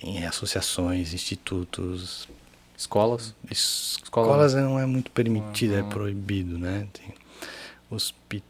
em 0.01 0.25
associações, 0.25 1.13
institutos, 1.13 2.27
Escolas? 2.77 3.33
Es- 3.49 3.97
Escola- 4.03 4.27
Escolas 4.45 4.53
não 4.55 4.77
é 4.79 4.85
muito 4.85 5.11
permitido, 5.11 5.75
é 5.75 5.81
Uhum. 5.83 5.89
proibido, 5.89 6.57
né? 6.57 6.85
Tem 6.93 7.13
hospi- 7.89 8.43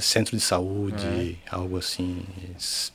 centro 0.00 0.36
de 0.36 0.42
saúde, 0.42 1.38
algo 1.50 1.78
assim, 1.78 2.24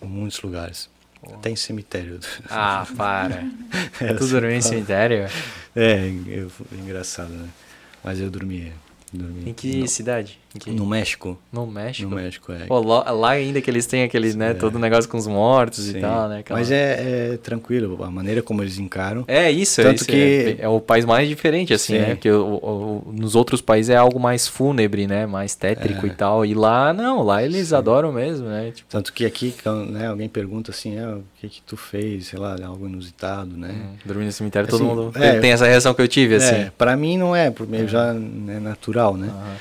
muitos 0.01 0.41
lugares. 0.41 0.89
Até 1.33 1.49
em 1.49 1.55
cemitério. 1.55 2.19
Ah, 2.49 2.85
para. 2.95 3.43
É, 4.01 4.13
tu 4.13 4.25
dormiu 4.27 4.51
em 4.51 4.61
cemitério? 4.61 5.27
É, 5.75 6.07
eu- 6.27 6.51
engraçado, 6.71 7.29
né? 7.29 7.49
Mas 8.03 8.19
eu 8.19 8.31
dormi. 8.31 8.71
dormi 9.11 9.49
Em 9.49 9.53
que 9.53 9.85
cidade? 9.87 10.39
Que- 10.57 10.71
no 10.71 10.83
México. 10.83 11.37
No 11.53 11.67
México? 11.67 12.09
No 12.09 12.15
México, 12.15 12.51
é. 12.51 12.65
Pô, 12.65 12.79
lá, 12.81 13.29
ainda 13.29 13.61
que 13.61 13.69
eles 13.69 13.85
têm 13.85 14.01
aquele, 14.01 14.33
né, 14.33 14.49
É. 14.49 14.53
todo 14.55 14.79
negócio 14.79 15.07
com 15.07 15.15
os 15.15 15.27
mortos 15.27 15.87
e 15.87 15.91
Sim. 15.93 15.99
tal, 16.01 16.27
né? 16.27 16.39
aquela- 16.39 16.59
Mas 16.59 16.71
é, 16.71 17.33
é 17.33 17.37
tranquilo, 17.37 18.03
a 18.03 18.09
maneira 18.09 18.41
como 18.41 18.63
eles 18.63 18.79
encaram. 18.79 19.23
É 19.27 19.51
isso, 19.51 19.79
é 19.79 19.83
Tanto 19.83 19.97
isso, 19.97 20.05
que- 20.07 20.57
é, 20.59 20.63
é 20.65 20.67
o 20.67 20.79
país 20.79 21.05
mais 21.05 21.29
diferente, 21.29 21.71
assim, 21.71 21.93
Sim. 21.93 21.99
né? 21.99 22.15
Porque 22.15 22.31
o- 22.31 23.03
o- 23.07 23.13
nos 23.13 23.35
outros 23.35 23.61
países 23.61 23.91
é 23.91 23.95
algo 23.95 24.19
mais 24.19 24.47
fúnebre, 24.47 25.05
né? 25.05 25.27
Mais 25.27 25.53
tétrico 25.53 26.07
É. 26.07 26.09
e 26.09 26.13
tal. 26.13 26.43
E 26.43 26.55
lá, 26.55 26.91
não, 26.93 27.21
lá 27.21 27.43
eles 27.43 27.71
adoram 27.71 28.11
mesmo, 28.11 28.47
né? 28.47 28.71
Tipo, 28.73 28.89
Tanto 28.89 29.13
que 29.13 29.25
aqui, 29.27 29.53
né, 29.91 30.07
alguém 30.07 30.27
pergunta 30.27 30.71
assim, 30.71 30.97
ah, 30.97 31.17
o 31.17 31.23
que 31.39 31.47
que 31.47 31.61
tu 31.61 31.77
fez, 31.77 32.25
sei 32.25 32.39
lá, 32.39 32.55
algo 32.65 32.87
inusitado, 32.87 33.55
né? 33.55 33.69
hum, 33.71 33.95
dormir 34.03 34.25
no 34.25 34.31
cemitério, 34.31 34.67
todo 34.67 34.83
Assim, 34.83 34.95
mundo 34.95 35.11
é, 35.15 35.39
tem, 35.39 35.51
essa 35.51 35.67
reação 35.67 35.93
que 35.93 36.01
eu 36.01 36.07
tive, 36.07 36.35
assim. 36.35 36.55
É, 36.55 36.71
pra 36.75 36.97
mim 36.97 37.17
não 37.19 37.35
é, 37.35 37.51
porque 37.51 37.87
já 37.87 38.07
é 38.15 38.59
natural, 38.59 39.15
né? 39.15 39.27
Aham. 39.29 39.55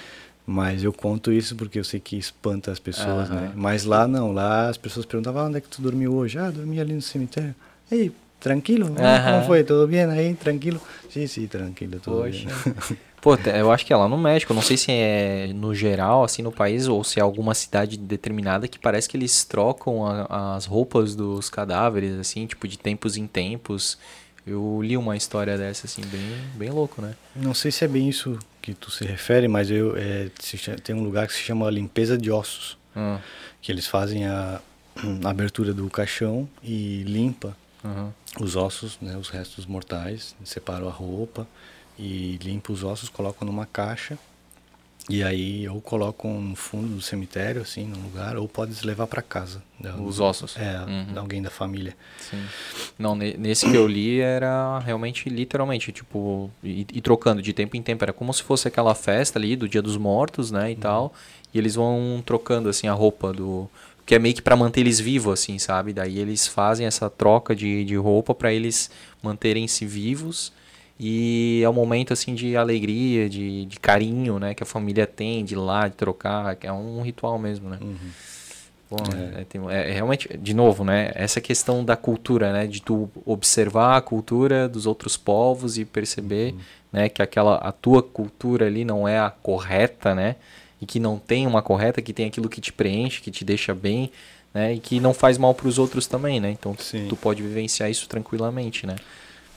Mas 0.50 0.82
eu 0.82 0.94
conto 0.94 1.30
isso 1.30 1.54
porque 1.54 1.78
eu 1.78 1.84
sei 1.84 2.00
que 2.00 2.16
espanta 2.16 2.72
as 2.72 2.78
pessoas, 2.78 3.28
Aham. 3.28 3.40
né? 3.42 3.52
Mas 3.54 3.84
lá 3.84 4.08
não, 4.08 4.32
lá 4.32 4.70
as 4.70 4.78
pessoas 4.78 5.04
perguntavam, 5.04 5.42
ah, 5.42 5.44
onde 5.44 5.58
é 5.58 5.60
que 5.60 5.68
tu 5.68 5.82
dormiu 5.82 6.14
hoje? 6.14 6.38
Ah, 6.38 6.50
dormi 6.50 6.80
ali 6.80 6.94
no 6.94 7.02
cemitério. 7.02 7.54
Ei, 7.92 8.10
tranquilo? 8.40 8.86
Aham. 8.98 9.32
Como 9.32 9.44
foi? 9.44 9.62
Tudo 9.62 9.86
bem 9.86 10.04
aí? 10.04 10.34
Tranquilo? 10.34 10.80
Sim, 11.10 11.26
sim, 11.26 11.46
tranquilo, 11.46 12.00
tudo 12.00 12.22
Poxa. 12.22 12.48
bem. 12.48 12.96
Pô, 13.20 13.34
eu 13.34 13.70
acho 13.70 13.84
que 13.84 13.92
é 13.92 13.96
lá 13.96 14.08
no 14.08 14.16
México, 14.16 14.54
não 14.54 14.62
sei 14.62 14.78
se 14.78 14.90
é 14.90 15.50
no 15.54 15.74
geral, 15.74 16.24
assim, 16.24 16.40
no 16.40 16.50
país, 16.50 16.88
ou 16.88 17.04
se 17.04 17.18
é 17.20 17.22
alguma 17.22 17.52
cidade 17.52 17.98
determinada 17.98 18.66
que 18.66 18.78
parece 18.78 19.06
que 19.06 19.18
eles 19.18 19.44
trocam 19.44 20.06
a- 20.06 20.54
as 20.56 20.64
roupas 20.64 21.14
dos 21.14 21.50
cadáveres, 21.50 22.18
assim, 22.18 22.46
tipo, 22.46 22.66
de 22.66 22.78
tempos 22.78 23.18
em 23.18 23.26
tempos. 23.26 23.98
Eu 24.46 24.80
li 24.80 24.96
uma 24.96 25.14
história 25.14 25.58
dessa, 25.58 25.86
assim, 25.86 26.00
bem, 26.06 26.22
bem 26.54 26.70
louco, 26.70 27.02
né? 27.02 27.14
Não 27.36 27.52
sei 27.52 27.70
se 27.70 27.84
é 27.84 27.88
bem 27.88 28.08
isso 28.08 28.38
que 28.68 28.74
tu 28.74 28.90
se 28.90 29.04
refere, 29.04 29.48
mas 29.48 29.70
eu 29.70 29.96
é, 29.96 30.28
tem 30.84 30.94
um 30.94 31.02
lugar 31.02 31.26
que 31.26 31.32
se 31.32 31.40
chama 31.40 31.70
limpeza 31.70 32.18
de 32.18 32.30
ossos, 32.30 32.76
Ah, 32.94 33.18
que 33.62 33.72
eles 33.72 33.86
fazem 33.86 34.26
a, 34.26 34.60
a 35.24 35.30
abertura 35.30 35.72
do 35.72 35.88
caixão 35.88 36.46
e 36.62 37.02
limpa 37.04 37.56
aham. 37.84 38.12
os 38.40 38.56
ossos, 38.56 38.98
né, 39.00 39.16
os 39.16 39.30
restos 39.30 39.64
mortais, 39.64 40.34
separam 40.44 40.86
a 40.86 40.90
roupa 40.92 41.46
e 41.98 42.38
limpa 42.42 42.72
os 42.72 42.84
ossos, 42.84 43.08
colocam 43.08 43.46
numa 43.46 43.64
caixa 43.64 44.18
e 45.08 45.22
aí 45.22 45.66
ou 45.68 45.80
colocam 45.80 46.40
no 46.40 46.54
fundo 46.54 46.96
do 46.96 47.00
cemitério, 47.00 47.62
assim, 47.62 47.84
num 47.86 48.02
lugar, 48.02 48.36
ou 48.36 48.46
pode 48.48 48.84
levar 48.86 49.06
para 49.06 49.22
casa. 49.22 49.62
da- 49.80 49.94
Os 49.96 50.18
ossos. 50.20 50.56
É, 50.56 50.80
Uhum. 50.80 51.12
de 51.12 51.18
alguém 51.18 51.40
da 51.40 51.50
família. 51.50 51.96
Sim. 52.18 52.42
Não, 52.98 53.14
ne- 53.14 53.36
nesse 53.38 53.70
que 53.70 53.76
eu 53.76 53.86
li 53.86 54.20
era 54.20 54.78
realmente, 54.80 55.28
literalmente, 55.28 55.92
tipo, 55.92 56.50
e, 56.64 56.84
e 56.92 57.00
trocando 57.00 57.40
de 57.40 57.52
tempo 57.52 57.76
em 57.76 57.82
tempo. 57.82 58.04
Era 58.04 58.12
como 58.12 58.32
se 58.34 58.42
fosse 58.42 58.66
aquela 58.66 58.94
festa 58.94 59.38
ali 59.38 59.54
do 59.54 59.68
Dia 59.68 59.80
dos 59.80 59.96
Mortos, 59.96 60.50
né, 60.50 60.72
e 60.72 60.76
tal. 60.76 61.14
E 61.54 61.58
eles 61.58 61.76
vão 61.76 62.20
trocando, 62.26 62.68
assim, 62.68 62.88
a 62.88 62.92
roupa 62.92 63.32
do... 63.32 63.68
Que 64.04 64.14
é 64.14 64.18
meio 64.18 64.34
que 64.34 64.42
pra 64.42 64.56
manter 64.56 64.80
eles 64.80 64.98
vivos, 64.98 65.32
assim, 65.34 65.58
sabe? 65.58 65.92
Daí 65.92 66.18
eles 66.18 66.46
fazem 66.46 66.86
essa 66.86 67.08
troca 67.10 67.54
de, 67.54 67.84
de 67.84 67.94
roupa 67.94 68.34
pra 68.34 68.52
eles 68.52 68.90
manterem-se 69.22 69.84
vivos. 69.86 70.50
E 71.00 71.60
é 71.62 71.68
um 71.68 71.72
momento, 71.72 72.12
assim, 72.12 72.34
de 72.34 72.56
alegria, 72.56 73.28
de, 73.28 73.64
de 73.66 73.78
carinho, 73.78 74.38
né? 74.38 74.54
Que 74.54 74.62
a 74.62 74.66
família 74.66 75.06
tem, 75.06 75.44
de 75.44 75.54
ir 75.54 75.58
lá, 75.58 75.86
de 75.86 75.94
trocar. 75.94 76.56
que 76.56 76.66
É 76.66 76.72
um 76.72 77.02
ritual 77.02 77.38
mesmo, 77.38 77.68
né? 77.68 77.78
Bom, 78.90 78.96
é. 79.38 79.44
tem- 79.44 79.60
é- 79.70 79.90
é 79.90 79.92
realmente, 79.92 80.28
de 80.38 80.54
novo, 80.54 80.82
né? 80.82 81.12
Essa 81.14 81.40
questão 81.40 81.84
da 81.84 81.94
cultura, 81.96 82.52
né? 82.52 82.66
De 82.66 82.80
tu 82.80 83.08
observar 83.24 83.96
a 83.96 84.00
cultura 84.00 84.66
dos 84.68 84.86
outros 84.86 85.16
povos 85.16 85.76
e 85.78 85.84
perceber, 85.84 86.54
né? 86.92 87.08
Que 87.08 87.20
aquela, 87.22 87.56
a 87.56 87.70
tua 87.70 88.02
cultura 88.02 88.66
ali 88.66 88.84
não 88.84 89.06
é 89.06 89.18
a 89.18 89.30
correta, 89.30 90.14
né? 90.14 90.36
E 90.80 90.86
que 90.86 90.98
não 90.98 91.18
tem 91.18 91.46
uma 91.46 91.60
correta, 91.60 92.00
que 92.00 92.12
tem 92.14 92.26
aquilo 92.26 92.48
que 92.48 92.60
te 92.60 92.72
preenche, 92.72 93.20
que 93.20 93.30
te 93.30 93.44
deixa 93.44 93.74
bem, 93.74 94.10
né? 94.54 94.74
E 94.74 94.78
que 94.80 94.98
não 95.00 95.12
faz 95.12 95.36
mal 95.36 95.54
para 95.54 95.68
os 95.68 95.78
outros 95.78 96.06
também, 96.06 96.40
né? 96.40 96.50
Então, 96.50 96.74
tu- 96.74 96.82
Sim. 96.82 97.06
tu 97.08 97.14
pode 97.16 97.42
vivenciar 97.42 97.90
isso 97.90 98.08
tranquilamente, 98.08 98.86
né? 98.86 98.96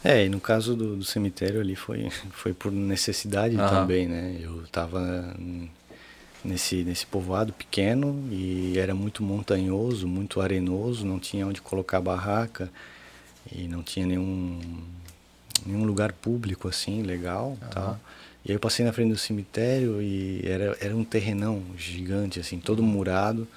É, 0.04 0.26
e 0.26 0.30
no 0.30 0.40
caso 0.40 0.76
do, 0.76 0.96
do 0.98 1.04
cemitério 1.04 1.60
ali 1.62 1.76
foi, 1.76 2.10
foi 2.32 2.54
por 2.54 2.72
necessidade 2.72 3.56
Aham. 3.58 3.82
também, 3.82 4.08
né? 4.08 4.36
Eu 4.42 4.64
tava 4.72 5.00
hum, 5.40 5.68
nesse, 6.44 6.84
nesse 6.84 7.06
povoado 7.06 7.54
pequeno 7.54 8.28
e 8.32 8.78
era 8.78 8.96
muito 8.96 9.22
montanhoso, 9.24 10.08
muito 10.08 10.42
arenoso, 10.42 11.06
não 11.06 11.20
tinha 11.20 11.46
onde 11.46 11.62
colocar 11.62 12.02
barraca. 12.02 12.70
e 13.52 13.68
não 13.68 13.82
tinha 13.84 14.06
nenhum 14.06 14.60
nenhum 15.66 15.84
lugar 15.84 16.12
público 16.14 16.68
assim 16.68 17.04
legal 17.04 17.58
tal 17.72 18.00
e 18.44 18.50
aí 18.52 18.56
eu 18.56 18.60
passei 18.60 18.84
na 18.84 18.92
frente 18.92 19.10
do 19.12 19.18
cemitério 19.18 20.02
e 20.02 20.42
era 20.44 20.76
era 20.80 20.96
um 20.96 21.04
terrenão 21.04 21.62
gigante 21.78 22.40
assim 22.40 22.60
todo 22.60 22.82
murado 22.82 23.48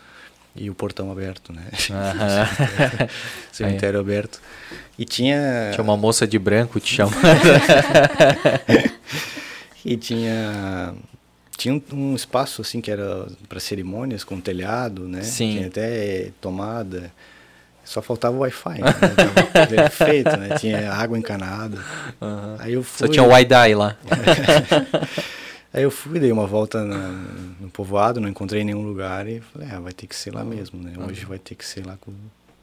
e 0.56 0.70
o 0.70 0.74
portão 0.74 1.10
aberto 1.10 1.52
né 1.52 1.62
Aham. 1.90 3.08
cemitério 3.50 4.00
aberto 4.00 4.40
e 4.98 5.04
tinha 5.04 5.70
Tinha 5.72 5.82
uma 5.82 5.96
moça 5.96 6.26
de 6.26 6.38
branco 6.38 6.78
te 6.78 6.94
chamando. 6.94 7.16
E 9.84 9.98
tinha 9.98 10.94
tinha 11.56 11.80
um, 11.92 12.14
espaço 12.14 12.62
assim 12.62 12.80
que 12.80 12.90
era 12.90 13.26
para 13.48 13.60
cerimônias 13.60 14.24
com 14.24 14.40
telhado, 14.40 15.06
né? 15.06 15.22
Sim. 15.22 15.52
Tinha 15.52 15.66
até 15.68 16.30
tomada. 16.40 17.12
Só 17.84 18.00
faltava 18.00 18.34
o 18.34 18.40
Wi-Fi, 18.40 18.80
né? 18.80 19.66
Perfeito, 19.68 20.36
né? 20.36 20.56
Tinha 20.58 20.90
água 20.90 21.18
encanada. 21.18 21.78
Aí 22.58 22.72
eu 22.72 22.82
fui. 22.82 23.06
Só 23.06 23.12
tinha 23.12 23.22
o 23.22 23.28
Waidai 23.28 23.74
lá. 23.74 23.96
Aí 25.74 25.82
eu 25.82 25.90
fui, 25.90 26.20
dei 26.20 26.30
uma 26.30 26.46
volta 26.46 26.84
na- 26.84 27.24
no 27.60 27.68
povoado, 27.68 28.20
não 28.20 28.28
encontrei 28.28 28.62
nenhum 28.62 28.82
lugar 28.86 29.26
e 29.26 29.40
falei, 29.40 29.68
ah, 29.72 29.80
vai 29.80 29.92
ter 29.92 30.06
que 30.06 30.14
ser 30.14 30.32
lá 30.32 30.44
mesmo, 30.44 30.80
né? 30.80 30.92
Hoje 31.04 31.24
vai 31.24 31.38
ter 31.38 31.56
que 31.56 31.66
ser 31.66 31.84
lá 31.84 31.96
com, 32.00 32.12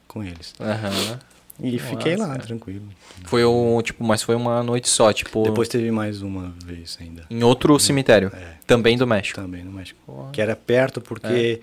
com 0.08 0.24
eles. 0.24 0.54
Aham. 0.58 1.18
E 1.62 1.78
fiquei 1.78 2.16
lá, 2.16 2.28
cara. 2.28 2.38
tranquilo. 2.40 2.82
Foi 3.26 3.44
um, 3.44 3.80
tipo, 3.82 4.02
mas 4.02 4.22
foi 4.22 4.34
uma 4.34 4.62
noite 4.62 4.88
só, 4.88 5.12
tipo, 5.12 5.42
Depois 5.42 5.68
teve 5.68 5.90
mais 5.90 6.22
uma 6.22 6.54
vez 6.64 6.96
ainda. 7.00 7.24
em 7.30 7.42
outro 7.44 7.78
cemitério, 7.78 8.32
É. 8.34 8.54
também 8.66 8.96
do 8.96 9.06
México. 9.06 9.38
Também 9.38 9.62
no 9.62 9.70
México. 9.70 10.00
Que 10.32 10.40
era 10.40 10.56
perto 10.56 10.98
porque 11.02 11.60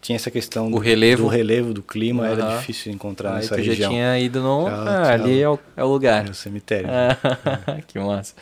tinha 0.00 0.14
essa 0.14 0.30
questão 0.30 0.70
do, 0.70 0.78
relevo. 0.78 1.24
do 1.24 1.28
relevo, 1.28 1.74
do 1.74 1.82
clima, 1.82 2.28
era 2.28 2.44
Aham. 2.44 2.58
difícil 2.58 2.92
encontrar 2.92 3.30
Aí 3.30 3.36
nessa 3.36 3.56
tu 3.56 3.62
já 3.62 3.70
região. 3.72 3.90
tinha 3.90 4.18
ido 4.20 4.40
no... 4.40 4.68
Ah, 4.68 4.84
já- 4.84 5.12
ali 5.14 5.40
é 5.40 5.48
o, 5.48 5.58
é 5.76 5.82
o 5.82 5.88
lugar. 5.88 6.22
Era 6.22 6.30
o 6.30 6.34
cemitério. 6.34 6.88
Ah, 6.88 7.80
que 7.88 7.98
massa. 7.98 8.34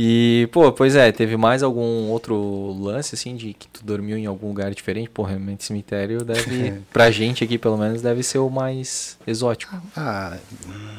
E, 0.00 0.48
pô, 0.52 0.70
pois 0.70 0.94
é, 0.94 1.10
teve 1.10 1.36
mais 1.36 1.60
algum 1.60 2.08
outro 2.08 2.72
lance, 2.78 3.16
assim, 3.16 3.34
de 3.34 3.52
que 3.52 3.66
tu 3.66 3.84
dormiu 3.84 4.16
em 4.16 4.26
algum 4.26 4.46
lugar 4.46 4.72
diferente? 4.72 5.10
Pô, 5.10 5.24
realmente 5.24 5.64
cemitério 5.64 6.24
deve, 6.24 6.74
pra 6.92 7.10
gente 7.10 7.42
aqui 7.42 7.58
pelo 7.58 7.76
menos, 7.76 8.00
deve 8.00 8.22
ser 8.22 8.38
o 8.38 8.48
mais 8.48 9.18
exótico. 9.26 9.74
Ah, 9.96 10.38
hum, 10.68 10.98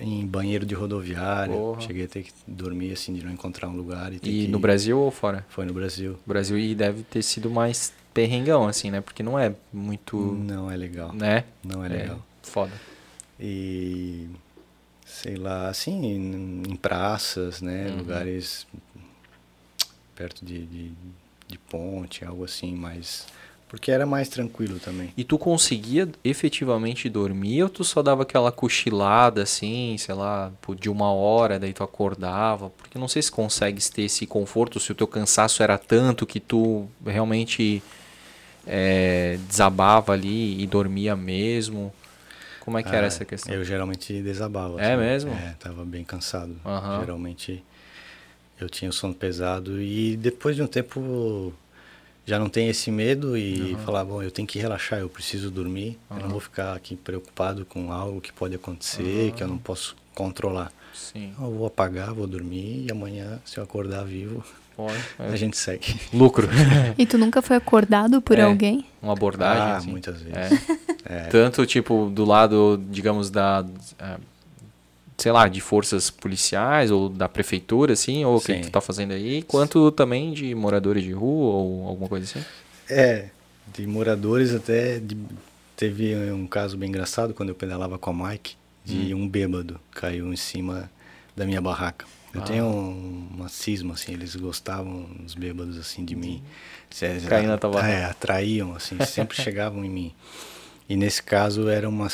em 0.00 0.24
banheiro 0.24 0.64
de 0.64 0.72
rodoviária. 0.72 1.52
Porra. 1.52 1.80
Cheguei 1.80 2.04
a 2.04 2.08
ter 2.08 2.22
que 2.22 2.32
dormir 2.46 2.92
assim, 2.92 3.12
de 3.12 3.24
não 3.24 3.32
encontrar 3.32 3.68
um 3.68 3.74
lugar. 3.76 4.12
E, 4.12 4.16
E 4.16 4.20
que... 4.20 4.46
no 4.46 4.60
Brasil 4.60 4.96
ou 4.96 5.10
fora? 5.10 5.44
Foi 5.48 5.64
no 5.64 5.72
Brasil. 5.72 6.16
Brasil 6.24 6.56
e 6.56 6.76
deve 6.76 7.02
ter 7.02 7.22
sido 7.22 7.50
mais 7.50 7.92
perrengão, 8.12 8.68
assim, 8.68 8.88
né? 8.92 9.00
Porque 9.00 9.20
não 9.24 9.36
é 9.36 9.52
muito, 9.72 10.16
Não 10.16 10.70
é 10.70 10.76
legal. 10.76 11.12
né? 11.12 11.42
Não 11.64 11.84
é 11.84 11.88
legal. 11.88 12.24
foda. 12.40 12.70
E 13.40 14.28
sei 15.14 15.36
lá, 15.36 15.68
assim, 15.68 16.62
em, 16.68 16.76
praças, 16.76 17.62
né? 17.62 17.86
Uhum. 17.88 17.98
Lugares 17.98 18.66
perto 20.14 20.44
de, 20.44 20.66
de, 20.66 20.92
de 21.46 21.58
ponte, 21.58 22.24
algo 22.24 22.44
assim, 22.44 22.74
mas. 22.74 23.26
Porque 23.68 23.90
era 23.90 24.06
mais 24.06 24.28
tranquilo 24.28 24.78
também. 24.78 25.12
E 25.16 25.24
tu 25.24 25.36
conseguia 25.36 26.08
efetivamente 26.22 27.08
dormir 27.08 27.64
ou 27.64 27.68
tu 27.68 27.82
só 27.82 28.02
dava 28.02 28.22
aquela 28.22 28.52
cochilada 28.52 29.42
assim, 29.42 29.96
sei 29.98 30.14
lá, 30.14 30.52
de 30.78 30.88
uma 30.88 31.12
hora, 31.12 31.58
daí 31.58 31.72
tu 31.72 31.82
acordava? 31.82 32.70
Porque 32.70 32.98
não 32.98 33.08
sei 33.08 33.20
se 33.22 33.32
consegues 33.32 33.88
ter 33.88 34.02
esse 34.02 34.26
conforto, 34.26 34.78
se 34.78 34.92
o 34.92 34.94
teu 34.94 35.08
cansaço 35.08 35.62
era 35.62 35.76
tanto 35.76 36.24
que 36.24 36.38
tu 36.38 36.86
realmente 37.04 37.82
é, 38.66 39.38
desabava 39.48 40.12
ali 40.12 40.62
e 40.62 40.66
dormia 40.66 41.16
mesmo. 41.16 41.92
Como 42.64 42.78
é 42.78 42.82
que 42.82 42.88
era 42.88 43.04
Ah, 43.04 43.08
essa 43.08 43.24
questão? 43.26 43.54
Eu 43.54 43.62
geralmente 43.62 44.22
desabava. 44.22 44.80
É 44.80 44.96
mesmo? 44.96 45.30
É, 45.30 45.54
tava 45.60 45.84
bem 45.84 46.02
cansado. 46.02 46.56
Aham. 46.64 47.00
Geralmente 47.00 47.62
eu 48.58 48.70
tinha 48.70 48.88
o 48.88 48.92
sono 48.92 49.14
pesado 49.14 49.80
e 49.82 50.16
depois 50.16 50.56
de 50.56 50.62
um 50.62 50.66
tempo 50.66 51.52
já 52.24 52.38
não 52.38 52.48
tem 52.48 52.68
esse 52.68 52.90
medo 52.90 53.36
e 53.36 53.76
falar, 53.84 54.02
bom, 54.04 54.22
eu 54.22 54.30
tenho 54.30 54.48
que 54.48 54.58
relaxar, 54.58 54.98
eu 55.00 55.10
preciso 55.10 55.50
dormir, 55.50 55.98
eu 56.10 56.20
não 56.20 56.30
vou 56.30 56.40
ficar 56.40 56.74
aqui 56.74 56.96
preocupado 56.96 57.66
com 57.66 57.92
algo 57.92 58.18
que 58.18 58.32
pode 58.32 58.54
acontecer, 58.54 59.32
que 59.32 59.42
eu 59.42 59.48
não 59.48 59.58
posso 59.58 59.94
controlar. 60.14 60.72
Sim. 60.94 61.34
Eu 61.38 61.50
vou 61.50 61.66
apagar, 61.66 62.14
vou 62.14 62.26
dormir 62.26 62.86
e 62.86 62.90
amanhã, 62.90 63.40
se 63.44 63.58
eu 63.58 63.64
acordar 63.64 64.04
vivo, 64.04 64.42
Pode. 64.76 64.94
a 65.18 65.36
gente 65.36 65.56
segue. 65.56 66.00
Lucro. 66.12 66.48
E 66.98 67.06
tu 67.06 67.16
nunca 67.18 67.40
foi 67.42 67.56
acordado 67.56 68.20
por 68.20 68.38
É. 68.38 68.42
alguém? 68.42 68.84
Uma 69.02 69.12
abordagem. 69.12 69.62
Ah, 69.62 69.76
assim. 69.76 69.90
muitas 69.90 70.20
vezes. 70.20 70.68
É. 71.06 71.14
É. 71.14 71.20
Tanto, 71.30 71.64
tipo, 71.66 72.10
do 72.12 72.24
lado, 72.24 72.82
digamos, 72.90 73.30
da. 73.30 73.64
é, 73.98 74.16
sei 75.16 75.30
lá, 75.30 75.46
de 75.48 75.60
forças 75.60 76.10
policiais 76.10 76.90
ou 76.90 77.08
da 77.08 77.28
prefeitura, 77.28 77.92
assim, 77.92 78.24
ou 78.24 78.36
o 78.36 78.40
que 78.40 78.54
tu 78.60 78.70
tá 78.70 78.80
fazendo 78.80 79.12
aí, 79.12 79.42
quanto 79.42 79.90
também 79.92 80.32
de 80.32 80.54
moradores 80.54 81.04
de 81.04 81.12
rua 81.12 81.54
ou 81.54 81.86
alguma 81.88 82.08
coisa 82.08 82.24
assim. 82.24 82.44
É, 82.90 83.26
de 83.72 83.86
moradores 83.86 84.52
até. 84.54 84.98
de- 84.98 85.16
teve 85.76 86.14
um 86.32 86.46
caso 86.46 86.76
bem 86.76 86.88
engraçado 86.88 87.32
quando 87.34 87.48
eu 87.50 87.54
pedalava 87.54 87.98
com 87.98 88.10
a 88.10 88.28
Mike, 88.30 88.54
de 88.84 89.12
um 89.14 89.28
bêbado 89.28 89.78
caiu 89.92 90.32
em 90.32 90.36
cima 90.36 90.90
da 91.36 91.44
minha 91.44 91.60
barraca. 91.60 92.04
Eu 92.34 92.42
tenho 92.42 92.64
um- 92.66 93.28
uma 93.34 93.48
cisma, 93.48 93.94
assim, 93.94 94.12
eles 94.12 94.34
gostavam, 94.36 95.06
os 95.24 95.34
bêbados, 95.34 95.78
assim, 95.78 96.04
de 96.04 96.16
mim. 96.16 96.42
Cair 97.28 97.46
na. 97.46 97.58
É, 97.88 98.04
atraíam, 98.04 98.74
assim, 98.74 98.98
sempre 99.04 99.36
chegavam 99.40 99.84
em 99.84 99.90
mim. 99.90 100.14
E 100.88 100.96
nesse 100.96 101.22
caso 101.22 101.68
era 101.68 101.88
uma 101.88 102.08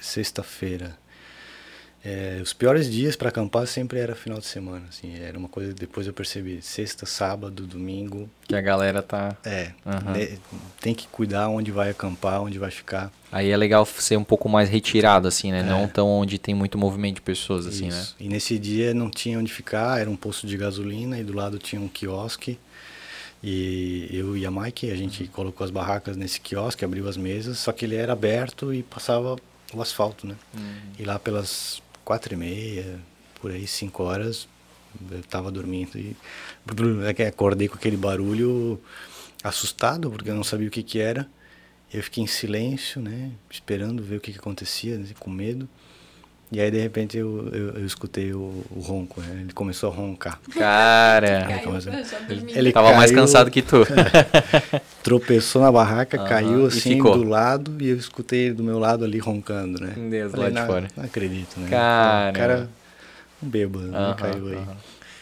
sexta-feira. 0.00 0.96
É, 2.10 2.40
os 2.42 2.54
piores 2.54 2.90
dias 2.90 3.16
para 3.16 3.28
acampar 3.28 3.66
sempre 3.66 3.98
era 3.98 4.14
final 4.14 4.38
de 4.38 4.46
semana, 4.46 4.86
assim, 4.88 5.18
era 5.20 5.38
uma 5.38 5.48
coisa 5.48 5.74
depois 5.74 6.06
eu 6.06 6.12
percebi, 6.14 6.62
sexta, 6.62 7.04
sábado, 7.04 7.66
domingo, 7.66 8.30
Que 8.46 8.54
a 8.54 8.60
galera 8.62 9.02
tá. 9.02 9.36
é, 9.44 9.72
né, 9.84 10.38
tem 10.80 10.94
que 10.94 11.06
cuidar 11.08 11.48
onde 11.50 11.70
vai 11.70 11.90
acampar, 11.90 12.40
onde 12.40 12.58
vai 12.58 12.70
ficar. 12.70 13.12
Aí 13.30 13.50
é 13.50 13.56
legal 13.58 13.84
ser 13.84 14.16
um 14.16 14.24
pouco 14.24 14.48
mais 14.48 14.70
retirado, 14.70 15.28
assim, 15.28 15.52
né? 15.52 15.62
Não 15.62 15.86
tão 15.86 16.08
onde 16.08 16.38
tem 16.38 16.54
muito 16.54 16.78
movimento 16.78 17.16
de 17.16 17.20
pessoas, 17.20 17.66
assim, 17.66 17.88
né? 17.90 17.98
Isso. 18.00 18.16
E 18.18 18.26
nesse 18.26 18.58
dia 18.58 18.94
não 18.94 19.10
tinha 19.10 19.38
onde 19.38 19.52
ficar, 19.52 20.00
era 20.00 20.08
um 20.08 20.16
posto 20.16 20.46
de 20.46 20.56
gasolina 20.56 21.18
e 21.18 21.22
do 21.24 21.34
lado 21.34 21.58
tinha 21.58 21.78
um 21.80 21.88
quiosque. 21.88 22.58
E 23.42 24.08
eu 24.10 24.36
e 24.36 24.46
a 24.46 24.50
Mike, 24.50 24.90
a 24.90 24.96
gente 24.96 25.24
Uhum. 25.24 25.28
colocou 25.28 25.64
as 25.64 25.70
barracas 25.70 26.16
nesse 26.16 26.40
quiosque, 26.40 26.84
abriu 26.84 27.06
as 27.08 27.16
mesas, 27.16 27.58
só 27.58 27.70
que 27.70 27.84
ele 27.84 27.94
era 27.96 28.12
aberto 28.14 28.72
e 28.72 28.82
passava 28.82 29.36
o 29.74 29.82
asfalto, 29.82 30.26
né? 30.26 30.34
Uhum. 30.56 30.62
E 30.98 31.04
lá 31.04 31.18
pelas 31.18 31.82
quatro 32.08 32.32
e 32.32 32.36
meia, 32.38 32.98
por 33.38 33.50
aí, 33.50 33.66
cinco 33.66 34.02
horas, 34.04 34.48
eu 35.10 35.22
tava 35.24 35.50
dormindo 35.50 35.98
e 35.98 36.16
é 37.18 37.26
acordei 37.26 37.68
com 37.68 37.74
aquele 37.74 37.98
barulho 37.98 38.80
assustado, 39.44 40.10
porque 40.10 40.30
eu 40.30 40.34
não 40.34 40.42
sabia 40.42 40.68
o 40.68 40.70
que 40.70 40.82
que 40.82 40.98
era. 40.98 41.28
Eu 41.92 42.02
fiquei 42.02 42.24
em 42.24 42.26
silêncio, 42.26 43.02
né? 43.02 43.30
Esperando 43.50 44.02
ver 44.02 44.16
o 44.16 44.20
que 44.20 44.32
que 44.32 44.38
acontecia, 44.38 44.96
né, 44.96 45.06
com 45.18 45.30
medo. 45.30 45.68
E 46.50 46.60
aí, 46.60 46.70
de 46.70 46.78
repente, 46.80 47.16
eu, 47.18 47.48
eu, 47.52 47.68
eu 47.74 47.84
escutei 47.86 48.32
o, 48.32 48.64
o 48.70 48.80
ronco, 48.80 49.20
né? 49.20 49.42
Ele 49.42 49.52
começou 49.52 49.92
a 49.92 49.94
roncar. 49.94 50.40
Cara, 50.56 51.46
Ele 51.50 51.60
começou- 51.60 51.92
ele 52.54 52.72
tava 52.72 52.94
mais 52.94 53.10
caiu, 53.10 53.22
cansado 53.22 53.50
que 53.50 53.60
tu. 53.60 53.76
Tropeçou 55.04 55.60
na 55.62 55.70
barraca, 55.70 56.16
Aham, 56.16 56.26
caiu 56.26 56.66
assim 56.66 56.98
do 57.02 57.22
lado 57.22 57.76
e 57.80 57.88
eu 57.88 57.96
escutei 57.96 58.46
ele 58.46 58.54
do 58.54 58.64
meu 58.64 58.78
lado 58.78 59.04
ali 59.04 59.18
roncando, 59.18 59.78
né? 59.80 59.92
Meu 59.96 60.10
Deus, 60.10 60.30
Falei, 60.32 60.46
lá 60.46 60.50
de 60.50 60.60
não, 60.60 60.66
fora. 60.66 60.88
Não 60.96 61.04
acredito, 61.04 61.60
né? 61.60 61.68
Caramba. 61.68 62.30
O 62.30 62.32
cara, 62.32 62.70
um 63.42 63.48
bêbado, 63.48 63.86
né? 63.86 63.94
Aham, 63.98 64.14
caiu 64.14 64.48
aí. 64.48 64.56
aham. 64.56 64.76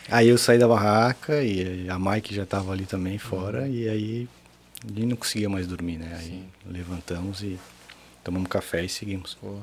Aí 0.08 0.28
eu 0.28 0.38
saí 0.38 0.58
da 0.58 0.68
barraca 0.68 1.42
e 1.42 1.88
a 1.88 1.98
Mike 1.98 2.32
já 2.34 2.46
tava 2.46 2.72
ali 2.72 2.86
também 2.86 3.18
fora 3.18 3.62
Uhum. 3.62 3.66
e 3.66 3.88
aí 3.88 4.28
gente 4.88 5.06
não 5.06 5.16
conseguia 5.16 5.48
mais 5.48 5.66
dormir, 5.66 5.98
né? 5.98 6.16
Aí 6.18 6.44
levantamos 6.64 7.42
e 7.42 7.58
tomamos 8.22 8.48
café 8.48 8.84
e 8.84 8.88
seguimos. 8.88 9.34
Pô. 9.40 9.58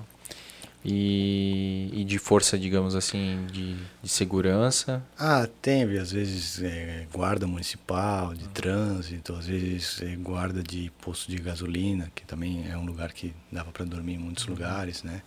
E, 0.85 1.89
e 1.93 2.03
de 2.03 2.17
força, 2.19 2.59
digamos 2.59 2.93
assim, 2.93 3.45
de, 3.49 3.75
de 4.01 4.09
segurança. 4.09 5.01
Ah, 5.17 5.47
teve 5.61 5.97
às 5.97 6.11
vezes 6.11 6.61
é, 6.61 7.07
guarda 7.13 7.47
municipal, 7.47 8.33
de 8.33 8.49
trânsito, 8.49 9.33
às 9.33 9.47
vezes 9.47 10.01
é, 10.01 10.13
guarda 10.17 10.61
de 10.61 10.91
posto 11.01 11.31
de 11.31 11.37
gasolina, 11.37 12.11
que 12.13 12.25
também 12.25 12.69
é 12.69 12.77
um 12.77 12.85
lugar 12.85 13.13
que 13.13 13.33
dava 13.49 13.71
para 13.71 13.85
dormir 13.85 14.15
em 14.15 14.17
muitos 14.17 14.45
lugares, 14.45 15.03
né? 15.03 15.21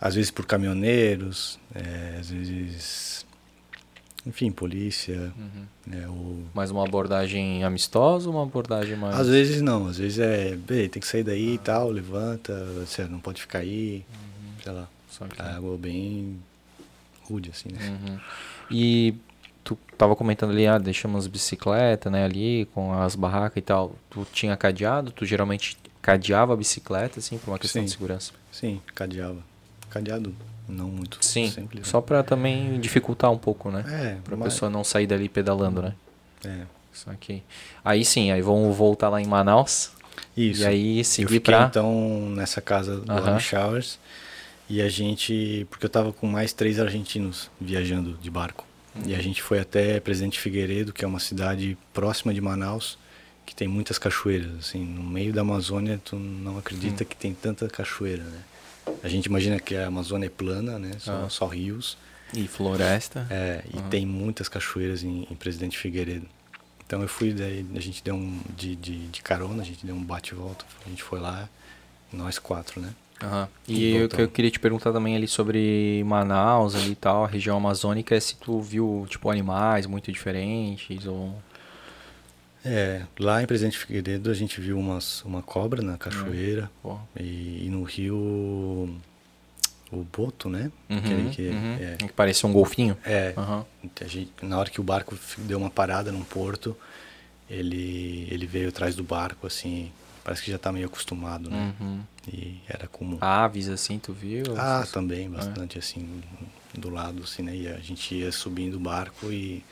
Às 0.00 0.14
vezes 0.14 0.30
por 0.30 0.46
caminhoneiros, 0.46 1.58
é, 1.74 2.18
às 2.20 2.30
vezes, 2.30 3.26
enfim, 4.24 4.52
polícia, 4.52 5.32
né? 5.84 6.06
Ou, 6.08 6.44
Mais 6.54 6.70
uma 6.70 6.84
abordagem 6.84 7.64
amistosa 7.64 8.28
ou 8.28 8.36
uma 8.36 8.44
abordagem 8.44 8.96
mais. 8.96 9.18
às 9.18 9.28
vezes 9.28 9.60
não, 9.60 9.88
às 9.88 9.98
vezes 9.98 10.20
é, 10.20 10.54
bem, 10.56 10.88
tem 10.88 11.02
que 11.02 11.08
sair 11.08 11.24
daí 11.24 11.54
e 11.54 11.58
tal, 11.58 11.90
levanta, 11.90 12.54
você 12.86 13.04
não 13.04 13.18
pode 13.18 13.40
ficar 13.40 13.58
aí, 13.58 14.06
sei 14.62 14.72
lá, 14.72 14.88
Só 15.08 15.26
que- 15.26 15.40
água 15.40 15.76
bem 15.76 16.38
rude 17.28 17.50
assim, 17.50 17.68
né? 17.72 17.78
Uhum. 17.88 18.18
E 18.70 19.14
tu 19.64 19.76
tava 19.96 20.14
comentando 20.16 20.50
ali, 20.50 20.66
ah, 20.66 20.78
deixamos 20.78 21.26
bicicleta, 21.26 22.10
né, 22.10 22.24
ali 22.24 22.66
com 22.74 22.92
as 22.92 23.14
barracas 23.14 23.56
e 23.58 23.62
tal. 23.62 23.94
Tu 24.10 24.26
tinha 24.32 24.56
cadeado? 24.56 25.10
Tu 25.12 25.24
geralmente 25.24 25.76
cadeava 26.02 26.54
a 26.54 26.56
bicicleta, 26.56 27.18
assim, 27.20 27.38
por 27.38 27.50
uma 27.50 27.58
questão 27.58 27.82
de 27.84 27.90
Sim. 27.90 27.96
segurança? 27.96 28.32
Sim, 28.50 28.80
cadeava. 28.94 29.38
cadeado 29.90 30.32
não 30.68 30.88
muito 30.88 31.18
Sim, 31.20 31.50
simples. 31.50 31.80
né? 31.84 31.90
só 31.90 32.00
pra 32.00 32.22
também 32.22 32.78
dificultar 32.78 33.28
um 33.32 33.36
pouco, 33.38 33.72
né? 33.72 33.84
É, 33.88 34.18
Pra 34.22 34.36
mas- 34.36 34.52
pessoa 34.54 34.70
não 34.70 34.84
sair 34.84 35.06
dali 35.06 35.28
pedalando, 35.28 35.82
né? 35.82 35.94
é. 36.44 36.62
Isso 36.92 37.08
aqui. 37.10 37.42
Aí 37.84 38.04
sim, 38.04 38.30
aí 38.32 38.40
vamos 38.42 38.76
voltar 38.76 39.08
lá 39.08 39.20
em 39.20 39.26
Manaus. 39.26 39.90
Isso. 40.36 40.62
E 40.62 40.66
aí 40.66 41.04
seguir 41.04 41.40
pra. 41.40 41.66
então 41.70 42.28
nessa 42.36 42.60
casa 42.60 42.96
do 42.98 43.10
Aham. 43.10 43.28
Army 43.28 43.40
Showers 43.40 43.98
e 44.70 44.80
a 44.80 44.88
gente, 44.88 45.66
porque 45.68 45.84
eu 45.84 45.90
tava 45.90 46.12
com 46.12 46.26
mais 46.26 46.52
três 46.52 46.78
argentinos 46.80 47.50
viajando 47.60 48.14
de 48.22 48.30
barco. 48.30 48.64
E 49.04 49.12
Uhum. 49.12 49.18
a 49.18 49.22
gente 49.22 49.42
foi 49.42 49.58
até 49.58 50.00
Presidente 50.00 50.38
Figueiredo, 50.40 50.92
que 50.92 51.04
é 51.04 51.08
uma 51.08 51.20
cidade 51.20 51.76
próxima 51.92 52.32
de 52.32 52.40
Manaus, 52.40 52.96
que 53.44 53.54
tem 53.54 53.66
muitas 53.68 53.98
cachoeiras, 53.98 54.50
assim, 54.60 54.84
no 54.84 55.02
meio 55.02 55.32
da 55.32 55.40
Amazônia, 55.42 56.00
tu 56.04 56.16
não 56.16 56.56
acredita 56.58 57.04
que 57.04 57.16
tem 57.16 57.34
tanta 57.34 57.68
cachoeira, 57.68 58.22
né? 58.22 58.40
A 59.02 59.08
gente 59.08 59.26
imagina 59.26 59.58
que 59.60 59.74
a 59.76 59.86
Amazônia 59.88 60.26
é 60.26 60.30
plana, 60.30 60.78
né? 60.78 60.92
Só, 61.00 61.24
Ah. 61.24 61.28
só 61.28 61.46
rios. 61.46 61.96
E 62.34 62.46
floresta. 62.46 63.26
É, 63.28 63.64
e 63.74 63.78
Aham. 63.78 63.88
tem 63.88 64.06
muitas 64.06 64.48
cachoeiras 64.48 65.02
em, 65.02 65.26
em 65.28 65.34
Presidente 65.34 65.76
Figueiredo. 65.76 66.26
Então 66.86 67.02
eu 67.02 67.08
fui, 67.08 67.32
daí 67.32 67.66
a 67.74 67.80
gente 67.80 68.02
deu 68.04 68.14
um 68.14 68.40
de, 68.56 68.74
de, 68.76 69.06
de 69.08 69.22
carona, 69.22 69.62
a 69.62 69.64
gente 69.66 69.84
deu 69.86 69.94
um 69.96 70.02
bate 70.02 70.32
e 70.32 70.36
volta, 70.36 70.64
a 70.84 70.88
gente 70.88 71.02
foi 71.02 71.18
lá, 71.20 71.48
nós 72.12 72.38
quatro, 72.38 72.80
né? 72.80 72.92
Aham. 73.22 73.48
E 73.68 73.74
E 73.74 73.92
eu, 73.94 74.00
voltamos. 74.00 74.22
eu 74.24 74.28
queria 74.30 74.50
te 74.50 74.58
perguntar 74.60 74.92
também 74.92 75.14
ali 75.16 75.28
sobre 75.28 76.02
Manaus 76.06 76.74
ali 76.74 76.92
e 76.92 76.96
tal, 76.96 77.24
a 77.24 77.28
região 77.28 77.56
amazônica, 77.56 78.14
é 78.14 78.20
se 78.20 78.36
tu 78.36 78.60
viu, 78.60 79.06
tipo, 79.08 79.30
animais 79.30 79.86
muito 79.86 80.10
diferentes 80.10 81.06
ou... 81.06 81.34
É, 82.64 83.02
lá 83.18 83.42
em 83.42 83.46
Presidente 83.46 83.78
Figueiredo 83.78 84.30
a 84.30 84.34
gente 84.34 84.60
viu 84.60 84.78
umas, 84.78 85.22
uma 85.24 85.40
cobra 85.42 85.80
na 85.80 85.96
cachoeira 85.96 86.70
Pô. 86.82 86.98
e, 87.18 87.64
e 87.64 87.68
no 87.70 87.82
rio 87.84 88.16
o 89.90 90.04
boto, 90.04 90.48
né? 90.48 90.70
Uhum, 90.88 91.30
que 91.30 91.48
uhum. 91.48 91.78
é, 91.80 91.96
Que 91.96 92.12
parecia 92.12 92.48
um 92.48 92.52
golfinho. 92.52 92.96
é, 93.04 93.34
gente, 94.06 94.30
na 94.42 94.58
hora 94.58 94.68
que 94.70 94.80
o 94.80 94.84
barco 94.84 95.16
deu 95.38 95.58
uma 95.58 95.70
parada 95.70 96.12
num 96.12 96.22
porto, 96.22 96.76
ele, 97.48 98.28
ele 98.30 98.46
veio 98.46 98.68
atrás 98.68 98.94
do 98.94 99.02
barco, 99.02 99.46
assim, 99.46 99.90
parece 100.24 100.42
que 100.42 100.50
já 100.50 100.58
tá 100.58 100.70
meio 100.72 100.86
acostumado, 100.86 101.50
né? 101.50 101.74
Uhum. 101.80 102.00
E 102.32 102.60
era 102.68 102.86
comum. 102.86 103.18
Aves, 103.20 103.68
assim, 103.68 103.98
tu 103.98 104.12
viu? 104.12 104.44
Ah, 104.56 104.80
Essas- 104.80 104.92
também, 104.92 105.28
bastante 105.28 105.78
assim, 105.78 106.22
do 106.74 106.90
lado, 106.90 107.22
assim, 107.24 107.42
né? 107.42 107.54
E 107.56 107.68
a 107.68 107.78
gente 107.78 108.14
ia 108.14 108.30
subindo 108.32 108.74
o 108.76 108.80
barco 108.80 109.32
e 109.32 109.64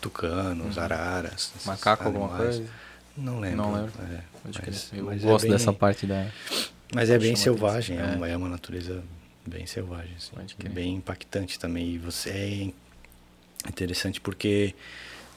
tucanos, 0.00 0.78
araras. 0.78 1.52
Uhum. 1.54 1.72
Macaco, 1.72 2.04
alguma 2.04 2.26
animais. 2.26 2.56
coisa? 2.56 2.70
Não 3.16 3.40
lembro. 3.40 3.56
Não 3.56 3.74
lembro. 3.74 3.92
é, 4.02 4.20
mas. 4.44 4.92
Eu 4.92 5.04
mas 5.04 5.22
é 5.22 5.26
gosto 5.26 5.42
bem- 5.42 5.50
dessa 5.52 5.72
parte 5.72 6.06
da... 6.06 6.26
Mas 6.94 7.10
é 7.10 7.18
bem 7.18 7.34
selvagem, 7.34 7.98
é, 7.98 8.02
uma, 8.04 8.28
é 8.28 8.36
uma 8.36 8.48
natureza 8.48 9.02
bem 9.44 9.66
selvagem, 9.66 10.14
assim, 10.16 10.32
bem 10.70 10.94
impactante 10.96 11.58
também. 11.58 11.94
E 11.94 11.98
você 11.98 12.30
é 13.64 13.68
interessante 13.68 14.20
porque 14.20 14.74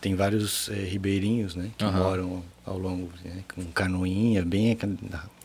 tem 0.01 0.15
vários 0.15 0.69
eh, 0.69 0.73
ribeirinhos, 0.75 1.55
né, 1.55 1.69
que 1.77 1.83
Aham. 1.83 1.97
moram 1.99 2.43
ao 2.65 2.77
longo, 2.77 3.09
né, 3.23 3.43
com 3.53 3.65
canoinha 3.71 4.45
bem 4.45 4.77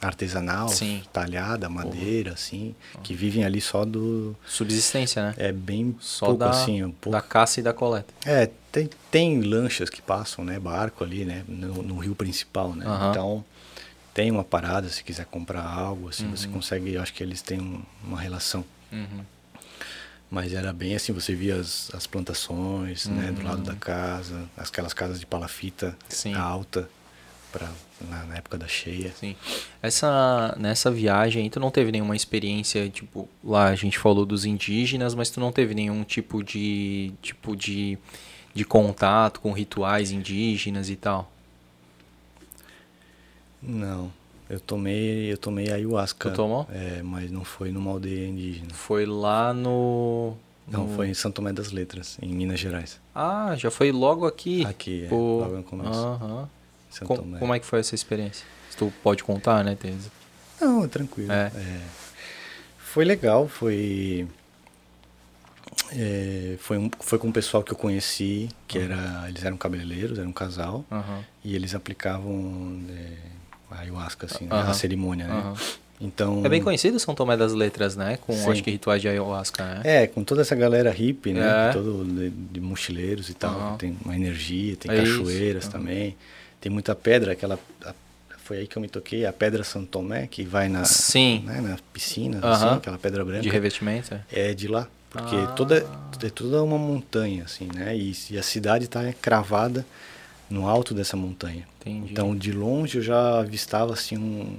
artesanal, 0.01 0.69
Sim. 0.69 1.03
talhada, 1.13 1.69
madeira, 1.69 2.33
assim, 2.33 2.75
que 3.03 3.15
vivem 3.15 3.45
ali 3.45 3.61
só 3.61 3.85
do 3.85 4.37
Subsistência, 4.47 5.23
né? 5.23 5.35
é 5.39 5.51
bem 5.53 5.97
Só 6.01 6.27
pouco 6.27 6.41
da, 6.41 6.51
assim, 6.51 6.83
um 6.83 6.91
pouco. 6.91 7.17
da 7.17 7.23
caça 7.23 7.61
e 7.61 7.63
da 7.63 7.73
coleta. 7.73 8.13
É, 8.25 8.51
tem, 8.71 8.89
tem 9.11 9.41
lanchas 9.41 9.89
que 9.89 10.03
passam, 10.03 10.45
né, 10.45 10.59
barco 10.59 11.03
ali, 11.03 11.25
né, 11.25 11.43
no, 11.49 11.83
no 11.83 11.99
rio 11.99 12.15
principal, 12.15 12.75
né. 12.75 12.85
Aham. 12.87 13.11
Então 13.11 13.45
tem 14.13 14.31
uma 14.31 14.45
parada 14.45 14.89
se 14.89 15.03
quiser 15.03 15.25
comprar 15.27 15.65
algo, 15.65 16.09
assim, 16.11 16.27
Uhum. 16.27 16.37
você 16.37 16.47
consegue, 16.49 16.93
eu 16.95 17.03
acho 17.03 17.13
que 17.13 17.23
eles 17.23 17.43
têm 17.43 17.61
um- 17.61 17.83
uma 18.05 18.21
relação. 18.21 18.65
Uhum. 18.93 19.25
Mas 20.31 20.53
era 20.53 20.73
bem 20.73 20.97
assim, 20.97 21.13
você 21.13 21.35
via 21.35 21.57
as, 21.57 21.91
as 21.95 22.07
plantações, 22.07 23.07
né, 23.07 23.31
do 23.31 23.43
lado 23.45 23.63
da 23.63 23.75
casa, 23.77 24.49
aquelas 24.57 24.93
casas 24.93 25.21
de 25.21 25.27
palafita 25.27 25.87
Uhum. 25.87 25.95
Sim. 26.09 26.35
alta 26.35 26.89
para 27.53 27.71
na, 28.01 28.25
na 28.25 28.37
época 28.37 28.59
da 28.59 28.67
cheia. 28.67 29.13
Sim. 29.13 29.37
Essa, 29.81 30.55
nessa 30.59 30.91
viagem 30.91 31.49
tu 31.49 31.61
não 31.61 31.71
teve 31.71 31.93
nenhuma 31.93 32.17
experiência, 32.17 32.89
tipo, 32.89 33.29
lá 33.45 33.67
a 33.67 33.77
gente 33.77 33.97
falou 33.99 34.27
dos 34.27 34.45
indígenas, 34.45 35.15
mas 35.15 35.31
tu 35.31 35.39
não 35.39 35.53
teve 35.53 35.73
nenhum 35.75 36.03
tipo 36.03 36.43
de, 36.43 37.13
tipo 37.23 37.55
de, 37.55 37.97
de 38.53 38.65
contato 38.65 39.41
com 39.41 39.53
rituais 39.53 40.11
indígenas 40.11 40.91
e 40.91 40.97
tal? 40.97 41.31
Não, 43.63 44.13
eu 44.49 44.61
tomei, 44.61 45.33
eu 45.33 45.39
tomei 45.39 45.71
ayahuasca. 45.73 46.31
Tu 46.31 46.37
tomou? 46.37 46.67
É, 46.73 47.03
mas 47.03 47.31
não 47.31 47.45
foi 47.45 47.71
numa 47.71 47.91
aldeia 47.91 48.27
indígena. 48.29 48.69
Foi 48.75 49.05
lá 49.07 49.53
no... 49.55 50.35
Não, 50.67 50.87
no- 50.87 50.95
foi 50.97 51.09
em 51.09 51.15
Santo 51.15 51.35
Tomé 51.37 51.53
das 51.53 51.71
Letras, 51.73 52.17
em 52.23 52.29
Minas 52.33 52.59
Gerais. 52.59 52.99
Ah, 53.15 53.55
já 53.57 53.71
foi 53.71 53.93
logo 53.93 54.27
aqui. 54.27 54.65
Aqui, 54.65 55.05
é, 55.05 55.09
Pô, 55.09 55.41
logo 55.41 55.57
no 55.57 55.63
começo. 55.63 55.91
Aham. 55.91 56.49
Santo 56.91 57.07
Com- 57.07 57.17
Tomé. 57.17 57.39
como 57.39 57.55
é 57.55 57.59
que 57.61 57.67
foi 57.67 57.81
essa 57.81 57.95
experiência? 57.95 58.47
Se 58.71 58.77
tu 58.77 58.93
pode 59.03 59.23
contar, 59.25 59.63
né, 59.63 59.75
Teresa? 59.75 60.11
Não, 60.61 60.85
é 60.85 60.89
tranquilo. 60.89 61.31
É. 61.33 61.51
É. 61.55 61.81
Foi 62.79 63.05
legal, 63.05 63.47
foi. 63.49 64.27
é, 65.93 66.57
foi, 66.61 66.79
um, 66.79 66.91
foi 67.01 67.19
com 67.19 67.29
um 67.29 67.33
pessoal 67.33 67.63
que 67.63 67.73
eu 67.73 67.77
conheci, 67.77 68.49
que 68.67 68.79
era. 68.79 69.25
Eles 69.29 69.45
eram 69.45 69.57
cabeleireiros, 69.57 70.19
era 70.19 70.27
um 70.29 70.33
casal, 70.33 70.85
Aham. 70.91 71.25
e 71.45 71.55
eles 71.55 71.75
aplicavam 71.75 72.81
é, 72.91 73.17
a 73.77 73.81
ayahuasca, 73.81 74.27
assim, 74.27 74.45
né, 74.45 74.51
Aham. 74.55 74.71
a 74.71 74.75
cerimônia, 74.75 75.27
né? 75.27 75.35
Aham. 75.35 75.55
Então. 76.01 76.43
É 76.45 76.49
bem 76.49 76.61
conhecido 76.61 76.99
São 76.99 77.15
Tomé 77.15 77.37
das 77.37 77.53
Letras, 77.53 77.95
né? 77.97 78.19
Com, 78.27 78.33
Sim. 78.35 78.51
acho 78.51 78.63
que, 78.65 78.71
rituais 78.71 79.01
de 79.01 79.09
ayahuasca, 79.09 79.65
né? 79.65 79.81
É, 79.85 80.07
com 80.07 80.25
toda 80.25 80.43
essa 80.43 80.55
galera 80.55 80.91
hippie, 80.91 81.33
né? 81.33 81.69
É. 81.69 81.73
Todo 81.73 82.05
de, 82.05 82.31
de 82.31 82.61
mochileiros 82.61 83.29
e 83.31 83.35
tal. 83.35 83.53
Aham. 83.59 83.77
Tem 83.77 83.97
uma 84.05 84.15
energia, 84.15 84.77
tem 84.77 84.91
É 84.91 84.97
cachoeiras 84.97 85.65
Aham. 85.65 85.73
também. 85.73 86.17
Tem 86.61 86.71
muita 86.71 86.95
pedra, 86.95 87.33
aquela. 87.33 87.59
a- 87.85 87.95
foi 88.39 88.59
aí 88.59 88.67
que 88.67 88.77
eu 88.77 88.83
me 88.83 88.89
toquei, 88.89 89.25
a 89.25 89.33
pedra 89.33 89.65
Santo 89.65 89.87
Tomé, 89.87 90.27
que 90.27 90.45
vai 90.45 90.69
na, 90.69 90.85
Sim. 90.85 91.45
né, 91.47 91.63
na 91.63 91.79
piscina, 91.95 92.41
Aham. 92.43 92.53
assim, 92.53 92.77
aquela 92.77 92.99
pedra 92.99 93.25
branca. 93.25 93.41
De 93.41 93.49
revestimento? 93.49 94.13
é? 94.31 94.51
É 94.51 94.53
de 94.55 94.69
lá, 94.69 94.87
porque 95.09 95.47
Ah. 95.49 95.53
toda 95.57 95.87
é 96.23 96.29
toda 96.29 96.63
uma 96.63 96.77
montanha 96.77 97.45
assim, 97.45 97.69
né? 97.75 97.97
E, 97.97 98.13
e 98.31 98.37
a 98.39 98.43
cidade 98.43 98.85
está 98.85 99.11
cravada 99.15 99.87
no 100.51 100.69
alto 100.69 100.95
dessa 100.95 101.17
montanha. 101.17 101.67
Entendi. 101.81 102.13
Então, 102.13 102.37
de 102.37 102.53
longe 102.53 102.99
eu 102.99 103.03
já 103.03 103.41
avistava 103.41 103.93
assim 103.93 104.17
um, 104.17 104.59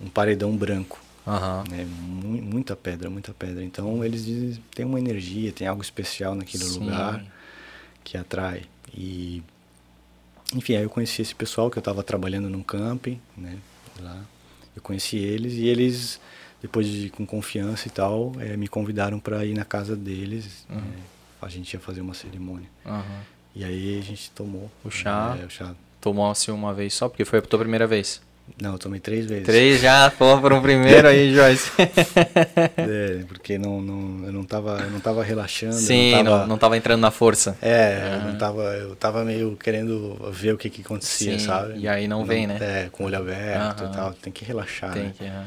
um 0.00 0.08
paredão 0.08 0.56
branco, 0.56 1.00
Aham. 1.26 1.64
né? 1.70 1.84
Mu- 1.84 2.42
muita 2.42 2.74
pedra, 2.76 3.08
muita 3.10 3.32
pedra. 3.32 3.62
Então, 3.64 4.04
eles 4.04 4.24
dizem 4.24 4.62
tem 4.74 4.84
uma 4.86 4.98
energia, 4.98 5.52
tem 5.52 5.66
algo 5.66 5.82
especial 5.82 6.34
naquele 6.34 6.64
Sim. 6.64 6.78
lugar 6.80 7.24
que 8.04 8.16
atrai. 8.16 8.62
E 8.96 9.42
enfim, 10.54 10.76
aí 10.76 10.82
eu 10.82 10.90
conheci 10.90 11.20
esse 11.20 11.34
pessoal 11.34 11.70
que 11.70 11.76
eu 11.76 11.80
estava 11.80 12.02
trabalhando 12.02 12.48
num 12.48 12.62
camping, 12.62 13.20
né? 13.36 13.58
Lá. 14.00 14.22
Eu 14.74 14.80
conheci 14.80 15.16
eles 15.18 15.54
e 15.54 15.66
eles, 15.66 16.18
depois 16.62 16.86
de 16.86 17.10
com 17.10 17.26
confiança 17.26 17.86
e 17.88 17.90
tal, 17.90 18.32
eh, 18.38 18.56
me 18.56 18.66
convidaram 18.68 19.18
para 19.20 19.44
ir 19.44 19.52
na 19.54 19.64
casa 19.64 19.94
deles. 19.94 20.64
Uhum. 20.70 20.78
eh, 20.78 21.02
a 21.42 21.48
gente 21.48 21.72
ia 21.74 21.80
fazer 21.80 22.00
uma 22.00 22.14
cerimônia. 22.14 22.68
Aham. 22.86 23.20
E 23.58 23.64
aí 23.64 23.98
a 23.98 24.02
gente 24.02 24.30
tomou 24.30 24.70
O 24.84 24.90
chá? 24.90 25.36
É, 25.42 25.44
o 25.44 25.50
chá. 25.50 25.74
Tomou 26.00 26.30
assim 26.30 26.52
uma 26.52 26.72
vez 26.72 26.94
só, 26.94 27.08
porque 27.08 27.24
foi 27.24 27.40
a 27.40 27.42
tua 27.42 27.58
primeira 27.58 27.88
vez. 27.88 28.20
Não, 28.62 28.74
eu 28.74 28.78
tomei 28.78 29.00
três 29.00 29.26
vezes. 29.26 29.44
Três 29.44 29.80
já, 29.80 30.10
pô, 30.12 30.38
por 30.40 30.52
um 30.52 30.62
primeiro 30.62 31.08
aí, 31.08 31.34
Joyce. 31.34 31.70
É, 32.78 33.24
porque 33.26 33.58
não, 33.58 33.82
não, 33.82 34.26
eu 34.26 34.32
não 34.32 34.44
tava, 34.44 34.78
eu 34.82 34.90
não 34.90 35.00
tava 35.00 35.22
relaxando. 35.24 35.74
Sim, 35.74 36.12
não 36.12 36.22
não, 36.22 36.30
tava, 36.32 36.46
não 36.46 36.58
tava 36.58 36.76
entrando 36.76 37.00
na 37.00 37.10
força. 37.10 37.58
É, 37.60 38.14
eu 38.14 38.20
não 38.30 38.38
tava, 38.38 38.62
eu 38.76 38.94
tava 38.96 39.24
meio 39.24 39.56
querendo 39.56 40.16
ver 40.30 40.54
o 40.54 40.56
que 40.58 40.70
que 40.70 40.82
acontecia, 40.82 41.38
Sim, 41.38 41.44
sabe? 41.44 41.80
e 41.80 41.88
aí 41.88 42.06
não 42.06 42.24
vem, 42.24 42.46
né? 42.46 42.58
É, 42.60 42.88
com 42.90 43.02
o 43.02 43.06
olho 43.06 43.18
aberto 43.18 43.84
e 43.84 43.88
tal, 43.92 44.14
tem 44.14 44.32
que 44.32 44.44
relaxar, 44.44 44.92
Tem 44.92 45.04
né? 45.04 45.12
que. 45.18 45.24
aham. 45.24 45.44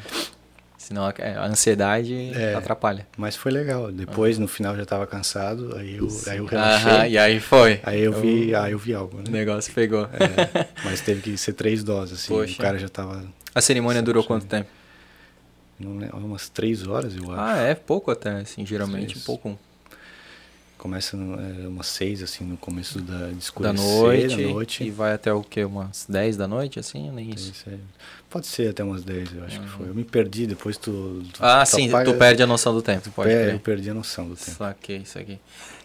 Senão 0.81 1.05
a, 1.05 1.13
a 1.39 1.45
ansiedade 1.45 2.31
É. 2.35 2.55
atrapalha. 2.55 3.07
Mas 3.15 3.35
foi 3.35 3.51
legal. 3.51 3.91
Depois, 3.91 4.39
no 4.39 4.47
final, 4.47 4.75
já 4.75 4.83
tava 4.85 5.05
cansado, 5.05 5.75
aí 5.77 5.97
eu, 5.97 6.07
aí 6.27 6.37
eu 6.37 6.45
relaxei. 6.45 7.11
e 7.11 7.17
aí 7.19 7.39
foi. 7.39 7.79
Aí 7.83 8.01
eu 8.01 8.11
vi, 8.13 8.53
aí 8.55 8.71
eu 8.71 8.79
vi 8.79 8.93
algo, 8.93 9.17
O 9.17 9.21
né? 9.21 9.25
negócio 9.29 9.71
pegou. 9.73 10.05
É, 10.05 10.67
mas 10.83 10.99
teve 10.99 11.21
que 11.21 11.37
ser 11.37 11.53
três 11.53 11.83
doses, 11.83 12.19
assim. 12.19 12.33
Poxa. 12.33 12.53
O 12.53 12.57
cara 12.57 12.79
já 12.79 12.89
tava, 12.89 13.23
A 13.53 13.61
cerimônia 13.61 14.01
durou 14.01 14.23
quanto 14.23 14.47
tempo? 14.47 14.69
não 15.79 15.97
umas 16.19 16.49
três 16.49 16.85
horas, 16.87 17.15
eu 17.15 17.31
acho. 17.31 17.39
Ah, 17.41 17.57
é 17.61 17.75
pouco 17.75 18.11
até, 18.11 18.31
assim, 18.37 18.65
geralmente 18.65 19.09
Três. 19.13 19.23
pouco. 19.25 19.57
Começa 20.81 21.15
é, 21.15 21.67
umas 21.67 21.85
seis, 21.85 22.23
assim, 22.23 22.43
no 22.43 22.57
começo 22.57 22.99
da, 22.99 23.27
de 23.27 23.33
Da 23.33 23.37
escurecer, 23.37 23.77
noite, 23.77 24.27
da 24.29 24.37
noite. 24.49 24.83
E 24.83 24.89
vai 24.89 25.13
até 25.13 25.31
o 25.31 25.43
que? 25.43 25.63
Umas 25.63 26.07
10 26.09 26.37
da 26.37 26.47
noite, 26.47 26.79
assim? 26.79 27.11
Nem 27.11 27.29
isso. 27.29 27.51
Isso 27.51 27.69
aí. 27.69 27.79
Pode 28.27 28.47
ser 28.47 28.71
até 28.71 28.83
umas 28.83 29.03
10, 29.03 29.35
eu 29.35 29.43
acho 29.43 29.61
que 29.61 29.67
foi. 29.69 29.89
Eu 29.89 29.93
me 29.93 30.03
perdi, 30.03 30.47
depois 30.47 30.77
tu... 30.77 31.21
tu 31.31 31.39
Ah, 31.39 31.63
tu 31.63 31.75
sim, 31.75 31.87
apaga- 31.87 32.11
tu 32.11 32.17
perde 32.17 32.41
a 32.41 32.47
noção 32.47 32.73
do 32.73 32.81
tempo, 32.81 33.11
pode 33.11 33.31
É, 33.31 33.53
eu 33.53 33.59
perdi 33.59 33.91
a 33.91 33.93
noção 33.93 34.27
do 34.27 34.35
tempo. 34.35 34.57
Saquei 34.57 34.97
isso 34.97 35.19
aqui. 35.19 35.37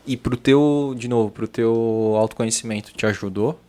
E 0.07 0.17
pro 0.17 0.35
teu, 0.35 0.95
de 0.97 1.09
novo, 1.09 1.31
pro 1.31 1.47
teu 1.47 2.15
autoconhecimento, 2.17 2.93
te 2.95 3.05
ajudou? 3.05 3.61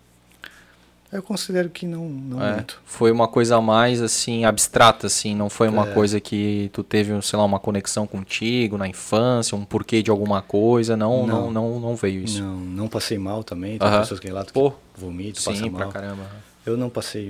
Eu 1.11 1.23
considero 1.23 1.69
que 1.69 1.85
não, 1.85 2.07
não 2.09 2.43
É, 2.43 2.53
muito. 2.55 2.81
foi 2.85 3.11
uma 3.11 3.27
coisa 3.29 3.61
mais 3.61 4.01
assim 4.01 4.43
abstrata 4.43 5.07
assim, 5.07 5.33
não 5.33 5.49
foi 5.49 5.69
uma 5.69 5.87
É. 5.87 5.93
coisa 5.93 6.19
que 6.19 6.69
tu 6.73 6.83
teve, 6.83 7.19
sei 7.21 7.39
lá, 7.39 7.45
uma 7.45 7.59
conexão 7.59 8.05
contigo 8.05 8.77
na 8.77 8.87
infância, 8.87 9.55
um 9.55 9.63
porquê 9.63 10.03
de 10.03 10.11
alguma 10.11 10.41
coisa, 10.41 10.97
não, 10.97 11.25
não, 11.25 11.45
Não. 11.45 11.51
não, 11.51 11.79
não 11.79 11.95
veio 11.95 12.23
isso. 12.23 12.41
Não, 12.43 12.57
não 12.59 12.87
passei 12.89 13.17
mal 13.17 13.41
também. 13.43 13.77
Tem 13.77 13.87
Aham. 13.87 14.01
pessoas 14.01 14.19
que 14.19 14.27
relatam 14.27 14.53
Pô, 14.53 14.71
que 14.71 14.77
vomito, 14.99 15.39
Sim, 15.41 15.45
passa 15.51 15.69
mal. 15.69 15.89
caramba. 15.89 16.29
Eu 16.65 16.75
não 16.75 16.89
passei, 16.89 17.25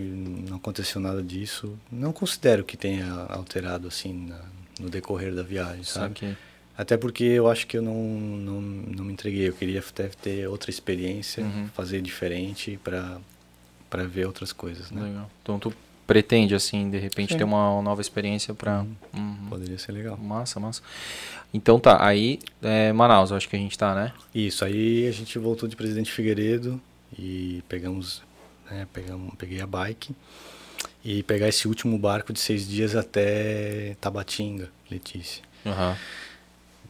não 0.50 0.58
aconteceu 0.58 1.00
nada 1.00 1.22
disso. 1.22 1.78
Não 1.92 2.12
considero 2.12 2.64
que 2.64 2.76
tenha 2.76 3.28
alterado 3.30 3.88
assim 3.88 4.12
na- 4.28 4.42
no 4.80 4.90
decorrer 4.90 5.36
da 5.36 5.44
viagem, 5.44 5.84
sabe? 5.84 6.20
Sabe? 6.20 6.38
Até 6.76 6.98
porque 6.98 7.24
eu 7.24 7.48
acho 7.48 7.68
que 7.68 7.78
eu 7.78 7.82
não, 7.84 7.96
não, 7.96 8.62
não 8.62 9.04
me 9.06 9.14
entreguei. 9.14 9.48
Eu 9.48 9.54
queria 9.54 9.80
até 9.80 10.08
ter 10.08 10.48
outra 10.48 10.72
experiência, 10.72 11.44
Uhum. 11.44 11.68
fazer 11.76 12.02
diferente 12.02 12.80
para 12.84 13.18
para 13.90 14.04
ver 14.06 14.26
outras 14.26 14.52
coisas, 14.52 14.92
né? 14.92 15.02
Legal. 15.02 15.30
Então 15.42 15.60
tu 15.60 15.74
pretende 16.06 16.56
assim, 16.56 16.90
de 16.90 16.98
repente 16.98 17.34
Sim. 17.34 17.40
ter 17.40 17.44
uma 17.44 17.82
nova 17.82 18.02
experiência 18.02 18.54
pra. 18.54 18.86
Uhum. 19.14 19.48
Poderia 19.50 19.78
ser 19.78 19.92
legal. 19.92 20.18
Massa, 20.18 20.60
massa. 20.60 20.82
Então 21.54 21.80
tá, 21.80 22.06
aí 22.06 22.40
é, 22.62 22.92
Manaus, 22.94 23.32
acho 23.32 23.48
que 23.48 23.56
a 23.56 23.60
gente 23.60 23.78
tá, 23.78 23.94
né? 23.94 24.14
Isso, 24.34 24.64
aí 24.64 25.08
a 25.08 25.12
gente 25.12 25.38
voltou 25.38 25.68
de 25.68 25.76
Presidente 25.76 26.12
Figueiredo 26.12 26.80
e 27.18 27.64
pegamos, 27.70 28.22
né, 28.70 28.88
pegamos, 28.92 29.34
peguei 29.38 29.62
a 29.62 29.68
bike 29.68 30.14
e 31.04 31.24
pegar 31.24 31.48
esse 31.48 31.68
último 31.68 31.98
barco 31.98 32.34
de 32.34 32.40
seis 32.40 32.68
dias 32.68 32.96
até 32.96 33.96
Tabatinga, 34.02 34.70
Letícia. 34.90 35.44
Aham. 35.66 35.98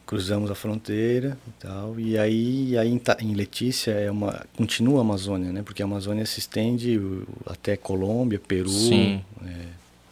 Cruzamos 0.07 0.49
a 0.49 0.55
fronteira 0.55 1.37
e 1.47 1.51
tal, 1.59 1.99
e 1.99 2.17
aí, 2.17 2.77
aí 2.77 2.89
em, 2.89 3.01
em 3.19 3.33
Letícia 3.35 3.91
é 3.91 4.09
uma, 4.09 4.45
continua 4.55 4.99
a 4.99 5.01
Amazônia, 5.01 5.51
né? 5.51 5.61
Porque 5.61 5.81
a 5.81 5.85
Amazônia 5.85 6.25
se 6.25 6.39
estende 6.39 6.99
até 7.45 7.75
Colômbia, 7.75 8.39
Peru, 8.39 8.69
Sim. 8.69 9.21
é, 9.45 9.65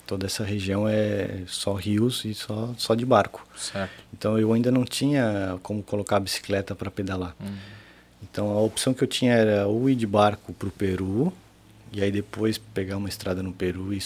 toda 0.05 0.25
essa 0.25 0.43
região 0.43 0.87
é 0.87 1.43
só 1.47 1.73
rios 1.73 2.25
e 2.25 2.33
só, 2.33 2.73
só 2.77 2.93
de 2.93 3.05
barco. 3.05 3.47
Certo. 3.55 4.03
Então 4.13 4.37
eu 4.37 4.51
ainda 4.53 4.69
não 4.69 4.83
tinha 4.83 5.57
como 5.63 5.81
colocar 5.81 6.17
a 6.17 6.19
bicicleta 6.19 6.75
para 6.75 6.91
pedalar. 6.91 7.35
Uhum. 7.39 7.55
Então 8.21 8.51
a 8.51 8.61
opção 8.61 8.93
que 8.93 9.03
eu 9.03 9.07
tinha 9.07 9.33
era 9.33 9.65
ou 9.65 9.89
ir 9.89 9.95
de 9.95 10.05
barco 10.05 10.53
para 10.53 10.67
o 10.67 10.71
Peru 10.71 11.31
e 11.91 12.03
aí 12.03 12.11
depois 12.11 12.57
pegar 12.57 12.97
uma 12.97 13.07
estrada 13.07 13.41
no 13.41 13.53
Peru 13.53 13.93
e, 13.93 13.97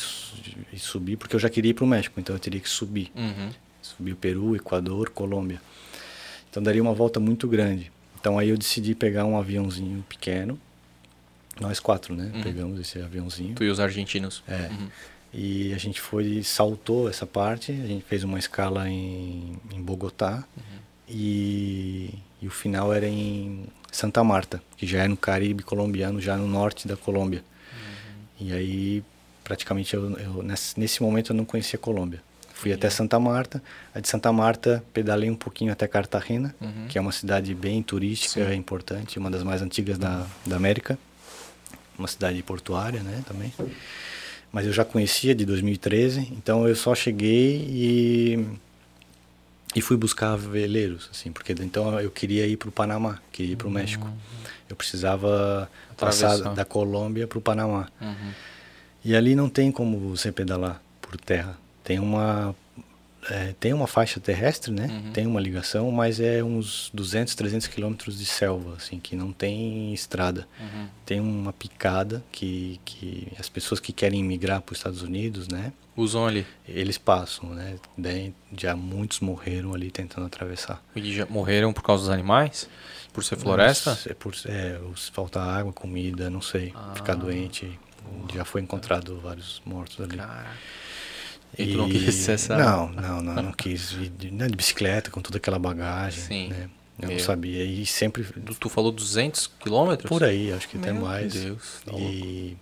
e 0.71 0.77
subir, 0.77 1.17
porque 1.17 1.35
eu 1.35 1.39
já 1.39 1.49
queria 1.49 1.71
ir 1.71 1.73
para 1.73 1.83
o 1.83 1.87
México, 1.87 2.19
então 2.19 2.35
eu 2.35 2.39
teria 2.39 2.59
que 2.59 2.69
subir. 2.69 3.11
Uhum. 3.15 3.49
Subir 3.81 4.11
o 4.11 4.15
Peru, 4.15 4.55
Equador, 4.55 5.09
Colômbia. 5.09 5.59
Então 6.49 6.61
daria 6.63 6.81
uma 6.81 6.93
volta 6.93 7.19
muito 7.19 7.47
grande. 7.47 7.91
Então 8.19 8.37
aí 8.37 8.49
eu 8.49 8.57
decidi 8.57 8.93
pegar 8.95 9.25
um 9.25 9.37
aviãozinho 9.37 10.03
pequeno. 10.09 10.59
Nós 11.59 11.79
quatro, 11.79 12.15
né? 12.15 12.31
Uhum. 12.33 12.41
Pegamos 12.43 12.79
esse 12.79 12.99
aviãozinho. 13.01 13.55
Tu 13.55 13.63
e 13.65 13.69
os 13.69 13.79
argentinos. 13.79 14.43
É. 14.47 14.69
Uhum. 14.69 14.87
E 15.33 15.73
a 15.73 15.77
gente 15.77 16.01
foi, 16.01 16.41
saltou 16.43 17.07
essa 17.07 17.25
parte, 17.27 17.71
a 17.71 17.85
gente 17.85 18.03
fez 18.05 18.23
uma 18.23 18.39
escala 18.39 18.89
em, 18.89 19.57
em 19.71 19.81
Bogotá 19.81 20.43
e, 21.07 22.09
e 22.41 22.47
o 22.47 22.51
final 22.51 22.93
era 22.93 23.07
em 23.07 23.65
Santa 23.91 24.23
Marta, 24.23 24.61
que 24.77 24.87
já 24.87 25.03
é 25.03 25.07
no 25.07 25.17
Caribe 25.17 25.63
colombiano, 25.63 26.19
já 26.21 26.35
no 26.37 26.47
norte 26.47 26.87
da 26.87 26.95
Colômbia. 26.97 27.43
E 28.39 28.53
aí, 28.53 29.03
praticamente, 29.43 29.93
eu, 29.93 30.17
eu- 30.17 30.41
nesse, 30.43 30.79
nesse 30.79 31.01
momento 31.03 31.31
eu 31.31 31.35
não 31.35 31.45
conhecia 31.45 31.77
a 31.77 31.81
Colômbia. 31.81 32.21
Fui 32.59 32.73
até 32.73 32.89
Santa 32.89 33.17
Marta, 33.19 33.63
aí 33.95 34.01
de 34.01 34.09
Santa 34.09 34.31
Marta 34.33 34.83
pedalei 34.93 35.29
um 35.29 35.35
pouquinho 35.35 35.71
até 35.71 35.87
Cartagena, 35.87 36.53
Uhum. 36.59 36.87
que 36.89 36.97
é 36.97 37.01
uma 37.01 37.11
cidade 37.13 37.55
bem 37.55 37.81
turística, 37.81 38.45
Sim. 38.45 38.53
importante, 38.55 39.17
uma 39.17 39.31
das 39.31 39.43
mais 39.43 39.61
antigas 39.61 39.97
da, 39.97 40.25
da 40.45 40.55
América. 40.57 40.97
Uma 41.97 42.07
cidade 42.07 42.41
portuária, 42.43 43.01
né, 43.01 43.23
também 43.27 43.53
mas 44.51 44.65
eu 44.65 44.73
já 44.73 44.83
conhecia 44.83 45.35
de 45.35 45.45
2013, 45.45 46.27
então 46.31 46.67
eu 46.67 46.75
só 46.75 46.95
cheguei 46.95 47.57
e 47.69 48.45
e 49.75 49.81
fui 49.81 49.95
buscar 49.95 50.35
veleiros, 50.35 51.07
assim, 51.11 51.31
porque 51.31 51.53
então 51.53 51.99
eu 51.99 52.09
queria 52.09 52.47
ir 52.47 52.57
para 52.57 52.69
o 52.69 52.71
Panamá, 52.71 53.19
queria 53.31 53.53
ir 53.53 53.55
para 53.55 53.67
o 53.67 53.71
México. 53.71 54.09
Eu 54.67 54.75
precisava 54.75 55.69
passar 55.95 56.27
Atravessar. 56.31 56.55
da 56.55 56.65
Colômbia 56.65 57.27
para 57.27 57.37
o 57.37 57.41
Panamá. 57.41 57.87
Uhum. 58.01 58.31
E 59.05 59.15
ali 59.15 59.35
não 59.35 59.47
tem 59.47 59.71
como 59.71 59.99
você 59.99 60.31
pedalar 60.31 60.81
por 60.99 61.15
terra. 61.17 61.55
Tem 61.89 61.97
uma 61.99 62.55
é, 63.31 63.53
tem 63.59 63.73
uma 63.73 63.87
faixa 63.87 64.19
terrestre, 64.19 64.71
né? 64.71 64.85
Uhum. 64.89 65.11
Tem 65.11 65.25
uma 65.27 65.41
ligação, 65.41 65.91
mas 65.91 66.19
é 66.19 66.41
uns 66.43 66.89
200, 66.93 67.33
300 67.35 67.65
quilômetros 67.67 68.17
de 68.19 68.25
selva, 68.25 68.75
assim, 68.77 68.99
que 68.99 69.15
não 69.15 69.31
tem 69.33 69.91
estrada 69.93 70.47
Uhum. 70.59 70.87
tem 71.05 71.19
uma 71.19 71.51
picada 71.51 72.23
que, 72.31 72.79
que 72.85 73.27
as 73.39 73.49
pessoas 73.49 73.79
que 73.79 73.91
querem 73.91 74.23
migrar 74.23 74.61
para 74.61 74.71
os 74.73 74.79
Estados 74.79 75.01
Unidos, 75.01 75.47
né, 75.47 75.73
Usam 75.97 76.25
ali. 76.27 76.45
eles 76.67 76.97
passam, 76.99 77.49
né, 77.53 77.75
daí 77.97 78.33
já 78.55 78.75
muitos 78.75 79.19
morreram 79.19 79.73
ali 79.73 79.89
tentando 79.91 80.27
atravessar. 80.27 80.81
E 80.95 81.11
já 81.11 81.25
morreram 81.25 81.73
por 81.73 81.81
causa 81.83 82.03
dos 82.03 82.09
animais? 82.11 82.69
Por 83.11 83.23
ser 83.23 83.35
floresta? 83.37 83.97
É 84.07 84.13
por 84.13 84.33
é, 84.45 84.79
os- 84.93 85.09
falta 85.09 85.41
água, 85.41 85.73
comida, 85.73 86.29
não 86.29 86.41
sei, 86.41 86.71
Ah. 86.75 86.93
ficar 86.95 87.15
doente, 87.15 87.77
já 88.33 88.45
foi 88.45 88.61
encontrado 88.61 89.19
vários 89.19 89.61
mortos 89.65 89.99
ali. 89.99 90.17
Cara. 90.17 90.47
E 91.57 91.67
tu 91.67 91.77
não 91.77 91.89
quis 91.89 92.29
essa... 92.29 92.57
Não, 92.57 92.89
não, 92.89 93.21
não, 93.21 93.43
não 93.43 93.51
quis 93.51 93.89
de, 94.17 94.31
né, 94.31 94.47
de 94.47 94.55
bicicleta 94.55 95.09
com 95.11 95.21
toda 95.21 95.37
aquela 95.37 95.59
bagagem, 95.59 96.23
Sim. 96.23 96.47
né, 96.49 96.69
eu 97.01 97.07
Meu. 97.09 97.17
não 97.17 97.23
sabia, 97.25 97.63
e 97.63 97.85
sempre 97.85 98.23
Tu- 98.59 98.69
falou 98.69 98.91
200 98.91 99.47
quilômetros? 99.59 100.07
por 100.07 100.23
aí, 100.23 100.53
acho 100.53 100.67
que 100.69 100.77
até 100.77 100.93
Meu 100.93 101.03
mais. 101.03 101.33
Deus, 101.33 101.81
tá 101.85 101.91
e, 101.95 102.55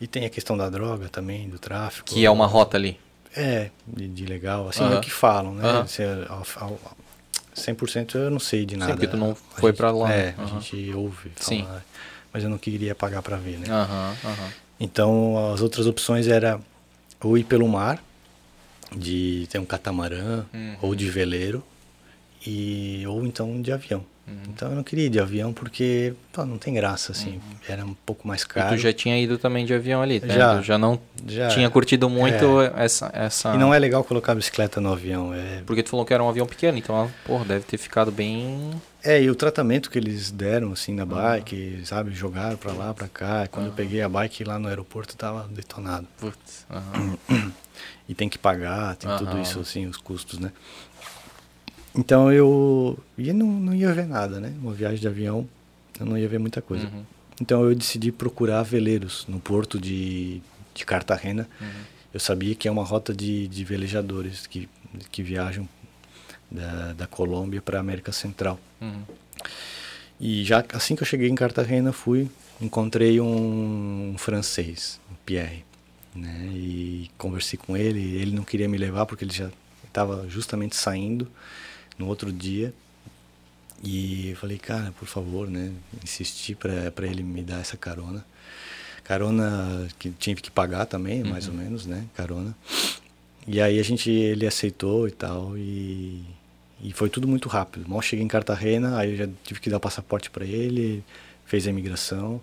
e 0.00 0.06
tem 0.06 0.24
a 0.24 0.30
questão 0.30 0.56
da 0.56 0.68
droga 0.70 1.08
também, 1.08 1.48
do 1.48 1.58
tráfico. 1.58 2.08
Que 2.08 2.24
é 2.24 2.30
uma 2.30 2.46
rota 2.46 2.76
ali. 2.76 2.98
É, 3.34 3.70
de, 3.86 4.08
de 4.08 4.26
legal, 4.26 4.68
assim, 4.68 4.84
Aham. 4.84 4.94
é 4.94 4.98
o 4.98 5.00
que 5.00 5.10
falam, 5.10 5.54
né? 5.54 5.62
É 5.98 6.28
ao- 6.28 6.46
ao- 6.56 6.96
100% 7.54 8.14
eu 8.16 8.30
não 8.30 8.38
sei 8.38 8.64
de 8.64 8.76
nada. 8.76 8.92
porque 8.92 9.06
tu 9.06 9.16
não 9.16 9.34
foi 9.34 9.70
gente- 9.70 9.76
pra 9.78 9.90
lá, 9.90 10.10
É, 10.12 10.34
aham. 10.38 10.44
a 10.44 10.46
gente 10.60 10.92
ouve 10.94 11.30
Sim. 11.36 11.62
falar, 11.64 11.84
mas 12.32 12.42
eu 12.44 12.48
não 12.50 12.58
queria 12.58 12.94
pagar 12.94 13.20
para 13.22 13.36
ver, 13.36 13.58
né? 13.58 13.66
Então, 14.80 15.52
as 15.52 15.60
outras 15.60 15.86
opções 15.86 16.26
era 16.26 16.58
ou 17.22 17.38
ir 17.38 17.44
pelo 17.44 17.68
mar, 17.68 18.02
de 18.94 19.46
ter 19.50 19.58
um 19.58 19.64
catamarã, 19.64 20.44
Uhum. 20.52 20.76
ou 20.82 20.94
de 20.94 21.08
veleiro, 21.08 21.62
e 22.46 23.04
ou 23.06 23.24
então 23.26 23.60
de 23.62 23.72
avião. 23.72 24.04
Uhum. 24.26 24.34
Então 24.50 24.68
eu 24.70 24.76
não 24.76 24.82
queria 24.84 25.06
ir 25.06 25.10
de 25.10 25.18
avião 25.18 25.52
porque 25.52 26.14
pô, 26.32 26.44
não 26.44 26.56
tem 26.58 26.72
graça, 26.74 27.10
assim, 27.12 27.40
era 27.68 27.84
um 27.84 27.94
pouco 28.06 28.26
mais 28.28 28.42
E 28.42 28.46
caro. 28.48 28.76
tu 28.76 28.80
já 28.80 28.92
tinha 28.92 29.18
ido 29.18 29.36
também 29.36 29.64
de 29.66 29.74
avião 29.74 30.00
ali, 30.00 30.20
né? 30.20 30.32
Já. 30.34 30.56
Tu 30.58 30.62
já 30.62 30.78
não 30.78 31.00
Já. 31.26 31.48
tinha 31.48 31.68
curtido 31.70 32.08
muito 32.08 32.60
essa, 32.76 33.10
essa... 33.12 33.54
E 33.54 33.58
não 33.58 33.74
é 33.74 33.78
legal 33.80 34.04
colocar 34.04 34.34
bicicleta 34.34 34.80
no 34.80 34.92
avião, 34.92 35.34
é 35.34 35.62
Porque 35.66 35.82
tu 35.82 35.90
falou 35.90 36.04
que 36.06 36.14
era 36.14 36.22
um 36.22 36.28
avião 36.28 36.46
pequeno, 36.46 36.78
então, 36.78 37.10
porra, 37.24 37.44
deve 37.44 37.64
ter 37.64 37.78
ficado 37.78 38.12
bem... 38.12 38.70
É, 39.04 39.20
e 39.20 39.28
o 39.28 39.34
tratamento 39.34 39.90
que 39.90 39.98
eles 39.98 40.30
deram, 40.30 40.72
assim, 40.72 40.94
na 40.94 41.04
bike, 41.04 41.82
sabe, 41.84 42.12
jogaram 42.12 42.56
pra 42.56 42.72
lá, 42.72 42.94
pra 42.94 43.08
cá. 43.08 43.48
Quando 43.48 43.66
eu 43.66 43.72
peguei 43.72 44.00
a 44.00 44.08
bike 44.08 44.44
lá 44.44 44.58
no 44.58 44.68
aeroporto, 44.68 45.16
tava 45.16 45.48
detonado. 45.48 46.06
Putz, 46.18 46.66
aham. 46.70 47.18
E 48.08 48.14
tem 48.14 48.28
que 48.28 48.36
pagar, 48.36 48.94
tem 48.96 49.08
tudo 49.16 49.40
isso, 49.40 49.60
assim, 49.60 49.86
os 49.86 49.96
custos, 49.96 50.38
né? 50.38 50.52
Então 51.94 52.32
eu 52.32 52.98
ia, 53.16 53.32
não, 53.32 53.46
não 53.46 53.74
ia 53.74 53.92
ver 53.94 54.06
nada, 54.06 54.40
né? 54.40 54.52
Uma 54.60 54.74
viagem 54.74 54.98
de 54.98 55.06
avião, 55.06 55.48
eu 55.98 56.04
não 56.04 56.18
ia 56.18 56.28
ver 56.28 56.38
muita 56.38 56.60
coisa. 56.60 56.86
Uhum. 56.86 57.04
Então 57.40 57.64
eu 57.64 57.74
decidi 57.74 58.12
procurar 58.12 58.62
veleiros 58.62 59.24
no 59.28 59.40
porto 59.40 59.80
de, 59.80 60.42
de 60.74 60.84
Cartagena. 60.84 61.48
Uhum. 61.60 61.68
Eu 62.12 62.20
sabia 62.20 62.54
que 62.54 62.68
é 62.68 62.70
uma 62.70 62.84
rota 62.84 63.14
de, 63.14 63.48
de 63.48 63.64
velejadores 63.64 64.46
que, 64.46 64.68
que 65.10 65.22
viajam 65.22 65.66
da, 66.50 66.92
da 66.92 67.06
Colômbia 67.06 67.62
para 67.62 67.78
a 67.78 67.80
América 67.80 68.12
Central. 68.12 68.58
Uhum. 68.82 69.02
E 70.20 70.44
já 70.44 70.64
assim 70.72 70.94
que 70.94 71.02
eu 71.02 71.06
cheguei 71.06 71.28
em 71.28 71.34
Cartagena, 71.34 71.92
fui, 71.92 72.30
encontrei 72.60 73.20
um, 73.20 74.14
francês, 74.18 75.00
o 75.10 75.14
Pierre, 75.24 75.64
né? 76.14 76.48
E 76.52 77.10
conversei 77.16 77.58
com 77.58 77.76
ele, 77.76 78.16
ele 78.16 78.32
não 78.32 78.44
queria 78.44 78.68
me 78.68 78.76
levar 78.76 79.06
porque 79.06 79.24
ele 79.24 79.32
já 79.32 79.50
estava 79.86 80.28
justamente 80.28 80.76
saindo 80.76 81.28
no 81.98 82.06
outro 82.06 82.32
dia. 82.32 82.74
E 83.84 84.36
falei, 84.36 84.58
cara, 84.58 84.92
por 84.92 85.08
favor, 85.08 85.50
né? 85.50 85.72
Insisti 86.04 86.54
para 86.54 87.06
ele 87.06 87.22
me 87.22 87.42
dar 87.42 87.60
essa 87.60 87.76
carona. 87.76 88.24
Carona 89.02 89.88
que 89.98 90.10
tive 90.10 90.40
que 90.40 90.50
pagar 90.50 90.86
também, 90.86 91.24
mais 91.24 91.48
ou 91.48 91.54
menos, 91.54 91.84
né? 91.84 92.06
Carona. 92.14 92.56
E 93.44 93.60
aí 93.60 93.80
a 93.80 93.82
gente, 93.82 94.08
ele 94.08 94.46
aceitou 94.46 95.08
e 95.08 95.10
tal, 95.10 95.58
e, 95.58 96.22
e 96.82 96.92
foi 96.92 97.08
tudo 97.08 97.28
muito 97.28 97.48
rápido. 97.48 97.88
Mal 97.88 98.02
cheguei 98.02 98.24
em 98.24 98.28
Cartagena, 98.28 98.98
aí 98.98 99.12
eu 99.12 99.16
já 99.16 99.28
tive 99.44 99.60
que 99.60 99.70
dar 99.70 99.76
o 99.76 99.80
passaporte 99.80 100.30
para 100.30 100.44
ele, 100.44 101.02
fez 101.46 101.66
a 101.66 101.70
imigração, 101.70 102.40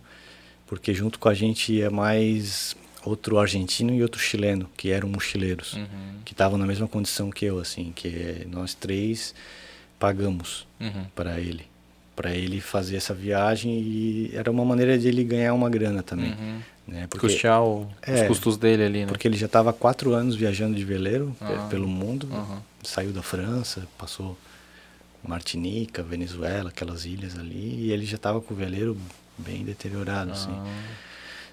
porque 0.68 0.94
junto 0.94 1.20
com 1.20 1.28
a 1.30 1.34
gente 1.34 1.74
ia 1.74 1.90
mais 1.90 2.76
outro 3.04 3.40
argentino 3.40 3.94
e 3.94 4.02
outro 4.04 4.20
chileno, 4.20 4.70
que 4.78 4.92
eram 4.92 5.10
mochileiros, 5.10 5.74
Uhum. 5.74 5.88
que 6.26 6.34
estavam 6.34 6.58
na 6.58 6.66
mesma 6.66 6.88
condição 6.88 7.30
que 7.32 7.46
eu, 7.46 7.60
assim, 7.60 7.92
que 7.96 8.46
nós 8.52 8.74
três 8.74 9.34
pagamos 9.98 10.68
Uhum. 10.80 11.06
para 11.16 11.40
ele, 11.40 11.66
para 12.16 12.36
ele 12.36 12.60
fazer 12.62 12.98
essa 12.98 13.14
viagem 13.14 13.72
e 13.80 14.32
era 14.34 14.50
uma 14.52 14.64
maneira 14.66 14.98
de 14.98 15.08
ele 15.08 15.24
ganhar 15.24 15.54
uma 15.54 15.70
grana 15.70 16.04
também. 16.04 16.32
Uhum. 16.32 16.60
Né? 16.88 17.08
Porque, 17.10 17.28
Custear 17.28 17.64
o- 17.64 17.84
os 17.84 17.90
É, 18.08 18.26
custos 18.28 18.58
dele 18.58 18.84
ali, 18.84 19.00
né? 19.02 19.06
porque 19.06 19.28
ele 19.28 19.38
já 19.38 19.46
estava 19.46 19.72
quatro 19.72 20.14
anos 20.14 20.36
viajando 20.36 20.76
de 20.76 20.84
veleiro 20.84 21.36
Ah. 21.40 21.68
pelo 21.70 21.88
mundo. 21.88 22.28
Saiu 22.84 23.12
da 23.12 23.22
França, 23.22 23.88
passou 23.98 24.38
Martinica, 25.24 26.02
Venezuela, 26.02 26.70
aquelas 26.70 27.06
ilhas 27.06 27.38
ali, 27.38 27.88
e 27.88 27.92
ele 27.92 28.06
já 28.06 28.16
estava 28.16 28.40
com 28.42 28.54
o 28.54 28.58
veleiro 28.58 28.98
bem 29.38 29.64
deteriorado, 29.64 30.32
assim, 30.32 30.52
Ah, 30.52 30.66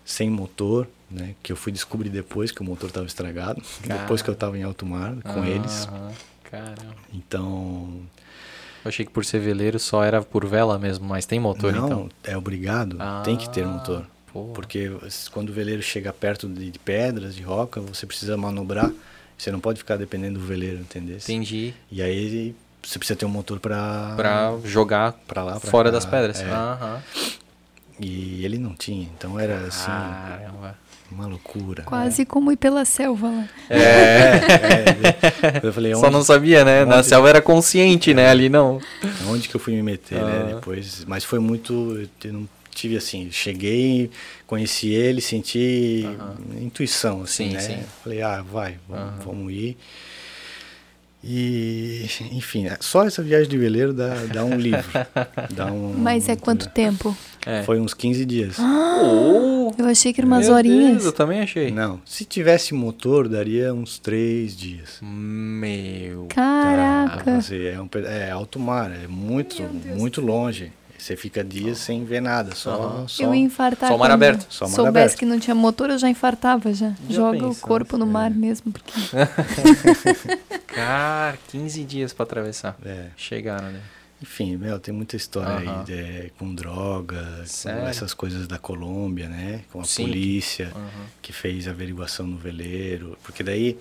sem 0.04 0.30
motor, 0.30 0.86
né? 1.10 1.34
Que 1.42 1.50
eu 1.52 1.56
fui 1.56 1.72
descobrir 1.72 2.08
depois 2.10 2.52
que 2.52 2.60
o 2.60 2.64
motor 2.64 2.88
estava 2.88 3.06
estragado, 3.06 3.60
depois 3.84 4.22
que 4.22 4.30
eu 4.30 4.34
estava 4.34 4.56
em 4.56 4.62
alto 4.62 4.86
mar 4.86 5.16
com 5.22 5.44
eles. 5.44 5.86
aham. 5.88 6.12
Caramba. 6.44 6.94
Então, 7.12 8.02
Eu 8.84 8.88
achei 8.88 9.04
que 9.04 9.10
por 9.10 9.24
ser 9.24 9.40
veleiro 9.40 9.80
só 9.80 10.04
era 10.04 10.22
por 10.22 10.46
vela 10.46 10.78
mesmo, 10.78 11.04
mas 11.08 11.26
tem 11.26 11.40
motor 11.40 11.72
não, 11.72 11.86
então. 11.86 12.10
é 12.22 12.36
obrigado, 12.36 12.98
tem 13.24 13.36
que 13.36 13.48
ter 13.48 13.64
Ah, 13.64 13.68
motor. 13.68 14.06
pô. 14.32 14.44
Porque 14.54 14.88
quando 15.32 15.48
o 15.50 15.52
veleiro 15.52 15.82
chega 15.82 16.12
perto 16.12 16.48
de 16.48 16.78
pedras, 16.78 17.34
de 17.34 17.42
roca, 17.42 17.80
você 17.80 18.06
precisa 18.06 18.36
manobrar. 18.36 18.92
Você 19.38 19.50
não 19.50 19.60
pode 19.60 19.78
ficar 19.78 19.96
dependendo 19.96 20.38
do 20.38 20.46
veleiro, 20.46 20.78
entendeu? 20.78 21.16
Entendi. 21.16 21.74
E 21.90 22.00
aí 22.02 22.54
você 22.82 22.98
precisa 22.98 23.16
ter 23.18 23.26
um 23.26 23.30
motor 23.30 23.60
para 23.60 24.14
Pra 24.16 24.54
jogar 24.64 25.12
pra 25.26 25.42
lá, 25.44 25.60
pra 25.60 25.70
fora 25.70 25.88
cá, 25.90 25.94
das 25.94 26.06
pedras. 26.06 26.40
é. 26.40 26.44
Aham. 26.50 27.02
E 27.98 28.44
ele 28.44 28.58
não 28.58 28.74
tinha, 28.74 29.08
então 29.16 29.40
era 29.40 29.56
assim, 29.68 29.86
Caramba. 29.86 30.76
uma 31.10 31.26
loucura. 31.26 31.82
Quase 31.84 32.26
como 32.26 32.52
ir 32.52 32.56
pela 32.56 32.84
selva 32.84 33.26
lá. 33.28 33.48
É, 33.70 33.78
é, 33.80 35.60
eu 35.62 35.72
falei, 35.72 35.94
Só 35.94 36.02
onde, 36.02 36.10
não 36.12 36.22
sabia, 36.22 36.62
né? 36.62 36.84
Na 36.84 36.98
onde- 36.98 37.06
selva 37.06 37.28
era 37.30 37.40
consciente, 37.40 38.12
né? 38.12 38.28
Ali 38.28 38.50
não. 38.50 38.80
onde 39.30 39.48
que 39.48 39.56
eu 39.56 39.60
fui 39.60 39.74
me 39.74 39.82
meter, 39.82 40.22
né? 40.22 40.52
Depois, 40.56 41.04
mas 41.06 41.24
foi 41.24 41.38
muito, 41.38 42.06
eu 42.22 42.32
não 42.34 42.48
tive 42.76 42.96
assim, 42.96 43.30
cheguei, 43.30 44.10
conheci 44.46 44.88
ele, 44.90 45.20
senti 45.20 46.04
intuição, 46.60 47.22
assim, 47.22 47.48
Sim, 47.48 47.54
né? 47.54 47.60
sim. 47.60 47.78
Falei, 48.04 48.22
ah, 48.22 48.42
vai, 48.42 48.76
vamos, 48.88 49.04
Aham. 49.14 49.18
vamos 49.24 49.52
ir. 49.52 49.76
E, 51.24 52.06
enfim, 52.30 52.66
só 52.78 53.04
essa 53.04 53.20
viagem 53.20 53.48
de 53.48 53.58
veleiro 53.58 53.92
dá, 53.92 54.14
dá 54.32 54.44
um 54.44 54.56
livro. 54.56 54.84
dá 55.52 55.66
um, 55.66 55.92
Mas 55.98 56.28
é 56.28 56.36
quanto 56.36 56.68
tempo? 56.68 57.16
É. 57.44 57.62
Foi 57.64 57.80
uns 57.80 57.94
15 57.94 58.24
dias. 58.24 58.56
Oh, 58.60 59.72
Eu 59.76 59.86
achei 59.86 60.12
que 60.12 60.20
eram 60.20 60.28
umas 60.28 60.48
horinhas. 60.48 60.92
Deus, 60.92 61.04
eu 61.06 61.12
também 61.12 61.40
achei. 61.40 61.70
Não, 61.72 62.00
se 62.04 62.24
tivesse 62.24 62.74
motor, 62.74 63.28
daria 63.28 63.74
uns 63.74 63.98
3 63.98 64.56
dias. 64.56 64.98
Meu. 65.02 66.26
Caraca. 66.26 67.40
É, 67.50 67.80
um, 67.80 67.88
é 68.04 68.30
alto 68.30 68.60
mar, 68.60 68.90
é 68.92 69.08
muito, 69.08 69.62
muito 69.96 70.20
longe. 70.20 70.70
Você 71.06 71.14
fica 71.14 71.44
dias 71.44 71.78
sem 71.78 72.04
ver 72.04 72.20
nada, 72.20 72.52
só, 72.52 73.04
só 73.06 73.22
Eu 73.22 73.32
infartar. 73.32 73.90
Só 73.90 73.96
mar 73.96 74.10
aberto. 74.10 74.44
Só 74.50 74.64
mar 74.64 74.74
soubesse 74.74 74.98
aberto. 74.98 75.18
que 75.20 75.24
não 75.24 75.38
tinha 75.38 75.54
motor, 75.54 75.88
eu 75.88 75.98
já 75.98 76.08
infartava 76.08 76.74
já. 76.74 76.88
Já 77.08 77.14
Joga 77.14 77.38
o 77.38 77.48
pensou, 77.50 77.68
corpo 77.68 77.96
no 77.96 78.06
é. 78.06 78.08
mar 78.08 78.30
mesmo. 78.32 78.72
Porque... 78.72 78.92
Cara, 80.66 81.38
15 81.46 81.84
dias 81.84 82.12
pra 82.12 82.24
atravessar. 82.24 82.76
É. 82.84 83.10
Chegaram, 83.16 83.70
né? 83.70 83.82
Enfim, 84.20 84.56
meu, 84.56 84.80
tem 84.80 84.92
muita 84.92 85.14
história 85.14 85.58
aí 85.60 85.94
é, 85.94 86.30
com 86.36 86.52
droga, 86.52 87.24
Sério? 87.44 87.82
com 87.82 87.88
essas 87.88 88.12
coisas 88.12 88.48
da 88.48 88.58
Colômbia, 88.58 89.28
né? 89.28 89.60
Com 89.72 89.82
a 89.82 89.84
Sim. 89.84 90.06
polícia 90.06 90.72
que 91.22 91.32
fez 91.32 91.68
averiguação 91.68 92.26
no 92.26 92.36
veleiro. 92.36 93.16
Porque 93.22 93.44
daí, 93.44 93.78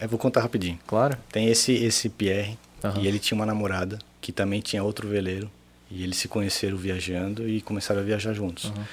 eu 0.00 0.08
vou 0.08 0.18
contar 0.18 0.40
rapidinho. 0.40 0.78
Claro. 0.86 1.18
Tem 1.30 1.46
esse, 1.50 1.74
esse 1.74 2.08
Pierre, 2.08 2.58
e 2.98 3.06
ele 3.06 3.18
tinha 3.18 3.36
uma 3.36 3.44
namorada 3.44 3.98
que 4.18 4.32
também 4.32 4.62
tinha 4.62 4.82
outro 4.82 5.06
veleiro. 5.06 5.50
E 5.94 6.02
eles 6.02 6.16
se 6.16 6.28
conheceram 6.28 6.76
viajando 6.76 7.48
e 7.48 7.60
começaram 7.60 8.00
a 8.00 8.04
viajar 8.04 8.34
juntos. 8.34 8.66
Aham. 8.66 8.84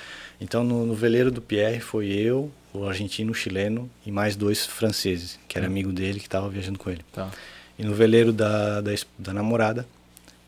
Então, 0.42 0.64
no, 0.64 0.86
no 0.88 0.96
veleiro 0.96 1.30
do 1.30 1.40
Pierre 1.40 1.80
foi 1.80 2.08
eu, 2.08 2.52
o 2.74 2.86
argentino, 2.86 3.32
o 3.32 3.36
chileno 3.36 3.90
e 4.04 4.12
mais 4.12 4.36
dois 4.36 4.66
franceses, 4.66 5.40
que 5.48 5.56
era 5.56 5.68
amigo 5.68 5.92
dele, 5.92 6.20
que 6.20 6.26
estava 6.26 6.50
viajando 6.50 6.80
com 6.80 6.90
ele. 6.90 7.02
Tá. 7.14 7.30
E 7.78 7.84
no 7.84 7.94
veleiro 7.94 8.34
da, 8.34 8.82
da, 8.82 8.92
da 9.20 9.34
namorada 9.34 9.88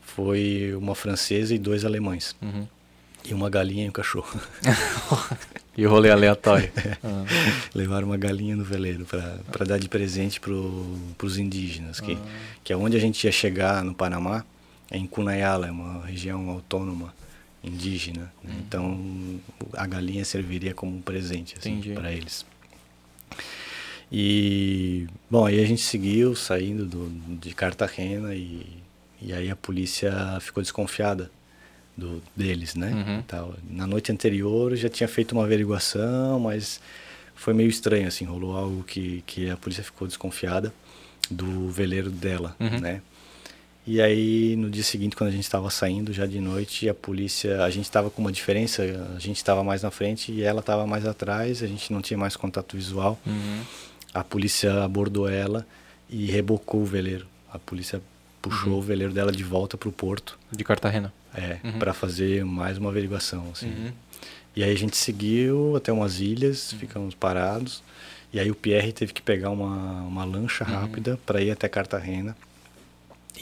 foi 0.02 0.74
uma 0.74 0.96
francesa 0.96 1.54
e 1.54 1.58
dois 1.58 1.84
alemães. 1.84 2.34
Uhum. 2.42 2.66
E 3.24 3.32
uma 3.32 3.48
galinha 3.48 3.86
e 3.86 3.88
um 3.88 3.92
cachorro. 3.92 4.40
E 5.76 5.84
o 5.84 5.90
rolê 5.90 6.08
aleatório. 6.08 6.70
É. 6.78 6.96
Ah. 7.02 7.24
Levaram 7.74 8.06
uma 8.06 8.16
galinha 8.16 8.54
no 8.54 8.62
veleiro 8.62 9.04
para 9.04 9.64
dar 9.64 9.78
de 9.78 9.88
presente 9.88 10.40
para 10.40 10.52
os 10.52 11.36
indígenas, 11.36 11.98
que, 11.98 12.16
que 12.62 12.72
é 12.72 12.76
onde 12.76 12.96
a 12.96 13.00
gente 13.00 13.24
ia 13.24 13.32
chegar 13.32 13.82
no 13.82 13.92
Panamá, 13.92 14.44
é 14.90 14.98
em 14.98 15.06
Cunayala, 15.06 15.66
é 15.66 15.70
uma 15.70 16.04
região 16.06 16.48
autônoma 16.50 17.14
indígena. 17.62 18.32
né? 18.42 18.54
Então 18.66 19.40
a 19.72 19.86
galinha 19.86 20.24
serviria 20.24 20.74
como 20.74 20.96
um 20.96 21.00
presente 21.00 21.54
assim, 21.58 21.80
para 21.94 22.12
eles. 22.12 22.44
E 24.12 25.06
bom, 25.30 25.46
aí 25.46 25.60
a 25.62 25.66
gente 25.66 25.82
seguiu 25.82 26.34
saindo 26.36 26.84
do, 26.86 27.08
de 27.38 27.54
Cartagena 27.54 28.34
e, 28.34 28.66
e 29.20 29.32
aí 29.32 29.50
a 29.50 29.56
polícia 29.56 30.12
ficou 30.40 30.62
desconfiada 30.62 31.30
do, 31.96 32.22
deles, 32.36 32.74
né? 32.74 32.90
Uhum. 32.92 33.22
Tal. 33.22 33.54
Na 33.68 33.86
noite 33.86 34.12
anterior 34.12 34.76
já 34.76 34.88
tinha 34.88 35.08
feito 35.08 35.32
uma 35.32 35.44
averiguação, 35.44 36.38
mas 36.38 36.80
foi 37.34 37.54
meio 37.54 37.68
estranho, 37.68 38.06
assim, 38.06 38.24
rolou 38.24 38.56
algo 38.56 38.82
que, 38.84 39.22
que 39.26 39.50
a 39.50 39.56
polícia 39.56 39.82
ficou 39.82 40.06
desconfiada 40.06 40.72
do 41.30 41.68
veleiro 41.70 42.10
dela, 42.10 42.54
Uhum. 42.60 42.80
né? 42.80 43.00
E 43.86 44.00
aí, 44.00 44.56
no 44.56 44.70
dia 44.70 44.82
seguinte, 44.82 45.14
quando 45.14 45.28
a 45.28 45.32
gente 45.32 45.44
estava 45.44 45.68
saindo, 45.68 46.10
já 46.12 46.24
de 46.24 46.40
noite, 46.40 46.88
a 46.88 46.94
polícia, 46.94 47.62
a 47.62 47.68
gente 47.68 47.84
estava 47.84 48.08
com 48.10 48.22
uma 48.22 48.32
diferença, 48.32 48.82
a 49.14 49.18
gente 49.18 49.36
estava 49.36 49.62
mais 49.62 49.82
na 49.82 49.90
frente 49.90 50.32
e 50.32 50.42
ela 50.42 50.60
estava 50.60 50.86
mais 50.86 51.06
atrás, 51.06 51.62
a 51.62 51.66
gente 51.66 51.92
não 51.92 52.00
tinha 52.00 52.16
mais 52.16 52.34
contato 52.34 52.76
visual. 52.76 53.20
Uhum. 53.26 53.60
A 54.14 54.24
polícia 54.24 54.82
abordou 54.82 55.28
ela 55.28 55.66
e 56.08 56.24
rebocou 56.26 56.80
o 56.80 56.84
veleiro. 56.86 57.26
A 57.52 57.58
polícia 57.58 58.00
puxou 58.40 58.72
Uhum. 58.72 58.78
o 58.78 58.82
veleiro 58.82 59.12
dela 59.12 59.30
de 59.30 59.44
volta 59.44 59.76
para 59.76 59.88
o 59.88 59.92
porto, 59.92 60.38
De 60.50 60.64
Cartagena. 60.64 61.12
é, 61.34 61.58
Uhum. 61.62 61.78
para 61.78 61.92
fazer 61.92 62.42
mais 62.44 62.78
uma 62.78 62.88
averiguação, 62.88 63.48
assim. 63.52 63.68
Uhum. 63.68 63.92
E 64.56 64.62
aí 64.64 64.70
a 64.72 64.76
gente 64.78 64.96
seguiu 64.96 65.76
até 65.76 65.92
umas 65.92 66.20
ilhas, 66.20 66.72
Uhum. 66.72 66.78
ficamos 66.78 67.14
parados. 67.14 67.82
E 68.32 68.40
aí 68.40 68.50
o 68.50 68.54
Pierre 68.54 68.92
teve 68.92 69.12
que 69.12 69.20
pegar 69.20 69.50
uma, 69.50 70.02
uma 70.02 70.24
lancha 70.24 70.64
Uhum. 70.64 70.70
rápida 70.74 71.18
para 71.26 71.42
ir 71.42 71.50
até 71.50 71.68
Cartagena 71.68 72.34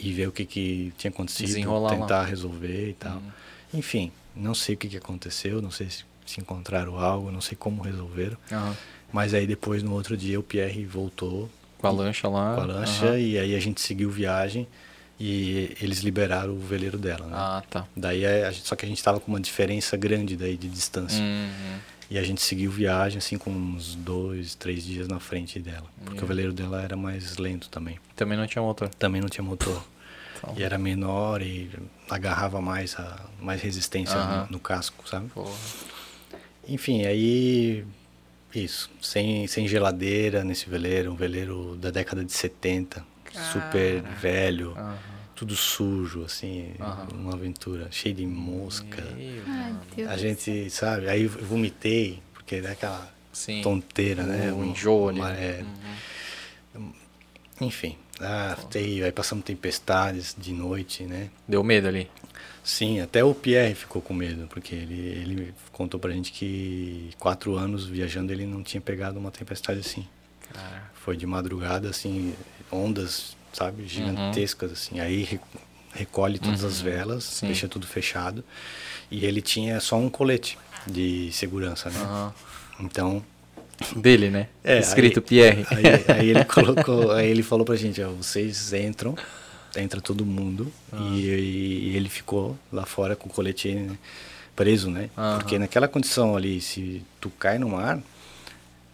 e 0.00 0.12
ver 0.12 0.28
o 0.28 0.32
que, 0.32 0.44
que 0.44 0.92
tinha 0.96 1.10
acontecido, 1.10 1.46
Desenrolar 1.46 1.92
lá. 1.92 1.98
tentar 2.00 2.24
resolver 2.24 2.90
e 2.90 2.94
tal. 2.94 3.16
Uhum. 3.16 3.30
Enfim, 3.74 4.12
não 4.34 4.54
sei 4.54 4.74
o 4.74 4.78
que, 4.78 4.88
que 4.88 4.96
aconteceu, 4.96 5.60
não 5.62 5.70
sei 5.70 5.88
se, 5.90 6.04
se 6.26 6.40
encontraram 6.40 6.98
algo, 6.98 7.30
não 7.30 7.40
sei 7.40 7.56
como 7.56 7.82
resolveram. 7.82 8.36
Aham. 8.50 8.76
Mas 9.12 9.34
aí 9.34 9.46
depois, 9.46 9.82
no 9.82 9.92
outro 9.92 10.16
dia, 10.16 10.40
o 10.40 10.42
Pierre 10.42 10.84
voltou 10.86 11.50
Com 11.78 11.86
a 11.86 11.90
lancha 11.90 12.28
lá. 12.28 12.54
com 12.54 12.62
a 12.62 12.64
lancha 12.64 13.06
Aham. 13.06 13.18
e 13.18 13.38
aí 13.38 13.54
a 13.54 13.60
gente 13.60 13.80
seguiu 13.80 14.10
viagem 14.10 14.66
e 15.20 15.76
eles 15.80 15.98
liberaram 16.00 16.54
o 16.54 16.58
veleiro 16.58 16.98
dela, 16.98 17.26
né? 17.26 17.32
Ah, 17.36 17.62
tá. 17.68 17.86
Daí 17.94 18.24
é, 18.24 18.46
a 18.46 18.50
gente- 18.50 18.66
só 18.66 18.74
que 18.74 18.84
a 18.84 18.88
gente 18.88 19.02
tava 19.04 19.20
com 19.20 19.30
uma 19.30 19.40
diferença 19.40 19.96
grande 19.96 20.36
daí 20.36 20.56
de 20.56 20.68
distância. 20.68 21.20
Uhum. 21.22 21.78
E 22.12 22.18
a 22.18 22.23
gente 22.23 22.42
seguiu 22.42 22.70
viagem 22.70 23.16
assim 23.16 23.39
com 23.39 23.49
uns 23.50 23.94
dois, 23.94 24.55
três 24.55 24.84
dias 24.84 25.08
na 25.08 25.18
frente 25.18 25.58
dela. 25.58 25.86
Porque 26.05 26.23
o 26.23 26.26
veleiro 26.26 26.52
dela 26.52 26.82
era 26.82 26.94
mais 26.94 27.39
lento 27.39 27.70
também. 27.70 27.99
Também 28.15 28.36
não 28.36 28.47
tinha 28.47 28.60
motor. 28.60 28.91
Também 28.91 29.23
não 29.23 29.31
tinha 29.31 29.42
motor. 29.42 29.82
Então, 30.36 30.55
E 30.55 30.62
era 30.62 30.76
menor 30.76 31.41
e 31.41 31.70
agarrava 32.10 32.60
mais, 32.60 32.94
a, 32.97 33.18
mais 33.41 33.62
resistência 33.62 34.18
Aham. 34.18 34.42
no, 34.44 34.52
no 34.52 34.60
casco, 34.60 35.08
sabe? 35.08 35.31
porra. 35.31 35.57
Enfim, 36.68 37.07
aí. 37.07 37.82
Isso. 38.55 38.91
Sem, 39.00 39.47
sem 39.47 39.66
geladeira 39.66 40.44
nesse 40.44 40.68
veleiro. 40.68 41.12
Um 41.12 41.16
veleiro 41.16 41.76
da 41.76 41.91
década 41.91 42.23
de 42.23 42.32
70. 42.32 43.02
Super 43.32 44.02
velho. 44.02 44.73
Aham. 44.76 45.11
Tudo 45.35 45.57
sujo, 45.57 46.25
assim. 46.25 46.73
Aham. 46.81 47.09
Uma 47.15 47.35
aventura. 47.35 47.89
Cheio 47.91 48.15
de 48.15 48.27
mosca. 48.27 49.02
Meu, 49.17 49.43
Ai. 49.47 50.05
A 50.09 50.17
gente, 50.17 50.70
sabe? 50.70 51.09
Aí 51.09 51.23
eu 51.25 51.28
vomitei. 51.31 52.23
Porque 52.35 52.57
é 52.57 52.70
aquela 52.70 53.11
Sim. 53.33 53.61
tonteira, 53.62 54.23
né? 54.25 54.52
O 54.52 54.57
Um- 54.57 54.65
enjoo 54.70 55.11
né? 55.12 55.20
é, 55.39 55.65
Uhum. 56.77 56.93
Enfim, 57.61 57.97
ah, 58.20 58.57
tem, 58.70 59.02
aí 59.02 59.12
passamos 59.12 59.44
tempestades 59.44 60.35
de 60.36 60.52
noite, 60.52 61.05
né? 61.05 61.31
Deu 61.47 61.62
medo 61.62 61.86
ali. 61.86 62.11
Sim, 62.65 63.01
até 63.01 63.23
o 63.23 63.35
Pierre 63.35 63.75
ficou 63.75 64.01
com 64.02 64.15
medo, 64.15 64.47
porque 64.49 64.75
ele, 64.75 64.94
ele 65.01 65.55
contou 65.70 65.99
pra 66.01 66.11
gente 66.12 66.33
que 66.33 67.11
quatro 67.19 67.57
anos 67.57 67.85
viajando 67.86 68.33
ele 68.33 68.47
não 68.47 68.62
tinha 68.62 68.81
pegado 68.81 69.19
uma 69.19 69.31
tempestade 69.31 69.81
assim. 69.81 70.07
Cara. 70.52 70.91
Foi 70.94 71.17
de 71.17 71.27
madrugada, 71.27 71.89
assim, 71.91 72.35
ondas, 72.70 73.36
sabe, 73.52 73.86
gigantescas, 73.86 74.72
assim. 74.72 75.00
Aí 75.00 75.22
re- 75.24 75.40
recolhe 75.94 76.39
todas 76.39 76.64
as 76.64 76.81
velas, 76.81 77.24
Sim. 77.24 77.47
deixa 77.47 77.68
tudo 77.68 77.86
fechado. 77.86 78.44
E 79.10 79.24
ele 79.26 79.42
tinha 79.42 79.78
só 79.81 79.97
um 79.97 80.08
colete 80.08 80.58
de 80.86 81.31
segurança, 81.32 81.90
né? 81.90 82.00
Aham. 82.00 82.34
Então, 82.81 83.24
Dele, 83.97 84.31
né? 84.31 84.48
É, 84.62 84.78
Escrito 84.78 85.18
aí- 85.18 85.24
Pierre. 85.26 85.66
Aí, 85.70 86.16
aí 86.16 86.31
ele 86.31 86.44
colocou, 86.47 87.10
aí 87.12 87.28
ele 87.28 87.42
falou 87.42 87.64
pra 87.64 87.74
gente, 87.74 88.00
ó, 88.02 88.10
vocês 88.10 88.72
entram 88.72 89.16
entra 89.74 90.00
todo 90.02 90.24
mundo 90.26 90.70
e, 90.92 91.20
e 91.90 91.97
ele 91.97 92.08
ficou 92.10 92.58
lá 92.70 92.84
fora 92.84 93.16
com 93.16 93.28
o 93.28 93.32
colete 93.32 93.74
né, 93.74 93.97
preso, 94.55 94.90
né? 94.90 95.08
Porque 95.39 95.58
naquela 95.58 95.89
condição 95.89 96.36
ali, 96.36 96.60
se 96.60 97.02
tu 97.20 97.31
cai 97.31 97.58
no 97.58 97.70
mar, 97.70 97.98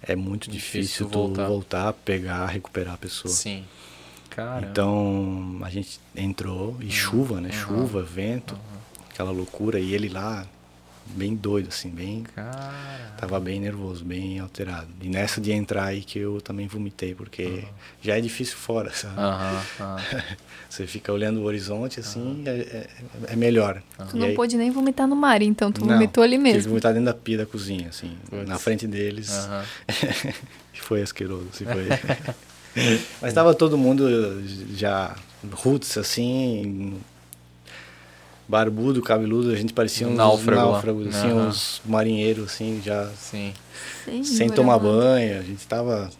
é 0.00 0.14
muito 0.14 0.48
Difícil 0.48 0.80
difícil, 0.82 1.08
voltar. 1.08 1.42
tu 1.44 1.48
voltar, 1.48 1.92
pegar, 1.92 2.46
recuperar 2.46 2.94
a 2.94 2.96
pessoa. 2.96 3.32
Sim. 3.34 3.64
Cara. 4.38 4.68
Então 4.70 5.58
a 5.62 5.68
gente 5.68 5.98
entrou 6.14 6.76
e 6.80 6.88
chuva, 6.92 7.40
né? 7.40 7.50
Chuva, 7.50 8.04
vento, 8.04 8.56
aquela 9.10 9.32
loucura 9.32 9.80
e 9.80 9.92
ele 9.92 10.08
lá 10.08 10.46
bem 11.06 11.34
doido 11.34 11.68
assim, 11.70 11.88
bem 11.90 12.22
Cara. 12.36 13.14
tava 13.18 13.40
bem 13.40 13.58
nervoso, 13.58 14.04
bem 14.04 14.38
alterado. 14.38 14.86
E 15.02 15.08
nessa 15.08 15.40
de 15.40 15.50
entrar 15.50 15.86
aí 15.86 16.02
que 16.02 16.20
eu 16.20 16.40
também 16.40 16.68
vomitei, 16.68 17.16
porque 17.16 17.64
já 18.00 18.16
é 18.16 18.20
difícil 18.20 18.56
fora, 18.56 18.92
sabe? 18.92 19.16
Você 20.70 20.86
fica 20.86 21.12
olhando 21.12 21.40
o 21.40 21.44
horizonte 21.44 21.98
assim, 21.98 22.44
é, 22.46 22.50
é- 22.50 22.88
é 23.32 23.34
melhor. 23.36 23.82
Tu 24.10 24.16
não 24.16 24.28
aí- 24.28 24.34
pôde 24.36 24.56
nem 24.56 24.70
vomitar 24.70 25.08
no 25.08 25.16
mar, 25.16 25.42
então 25.42 25.72
tu 25.72 25.80
Não, 25.84 25.94
vomitou 25.94 26.22
ali 26.22 26.36
Tive 26.36 26.48
que 26.50 26.52
mesmo. 26.54 26.68
vomitar 26.70 26.92
dentro 26.92 27.06
da 27.06 27.14
pia 27.14 27.38
da 27.38 27.46
cozinha, 27.46 27.88
assim, 27.88 28.16
Putz. 28.30 28.48
na 28.48 28.56
frente 28.56 28.86
deles. 28.86 29.30
Aham. 29.32 29.64
Foi 30.80 31.02
asqueroso, 31.02 31.48
assim, 31.52 31.64
foi. 31.66 31.86
Mas 33.20 33.32
tava 33.32 33.54
todo 33.54 33.76
mundo 33.76 34.06
já 34.74 35.16
roots, 35.52 35.96
assim, 35.98 36.98
barbudo, 38.48 39.02
cabeludo, 39.02 39.50
a 39.52 39.56
gente 39.56 39.72
parecia 39.72 40.08
uns 40.08 40.16
Náufrago 40.16 40.62
náufragos, 40.72 41.06
assim, 41.08 41.28
Aham. 41.30 41.48
uns 41.48 41.82
marinheiros, 41.84 42.46
assim, 42.46 42.80
já 42.82 43.08
Sim. 43.16 43.52
Senhor 44.06 44.24
sem 44.24 44.50
tomar 44.50 44.78
banho, 44.78 45.38
a 45.38 45.42
gente 45.42 45.66
tava 45.66 46.10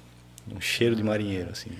um 0.55 0.61
cheiro 0.61 0.95
de 0.95 1.03
marinheiro, 1.03 1.51
assim. 1.51 1.71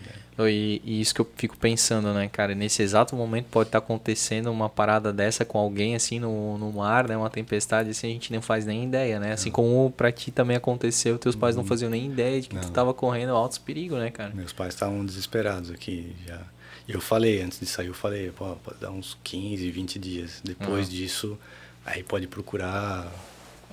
E, 0.47 0.83
e 0.85 1.01
isso 1.01 1.15
que 1.15 1.21
eu 1.21 1.29
fico 1.37 1.57
pensando, 1.57 2.13
né, 2.13 2.29
cara? 2.29 2.55
Nesse 2.55 2.83
exato 2.83 3.17
momento 3.17 3.47
pode 3.47 3.69
estar 3.71 3.79
acontecendo 3.79 4.51
uma 4.51 4.69
parada 4.69 5.13
dessa 5.13 5.45
com 5.45 5.59
alguém, 5.59 5.95
assim, 5.95 6.21
no, 6.21 6.59
no 6.59 6.71
mar, 6.73 7.09
né? 7.09 7.17
Uma 7.17 7.31
tempestade, 7.31 7.91
assim, 7.91 8.09
a 8.09 8.11
gente 8.11 8.33
não 8.33 8.43
faz 8.43 8.67
nem 8.67 8.85
ideia, 8.85 9.19
né? 9.19 9.33
Assim 9.33 9.51
como 9.51 9.91
pra 9.91 10.13
ti 10.13 10.31
também 10.31 10.57
aconteceu, 10.57 11.19
teus 11.19 11.35
pais 11.35 11.57
não 11.57 11.65
faziam 11.65 11.91
nem 11.91 12.07
ideia 12.07 12.41
de 12.41 12.49
que 12.49 12.57
tu 12.57 12.67
Não. 12.67 12.73
tava 12.73 12.93
correndo 12.93 13.31
altos 13.35 13.57
perigos, 13.59 13.99
né, 13.99 14.11
cara? 14.11 14.35
Meus 14.35 14.53
pais 14.53 14.75
estavam 14.75 15.05
desesperados 15.05 15.71
aqui 15.71 16.15
já. 16.27 16.41
E 16.87 16.93
eu 16.93 17.01
falei, 17.01 17.43
antes 17.43 17.59
de 17.61 17.67
sair, 17.67 17.89
eu 17.89 17.95
falei, 17.95 18.31
pô, 18.31 18.55
pode 18.57 18.79
dar 18.81 18.91
uns 18.91 19.17
15, 19.25 19.71
20 19.71 19.99
dias. 19.99 20.41
Depois 20.45 20.87
Aham. 20.87 20.97
disso, 20.97 21.39
aí 21.85 22.03
pode 22.03 22.27
procurar 22.27 23.11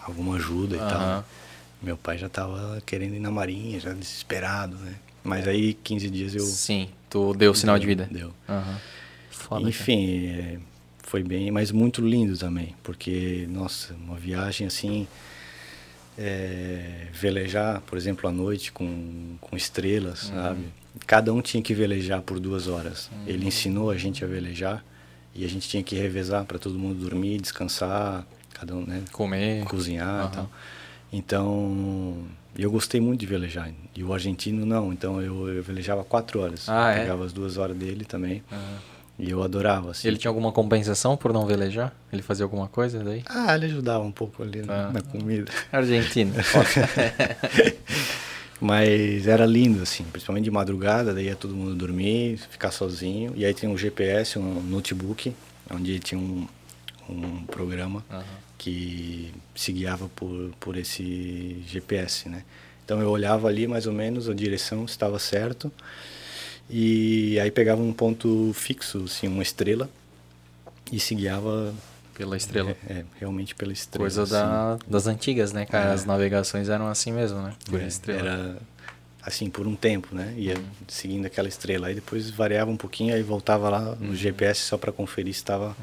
alguma 0.01 0.35
ajuda 0.35 0.75
e 0.75 0.79
Aham. 0.79 0.89
tal. 0.89 1.25
Meu 1.81 1.97
pai 1.97 2.17
já 2.17 2.27
tava 2.27 2.81
querendo 2.85 3.15
ir 3.15 3.19
na 3.19 3.29
marinha, 3.29 3.79
já 3.79 3.93
desesperado, 3.93 4.75
né? 4.77 4.95
Mas 5.25 5.47
aí 5.47 5.73
15 5.73 6.09
dias 6.09 6.35
eu... 6.35 6.45
Sim, 6.45 6.87
tu 7.09 7.33
deu 7.33 7.53
sinal 7.53 7.77
de 7.79 7.85
vida. 7.87 8.07
Deu. 8.11 8.31
Aham. 8.47 8.79
Foda. 9.31 9.67
Enfim, 9.67 10.27
é, 10.27 10.57
foi 11.03 11.21
bem, 11.23 11.51
mas 11.51 11.71
muito 11.71 12.01
lindo 12.01 12.37
também, 12.37 12.75
porque, 12.83 13.47
nossa, 13.49 13.93
uma 13.95 14.15
viagem 14.17 14.65
assim, 14.67 15.07
é, 16.17 17.07
velejar, 17.13 17.81
por 17.81 17.97
exemplo, 17.97 18.29
à 18.29 18.31
noite 18.31 18.71
com, 18.71 19.35
com 19.41 19.55
estrelas, 19.57 20.29
Uhum. 20.29 20.35
sabe? 20.35 20.65
Cada 21.05 21.33
um 21.33 21.41
tinha 21.41 21.61
que 21.61 21.73
velejar 21.73 22.21
por 22.21 22.39
duas 22.39 22.67
horas. 22.67 23.09
Ele 23.27 23.45
ensinou 23.45 23.89
a 23.91 23.97
gente 23.97 24.23
a 24.23 24.27
velejar 24.27 24.83
e 25.33 25.43
a 25.43 25.49
gente 25.49 25.67
tinha 25.67 25.83
que 25.83 25.93
revezar 25.95 26.45
para 26.45 26.57
todo 26.57 26.79
mundo 26.79 26.95
dormir, 26.97 27.41
descansar, 27.41 28.25
cada 28.53 28.73
um, 28.73 28.85
né? 28.85 29.03
Comer. 29.11 29.65
cozinhar 29.65 30.07
Aham. 30.21 30.29
e 30.31 30.35
tal. 30.35 30.49
Então, 31.11 32.23
eu 32.57 32.71
gostei 32.71 32.99
muito 33.01 33.19
de 33.21 33.25
velejar. 33.25 33.69
E 33.95 34.03
o 34.03 34.13
argentino 34.13 34.65
não, 34.65 34.91
então 34.93 35.21
eu, 35.21 35.47
eu 35.49 35.63
velejava 35.63 36.03
quatro 36.03 36.39
horas. 36.41 36.67
Ah, 36.69 36.91
é? 36.91 36.99
Pegava 37.01 37.25
as 37.25 37.33
duas 37.33 37.57
horas 37.57 37.75
dele 37.75 38.05
também. 38.05 38.43
Aham. 38.51 38.77
E 39.17 39.29
eu 39.29 39.41
adorava, 39.41 39.91
assim. 39.91 40.09
Ele 40.09 40.17
tinha 40.17 40.29
alguma 40.29 40.51
compensação 40.51 41.15
por 41.15 41.31
não 41.31 41.45
velejar? 41.45 41.93
Ele 42.11 42.21
fazia 42.21 42.43
alguma 42.43 42.67
coisa 42.67 43.01
daí? 43.01 43.23
Ah, 43.27 43.55
ele 43.55 43.67
ajudava 43.67 44.03
um 44.03 44.11
pouco 44.11 44.43
ali 44.43 44.61
na- 44.61 44.87
Ah. 44.87 44.91
na 44.91 45.01
comida. 45.01 45.49
Argentina. 45.71 46.33
Mas 48.59 49.27
era 49.27 49.45
lindo, 49.45 49.81
assim, 49.83 50.03
principalmente 50.05 50.45
de 50.45 50.51
madrugada, 50.51 51.13
daí 51.13 51.25
ia 51.25 51.35
todo 51.35 51.53
mundo 51.53 51.75
dormir, 51.75 52.37
ficar 52.49 52.71
sozinho. 52.71 53.33
E 53.35 53.45
aí 53.45 53.53
tinha 53.53 53.69
um 53.69 53.77
GPS, 53.77 54.39
um 54.39 54.61
notebook, 54.61 55.33
onde 55.73 55.99
tinha 55.99 56.19
um, 56.19 56.47
um 57.09 57.43
programa 57.45 58.03
Aham. 58.09 58.23
que 58.57 59.33
se 59.55 59.71
guiava 59.71 60.09
por, 60.15 60.51
por 60.59 60.75
esse 60.77 61.63
GPS, 61.67 62.27
né? 62.29 62.43
Então 62.83 63.01
eu 63.01 63.09
olhava 63.09 63.47
ali 63.47 63.67
mais 63.67 63.87
ou 63.87 63.93
menos 63.93 64.29
a 64.29 64.33
direção, 64.33 64.85
estava 64.85 65.17
certo. 65.17 65.71
E 66.69 67.39
aí 67.39 67.51
pegava 67.51 67.81
um 67.81 67.93
ponto 67.93 68.51
fixo, 68.53 69.03
assim, 69.05 69.27
uma 69.27 69.43
estrela, 69.43 69.89
e 70.91 70.99
se 70.99 71.13
guiava 71.15 71.73
Pela 72.15 72.37
estrela. 72.37 72.75
É, 72.87 72.93
é, 72.99 73.05
realmente 73.19 73.53
pela 73.55 73.73
estrela. 73.73 74.03
Coisa 74.03 74.23
assim. 74.23 74.31
da, 74.33 74.77
das 74.87 75.05
antigas, 75.07 75.51
né, 75.51 75.65
cara? 75.65 75.89
É. 75.89 75.93
As 75.93 76.05
navegações 76.05 76.69
eram 76.69 76.87
assim 76.87 77.11
mesmo, 77.11 77.41
né? 77.41 77.53
Por 77.65 77.79
É, 77.81 77.87
estrela. 77.87 78.19
Era 78.19 78.57
assim 79.21 79.49
por 79.49 79.67
um 79.67 79.75
tempo, 79.75 80.15
né? 80.15 80.33
Ia 80.37 80.55
Uhum. 80.57 80.63
seguindo 80.87 81.25
aquela 81.25 81.47
estrela. 81.47 81.87
Aí 81.87 81.95
depois 81.95 82.29
variava 82.29 82.69
um 82.71 82.77
pouquinho, 82.77 83.13
aí 83.13 83.21
voltava 83.23 83.69
lá 83.69 83.89
Uhum. 83.99 84.07
no 84.09 84.15
GPS 84.15 84.61
só 84.61 84.77
para 84.77 84.91
conferir 84.91 85.33
se 85.33 85.39
estava 85.39 85.75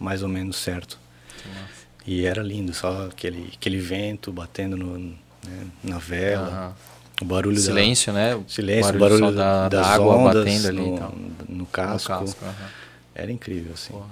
mais 0.00 0.22
ou 0.22 0.28
menos 0.28 0.56
certo. 0.56 0.98
Que 1.42 1.48
massa. 1.48 1.77
E 2.10 2.24
era 2.24 2.42
lindo, 2.42 2.72
só 2.72 3.06
aquele, 3.08 3.50
aquele 3.54 3.78
vento 3.78 4.32
batendo 4.32 4.78
no, 4.78 4.98
né, 4.98 5.66
na 5.84 5.98
vela, 5.98 6.48
Aham. 6.48 6.74
o 7.20 7.24
barulho 7.26 7.56
da- 7.56 7.60
Silêncio, 7.62 8.14
né? 8.14 8.42
silêncio, 8.48 8.94
o 8.96 8.98
barulho 8.98 9.00
barulho 9.20 9.24
só 9.26 9.30
da, 9.32 9.68
das 9.68 9.86
da 9.86 9.92
água 9.92 10.16
ondas 10.16 10.34
batendo 10.44 10.68
ali 10.68 10.76
no, 10.90 10.94
e 10.94 10.98
tal. 10.98 11.12
no 11.12 11.56
No 11.58 11.66
casco. 11.66 12.08
casco. 12.08 12.44
aham. 12.44 12.68
Era 13.14 13.30
incrível, 13.30 13.72
assim. 13.74 13.92
Porra, 13.92 14.06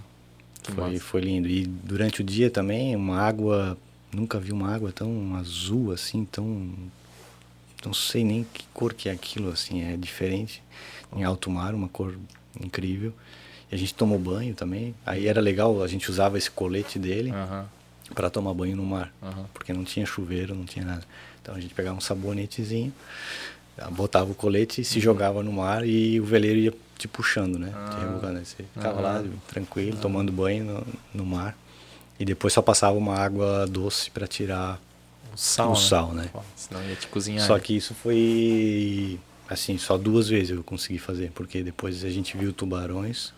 Foi, 0.65 0.92
massa. 0.92 1.05
foi 1.05 1.20
lindo. 1.23 1.49
E 1.49 1.65
durante 1.65 2.20
o 2.20 2.25
dia 2.25 2.50
também, 2.50 2.94
uma 2.94 3.18
água. 3.18 3.78
Nunca 4.12 4.39
vi 4.39 4.52
uma 4.52 4.75
água 4.75 4.92
tão 4.92 5.34
azul 5.36 5.91
assim, 5.92 6.25
tão. 6.25 6.70
Não 7.84 7.94
sei 7.94 8.25
nem 8.25 8.44
que 8.52 8.65
cor 8.75 8.92
que 8.92 9.08
é 9.08 9.12
aquilo, 9.12 9.49
assim. 9.50 9.83
É 9.83 9.97
diferente. 9.97 10.62
Em 11.16 11.25
alto 11.25 11.49
mar, 11.50 11.73
uma 11.75 11.89
cor 11.89 12.15
incrível. 12.60 13.12
E 13.70 13.75
a 13.75 13.78
gente 13.78 13.94
tomou 13.94 14.18
banho 14.18 14.55
também. 14.55 14.94
Aí 15.07 15.26
era 15.28 15.41
legal, 15.41 15.83
a 15.83 15.89
gente 15.89 16.10
usava 16.10 16.36
esse 16.36 16.50
colete 16.50 16.99
dele 16.99 17.31
Aham, 17.31 17.66
para 18.15 18.31
tomar 18.31 18.55
banho 18.55 18.76
no 18.76 18.85
mar. 18.85 19.12
aham. 19.23 19.47
Porque 19.52 19.73
não 19.73 19.85
tinha 19.85 20.05
chuveiro, 20.07 20.55
não 20.55 20.65
tinha 20.65 20.85
nada. 20.85 21.02
Então 21.43 21.55
a 21.55 21.60
gente 21.60 21.75
pegava 21.75 21.97
um 21.97 22.01
sabonetezinho, 22.01 22.93
botava 23.93 24.31
o 24.31 24.35
colete 24.35 24.81
e 24.81 24.85
se 24.85 25.01
jogava 25.01 25.43
no 25.43 25.52
mar 25.52 25.86
e 25.86 26.18
o 26.20 26.25
veleiro 26.25 26.59
ia 26.59 26.75
te 26.99 27.07
puxando, 27.07 27.59
né? 27.59 27.68
Te 27.68 27.75
Uhum. 27.75 27.85
Ah. 27.86 28.01
rebocando. 28.07 28.39
Aí 28.39 28.44
Você 28.44 28.65
ficava 28.75 29.01
lá 29.01 29.17
Aham. 29.18 29.33
tranquilo, 29.49 29.99
tomando 29.99 30.33
banho 30.33 30.65
no, 30.65 30.86
no 31.15 31.26
mar. 31.26 31.57
E 32.18 32.25
depois 32.25 32.52
só 32.55 32.62
passava 32.62 32.97
uma 32.97 33.15
água 33.15 33.67
doce 33.67 34.10
para 34.10 34.26
tirar 34.26 34.81
O 35.33 35.36
sal, 35.36 35.68
o 35.68 35.75
né? 35.75 35.76
sal, 35.81 36.12
né? 36.15 36.31
Pô, 36.33 36.41
senão 36.57 36.83
ia 36.89 36.97
te 36.97 37.07
cozinhar. 37.09 37.47
Só 37.47 37.55
né? 37.55 37.60
que 37.60 37.76
isso 37.76 37.94
foi 37.94 39.20
assim, 39.49 39.76
só 39.78 39.97
duas 39.99 40.28
vezes 40.28 40.51
eu 40.57 40.65
consegui 40.65 40.99
fazer, 40.99 41.31
porque 41.33 41.62
depois 41.62 42.02
a 42.05 42.10
gente 42.10 42.36
viu 42.36 42.52
tubarões. 42.52 43.33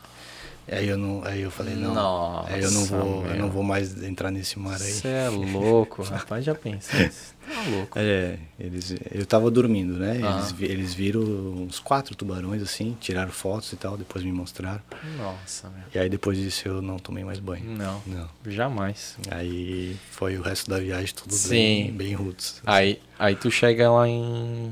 Aí 0.71 0.87
eu 0.89 0.99
não, 0.99 1.25
aí 1.25 1.41
eu 1.41 1.51
falei, 1.51 1.75
não, 1.75 1.95
Nossa, 1.95 2.53
aí 2.53 2.63
eu 2.63 2.71
não 2.71 2.85
vou, 2.85 3.23
eu 3.23 3.31
meu. 3.31 3.37
não 3.37 3.51
vou 3.51 3.63
mais 3.63 4.03
entrar 4.03 4.31
nesse 4.31 4.59
mar 4.59 4.81
aí. 4.81 4.93
Você 4.93 5.09
é 5.09 5.29
louco, 5.29 6.03
rapaz, 6.03 6.45
já. 6.45 6.53
Você 6.53 7.11
tá 7.55 7.63
louco. 7.63 7.99
É, 7.99 8.39
eles, 8.61 8.95
eu 9.11 9.25
tava 9.25 9.51
dormindo, 9.51 9.95
né? 9.95 10.19
Aham. 10.23 10.39
Eles, 10.59 10.71
eles 10.71 10.95
viram 10.95 11.23
uns 11.23 11.79
quatro 11.79 12.15
tubarões 12.15 12.63
assim, 12.63 12.97
tiraram 13.01 13.31
fotos 13.31 13.73
e 13.73 13.77
tal, 13.77 13.97
depois 13.97 14.23
me 14.23 14.31
mostraram. 14.31 14.83
Nossa, 15.17 15.71
meu. 15.71 15.85
E 15.95 15.99
aí 15.99 16.09
depois 16.11 16.37
disso 16.37 16.69
eu 16.69 16.83
não 16.83 16.99
tomei 16.99 17.25
mais 17.25 17.39
banho. 17.39 17.65
Não, 17.65 18.03
Não. 18.07 18.29
jamais. 18.47 19.17
Aí 19.31 19.97
foi 20.11 20.37
o 20.37 20.43
resto 20.43 20.71
da 20.71 20.79
viagem 20.79 21.15
tudo 21.15 21.33
Sim. 21.35 21.49
bem, 21.49 21.93
bem 21.93 22.15
roots. 22.15 22.61
Aí, 22.67 23.01
aí 23.19 23.35
tu 23.37 23.51
chega 23.51 23.91
lá 23.91 24.07
em. 24.07 24.71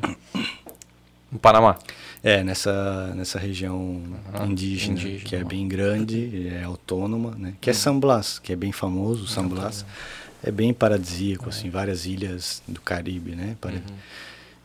No 1.30 1.38
Panamá. 1.38 1.76
É, 2.22 2.42
nessa, 2.44 3.12
nessa 3.14 3.38
região 3.38 4.00
Aham, 4.34 4.46
indígena, 4.46 4.92
indígena. 4.98 5.24
que 5.24 5.36
é 5.36 5.44
bem 5.44 5.66
grande, 5.68 6.48
é 6.48 6.62
autônoma, 6.64 7.32
né? 7.36 7.54
Que 7.60 7.70
é 7.70 7.72
San 7.72 7.98
Blas, 7.98 8.38
que 8.38 8.52
é 8.52 8.56
bem 8.56 8.72
famoso, 8.72 9.22
Uhum. 9.22 9.26
San 9.28 9.46
Blas. 9.48 9.84
É 10.42 10.50
bem 10.50 10.72
paradisíaco, 10.72 11.48
assim, 11.48 11.68
várias 11.70 12.06
ilhas 12.06 12.62
do 12.68 12.80
Caribe, 12.80 13.32
né? 13.34 13.56
Para- 13.60 13.72
Uhum. 13.74 13.80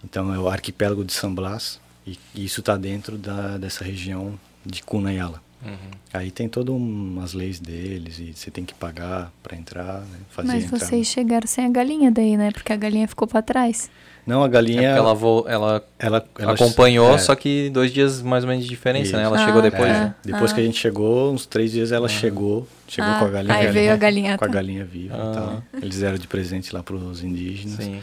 Então 0.03 0.33
é 0.33 0.39
o 0.39 0.47
arquipélago 0.49 1.03
de 1.05 1.13
San 1.13 1.33
Blas 1.33 1.79
e 2.05 2.17
e 2.33 2.45
isso 2.45 2.59
está 2.61 2.75
dentro 2.77 3.17
da, 3.17 3.57
dessa 3.57 3.83
região 3.83 4.33
de 4.65 4.81
Cunayala. 4.83 5.41
Uhum. 5.63 5.75
Aí 6.11 6.31
tem 6.31 6.49
todas 6.49 6.73
umas 6.73 7.33
leis 7.33 7.59
deles 7.59 8.17
e 8.19 8.33
você 8.33 8.49
tem 8.49 8.65
que 8.65 8.73
pagar 8.73 9.31
para 9.43 9.55
entrar, 9.55 9.99
né? 10.01 10.17
fazer 10.31 10.47
Mas 10.47 10.63
entrar. 10.65 10.79
vocês 10.79 11.05
chegaram 11.07 11.45
sem 11.47 11.65
a 11.65 11.69
galinha 11.69 12.09
daí, 12.11 12.35
né? 12.35 12.51
Porque 12.51 12.73
a 12.73 12.75
galinha 12.75 13.07
ficou 13.07 13.27
pra 13.27 13.41
trás. 13.43 13.89
Não, 14.25 14.43
a 14.43 14.45
É 14.45 14.49
galinha... 14.49 14.81
porque 14.81 14.99
ela, 14.99 15.13
vo... 15.15 15.45
ela 15.47 15.83
ela, 15.97 16.25
ela- 16.37 16.53
acompanhou, 16.53 17.13
é, 17.15 17.17
só 17.17 17.33
que 17.35 17.69
dois 17.71 17.91
dias 17.91 18.21
mais 18.21 18.43
ou 18.43 18.49
menos 18.49 18.63
de 18.63 18.69
diferença, 18.69 19.17
né? 19.17 19.23
Isso. 19.23 19.33
Ela 19.35 19.45
chegou 19.45 19.59
Ah, 19.59 19.63
depois, 19.63 19.89
é, 19.89 19.93
né? 19.93 20.15
Depois 20.23 20.51
Ah. 20.51 20.55
que 20.55 20.61
a 20.61 20.63
gente 20.63 20.77
chegou, 20.77 21.33
uns 21.33 21.45
três 21.45 21.71
dias 21.71 21.91
ela 21.91 22.07
chegou, 22.07 22.67
chegou 22.87 23.09
Ah, 23.11 23.19
com 23.19 23.25
a 23.25 23.29
galinha. 23.29 23.55
aí 23.55 23.67
veio 23.71 23.91
a 23.93 23.95
galinha, 23.97 24.37
Com 24.37 24.45
a 24.45 24.47
tá. 24.47 24.53
galinha 24.53 24.85
viva 24.85 25.15
Ah. 25.17 25.31
e 25.31 25.33
tal. 25.35 25.63
Eles 25.81 25.99
deram 25.99 26.17
de 26.17 26.27
presente 26.27 26.73
lá 26.73 26.83
para 26.83 26.95
os 26.95 27.23
indígenas. 27.23 27.83
Sim. 27.83 28.01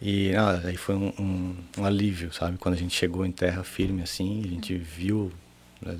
E 0.00 0.34
ah, 0.34 0.60
aí 0.64 0.76
foi 0.76 0.94
um, 0.96 1.12
um, 1.18 1.54
um 1.78 1.84
alívio, 1.84 2.32
sabe? 2.32 2.58
Quando 2.58 2.74
a 2.74 2.78
gente 2.78 2.94
chegou 2.94 3.24
em 3.24 3.30
terra 3.32 3.62
firme 3.62 4.02
assim, 4.02 4.42
a 4.44 4.48
gente 4.48 4.74
viu 4.74 5.30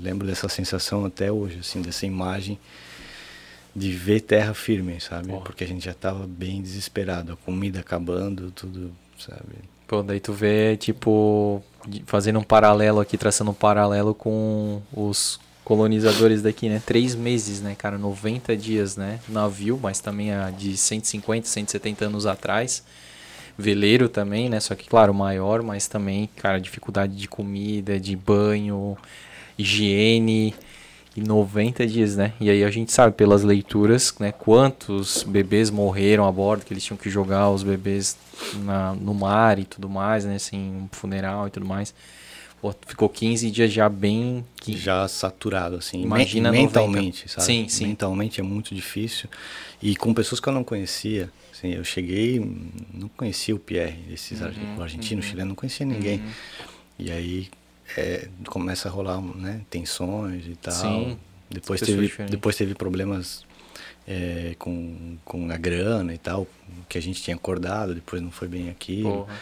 lembro 0.01 0.25
dessa 0.25 0.47
sensação 0.47 1.03
até 1.05 1.29
hoje, 1.31 1.57
assim, 1.59 1.81
dessa 1.81 2.05
imagem 2.05 2.57
de 3.75 3.91
ver 3.91 4.21
terra 4.21 4.53
firme, 4.53 4.99
sabe? 4.99 5.29
Porra. 5.29 5.41
Porque 5.41 5.63
a 5.63 5.67
gente 5.67 5.85
já 5.85 5.91
estava 5.91 6.27
bem 6.27 6.61
desesperado, 6.61 7.33
a 7.33 7.35
comida 7.35 7.79
acabando, 7.79 8.51
tudo, 8.51 8.91
sabe? 9.17 9.55
Pô, 9.87 10.01
daí 10.01 10.19
tu 10.19 10.33
vê, 10.33 10.77
tipo, 10.77 11.61
fazendo 12.05 12.39
um 12.39 12.43
paralelo 12.43 12.99
aqui, 12.99 13.17
traçando 13.17 13.51
um 13.51 13.55
paralelo 13.55 14.13
com 14.13 14.81
os 14.93 15.39
colonizadores 15.63 16.41
daqui, 16.41 16.69
né? 16.69 16.81
Três 16.85 17.15
meses, 17.15 17.61
né, 17.61 17.75
cara? 17.75 17.97
90 17.97 18.55
dias, 18.55 18.95
né? 18.95 19.19
Navio, 19.27 19.79
mas 19.81 19.99
também 19.99 20.33
a 20.33 20.49
de 20.49 20.75
150, 20.77 21.47
170 21.47 22.05
anos 22.05 22.25
atrás. 22.25 22.83
Veleiro 23.57 24.09
também, 24.09 24.49
né? 24.49 24.59
Só 24.59 24.75
que, 24.75 24.87
claro, 24.87 25.13
maior, 25.13 25.61
mas 25.61 25.87
também, 25.87 26.29
cara, 26.37 26.59
dificuldade 26.59 27.15
de 27.15 27.27
comida, 27.27 27.99
de 27.99 28.15
banho, 28.15 28.97
higiene. 29.57 30.55
E 31.15 31.21
90 31.21 31.85
dias, 31.85 32.15
né? 32.15 32.33
E 32.39 32.49
aí 32.49 32.63
a 32.63 32.71
gente 32.71 32.91
sabe 32.91 33.15
pelas 33.15 33.43
leituras, 33.43 34.15
né? 34.19 34.31
Quantos 34.31 35.21
bebês 35.23 35.69
morreram 35.69 36.25
a 36.27 36.31
bordo, 36.31 36.65
que 36.65 36.73
eles 36.73 36.83
tinham 36.83 36.97
que 36.97 37.07
jogar 37.09 37.51
os 37.51 37.61
bebês 37.61 38.17
na, 38.63 38.93
no 38.95 39.13
mar 39.13 39.59
e 39.59 39.63
tudo 39.65 39.87
mais, 39.87 40.25
né? 40.25 40.35
Assim, 40.35 40.57
um 40.57 40.87
funeral 40.91 41.47
e 41.47 41.51
tudo 41.51 41.65
mais. 41.67 41.93
Pô, 42.59 42.73
ficou 42.87 43.09
15 43.09 43.51
dias 43.51 43.71
já 43.71 43.87
bem... 43.89 44.43
Que, 44.55 44.75
já 44.75 45.05
saturado, 45.07 45.75
assim, 45.75 46.01
Imagina 46.01 46.49
men- 46.49 46.63
90. 46.63 46.79
mentalmente, 46.81 47.29
sabe? 47.29 47.45
Sim, 47.45 47.65
sim. 47.67 47.87
Mentalmente 47.87 48.39
é 48.39 48.43
muito 48.43 48.73
difícil. 48.73 49.29
E 49.81 49.95
com 49.95 50.13
pessoas 50.13 50.39
que 50.39 50.47
eu 50.47 50.53
não 50.53 50.63
conhecia, 50.63 51.29
assim, 51.51 51.73
eu 51.73 51.83
cheguei, 51.83 52.39
não 52.93 53.09
conhecia 53.09 53.53
o 53.53 53.59
Pierre, 53.59 53.99
esses 54.11 54.39
Uhum, 54.39 54.47
argen- 54.47 54.67
o 54.77 54.81
argentino, 54.81 55.19
o 55.19 55.23
chileno, 55.23 55.49
não 55.49 55.55
conhecia 55.55 55.85
ninguém. 55.85 56.23
E 56.97 57.11
aí 57.11 57.49
é, 57.97 58.27
começa 58.47 58.87
a 58.87 58.91
rolar, 58.91 59.21
né, 59.21 59.61
tensões 59.69 60.45
e 60.47 60.55
tal. 60.55 60.73
Sim, 60.73 61.17
Depois 61.49 61.79
teve, 61.81 62.01
diferentes. 62.01 62.31
depois 62.31 62.55
teve 62.55 62.73
problemas 62.75 63.45
é, 64.07 64.55
com, 64.59 65.17
com 65.23 65.49
a 65.51 65.57
grana 65.57 66.13
e 66.13 66.17
tal, 66.17 66.47
que 66.89 66.97
a 66.97 67.01
gente 67.01 67.21
tinha 67.21 67.35
acordado, 67.35 67.93
depois 67.93 68.21
não 68.21 68.31
foi 68.31 68.47
bem 68.47 68.69
aquilo. 68.69 69.09
porra, 69.11 69.33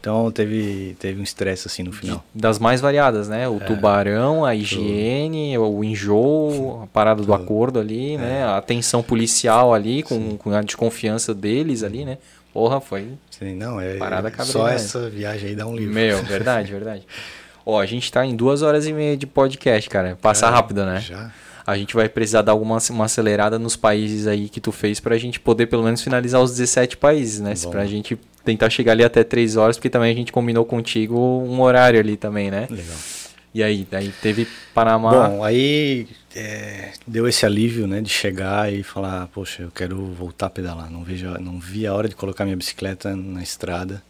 Então 0.00 0.30
teve, 0.32 0.96
teve 0.98 1.20
um 1.20 1.22
estresse 1.22 1.66
assim 1.68 1.82
no 1.82 1.92
final. 1.92 2.24
das 2.34 2.58
mais 2.58 2.80
variadas, 2.80 3.28
né? 3.28 3.44
É. 3.44 3.48
O 3.48 3.58
tubarão, 3.60 4.44
a 4.44 4.54
higiene, 4.54 5.56
o 5.56 5.82
enjoo, 5.84 6.82
a 6.82 6.86
parada 6.88 7.20
do 7.22 7.26
Tudo. 7.26 7.34
acordo 7.42 7.78
ali, 7.78 8.14
É. 8.14 8.18
né? 8.18 8.44
A 8.44 8.60
tensão 8.60 9.02
policial 9.02 9.72
ali, 9.72 10.02
com, 10.02 10.36
com 10.36 10.50
a 10.52 10.60
desconfiança 10.62 11.32
deles 11.34 11.82
ali, 11.82 12.04
né? 12.04 12.18
Porra, 12.52 12.80
foi 12.80 13.08
Assim, 13.32 13.54
não, 13.56 13.80
é 13.80 13.96
Parada 13.96 14.30
só 14.30 14.36
cabreira. 14.60 14.74
essa 14.76 15.10
viagem 15.10 15.48
aí 15.50 15.56
dá 15.56 15.66
um 15.66 15.74
livro. 15.74 15.92
Meu, 15.94 16.22
verdade, 16.22 16.70
verdade. 16.72 17.06
Ó, 17.66 17.80
a 17.80 17.86
gente 17.86 18.10
tá 18.12 18.24
em 18.24 18.36
duas 18.36 18.62
horas 18.62 18.86
e 18.86 18.92
meia 18.92 19.16
de 19.16 19.26
podcast, 19.26 19.88
cara. 19.88 20.18
Passa 20.20 20.46
Já- 20.46 20.52
rápido, 20.52 20.84
né? 20.84 21.00
Já. 21.00 21.30
A 21.66 21.78
gente 21.78 21.94
vai 21.94 22.10
precisar 22.10 22.42
dar 22.42 22.52
alguma 22.52 22.76
uma 22.90 23.04
acelerada 23.06 23.58
nos 23.58 23.74
países 23.74 24.26
aí 24.26 24.50
que 24.50 24.60
tu 24.60 24.70
fez 24.70 25.00
pra 25.00 25.16
gente 25.16 25.40
poder 25.40 25.66
pelo 25.66 25.82
menos 25.82 26.02
finalizar 26.02 26.42
os 26.42 26.50
17 26.50 26.98
países, 26.98 27.40
né? 27.40 27.54
Bom. 27.62 27.70
Pra 27.70 27.86
gente 27.86 28.18
tentar 28.44 28.68
chegar 28.68 28.92
ali 28.92 29.02
até 29.02 29.24
3 29.24 29.56
horas, 29.56 29.78
porque 29.78 29.88
também 29.88 30.12
a 30.12 30.14
gente 30.14 30.30
combinou 30.30 30.66
contigo 30.66 31.18
um 31.18 31.62
horário 31.62 31.98
ali 31.98 32.18
também, 32.18 32.50
né? 32.50 32.66
Legal. 32.70 32.96
E 33.54 33.62
aí, 33.62 33.86
daí 33.90 34.12
teve 34.20 34.46
Panamá. 34.74 35.28
Bom, 35.28 35.44
aí 35.44 36.08
é, 36.34 36.90
deu 37.06 37.26
esse 37.28 37.46
alívio, 37.46 37.86
né, 37.86 38.00
de 38.00 38.10
chegar 38.10 38.70
e 38.70 38.82
falar, 38.82 39.28
poxa, 39.28 39.62
eu 39.62 39.70
quero 39.70 40.04
voltar 40.06 40.46
a 40.46 40.50
pedalar. 40.50 40.90
Não 40.90 41.04
vejo, 41.04 41.28
não 41.40 41.58
vi 41.60 41.86
a 41.86 41.94
hora 41.94 42.08
de 42.08 42.16
colocar 42.16 42.44
minha 42.44 42.56
bicicleta 42.56 43.14
na 43.14 43.42
estrada. 43.42 44.02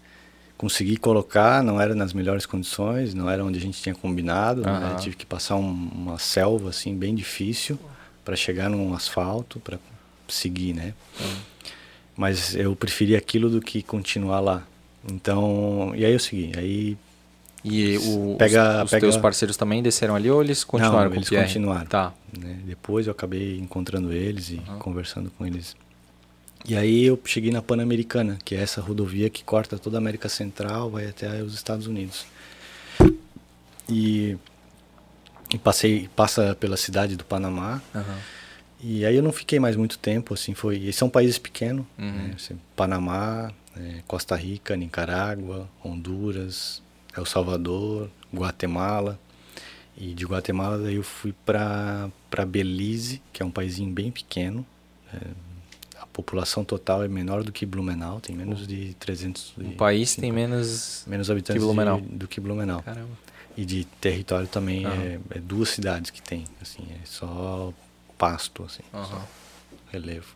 Consegui 0.56 0.96
colocar, 0.96 1.62
não 1.62 1.80
era 1.80 1.94
nas 1.94 2.12
melhores 2.12 2.46
condições, 2.46 3.12
não 3.12 3.28
era 3.28 3.44
onde 3.44 3.58
a 3.58 3.60
gente 3.60 3.82
tinha 3.82 3.94
combinado. 3.94 4.62
né. 4.62 4.96
Tive 5.00 5.16
que 5.16 5.26
passar 5.26 5.56
um- 5.56 5.88
uma 5.94 6.18
selva 6.18 6.70
assim 6.70 6.96
bem 6.96 7.14
difícil 7.14 7.78
para 8.24 8.36
chegar 8.36 8.70
num 8.70 8.94
asfalto 8.94 9.58
para 9.60 9.78
seguir, 10.28 10.72
né? 10.72 10.94
Mas 12.16 12.54
eu 12.54 12.74
preferi 12.76 13.16
aquilo 13.16 13.50
do 13.50 13.60
que 13.60 13.82
continuar 13.82 14.40
lá. 14.40 14.62
Então, 15.10 15.92
e 15.96 16.04
aí 16.04 16.12
eu 16.12 16.18
segui. 16.20 16.52
Aí 16.56 16.96
e 17.64 17.96
o, 17.98 18.36
pega- 18.38 18.78
os, 18.78 18.84
os 18.84 18.90
pega- 18.90 19.00
teus 19.00 19.16
parceiros 19.16 19.56
também 19.56 19.82
desceram 19.82 20.14
ali 20.14 20.30
ou 20.30 20.42
eles 20.42 20.62
continuaram 20.64 21.04
Não, 21.04 21.10
com 21.10 21.16
eles 21.16 21.26
o 21.26 21.30
Pierre? 21.30 21.46
continuaram. 21.46 21.86
Tá. 21.86 22.12
né? 22.38 22.58
Depois 22.64 23.06
eu 23.06 23.10
acabei 23.12 23.58
encontrando 23.58 24.12
eles 24.12 24.50
e 24.50 24.60
conversando 24.78 25.30
com 25.36 25.44
eles. 25.46 25.74
E 26.66 26.74
aí 26.76 27.04
eu 27.04 27.20
cheguei 27.24 27.50
na 27.50 27.60
Pan-Americana, 27.60 28.38
que 28.44 28.54
é 28.54 28.58
essa 28.60 28.80
rodovia 28.80 29.28
que 29.28 29.44
corta 29.44 29.78
toda 29.78 29.96
a 29.96 30.00
América 30.00 30.28
Central, 30.30 30.90
vai 30.90 31.06
até 31.06 31.42
os 31.42 31.52
Estados 31.54 31.86
Unidos. 31.86 32.24
E, 33.88 34.36
e 35.52 35.58
passei, 35.58 36.08
passa 36.16 36.54
pela 36.58 36.76
cidade 36.76 37.16
do 37.16 37.24
Panamá. 37.24 37.82
Aham. 37.94 38.18
E 38.82 39.04
aí 39.06 39.16
eu 39.16 39.22
não 39.22 39.32
fiquei 39.32 39.58
mais 39.58 39.76
muito 39.76 39.98
tempo, 39.98 40.34
assim, 40.34 40.52
foi... 40.54 40.76
E 40.76 40.92
são 40.92 41.08
países 41.08 41.38
pequenos, 41.38 41.86
Uhum. 41.98 42.10
né? 42.12 42.32
Assim, 42.34 42.58
Panamá, 42.76 43.50
eh, 43.76 44.00
Costa 44.06 44.36
Rica, 44.36 44.76
Nicarágua, 44.76 45.68
Honduras, 45.82 46.82
El 47.16 47.24
Salvador, 47.24 48.10
Guatemala. 48.32 49.18
E 49.96 50.12
de 50.12 50.24
Guatemala 50.26 50.78
daí 50.78 50.96
eu 50.96 51.02
fui 51.02 51.32
para 51.46 52.10
para 52.28 52.44
Belize, 52.44 53.22
que 53.32 53.42
é 53.42 53.46
um 53.46 53.50
paísinho 53.50 53.90
bem 53.92 54.10
pequeno. 54.10 54.66
a 55.12 55.18
população 56.14 56.64
total 56.64 57.02
é 57.04 57.08
menor 57.08 57.42
do 57.42 57.52
que 57.52 57.66
Blumenau, 57.66 58.20
tem 58.20 58.34
menos 58.34 58.66
de 58.66 58.94
300... 59.00 59.54
O 59.58 59.72
país 59.72 60.14
tem 60.16 60.30
menos. 60.32 61.02
menos 61.06 61.28
habitantes 61.30 61.60
que 61.60 61.66
Blumenau. 61.66 62.00
de- 62.00 62.06
do 62.08 62.26
que 62.28 62.40
Blumenau. 62.40 62.80
Caramba. 62.82 63.10
E 63.56 63.64
de 63.64 63.84
território 64.00 64.46
também 64.48 64.86
Aham. 64.86 65.02
é, 65.02 65.18
é 65.36 65.38
duas 65.40 65.68
cidades 65.70 66.10
que 66.10 66.22
tem, 66.22 66.44
assim, 66.62 66.82
é 66.90 67.04
só 67.04 67.72
pasto, 68.16 68.62
assim, 68.64 68.82
Aham. 68.92 69.04
só 69.06 69.28
relevo. 69.92 70.34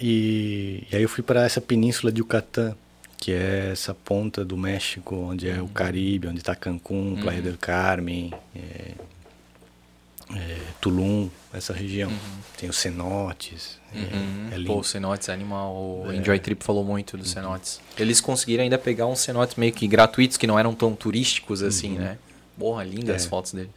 E, 0.00 0.86
e 0.90 0.96
aí 0.96 1.02
eu 1.02 1.08
fui 1.08 1.22
para 1.22 1.44
essa 1.44 1.60
península 1.60 2.12
de 2.12 2.20
Yucatán, 2.20 2.74
que 3.18 3.32
é 3.32 3.70
essa 3.72 3.94
ponta 3.94 4.44
do 4.44 4.56
México, 4.56 5.16
onde 5.16 5.48
é 5.48 5.60
o 5.60 5.68
Caribe, 5.68 6.28
onde 6.28 6.38
está 6.38 6.54
Cancún, 6.54 7.16
Playa 7.20 7.40
del 7.42 7.56
Carmen, 7.58 8.32
é, 8.54 8.92
é, 10.34 10.58
Tulum, 10.80 11.28
essa 11.52 11.72
região. 11.72 12.10
Tem 12.58 12.68
os 12.68 12.76
cenotes, 12.76 13.78
é- 13.94 13.98
Uhum. 13.98 14.48
é, 14.52 14.56
lindo. 14.56 14.72
Pô, 14.72 14.80
o 14.80 14.84
cenotes 14.84 15.28
é 15.28 15.32
animal. 15.32 15.74
O 15.74 16.10
É. 16.10 16.16
Enjoy 16.16 16.38
Trip 16.38 16.64
falou 16.64 16.84
muito 16.84 17.16
dos 17.16 17.30
cenotes. 17.30 17.80
Eles 17.98 18.20
conseguiram 18.20 18.64
ainda 18.64 18.78
pegar 18.78 19.06
uns 19.06 19.20
cenotes 19.20 19.56
meio 19.56 19.72
que 19.72 19.86
gratuitos, 19.86 20.36
que 20.36 20.46
não 20.46 20.58
eram 20.58 20.74
tão 20.74 20.94
turísticos 20.94 21.62
assim, 21.62 21.90
né? 21.90 22.18
Porra, 22.58 22.82
lindas 22.84 23.16
as 23.16 23.26
É. 23.26 23.28
fotos 23.28 23.52
dele. 23.52 23.70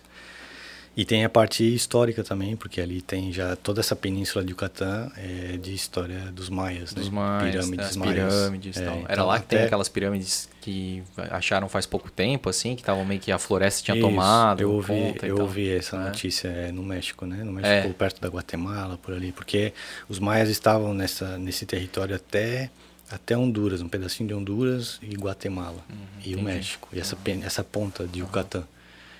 E 1.00 1.06
tem 1.06 1.24
a 1.24 1.30
parte 1.30 1.64
histórica 1.64 2.26
também, 2.26 2.58
porque 2.58 2.82
ali 2.82 3.02
tem 3.02 3.32
já 3.32 3.56
toda 3.56 3.80
essa 3.80 3.96
península 3.96 4.44
de 4.44 4.52
Yucatán 4.52 5.10
é 5.16 5.56
de 5.56 5.74
história 5.74 6.20
dos 6.34 6.50
maias, 6.50 6.92
Dos 6.92 7.06
né? 7.08 7.16
maias, 7.16 7.52
pirâmides 7.56 7.86
as 7.88 7.96
maias. 7.96 8.14
pirâmides 8.34 8.76
e 8.78 8.82
É, 8.82 8.86
tal. 8.86 8.96
então 8.98 9.06
Era 9.08 9.24
lá 9.24 9.40
que 9.40 9.46
tem 9.46 9.60
até- 9.60 9.68
aquelas 9.68 9.88
pirâmides 9.88 10.50
que 10.60 11.02
acharam 11.32 11.70
faz 11.70 11.86
pouco 11.86 12.12
tempo, 12.12 12.50
assim, 12.50 12.76
que 12.76 12.82
estavam 12.82 13.06
meio 13.06 13.22
que 13.22 13.32
a 13.32 13.40
floresta 13.40 13.82
tinha 13.82 13.96
Isso, 13.96 14.06
tomado. 14.06 14.60
Eu 14.62 14.74
ouvi, 14.74 14.94
e 14.94 15.18
eu 15.26 15.40
ouvi 15.40 15.70
essa 15.70 15.96
É. 15.96 16.00
notícia 16.00 16.50
é, 16.50 16.70
no 16.74 16.84
México, 16.84 17.26
né? 17.26 17.46
No 17.46 17.58
É. 17.60 17.62
México, 17.62 17.94
perto 17.94 18.20
da 18.20 18.28
Guatemala, 18.28 18.98
por 19.02 19.14
ali, 19.14 19.32
porque 19.32 19.72
os 20.10 20.20
maias 20.20 20.50
estavam 20.50 20.94
nessa 20.94 21.38
nesse 21.38 21.66
território 21.66 22.14
até 22.14 22.70
até 23.10 23.38
Honduras, 23.38 23.82
um 23.82 23.88
pedacinho 23.88 24.28
de 24.28 24.34
Honduras 24.36 25.00
e 25.02 25.16
Guatemala 25.16 25.80
e 26.26 26.34
o 26.36 26.40
Uhum, 26.40 26.44
entendi. 26.44 26.44
México 26.44 26.90
e 26.92 27.00
essa 27.00 27.16
pen- 27.16 27.42
essa 27.46 27.64
ponta 27.64 28.06
de 28.06 28.20
Yucatán. 28.20 28.66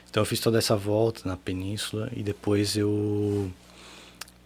Então 0.10 0.22
eu 0.22 0.26
fiz 0.26 0.40
toda 0.40 0.58
essa 0.58 0.76
volta 0.76 1.22
na 1.28 1.38
península 1.38 2.10
e 2.16 2.24
depois 2.24 2.76
eu 2.76 3.52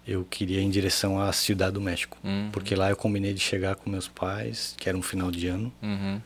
eu 0.06 0.26
queria 0.26 0.60
ir 0.60 0.64
em 0.64 0.70
direção 0.70 1.18
à 1.22 1.32
Cidade 1.32 1.76
do 1.76 1.82
México, 1.82 2.18
Uhum. 2.22 2.50
porque 2.52 2.76
lá 2.76 2.90
eu 2.90 2.96
combinei 2.98 3.34
de 3.34 3.40
chegar 3.40 3.76
com 3.78 3.90
meus 3.90 4.06
pais, 4.08 4.76
que 4.78 4.90
era 4.90 4.98
um 4.98 5.02
final 5.02 5.32
de 5.32 5.48
ano, 5.48 5.72
Uhum. 5.82 6.20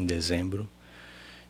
em 0.00 0.04
dezembro. 0.04 0.68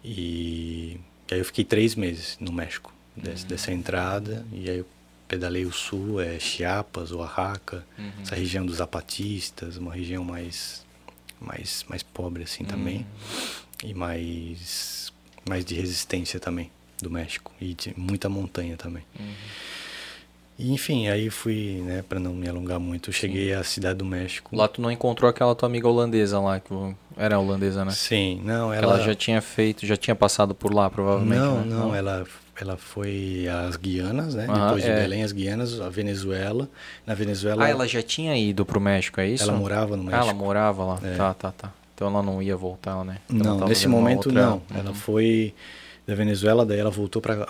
E, 0.05 1.01
e 1.31 1.35
aí 1.35 1.39
eu 1.41 1.45
fiquei 1.45 1.65
três 1.65 1.95
meses 1.95 2.37
no 2.39 2.53
México, 2.53 2.93
desse- 3.17 3.47
dessa 3.47 3.73
entrada. 3.73 4.45
E 4.53 4.69
aí 4.69 4.79
eu 4.79 4.87
pedalei 5.27 5.65
o 5.65 5.73
sul, 5.73 6.21
é 6.21 6.39
Chiapas, 6.39 7.13
Oaxaca, 7.13 7.87
Uhum. 7.99 8.13
essa 8.23 8.35
região 8.35 8.67
dos 8.67 8.77
zapatistas, 8.77 9.79
uma 9.79 9.95
região 9.95 10.23
mais, 10.23 10.85
mais, 11.41 11.83
mais 11.89 12.03
pobre 12.03 12.43
assim 12.43 12.65
também. 12.65 13.07
E 13.83 13.95
mais, 13.95 15.11
mais 15.49 15.65
de 15.65 15.75
resistência 15.75 16.39
também 16.39 16.71
do 17.03 17.11
México. 17.11 17.51
E 17.61 17.75
de 17.75 17.95
muita 17.97 18.29
montanha 18.29 18.77
também. 18.77 19.03
E, 20.59 20.73
enfim, 20.75 21.09
aí 21.09 21.31
fui, 21.31 21.83
né, 21.87 22.05
para 22.07 22.21
não 22.21 22.35
me 22.35 22.47
alongar 22.47 22.79
muito, 22.79 23.11
cheguei 23.13 23.55
à 23.55 23.65
cidade 23.65 23.99
do 24.01 24.05
México. 24.05 24.55
Lá 24.55 24.69
tu 24.69 24.83
não 24.83 24.91
encontrou 24.91 25.29
aquela 25.31 25.55
tua 25.55 25.67
amiga 25.67 25.89
holandesa 25.89 26.39
lá, 26.39 26.61
que 26.61 26.71
era 27.17 27.39
holandesa, 27.39 27.83
né? 27.83 27.93
Sim, 27.93 28.43
não, 28.45 28.71
Ela... 28.73 28.95
ela, 28.97 29.01
já 29.01 29.15
tinha 29.15 29.41
feito, 29.41 29.87
já 29.87 29.97
tinha 29.97 30.15
passado 30.15 30.55
por 30.55 30.75
lá, 30.75 30.91
provavelmente. 30.91 31.39
Não, 31.41 31.61
né? 31.63 31.65
não, 31.67 31.95
ela, 31.95 32.27
ela 32.61 32.77
foi 32.77 33.47
às 33.49 33.77
Guianas, 33.77 34.35
né? 34.35 34.45
Aham, 34.51 34.65
Depois 34.67 34.85
de 34.85 34.91
é. 34.91 34.97
Belém, 34.97 35.23
as 35.23 35.33
Guianas, 35.33 35.81
a 35.81 35.89
Venezuela. 35.89 36.69
Na 37.07 37.15
Venezuela, 37.15 37.65
Ah, 37.65 37.69
ela 37.71 37.89
já 37.89 38.03
tinha 38.03 38.37
ido 38.37 38.67
pro 38.67 38.79
México, 38.79 39.19
é 39.19 39.29
isso? 39.29 39.45
ela 39.45 39.55
morava 39.55 39.97
no 39.97 40.03
Ah, 40.03 40.07
México. 40.11 40.25
ela 40.25 40.35
morava 40.35 40.85
lá. 40.85 41.01
É. 41.03 41.15
Tá, 41.17 41.33
tá, 41.33 41.53
tá. 41.53 41.73
Então 41.95 42.09
ela 42.09 42.23
não 42.23 42.43
ia 42.43 42.57
voltar, 42.57 43.03
né? 43.03 43.17
Então 43.31 43.57
não, 43.61 43.67
nesse 43.67 43.89
momento 43.89 44.27
outra- 44.27 44.33
não. 44.43 44.57
Uhum. 44.57 44.79
Ela 44.79 44.93
foi 44.95 45.55
da 46.07 46.15
Venezuela, 46.15 46.65
daí 46.67 46.79
ela 46.79 46.91
voltou 46.91 47.21
para 47.23 47.47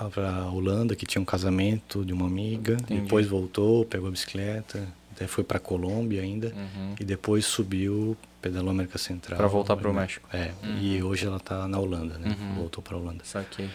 Holanda, 0.52 0.94
que 0.96 1.06
tinha 1.06 1.20
um 1.22 1.24
casamento 1.24 2.04
de 2.04 2.12
uma 2.12 2.26
amiga, 2.26 2.74
Entendi. 2.74 3.00
depois 3.02 3.26
voltou, 3.26 3.84
pegou 3.86 4.08
a 4.08 4.10
bicicleta, 4.10 4.86
daí 5.18 5.26
foi 5.28 5.42
para 5.44 5.58
Colômbia 5.58 6.20
ainda, 6.22 6.48
Uhum. 6.48 6.94
e 7.00 7.04
depois 7.04 7.46
subiu, 7.46 8.16
pedalou 8.42 8.68
a 8.68 8.72
América 8.72 8.98
Central. 8.98 9.36
Pra 9.38 9.46
voltar 9.46 9.76
pro 9.76 9.92
México. 9.94 10.28
É, 10.32 10.50
e 10.80 11.02
hoje 11.02 11.26
ela 11.26 11.40
tá 11.40 11.66
na 11.68 11.78
Holanda, 11.78 12.18
né? 12.18 12.36
Uhum. 12.38 12.54
Voltou 12.56 12.82
para 12.82 12.96
Holanda. 12.96 13.24
Saquei. 13.24 13.68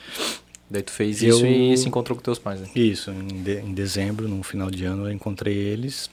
Daí 0.69 0.81
tu 0.81 0.91
fez 0.91 1.21
Eu- 1.21 1.29
isso 1.37 1.45
e 1.45 1.77
se 1.77 1.87
encontrou 1.87 2.15
com 2.17 2.23
teus 2.23 2.39
pais, 2.39 2.59
né? 2.59 2.67
Isso, 2.75 3.11
em, 3.11 3.27
de- 3.43 3.59
em 3.59 3.71
dezembro, 3.73 4.27
no 4.27 4.41
final 4.41 4.71
de 4.71 4.83
ano, 4.83 5.05
eu 5.07 5.11
encontrei 5.11 5.55
eles. 5.55 6.09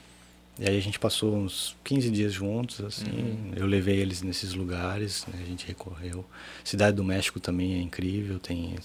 E 0.59 0.69
aí 0.69 0.77
a 0.77 0.81
gente 0.81 0.99
passou 0.99 1.35
uns 1.35 1.75
15 1.83 2.11
dias 2.11 2.31
juntos, 2.31 2.79
assim. 2.81 3.09
Uhum. 3.09 3.51
Eu 3.55 3.65
levei 3.65 3.97
eles 3.99 4.21
nesses 4.21 4.53
lugares, 4.53 5.25
né, 5.27 5.39
a 5.41 5.45
gente 5.47 5.65
recorreu. 5.65 6.23
Cidade 6.63 6.95
do 6.95 7.03
México 7.03 7.39
também 7.39 7.73
é 7.73 7.81
incrível, 7.81 8.37
tem, 8.39 8.75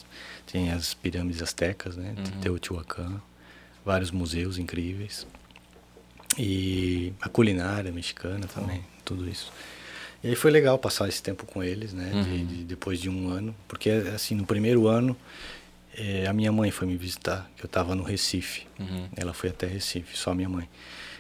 tem 0.51 0.71
as 0.73 0.95
pirâmides 0.95 1.43
astecas, 1.43 1.95
né? 1.97 2.15
Uhum. 2.17 2.41
Teotihuacan, 2.41 3.21
vários 3.85 4.11
museus 4.11 4.57
incríveis. 4.57 5.27
E 6.39 7.13
a 7.21 7.29
culinária 7.29 7.91
mexicana 7.91 8.47
também, 8.47 8.83
tudo 9.05 9.29
isso. 9.29 9.53
E 10.23 10.29
aí 10.29 10.35
foi 10.35 10.51
legal 10.51 10.79
passar 10.79 11.09
esse 11.09 11.23
tempo 11.23 11.45
com 11.47 11.63
eles, 11.63 11.93
né? 11.93 12.11
Uhum. 12.15 12.47
de- 12.47 12.65
depois 12.65 13.01
de 13.01 13.09
um 13.11 13.29
ano. 13.29 13.55
Porque, 13.67 13.91
assim, 13.91 14.35
no 14.35 14.45
primeiro 14.47 14.87
ano, 14.89 15.17
eh, 15.97 16.27
a 16.27 16.33
minha 16.33 16.51
mãe 16.53 16.71
foi 16.71 16.87
me 16.87 16.97
visitar, 16.97 17.49
que 17.57 17.63
eu 17.63 17.67
estava 17.67 17.95
no 17.95 18.03
Recife. 18.03 18.67
Uhum. 18.79 19.09
Ela 19.17 19.33
foi 19.33 19.51
até 19.51 19.67
Recife, 19.67 20.17
só 20.17 20.31
a 20.31 20.35
minha 20.35 20.49
mãe. 20.49 20.69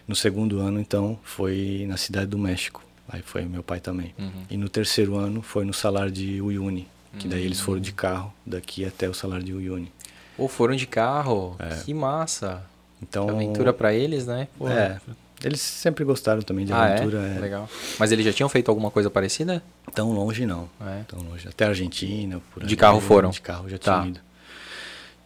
No 0.08 0.16
segundo 0.16 0.58
ano, 0.60 0.80
então, 0.80 1.18
foi 1.22 1.84
na 1.86 1.96
cidade 1.98 2.26
do 2.26 2.38
México. 2.38 2.82
Aí 3.08 3.22
foi 3.22 3.44
meu 3.44 3.62
pai 3.62 3.78
também. 3.78 4.14
Uhum. 4.18 4.30
E 4.50 4.56
no 4.56 4.68
terceiro 4.68 5.16
ano 5.16 5.42
foi 5.42 5.64
no 5.64 5.72
salar 5.74 6.10
de 6.10 6.40
Uyuni, 6.40 6.88
que 7.18 7.28
daí 7.28 7.44
eles 7.44 7.60
Hum. 7.60 7.64
foram 7.64 7.80
de 7.80 7.92
carro 7.92 8.32
daqui 8.44 8.84
até 8.84 9.08
o 9.08 9.12
salar 9.14 9.42
de 9.42 9.52
Uyuni. 9.52 9.92
Ou 10.38 10.48
foram 10.48 10.74
de 10.74 10.86
carro. 10.86 11.56
É. 11.58 11.76
Que 11.84 11.92
massa. 11.92 12.62
Então, 13.02 13.26
Que 13.26 13.32
aventura 13.32 13.72
pra 13.72 13.92
eles, 13.94 14.26
né? 14.26 14.48
Pô. 14.58 14.68
É, 14.68 14.98
eles 15.44 15.60
sempre 15.60 16.04
gostaram 16.04 16.40
também 16.42 16.64
de 16.66 16.72
Ah, 16.72 16.84
aventura. 16.94 17.18
é? 17.28 17.36
é. 17.36 17.40
Legal. 17.40 17.68
Mas 17.98 18.10
eles 18.12 18.24
já 18.24 18.32
tinham 18.32 18.48
feito 18.48 18.70
alguma 18.70 18.90
coisa 18.90 19.08
parecida? 19.10 19.62
Tão 19.94 20.10
longe 20.12 20.44
não. 20.46 20.68
É. 20.80 21.02
Tão 21.06 21.20
longe. 21.20 21.46
Até 21.48 21.64
a 21.66 21.68
Argentina, 21.68 22.40
por 22.52 22.60
De 22.62 22.66
ali, 22.68 22.76
carro 22.76 23.00
foram? 23.00 23.30
De 23.30 23.40
carro 23.40 23.68
já 23.68 23.78
Tá. 23.78 23.94
tinham 24.00 24.08
ido. 24.08 24.20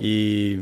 E 0.00 0.60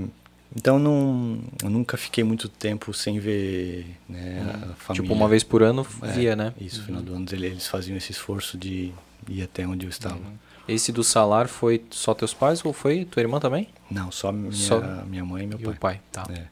então 0.55 0.79
não, 0.79 1.41
eu 1.63 1.71
nunca 1.71 1.97
fiquei 1.97 2.25
muito 2.25 2.49
tempo 2.49 2.93
sem 2.93 3.19
ver 3.19 3.87
né, 4.09 4.41
a 4.71 4.75
família. 4.75 5.03
Tipo, 5.03 5.15
uma 5.15 5.29
vez 5.29 5.43
por 5.45 5.63
ano 5.63 5.87
É, 6.03 6.13
via, 6.13 6.35
né? 6.37 6.53
Isso, 6.61 6.81
no 6.81 6.87
final 6.87 7.03
do 7.03 7.15
ano 7.15 7.27
ele- 7.33 7.47
eles 7.47 7.67
faziam 7.67 7.97
esse 7.97 8.11
esforço 8.13 8.59
de 8.59 8.93
ir 9.29 9.43
até 9.43 9.67
onde 9.67 9.87
eu 9.87 9.91
estava. 9.91 10.21
Esse 10.69 10.93
do 10.93 11.03
salar 11.03 11.49
foi 11.49 11.83
só 11.91 12.15
teus 12.15 12.33
pais 12.35 12.65
ou 12.65 12.73
foi 12.73 13.05
tua 13.05 13.21
irmã 13.23 13.41
também? 13.41 13.69
Não, 13.91 14.11
só 14.13 14.31
minha, 14.31 14.53
Só- 14.53 14.81
minha 15.05 15.25
mãe 15.25 15.45
e 15.45 15.47
meu 15.47 15.59
e 15.59 15.63
pai. 15.65 15.75
o 15.75 15.77
pai, 15.77 16.01
tá. 16.13 16.27
É. 16.31 16.45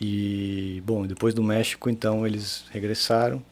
E, 0.00 0.82
bom, 0.84 1.06
depois 1.06 1.32
do 1.34 1.42
México, 1.42 1.88
então, 1.88 2.26
eles 2.26 2.64
regressaram 2.72 3.42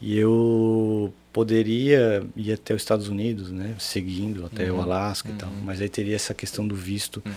e 0.00 0.16
eu 0.16 1.12
poderia 1.32 2.24
ir 2.36 2.52
até 2.52 2.74
os 2.74 2.82
Estados 2.82 3.08
Unidos, 3.08 3.50
né, 3.50 3.74
seguindo 3.78 4.46
até 4.46 4.70
Uhum, 4.70 4.78
o 4.78 4.82
Alasca 4.82 5.30
e 5.30 5.32
tal, 5.34 5.48
uhum. 5.48 5.62
mas 5.64 5.80
aí 5.80 5.88
teria 5.88 6.14
essa 6.14 6.34
questão 6.34 6.66
do 6.66 6.74
visto, 6.76 7.22
Uhum. 7.24 7.32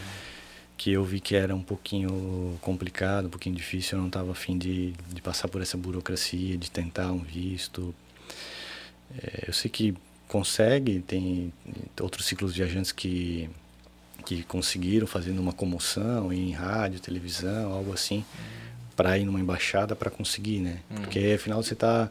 Que 0.78 0.92
eu 0.92 1.04
vi 1.04 1.20
que 1.20 1.36
era 1.36 1.56
um 1.56 1.62
pouquinho 1.62 2.58
complicado, 2.62 3.28
um 3.28 3.30
pouquinho 3.30 3.56
difícil, 3.56 3.98
eu 3.98 4.02
não 4.02 4.08
estava 4.08 4.32
afim 4.32 4.58
de, 4.58 4.94
de 5.14 5.22
passar 5.22 5.48
por 5.48 5.62
essa 5.62 5.78
burocracia, 5.78 6.58
de 6.58 6.70
tentar 6.70 7.12
um 7.12 7.20
visto. 7.20 7.94
É, 9.18 9.46
eu 9.48 9.54
sei 9.54 9.70
que 9.72 9.94
consegue, 10.28 11.00
tem 11.02 11.54
outros 12.02 12.26
ciclos 12.26 12.54
viajantes 12.56 12.92
que 12.92 13.50
que 14.26 14.42
conseguiram 14.42 15.06
fazendo 15.06 15.40
uma 15.40 15.54
comoção 15.54 16.34
em 16.34 16.52
rádio, 16.52 17.00
televisão, 17.00 17.72
algo 17.72 17.94
assim, 17.94 18.26
para 18.96 19.16
ir 19.20 19.24
numa 19.24 19.40
embaixada 19.40 19.96
para 19.96 20.10
conseguir, 20.10 20.62
né? 20.62 20.80
Uhum. 20.90 20.96
Porque 20.98 21.34
afinal 21.36 21.62
você 21.62 21.74
está 21.74 22.10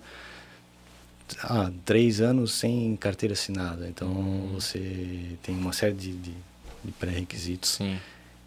ah, 1.42 1.72
três 1.84 2.20
anos 2.20 2.52
sem 2.52 2.94
carteira 2.96 3.32
assinada, 3.32 3.88
então 3.88 4.08
Uhum. 4.12 4.48
você 4.52 5.36
tem 5.42 5.56
uma 5.56 5.72
série 5.72 5.94
de, 5.94 6.12
de, 6.12 6.34
de 6.84 6.92
pré-requisitos 6.92 7.70
Sim, 7.70 7.98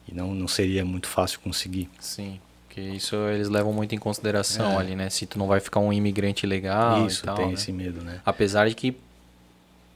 e 0.09 0.13
não 0.13 0.33
não 0.33 0.47
seria 0.47 0.83
muito 0.85 1.07
fácil 1.07 1.39
conseguir. 1.39 1.89
sim. 1.99 2.39
Porque 2.67 2.81
isso 2.95 3.15
eles 3.29 3.49
levam 3.49 3.73
muito 3.73 3.95
em 3.95 3.97
consideração 3.97 4.73
É. 4.73 4.77
ali, 4.83 4.95
né? 4.95 5.09
Se 5.09 5.25
tu 5.25 5.39
não 5.39 5.47
vai 5.47 5.59
ficar 5.59 5.79
um 5.79 5.91
imigrante 5.91 6.45
legal 6.45 7.07
Isso 7.07 7.23
tal, 7.23 7.35
tem 7.35 7.47
né? 7.47 7.53
esse 7.53 7.71
medo, 7.71 8.03
né? 8.03 8.21
Apesar 8.23 8.69
de 8.69 8.75
que, 8.75 8.95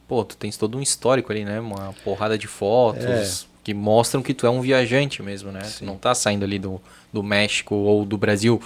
pô, 0.08 0.24
tu 0.24 0.36
tens 0.36 0.58
todo 0.58 0.78
um 0.78 0.82
histórico 0.82 1.32
ali, 1.32 1.46
né? 1.46 1.60
Uma 1.60 1.94
porrada 2.04 2.38
de 2.38 2.48
fotos 2.48 3.44
É. 3.44 3.48
que 3.64 3.74
mostram 3.74 4.24
que 4.24 4.34
tu 4.34 4.48
é 4.48 4.50
um 4.50 4.62
viajante 4.62 5.22
mesmo, 5.22 5.52
né? 5.52 5.62
Tu 5.62 5.68
Sim. 5.70 5.86
não 5.86 5.96
tá 5.96 6.16
saindo 6.16 6.44
ali 6.44 6.58
do, 6.58 6.82
do 7.14 7.22
México 7.22 7.76
ou 7.76 8.04
do 8.04 8.18
Brasil 8.18 8.60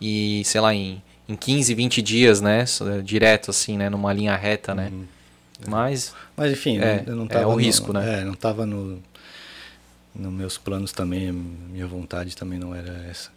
e, 0.00 0.42
sei 0.44 0.60
lá, 0.60 0.74
em, 0.74 1.02
em 1.26 1.34
15, 1.34 1.72
20 1.74 2.02
dias, 2.02 2.42
né? 2.42 2.60
S- 2.60 2.84
Direto 3.02 3.50
assim, 3.50 3.78
né? 3.78 3.88
Numa 3.88 4.12
linha 4.12 4.36
reta, 4.36 4.74
né? 4.74 4.90
Uhum. 4.92 5.04
Mas, 5.68 6.12
Mas 6.36 6.52
enfim, 6.52 6.78
É, 6.80 7.02
eu 7.06 7.16
não 7.16 7.24
é 7.24 7.28
tava 7.28 7.46
o 7.48 7.52
no- 7.52 7.56
risco, 7.56 7.92
né? 7.94 8.20
É, 8.20 8.24
não 8.24 8.34
estava 8.34 8.66
no 8.66 9.00
nos 10.14 10.32
meus 10.32 10.58
planos 10.58 10.92
também, 10.92 11.32
minha 11.32 11.86
vontade 11.86 12.36
também 12.36 12.58
não 12.58 12.74
era 12.74 12.92
essa. 13.10 13.30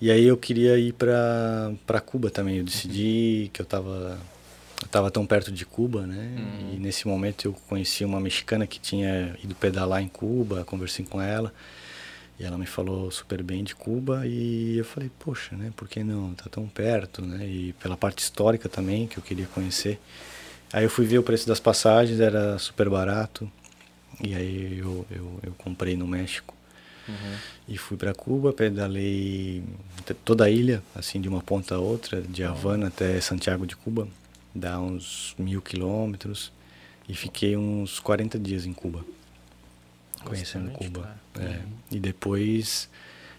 E 0.00 0.10
aí 0.10 0.24
eu 0.24 0.36
queria 0.36 0.78
ir 0.78 0.92
para 0.92 1.72
para 1.86 2.00
Cuba 2.00 2.30
também. 2.30 2.58
Eu 2.58 2.64
decidi 2.64 3.50
que 3.52 3.60
eu 3.60 3.64
estava 3.64 4.18
eu 4.82 4.88
tava 4.88 5.10
tão 5.10 5.24
perto 5.24 5.52
de 5.52 5.64
Cuba, 5.64 6.06
né? 6.06 6.36
Uhum. 6.36 6.74
E 6.74 6.78
nesse 6.78 7.06
momento 7.06 7.46
eu 7.46 7.52
conheci 7.68 8.04
uma 8.04 8.20
mexicana 8.20 8.66
que 8.66 8.78
tinha 8.80 9.36
ido 9.42 9.54
pedalar 9.54 10.02
em 10.02 10.08
Cuba, 10.08 10.64
conversei 10.64 11.04
com 11.04 11.20
ela. 11.20 11.52
E 12.38 12.44
ela 12.44 12.58
me 12.58 12.66
falou 12.66 13.10
super 13.10 13.42
bem 13.42 13.62
de 13.62 13.76
Cuba 13.76 14.26
e 14.26 14.76
eu 14.76 14.84
falei, 14.84 15.10
poxa, 15.20 15.56
né? 15.56 15.72
Por 15.76 15.88
que 15.88 16.02
não? 16.02 16.34
Tá 16.34 16.46
tão 16.50 16.66
perto, 16.66 17.22
né? 17.22 17.46
E 17.46 17.72
pela 17.74 17.96
parte 17.96 18.18
histórica 18.18 18.68
também 18.68 19.06
que 19.06 19.16
eu 19.16 19.22
queria 19.22 19.46
conhecer. 19.46 20.00
Aí 20.72 20.84
eu 20.84 20.90
fui 20.90 21.06
ver 21.06 21.18
o 21.18 21.22
preço 21.22 21.46
das 21.46 21.60
passagens, 21.60 22.18
era 22.18 22.58
super 22.58 22.90
barato. 22.90 23.50
E 24.22 24.34
aí 24.34 24.78
eu, 24.78 25.06
eu, 25.10 25.40
eu 25.42 25.52
comprei 25.58 25.96
no 25.96 26.06
México. 26.06 26.54
uhum, 27.08 27.36
E 27.68 27.76
fui 27.78 27.96
para 27.96 28.14
Cuba, 28.14 28.52
pedalei 28.52 29.62
toda 30.24 30.44
a 30.44 30.50
ilha, 30.50 30.82
assim, 30.94 31.20
de 31.20 31.28
uma 31.28 31.42
ponta 31.42 31.74
a 31.74 31.78
outra, 31.78 32.20
de 32.22 32.42
Havana 32.44 32.88
até 32.88 33.20
Santiago 33.20 33.66
de 33.66 33.74
Cuba. 33.76 34.06
Dá 34.54 34.78
uns 34.80 35.34
mil 35.38 35.60
quilômetros. 35.60 36.52
E 37.08 37.14
fiquei 37.14 37.56
uns 37.56 37.98
40 38.00 38.38
dias 38.38 38.64
em 38.64 38.72
Cuba, 38.72 39.04
conhecendo 40.24 40.70
Cuba. 40.70 41.16
É. 41.38 41.60
E 41.90 41.98
depois, 42.00 42.88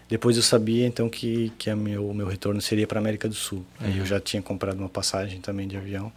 depois 0.08 0.36
eu 0.36 0.42
sabia 0.42 0.86
então 0.86 1.08
que, 1.08 1.50
que 1.58 1.68
a 1.70 1.74
meu, 1.74 2.08
o 2.08 2.14
meu 2.14 2.26
retorno 2.28 2.60
seria 2.60 2.86
para 2.86 3.00
América 3.00 3.28
do 3.28 3.34
Sul. 3.34 3.64
Aí 3.80 3.92
Uhum. 3.94 3.98
eu 3.98 4.06
já 4.06 4.20
tinha 4.20 4.40
comprado 4.42 4.78
uma 4.78 4.88
passagem 4.88 5.40
também 5.40 5.66
de 5.66 5.76
avião 5.76 6.12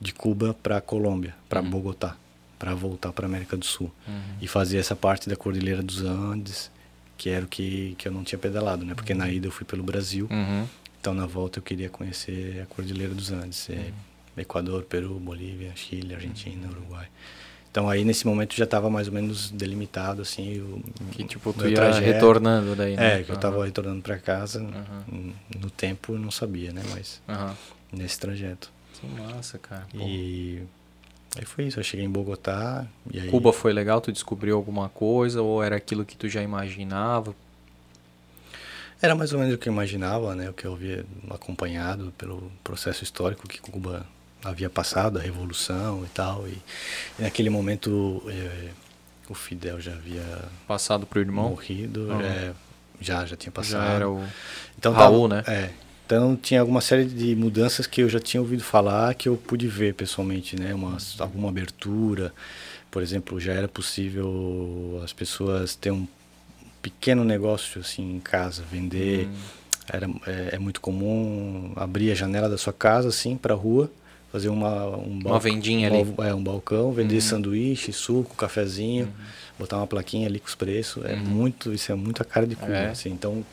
de 0.00 0.12
Cuba 0.12 0.54
para 0.62 0.80
Colômbia, 0.80 1.34
para 1.48 1.60
Uhum. 1.60 1.70
Bogotá, 1.70 2.16
para 2.58 2.74
voltar 2.74 3.12
para 3.12 3.26
América 3.26 3.56
do 3.56 3.64
Sul 3.64 3.90
uhum. 4.06 4.20
e 4.40 4.48
fazer 4.48 4.78
essa 4.78 4.96
parte 4.96 5.28
da 5.28 5.36
Cordilheira 5.36 5.82
dos 5.82 6.02
Andes, 6.02 6.70
que 7.16 7.28
era 7.30 7.44
o 7.44 7.48
que, 7.48 7.94
que 7.98 8.08
eu 8.08 8.12
não 8.12 8.24
tinha 8.24 8.38
pedalado, 8.38 8.84
né? 8.84 8.94
Porque 8.94 9.14
na 9.14 9.28
ida 9.30 9.46
eu 9.46 9.50
fui 9.52 9.64
pelo 9.66 9.82
Brasil, 9.82 10.26
Uhum. 10.30 10.66
então 11.00 11.14
na 11.14 11.26
volta 11.26 11.58
eu 11.58 11.62
queria 11.62 11.88
conhecer 11.88 12.60
a 12.62 12.66
Cordilheira 12.66 13.14
dos 13.14 13.30
Andes, 13.30 13.68
é, 13.70 13.92
Equador, 14.36 14.82
Peru, 14.84 15.14
Bolívia, 15.18 15.72
Chile, 15.74 16.14
Argentina, 16.14 16.68
Uruguai. 16.68 17.06
Então 17.70 17.88
aí 17.88 18.02
nesse 18.04 18.26
momento 18.26 18.54
já 18.56 18.64
estava 18.64 18.88
mais 18.88 19.08
ou 19.08 19.12
menos 19.14 19.50
delimitado 19.50 20.22
assim 20.22 20.58
o 20.60 20.82
Que 21.12 21.22
tipo, 21.24 21.52
tu 21.52 21.68
ia 21.68 21.74
trajeto. 21.76 22.04
retornando 22.12 22.74
daí, 22.74 22.96
né? 22.96 23.20
É, 23.20 23.22
que 23.22 23.30
eu 23.30 23.34
estava 23.36 23.64
retornando 23.64 24.00
para 24.00 24.18
casa 24.18 24.60
n- 24.60 25.34
no 25.60 25.68
tempo 25.70 26.14
eu 26.14 26.18
não 26.18 26.30
sabia, 26.30 26.72
né? 26.72 26.82
Mas 26.90 27.20
aham. 27.28 27.54
nesse 27.92 28.18
trajeto. 28.18 28.72
Que 28.94 29.06
massa, 29.06 29.58
cara. 29.58 29.86
Pô. 29.92 29.98
E 30.00 30.62
aí 31.36 31.44
foi 31.44 31.64
isso. 31.66 31.78
Eu 31.78 31.84
cheguei 31.84 32.04
em 32.06 32.10
Bogotá 32.10 32.86
e 33.10 33.20
aí 33.20 33.28
Cuba 33.30 33.52
foi 33.52 33.72
legal? 33.72 34.00
Tu 34.00 34.12
descobriu 34.12 34.56
alguma 34.56 34.88
coisa? 34.88 35.42
Ou 35.42 35.62
era 35.62 35.76
aquilo 35.76 36.04
que 36.04 36.16
tu 36.16 36.28
já 36.28 36.42
imaginava? 36.42 37.34
Era 39.00 39.14
mais 39.14 39.32
ou 39.32 39.38
menos 39.38 39.54
o 39.54 39.58
que 39.58 39.68
eu 39.68 39.72
imaginava, 39.72 40.34
né? 40.34 40.50
O 40.50 40.52
que 40.52 40.64
eu 40.64 40.72
havia 40.72 41.04
acompanhado 41.30 42.12
pelo 42.18 42.50
processo 42.64 43.04
histórico 43.04 43.46
que 43.46 43.60
Cuba 43.60 44.04
havia 44.44 44.68
passado, 44.68 45.18
a 45.18 45.22
revolução 45.22 46.04
e 46.04 46.08
tal. 46.08 46.48
E, 46.48 46.58
e 47.18 47.22
naquele 47.22 47.48
momento 47.50 48.22
eh, 48.28 48.70
o 49.28 49.34
Fidel 49.34 49.80
já 49.80 49.92
havia 49.92 50.24
Passado 50.66 51.06
pro 51.06 51.20
irmão? 51.20 51.50
morrido, 51.50 52.08
Ah. 52.10 52.22
eh, 52.22 52.52
já 53.00 53.24
já 53.24 53.36
tinha 53.36 53.52
passado. 53.52 53.82
Já 53.84 53.92
era 53.92 54.10
o. 54.10 54.20
Então 54.76 54.92
Raul, 54.92 55.28
tava- 55.28 55.42
né? 55.42 55.54
É. 55.56 55.70
Então 56.08 56.34
tinha 56.34 56.62
alguma 56.62 56.80
série 56.80 57.04
de 57.04 57.36
mudanças 57.36 57.86
que 57.86 58.00
eu 58.00 58.08
já 58.08 58.18
tinha 58.18 58.40
ouvido 58.40 58.64
falar 58.64 59.12
que 59.14 59.28
eu 59.28 59.36
pude 59.36 59.68
ver 59.68 59.92
pessoalmente, 59.92 60.58
né? 60.58 60.72
Uma, 60.72 60.96
alguma 61.18 61.50
abertura, 61.50 62.32
por 62.90 63.02
exemplo, 63.02 63.38
já 63.38 63.52
era 63.52 63.68
possível 63.68 65.02
as 65.04 65.12
pessoas 65.12 65.74
ter 65.76 65.90
um 65.90 66.08
pequeno 66.80 67.24
negócio 67.24 67.82
assim 67.82 68.16
em 68.16 68.20
casa, 68.20 68.62
vender. 68.72 69.26
Hum, 69.26 69.34
Era, 69.86 70.08
é, 70.26 70.48
é 70.54 70.58
muito 70.58 70.80
comum 70.80 71.72
abrir 71.76 72.10
a 72.10 72.14
janela 72.14 72.48
da 72.48 72.56
sua 72.56 72.72
casa 72.72 73.08
assim 73.10 73.36
para 73.36 73.52
a 73.52 73.56
rua, 73.56 73.90
fazer 74.32 74.48
uma 74.48 74.86
um 74.96 75.20
Uma 75.22 75.38
vendinha 75.38 75.88
ali. 75.90 76.06
É, 76.26 76.34
um 76.34 76.42
balcão, 76.42 76.90
vender 76.90 77.20
sanduíche, 77.20 77.92
suco, 77.92 78.34
cafezinho, 78.34 79.12
botar 79.58 79.76
uma 79.76 79.86
plaquinha 79.86 80.26
ali 80.26 80.40
com 80.40 80.46
os 80.46 80.54
preços. 80.54 81.04
É 81.04 81.14
muito, 81.16 81.72
isso 81.74 81.92
é 81.92 81.94
muito 81.94 82.22
a 82.22 82.24
cara 82.24 82.46
de 82.46 82.56
Cuba, 82.56 82.72
É. 82.72 82.90
assim. 82.90 83.10
Então, 83.10 83.44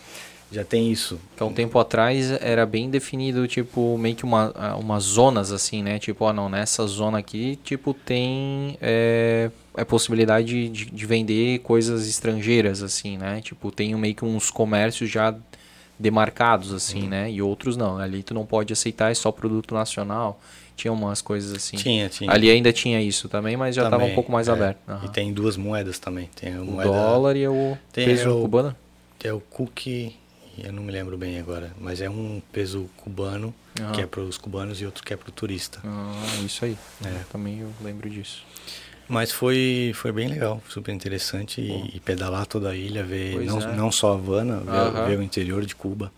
já 0.51 0.63
tem 0.63 0.91
isso. 0.91 1.19
Que 1.35 1.43
há 1.43 1.45
um 1.45 1.53
tempo 1.53 1.77
atrás 1.79 2.31
era 2.41 2.65
bem 2.65 2.89
definido, 2.89 3.47
tipo, 3.47 3.97
meio 3.97 4.15
que 4.15 4.23
uma, 4.23 4.75
umas 4.77 5.03
zonas 5.03 5.51
assim, 5.51 5.83
né? 5.83 5.99
Tipo, 5.99 6.25
ah 6.25 6.33
não, 6.33 6.47
nessa 6.49 6.85
zona 6.87 7.17
aqui, 7.17 7.57
tipo, 7.63 7.93
tem 7.93 8.77
é, 8.81 9.49
é 9.75 9.83
possibilidade 9.83 10.69
de, 10.69 10.85
de 10.85 11.05
vender 11.05 11.59
coisas 11.59 12.07
estrangeiras, 12.07 12.81
assim, 12.83 13.17
né? 13.17 13.41
Tipo, 13.41 13.71
tem 13.71 13.93
meio 13.95 14.15
que 14.15 14.23
uns 14.23 14.49
comércios 14.51 15.09
já 15.09 15.35
demarcados, 15.97 16.73
assim, 16.73 17.07
né? 17.07 17.31
E 17.31 17.41
outros 17.41 17.77
não. 17.77 17.97
Ali 17.97 18.21
tu 18.23 18.33
não 18.33 18.45
pode 18.45 18.71
aceitar, 18.73 19.11
é 19.11 19.13
só 19.15 19.31
produto 19.31 19.73
nacional. 19.73 20.39
Tinha 20.75 20.91
umas 20.91 21.21
coisas 21.21 21.53
assim. 21.55 21.77
Tinha, 21.77 22.09
tinha. 22.09 22.29
Ali 22.29 22.49
ainda 22.49 22.73
tinha 22.73 23.01
isso 23.01 23.29
também, 23.29 23.55
mas 23.55 23.73
já 23.75 23.83
estava 23.85 24.03
um 24.03 24.13
pouco 24.13 24.29
mais 24.31 24.49
é. 24.49 24.51
aberto. 24.51 24.77
E 24.87 24.91
Aham. 24.91 25.07
tem 25.07 25.31
duas 25.33 25.55
moedas 25.55 25.97
também. 25.99 26.29
Tem 26.35 26.53
a 26.53 26.61
O 26.61 26.65
moeda... 26.65 26.89
dólar 26.91 27.37
e 27.37 27.47
o 27.47 27.77
Tem 27.93 28.05
peso 28.05 28.29
o- 28.37 28.41
cubano. 28.41 28.75
É 29.23 29.31
o 29.33 29.39
cookie, 29.39 30.15
eu 30.63 30.71
não 30.73 30.83
me 30.83 30.91
lembro 30.91 31.17
bem 31.17 31.39
agora, 31.39 31.71
mas 31.79 32.01
é 32.01 32.09
um 32.09 32.41
peso 32.51 32.89
cubano, 32.97 33.53
que 33.93 34.01
é 34.01 34.05
para 34.07 34.21
os 34.21 34.37
cubanos 34.37 34.81
e 34.81 34.85
outro 34.85 35.03
que 35.03 35.13
é 35.13 35.17
para 35.17 35.29
o 35.29 35.31
turista. 35.31 35.79
Ah, 35.83 36.13
isso 36.45 36.63
aí. 36.65 36.77
É. 37.03 37.21
Também 37.31 37.59
eu 37.59 37.71
lembro 37.81 38.09
disso. 38.09 38.43
Mas 39.07 39.31
foi, 39.31 39.91
foi 39.93 40.11
bem 40.11 40.27
legal, 40.27 40.61
super 40.67 40.91
interessante 40.91 41.61
e, 41.61 41.95
e 41.95 41.99
pedalar 41.99 42.47
toda 42.47 42.69
a 42.71 42.75
ilha, 42.75 43.03
ver 43.03 43.33
Pois 43.35 43.45
não, 43.47 43.61
é. 43.61 43.75
não 43.75 43.91
só 43.91 44.13
Havana, 44.13 44.61
ver, 44.61 45.07
ver 45.09 45.19
o 45.19 45.21
interior 45.21 45.63
de 45.65 45.75
Cuba. 45.75 46.11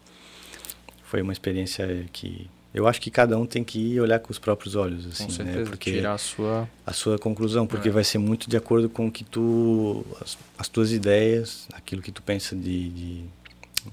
Foi 1.04 1.22
uma 1.22 1.34
experiência 1.34 2.06
que 2.14 2.50
eu 2.74 2.88
acho 2.88 3.02
que 3.02 3.10
cada 3.10 3.38
um 3.38 3.46
tem 3.46 3.64
que 3.64 3.80
ir 3.96 4.00
olhar 4.02 4.20
com 4.20 4.32
os 4.32 4.38
próprios 4.38 4.76
olhos, 4.76 5.06
assim, 5.08 5.26
Com 5.26 5.32
né? 5.32 5.36
certeza. 5.38 5.70
Porque 5.70 5.92
Tirar 5.94 6.14
a 6.14 6.18
sua. 6.18 6.70
a 6.86 6.94
sua 6.94 7.18
conclusão, 7.18 7.66
porque 7.66 7.90
É. 7.90 7.92
vai 7.92 8.04
ser 8.04 8.20
muito 8.20 8.50
de 8.50 8.56
acordo 8.56 8.88
com 8.90 9.08
o 9.08 9.12
que 9.12 9.24
tu 9.24 10.06
as, 10.22 10.38
as 10.58 10.68
tuas 10.70 10.92
ideias, 10.92 11.68
aquilo 11.74 12.02
que 12.02 12.12
tu 12.12 12.22
pensa 12.22 12.56
de, 12.56 12.90
de, 12.90 13.24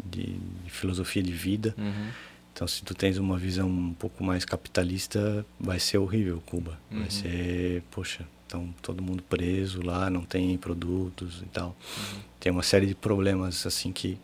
de- 0.04 0.36
de 0.64 0.70
filosofia 0.70 1.22
de 1.22 1.32
vida. 1.32 1.74
Uhum. 1.78 2.08
Então, 2.52 2.68
se 2.68 2.82
tu 2.84 2.94
tens 2.94 3.18
uma 3.18 3.36
visão 3.36 3.68
um 3.68 3.92
pouco 3.94 4.22
mais 4.22 4.44
capitalista, 4.44 5.44
vai 5.58 5.80
ser 5.80 5.98
horrível 5.98 6.40
Cuba. 6.46 6.78
Uhum. 6.90 7.00
Vai 7.00 7.10
ser, 7.10 7.82
poxa, 7.90 8.24
então 8.46 8.72
todo 8.80 9.02
mundo 9.02 9.22
preso 9.28 9.82
lá, 9.84 10.08
não 10.08 10.22
tem 10.22 10.56
produtos 10.56 11.42
e 11.42 11.46
tal. 11.46 11.68
Uhum. 11.96 12.20
Tem 12.38 12.52
uma 12.52 12.62
série 12.62 12.86
de 12.86 12.94
problemas 12.94 13.66
assim 13.66 13.90
que 13.92 14.18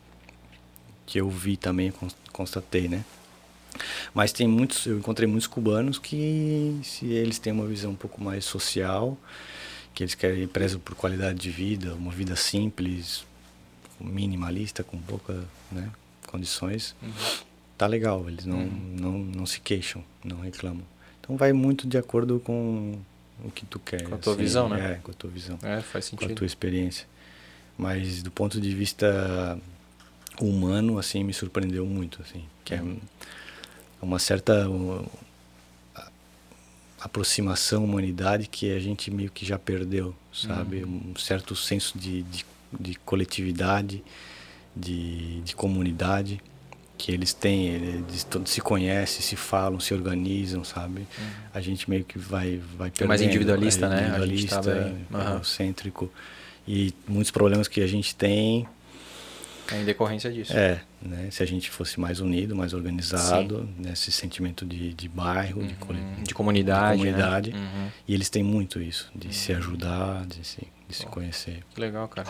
que 1.06 1.18
eu 1.20 1.28
vi 1.28 1.56
também, 1.56 1.90
cons- 1.90 2.14
constatei, 2.32 2.86
né? 2.86 3.04
Mas 4.14 4.30
tem 4.32 4.46
muitos, 4.46 4.86
eu 4.86 4.98
encontrei 4.98 5.26
muitos 5.26 5.48
cubanos 5.48 5.98
que 5.98 6.78
se 6.84 7.06
eles 7.06 7.36
têm 7.40 7.52
uma 7.52 7.66
visão 7.66 7.90
um 7.90 7.96
pouco 7.96 8.22
mais 8.22 8.44
social, 8.44 9.18
que 9.92 10.04
eles 10.04 10.14
querem 10.14 10.46
prezam 10.46 10.78
por 10.78 10.94
qualidade 10.94 11.36
de 11.40 11.50
vida, 11.50 11.94
uma 11.94 12.12
vida 12.12 12.36
simples, 12.36 13.24
minimalista, 14.00 14.82
com 14.82 14.98
pouca, 14.98 15.44
né, 15.70 15.90
condições, 16.26 16.94
Uhum. 17.02 17.10
tá 17.76 17.86
legal, 17.86 18.24
eles 18.28 18.44
não, 18.46 18.64
não, 18.66 19.18
não 19.18 19.46
se 19.46 19.60
queixam, 19.60 20.02
não 20.24 20.40
reclamam. 20.40 20.82
Então 21.20 21.36
vai 21.36 21.52
muito 21.52 21.86
de 21.86 21.96
acordo 21.98 22.40
com 22.40 22.98
o 23.44 23.50
que 23.50 23.64
tu 23.66 23.78
quer. 23.78 24.02
Com 24.04 24.14
a 24.14 24.18
tua 24.18 24.34
visão, 24.34 24.68
né? 24.68 24.92
É, 24.92 24.94
com 24.96 25.10
a 25.10 25.14
tua 25.14 25.30
visão, 25.30 25.58
É, 25.62 25.80
faz 25.80 26.08
com 26.10 26.16
a 26.16 26.18
sentido. 26.20 26.36
tua 26.36 26.46
experiência. 26.46 27.06
Mas 27.78 28.22
do 28.22 28.30
ponto 28.30 28.60
de 28.60 28.74
vista 28.74 29.58
humano, 30.40 30.98
assim, 30.98 31.24
me 31.24 31.32
surpreendeu 31.32 31.86
muito, 31.86 32.20
assim, 32.22 32.44
que 32.64 32.74
é 32.74 32.82
uma 34.02 34.18
certa 34.18 34.66
aproximação 37.00 37.82
à 37.82 37.84
humanidade 37.84 38.46
que 38.46 38.70
a 38.74 38.78
gente 38.78 39.10
meio 39.10 39.30
que 39.30 39.44
já 39.46 39.58
perdeu, 39.58 40.14
sabe? 40.32 40.84
Um 40.84 41.14
certo 41.16 41.56
senso 41.56 41.98
de, 41.98 42.22
de, 42.24 42.44
de 42.78 42.94
coletividade, 42.96 44.02
de, 44.76 45.40
de 45.40 45.54
comunidade 45.54 46.40
que 46.96 47.10
eles 47.10 47.32
têm, 47.32 47.68
eles 47.68 48.24
todos 48.24 48.52
se 48.52 48.60
conhecem, 48.60 49.22
se 49.22 49.34
falam, 49.34 49.80
se 49.80 49.94
organizam, 49.94 50.62
sabe? 50.62 51.06
A 51.52 51.60
gente 51.60 51.88
meio 51.88 52.04
que 52.04 52.18
vai 52.18 52.60
vai 52.76 52.92
É 53.00 53.04
mais 53.06 53.20
perdendo, 53.20 53.24
individualista, 53.24 53.86
é 53.86 53.88
né? 53.88 54.00
Individualista, 54.02 54.60
tá 55.10 55.32
egocêntrico 55.34 56.12
e 56.68 56.92
muitos 57.08 57.30
problemas 57.30 57.66
que 57.68 57.80
a 57.80 57.86
gente 57.86 58.14
tem 58.14 58.68
É 59.72 59.80
em 59.80 59.84
decorrência 59.86 60.30
disso. 60.30 60.52
é, 60.52 60.82
né? 61.00 61.28
Se 61.30 61.42
a 61.42 61.46
gente 61.46 61.70
fosse 61.70 61.98
mais 61.98 62.20
unido, 62.20 62.54
mais 62.54 62.74
organizado, 62.74 63.66
né? 63.78 63.92
esse 63.94 64.12
sentimento 64.12 64.66
de, 64.66 64.92
de 64.92 65.08
bairro, 65.08 65.62
de, 65.66 65.74
Uhum. 65.82 66.22
De 66.22 66.34
comunidade. 66.34 66.98
de 66.98 67.04
comunidade. 67.04 67.52
Né? 67.52 67.58
Uhum. 67.58 67.88
E 68.06 68.12
eles 68.14 68.28
têm 68.28 68.42
muito 68.42 68.80
isso, 68.80 69.10
de 69.14 69.34
se 69.34 69.54
ajudar, 69.54 70.26
de 70.26 70.46
se, 70.46 70.68
de 70.90 70.96
se 70.96 71.06
conhecer. 71.06 71.62
Que 71.74 71.80
legal, 71.80 72.06
cara. 72.08 72.28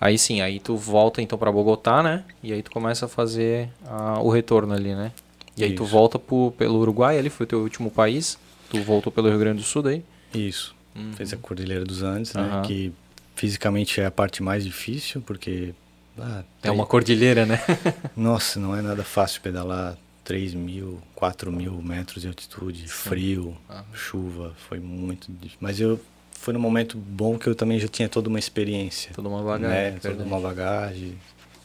Aí 0.00 0.18
sim, 0.18 0.40
aí 0.40 0.58
tu 0.60 0.76
volta 0.76 1.22
então 1.22 1.38
pra 1.38 1.50
Bogotá, 1.52 2.02
né? 2.02 2.24
E 2.42 2.52
aí 2.52 2.62
tu 2.62 2.70
começa 2.70 3.06
a 3.06 3.08
fazer 3.08 3.68
ah, 3.86 4.18
o 4.20 4.28
retorno 4.30 4.74
ali, 4.74 4.94
né? 4.94 5.12
E 5.56 5.62
aí 5.64 5.72
tu 5.74 5.84
Isso. 5.84 5.92
volta 5.92 6.18
pro, 6.18 6.52
pelo 6.58 6.78
Uruguai, 6.80 7.16
ali 7.18 7.30
foi 7.30 7.44
o 7.44 7.48
teu 7.48 7.60
último 7.60 7.90
país. 7.90 8.36
Tu 8.68 8.80
voltou 8.82 9.12
pelo 9.12 9.28
Rio 9.28 9.38
Grande 9.38 9.58
do 9.58 9.64
Sul 9.64 9.82
daí. 9.82 10.04
Isso. 10.34 10.74
Uhum. 10.96 11.12
Fez 11.12 11.32
a 11.32 11.36
Cordilheira 11.36 11.84
dos 11.84 12.02
Andes, 12.02 12.34
né? 12.34 12.42
Aham. 12.42 12.62
Que 12.62 12.92
fisicamente 13.36 14.00
é 14.00 14.06
a 14.06 14.10
parte 14.10 14.42
mais 14.42 14.64
difícil, 14.64 15.20
porque... 15.22 15.72
ah, 16.18 16.42
É 16.62 16.70
uma 16.70 16.86
cordilheira, 16.86 17.46
né? 17.46 17.60
Nossa, 18.16 18.58
não 18.60 18.76
é 18.76 18.82
nada 18.82 19.04
fácil 19.04 19.40
pedalar 19.42 19.96
3 20.24 20.54
mil, 20.54 21.00
4 21.14 21.52
mil 21.52 21.72
metros 21.82 22.22
de 22.22 22.28
altitude, 22.28 22.88
frio, 22.88 23.56
Aham. 23.68 23.84
chuva, 23.92 24.54
foi 24.68 24.80
muito 24.80 25.30
difícil. 25.30 25.58
Mas 25.60 25.78
eu 25.80 26.00
foi 26.44 26.52
num 26.52 26.60
momento 26.60 26.98
bom 26.98 27.38
que 27.38 27.46
eu 27.46 27.54
também 27.54 27.80
já 27.80 27.88
tinha 27.88 28.06
toda 28.06 28.28
uma 28.28 28.38
experiência. 28.38 29.14
Toda 29.14 29.30
uma 29.30 29.42
bagagem. 29.42 29.92
né? 29.92 29.98
Toda 29.98 30.24
uma 30.24 30.38
bagagem, 30.38 31.18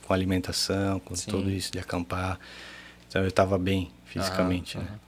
com 0.08 0.14
alimentação, 0.14 1.02
com 1.02 1.14
Sim. 1.16 1.32
tudo 1.32 1.52
isso 1.52 1.70
de 1.70 1.80
acampar. 1.80 2.40
Então 3.10 3.22
eu 3.22 3.28
estava 3.28 3.58
bem 3.58 3.92
fisicamente, 4.06 4.78
Aham, 4.78 4.86
né? 4.88 5.00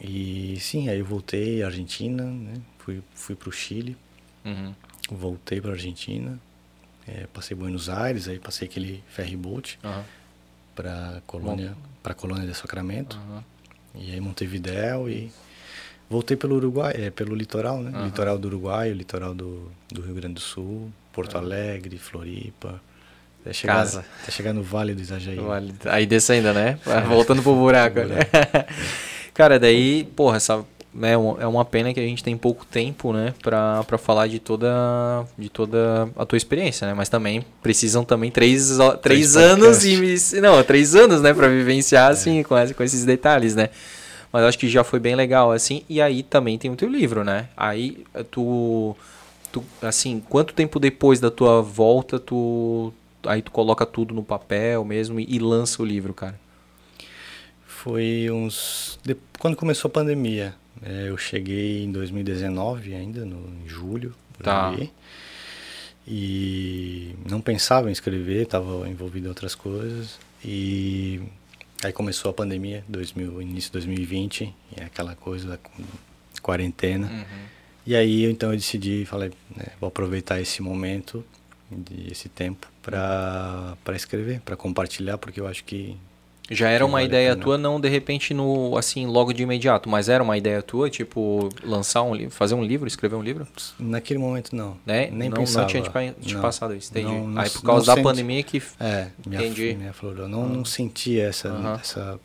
E 0.00 0.56
sim, 0.60 0.88
aí 0.88 1.00
eu 1.00 1.04
voltei 1.04 1.60
à 1.64 1.66
Argentina, 1.66 2.22
né? 2.22 2.54
Fui, 2.78 3.02
fui 3.16 3.34
para 3.34 3.48
o 3.48 3.52
Chile, 3.52 3.96
Uhum. 4.44 4.72
voltei 5.10 5.60
para 5.60 5.70
a 5.70 5.74
Argentina, 5.74 6.38
eh, 7.08 7.26
passei 7.34 7.56
Buenos 7.56 7.88
Aires, 7.88 8.28
aí 8.28 8.38
passei 8.38 8.68
aquele 8.68 9.02
ferry 9.08 9.36
boat 9.36 9.76
Aham. 9.82 10.04
para 10.76 11.20
colônia, 11.26 11.76
para 12.00 12.14
colônia 12.14 12.46
de 12.46 12.54
Sacramento. 12.54 13.16
Aham. 13.16 13.44
E 13.96 14.12
aí 14.12 14.20
Montevidéu 14.20 15.10
e 15.10 15.32
voltei 16.08 16.36
pelo 16.36 16.56
Uruguai, 16.56 16.94
é, 16.96 17.10
pelo 17.10 17.34
litoral, 17.34 17.78
né? 17.78 17.90
Aham. 17.94 18.04
Litoral 18.06 18.38
do 18.38 18.48
Uruguai, 18.48 18.90
o 18.90 18.94
litoral 18.94 19.34
do, 19.34 19.70
do 19.92 20.00
Rio 20.02 20.14
Grande 20.14 20.34
do 20.34 20.40
Sul, 20.40 20.90
Porto 21.12 21.36
Alegre, 21.36 21.98
Floripa. 21.98 22.80
Até 23.42 23.52
chegar, 23.52 23.74
Casa. 23.74 24.04
até 24.22 24.32
chegar 24.32 24.52
no 24.52 24.62
Vale 24.62 24.94
do 24.94 25.02
Itajaí. 25.02 25.36
Vale. 25.36 25.74
Aí 25.86 26.06
descendo, 26.06 26.52
né? 26.52 26.78
Voltando 27.08 27.42
pro 27.42 27.54
buraco. 27.54 28.00
né? 28.00 28.18
Cara, 29.32 29.58
daí, 29.58 30.04
porra, 30.16 30.36
essa 30.36 30.64
é 31.02 31.16
uma, 31.16 31.42
é 31.42 31.46
uma 31.46 31.64
pena 31.64 31.94
que 31.94 32.00
a 32.00 32.02
gente 32.02 32.24
tem 32.24 32.36
pouco 32.36 32.64
tempo, 32.66 33.12
né, 33.12 33.32
pra, 33.42 33.84
pra 33.84 33.96
falar 33.98 34.26
de 34.26 34.40
toda, 34.40 34.68
de 35.38 35.48
toda 35.48 36.08
a 36.16 36.26
tua 36.26 36.36
experiência, 36.36 36.86
né? 36.88 36.94
Mas 36.94 37.08
também 37.08 37.44
precisam 37.62 38.04
também 38.04 38.30
três, 38.30 38.68
três 39.00 39.00
Três 39.00 39.36
anos 39.36 39.84
e... 39.84 40.40
Não, 40.40 40.62
três 40.64 40.96
anos, 40.96 41.20
né, 41.20 41.32
pra 41.32 41.46
vivenciar, 41.46 42.10
assim, 42.10 42.42
com, 42.42 42.54
com 42.74 42.82
esses 42.82 43.04
detalhes, 43.04 43.54
né? 43.54 43.68
Mas 44.32 44.44
acho 44.44 44.58
que 44.58 44.68
já 44.68 44.84
foi 44.84 45.00
bem 45.00 45.14
legal, 45.14 45.50
assim. 45.52 45.82
E 45.88 46.00
aí 46.00 46.22
também 46.22 46.58
tem 46.58 46.70
o 46.70 46.76
teu 46.76 46.88
livro, 46.88 47.24
né? 47.24 47.48
Aí 47.56 48.04
eh, 48.14 48.22
tu... 48.22 48.94
tu 49.50 49.64
assim, 49.82 50.22
quanto 50.28 50.52
tempo 50.54 50.78
depois 50.78 51.18
da 51.20 51.30
tua 51.30 51.62
volta, 51.62 52.18
tu... 52.18 52.92
Aí 53.26 53.42
tu 53.42 53.50
coloca 53.50 53.84
tudo 53.86 54.14
no 54.14 54.22
papel 54.22 54.84
mesmo 54.84 55.18
e, 55.18 55.26
e 55.28 55.38
lança 55.38 55.82
o 55.82 55.84
livro, 55.84 56.12
cara. 56.14 56.38
Foi 57.66 58.28
uns. 58.30 58.98
de- 59.04 59.16
Quando 59.38 59.56
começou 59.56 59.88
a 59.88 59.92
pandemia. 59.92 60.54
é, 60.82 61.08
eu 61.08 61.16
cheguei 61.16 61.84
em 61.84 61.90
2019 61.92 62.94
ainda, 62.94 63.24
no, 63.24 63.36
em 63.64 63.68
julho. 63.68 64.14
Tá. 64.42 64.68
ali. 64.68 64.92
E 66.06 67.14
não 67.28 67.40
pensava 67.40 67.88
em 67.88 67.92
escrever, 67.92 68.42
estava 68.44 68.88
envolvido 68.88 69.26
em 69.26 69.28
outras 69.28 69.54
coisas. 69.54 70.18
E 70.44 71.20
aí 71.82 71.92
começou 71.92 72.30
a 72.30 72.34
pandemia, 72.34 72.84
2000, 72.88 73.42
início 73.42 73.68
de 73.68 73.72
2020, 73.72 74.54
e 74.76 74.82
aquela 74.82 75.14
coisa 75.14 75.48
da 75.48 75.58
quarentena. 76.42 77.26
E 77.86 77.94
aí 77.94 78.24
então 78.24 78.52
eu 78.52 78.56
decidi, 78.56 79.04
falei, 79.04 79.32
né, 79.56 79.66
vou 79.80 79.88
aproveitar 79.88 80.40
esse 80.40 80.60
momento, 80.62 81.24
esse 82.10 82.28
tempo, 82.28 82.66
para 82.82 83.76
escrever, 83.94 84.40
para 84.40 84.56
compartilhar, 84.56 85.18
porque 85.18 85.40
eu 85.40 85.46
acho 85.46 85.64
que 85.64 85.96
Já 86.50 86.70
era 86.70 86.84
uma 86.84 86.92
vale 86.98 87.06
ideia 87.06 87.36
tua, 87.36 87.58
não 87.58 87.78
de 87.80 87.88
repente 87.88 88.32
no 88.32 88.76
assim 88.78 89.06
logo 89.06 89.32
de 89.32 89.42
imediato, 89.42 89.88
mas 89.88 90.08
era 90.08 90.22
uma 90.22 90.36
ideia 90.38 90.62
tua, 90.62 90.88
tipo 90.88 91.48
lançar 91.62 92.02
um 92.02 92.14
livro, 92.14 92.34
fazer 92.34 92.54
um 92.54 92.64
livro, 92.64 92.88
escrever 92.88 93.16
um 93.16 93.22
livro, 93.22 93.46
Naquele 93.78 94.18
momento 94.18 94.56
não. 94.56 94.76
né? 94.86 95.10
Nem 95.10 95.28
não, 95.28 95.38
pensava. 95.38 95.60
não 95.62 95.66
tinha 95.68 95.82
te, 95.82 96.20
te 96.26 96.34
Não. 96.34 96.40
passado 96.40 96.74
isso, 96.74 96.90
entendi. 96.90 97.06
Não, 97.06 97.28
não 97.28 97.42
Aí 97.42 97.50
por 97.50 97.62
causa 97.62 97.86
da 97.86 97.94
senti- 97.94 98.02
pandemia 98.02 98.42
que 98.42 98.62
É, 98.80 99.08
Entendi. 99.26 99.70
af, 99.70 99.76
me 99.76 99.88
aflorou. 99.88 100.28
Não, 100.28 100.48
não 100.48 100.64
senti 100.64 101.20
essa, 101.20 101.48
Aham. 101.48 101.78
essa, 101.82 102.20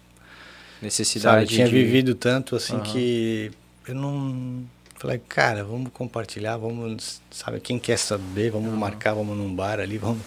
necessidade. 0.81 1.41
Sabe, 1.41 1.43
eu 1.43 1.47
tinha 1.47 1.67
de... 1.67 1.73
vivido 1.73 2.15
tanto 2.15 2.55
assim 2.55 2.75
Aham. 2.75 2.83
que 2.83 3.51
eu 3.87 3.95
não. 3.95 4.63
Falei, 4.95 5.19
cara, 5.27 5.65
vamos 5.65 5.91
compartilhar, 5.91 6.55
vamos, 6.55 7.21
sabe, 7.29 7.59
quem 7.59 7.77
quer 7.77 7.97
saber, 7.97 8.51
vamos 8.51 8.73
marcar, 8.73 9.13
vamos 9.13 9.35
num 9.37 9.53
bar 9.53 9.81
ali, 9.81 9.97
vamos 9.97 10.21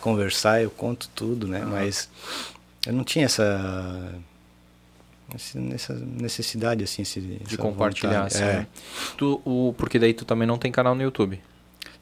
conversar, 0.00 0.62
eu 0.62 0.70
conto 0.70 1.10
tudo, 1.14 1.46
né? 1.46 1.62
Mas 1.62 2.08
eu 2.86 2.92
não 2.92 3.04
tinha 3.04 3.24
essa, 3.24 4.12
essa 5.72 5.94
necessidade, 5.94 6.84
assim, 6.84 7.02
esse, 7.02 7.20
de 7.20 7.56
compartilhar, 7.56 8.24
vontade. 8.24 8.34
assim, 8.34 8.44
É, 8.44 8.52
né? 8.58 8.66
Tu, 9.16 9.40
o, 9.44 9.74
porque 9.76 9.98
daí 9.98 10.12
tu 10.14 10.24
também 10.24 10.46
não 10.46 10.58
tem 10.58 10.70
canal 10.70 10.94
no 10.94 11.02
YouTube. 11.02 11.40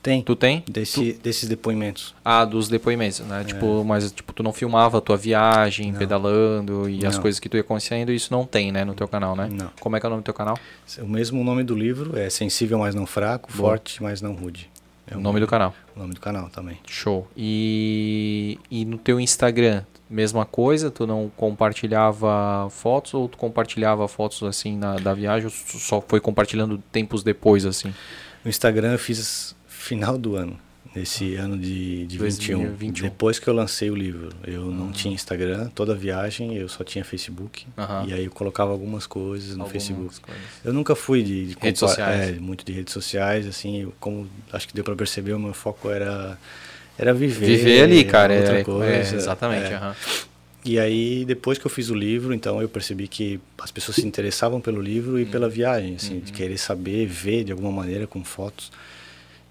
tem, 0.03 0.21
Tu 0.23 0.35
tem? 0.35 0.65
desse, 0.69 1.13
desses 1.15 1.49
depoimentos. 1.49 2.13
Ah, 2.25 2.45
dos 2.45 2.69
depoimentos, 2.69 3.21
né? 3.21 3.45
Tipo, 3.45 3.85
mas 3.85 4.11
tipo, 4.11 4.33
tu 4.33 4.43
não 4.43 4.53
filmava 4.53 4.99
a 4.99 5.01
tua 5.01 5.17
viagem, 5.17 5.89
É. 5.89 5.93
Não. 5.93 5.99
pedalando 6.01 6.89
e 6.89 7.07
as 7.07 7.15
Não. 7.15 7.23
coisas 7.23 7.39
que 7.39 7.49
tu 7.49 7.57
ia 7.57 7.63
conhecendo, 7.63 8.11
isso 8.13 8.33
não 8.33 8.45
tem, 8.45 8.73
né, 8.73 8.85
no 8.85 8.95
teu 8.95 9.07
canal, 9.07 9.37
né? 9.37 9.49
Não. 9.51 9.71
Como 9.81 9.97
é 9.97 10.01
que 10.01 10.07
é 10.07 10.09
o 10.09 10.11
nome 10.11 10.23
do 10.23 10.25
teu 10.25 10.35
canal? 10.35 10.59
O 10.99 11.07
mesmo 11.07 11.43
nome 11.45 11.63
do 11.63 11.75
livro 11.77 12.19
é 12.19 12.29
Sensível, 12.29 12.79
mas 12.81 12.95
não 12.97 13.07
fraco. 13.07 13.53
Forte, 13.53 14.03
mas 14.03 14.21
não 14.21 14.35
rude. 14.35 14.69
É 15.07 15.17
o 15.17 15.21
nome 15.21 15.39
do 15.41 15.47
canal. 15.47 15.73
O 15.95 16.01
nome 16.01 16.15
do 16.15 16.21
canal 16.21 16.49
também. 16.49 16.79
Show. 16.89 17.29
E, 17.37 18.59
e 18.71 18.85
no 18.85 18.97
teu 18.99 19.21
Instagram, 19.21 19.85
mesma 20.13 20.45
coisa? 20.45 20.91
Tu 20.91 21.07
não 21.07 21.31
compartilhava 21.37 22.69
fotos 22.71 23.15
ou 23.15 23.29
tu 23.29 23.39
compartilhava 23.39 24.07
fotos 24.07 24.43
assim 24.43 24.77
na, 24.77 24.97
da 24.97 25.15
viagem 25.15 25.47
ou 25.47 25.51
tu 25.51 25.79
só 25.79 26.01
foi 26.01 26.21
compartilhando 26.21 26.79
tempos 26.93 27.23
depois, 27.23 27.65
assim? 27.65 27.93
No 28.45 28.51
Instagram 28.51 28.93
eu 28.93 28.99
fiz 28.99 29.55
final 29.67 30.19
do 30.19 30.37
ano, 30.37 30.59
nesse 30.95 31.35
ano 31.37 31.57
de, 31.57 32.07
de 32.07 32.19
21. 32.19 32.59
2021. 32.59 33.09
Depois 33.09 33.39
que 33.39 33.49
eu 33.49 33.55
lancei 33.55 33.91
o 33.91 33.95
livro, 33.95 34.31
eu 34.47 34.67
não 34.67 34.93
tinha 34.93 35.15
Instagram, 35.15 35.69
toda 35.75 35.95
viagem 35.95 36.57
eu 36.57 36.69
só 36.69 36.85
tinha 36.85 37.05
Facebook. 37.05 37.67
E 38.07 38.13
aí 38.13 38.25
eu 38.25 38.31
colocava 38.31 38.71
algumas 38.71 39.07
coisas 39.07 39.57
no 39.57 39.65
Algumas 39.65 39.73
Facebook. 39.73 40.21
coisas. 40.21 40.43
Eu 40.65 40.73
nunca 40.73 40.95
fui 40.95 41.23
de, 41.23 41.47
de 41.47 41.57
Redes 41.59 41.81
sociais. 41.81 42.37
É, 42.37 42.41
muito 42.41 42.65
de 42.65 42.73
redes 42.73 42.93
sociais, 42.93 43.47
assim, 43.47 43.83
eu, 43.83 43.95
como 43.99 44.29
acho 44.53 44.69
que 44.69 44.75
deu 44.75 44.85
para 44.85 44.95
perceber, 44.95 45.33
o 45.33 45.39
meu 45.39 45.55
foco 45.55 45.91
era 45.91 46.39
era 47.03 47.13
viver. 47.15 47.47
Viver 47.47 47.83
ali, 47.83 48.05
cara. 48.05 48.35
outra 48.37 48.57
É, 48.57 48.61
é, 48.61 48.65
coisa. 48.65 49.17
exatamente. 49.17 49.67
É. 49.73 49.75
aham. 49.75 49.95
E 50.65 50.79
aí, 50.79 51.25
depois 51.25 51.59
que 51.59 51.67
eu 51.67 51.71
fiz 51.71 51.91
o 51.91 51.95
livro, 51.95 52.33
então 52.33 52.63
eu 52.63 52.69
percebi 52.69 53.09
que 53.09 53.41
as 53.61 53.73
pessoas 53.73 53.97
se 53.97 54.07
interessavam 54.07 54.61
pelo 54.61 54.81
livro 54.81 55.19
e 55.19 55.27
pela 55.27 55.49
viagem, 55.49 55.97
assim, 55.97 56.21
de 56.21 56.31
querer 56.33 56.57
saber, 56.57 57.05
ver 57.07 57.43
de 57.43 57.51
alguma 57.51 57.73
maneira 57.73 58.07
com 58.07 58.23
fotos. 58.23 58.71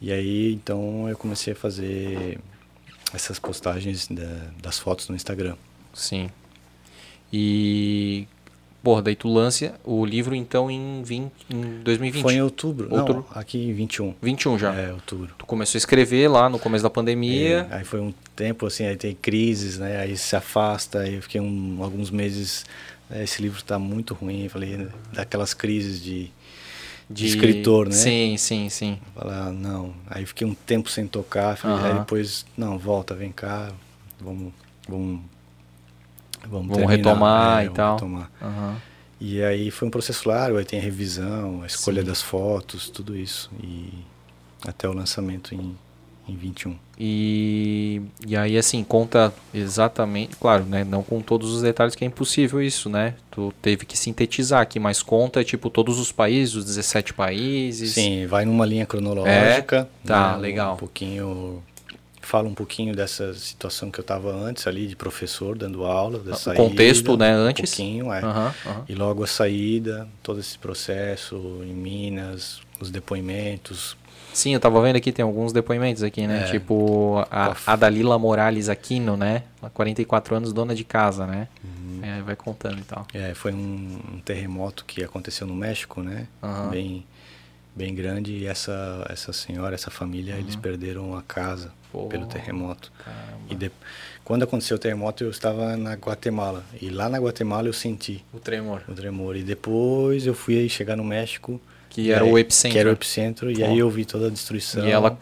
E 0.01 0.09
aí, 0.11 0.53
então, 0.53 1.07
eu 1.09 1.17
comecei 1.17 1.51
a 1.51 1.55
fazer 1.55 2.39
essas 3.13 3.37
postagens 3.39 4.07
da- 4.07 4.47
das 4.61 4.79
fotos 4.79 5.09
no 5.09 5.15
Instagram. 5.15 5.55
Sim. 5.93 6.29
E. 7.31 8.25
Porra, 8.83 9.03
daí 9.03 9.15
tu 9.15 9.27
lança 9.27 9.75
o 9.83 10.03
livro 10.03 10.33
então 10.33 10.69
em, 10.71 11.03
20, 11.03 11.31
em 11.51 11.79
2020. 11.83 12.21
Foi 12.23 12.33
em 12.33 12.41
outubro, 12.41 12.87
Outubro? 12.91 13.25
não, 13.29 13.39
aqui 13.41 13.59
em 13.69 13.73
21. 13.73 14.15
21 14.21 14.57
já. 14.57 14.73
É, 14.73 14.91
outubro. 14.91 15.29
Tu 15.37 15.45
começou 15.45 15.77
a 15.77 15.79
escrever 15.79 16.27
lá 16.27 16.49
no 16.49 16.57
começo 16.57 16.81
da 16.83 16.89
pandemia. 16.89 17.67
É, 17.69 17.75
aí 17.77 17.83
foi 17.83 17.99
um 17.99 18.11
tempo 18.35 18.65
assim, 18.65 18.85
aí 18.85 18.95
tem 18.95 19.13
crises, 19.13 19.77
né? 19.77 19.97
Aí 19.99 20.17
se 20.17 20.35
afasta, 20.35 20.99
aí 21.01 21.15
eu 21.15 21.21
fiquei 21.21 21.39
um- 21.39 21.77
alguns 21.83 22.09
meses. 22.09 22.65
né, 23.07 23.23
esse 23.23 23.39
livro 23.41 23.59
está 23.59 23.77
muito 23.77 24.13
ruim, 24.15 24.45
eu 24.45 24.49
falei, 24.49 24.77
né, 24.77 24.87
daquelas 25.13 25.53
crises 25.53 26.01
de, 26.01 26.31
de 27.09 27.27
escritor, 27.27 27.87
né? 27.87 27.93
Sim, 27.95 28.35
sim, 28.37 28.69
sim. 28.69 28.97
Falar, 29.13 29.51
não. 29.51 29.93
Aí 30.07 30.25
fiquei 30.25 30.47
um 30.47 30.53
tempo 30.55 30.89
sem 30.89 31.05
tocar, 31.05 31.55
falei, 31.57 31.77
Aham. 31.77 31.87
aí 31.87 31.99
depois, 31.99 32.45
não, 32.57 32.79
volta, 32.79 33.13
vem 33.13 33.31
cá, 33.31 33.71
vamos. 34.19 34.53
Vamos, 34.89 35.21
vamos, 36.47 36.75
Vamos 36.75 36.89
retomar 36.89 37.63
é, 37.63 37.65
e 37.65 37.69
tal. 37.69 37.95
retomar. 37.95 38.31
Aham. 38.41 38.75
E 39.19 39.43
aí 39.43 39.69
foi 39.69 39.87
um 39.87 39.91
processo 39.91 40.27
largo, 40.27 40.57
aí 40.57 40.65
tem 40.65 40.79
a 40.79 40.81
revisão, 40.81 41.61
a 41.61 41.67
escolha 41.67 42.01
Sim. 42.01 42.07
das 42.07 42.21
fotos, 42.23 42.89
tudo 42.89 43.15
isso. 43.15 43.51
E 43.63 43.93
até 44.65 44.89
o 44.89 44.93
lançamento 44.93 45.53
em, 45.53 45.77
em 46.27 46.35
21. 46.35 46.75
E, 46.99 48.01
e 48.27 48.35
aí, 48.35 48.57
assim, 48.57 48.83
conta 48.83 49.31
exatamente, 49.53 50.35
claro, 50.35 50.65
né? 50.65 50.83
Não 50.83 51.03
com 51.03 51.21
todos 51.21 51.53
os 51.53 51.61
detalhes, 51.61 51.93
que 51.95 52.03
é 52.03 52.07
impossível 52.07 52.61
isso, 52.61 52.89
né? 52.89 53.13
Tu 53.29 53.53
teve 53.61 53.85
que 53.85 53.97
sintetizar 53.97 54.61
aqui, 54.61 54.79
mas 54.79 55.03
conta, 55.03 55.43
tipo, 55.43 55.69
todos 55.69 55.99
os 55.99 56.11
países, 56.11 56.55
os 56.55 56.65
17 56.65 57.13
países. 57.13 57.93
Sim, 57.93 58.25
vai 58.25 58.43
numa 58.45 58.65
linha 58.65 58.85
cronológica. 58.87 59.87
Tá, 60.05 60.33
né, 60.33 60.37
legal. 60.37 60.73
Um 60.73 60.77
pouquinho. 60.77 61.63
Fala 62.31 62.47
um 62.47 62.53
pouquinho 62.53 62.95
dessa 62.95 63.33
situação 63.33 63.91
que 63.91 63.99
eu 63.99 64.03
estava 64.03 64.33
antes 64.33 64.65
ali, 64.65 64.87
de 64.87 64.95
professor, 64.95 65.57
dando 65.57 65.83
aula, 65.83 66.17
da 66.17 66.31
O 66.31 66.35
saída. 66.35 66.63
contexto, 66.63 67.17
né, 67.17 67.29
antes. 67.29 67.73
Um 67.73 67.75
pouquinho, 67.75 68.13
é. 68.13 68.19
Aham, 68.23 68.53
aham. 68.65 68.85
E 68.87 68.95
logo 68.95 69.21
a 69.21 69.27
saída, 69.27 70.07
todo 70.23 70.39
esse 70.39 70.57
processo 70.57 71.35
em 71.61 71.73
Minas, 71.73 72.61
os 72.79 72.89
depoimentos. 72.89 73.97
Sim, 74.31 74.53
eu 74.53 74.61
tava 74.61 74.81
vendo 74.81 74.95
aqui, 74.95 75.11
tem 75.11 75.23
alguns 75.23 75.51
depoimentos 75.51 76.03
aqui, 76.03 76.25
né? 76.25 76.43
É. 76.47 76.51
Tipo, 76.51 77.17
a, 77.29 77.53
a 77.67 77.75
Dalila 77.75 78.17
Morales 78.17 78.69
Aquino, 78.69 79.17
né? 79.17 79.43
Ela, 79.61 79.69
44 79.69 80.33
anos, 80.33 80.53
dona 80.53 80.73
de 80.73 80.85
casa, 80.85 81.27
né? 81.27 81.49
Uhum. 81.61 81.99
É, 82.01 82.21
vai 82.21 82.37
contando 82.37 82.79
e 82.79 82.83
tal. 82.83 83.05
É, 83.13 83.33
foi 83.33 83.51
um, 83.51 83.99
um 84.13 84.19
terremoto 84.23 84.85
que 84.85 85.03
aconteceu 85.03 85.45
no 85.45 85.53
México, 85.53 86.01
né? 86.01 86.27
Bem, 86.69 87.05
bem 87.75 87.93
grande. 87.95 88.33
E 88.33 88.45
essa, 88.47 89.05
essa 89.09 89.31
senhora, 89.33 89.73
essa 89.75 89.89
família, 89.91 90.35
eles 90.35 90.55
perderam 90.55 91.15
a 91.15 91.21
casa 91.21 91.71
Uhum. 91.93 92.03
Pô, 92.03 92.07
pelo 92.07 92.25
terremoto. 92.25 92.89
Caramba. 93.03 93.37
E 93.49 93.55
de- 93.55 93.71
quando 94.23 94.43
aconteceu 94.43 94.77
o 94.77 94.79
terremoto, 94.79 95.25
eu 95.25 95.29
estava 95.29 95.75
na 95.75 95.93
Guatemala. 95.95 96.63
E 96.81 96.89
lá 96.89 97.09
na 97.09 97.17
Guatemala 97.17 97.67
eu 97.67 97.73
senti 97.73 98.23
O 98.33 98.39
tremor. 98.39 98.81
o 98.87 98.93
tremor. 98.93 99.35
E 99.35 99.43
depois 99.43 100.25
eu 100.25 100.33
fui 100.33 100.69
chegar 100.69 100.95
no 100.95 101.03
México. 101.03 101.59
Que 101.89 102.09
era 102.09 102.23
aí- 102.23 102.31
o 102.31 102.37
epicentro. 102.39 102.71
Que 102.73 102.79
era 102.79 102.87
o 102.89 102.93
epicentro. 102.93 103.51
E 103.51 103.61
aí 103.61 103.77
eu 103.77 103.89
vi 103.89 104.05
toda 104.05 104.27
a 104.27 104.29
destruição. 104.29 104.87
E 104.87 104.91
ela 104.91 105.17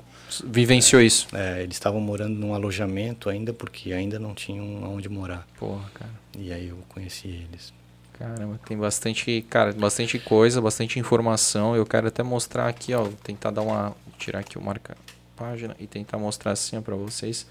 vivenciou 0.46 1.02
isso. 1.02 1.28
É, 1.34 1.64
eles 1.64 1.76
estavam 1.76 2.00
morando 2.00 2.36
num 2.38 2.54
alojamento 2.54 3.30
ainda, 3.30 3.52
porque 3.52 3.92
ainda 3.92 4.20
não 4.20 4.36
tinham 4.36 4.86
aonde 4.86 5.10
morar. 5.10 5.48
Porra, 5.58 5.90
cara. 5.96 6.12
E 6.38 6.54
aí 6.54 6.68
eu 6.68 6.78
conheci 6.90 7.28
eles. 7.30 7.74
Caramba, 8.20 8.60
tem 8.66 8.78
bastante, 8.78 9.42
cara, 9.50 9.72
bastante 9.72 10.20
coisa, 10.20 10.60
bastante 10.60 11.00
informação. 11.00 11.74
Eu 11.74 11.86
quero 11.86 12.10
até 12.10 12.22
mostrar 12.22 12.68
aqui, 12.68 12.94
ó, 12.94 13.08
tentar 13.24 13.50
dar 13.50 13.62
uma, 13.62 13.96
tirar 14.18 14.40
aqui 14.40 14.58
o 14.58 14.62
marca 14.62 14.98
página 15.38 15.74
e 15.80 15.88
tentar 15.88 16.18
mostrar 16.18 16.52
assim 16.52 16.82
para 16.82 16.98
vocês. 16.98 17.48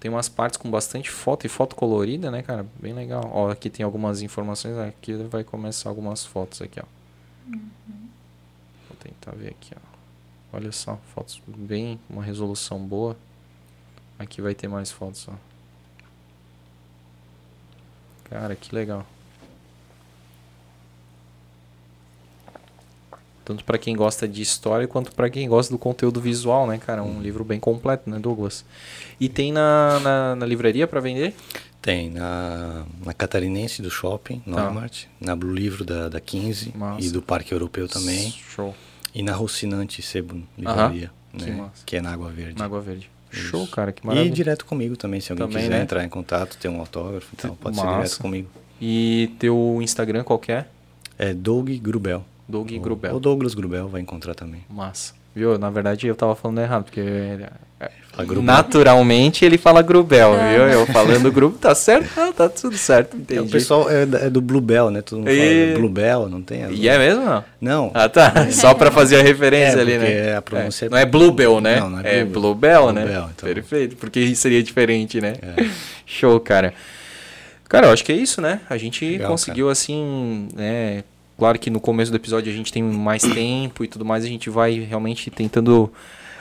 Tem 0.00 0.10
umas 0.10 0.30
partes 0.30 0.56
com 0.56 0.70
bastante 0.70 1.10
foto 1.10 1.44
e 1.44 1.50
foto 1.50 1.76
colorida, 1.76 2.30
né, 2.30 2.40
cara? 2.40 2.66
Bem 2.80 2.94
legal. 2.94 3.30
Ó, 3.30 3.50
aqui 3.50 3.68
tem 3.68 3.84
algumas 3.84 4.22
informações, 4.22 4.78
aqui 4.78 5.12
vai 5.24 5.44
começar 5.44 5.90
algumas 5.90 6.24
fotos 6.24 6.62
aqui, 6.62 6.80
ó. 6.80 6.84
Vou 8.88 8.96
tentar 8.98 9.32
ver 9.32 9.50
aqui, 9.50 9.74
ó. 9.76 10.56
Olha 10.56 10.72
só, 10.72 10.98
fotos 11.14 11.42
bem, 11.46 12.00
uma 12.08 12.22
resolução 12.22 12.78
boa. 12.78 13.14
Aqui 14.18 14.40
vai 14.40 14.54
ter 14.54 14.66
mais 14.66 14.90
fotos, 14.90 15.28
ó. 15.28 15.34
Cara, 18.30 18.56
que 18.56 18.74
legal. 18.74 19.04
Tanto 23.44 23.62
pra 23.64 23.76
quem 23.76 23.94
gosta 23.94 24.26
de 24.26 24.40
história 24.40 24.88
quanto 24.88 25.12
pra 25.12 25.28
quem 25.28 25.46
gosta 25.48 25.72
do 25.72 25.78
conteúdo 25.78 26.20
visual, 26.20 26.66
né, 26.66 26.78
cara? 26.78 27.02
Um 27.02 27.20
livro 27.20 27.44
bem 27.44 27.60
completo, 27.60 28.08
né, 28.08 28.18
Douglas? 28.18 28.64
E 29.20 29.28
tem 29.28 29.52
na, 29.52 30.00
na, 30.00 30.36
na 30.36 30.46
livraria 30.46 30.86
pra 30.86 30.98
vender? 31.00 31.34
Tem 31.82 32.08
na, 32.10 32.86
na 33.04 33.12
Catarinense 33.12 33.82
do 33.82 33.90
Shopping, 33.90 34.38
Tá. 34.40 34.50
Normart, 34.50 35.04
na 35.20 35.36
Blue 35.36 35.52
Livro 35.54 35.84
da, 35.84 36.08
da 36.08 36.18
15 36.20 36.72
Massa. 36.74 37.04
e 37.06 37.10
do 37.10 37.20
Parque 37.20 37.52
Europeu 37.52 37.86
também. 37.86 38.30
Show. 38.30 38.74
E 39.14 39.22
na 39.22 39.34
Rocinante 39.34 40.00
Sebo 40.00 40.42
Livraria, 40.56 41.10
que 41.36 41.44
né, 41.44 41.56
massa. 41.56 41.82
que 41.84 41.96
é 41.96 42.00
na 42.00 42.12
Água 42.12 42.30
Verde. 42.30 42.58
Na 42.58 42.64
Água 42.64 42.80
Verde. 42.80 43.10
Isso. 43.30 43.42
Show, 43.48 43.66
cara, 43.66 43.92
que 43.92 44.02
E 44.02 44.06
maravilha. 44.06 44.34
direto 44.34 44.64
comigo 44.64 44.96
também, 44.96 45.20
se 45.20 45.30
alguém 45.30 45.46
Também, 45.46 45.62
quiser 45.64 45.76
né? 45.76 45.82
entrar 45.82 46.02
em 46.04 46.08
contato, 46.08 46.56
ter 46.56 46.68
um 46.68 46.80
autógrafo, 46.80 47.28
então 47.36 47.54
pode 47.54 47.76
ser 47.76 47.82
Massa. 47.84 47.96
direto 47.98 48.18
comigo. 48.22 48.48
E 48.80 49.30
teu 49.38 49.78
Instagram 49.82 50.24
qual 50.24 50.38
que 50.38 50.50
é? 50.52 50.66
É 51.18 51.34
Doug 51.34 51.68
Grubel. 51.80 52.24
Doug 52.48 52.70
Ou- 52.72 52.80
Grubel. 52.80 53.14
Ou 53.14 53.20
Douglas 53.20 53.54
Grubel 53.54 53.88
vai 53.88 54.00
encontrar 54.00 54.34
também. 54.34 54.64
Massa. 54.68 55.14
Viu? 55.34 55.58
Na 55.58 55.68
verdade 55.70 56.06
eu 56.06 56.14
tava 56.14 56.34
falando 56.36 56.60
errado, 56.60 56.84
porque 56.84 57.00
é, 57.00 57.90
Fala 58.12 58.24
Grubel. 58.24 58.44
naturalmente 58.44 59.44
ele 59.44 59.58
fala 59.58 59.82
Grubel, 59.82 60.32
viu? 60.34 60.62
Eu 60.68 60.86
falando 60.86 61.32
grupo, 61.32 61.58
tá 61.58 61.74
certo? 61.74 62.08
Ah, 62.16 62.32
tá 62.32 62.48
tudo 62.48 62.76
certo, 62.78 63.16
É, 63.16 63.20
entendi. 63.20 63.40
o 63.40 63.48
pessoal 63.50 63.90
é, 63.90 64.02
é 64.02 64.30
do 64.30 64.40
Bluebell, 64.40 64.90
né? 64.92 65.02
Todo 65.02 65.18
mundo 65.18 65.26
fala 65.30 65.36
E- 65.42 65.72
do 65.72 65.78
Bluebell, 65.80 66.28
não 66.28 66.40
tem? 66.40 66.70
E 66.72 66.88
é 66.88 66.96
mesmo 66.98 67.24
não? 67.24 67.44
Não. 67.60 67.90
Ah, 67.92 68.08
tá. 68.08 68.48
Só 68.52 68.74
pra 68.74 68.92
fazer 68.92 69.18
a 69.18 69.22
referência 69.24 69.78
É, 69.78 69.80
ali, 69.80 69.92
porque 69.98 70.14
né? 70.14 70.36
a 70.36 70.42
pronúncia 70.42 70.84
É. 70.84 70.86
é- 70.86 70.90
Não 70.90 70.98
é 70.98 71.04
Bluebell, 71.06 71.60
né? 71.60 71.80
Não, 71.80 71.90
não 71.90 71.98
é 71.98 72.20
é 72.20 72.24
Bluebell. 72.24 72.40
Bluebell, 72.40 72.92
né? 72.92 73.00
Bluebell, 73.02 73.30
então. 73.36 73.52
Perfeito, 73.52 73.96
porque 73.96 74.36
seria 74.36 74.62
diferente, 74.62 75.20
né? 75.20 75.32
É. 75.42 75.64
Show, 76.06 76.38
cara. 76.38 76.72
Cara, 77.68 77.88
eu 77.88 77.92
acho 77.92 78.04
que 78.04 78.12
é 78.12 78.16
isso, 78.16 78.40
né? 78.40 78.60
A 78.70 78.76
gente 78.76 79.04
Legal, 79.04 79.32
conseguiu, 79.32 79.68
assim, 79.68 80.46
né? 80.54 81.02
Claro 81.38 81.58
que 81.58 81.70
no 81.70 81.80
começo 81.80 82.10
do 82.10 82.16
episódio 82.16 82.52
a 82.52 82.56
gente 82.56 82.72
tem 82.72 82.82
mais 82.82 83.22
tempo 83.22 83.84
e 83.84 83.88
tudo 83.88 84.04
mais, 84.04 84.24
a 84.24 84.28
gente 84.28 84.48
vai 84.48 84.78
realmente 84.78 85.30
tentando 85.30 85.90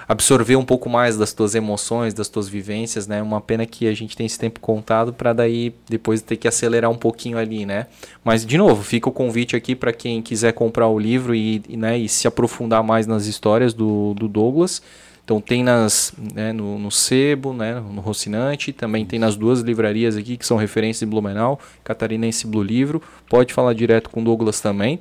absorver 0.08 0.56
um 0.56 0.66
pouco 0.66 0.90
mais 0.90 1.18
das 1.18 1.34
tuas 1.34 1.56
emoções, 1.56 2.14
das 2.14 2.28
tuas 2.28 2.48
vivências, 2.48 3.08
né? 3.08 3.22
Uma 3.22 3.42
pena 3.42 3.66
que 3.66 3.88
a 3.88 3.94
gente 3.94 4.16
tem 4.16 4.26
esse 4.26 4.38
tempo 4.38 4.60
contado 4.60 5.14
para 5.14 5.34
daí 5.34 5.74
depois 5.90 6.22
ter 6.22 6.38
que 6.38 6.48
acelerar 6.48 6.92
um 6.92 6.96
pouquinho 6.96 7.38
ali, 7.38 7.66
né? 7.66 7.88
Mas 8.24 8.46
de 8.46 8.58
novo, 8.58 8.84
fica 8.84 9.10
o 9.10 9.12
convite 9.12 9.56
aqui 9.56 9.76
para 9.76 9.94
quem 9.94 10.22
quiser 10.22 10.54
comprar 10.54 10.88
o 10.88 11.00
livro 11.00 11.34
e, 11.34 11.62
e, 11.68 11.78
né, 11.78 11.98
e 11.98 12.08
se 12.08 12.28
aprofundar 12.28 12.84
mais 12.84 13.08
nas 13.08 13.26
histórias 13.26 13.74
do, 13.74 14.14
do 14.14 14.28
Douglas. 14.28 14.82
Então 15.24 15.40
tem 15.40 15.64
nas, 15.64 16.14
né, 16.34 16.52
no, 16.52 16.78
no 16.78 16.92
Sebo, 16.92 17.54
né, 17.54 17.76
no 17.76 18.02
Rocinante, 18.02 18.74
também 18.74 19.06
tem 19.06 19.18
nas 19.18 19.38
duas 19.38 19.62
livrarias 19.62 20.18
aqui 20.18 20.36
que 20.36 20.46
são 20.46 20.58
referências 20.58 21.02
em 21.02 21.10
Blumenau, 21.10 21.60
Catarinense 21.84 22.46
Blue 22.46 22.64
Livro. 22.64 23.02
Pode 23.30 23.54
falar 23.54 23.74
direto 23.74 24.10
com 24.10 24.22
o 24.22 24.24
Douglas 24.24 24.60
também. 24.60 25.00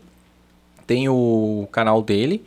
Tem 0.86 1.08
o 1.08 1.68
canal 1.72 2.02
dele, 2.02 2.44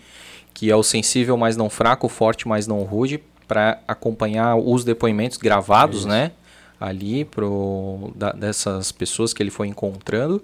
que 0.53 0.71
é 0.71 0.75
o 0.75 0.83
sensível, 0.83 1.35
mas 1.35 1.57
não 1.57 1.69
fraco, 1.69 2.07
forte, 2.07 2.47
mas 2.47 2.65
não 2.65 2.81
rude, 2.83 3.21
para 3.45 3.79
acompanhar 3.87 4.55
os 4.55 4.85
depoimentos 4.85 5.37
gravados, 5.37 5.99
Isso. 5.99 6.07
né? 6.07 6.31
Ali 6.79 7.25
pro, 7.25 8.11
da, 8.15 8.31
dessas 8.31 8.91
pessoas 8.91 9.33
que 9.33 9.43
ele 9.43 9.51
foi 9.51 9.67
encontrando. 9.67 10.41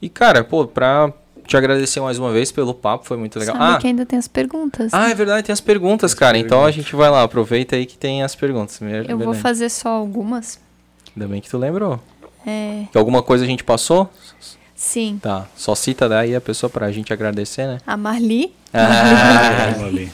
E, 0.00 0.08
cara, 0.08 0.44
pô, 0.44 0.66
pra 0.66 1.12
te 1.50 1.56
agradecer 1.56 2.00
mais 2.00 2.16
uma 2.16 2.30
vez 2.30 2.52
pelo 2.52 2.72
papo, 2.72 3.04
foi 3.04 3.16
muito 3.16 3.36
legal. 3.36 3.56
Sabe 3.56 3.74
ah, 3.74 3.78
que 3.78 3.86
ainda 3.88 4.06
tem 4.06 4.16
as 4.16 4.28
perguntas. 4.28 4.94
Ah, 4.94 5.10
é 5.10 5.14
verdade, 5.14 5.44
tem 5.44 5.52
as 5.52 5.60
perguntas, 5.60 6.14
cara. 6.14 6.38
Então 6.38 6.64
a 6.64 6.70
gente 6.70 6.94
vai 6.94 7.10
lá, 7.10 7.24
aproveita 7.24 7.74
aí 7.74 7.86
que 7.86 7.98
tem 7.98 8.22
as 8.22 8.36
perguntas. 8.36 8.80
Eu 9.08 9.18
vou 9.18 9.34
fazer 9.34 9.68
só 9.68 9.88
algumas. 9.88 10.60
Ainda 11.14 11.26
bem 11.26 11.40
que 11.40 11.50
tu 11.50 11.58
lembrou. 11.58 12.00
É. 12.46 12.86
alguma 12.94 13.22
coisa 13.22 13.44
a 13.44 13.46
gente 13.46 13.64
passou? 13.64 14.08
Sim. 14.74 15.18
Tá, 15.20 15.46
só 15.54 15.74
cita 15.74 16.08
daí 16.08 16.34
a 16.34 16.40
pessoa 16.40 16.70
pra 16.70 16.90
gente 16.90 17.12
agradecer, 17.12 17.66
né? 17.66 17.80
A 17.86 17.96
Marli. 17.96 18.54
Ah, 18.72 19.74
Marli. 19.78 20.10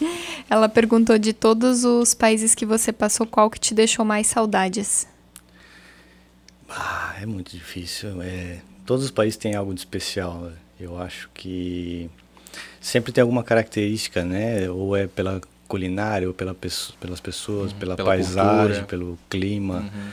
Ela 0.49 0.69
perguntou 0.69 1.19
de 1.19 1.33
todos 1.35 1.85
os 1.85 2.15
países 2.15 2.55
que 2.55 2.65
você 2.65 2.93
passou, 2.93 3.27
qual 3.27 3.51
que 3.51 3.61
te 3.61 3.75
deixou 3.75 4.05
mais 4.05 4.27
saudades? 4.27 5.07
Ah, 6.69 7.15
é 7.21 7.27
muito 7.27 7.53
difícil. 7.53 8.23
É, 8.23 8.59
todos 8.87 9.05
os 9.05 9.11
países 9.11 9.37
têm 9.37 9.55
algo 9.55 9.75
de 9.75 9.81
especial. 9.81 10.51
Eu 10.79 11.01
acho 11.01 11.31
que 11.33 12.11
sempre 12.81 13.13
tem 13.13 13.23
alguma 13.23 13.43
característica, 13.43 14.25
né? 14.25 14.69
Ou 14.71 14.97
é 14.97 15.07
pela 15.07 15.41
culinária, 15.67 16.29
ou 16.29 16.35
pela, 16.35 16.55
pelas 16.55 17.21
pessoas, 17.21 17.73
uhum, 17.73 17.79
pela, 17.79 17.97
pela, 17.97 18.09
paisagem, 18.09 18.85
cultura. 18.85 18.87
pelo 18.87 19.19
clima. 19.29 19.79
Uhum. 19.81 20.11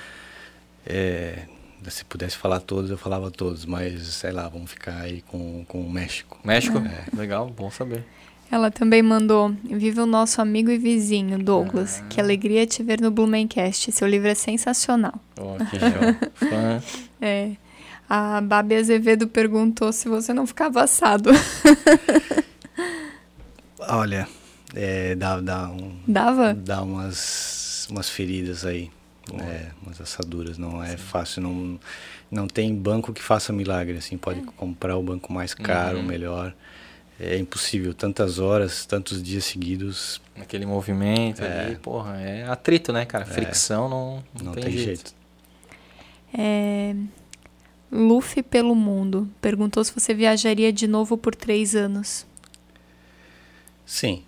É, 0.86 1.44
se 1.90 2.06
pudesse 2.06 2.38
falar 2.38 2.60
todos, 2.60 2.90
eu 2.90 2.98
falava 2.98 3.30
todos, 3.30 3.66
mas 3.66 4.02
sei 4.08 4.32
lá, 4.32 4.48
vamos 4.48 4.72
ficar 4.72 5.02
aí 5.02 5.22
com, 5.22 5.66
com 5.68 5.82
o 5.82 5.92
México. 5.92 6.40
México? 6.44 6.78
É. 6.78 7.16
Legal, 7.16 7.50
bom 7.50 7.70
saber. 7.70 8.04
Ela 8.52 8.70
também 8.70 9.02
mandou: 9.02 9.52
Viva 9.64 10.04
o 10.04 10.06
nosso 10.06 10.42
amigo 10.42 10.70
e 10.70 10.78
vizinho, 10.78 11.40
Douglas. 11.40 12.02
Ah. 12.02 12.08
Que 12.08 12.22
alegria 12.22 12.68
te 12.68 12.84
ver 12.84 13.02
no 13.02 13.10
Blumencast. 13.10 13.92
Seu 13.92 14.08
livro 14.08 14.28
é 14.28 14.36
sensacional. 14.36 15.16
Oh, 15.38 15.56
que 15.66 15.80
Fã. 16.48 16.84
é. 17.20 17.52
A 18.16 18.40
Babi 18.42 18.76
Azevedo 18.76 19.28
perguntou 19.28 19.92
se 19.92 20.08
você 20.08 20.36
não 20.36 20.46
ficava 20.46 20.84
assado. 20.84 21.32
Olha, 23.90 24.28
é, 24.76 25.16
dá, 25.16 25.42
dá 25.42 25.68
um, 25.70 25.98
Dava? 26.08 26.54
Dá 26.54 26.84
umas, 26.84 27.88
umas 27.90 28.10
feridas 28.10 28.68
aí. 28.68 28.92
É, 29.34 29.72
umas 29.82 30.00
assaduras. 30.00 30.60
Não 30.60 30.84
é 30.84 30.92
Sim. 30.92 30.98
fácil. 30.98 31.42
Não, 31.42 31.80
não 32.30 32.48
tem 32.48 32.76
banco 32.76 33.12
que 33.12 33.24
faça 33.24 33.52
milagre. 33.52 33.98
Assim, 33.98 34.16
pode 34.16 34.42
é. 34.42 34.44
comprar 34.58 34.96
o 34.96 35.02
banco 35.02 35.34
mais 35.34 35.56
caro, 35.56 35.98
uhum. 35.98 36.04
melhor. 36.04 36.54
É 37.20 37.36
impossível. 37.40 37.96
Tantas 37.96 38.38
horas, 38.38 38.86
tantos 38.86 39.24
dias 39.24 39.44
seguidos. 39.44 40.22
Aquele 40.40 40.68
movimento 40.68 41.44
é. 41.44 41.66
ali, 41.66 41.76
porra, 41.78 42.22
é 42.22 42.48
atrito, 42.48 42.94
né, 42.94 43.08
cara? 43.08 43.24
É. 43.24 43.28
Fricção 43.28 43.90
não, 43.90 44.24
não, 44.36 44.46
não 44.46 44.52
tem, 44.54 44.66
tem, 44.66 44.74
jeito. 44.74 44.86
jeito. 44.86 45.16
É, 46.36 46.96
Luffy 47.94 48.42
pelo 48.42 48.74
mundo. 48.74 49.30
Perguntou 49.40 49.84
se 49.84 49.94
você 49.94 50.14
viajaria 50.14 50.74
de 50.74 50.88
novo 50.88 51.16
por 51.16 51.36
três 51.36 51.76
anos. 51.76 52.26
Sim. 53.86 54.24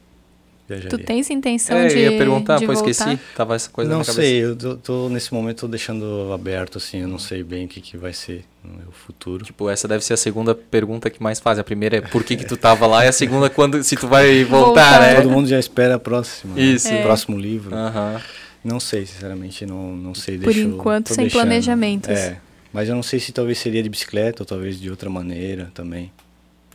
Viajaria. 0.68 0.90
Tu 0.90 0.98
tens 1.00 1.30
intenção 1.30 1.78
é, 1.78 1.88
de. 1.88 2.00
Eu 2.00 2.12
ia 2.12 2.18
perguntar, 2.18 2.60
pois 2.64 2.80
esqueci. 2.80 3.20
Tava 3.36 3.56
essa 3.56 3.70
coisa 3.70 3.90
não 3.90 4.00
na 4.00 4.04
sei, 4.04 4.44
eu 4.44 4.56
tô, 4.56 4.76
tô, 4.76 5.10
nesse 5.10 5.32
momento 5.34 5.62
tô 5.62 5.68
deixando 5.68 6.32
aberto, 6.34 6.80
assim, 6.80 7.02
eu 7.02 7.08
não 7.08 7.20
sei 7.20 7.44
bem 7.44 7.66
o 7.66 7.68
que, 7.68 7.80
que 7.82 7.98
vai 7.98 8.14
ser 8.14 8.44
no 8.64 8.92
futuro. 8.92 9.46
Tipo, 9.46 9.70
essa 9.70 9.88
deve 9.88 10.04
ser 10.04 10.14
a 10.14 10.18
segunda 10.18 10.56
pergunta 10.56 11.10
que 11.10 11.22
mais 11.22 11.40
faz. 11.40 11.60
A 11.60 11.64
primeira 11.64 11.98
é 11.98 12.02
por 12.02 12.24
que, 12.24 12.36
que 12.36 12.46
tu 12.46 12.58
tava 12.58 12.88
lá, 12.88 13.06
e 13.06 13.08
a 13.08 13.12
segunda 13.12 13.48
quando 13.48 13.84
se 13.84 13.96
tu 13.96 14.08
vai 14.08 14.44
voltar, 14.46 14.66
voltar. 14.66 15.02
né? 15.02 15.16
Todo 15.16 15.30
mundo 15.30 15.48
já 15.48 15.60
espera 15.60 15.96
a 15.96 16.00
próxima. 16.00 16.60
Isso. 16.60 16.90
Né? 16.90 16.98
É. 16.98 17.00
O 17.00 17.04
próximo 17.04 17.38
livro. 17.38 17.76
Uhum. 17.76 18.20
Não 18.64 18.80
sei, 18.80 19.06
sinceramente, 19.06 19.64
não, 19.68 19.96
não 19.96 20.16
sei. 20.16 20.40
Por 20.40 20.58
enquanto, 20.58 21.10
sem 21.10 21.26
deixando. 21.26 21.42
planejamentos. 21.42 22.10
É. 22.10 22.40
Mas 22.76 22.90
eu 22.90 22.96
não 22.96 23.02
sei 23.02 23.22
se 23.22 23.32
talvez 23.32 23.58
seria 23.58 23.82
de 23.82 23.88
bicicleta 23.88 24.44
ou 24.44 24.46
talvez 24.46 24.78
de 24.78 24.90
outra 24.90 25.10
maneira 25.10 25.72
também. 25.74 26.12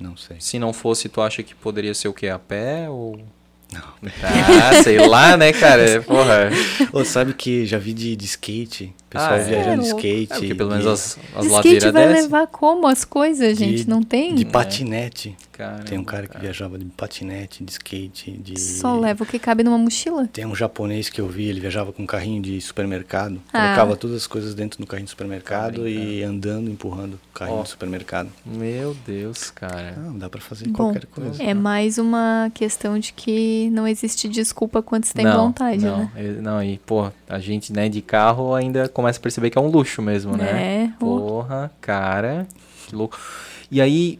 Não 0.01 0.17
sei. 0.17 0.39
Se 0.41 0.59
não 0.59 0.73
fosse, 0.73 1.11
tu 1.11 1.21
acha 1.21 1.43
que 1.43 1.55
poderia 1.55 1.93
ser 1.93 2.09
o 2.09 2.15
que? 2.15 2.27
A 2.27 2.39
pé 2.39 2.89
ou. 2.89 3.21
Não. 3.71 3.83
Ah, 4.23 4.83
sei 4.83 5.07
lá, 5.07 5.37
né, 5.37 5.53
cara? 5.53 6.01
Porra. 6.09 6.51
Ou 6.91 7.05
sabe 7.05 7.35
que 7.35 7.67
já 7.67 7.77
vi 7.77 7.93
de, 7.93 8.17
de 8.17 8.25
skate, 8.25 8.95
pessoal 9.11 9.35
ah, 9.35 9.37
é? 9.37 9.45
viajando 9.45 9.83
de 9.83 9.89
skate. 9.89 10.33
É, 10.33 10.37
porque 10.37 10.55
pelo 10.55 10.71
menos 10.71 10.87
as, 10.87 11.19
as 11.37 11.47
ladeiras 11.47 11.93
vai 11.93 12.09
levar 12.11 12.47
como 12.47 12.87
as 12.87 13.05
coisas, 13.05 13.59
gente? 13.59 13.85
De, 13.85 13.91
não 13.91 14.03
tem? 14.03 14.35
De 14.35 14.47
patinete. 14.47 15.37
Caramba, 15.61 15.85
Tem 15.85 15.99
um 15.99 16.05
cara 16.05 16.23
que 16.23 16.33
cara. 16.33 16.43
viajava 16.43 16.79
de 16.79 16.87
patinete, 16.87 17.63
de 17.63 17.71
skate, 17.71 18.31
de... 18.31 18.59
Só 18.59 18.99
leva 18.99 19.25
o 19.25 19.27
que 19.27 19.39
cabe 19.39 19.63
numa 19.63 19.77
mochila? 19.77 20.27
Tem 20.27 20.47
um 20.47 20.55
japonês 20.55 21.11
que 21.11 21.21
eu 21.21 21.29
vi, 21.29 21.49
ele 21.49 21.61
viajava 21.61 21.93
com 21.93 22.03
um 22.03 22.07
carrinho 22.07 22.41
de 22.41 22.59
supermercado. 22.63 23.39
Ah. 23.53 23.61
Colocava 23.61 23.97
todas 23.97 24.17
as 24.17 24.27
coisas 24.27 24.55
dentro 24.55 24.81
do 24.81 24.87
carrinho 24.87 25.05
de 25.05 25.11
supermercado 25.11 25.87
e 25.87 26.23
andando, 26.23 26.71
empurrando 26.71 27.15
o 27.15 27.35
carrinho 27.35 27.61
oh. 27.61 27.63
de 27.63 27.69
supermercado. 27.69 28.31
Meu 28.47 28.97
Deus, 29.07 29.51
cara. 29.51 29.93
Não, 29.99 30.17
dá 30.17 30.31
para 30.31 30.41
fazer 30.41 30.67
Bom, 30.69 30.79
qualquer 30.79 31.05
coisa. 31.05 31.43
É 31.43 31.53
mais 31.53 31.99
uma 31.99 32.51
questão 32.55 32.99
de 32.99 33.13
que 33.13 33.69
não 33.69 33.87
existe 33.87 34.31
desculpa 34.31 34.81
quando 34.81 35.05
você 35.05 35.13
tem 35.13 35.27
não, 35.27 35.49
vontade, 35.49 35.85
não, 35.85 35.99
né? 35.99 36.11
Não, 36.41 36.63
e, 36.63 36.79
pô, 36.79 37.13
a 37.29 37.39
gente, 37.39 37.71
né, 37.71 37.87
de 37.91 38.01
carro 38.01 38.55
ainda 38.55 38.89
começa 38.89 39.19
a 39.19 39.23
perceber 39.23 39.51
que 39.51 39.59
é 39.59 39.61
um 39.61 39.69
luxo 39.69 40.01
mesmo, 40.01 40.39
né? 40.39 40.85
É. 40.85 40.91
Porra, 40.99 41.71
cara, 41.83 42.49
que 42.87 42.97
louco. 42.97 43.19
E 43.71 43.79
aí, 43.81 44.19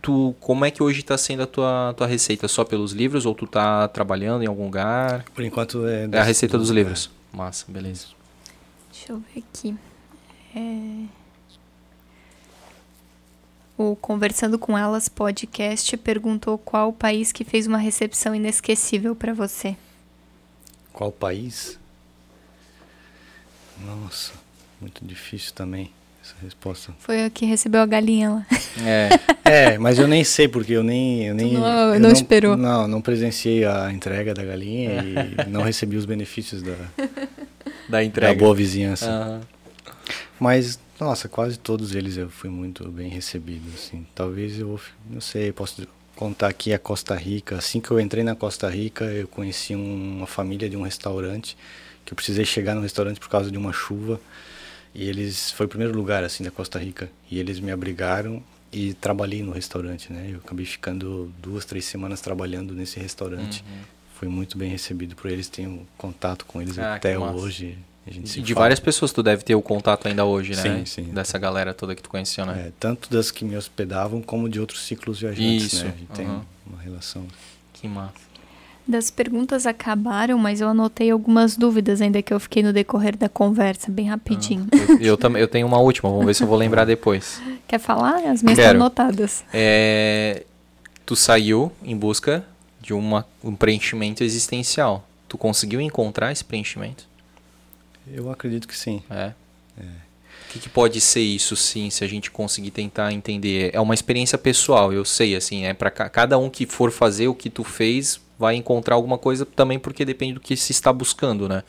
tu, 0.00 0.34
como 0.40 0.64
é 0.64 0.70
que 0.70 0.82
hoje 0.82 1.00
está 1.00 1.16
sendo 1.18 1.42
a 1.42 1.46
tua, 1.46 1.94
tua 1.96 2.06
receita? 2.06 2.48
Só 2.48 2.64
pelos 2.64 2.92
livros 2.92 3.26
ou 3.26 3.34
tu 3.34 3.46
tá 3.46 3.88
trabalhando 3.88 4.42
em 4.42 4.46
algum 4.46 4.64
lugar? 4.64 5.24
Por 5.34 5.44
enquanto 5.44 5.86
é... 5.86 6.08
É 6.10 6.18
a 6.18 6.22
receita 6.22 6.56
dos 6.58 6.70
livros. 6.70 7.10
É. 7.32 7.36
Massa, 7.36 7.64
beleza. 7.68 8.06
Deixa 8.90 9.12
eu 9.12 9.22
ver 9.34 9.42
aqui. 9.50 9.76
É... 10.54 11.04
O 13.76 13.94
Conversando 13.94 14.58
com 14.58 14.76
Elas 14.76 15.08
podcast 15.08 15.96
perguntou 15.98 16.58
qual 16.58 16.88
o 16.88 16.92
país 16.92 17.30
que 17.30 17.44
fez 17.44 17.66
uma 17.66 17.78
recepção 17.78 18.34
inesquecível 18.34 19.14
para 19.14 19.32
você. 19.32 19.76
Qual 20.92 21.12
país? 21.12 21.78
Nossa, 23.80 24.32
muito 24.80 25.04
difícil 25.04 25.52
também 25.54 25.92
essa 26.28 26.34
resposta. 26.42 26.92
Foi 26.98 27.26
o 27.26 27.30
que 27.30 27.46
recebeu 27.46 27.80
a 27.80 27.86
galinha 27.86 28.30
lá. 28.30 28.46
É, 28.84 29.08
é 29.72 29.78
mas 29.78 29.98
eu 29.98 30.06
nem 30.06 30.22
sei 30.22 30.46
porque 30.46 30.72
eu 30.72 30.82
nem 30.82 31.26
eu 31.26 31.34
nem 31.34 31.54
não, 31.54 31.94
eu 31.94 32.00
não, 32.00 32.08
não, 32.08 32.12
esperou. 32.12 32.56
Não, 32.56 32.86
não 32.86 33.00
presenciei 33.00 33.64
a 33.64 33.90
entrega 33.92 34.34
da 34.34 34.44
galinha 34.44 35.02
e 35.02 35.48
não 35.48 35.62
recebi 35.62 35.96
os 35.96 36.04
benefícios 36.04 36.62
da 36.62 36.74
da 37.88 38.04
entrega. 38.04 38.34
Da 38.34 38.38
boa 38.38 38.54
vizinhança. 38.54 39.10
Uhum. 39.10 39.40
Mas 40.38 40.78
nossa, 41.00 41.28
quase 41.28 41.58
todos 41.58 41.94
eles 41.94 42.16
eu 42.16 42.28
fui 42.28 42.50
muito 42.50 42.88
bem 42.90 43.08
recebido, 43.08 43.68
assim. 43.74 44.06
Talvez 44.14 44.58
eu 44.58 44.80
não 45.08 45.20
sei, 45.20 45.52
posso 45.52 45.86
contar 46.14 46.48
aqui 46.48 46.72
a 46.72 46.78
Costa 46.78 47.14
Rica. 47.14 47.56
Assim 47.56 47.80
que 47.80 47.90
eu 47.90 48.00
entrei 48.00 48.24
na 48.24 48.34
Costa 48.34 48.68
Rica, 48.68 49.04
eu 49.04 49.28
conheci 49.28 49.74
uma 49.74 50.26
família 50.26 50.68
de 50.68 50.76
um 50.76 50.82
restaurante 50.82 51.56
que 52.04 52.12
eu 52.12 52.16
precisei 52.16 52.44
chegar 52.44 52.74
no 52.74 52.80
restaurante 52.80 53.20
por 53.20 53.28
causa 53.28 53.50
de 53.50 53.56
uma 53.56 53.72
chuva. 53.72 54.20
E 54.98 55.08
eles 55.08 55.52
foi 55.52 55.66
o 55.66 55.68
primeiro 55.68 55.96
lugar 55.96 56.24
assim 56.24 56.42
da 56.42 56.50
Costa 56.50 56.76
Rica 56.76 57.08
e 57.30 57.38
eles 57.38 57.60
me 57.60 57.70
abrigaram 57.70 58.42
e 58.72 58.94
trabalhei 58.94 59.44
no 59.44 59.52
restaurante, 59.52 60.12
né? 60.12 60.30
Eu 60.32 60.38
acabei 60.38 60.66
ficando 60.66 61.32
duas, 61.40 61.64
três 61.64 61.84
semanas 61.84 62.20
trabalhando 62.20 62.74
nesse 62.74 62.98
restaurante. 62.98 63.62
Uhum. 63.62 63.78
Fui 64.16 64.26
muito 64.26 64.58
bem 64.58 64.68
recebido 64.68 65.14
por 65.14 65.30
eles, 65.30 65.48
tenho 65.48 65.86
contato 65.96 66.44
com 66.44 66.60
eles 66.60 66.76
ah, 66.80 66.96
até 66.96 67.16
hoje. 67.16 67.78
de 68.08 68.42
fala. 68.42 68.64
várias 68.64 68.80
pessoas 68.80 69.12
tu 69.12 69.22
deve 69.22 69.44
ter 69.44 69.54
o 69.54 69.62
contato 69.62 70.08
ainda 70.08 70.24
hoje, 70.24 70.56
né? 70.56 70.62
Sim, 70.62 70.84
sim. 70.84 71.04
Dessa 71.12 71.38
galera 71.38 71.72
toda 71.72 71.94
que 71.94 72.02
tu 72.02 72.10
conheceu, 72.10 72.44
né? 72.44 72.66
É, 72.66 72.72
tanto 72.80 73.08
das 73.08 73.30
que 73.30 73.44
me 73.44 73.56
hospedavam 73.56 74.20
como 74.20 74.48
de 74.48 74.58
outros 74.58 74.80
ciclos 74.84 75.20
viajantes, 75.20 75.74
Isso. 75.74 75.84
né? 75.84 75.92
A 75.94 75.96
gente 75.96 76.10
tem 76.10 76.26
uma 76.26 76.82
relação. 76.82 77.24
Que 77.72 77.86
massa. 77.86 78.14
Das 78.88 79.10
perguntas 79.10 79.66
acabaram, 79.66 80.38
mas 80.38 80.62
eu 80.62 80.68
anotei 80.68 81.10
algumas 81.10 81.58
dúvidas 81.58 82.00
ainda 82.00 82.22
que 82.22 82.32
eu 82.32 82.40
fiquei 82.40 82.62
no 82.62 82.72
decorrer 82.72 83.18
da 83.18 83.28
conversa, 83.28 83.92
bem 83.92 84.08
rapidinho. 84.08 84.66
Ah, 84.72 84.76
eu, 84.92 85.08
eu 85.08 85.16
também 85.18 85.42
eu 85.42 85.46
tenho 85.46 85.66
uma 85.66 85.78
última, 85.78 86.08
vamos 86.08 86.24
ver 86.24 86.34
se 86.34 86.42
eu 86.42 86.46
vou 86.46 86.56
lembrar 86.56 86.86
depois. 86.86 87.38
Quer 87.68 87.78
falar? 87.78 88.16
As 88.26 88.42
minhas 88.42 88.58
estão 88.58 88.70
anotadas. 88.70 89.44
É, 89.52 90.42
tu 91.04 91.14
saiu 91.14 91.70
em 91.84 91.94
busca 91.94 92.42
de 92.80 92.94
uma, 92.94 93.26
um 93.44 93.54
preenchimento 93.54 94.24
existencial. 94.24 95.06
Tu 95.28 95.36
conseguiu 95.36 95.82
encontrar 95.82 96.32
esse 96.32 96.42
preenchimento? 96.42 97.06
Eu 98.10 98.30
acredito 98.30 98.66
que 98.66 98.74
sim. 98.74 99.02
É. 99.10 99.32
é. 99.78 99.82
O 99.82 100.50
que, 100.50 100.60
que, 100.60 100.68
pode 100.70 100.98
ser 100.98 101.20
isso, 101.20 101.54
sim, 101.54 101.90
se 101.90 102.02
a 102.02 102.06
gente 102.06 102.30
conseguir 102.30 102.70
tentar 102.70 103.12
entender? 103.12 103.70
É 103.74 103.80
uma 103.80 103.92
experiência 103.92 104.38
pessoal, 104.38 104.94
eu 104.94 105.04
sei, 105.04 105.36
assim, 105.36 105.66
é 105.66 105.74
para 105.74 105.90
cada 105.90 106.38
um 106.38 106.48
que 106.48 106.64
for 106.64 106.90
fazer 106.90 107.28
o 107.28 107.34
que 107.34 107.50
tu 107.50 107.62
fez 107.62 108.18
vai 108.38 108.54
encontrar 108.54 108.94
alguma 108.94 109.18
coisa 109.18 109.44
também 109.44 109.78
porque 109.78 110.04
depende 110.04 110.34
do 110.34 110.40
que 110.40 110.56
se 110.56 110.72
está 110.72 110.92
buscando, 110.92 111.48
né? 111.48 111.64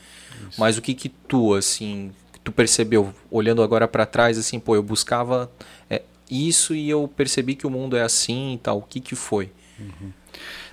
Isso. 0.48 0.60
Mas 0.60 0.78
o 0.78 0.82
que 0.82 0.94
que 0.94 1.08
tu, 1.08 1.54
assim, 1.54 2.12
tu 2.44 2.52
percebeu 2.52 3.12
olhando 3.30 3.62
agora 3.62 3.88
para 3.88 4.06
trás, 4.06 4.38
assim, 4.38 4.60
pô, 4.60 4.74
eu 4.74 4.82
buscava 4.82 5.50
é, 5.88 6.02
isso 6.30 6.74
e 6.74 6.88
eu 6.88 7.08
percebi 7.08 7.54
que 7.54 7.66
o 7.66 7.70
mundo 7.70 7.96
é 7.96 8.02
assim 8.02 8.54
e 8.54 8.58
tal. 8.58 8.78
O 8.78 8.82
que 8.82 9.00
que 9.00 9.16
foi? 9.16 9.50
Uhum. 9.78 10.12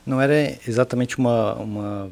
Não 0.05 0.21
era 0.21 0.57
exatamente 0.67 1.17
uma, 1.17 1.55
uma 1.55 2.11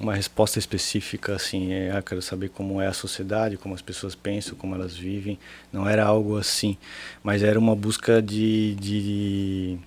uma 0.00 0.14
resposta 0.14 0.58
específica 0.58 1.34
assim, 1.34 1.74
é, 1.74 1.92
ah, 1.92 2.00
quero 2.00 2.22
saber 2.22 2.48
como 2.48 2.80
é 2.80 2.86
a 2.86 2.92
sociedade, 2.92 3.58
como 3.58 3.74
as 3.74 3.82
pessoas 3.82 4.14
pensam, 4.14 4.56
como 4.56 4.74
elas 4.74 4.96
vivem. 4.96 5.38
Não 5.70 5.86
era 5.86 6.02
algo 6.06 6.38
assim, 6.38 6.78
mas 7.22 7.42
era 7.42 7.58
uma 7.58 7.76
busca 7.76 8.22
de 8.22 8.74
de, 8.76 9.78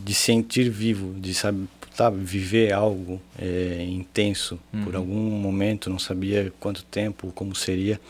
de 0.00 0.12
sentir 0.12 0.68
vivo, 0.68 1.18
de 1.20 1.32
saber 1.32 1.68
sabe, 1.94 2.18
viver 2.24 2.72
algo 2.72 3.20
é, 3.38 3.84
intenso 3.88 4.58
uhum. 4.72 4.84
por 4.84 4.96
algum 4.96 5.30
momento, 5.30 5.90
não 5.90 5.98
sabia 5.98 6.52
quanto 6.58 6.82
tempo, 6.84 7.32
como 7.34 7.54
seria, 7.54 8.00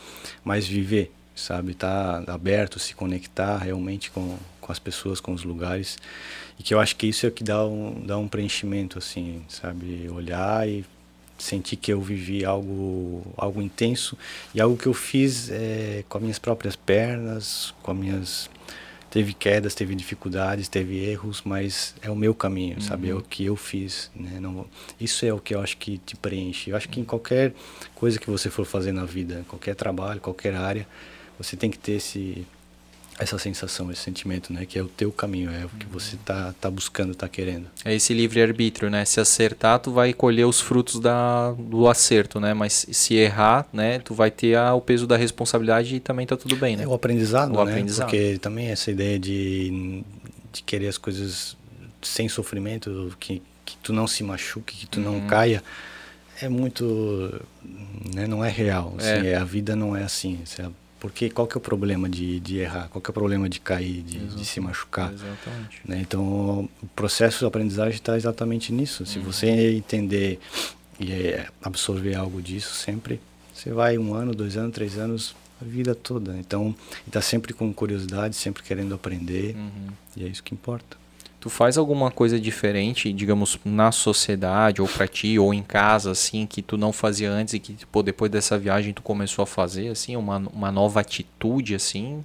mas 0.43 0.67
viver, 0.67 1.11
sabe, 1.35 1.71
estar 1.71 2.23
tá 2.23 2.33
aberto, 2.33 2.79
se 2.79 2.95
conectar 2.95 3.57
realmente 3.57 4.11
com, 4.11 4.37
com 4.61 4.71
as 4.71 4.79
pessoas, 4.79 5.19
com 5.19 5.33
os 5.33 5.43
lugares, 5.43 5.97
e 6.59 6.63
que 6.63 6.73
eu 6.73 6.79
acho 6.79 6.95
que 6.95 7.07
isso 7.07 7.25
é 7.25 7.29
o 7.29 7.31
que 7.31 7.43
dá 7.43 7.65
um, 7.65 8.03
dá 8.05 8.17
um 8.17 8.27
preenchimento, 8.27 8.97
assim, 8.97 9.41
sabe, 9.49 10.09
olhar 10.09 10.67
e 10.67 10.85
sentir 11.37 11.75
que 11.75 11.91
eu 11.91 11.99
vivi 11.99 12.45
algo 12.45 13.21
algo 13.35 13.61
intenso 13.61 14.17
e 14.53 14.61
algo 14.61 14.77
que 14.77 14.85
eu 14.85 14.93
fiz 14.93 15.49
é, 15.49 16.03
com 16.07 16.17
as 16.17 16.21
minhas 16.21 16.39
próprias 16.39 16.75
pernas, 16.75 17.73
com 17.81 17.91
as 17.91 17.97
minhas 17.97 18.49
teve 19.13 19.31
quedas, 19.31 19.75
teve 19.75 19.93
dificuldades, 19.93 20.67
teve 20.67 20.97
erros, 20.97 21.43
mas 21.45 21.93
é 22.01 22.09
o 22.09 22.15
meu 22.15 22.33
caminho, 22.33 22.77
uhum. 22.77 22.81
sabe? 22.81 23.11
É 23.11 23.13
o 23.13 23.21
que 23.21 23.45
eu 23.45 23.55
fiz, 23.55 24.09
né? 24.15 24.39
Não, 24.39 24.65
isso 24.99 25.23
é 25.23 25.31
o 25.31 25.37
que 25.37 25.53
eu 25.53 25.61
acho 25.61 25.77
que 25.77 25.99
te 25.99 26.15
preenche. 26.15 26.71
Eu 26.71 26.75
acho 26.75 26.89
que 26.89 26.99
em 26.99 27.03
qualquer 27.03 27.53
coisa 27.93 28.17
que 28.17 28.27
você 28.27 28.49
for 28.49 28.65
fazer 28.65 28.91
na 28.91 29.05
vida, 29.05 29.45
qualquer 29.47 29.75
trabalho, 29.75 30.19
qualquer 30.19 30.55
área, 30.55 30.87
você 31.37 31.55
tem 31.55 31.69
que 31.69 31.77
ter 31.77 31.91
esse 31.91 32.43
essa 33.19 33.37
sensação, 33.37 33.91
esse 33.91 34.01
sentimento, 34.01 34.51
né? 34.51 34.65
Que 34.65 34.79
é 34.79 34.81
o 34.81 34.87
teu 34.87 35.11
caminho, 35.11 35.51
é 35.51 35.65
o 35.65 35.69
que 35.69 35.85
você 35.85 36.17
tá, 36.17 36.53
tá 36.59 36.69
buscando, 36.69 37.13
tá 37.13 37.29
querendo. 37.29 37.67
É 37.85 37.93
esse 37.93 38.13
livre-arbítrio, 38.13 38.89
né? 38.89 39.05
Se 39.05 39.19
acertar, 39.19 39.79
tu 39.79 39.91
vai 39.91 40.13
colher 40.13 40.45
os 40.45 40.59
frutos 40.59 40.99
da, 40.99 41.51
do 41.51 41.87
acerto, 41.87 42.39
né? 42.39 42.53
Mas 42.53 42.85
se 42.91 43.15
errar, 43.15 43.67
né? 43.71 43.99
Tu 43.99 44.13
vai 44.13 44.31
ter 44.31 44.55
a, 44.55 44.73
o 44.73 44.81
peso 44.81 45.05
da 45.05 45.15
responsabilidade 45.15 45.95
e 45.95 45.99
também 45.99 46.25
tá 46.25 46.35
tudo 46.35 46.55
bem, 46.55 46.75
né? 46.75 46.83
É 46.83 46.87
o 46.87 46.93
aprendizado, 46.93 47.51
o 47.51 47.63
né? 47.63 47.71
Aprendizado. 47.71 48.07
Porque 48.07 48.39
também 48.39 48.69
essa 48.69 48.89
ideia 48.89 49.19
de, 49.19 50.03
de 50.51 50.63
querer 50.63 50.87
as 50.87 50.97
coisas 50.97 51.55
sem 52.01 52.27
sofrimento, 52.27 53.15
que, 53.19 53.41
que 53.63 53.77
tu 53.77 53.93
não 53.93 54.07
se 54.07 54.23
machuque, 54.23 54.75
que 54.75 54.87
tu 54.87 54.99
uhum. 54.99 55.19
não 55.19 55.27
caia, 55.27 55.63
é 56.41 56.49
muito... 56.49 57.41
Né? 58.13 58.27
Não 58.27 58.43
é 58.43 58.49
real, 58.49 58.95
assim, 58.97 59.27
é. 59.27 59.31
é. 59.31 59.35
a 59.35 59.43
vida 59.43 59.75
não 59.75 59.95
é 59.95 60.03
assim, 60.03 60.39
porque 61.03 61.29
qual 61.29 61.45
que 61.45 61.57
é 61.57 61.59
o 61.59 61.61
problema 61.61 62.07
de, 62.07 62.39
de 62.39 62.59
errar? 62.59 62.87
Qual 62.87 63.01
que 63.01 63.09
é 63.09 63.11
o 63.11 63.13
problema 63.13 63.49
de 63.49 63.59
cair, 63.59 64.01
de, 64.03 64.19
de 64.19 64.45
se 64.45 64.61
machucar? 64.61 65.11
Exatamente. 65.11 65.81
Né? 65.83 65.99
Então, 65.99 66.69
o 66.81 66.87
processo 66.95 67.39
de 67.39 67.45
aprendizagem 67.45 67.95
está 67.95 68.15
exatamente 68.15 68.71
nisso. 68.71 69.05
Se 69.05 69.19
uhum. 69.19 69.25
você 69.25 69.47
entender 69.75 70.39
e 70.97 71.11
é, 71.11 71.49
absorver 71.61 72.15
algo 72.15 72.41
disso 72.41 72.73
sempre, 72.75 73.19
você 73.53 73.73
vai 73.73 73.97
um 73.97 74.13
ano, 74.13 74.33
dois 74.33 74.55
anos, 74.55 74.73
três 74.73 74.97
anos, 74.97 75.35
a 75.61 75.65
vida 75.65 75.93
toda. 75.93 76.37
Então, 76.37 76.73
está 77.05 77.21
sempre 77.21 77.51
com 77.51 77.73
curiosidade, 77.73 78.37
sempre 78.37 78.63
querendo 78.63 78.95
aprender. 78.95 79.57
Uhum. 79.57 79.89
E 80.15 80.23
é 80.23 80.27
isso 80.29 80.41
que 80.41 80.53
importa. 80.53 80.95
Tu 81.43 81.49
faz 81.49 81.77
alguma 81.77 82.09
coisa 82.09 82.39
diferente, 82.39 83.11
digamos, 83.11 83.59
na 83.65 83.91
sociedade 83.91 84.81
ou 84.81 84.87
para 84.87 85.05
ti 85.05 85.37
ou 85.37 85.53
em 85.53 85.61
casa 85.61 86.11
assim 86.11 86.45
que 86.47 86.61
tu 86.61 86.77
não 86.77 86.93
fazia 86.93 87.29
antes 87.29 87.53
e 87.53 87.59
que 87.59 87.85
pô, 87.87 88.01
depois 88.01 88.31
dessa 88.31 88.57
viagem 88.57 88.93
tu 88.93 89.01
começou 89.01 89.43
a 89.43 89.45
fazer 89.45 89.89
assim, 89.89 90.15
uma, 90.15 90.37
uma 90.37 90.71
nova 90.71 91.01
atitude 91.01 91.75
assim? 91.75 92.23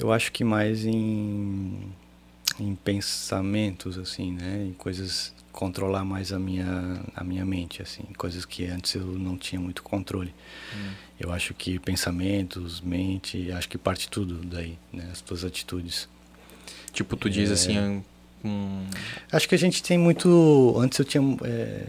Eu 0.00 0.10
acho 0.10 0.32
que 0.32 0.42
mais 0.42 0.84
em 0.84 1.78
em 2.58 2.74
pensamentos 2.74 3.96
assim, 3.96 4.32
né, 4.32 4.66
em 4.68 4.72
coisas 4.72 5.32
controlar 5.52 6.04
mais 6.04 6.32
a 6.32 6.40
minha 6.40 7.00
a 7.14 7.22
minha 7.22 7.44
mente 7.44 7.80
assim, 7.80 8.02
coisas 8.16 8.44
que 8.44 8.66
antes 8.66 8.96
eu 8.96 9.06
não 9.06 9.36
tinha 9.36 9.60
muito 9.60 9.80
controle. 9.80 10.34
Hum. 10.74 10.90
Eu 11.20 11.30
acho 11.30 11.54
que 11.54 11.78
pensamentos, 11.78 12.80
mente, 12.80 13.52
acho 13.52 13.68
que 13.68 13.78
parte 13.78 14.10
tudo 14.10 14.44
daí, 14.44 14.76
né, 14.92 15.08
as 15.12 15.20
tuas 15.20 15.44
atitudes. 15.44 16.08
Tipo, 16.98 17.16
tu 17.16 17.30
diz 17.30 17.48
assim. 17.48 17.78
É. 17.78 18.46
Um... 18.46 18.84
Acho 19.30 19.48
que 19.48 19.54
a 19.54 19.58
gente 19.58 19.80
tem 19.80 19.96
muito. 19.96 20.74
Antes 20.76 20.98
eu 20.98 21.04
tinha. 21.04 21.22
É, 21.44 21.86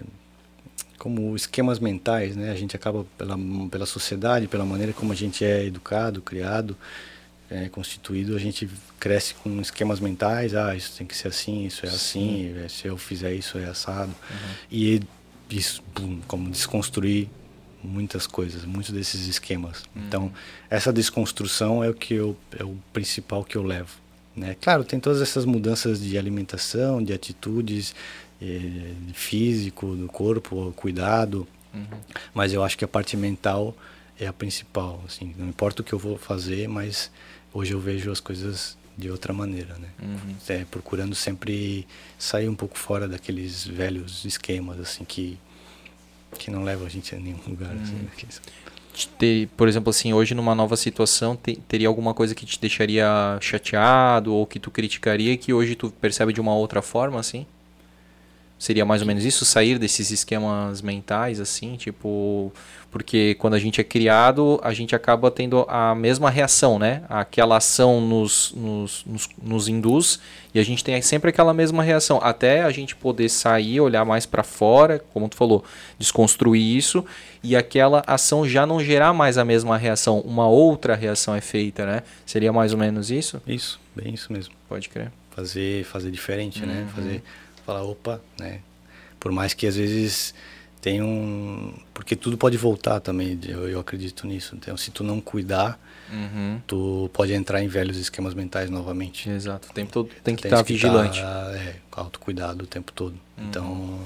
como 0.99 1.35
esquemas 1.35 1.79
mentais, 1.79 2.35
né? 2.35 2.51
A 2.51 2.55
gente 2.55 2.75
acaba 2.75 3.03
pela, 3.17 3.35
pela 3.71 3.87
sociedade, 3.87 4.47
pela 4.47 4.63
maneira 4.63 4.93
como 4.93 5.11
a 5.11 5.15
gente 5.15 5.43
é 5.43 5.65
educado, 5.65 6.21
criado, 6.21 6.77
é, 7.49 7.69
constituído, 7.69 8.35
a 8.35 8.39
gente 8.39 8.69
cresce 8.99 9.33
com 9.33 9.59
esquemas 9.59 9.99
mentais. 9.99 10.53
Ah, 10.53 10.75
isso 10.75 10.95
tem 10.95 11.07
que 11.07 11.17
ser 11.17 11.29
assim, 11.29 11.65
isso 11.65 11.87
é 11.87 11.89
assim. 11.89 12.53
Sim. 12.53 12.69
Se 12.69 12.87
eu 12.87 12.97
fizer 12.99 13.33
isso 13.33 13.57
é 13.57 13.65
assado. 13.65 14.13
Uhum. 14.29 14.55
E 14.71 15.01
isso, 15.49 15.81
boom, 15.95 16.19
como 16.27 16.51
desconstruir 16.51 17.29
muitas 17.83 18.27
coisas, 18.27 18.63
muitos 18.63 18.91
desses 18.91 19.25
esquemas. 19.25 19.85
Uhum. 19.95 20.03
Então, 20.05 20.31
essa 20.69 20.93
desconstrução 20.93 21.83
é 21.83 21.89
o 21.89 21.95
que 21.95 22.13
eu, 22.13 22.37
é 22.55 22.63
o 22.63 22.77
principal 22.93 23.43
que 23.43 23.55
eu 23.55 23.63
levo. 23.63 24.07
Né? 24.39 24.55
Claro, 24.59 24.83
tem 24.83 24.99
todas 24.99 25.21
essas 25.21 25.43
mudanças 25.43 25.99
de 26.01 26.17
alimentação, 26.17 27.03
de 27.03 27.11
atitudes, 27.11 27.93
eh, 28.41 28.93
físico, 29.13 29.95
do 29.95 30.07
corpo, 30.07 30.73
cuidado, 30.77 31.45
uhum. 31.73 31.99
mas 32.33 32.53
eu 32.53 32.63
acho 32.63 32.77
que 32.77 32.85
a 32.85 32.87
parte 32.87 33.17
mental 33.17 33.75
é 34.17 34.25
a 34.25 34.33
principal. 34.33 35.03
Assim, 35.05 35.35
não 35.37 35.49
importa 35.49 35.81
o 35.81 35.85
que 35.85 35.91
eu 35.91 35.99
vou 35.99 36.17
fazer, 36.17 36.69
mas 36.69 37.11
hoje 37.53 37.73
eu 37.73 37.79
vejo 37.79 38.09
as 38.09 38.21
coisas 38.21 38.77
de 38.97 39.11
outra 39.11 39.33
maneira, 39.33 39.75
né? 39.77 39.89
Uhum. 40.01 40.35
É, 40.47 40.65
procurando 40.65 41.15
sempre 41.15 41.85
sair 42.17 42.47
um 42.47 42.55
pouco 42.55 42.77
fora 42.77 43.07
daqueles 43.07 43.65
velhos 43.65 44.23
esquemas 44.25 44.79
assim 44.79 45.03
que 45.03 45.37
que 46.37 46.51
não 46.51 46.63
levam 46.63 46.85
a 46.85 46.89
gente 46.89 47.15
a 47.15 47.19
nenhum 47.19 47.39
lugar. 47.47 47.71
Assim, 47.71 47.95
uhum. 47.95 48.07
Assim, 48.15 48.41
ter, 49.17 49.47
por 49.55 49.67
exemplo, 49.67 49.89
assim, 49.89 50.13
hoje 50.13 50.33
numa 50.33 50.55
nova 50.55 50.75
situação, 50.75 51.35
te, 51.35 51.55
teria 51.67 51.87
alguma 51.87 52.13
coisa 52.13 52.35
que 52.35 52.45
te 52.45 52.59
deixaria 52.59 53.37
chateado 53.41 54.33
ou 54.33 54.45
que 54.45 54.59
tu 54.59 54.71
criticaria 54.71 55.35
que 55.37 55.53
hoje 55.53 55.75
tu 55.75 55.89
percebe 55.89 56.33
de 56.33 56.41
uma 56.41 56.53
outra 56.53 56.81
forma, 56.81 57.19
assim? 57.19 57.45
Seria 58.59 58.83
mais 58.83 59.01
ou 59.01 59.07
menos 59.07 59.23
isso, 59.23 59.45
sair 59.45 59.79
desses 59.79 60.11
esquemas 60.11 60.81
mentais, 60.81 61.39
assim, 61.39 61.77
tipo. 61.77 62.51
Porque 62.91 63.35
quando 63.35 63.53
a 63.53 63.59
gente 63.59 63.79
é 63.79 63.83
criado, 63.83 64.59
a 64.63 64.73
gente 64.73 64.95
acaba 64.95 65.31
tendo 65.31 65.63
a 65.69 65.95
mesma 65.95 66.29
reação, 66.29 66.77
né? 66.77 67.03
Aquela 67.07 67.55
ação 67.57 68.01
nos, 68.01 68.51
nos, 68.53 69.05
nos, 69.05 69.29
nos 69.41 69.67
induz 69.67 70.19
e 70.53 70.59
a 70.59 70.63
gente 70.63 70.83
tem 70.83 70.99
sempre 71.01 71.29
aquela 71.29 71.53
mesma 71.53 71.83
reação. 71.83 72.19
Até 72.21 72.63
a 72.63 72.71
gente 72.71 72.95
poder 72.95 73.29
sair, 73.29 73.79
olhar 73.79 74.03
mais 74.03 74.25
para 74.25 74.43
fora, 74.43 75.01
como 75.13 75.29
tu 75.29 75.37
falou, 75.37 75.63
desconstruir 75.99 76.75
isso 76.75 77.05
e 77.43 77.55
aquela 77.55 78.03
ação 78.07 78.45
já 78.45 78.65
não 78.65 78.83
gerar 78.83 79.13
mais 79.13 79.37
a 79.37 79.45
mesma 79.45 79.77
reação. 79.77 80.19
Uma 80.21 80.47
outra 80.47 80.95
reação 80.95 81.35
é 81.35 81.41
feita, 81.41 81.85
né? 81.85 82.03
Seria 82.25 82.51
mais 82.51 82.73
ou 82.73 82.79
menos 82.79 83.09
isso? 83.11 83.41
Isso, 83.47 83.79
bem 83.95 84.15
isso 84.15 84.33
mesmo. 84.33 84.53
Pode 84.67 84.89
crer. 84.89 85.11
Fazer, 85.29 85.85
fazer 85.85 86.11
diferente, 86.11 86.65
né? 86.65 86.73
uhum. 86.73 86.79
né? 86.79 86.87
Fazer 86.93 87.23
falar, 87.69 87.83
opa, 87.83 88.19
né? 88.39 88.59
Por 89.19 89.31
mais 89.31 89.53
que 89.53 89.67
às 89.67 89.75
vezes 89.75 90.33
tem 90.81 91.01
um... 91.01 91.73
Porque 91.93 92.15
tudo 92.15 92.37
pode 92.37 92.57
voltar 92.57 92.99
também, 92.99 93.37
eu, 93.47 93.69
eu 93.69 93.79
acredito 93.79 94.25
nisso. 94.25 94.55
Então, 94.55 94.75
se 94.75 94.91
tu 94.91 95.03
não 95.03 95.21
cuidar, 95.21 95.79
uhum. 96.11 96.59
tu 96.65 97.09
pode 97.13 97.33
entrar 97.33 97.61
em 97.61 97.67
velhos 97.67 97.97
esquemas 97.97 98.33
mentais 98.33 98.69
novamente. 98.69 99.29
Exato, 99.29 99.67
o 99.69 99.73
tempo 99.73 99.91
todo 99.91 100.09
tem 100.23 100.35
que 100.35 100.47
estar 100.47 100.57
tá 100.57 100.63
vigilante. 100.63 101.21
Tá, 101.21 101.51
é, 101.55 101.75
autocuidado 101.91 102.63
o 102.63 102.67
tempo 102.67 102.91
todo. 102.91 103.13
Uhum. 103.37 103.45
Então, 103.49 103.99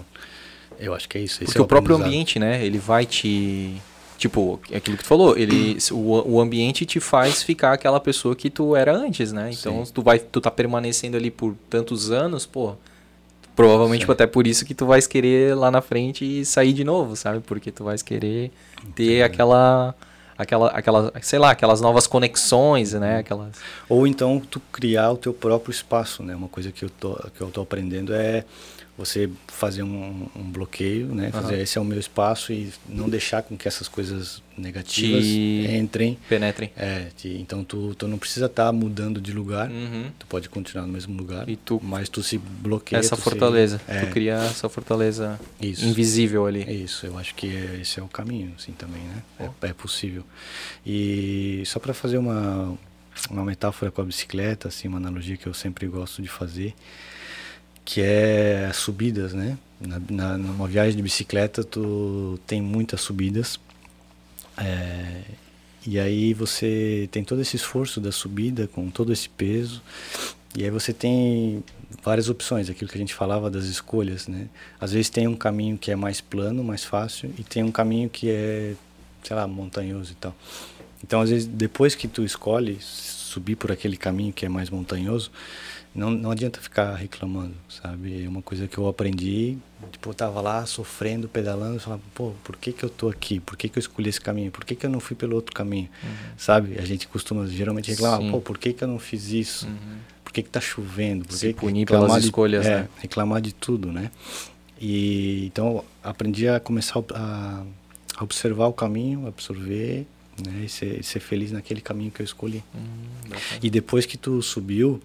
eu 0.80 0.94
acho 0.94 1.08
que 1.08 1.18
é 1.18 1.22
isso. 1.22 1.40
Porque 1.46 1.58
é 1.58 1.62
o, 1.62 1.64
o 1.64 1.68
próprio 1.68 1.96
ambiente, 1.96 2.40
né, 2.40 2.66
ele 2.66 2.78
vai 2.78 3.06
te... 3.06 3.76
Tipo, 4.18 4.60
aquilo 4.74 4.96
que 4.96 5.04
tu 5.04 5.08
falou, 5.08 5.38
ele, 5.38 5.78
o, 5.92 6.36
o 6.36 6.40
ambiente 6.40 6.86
te 6.86 7.00
faz 7.00 7.44
ficar 7.44 7.74
aquela 7.74 8.00
pessoa 8.00 8.36
que 8.36 8.50
tu 8.50 8.74
era 8.74 8.96
antes, 8.96 9.34
né? 9.34 9.52
Então, 9.52 9.86
Sim. 9.86 9.92
tu 9.92 10.02
vai, 10.02 10.18
tu 10.18 10.40
tá 10.40 10.50
permanecendo 10.50 11.18
ali 11.18 11.30
por 11.30 11.56
tantos 11.70 12.10
anos, 12.10 12.46
pô, 12.46 12.76
Provavelmente 13.56 14.02
tipo, 14.02 14.12
até 14.12 14.26
por 14.26 14.48
isso 14.48 14.66
que 14.66 14.74
tu 14.74 14.86
vais 14.86 15.06
querer 15.06 15.56
lá 15.56 15.70
na 15.70 15.82
frente 15.82 16.44
sair 16.44 16.74
de 16.74 16.84
novo, 16.84 17.16
sabe? 17.16 17.40
Porque 17.40 17.72
tu 17.72 17.84
vais 17.84 18.02
querer 18.02 18.52
ter 18.96 19.22
aquela 19.22 19.94
aquela 20.38 20.68
aquela, 20.70 21.14
sei 21.22 21.38
lá, 21.38 21.52
aquelas 21.52 21.80
novas 21.80 22.08
conexões, 22.08 22.94
né? 22.94 23.20
Aquelas 23.20 23.52
Ou 23.88 24.08
então 24.08 24.40
tu 24.40 24.60
criar 24.72 25.12
o 25.12 25.18
teu 25.18 25.34
próprio 25.34 25.72
espaço, 25.72 26.24
né? 26.24 26.36
Uma 26.36 26.48
coisa 26.48 26.72
que 26.72 26.84
eu 26.84 26.90
tô 26.90 27.16
que 27.36 27.42
eu 27.42 27.52
tô 27.52 27.62
aprendendo 27.62 28.14
é 28.14 28.44
você 28.98 29.28
fazer 29.48 29.82
um, 29.82 30.28
um 30.36 30.44
bloqueio, 30.44 31.08
né? 31.16 31.32
Fazer 31.32 31.60
esse 31.60 31.78
é 31.78 31.82
o 31.82 31.86
meu 31.86 32.00
espaço 32.00 32.54
e 32.54 32.72
não 32.88 33.10
deixar 33.10 33.42
com 33.42 33.58
que 33.58 33.68
essas 33.68 33.88
coisas 33.88 34.44
negativas 34.56 35.24
Te 35.26 35.66
entrem. 35.72 36.16
Penetrem. 36.30 36.72
É, 36.78 37.08
te- 37.18 37.38
então 37.40 37.64
tu, 37.64 37.96
tu 37.96 38.08
não 38.08 38.20
precisa 38.20 38.46
estar 38.46 38.72
mudando 38.72 39.20
de 39.20 39.32
lugar. 39.32 39.72
Uhum. 39.72 40.12
Tu 40.20 40.28
pode 40.28 40.48
continuar 40.48 40.86
no 40.86 40.94
mesmo 40.94 41.18
lugar, 41.18 41.50
E 41.50 41.56
tu- 41.56 41.82
mas 41.84 42.08
tu 42.08 42.22
se 42.22 42.38
bloqueia. 42.38 43.00
Essa 43.00 43.16
tu 43.16 43.24
se- 43.24 43.24
fortaleza. 43.24 43.82
é, 43.88 44.02
Tu 44.02 44.12
cria 44.12 44.36
essa 44.36 44.70
fortaleza 44.70 45.40
Isso. 45.60 45.86
invisível 45.86 46.46
ali. 46.46 46.62
É 46.68 46.74
isso, 46.74 47.08
eu 47.08 47.18
acho 47.18 47.34
que 47.34 47.48
é- 47.48 47.80
esse 47.82 48.00
é 48.00 48.04
o 48.04 48.08
caminho, 48.08 48.54
assim, 48.60 48.74
também, 48.74 49.02
né? 49.02 49.24
É, 49.64 49.70
é 49.70 49.74
possível. 49.74 50.24
E 50.86 51.64
só 51.66 51.80
para 51.80 51.94
fazer 51.94 52.18
uma, 52.20 52.78
uma 53.30 53.44
metáfora 53.44 53.90
com 53.92 54.02
a 54.02 54.06
bicicleta, 54.06 54.68
assim, 54.68 54.88
uma 54.88 54.98
analogia 54.98 55.38
que 55.38 55.48
eu 55.48 55.54
sempre 55.54 55.88
gosto 55.88 56.22
de 56.22 56.28
fazer, 56.28 56.76
que 57.86 58.02
é 58.02 58.68
as 58.70 58.78
subidas, 58.78 59.34
né? 59.34 59.58
Na, 59.80 60.02
na, 60.10 60.38
numa 60.38 60.68
viagem 60.68 60.96
de 60.96 61.02
bicicleta, 61.02 61.64
tu 61.64 62.40
tem 62.48 62.62
muitas 62.62 63.02
subidas. 63.02 63.60
é, 64.58 65.24
e 65.86 66.00
aí 66.00 66.34
você 66.34 67.10
tem 67.12 67.24
todo 67.24 67.42
esse 67.42 67.58
esforço 67.58 68.00
da 68.00 68.12
subida, 68.12 68.68
com 68.68 68.90
todo 68.90 69.12
esse 69.12 69.28
peso. 69.28 69.82
E 70.56 70.64
aí 70.64 70.70
você 70.70 70.94
tem 70.94 71.64
várias 72.04 72.30
opções, 72.30 72.70
aquilo 72.70 72.90
que 72.90 72.98
a 72.98 73.00
gente 73.00 73.14
falava 73.14 73.50
das 73.50 73.66
escolhas, 73.66 74.28
né? 74.28 74.48
Às 74.80 74.94
vezes 74.94 75.10
tem 75.10 75.28
um 75.28 75.36
caminho 75.36 75.78
que 75.78 75.92
é 75.92 75.96
mais 75.96 76.22
plano, 76.22 76.64
mais 76.64 76.86
fácil, 76.86 77.34
e 77.38 77.44
tem 77.44 77.64
um 77.64 77.72
caminho 77.72 78.10
que 78.10 78.30
é, 78.30 78.76
sei 79.24 79.36
lá, 79.36 79.46
montanhoso 79.48 80.14
e 80.14 80.16
tal. 80.16 80.36
Então, 81.04 81.20
às 81.20 81.30
vezes, 81.30 81.46
depois 81.46 81.96
que 81.96 82.08
tu 82.08 82.24
escolhe 82.24 82.78
subir 82.80 83.56
por 83.56 83.72
aquele 83.72 83.98
caminho 83.98 84.32
que 84.32 84.46
é 84.46 84.50
mais 84.50 84.70
montanhoso, 84.70 85.32
não, 85.96 86.10
não 86.10 86.32
adianta 86.32 86.60
ficar 86.60 86.96
reclamando, 86.96 87.54
sabe? 87.70 88.24
É 88.24 88.28
uma 88.28 88.42
coisa 88.42 88.68
que 88.68 88.78
eu 88.78 88.88
aprendi, 88.88 89.58
tipo, 89.92 90.10
eu 90.10 90.14
tava 90.14 90.42
lá 90.42 90.66
sofrendo, 90.66 91.28
pedalando, 91.28 91.80
falava, 91.80 92.02
pô, 92.16 92.32
por 92.44 92.58
que 92.58 92.72
que 92.74 92.84
eu 92.84 92.90
tô 92.90 93.10
aqui? 93.10 93.40
Por 93.40 93.56
que 93.56 93.70
que 93.70 93.78
eu 93.78 93.82
escolhi 93.82 94.10
esse 94.10 94.20
caminho? 94.22 94.50
Por 94.52 94.66
que 94.66 94.76
que 94.76 94.86
eu 94.86 94.90
não 94.90 95.00
fui 95.00 95.16
pelo 95.16 95.36
outro 95.36 95.54
caminho? 95.54 95.90
Sabe? 96.38 96.80
A 96.80 96.86
gente 96.86 97.08
costuma 97.08 97.46
geralmente 97.48 97.92
reclamar, 97.92 98.20
Sim. 98.22 98.32
pô, 98.32 98.42
por 98.42 98.58
que 98.58 98.74
que 98.74 98.84
eu 98.84 98.88
não 98.88 98.98
fiz 99.00 99.30
isso? 99.30 99.68
Por 100.24 100.34
que 100.34 100.42
que 100.42 100.50
tá 100.50 100.60
chovendo? 100.62 101.26
Por 101.26 101.34
Se 101.38 101.48
que 101.48 101.54
que 101.54 101.60
punir 101.60 101.82
reclamar 101.82 102.08
pelas 102.08 102.22
de- 102.24 102.28
escolhas, 102.30 102.66
é, 102.66 102.76
né? 102.82 102.90
reclamar 103.00 103.40
de 103.42 103.54
tudo, 103.54 103.92
né? 103.92 104.10
E 104.82 105.46
então 105.46 105.84
aprendi 106.04 106.48
a 106.48 106.60
começar 106.60 107.00
a, 107.14 107.64
a 108.18 108.24
observar 108.24 108.68
o 108.68 108.74
caminho, 108.74 109.28
absorver, 109.28 110.06
né? 110.44 110.64
E 110.66 110.70
ser, 110.70 111.04
ser 111.04 111.20
feliz 111.20 111.52
naquele 111.52 111.82
caminho 111.82 112.10
que 112.12 112.22
eu 112.22 112.26
escolhi. 112.26 112.64
Hum, 112.76 113.36
E 113.62 113.70
depois 113.70 114.06
que 114.06 114.18
tu 114.18 114.42
subiu, 114.42 115.00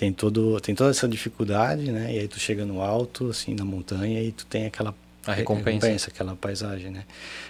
tem 0.00 0.14
todo 0.14 0.58
tem 0.62 0.74
toda 0.74 0.88
essa 0.88 1.06
dificuldade, 1.06 1.92
né? 1.92 2.14
E 2.14 2.20
aí 2.20 2.26
tu 2.26 2.40
chega 2.40 2.64
no 2.64 2.80
alto, 2.80 3.28
assim, 3.28 3.54
na 3.54 3.66
montanha 3.66 4.22
e 4.22 4.32
tu 4.32 4.46
tem 4.46 4.64
aquela 4.64 4.94
A 5.26 5.34
recompensa. 5.34 6.08
aquela 6.08 6.34
paisagem, 6.34 6.90
né? 6.90 7.04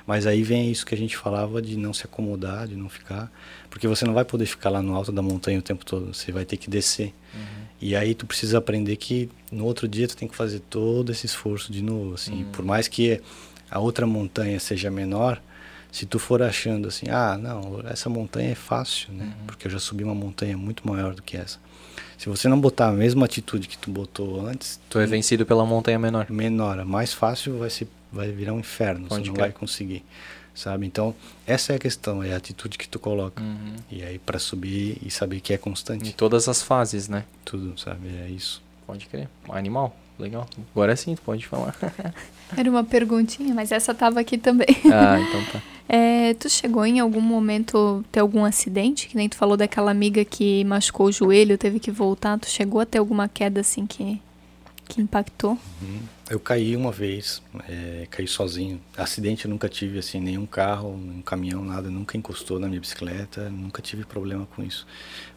Mas 0.05 0.27
aí 0.27 0.43
vem 0.43 0.69
isso 0.69 0.85
que 0.85 0.93
a 0.93 0.99
gente 0.99 1.17
falava 1.17 1.63
de 1.63 1.77
não 1.77 1.95
se 1.95 2.05
acomodar, 2.05 2.67
de 2.67 2.75
não 2.75 2.89
ficar, 2.89 3.31
porque 3.71 3.87
você 3.87 4.05
não 4.05 4.13
vai 4.13 4.25
poder 4.25 4.47
ficar 4.47 4.69
lá 4.69 4.83
no 4.83 4.97
alto 4.97 5.13
da 5.13 5.23
montanha 5.23 5.61
o 5.61 5.63
tempo 5.63 5.85
todo, 5.87 6.13
você 6.13 6.33
vai 6.33 6.45
ter 6.45 6.57
que 6.57 6.69
descer. 6.69 7.15
E 7.81 7.95
aí 7.95 8.17
tu 8.17 8.27
precisa 8.27 8.59
aprender 8.59 8.97
que 8.97 9.31
no 9.53 9.65
outro 9.65 9.87
dia 9.87 10.09
tu 10.09 10.17
tem 10.17 10.27
que 10.27 10.35
fazer 10.35 10.59
todo 10.59 11.13
esse 11.13 11.27
esforço 11.27 11.71
de 11.71 11.83
novo, 11.83 12.15
assim, 12.15 12.45
por 12.53 12.65
mais 12.65 12.89
que 12.89 13.21
a 13.71 13.79
outra 13.79 14.09
montanha 14.09 14.59
seja 14.59 14.91
menor, 14.91 15.41
se 15.93 16.05
tu 16.05 16.19
for 16.19 16.43
achando 16.43 16.89
assim, 16.89 17.07
ah, 17.11 17.39
não, 17.39 17.81
essa 17.89 18.11
montanha 18.11 18.51
é 18.51 18.55
fácil, 18.57 19.13
né? 19.13 19.33
Porque 19.47 19.69
eu 19.69 19.71
já 19.71 19.79
subi 19.79 20.03
uma 20.03 20.17
montanha 20.17 20.59
muito 20.59 20.85
maior 20.87 21.15
do 21.15 21.23
que 21.23 21.37
essa. 21.37 21.61
Se 22.21 22.29
você 22.29 22.49
não 22.49 22.61
botar 22.61 22.89
a 22.89 22.93
mesma 22.93 23.25
atitude 23.25 23.67
que 23.67 23.79
tu 23.79 23.91
botou 23.91 24.47
antes, 24.47 24.79
Tu 24.91 24.99
é 24.99 25.07
vencido 25.07 25.47
pela 25.47 25.65
montanha 25.65 25.99
menor. 25.99 26.27
menor, 26.29 26.79
a 26.79 26.85
mais 26.85 27.15
fácil 27.15 27.57
vai 27.59 27.71
ser 27.71 27.89
vai 28.13 28.31
virar 28.31 28.53
um 28.53 28.61
inferno, 28.61 29.09
Pode 29.09 29.25
você 29.25 29.31
não 29.31 29.37
vai 29.37 29.51
conseguir, 29.51 30.05
sabe? 30.55 30.85
Então, 30.85 31.15
essa 31.47 31.73
é 31.73 31.77
a 31.77 31.79
questão, 31.79 32.23
é 32.23 32.35
a 32.35 32.37
atitude 32.37 32.77
que 32.77 32.87
tu 32.87 32.99
coloca. 32.99 33.43
Uhum. 33.43 33.77
E 33.91 34.03
aí 34.03 34.19
para 34.19 34.39
subir 34.39 34.99
e 35.01 35.11
saber 35.11 35.41
que 35.41 35.55
é 35.55 35.57
Em 35.57 35.59
constante, 35.59 36.13
todas 36.13 36.47
as 36.47 36.61
fases, 36.61 37.09
né? 37.09 37.25
tudo, 37.43 37.81
sabe? 37.81 38.09
É 38.09 38.29
isso. 38.29 38.63
Pode 38.87 39.07
crer. 39.07 39.27
Animal. 39.49 39.97
Legal. 40.19 40.47
Agora 40.75 40.95
sim, 40.97 41.15
tu 41.15 41.23
pode 41.23 41.47
falar. 41.47 41.75
Era 42.57 42.71
uma 42.71 42.85
perguntinha, 42.85 43.55
mas 43.55 43.73
essa 43.73 43.95
tava 43.95 44.21
aqui 44.21 44.37
também. 44.39 44.69
ah, 44.93 45.21
então 45.21 45.45
tá. 45.53 45.63
É, 45.93 46.35
tu 46.35 46.49
chegou 46.49 46.87
em 46.87 47.01
algum 47.01 47.21
momento 47.21 48.05
ter 48.13 48.21
algum 48.21 48.45
acidente? 48.45 49.09
Que 49.09 49.17
nem 49.17 49.29
tu 49.29 49.37
falou 49.37 49.57
daquela 49.57 49.91
amiga 49.91 50.25
que 50.25 50.65
machucou 50.65 51.07
o 51.07 51.13
joelho, 51.13 51.59
teve 51.59 51.81
que 51.81 51.91
voltar. 51.91 52.39
Tu 52.39 52.49
chegou 52.49 52.81
a 52.81 52.87
ter 52.87 52.99
alguma 52.99 53.29
queda 53.29 53.61
assim 53.61 53.85
que, 53.87 54.21
que 54.89 55.01
impactou? 55.01 55.59
Eu 56.31 56.39
caí 56.39 56.77
uma 56.77 56.93
vez, 56.93 57.43
é, 57.69 58.07
caí 58.09 58.29
sozinho. 58.29 58.81
Acidente 58.97 59.47
eu 59.47 59.51
nunca 59.51 59.69
tive, 59.69 59.99
assim, 59.99 60.21
nenhum 60.21 60.47
carro, 60.47 60.97
nenhum 60.97 61.23
caminhão, 61.23 61.65
nada, 61.65 61.91
nunca 61.91 62.17
encostou 62.17 62.61
na 62.61 62.69
minha 62.69 62.81
bicicleta, 62.81 63.51
nunca 63.51 63.83
tive 63.83 64.05
problema 64.05 64.47
com 64.55 64.63
isso. 64.63 64.87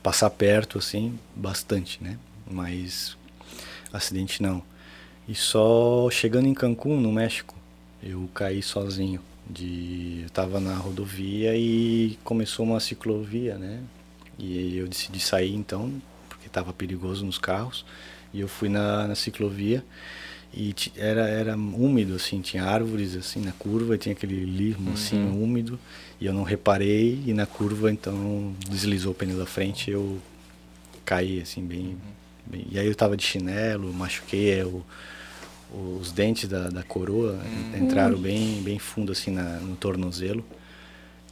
Passar 0.04 0.30
perto, 0.30 0.78
assim, 0.78 1.18
bastante, 1.36 1.98
né? 2.00 2.20
Mas 2.48 3.18
acidente 3.92 4.40
não. 4.40 4.62
E 5.28 5.36
só 5.36 6.10
chegando 6.12 6.48
em 6.48 6.54
Cancún, 6.54 7.00
no 7.00 7.12
México, 7.12 7.56
eu 8.02 8.30
caí 8.34 8.62
sozinho. 8.62 9.22
De, 9.50 10.22
eu 10.24 10.30
tava 10.30 10.60
na 10.60 10.74
rodovia 10.76 11.56
e 11.56 12.18
começou 12.24 12.66
uma 12.66 12.80
ciclovia, 12.80 13.58
né? 13.58 13.82
E 14.40 14.78
eu 14.78 14.88
decidi 14.88 15.20
sair 15.20 15.54
então, 15.54 15.92
porque 16.30 16.48
estava 16.48 16.72
perigoso 16.74 17.26
nos 17.26 17.38
carros. 17.38 17.86
E 18.34 18.40
eu 18.40 18.48
fui 18.48 18.70
na, 18.70 19.08
na 19.08 19.16
ciclovia 19.16 19.84
e 20.54 20.74
era, 20.96 21.28
era 21.28 21.56
úmido, 21.58 22.16
assim, 22.16 22.42
tinha 22.42 22.64
árvores 22.64 23.16
assim 23.16 23.42
na 23.42 23.52
curva 23.52 23.96
e 23.96 23.98
tinha 23.98 24.14
aquele 24.14 24.44
limo 24.46 24.92
assim 24.94 25.18
Uhum. 25.18 25.44
úmido. 25.44 25.78
E 26.22 26.26
eu 26.26 26.34
não 26.34 26.44
reparei 26.44 27.22
e 27.28 27.34
na 27.34 27.46
curva 27.46 27.92
então 27.92 28.54
deslizou 28.70 29.12
o 29.12 29.16
pneu 29.16 29.38
da 29.38 29.46
frente 29.46 29.90
e 29.90 29.94
eu 29.94 30.20
caí 31.06 31.42
assim 31.42 31.62
bem, 31.66 31.80
bem- 31.84 31.98
E 32.52 32.78
aí 32.78 32.88
eu 32.88 32.96
tava 32.96 33.16
de 33.16 33.24
chinelo, 33.24 33.94
machuquei 33.94 34.60
é, 34.60 34.66
o, 34.66 34.84
os 36.00 36.12
dentes 36.12 36.48
da, 36.48 36.70
da 36.70 36.84
coroa 36.84 37.40
entraram 37.76 38.18
bem, 38.18 38.62
bem 38.62 38.78
fundo 38.78 39.12
assim 39.12 39.32
na, 39.32 39.58
no 39.60 39.76
tornozelo. 39.76 40.46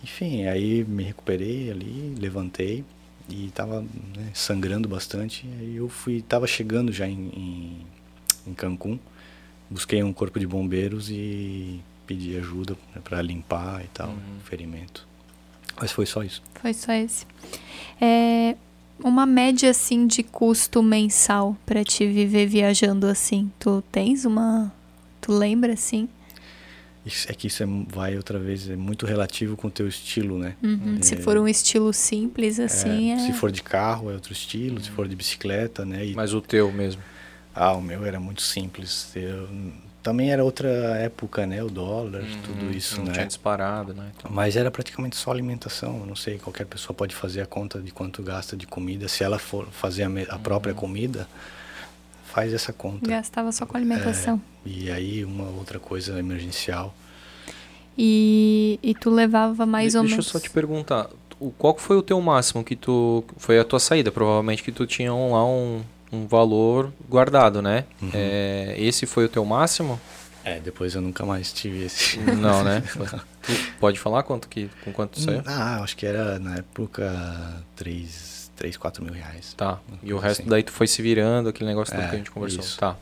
Enfim, 0.03 0.45
aí 0.45 0.83
me 0.83 1.03
recuperei 1.03 1.69
ali, 1.69 2.15
levantei 2.19 2.83
e 3.29 3.51
tava 3.53 3.81
né, 3.81 4.31
sangrando 4.33 4.89
bastante. 4.89 5.47
Aí 5.59 5.75
eu 5.75 5.87
fui, 5.87 6.21
tava 6.21 6.47
chegando 6.47 6.91
já 6.91 7.07
em, 7.07 7.29
em, 7.35 7.85
em 8.47 8.53
Cancún, 8.53 8.97
busquei 9.69 10.01
um 10.01 10.11
corpo 10.11 10.39
de 10.39 10.47
bombeiros 10.47 11.09
e 11.11 11.79
pedi 12.07 12.35
ajuda 12.35 12.75
para 13.03 13.21
limpar 13.21 13.83
e 13.83 13.87
tal, 13.89 14.09
o 14.09 14.43
ferimento. 14.43 15.07
Mas 15.79 15.91
foi 15.91 16.05
só 16.05 16.23
isso. 16.23 16.41
Foi 16.55 16.73
só 16.73 16.91
esse. 16.93 17.25
É, 17.99 18.55
uma 19.03 19.25
média 19.25 19.69
assim 19.69 20.07
de 20.07 20.23
custo 20.23 20.81
mensal 20.83 21.55
pra 21.65 21.83
te 21.83 22.05
viver 22.07 22.47
viajando 22.47 23.07
assim. 23.07 23.51
Tu 23.59 23.83
tens 23.91 24.25
uma. 24.25 24.71
Tu 25.19 25.31
lembra 25.31 25.73
assim? 25.73 26.07
Isso- 27.05 27.31
é 27.31 27.33
que 27.33 27.47
isso 27.47 27.63
é, 27.63 27.65
vai 27.87 28.15
outra 28.15 28.37
vez, 28.37 28.69
é 28.69 28.75
muito 28.75 29.05
relativo 29.07 29.57
com 29.57 29.67
o 29.67 29.71
teu 29.71 29.87
estilo, 29.87 30.37
né? 30.37 30.55
Uhum, 30.61 30.97
Se 31.01 31.15
É, 31.15 31.17
for 31.17 31.35
um 31.37 31.47
estilo 31.47 31.91
simples 31.93 32.59
assim, 32.59 33.11
é. 33.11 33.17
Se 33.19 33.33
for 33.33 33.51
de 33.51 33.63
carro 33.63 34.11
é 34.11 34.13
outro 34.13 34.31
estilo, 34.31 34.79
se 34.81 34.89
for 34.91 35.07
de 35.07 35.15
bicicleta, 35.15 35.83
né? 35.83 36.05
E, 36.05 36.13
Mas 36.15 36.33
o 36.33 36.41
teu 36.41 36.71
mesmo. 36.71 37.01
Ah, 37.55 37.73
o 37.73 37.81
meu 37.81 38.05
era 38.05 38.19
muito 38.19 38.41
simples. 38.43 39.11
Eu, 39.15 39.49
também 40.03 40.31
era 40.31 40.43
outra 40.43 40.67
época, 40.69 41.45
né? 41.45 41.63
O 41.63 41.69
dólar, 41.69 42.23
tudo 42.43 42.71
isso, 42.75 42.95
Uhum. 42.95 43.01
Não 43.01 43.07
né? 43.07 43.13
tinha 43.13 43.27
disparado, 43.27 43.93
né? 43.93 44.11
Então, 44.17 44.31
Mas 44.33 44.55
era 44.55 44.71
praticamente 44.71 45.15
só 45.15 45.31
alimentação. 45.31 45.99
Eu 45.99 46.05
não 46.05 46.15
sei, 46.15 46.37
qualquer 46.39 46.65
pessoa 46.65 46.95
pode 46.95 47.13
fazer 47.15 47.41
a 47.41 47.45
conta 47.45 47.79
de 47.79 47.91
quanto 47.91 48.21
gasta 48.23 48.55
de 48.57 48.65
comida. 48.65 49.07
Se 49.07 49.23
ela 49.23 49.37
for 49.39 49.67
fazer 49.71 50.03
a, 50.03 50.09
me- 50.09 50.25
a 50.29 50.35
Uhum. 50.35 50.41
própria 50.41 50.73
comida, 50.73 51.27
faz 52.25 52.53
essa 52.53 52.71
conta. 52.73 53.07
Gastava 53.09 53.51
só 53.51 53.65
com 53.65 53.77
alimentação. 53.77 54.41
E 54.65 54.89
aí 54.89 55.23
uma 55.25 55.49
outra 55.49 55.79
coisa 55.79 56.17
emergencial. 56.19 56.93
E, 57.97 58.79
e 58.81 58.95
tu 58.95 59.09
levava 59.09 59.65
mais 59.65 59.91
De- 59.91 59.97
ou 59.97 60.03
Deixa 60.03 60.15
menos. 60.15 60.27
eu 60.27 60.31
só 60.33 60.39
te 60.39 60.49
perguntar. 60.49 61.09
O, 61.39 61.51
qual 61.51 61.73
que 61.73 61.81
foi 61.81 61.97
o 61.97 62.01
teu 62.01 62.19
máximo 62.21 62.63
que 62.63 62.75
tu... 62.75 63.23
Foi 63.37 63.59
a 63.59 63.63
tua 63.65 63.79
saída, 63.79 64.11
provavelmente, 64.11 64.63
que 64.63 64.71
tu 64.71 64.85
tinha 64.85 65.13
um- 65.13 65.33
lá 65.33 65.45
um, 65.45 65.81
um 66.11 66.27
valor 66.27 66.91
guardado, 67.09 67.61
né? 67.61 67.85
Uhum. 68.01 68.09
É, 68.13 68.75
esse 68.77 69.05
foi 69.05 69.25
o 69.25 69.29
teu 69.29 69.45
máximo? 69.45 69.99
É, 70.43 70.59
depois 70.59 70.95
eu 70.95 71.01
nunca 71.01 71.25
mais 71.25 71.53
tive 71.53 71.83
esse. 71.85 72.17
Não, 72.35 72.63
né? 72.63 72.83
Tu 73.43 73.51
pode 73.79 73.99
falar 73.99 74.21
quanto 74.23 74.47
que, 74.47 74.69
com 74.83 74.91
quanto 74.93 75.19
saiu? 75.19 75.41
Ah, 75.47 75.81
acho 75.81 75.97
que 75.97 76.05
era 76.05 76.37
na 76.37 76.57
época 76.57 77.63
3, 77.75 78.51
3 78.55 78.77
4 78.77 79.03
mil 79.03 79.13
reais. 79.13 79.53
Tá. 79.55 79.79
E 80.03 80.13
o 80.13 80.17
coisa 80.17 80.27
resto 80.27 80.41
assim. 80.41 80.49
daí 80.49 80.61
tu 80.63 80.71
foi 80.71 80.85
se 80.85 81.01
virando, 81.01 81.49
aquele 81.49 81.67
negócio 81.69 81.95
É, 81.95 82.07
que 82.07 82.15
a 82.15 82.17
gente 82.17 82.29
conversou. 82.31 82.59
isso. 82.59 82.77
Tá. 82.77 82.95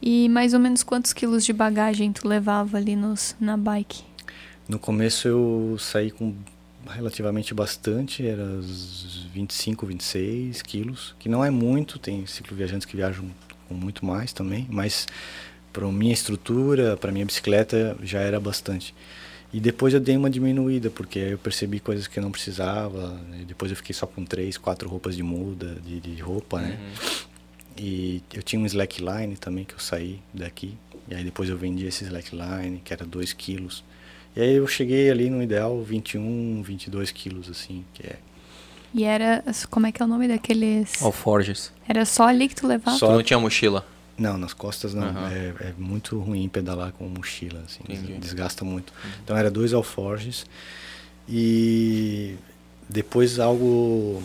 E 0.00 0.28
mais 0.28 0.54
ou 0.54 0.60
menos 0.60 0.82
quantos 0.82 1.12
quilos 1.12 1.44
de 1.44 1.52
bagagem 1.52 2.12
tu 2.12 2.26
levava 2.28 2.76
ali 2.76 2.94
nos, 2.96 3.34
na 3.40 3.56
bike? 3.56 4.02
No 4.68 4.78
começo 4.78 5.26
eu 5.28 5.76
saí 5.78 6.10
com 6.10 6.34
relativamente 6.88 7.54
bastante, 7.54 8.26
era 8.26 8.42
uns 8.42 9.26
25, 9.32 9.86
26 9.86 10.62
quilos, 10.62 11.14
que 11.18 11.28
não 11.28 11.44
é 11.44 11.50
muito, 11.50 11.98
tem 11.98 12.26
cicloviajantes 12.26 12.86
que 12.86 12.96
viajam 12.96 13.24
com 13.68 13.74
muito 13.74 14.04
mais 14.04 14.32
também, 14.32 14.66
mas 14.70 15.06
para 15.72 15.86
minha 15.90 16.12
estrutura, 16.12 16.96
para 16.96 17.10
minha 17.10 17.24
bicicleta 17.24 17.96
já 18.02 18.20
era 18.20 18.38
bastante. 18.38 18.94
E 19.52 19.60
depois 19.60 19.92
eu 19.92 20.00
dei 20.00 20.16
uma 20.16 20.30
diminuída, 20.30 20.88
porque 20.88 21.18
eu 21.18 21.38
percebi 21.38 21.78
coisas 21.78 22.06
que 22.06 22.18
eu 22.18 22.22
não 22.22 22.30
precisava. 22.30 23.20
depois 23.46 23.70
eu 23.70 23.76
fiquei 23.76 23.94
só 23.94 24.06
com 24.06 24.24
três, 24.24 24.56
quatro 24.56 24.88
roupas 24.88 25.14
de 25.14 25.22
muda, 25.22 25.76
de, 25.84 26.00
de 26.00 26.22
roupa, 26.22 26.58
né? 26.58 26.78
Uhum. 26.80 27.32
E 27.76 28.22
eu 28.32 28.42
tinha 28.42 28.60
um 28.60 28.66
slackline 28.66 29.36
também 29.36 29.64
que 29.64 29.74
eu 29.74 29.78
saí 29.78 30.20
daqui. 30.32 30.76
E 31.06 31.14
aí 31.14 31.22
depois 31.22 31.50
eu 31.50 31.56
vendi 31.58 31.84
esse 31.84 32.04
slackline, 32.04 32.80
que 32.82 32.94
era 32.94 33.04
2 33.04 33.32
quilos. 33.34 33.84
E 34.34 34.40
aí 34.40 34.54
eu 34.54 34.66
cheguei 34.66 35.10
ali 35.10 35.28
no 35.28 35.42
ideal 35.42 35.82
21, 35.82 36.62
22 36.62 37.10
quilos, 37.10 37.50
assim, 37.50 37.84
que 37.94 38.06
é... 38.06 38.16
E 38.94 39.04
era, 39.04 39.42
como 39.70 39.86
é 39.86 39.92
que 39.92 40.02
é 40.02 40.04
o 40.04 40.08
nome 40.08 40.28
daqueles... 40.28 41.02
Alforges. 41.02 41.72
Era 41.88 42.04
só 42.04 42.28
ali 42.28 42.48
que 42.48 42.54
tu 42.54 42.66
levava? 42.66 42.96
Só... 42.96 43.08
Tu 43.08 43.12
não 43.12 43.22
tinha 43.22 43.38
mochila? 43.38 43.86
Não, 44.16 44.36
nas 44.36 44.52
costas 44.52 44.94
não. 44.94 45.08
Uhum. 45.08 45.26
É, 45.26 45.54
é, 45.60 45.74
muito 45.78 46.18
ruim 46.18 46.48
pedalar 46.48 46.92
com 46.92 47.08
mochila, 47.08 47.62
assim, 47.66 47.80
Entendi. 47.88 48.14
desgasta 48.18 48.64
muito. 48.64 48.92
Uhum. 49.04 49.10
Então 49.24 49.36
era 49.36 49.50
dois 49.50 49.72
alforges 49.72 50.46
e 51.28 52.36
depois 52.88 53.38
algo 53.38 54.22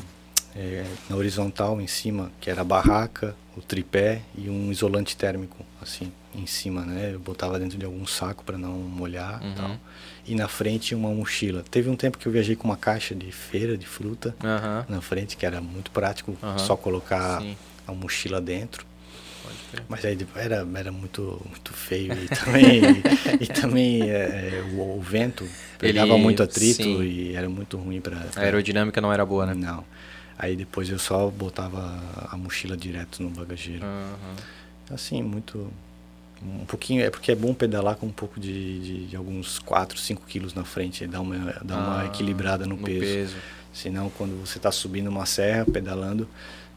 é, 0.55 0.85
na 1.09 1.15
horizontal 1.15 1.79
em 1.79 1.87
cima, 1.87 2.31
que 2.41 2.49
era 2.49 2.61
a 2.61 2.63
barraca, 2.63 3.35
o 3.55 3.61
tripé 3.61 4.21
e 4.37 4.49
um 4.49 4.71
isolante 4.71 5.15
térmico, 5.15 5.65
assim, 5.81 6.11
em 6.35 6.45
cima, 6.45 6.81
né? 6.85 7.13
Eu 7.13 7.19
botava 7.19 7.57
dentro 7.57 7.77
de 7.77 7.85
algum 7.85 8.05
saco 8.05 8.43
para 8.43 8.57
não 8.57 8.73
molhar 8.73 9.41
uhum. 9.41 9.55
tal. 9.55 9.77
E 10.27 10.35
na 10.35 10.47
frente 10.47 10.93
uma 10.93 11.09
mochila. 11.09 11.63
Teve 11.71 11.89
um 11.89 11.95
tempo 11.95 12.17
que 12.17 12.27
eu 12.27 12.31
viajei 12.31 12.55
com 12.55 12.67
uma 12.67 12.77
caixa 12.77 13.15
de 13.15 13.31
feira 13.31 13.77
de 13.77 13.87
fruta 13.87 14.35
uhum. 14.43 14.95
na 14.95 15.01
frente, 15.01 15.37
que 15.37 15.45
era 15.45 15.61
muito 15.61 15.89
prático, 15.91 16.37
uhum. 16.41 16.59
só 16.59 16.75
colocar 16.75 17.41
Sim. 17.41 17.55
a 17.87 17.93
mochila 17.93 18.41
dentro. 18.41 18.85
Mas 19.87 20.03
aí 20.05 20.17
era, 20.35 20.67
era 20.75 20.91
muito, 20.91 21.41
muito 21.49 21.73
feio 21.73 22.13
e 22.13 22.27
também, 22.35 22.81
e, 23.39 23.43
e 23.43 23.47
também 23.47 24.09
é, 24.09 24.15
é, 24.15 24.65
o, 24.73 24.97
o, 24.97 25.01
vento 25.01 25.47
pegava 25.77 26.13
Ele, 26.13 26.21
muito 26.21 26.43
atrito 26.43 26.83
sim. 26.83 27.01
e 27.01 27.35
era 27.35 27.47
muito 27.49 27.77
ruim 27.77 28.01
para. 28.01 28.27
A 28.35 28.41
aerodinâmica 28.41 28.99
não 28.99 29.11
era 29.11 29.25
boa, 29.25 29.45
né? 29.45 29.53
Não. 29.53 29.83
Aí 30.37 30.55
depois 30.55 30.89
eu 30.89 30.99
só 30.99 31.29
botava 31.29 32.01
a 32.29 32.37
mochila 32.37 32.77
direto 32.77 33.23
no 33.23 33.29
bagageiro. 33.29 33.83
Uhum. 33.83 34.35
Assim, 34.93 35.23
muito. 35.23 35.71
Um 36.41 36.65
pouquinho. 36.65 37.03
É 37.03 37.09
porque 37.09 37.31
é 37.31 37.35
bom 37.35 37.53
pedalar 37.53 37.95
com 37.95 38.07
um 38.07 38.11
pouco 38.11 38.39
de, 38.39 38.79
de, 38.79 39.05
de 39.07 39.15
alguns 39.15 39.59
4, 39.59 39.97
5 39.97 40.23
quilos 40.25 40.53
na 40.53 40.63
frente. 40.63 41.05
Dá 41.07 41.21
uma, 41.21 41.35
dá 41.63 41.75
ah, 41.75 41.79
uma 41.79 42.05
equilibrada 42.05 42.65
no, 42.65 42.75
no 42.75 42.83
peso. 42.83 42.99
peso. 42.99 43.35
Senão, 43.73 44.09
quando 44.17 44.39
você 44.45 44.57
está 44.57 44.71
subindo 44.71 45.07
uma 45.07 45.25
serra, 45.25 45.65
pedalando, 45.65 46.27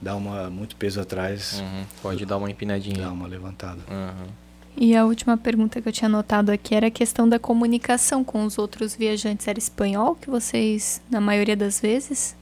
dá 0.01 0.15
uma, 0.15 0.51
muito 0.51 0.77
peso 0.77 1.01
atrás. 1.01 1.61
Uhum. 1.61 1.85
Pode 2.03 2.27
dar 2.27 2.37
uma 2.37 2.51
empinadinha. 2.51 3.05
Dá 3.05 3.13
uma 3.13 3.27
levantada. 3.27 3.81
Uhum. 3.91 4.29
E 4.77 4.95
a 4.97 5.05
última 5.05 5.37
pergunta 5.37 5.81
que 5.81 5.89
eu 5.89 5.93
tinha 5.93 6.07
anotado 6.07 6.53
aqui 6.53 6.75
era 6.75 6.87
a 6.87 6.91
questão 6.91 7.29
da 7.29 7.39
comunicação 7.39 8.23
com 8.23 8.45
os 8.45 8.57
outros 8.57 8.95
viajantes. 8.95 9.47
Era 9.49 9.59
espanhol 9.59 10.15
que 10.15 10.31
vocês, 10.31 11.03
na 11.11 11.21
maioria 11.21 11.57
das 11.57 11.81
vezes? 11.81 12.37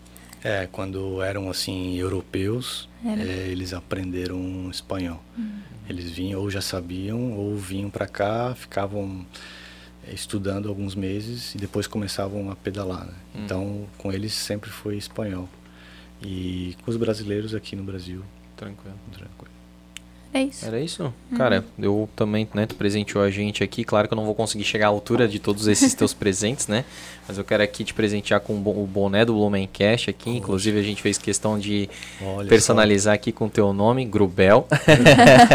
É, 0.45 0.69
quando 0.71 1.21
eram 1.21 1.51
assim 1.51 1.97
europeus, 1.97 2.89
é, 3.05 3.49
eles 3.49 3.73
aprenderam 3.73 4.69
espanhol. 4.71 5.23
Uhum. 5.37 5.61
Eles 5.89 6.11
vinham 6.11 6.41
ou 6.41 6.51
já 6.51 6.61
sabiam 6.61 7.33
ou 7.33 7.57
vinham 7.57 7.89
para 7.91 8.07
cá, 8.07 8.55
ficavam 8.55 9.25
é, 10.07 10.13
estudando 10.13 10.69
alguns 10.69 10.95
meses 10.95 11.55
e 11.55 11.59
depois 11.59 11.87
começavam 11.87 12.51
a 12.51 12.57
pedalar. 12.57 13.07
Né? 13.07 13.15
Uhum. 13.35 13.45
Então, 13.45 13.87
com 13.97 14.13
eles 14.13 14.33
sempre 14.33 14.71
foi 14.71 14.97
espanhol. 14.97 15.49
E 16.23 16.77
com 16.85 16.91
os 16.91 16.97
brasileiros 16.97 17.55
aqui 17.55 17.77
no 17.77 17.85
Brasil, 17.85 18.23
tranquilo. 18.57 18.97
tranquilo. 19.13 19.59
É 20.33 20.43
isso. 20.43 20.67
Era 20.67 20.81
isso? 20.81 21.05
Uhum. 21.31 21.39
Cara, 21.39 21.65
eu 21.79 22.09
também, 22.15 22.47
né, 22.53 22.67
tu 22.67 22.75
presenteou 22.75 23.25
a 23.25 23.31
gente 23.31 23.65
aqui. 23.65 23.83
Claro 23.83 24.07
que 24.07 24.15
eu 24.15 24.17
não 24.17 24.27
vou 24.27 24.35
conseguir 24.35 24.65
chegar 24.65 24.87
à 24.87 24.89
altura 24.91 25.27
de 25.27 25.39
todos 25.39 25.67
esses 25.67 25.95
teus 25.95 26.13
presentes, 26.15 26.69
né? 26.69 26.85
Mas 27.29 27.37
eu 27.37 27.45
quero 27.45 27.63
aqui 27.63 27.85
te 27.85 27.93
presentear 27.93 28.41
com 28.41 28.55
o 28.55 28.87
boné 28.87 29.23
do 29.23 29.35
Blumencast 29.35 30.09
aqui. 30.09 30.31
Inclusive, 30.31 30.81
a 30.81 30.83
gente 30.83 31.03
fez 31.03 31.19
questão 31.19 31.59
de 31.59 31.91
Olha 32.23 32.49
personalizar 32.49 33.13
só. 33.13 33.17
aqui 33.17 33.31
com 33.33 33.45
o 33.45 33.51
teu 33.51 33.71
nome, 33.75 34.07
Grubel. 34.07 34.67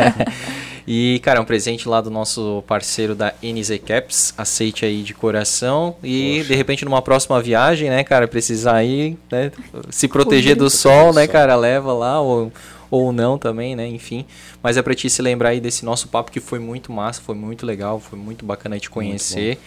e, 0.88 1.19
cara, 1.24 1.40
é 1.40 1.42
um 1.42 1.45
presente 1.45 1.90
lá 1.90 2.00
do 2.00 2.11
nosso 2.11 2.64
parceiro 2.68 3.16
da 3.16 3.34
NZ 3.42 3.80
Caps. 3.84 4.35
Aceite 4.38 4.85
aí 4.85 5.02
de 5.02 5.16
coração. 5.16 5.95
E, 6.03 6.35
Poxa. 6.38 6.48
de 6.50 6.56
repente, 6.56 6.85
numa 6.85 7.02
próxima 7.02 7.42
viagem, 7.42 7.90
né, 7.90 8.03
cara, 8.03 8.27
precisar 8.27 8.76
aí, 8.76 9.18
né, 9.32 9.52
se 9.90 10.08
proteger 10.08 10.56
do 10.56 10.69
sol, 10.69 11.11
né, 11.11 11.26
cara, 11.26 11.56
leva 11.56 11.92
lá 11.92 12.22
ou 12.22 12.52
ou 12.92 13.11
não 13.11 13.40
também, 13.40 13.76
né? 13.76 13.88
Enfim. 13.88 14.24
Mas 14.61 14.77
é 14.77 14.82
para 14.84 14.93
ti 14.93 15.10
se 15.10 15.19
lembrar 15.19 15.50
aí 15.50 15.60
desse 15.60 15.84
nosso 15.84 16.08
papo 16.10 16.32
que 16.32 16.40
foi 16.40 16.60
muito 16.60 16.92
massa, 16.92 17.19
foi 17.19 17.34
muito 17.34 17.66
legal, 17.66 18.00
foi 18.00 18.19
muito 18.19 18.45
bacana 18.45 18.77
te 18.77 18.88
conhecer 18.88 19.58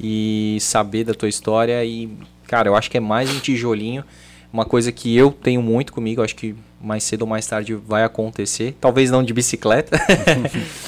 e 0.00 0.58
saber 0.60 1.04
da 1.04 1.14
tua 1.14 1.28
história. 1.28 1.84
E, 1.84 2.08
cara, 2.46 2.68
eu 2.68 2.76
acho 2.76 2.90
que 2.90 2.96
é 2.96 3.00
mais 3.00 3.30
um 3.30 3.38
tijolinho. 3.38 4.04
Uma 4.52 4.64
coisa 4.64 4.90
que 4.90 5.14
eu 5.16 5.30
tenho 5.30 5.60
muito 5.62 5.92
comigo, 5.92 6.22
acho 6.22 6.34
que 6.34 6.54
mais 6.80 7.04
cedo 7.04 7.22
ou 7.22 7.28
mais 7.28 7.46
tarde 7.46 7.74
vai 7.74 8.02
acontecer. 8.04 8.76
Talvez 8.80 9.10
não 9.10 9.22
de 9.22 9.32
bicicleta. 9.32 9.98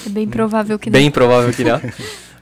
É 0.07 0.09
bem 0.09 0.27
provável 0.27 0.79
que 0.79 0.89
não. 0.89 0.99
Bem 0.99 1.11
provável 1.11 1.53
que 1.53 1.63
não. 1.63 1.81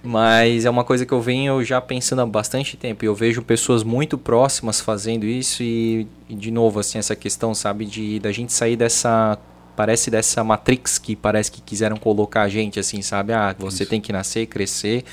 Mas 0.02 0.64
é 0.64 0.70
uma 0.70 0.84
coisa 0.84 1.04
que 1.04 1.12
eu 1.12 1.20
venho 1.20 1.62
já 1.64 1.80
pensando 1.80 2.22
há 2.22 2.26
bastante 2.26 2.76
tempo. 2.76 3.04
E 3.04 3.08
eu 3.08 3.14
vejo 3.14 3.42
pessoas 3.42 3.82
muito 3.82 4.16
próximas 4.16 4.80
fazendo 4.80 5.26
isso 5.26 5.62
e, 5.62 6.06
e, 6.28 6.34
de 6.34 6.50
novo, 6.50 6.78
assim, 6.78 6.98
essa 6.98 7.16
questão, 7.16 7.54
sabe, 7.54 7.84
de 7.84 8.20
da 8.20 8.30
gente 8.30 8.52
sair 8.52 8.76
dessa 8.76 9.38
parece 9.74 10.10
dessa 10.10 10.42
matrix 10.42 10.98
que 10.98 11.14
parece 11.14 11.52
que 11.52 11.60
quiseram 11.60 11.96
colocar 11.96 12.42
a 12.42 12.48
gente 12.48 12.80
assim, 12.80 13.00
sabe? 13.00 13.32
Ah, 13.32 13.54
você 13.56 13.84
isso. 13.84 13.90
tem 13.90 14.00
que 14.00 14.12
nascer, 14.12 14.46
crescer, 14.46 15.04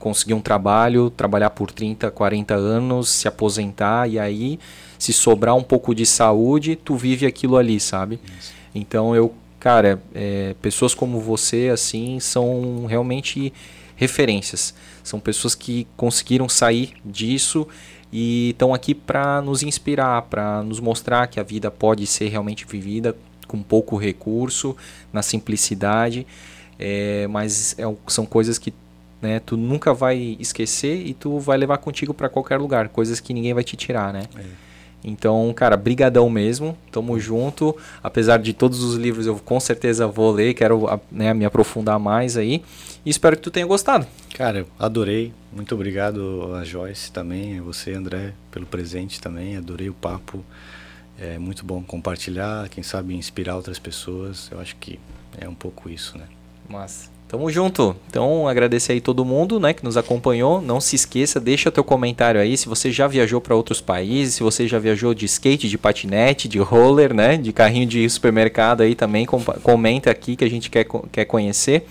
conseguir 0.00 0.34
um 0.34 0.40
trabalho, 0.40 1.10
trabalhar 1.10 1.50
por 1.50 1.70
30, 1.70 2.10
40 2.10 2.54
anos, 2.54 3.10
se 3.10 3.28
aposentar 3.28 4.08
e 4.08 4.18
aí 4.18 4.58
se 4.98 5.12
sobrar 5.12 5.54
um 5.54 5.62
pouco 5.62 5.94
de 5.94 6.04
saúde, 6.04 6.74
tu 6.74 6.96
vive 6.96 7.26
aquilo 7.26 7.56
ali, 7.56 7.78
sabe? 7.78 8.18
Isso. 8.38 8.52
Então 8.74 9.14
eu, 9.14 9.32
cara, 9.60 10.02
é, 10.14 10.54
pessoas 10.60 10.94
como 10.94 11.20
você 11.20 11.70
assim 11.72 12.18
são 12.18 12.86
realmente 12.86 13.52
referências. 13.94 14.74
São 15.04 15.20
pessoas 15.20 15.54
que 15.54 15.86
conseguiram 15.96 16.48
sair 16.48 16.94
disso 17.04 17.68
e 18.12 18.50
estão 18.50 18.72
aqui 18.74 18.94
para 18.94 19.40
nos 19.42 19.62
inspirar, 19.62 20.22
para 20.22 20.62
nos 20.62 20.80
mostrar 20.80 21.26
que 21.26 21.38
a 21.38 21.42
vida 21.42 21.70
pode 21.70 22.06
ser 22.06 22.28
realmente 22.28 22.66
vivida 22.66 23.14
com 23.46 23.62
pouco 23.62 23.96
recurso, 23.96 24.76
na 25.12 25.22
simplicidade, 25.22 26.26
é, 26.78 27.26
mas 27.28 27.76
é, 27.78 27.82
são 28.06 28.24
coisas 28.24 28.58
que 28.58 28.72
né, 29.20 29.40
tu 29.40 29.56
nunca 29.56 29.92
vai 29.92 30.36
esquecer 30.38 31.06
e 31.06 31.14
tu 31.14 31.38
vai 31.38 31.58
levar 31.58 31.78
contigo 31.78 32.14
para 32.14 32.28
qualquer 32.28 32.58
lugar, 32.58 32.88
coisas 32.88 33.20
que 33.20 33.34
ninguém 33.34 33.54
vai 33.54 33.64
te 33.64 33.76
tirar, 33.76 34.12
né? 34.12 34.22
É. 34.36 34.70
Então, 35.02 35.52
cara, 35.54 35.76
brigadão 35.76 36.28
mesmo, 36.28 36.76
tamo 36.92 37.18
junto. 37.18 37.76
Apesar 38.02 38.38
de 38.38 38.52
todos 38.52 38.82
os 38.82 38.96
livros 38.96 39.26
eu 39.26 39.36
com 39.36 39.58
certeza 39.58 40.06
vou 40.06 40.30
ler, 40.30 40.54
quero 40.54 40.86
né, 41.10 41.32
me 41.32 41.44
aprofundar 41.44 41.98
mais 41.98 42.36
aí. 42.36 42.62
E 43.04 43.08
espero 43.10 43.36
que 43.36 43.42
tu 43.42 43.50
tenha 43.50 43.66
gostado. 43.66 44.06
Cara, 44.34 44.66
adorei. 44.78 45.32
Muito 45.52 45.74
obrigado 45.74 46.54
a 46.54 46.64
Joyce 46.64 47.10
também, 47.10 47.58
a 47.58 47.62
você, 47.62 47.94
André, 47.94 48.34
pelo 48.50 48.66
presente 48.66 49.20
também. 49.20 49.56
Adorei 49.56 49.88
o 49.88 49.94
papo. 49.94 50.44
É 51.18 51.38
muito 51.38 51.64
bom 51.64 51.82
compartilhar, 51.82 52.68
quem 52.68 52.82
sabe 52.82 53.14
inspirar 53.14 53.56
outras 53.56 53.78
pessoas. 53.78 54.48
Eu 54.50 54.60
acho 54.60 54.76
que 54.76 54.98
é 55.38 55.48
um 55.48 55.54
pouco 55.54 55.88
isso, 55.88 56.16
né? 56.16 56.24
Massa. 56.68 57.09
Tamo 57.30 57.48
junto. 57.48 57.94
Então, 58.08 58.48
agradecer 58.48 58.94
aí 58.94 59.00
todo 59.00 59.24
mundo, 59.24 59.60
né, 59.60 59.72
que 59.72 59.84
nos 59.84 59.96
acompanhou. 59.96 60.60
Não 60.60 60.80
se 60.80 60.96
esqueça, 60.96 61.38
deixa 61.38 61.70
teu 61.70 61.84
comentário 61.84 62.40
aí 62.40 62.56
se 62.56 62.68
você 62.68 62.90
já 62.90 63.06
viajou 63.06 63.40
para 63.40 63.54
outros 63.54 63.80
países, 63.80 64.34
se 64.34 64.42
você 64.42 64.66
já 64.66 64.80
viajou 64.80 65.14
de 65.14 65.26
skate, 65.26 65.68
de 65.68 65.78
patinete, 65.78 66.48
de 66.48 66.58
roller, 66.58 67.14
né, 67.14 67.36
de 67.36 67.52
carrinho 67.52 67.86
de 67.86 68.10
supermercado 68.10 68.80
aí 68.80 68.96
também, 68.96 69.26
comenta 69.62 70.10
aqui 70.10 70.34
que 70.34 70.44
a 70.44 70.50
gente 70.50 70.68
quer, 70.68 70.84
quer 71.12 71.24
conhecer. 71.24 71.86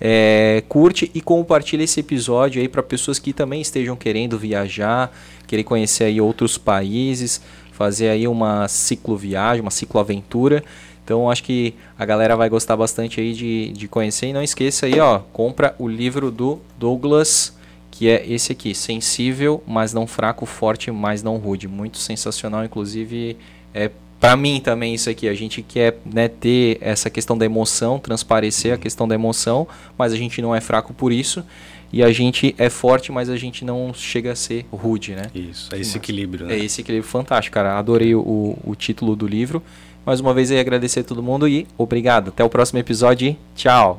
É, 0.00 0.62
curte 0.68 1.10
e 1.12 1.20
compartilha 1.20 1.82
esse 1.82 1.98
episódio 1.98 2.62
aí 2.62 2.68
para 2.68 2.80
pessoas 2.80 3.18
que 3.18 3.32
também 3.32 3.60
estejam 3.60 3.96
querendo 3.96 4.38
viajar, 4.38 5.12
querer 5.48 5.64
conhecer 5.64 6.04
aí 6.04 6.20
outros 6.20 6.56
países, 6.56 7.40
fazer 7.72 8.10
aí 8.10 8.28
uma 8.28 8.68
cicloviagem, 8.68 9.62
uma 9.62 9.70
cicloaventura. 9.72 10.62
Então 11.06 11.30
acho 11.30 11.44
que 11.44 11.72
a 11.96 12.04
galera 12.04 12.34
vai 12.34 12.48
gostar 12.48 12.76
bastante 12.76 13.20
aí 13.20 13.32
de, 13.32 13.68
de 13.68 13.86
conhecer. 13.86 14.26
E 14.26 14.32
não 14.32 14.42
esqueça 14.42 14.86
aí, 14.86 14.98
ó, 14.98 15.20
compra 15.32 15.72
o 15.78 15.86
livro 15.86 16.32
do 16.32 16.58
Douglas, 16.76 17.56
que 17.92 18.08
é 18.08 18.26
esse 18.28 18.50
aqui, 18.50 18.74
Sensível, 18.74 19.62
mas 19.68 19.94
não 19.94 20.04
fraco, 20.04 20.44
forte, 20.44 20.90
mas 20.90 21.22
não 21.22 21.36
rude. 21.36 21.68
Muito 21.68 21.98
sensacional, 21.98 22.64
inclusive 22.64 23.36
é 23.72 23.92
para 24.18 24.36
mim 24.36 24.58
também 24.58 24.94
isso 24.94 25.08
aqui. 25.08 25.28
A 25.28 25.34
gente 25.34 25.62
quer 25.62 25.96
né, 26.04 26.26
ter 26.26 26.78
essa 26.80 27.08
questão 27.08 27.38
da 27.38 27.44
emoção, 27.44 28.00
transparecer 28.00 28.74
a 28.74 28.76
questão 28.76 29.06
da 29.06 29.14
emoção, 29.14 29.68
mas 29.96 30.12
a 30.12 30.16
gente 30.16 30.42
não 30.42 30.56
é 30.56 30.60
fraco 30.60 30.92
por 30.92 31.12
isso. 31.12 31.44
e 31.92 32.02
a 32.02 32.10
gente 32.10 32.52
é 32.58 32.68
forte, 32.68 33.12
mas 33.12 33.30
a 33.30 33.36
gente 33.36 33.64
não 33.64 33.94
chega 33.94 34.32
a 34.32 34.34
ser 34.34 34.66
rude, 34.72 35.14
né? 35.14 35.30
Isso, 35.32 35.72
é 35.72 35.78
esse 35.78 35.96
equilíbrio, 35.96 36.46
né? 36.46 36.56
É 36.56 36.58
esse 36.58 36.80
equilíbrio 36.80 37.08
fantástico, 37.08 37.54
cara. 37.54 37.78
Adorei 37.78 38.12
o, 38.12 38.58
o 38.64 38.74
título 38.74 39.14
do 39.14 39.24
livro. 39.24 39.62
Mais 40.06 40.20
uma 40.20 40.32
vez 40.32 40.52
aí 40.52 40.60
agradecer 40.60 41.00
a 41.00 41.04
todo 41.04 41.20
mundo 41.20 41.48
e 41.48 41.66
obrigado. 41.76 42.28
Até 42.28 42.44
o 42.44 42.48
próximo 42.48 42.78
episódio 42.78 43.28
e 43.28 43.38
tchau! 43.56 43.94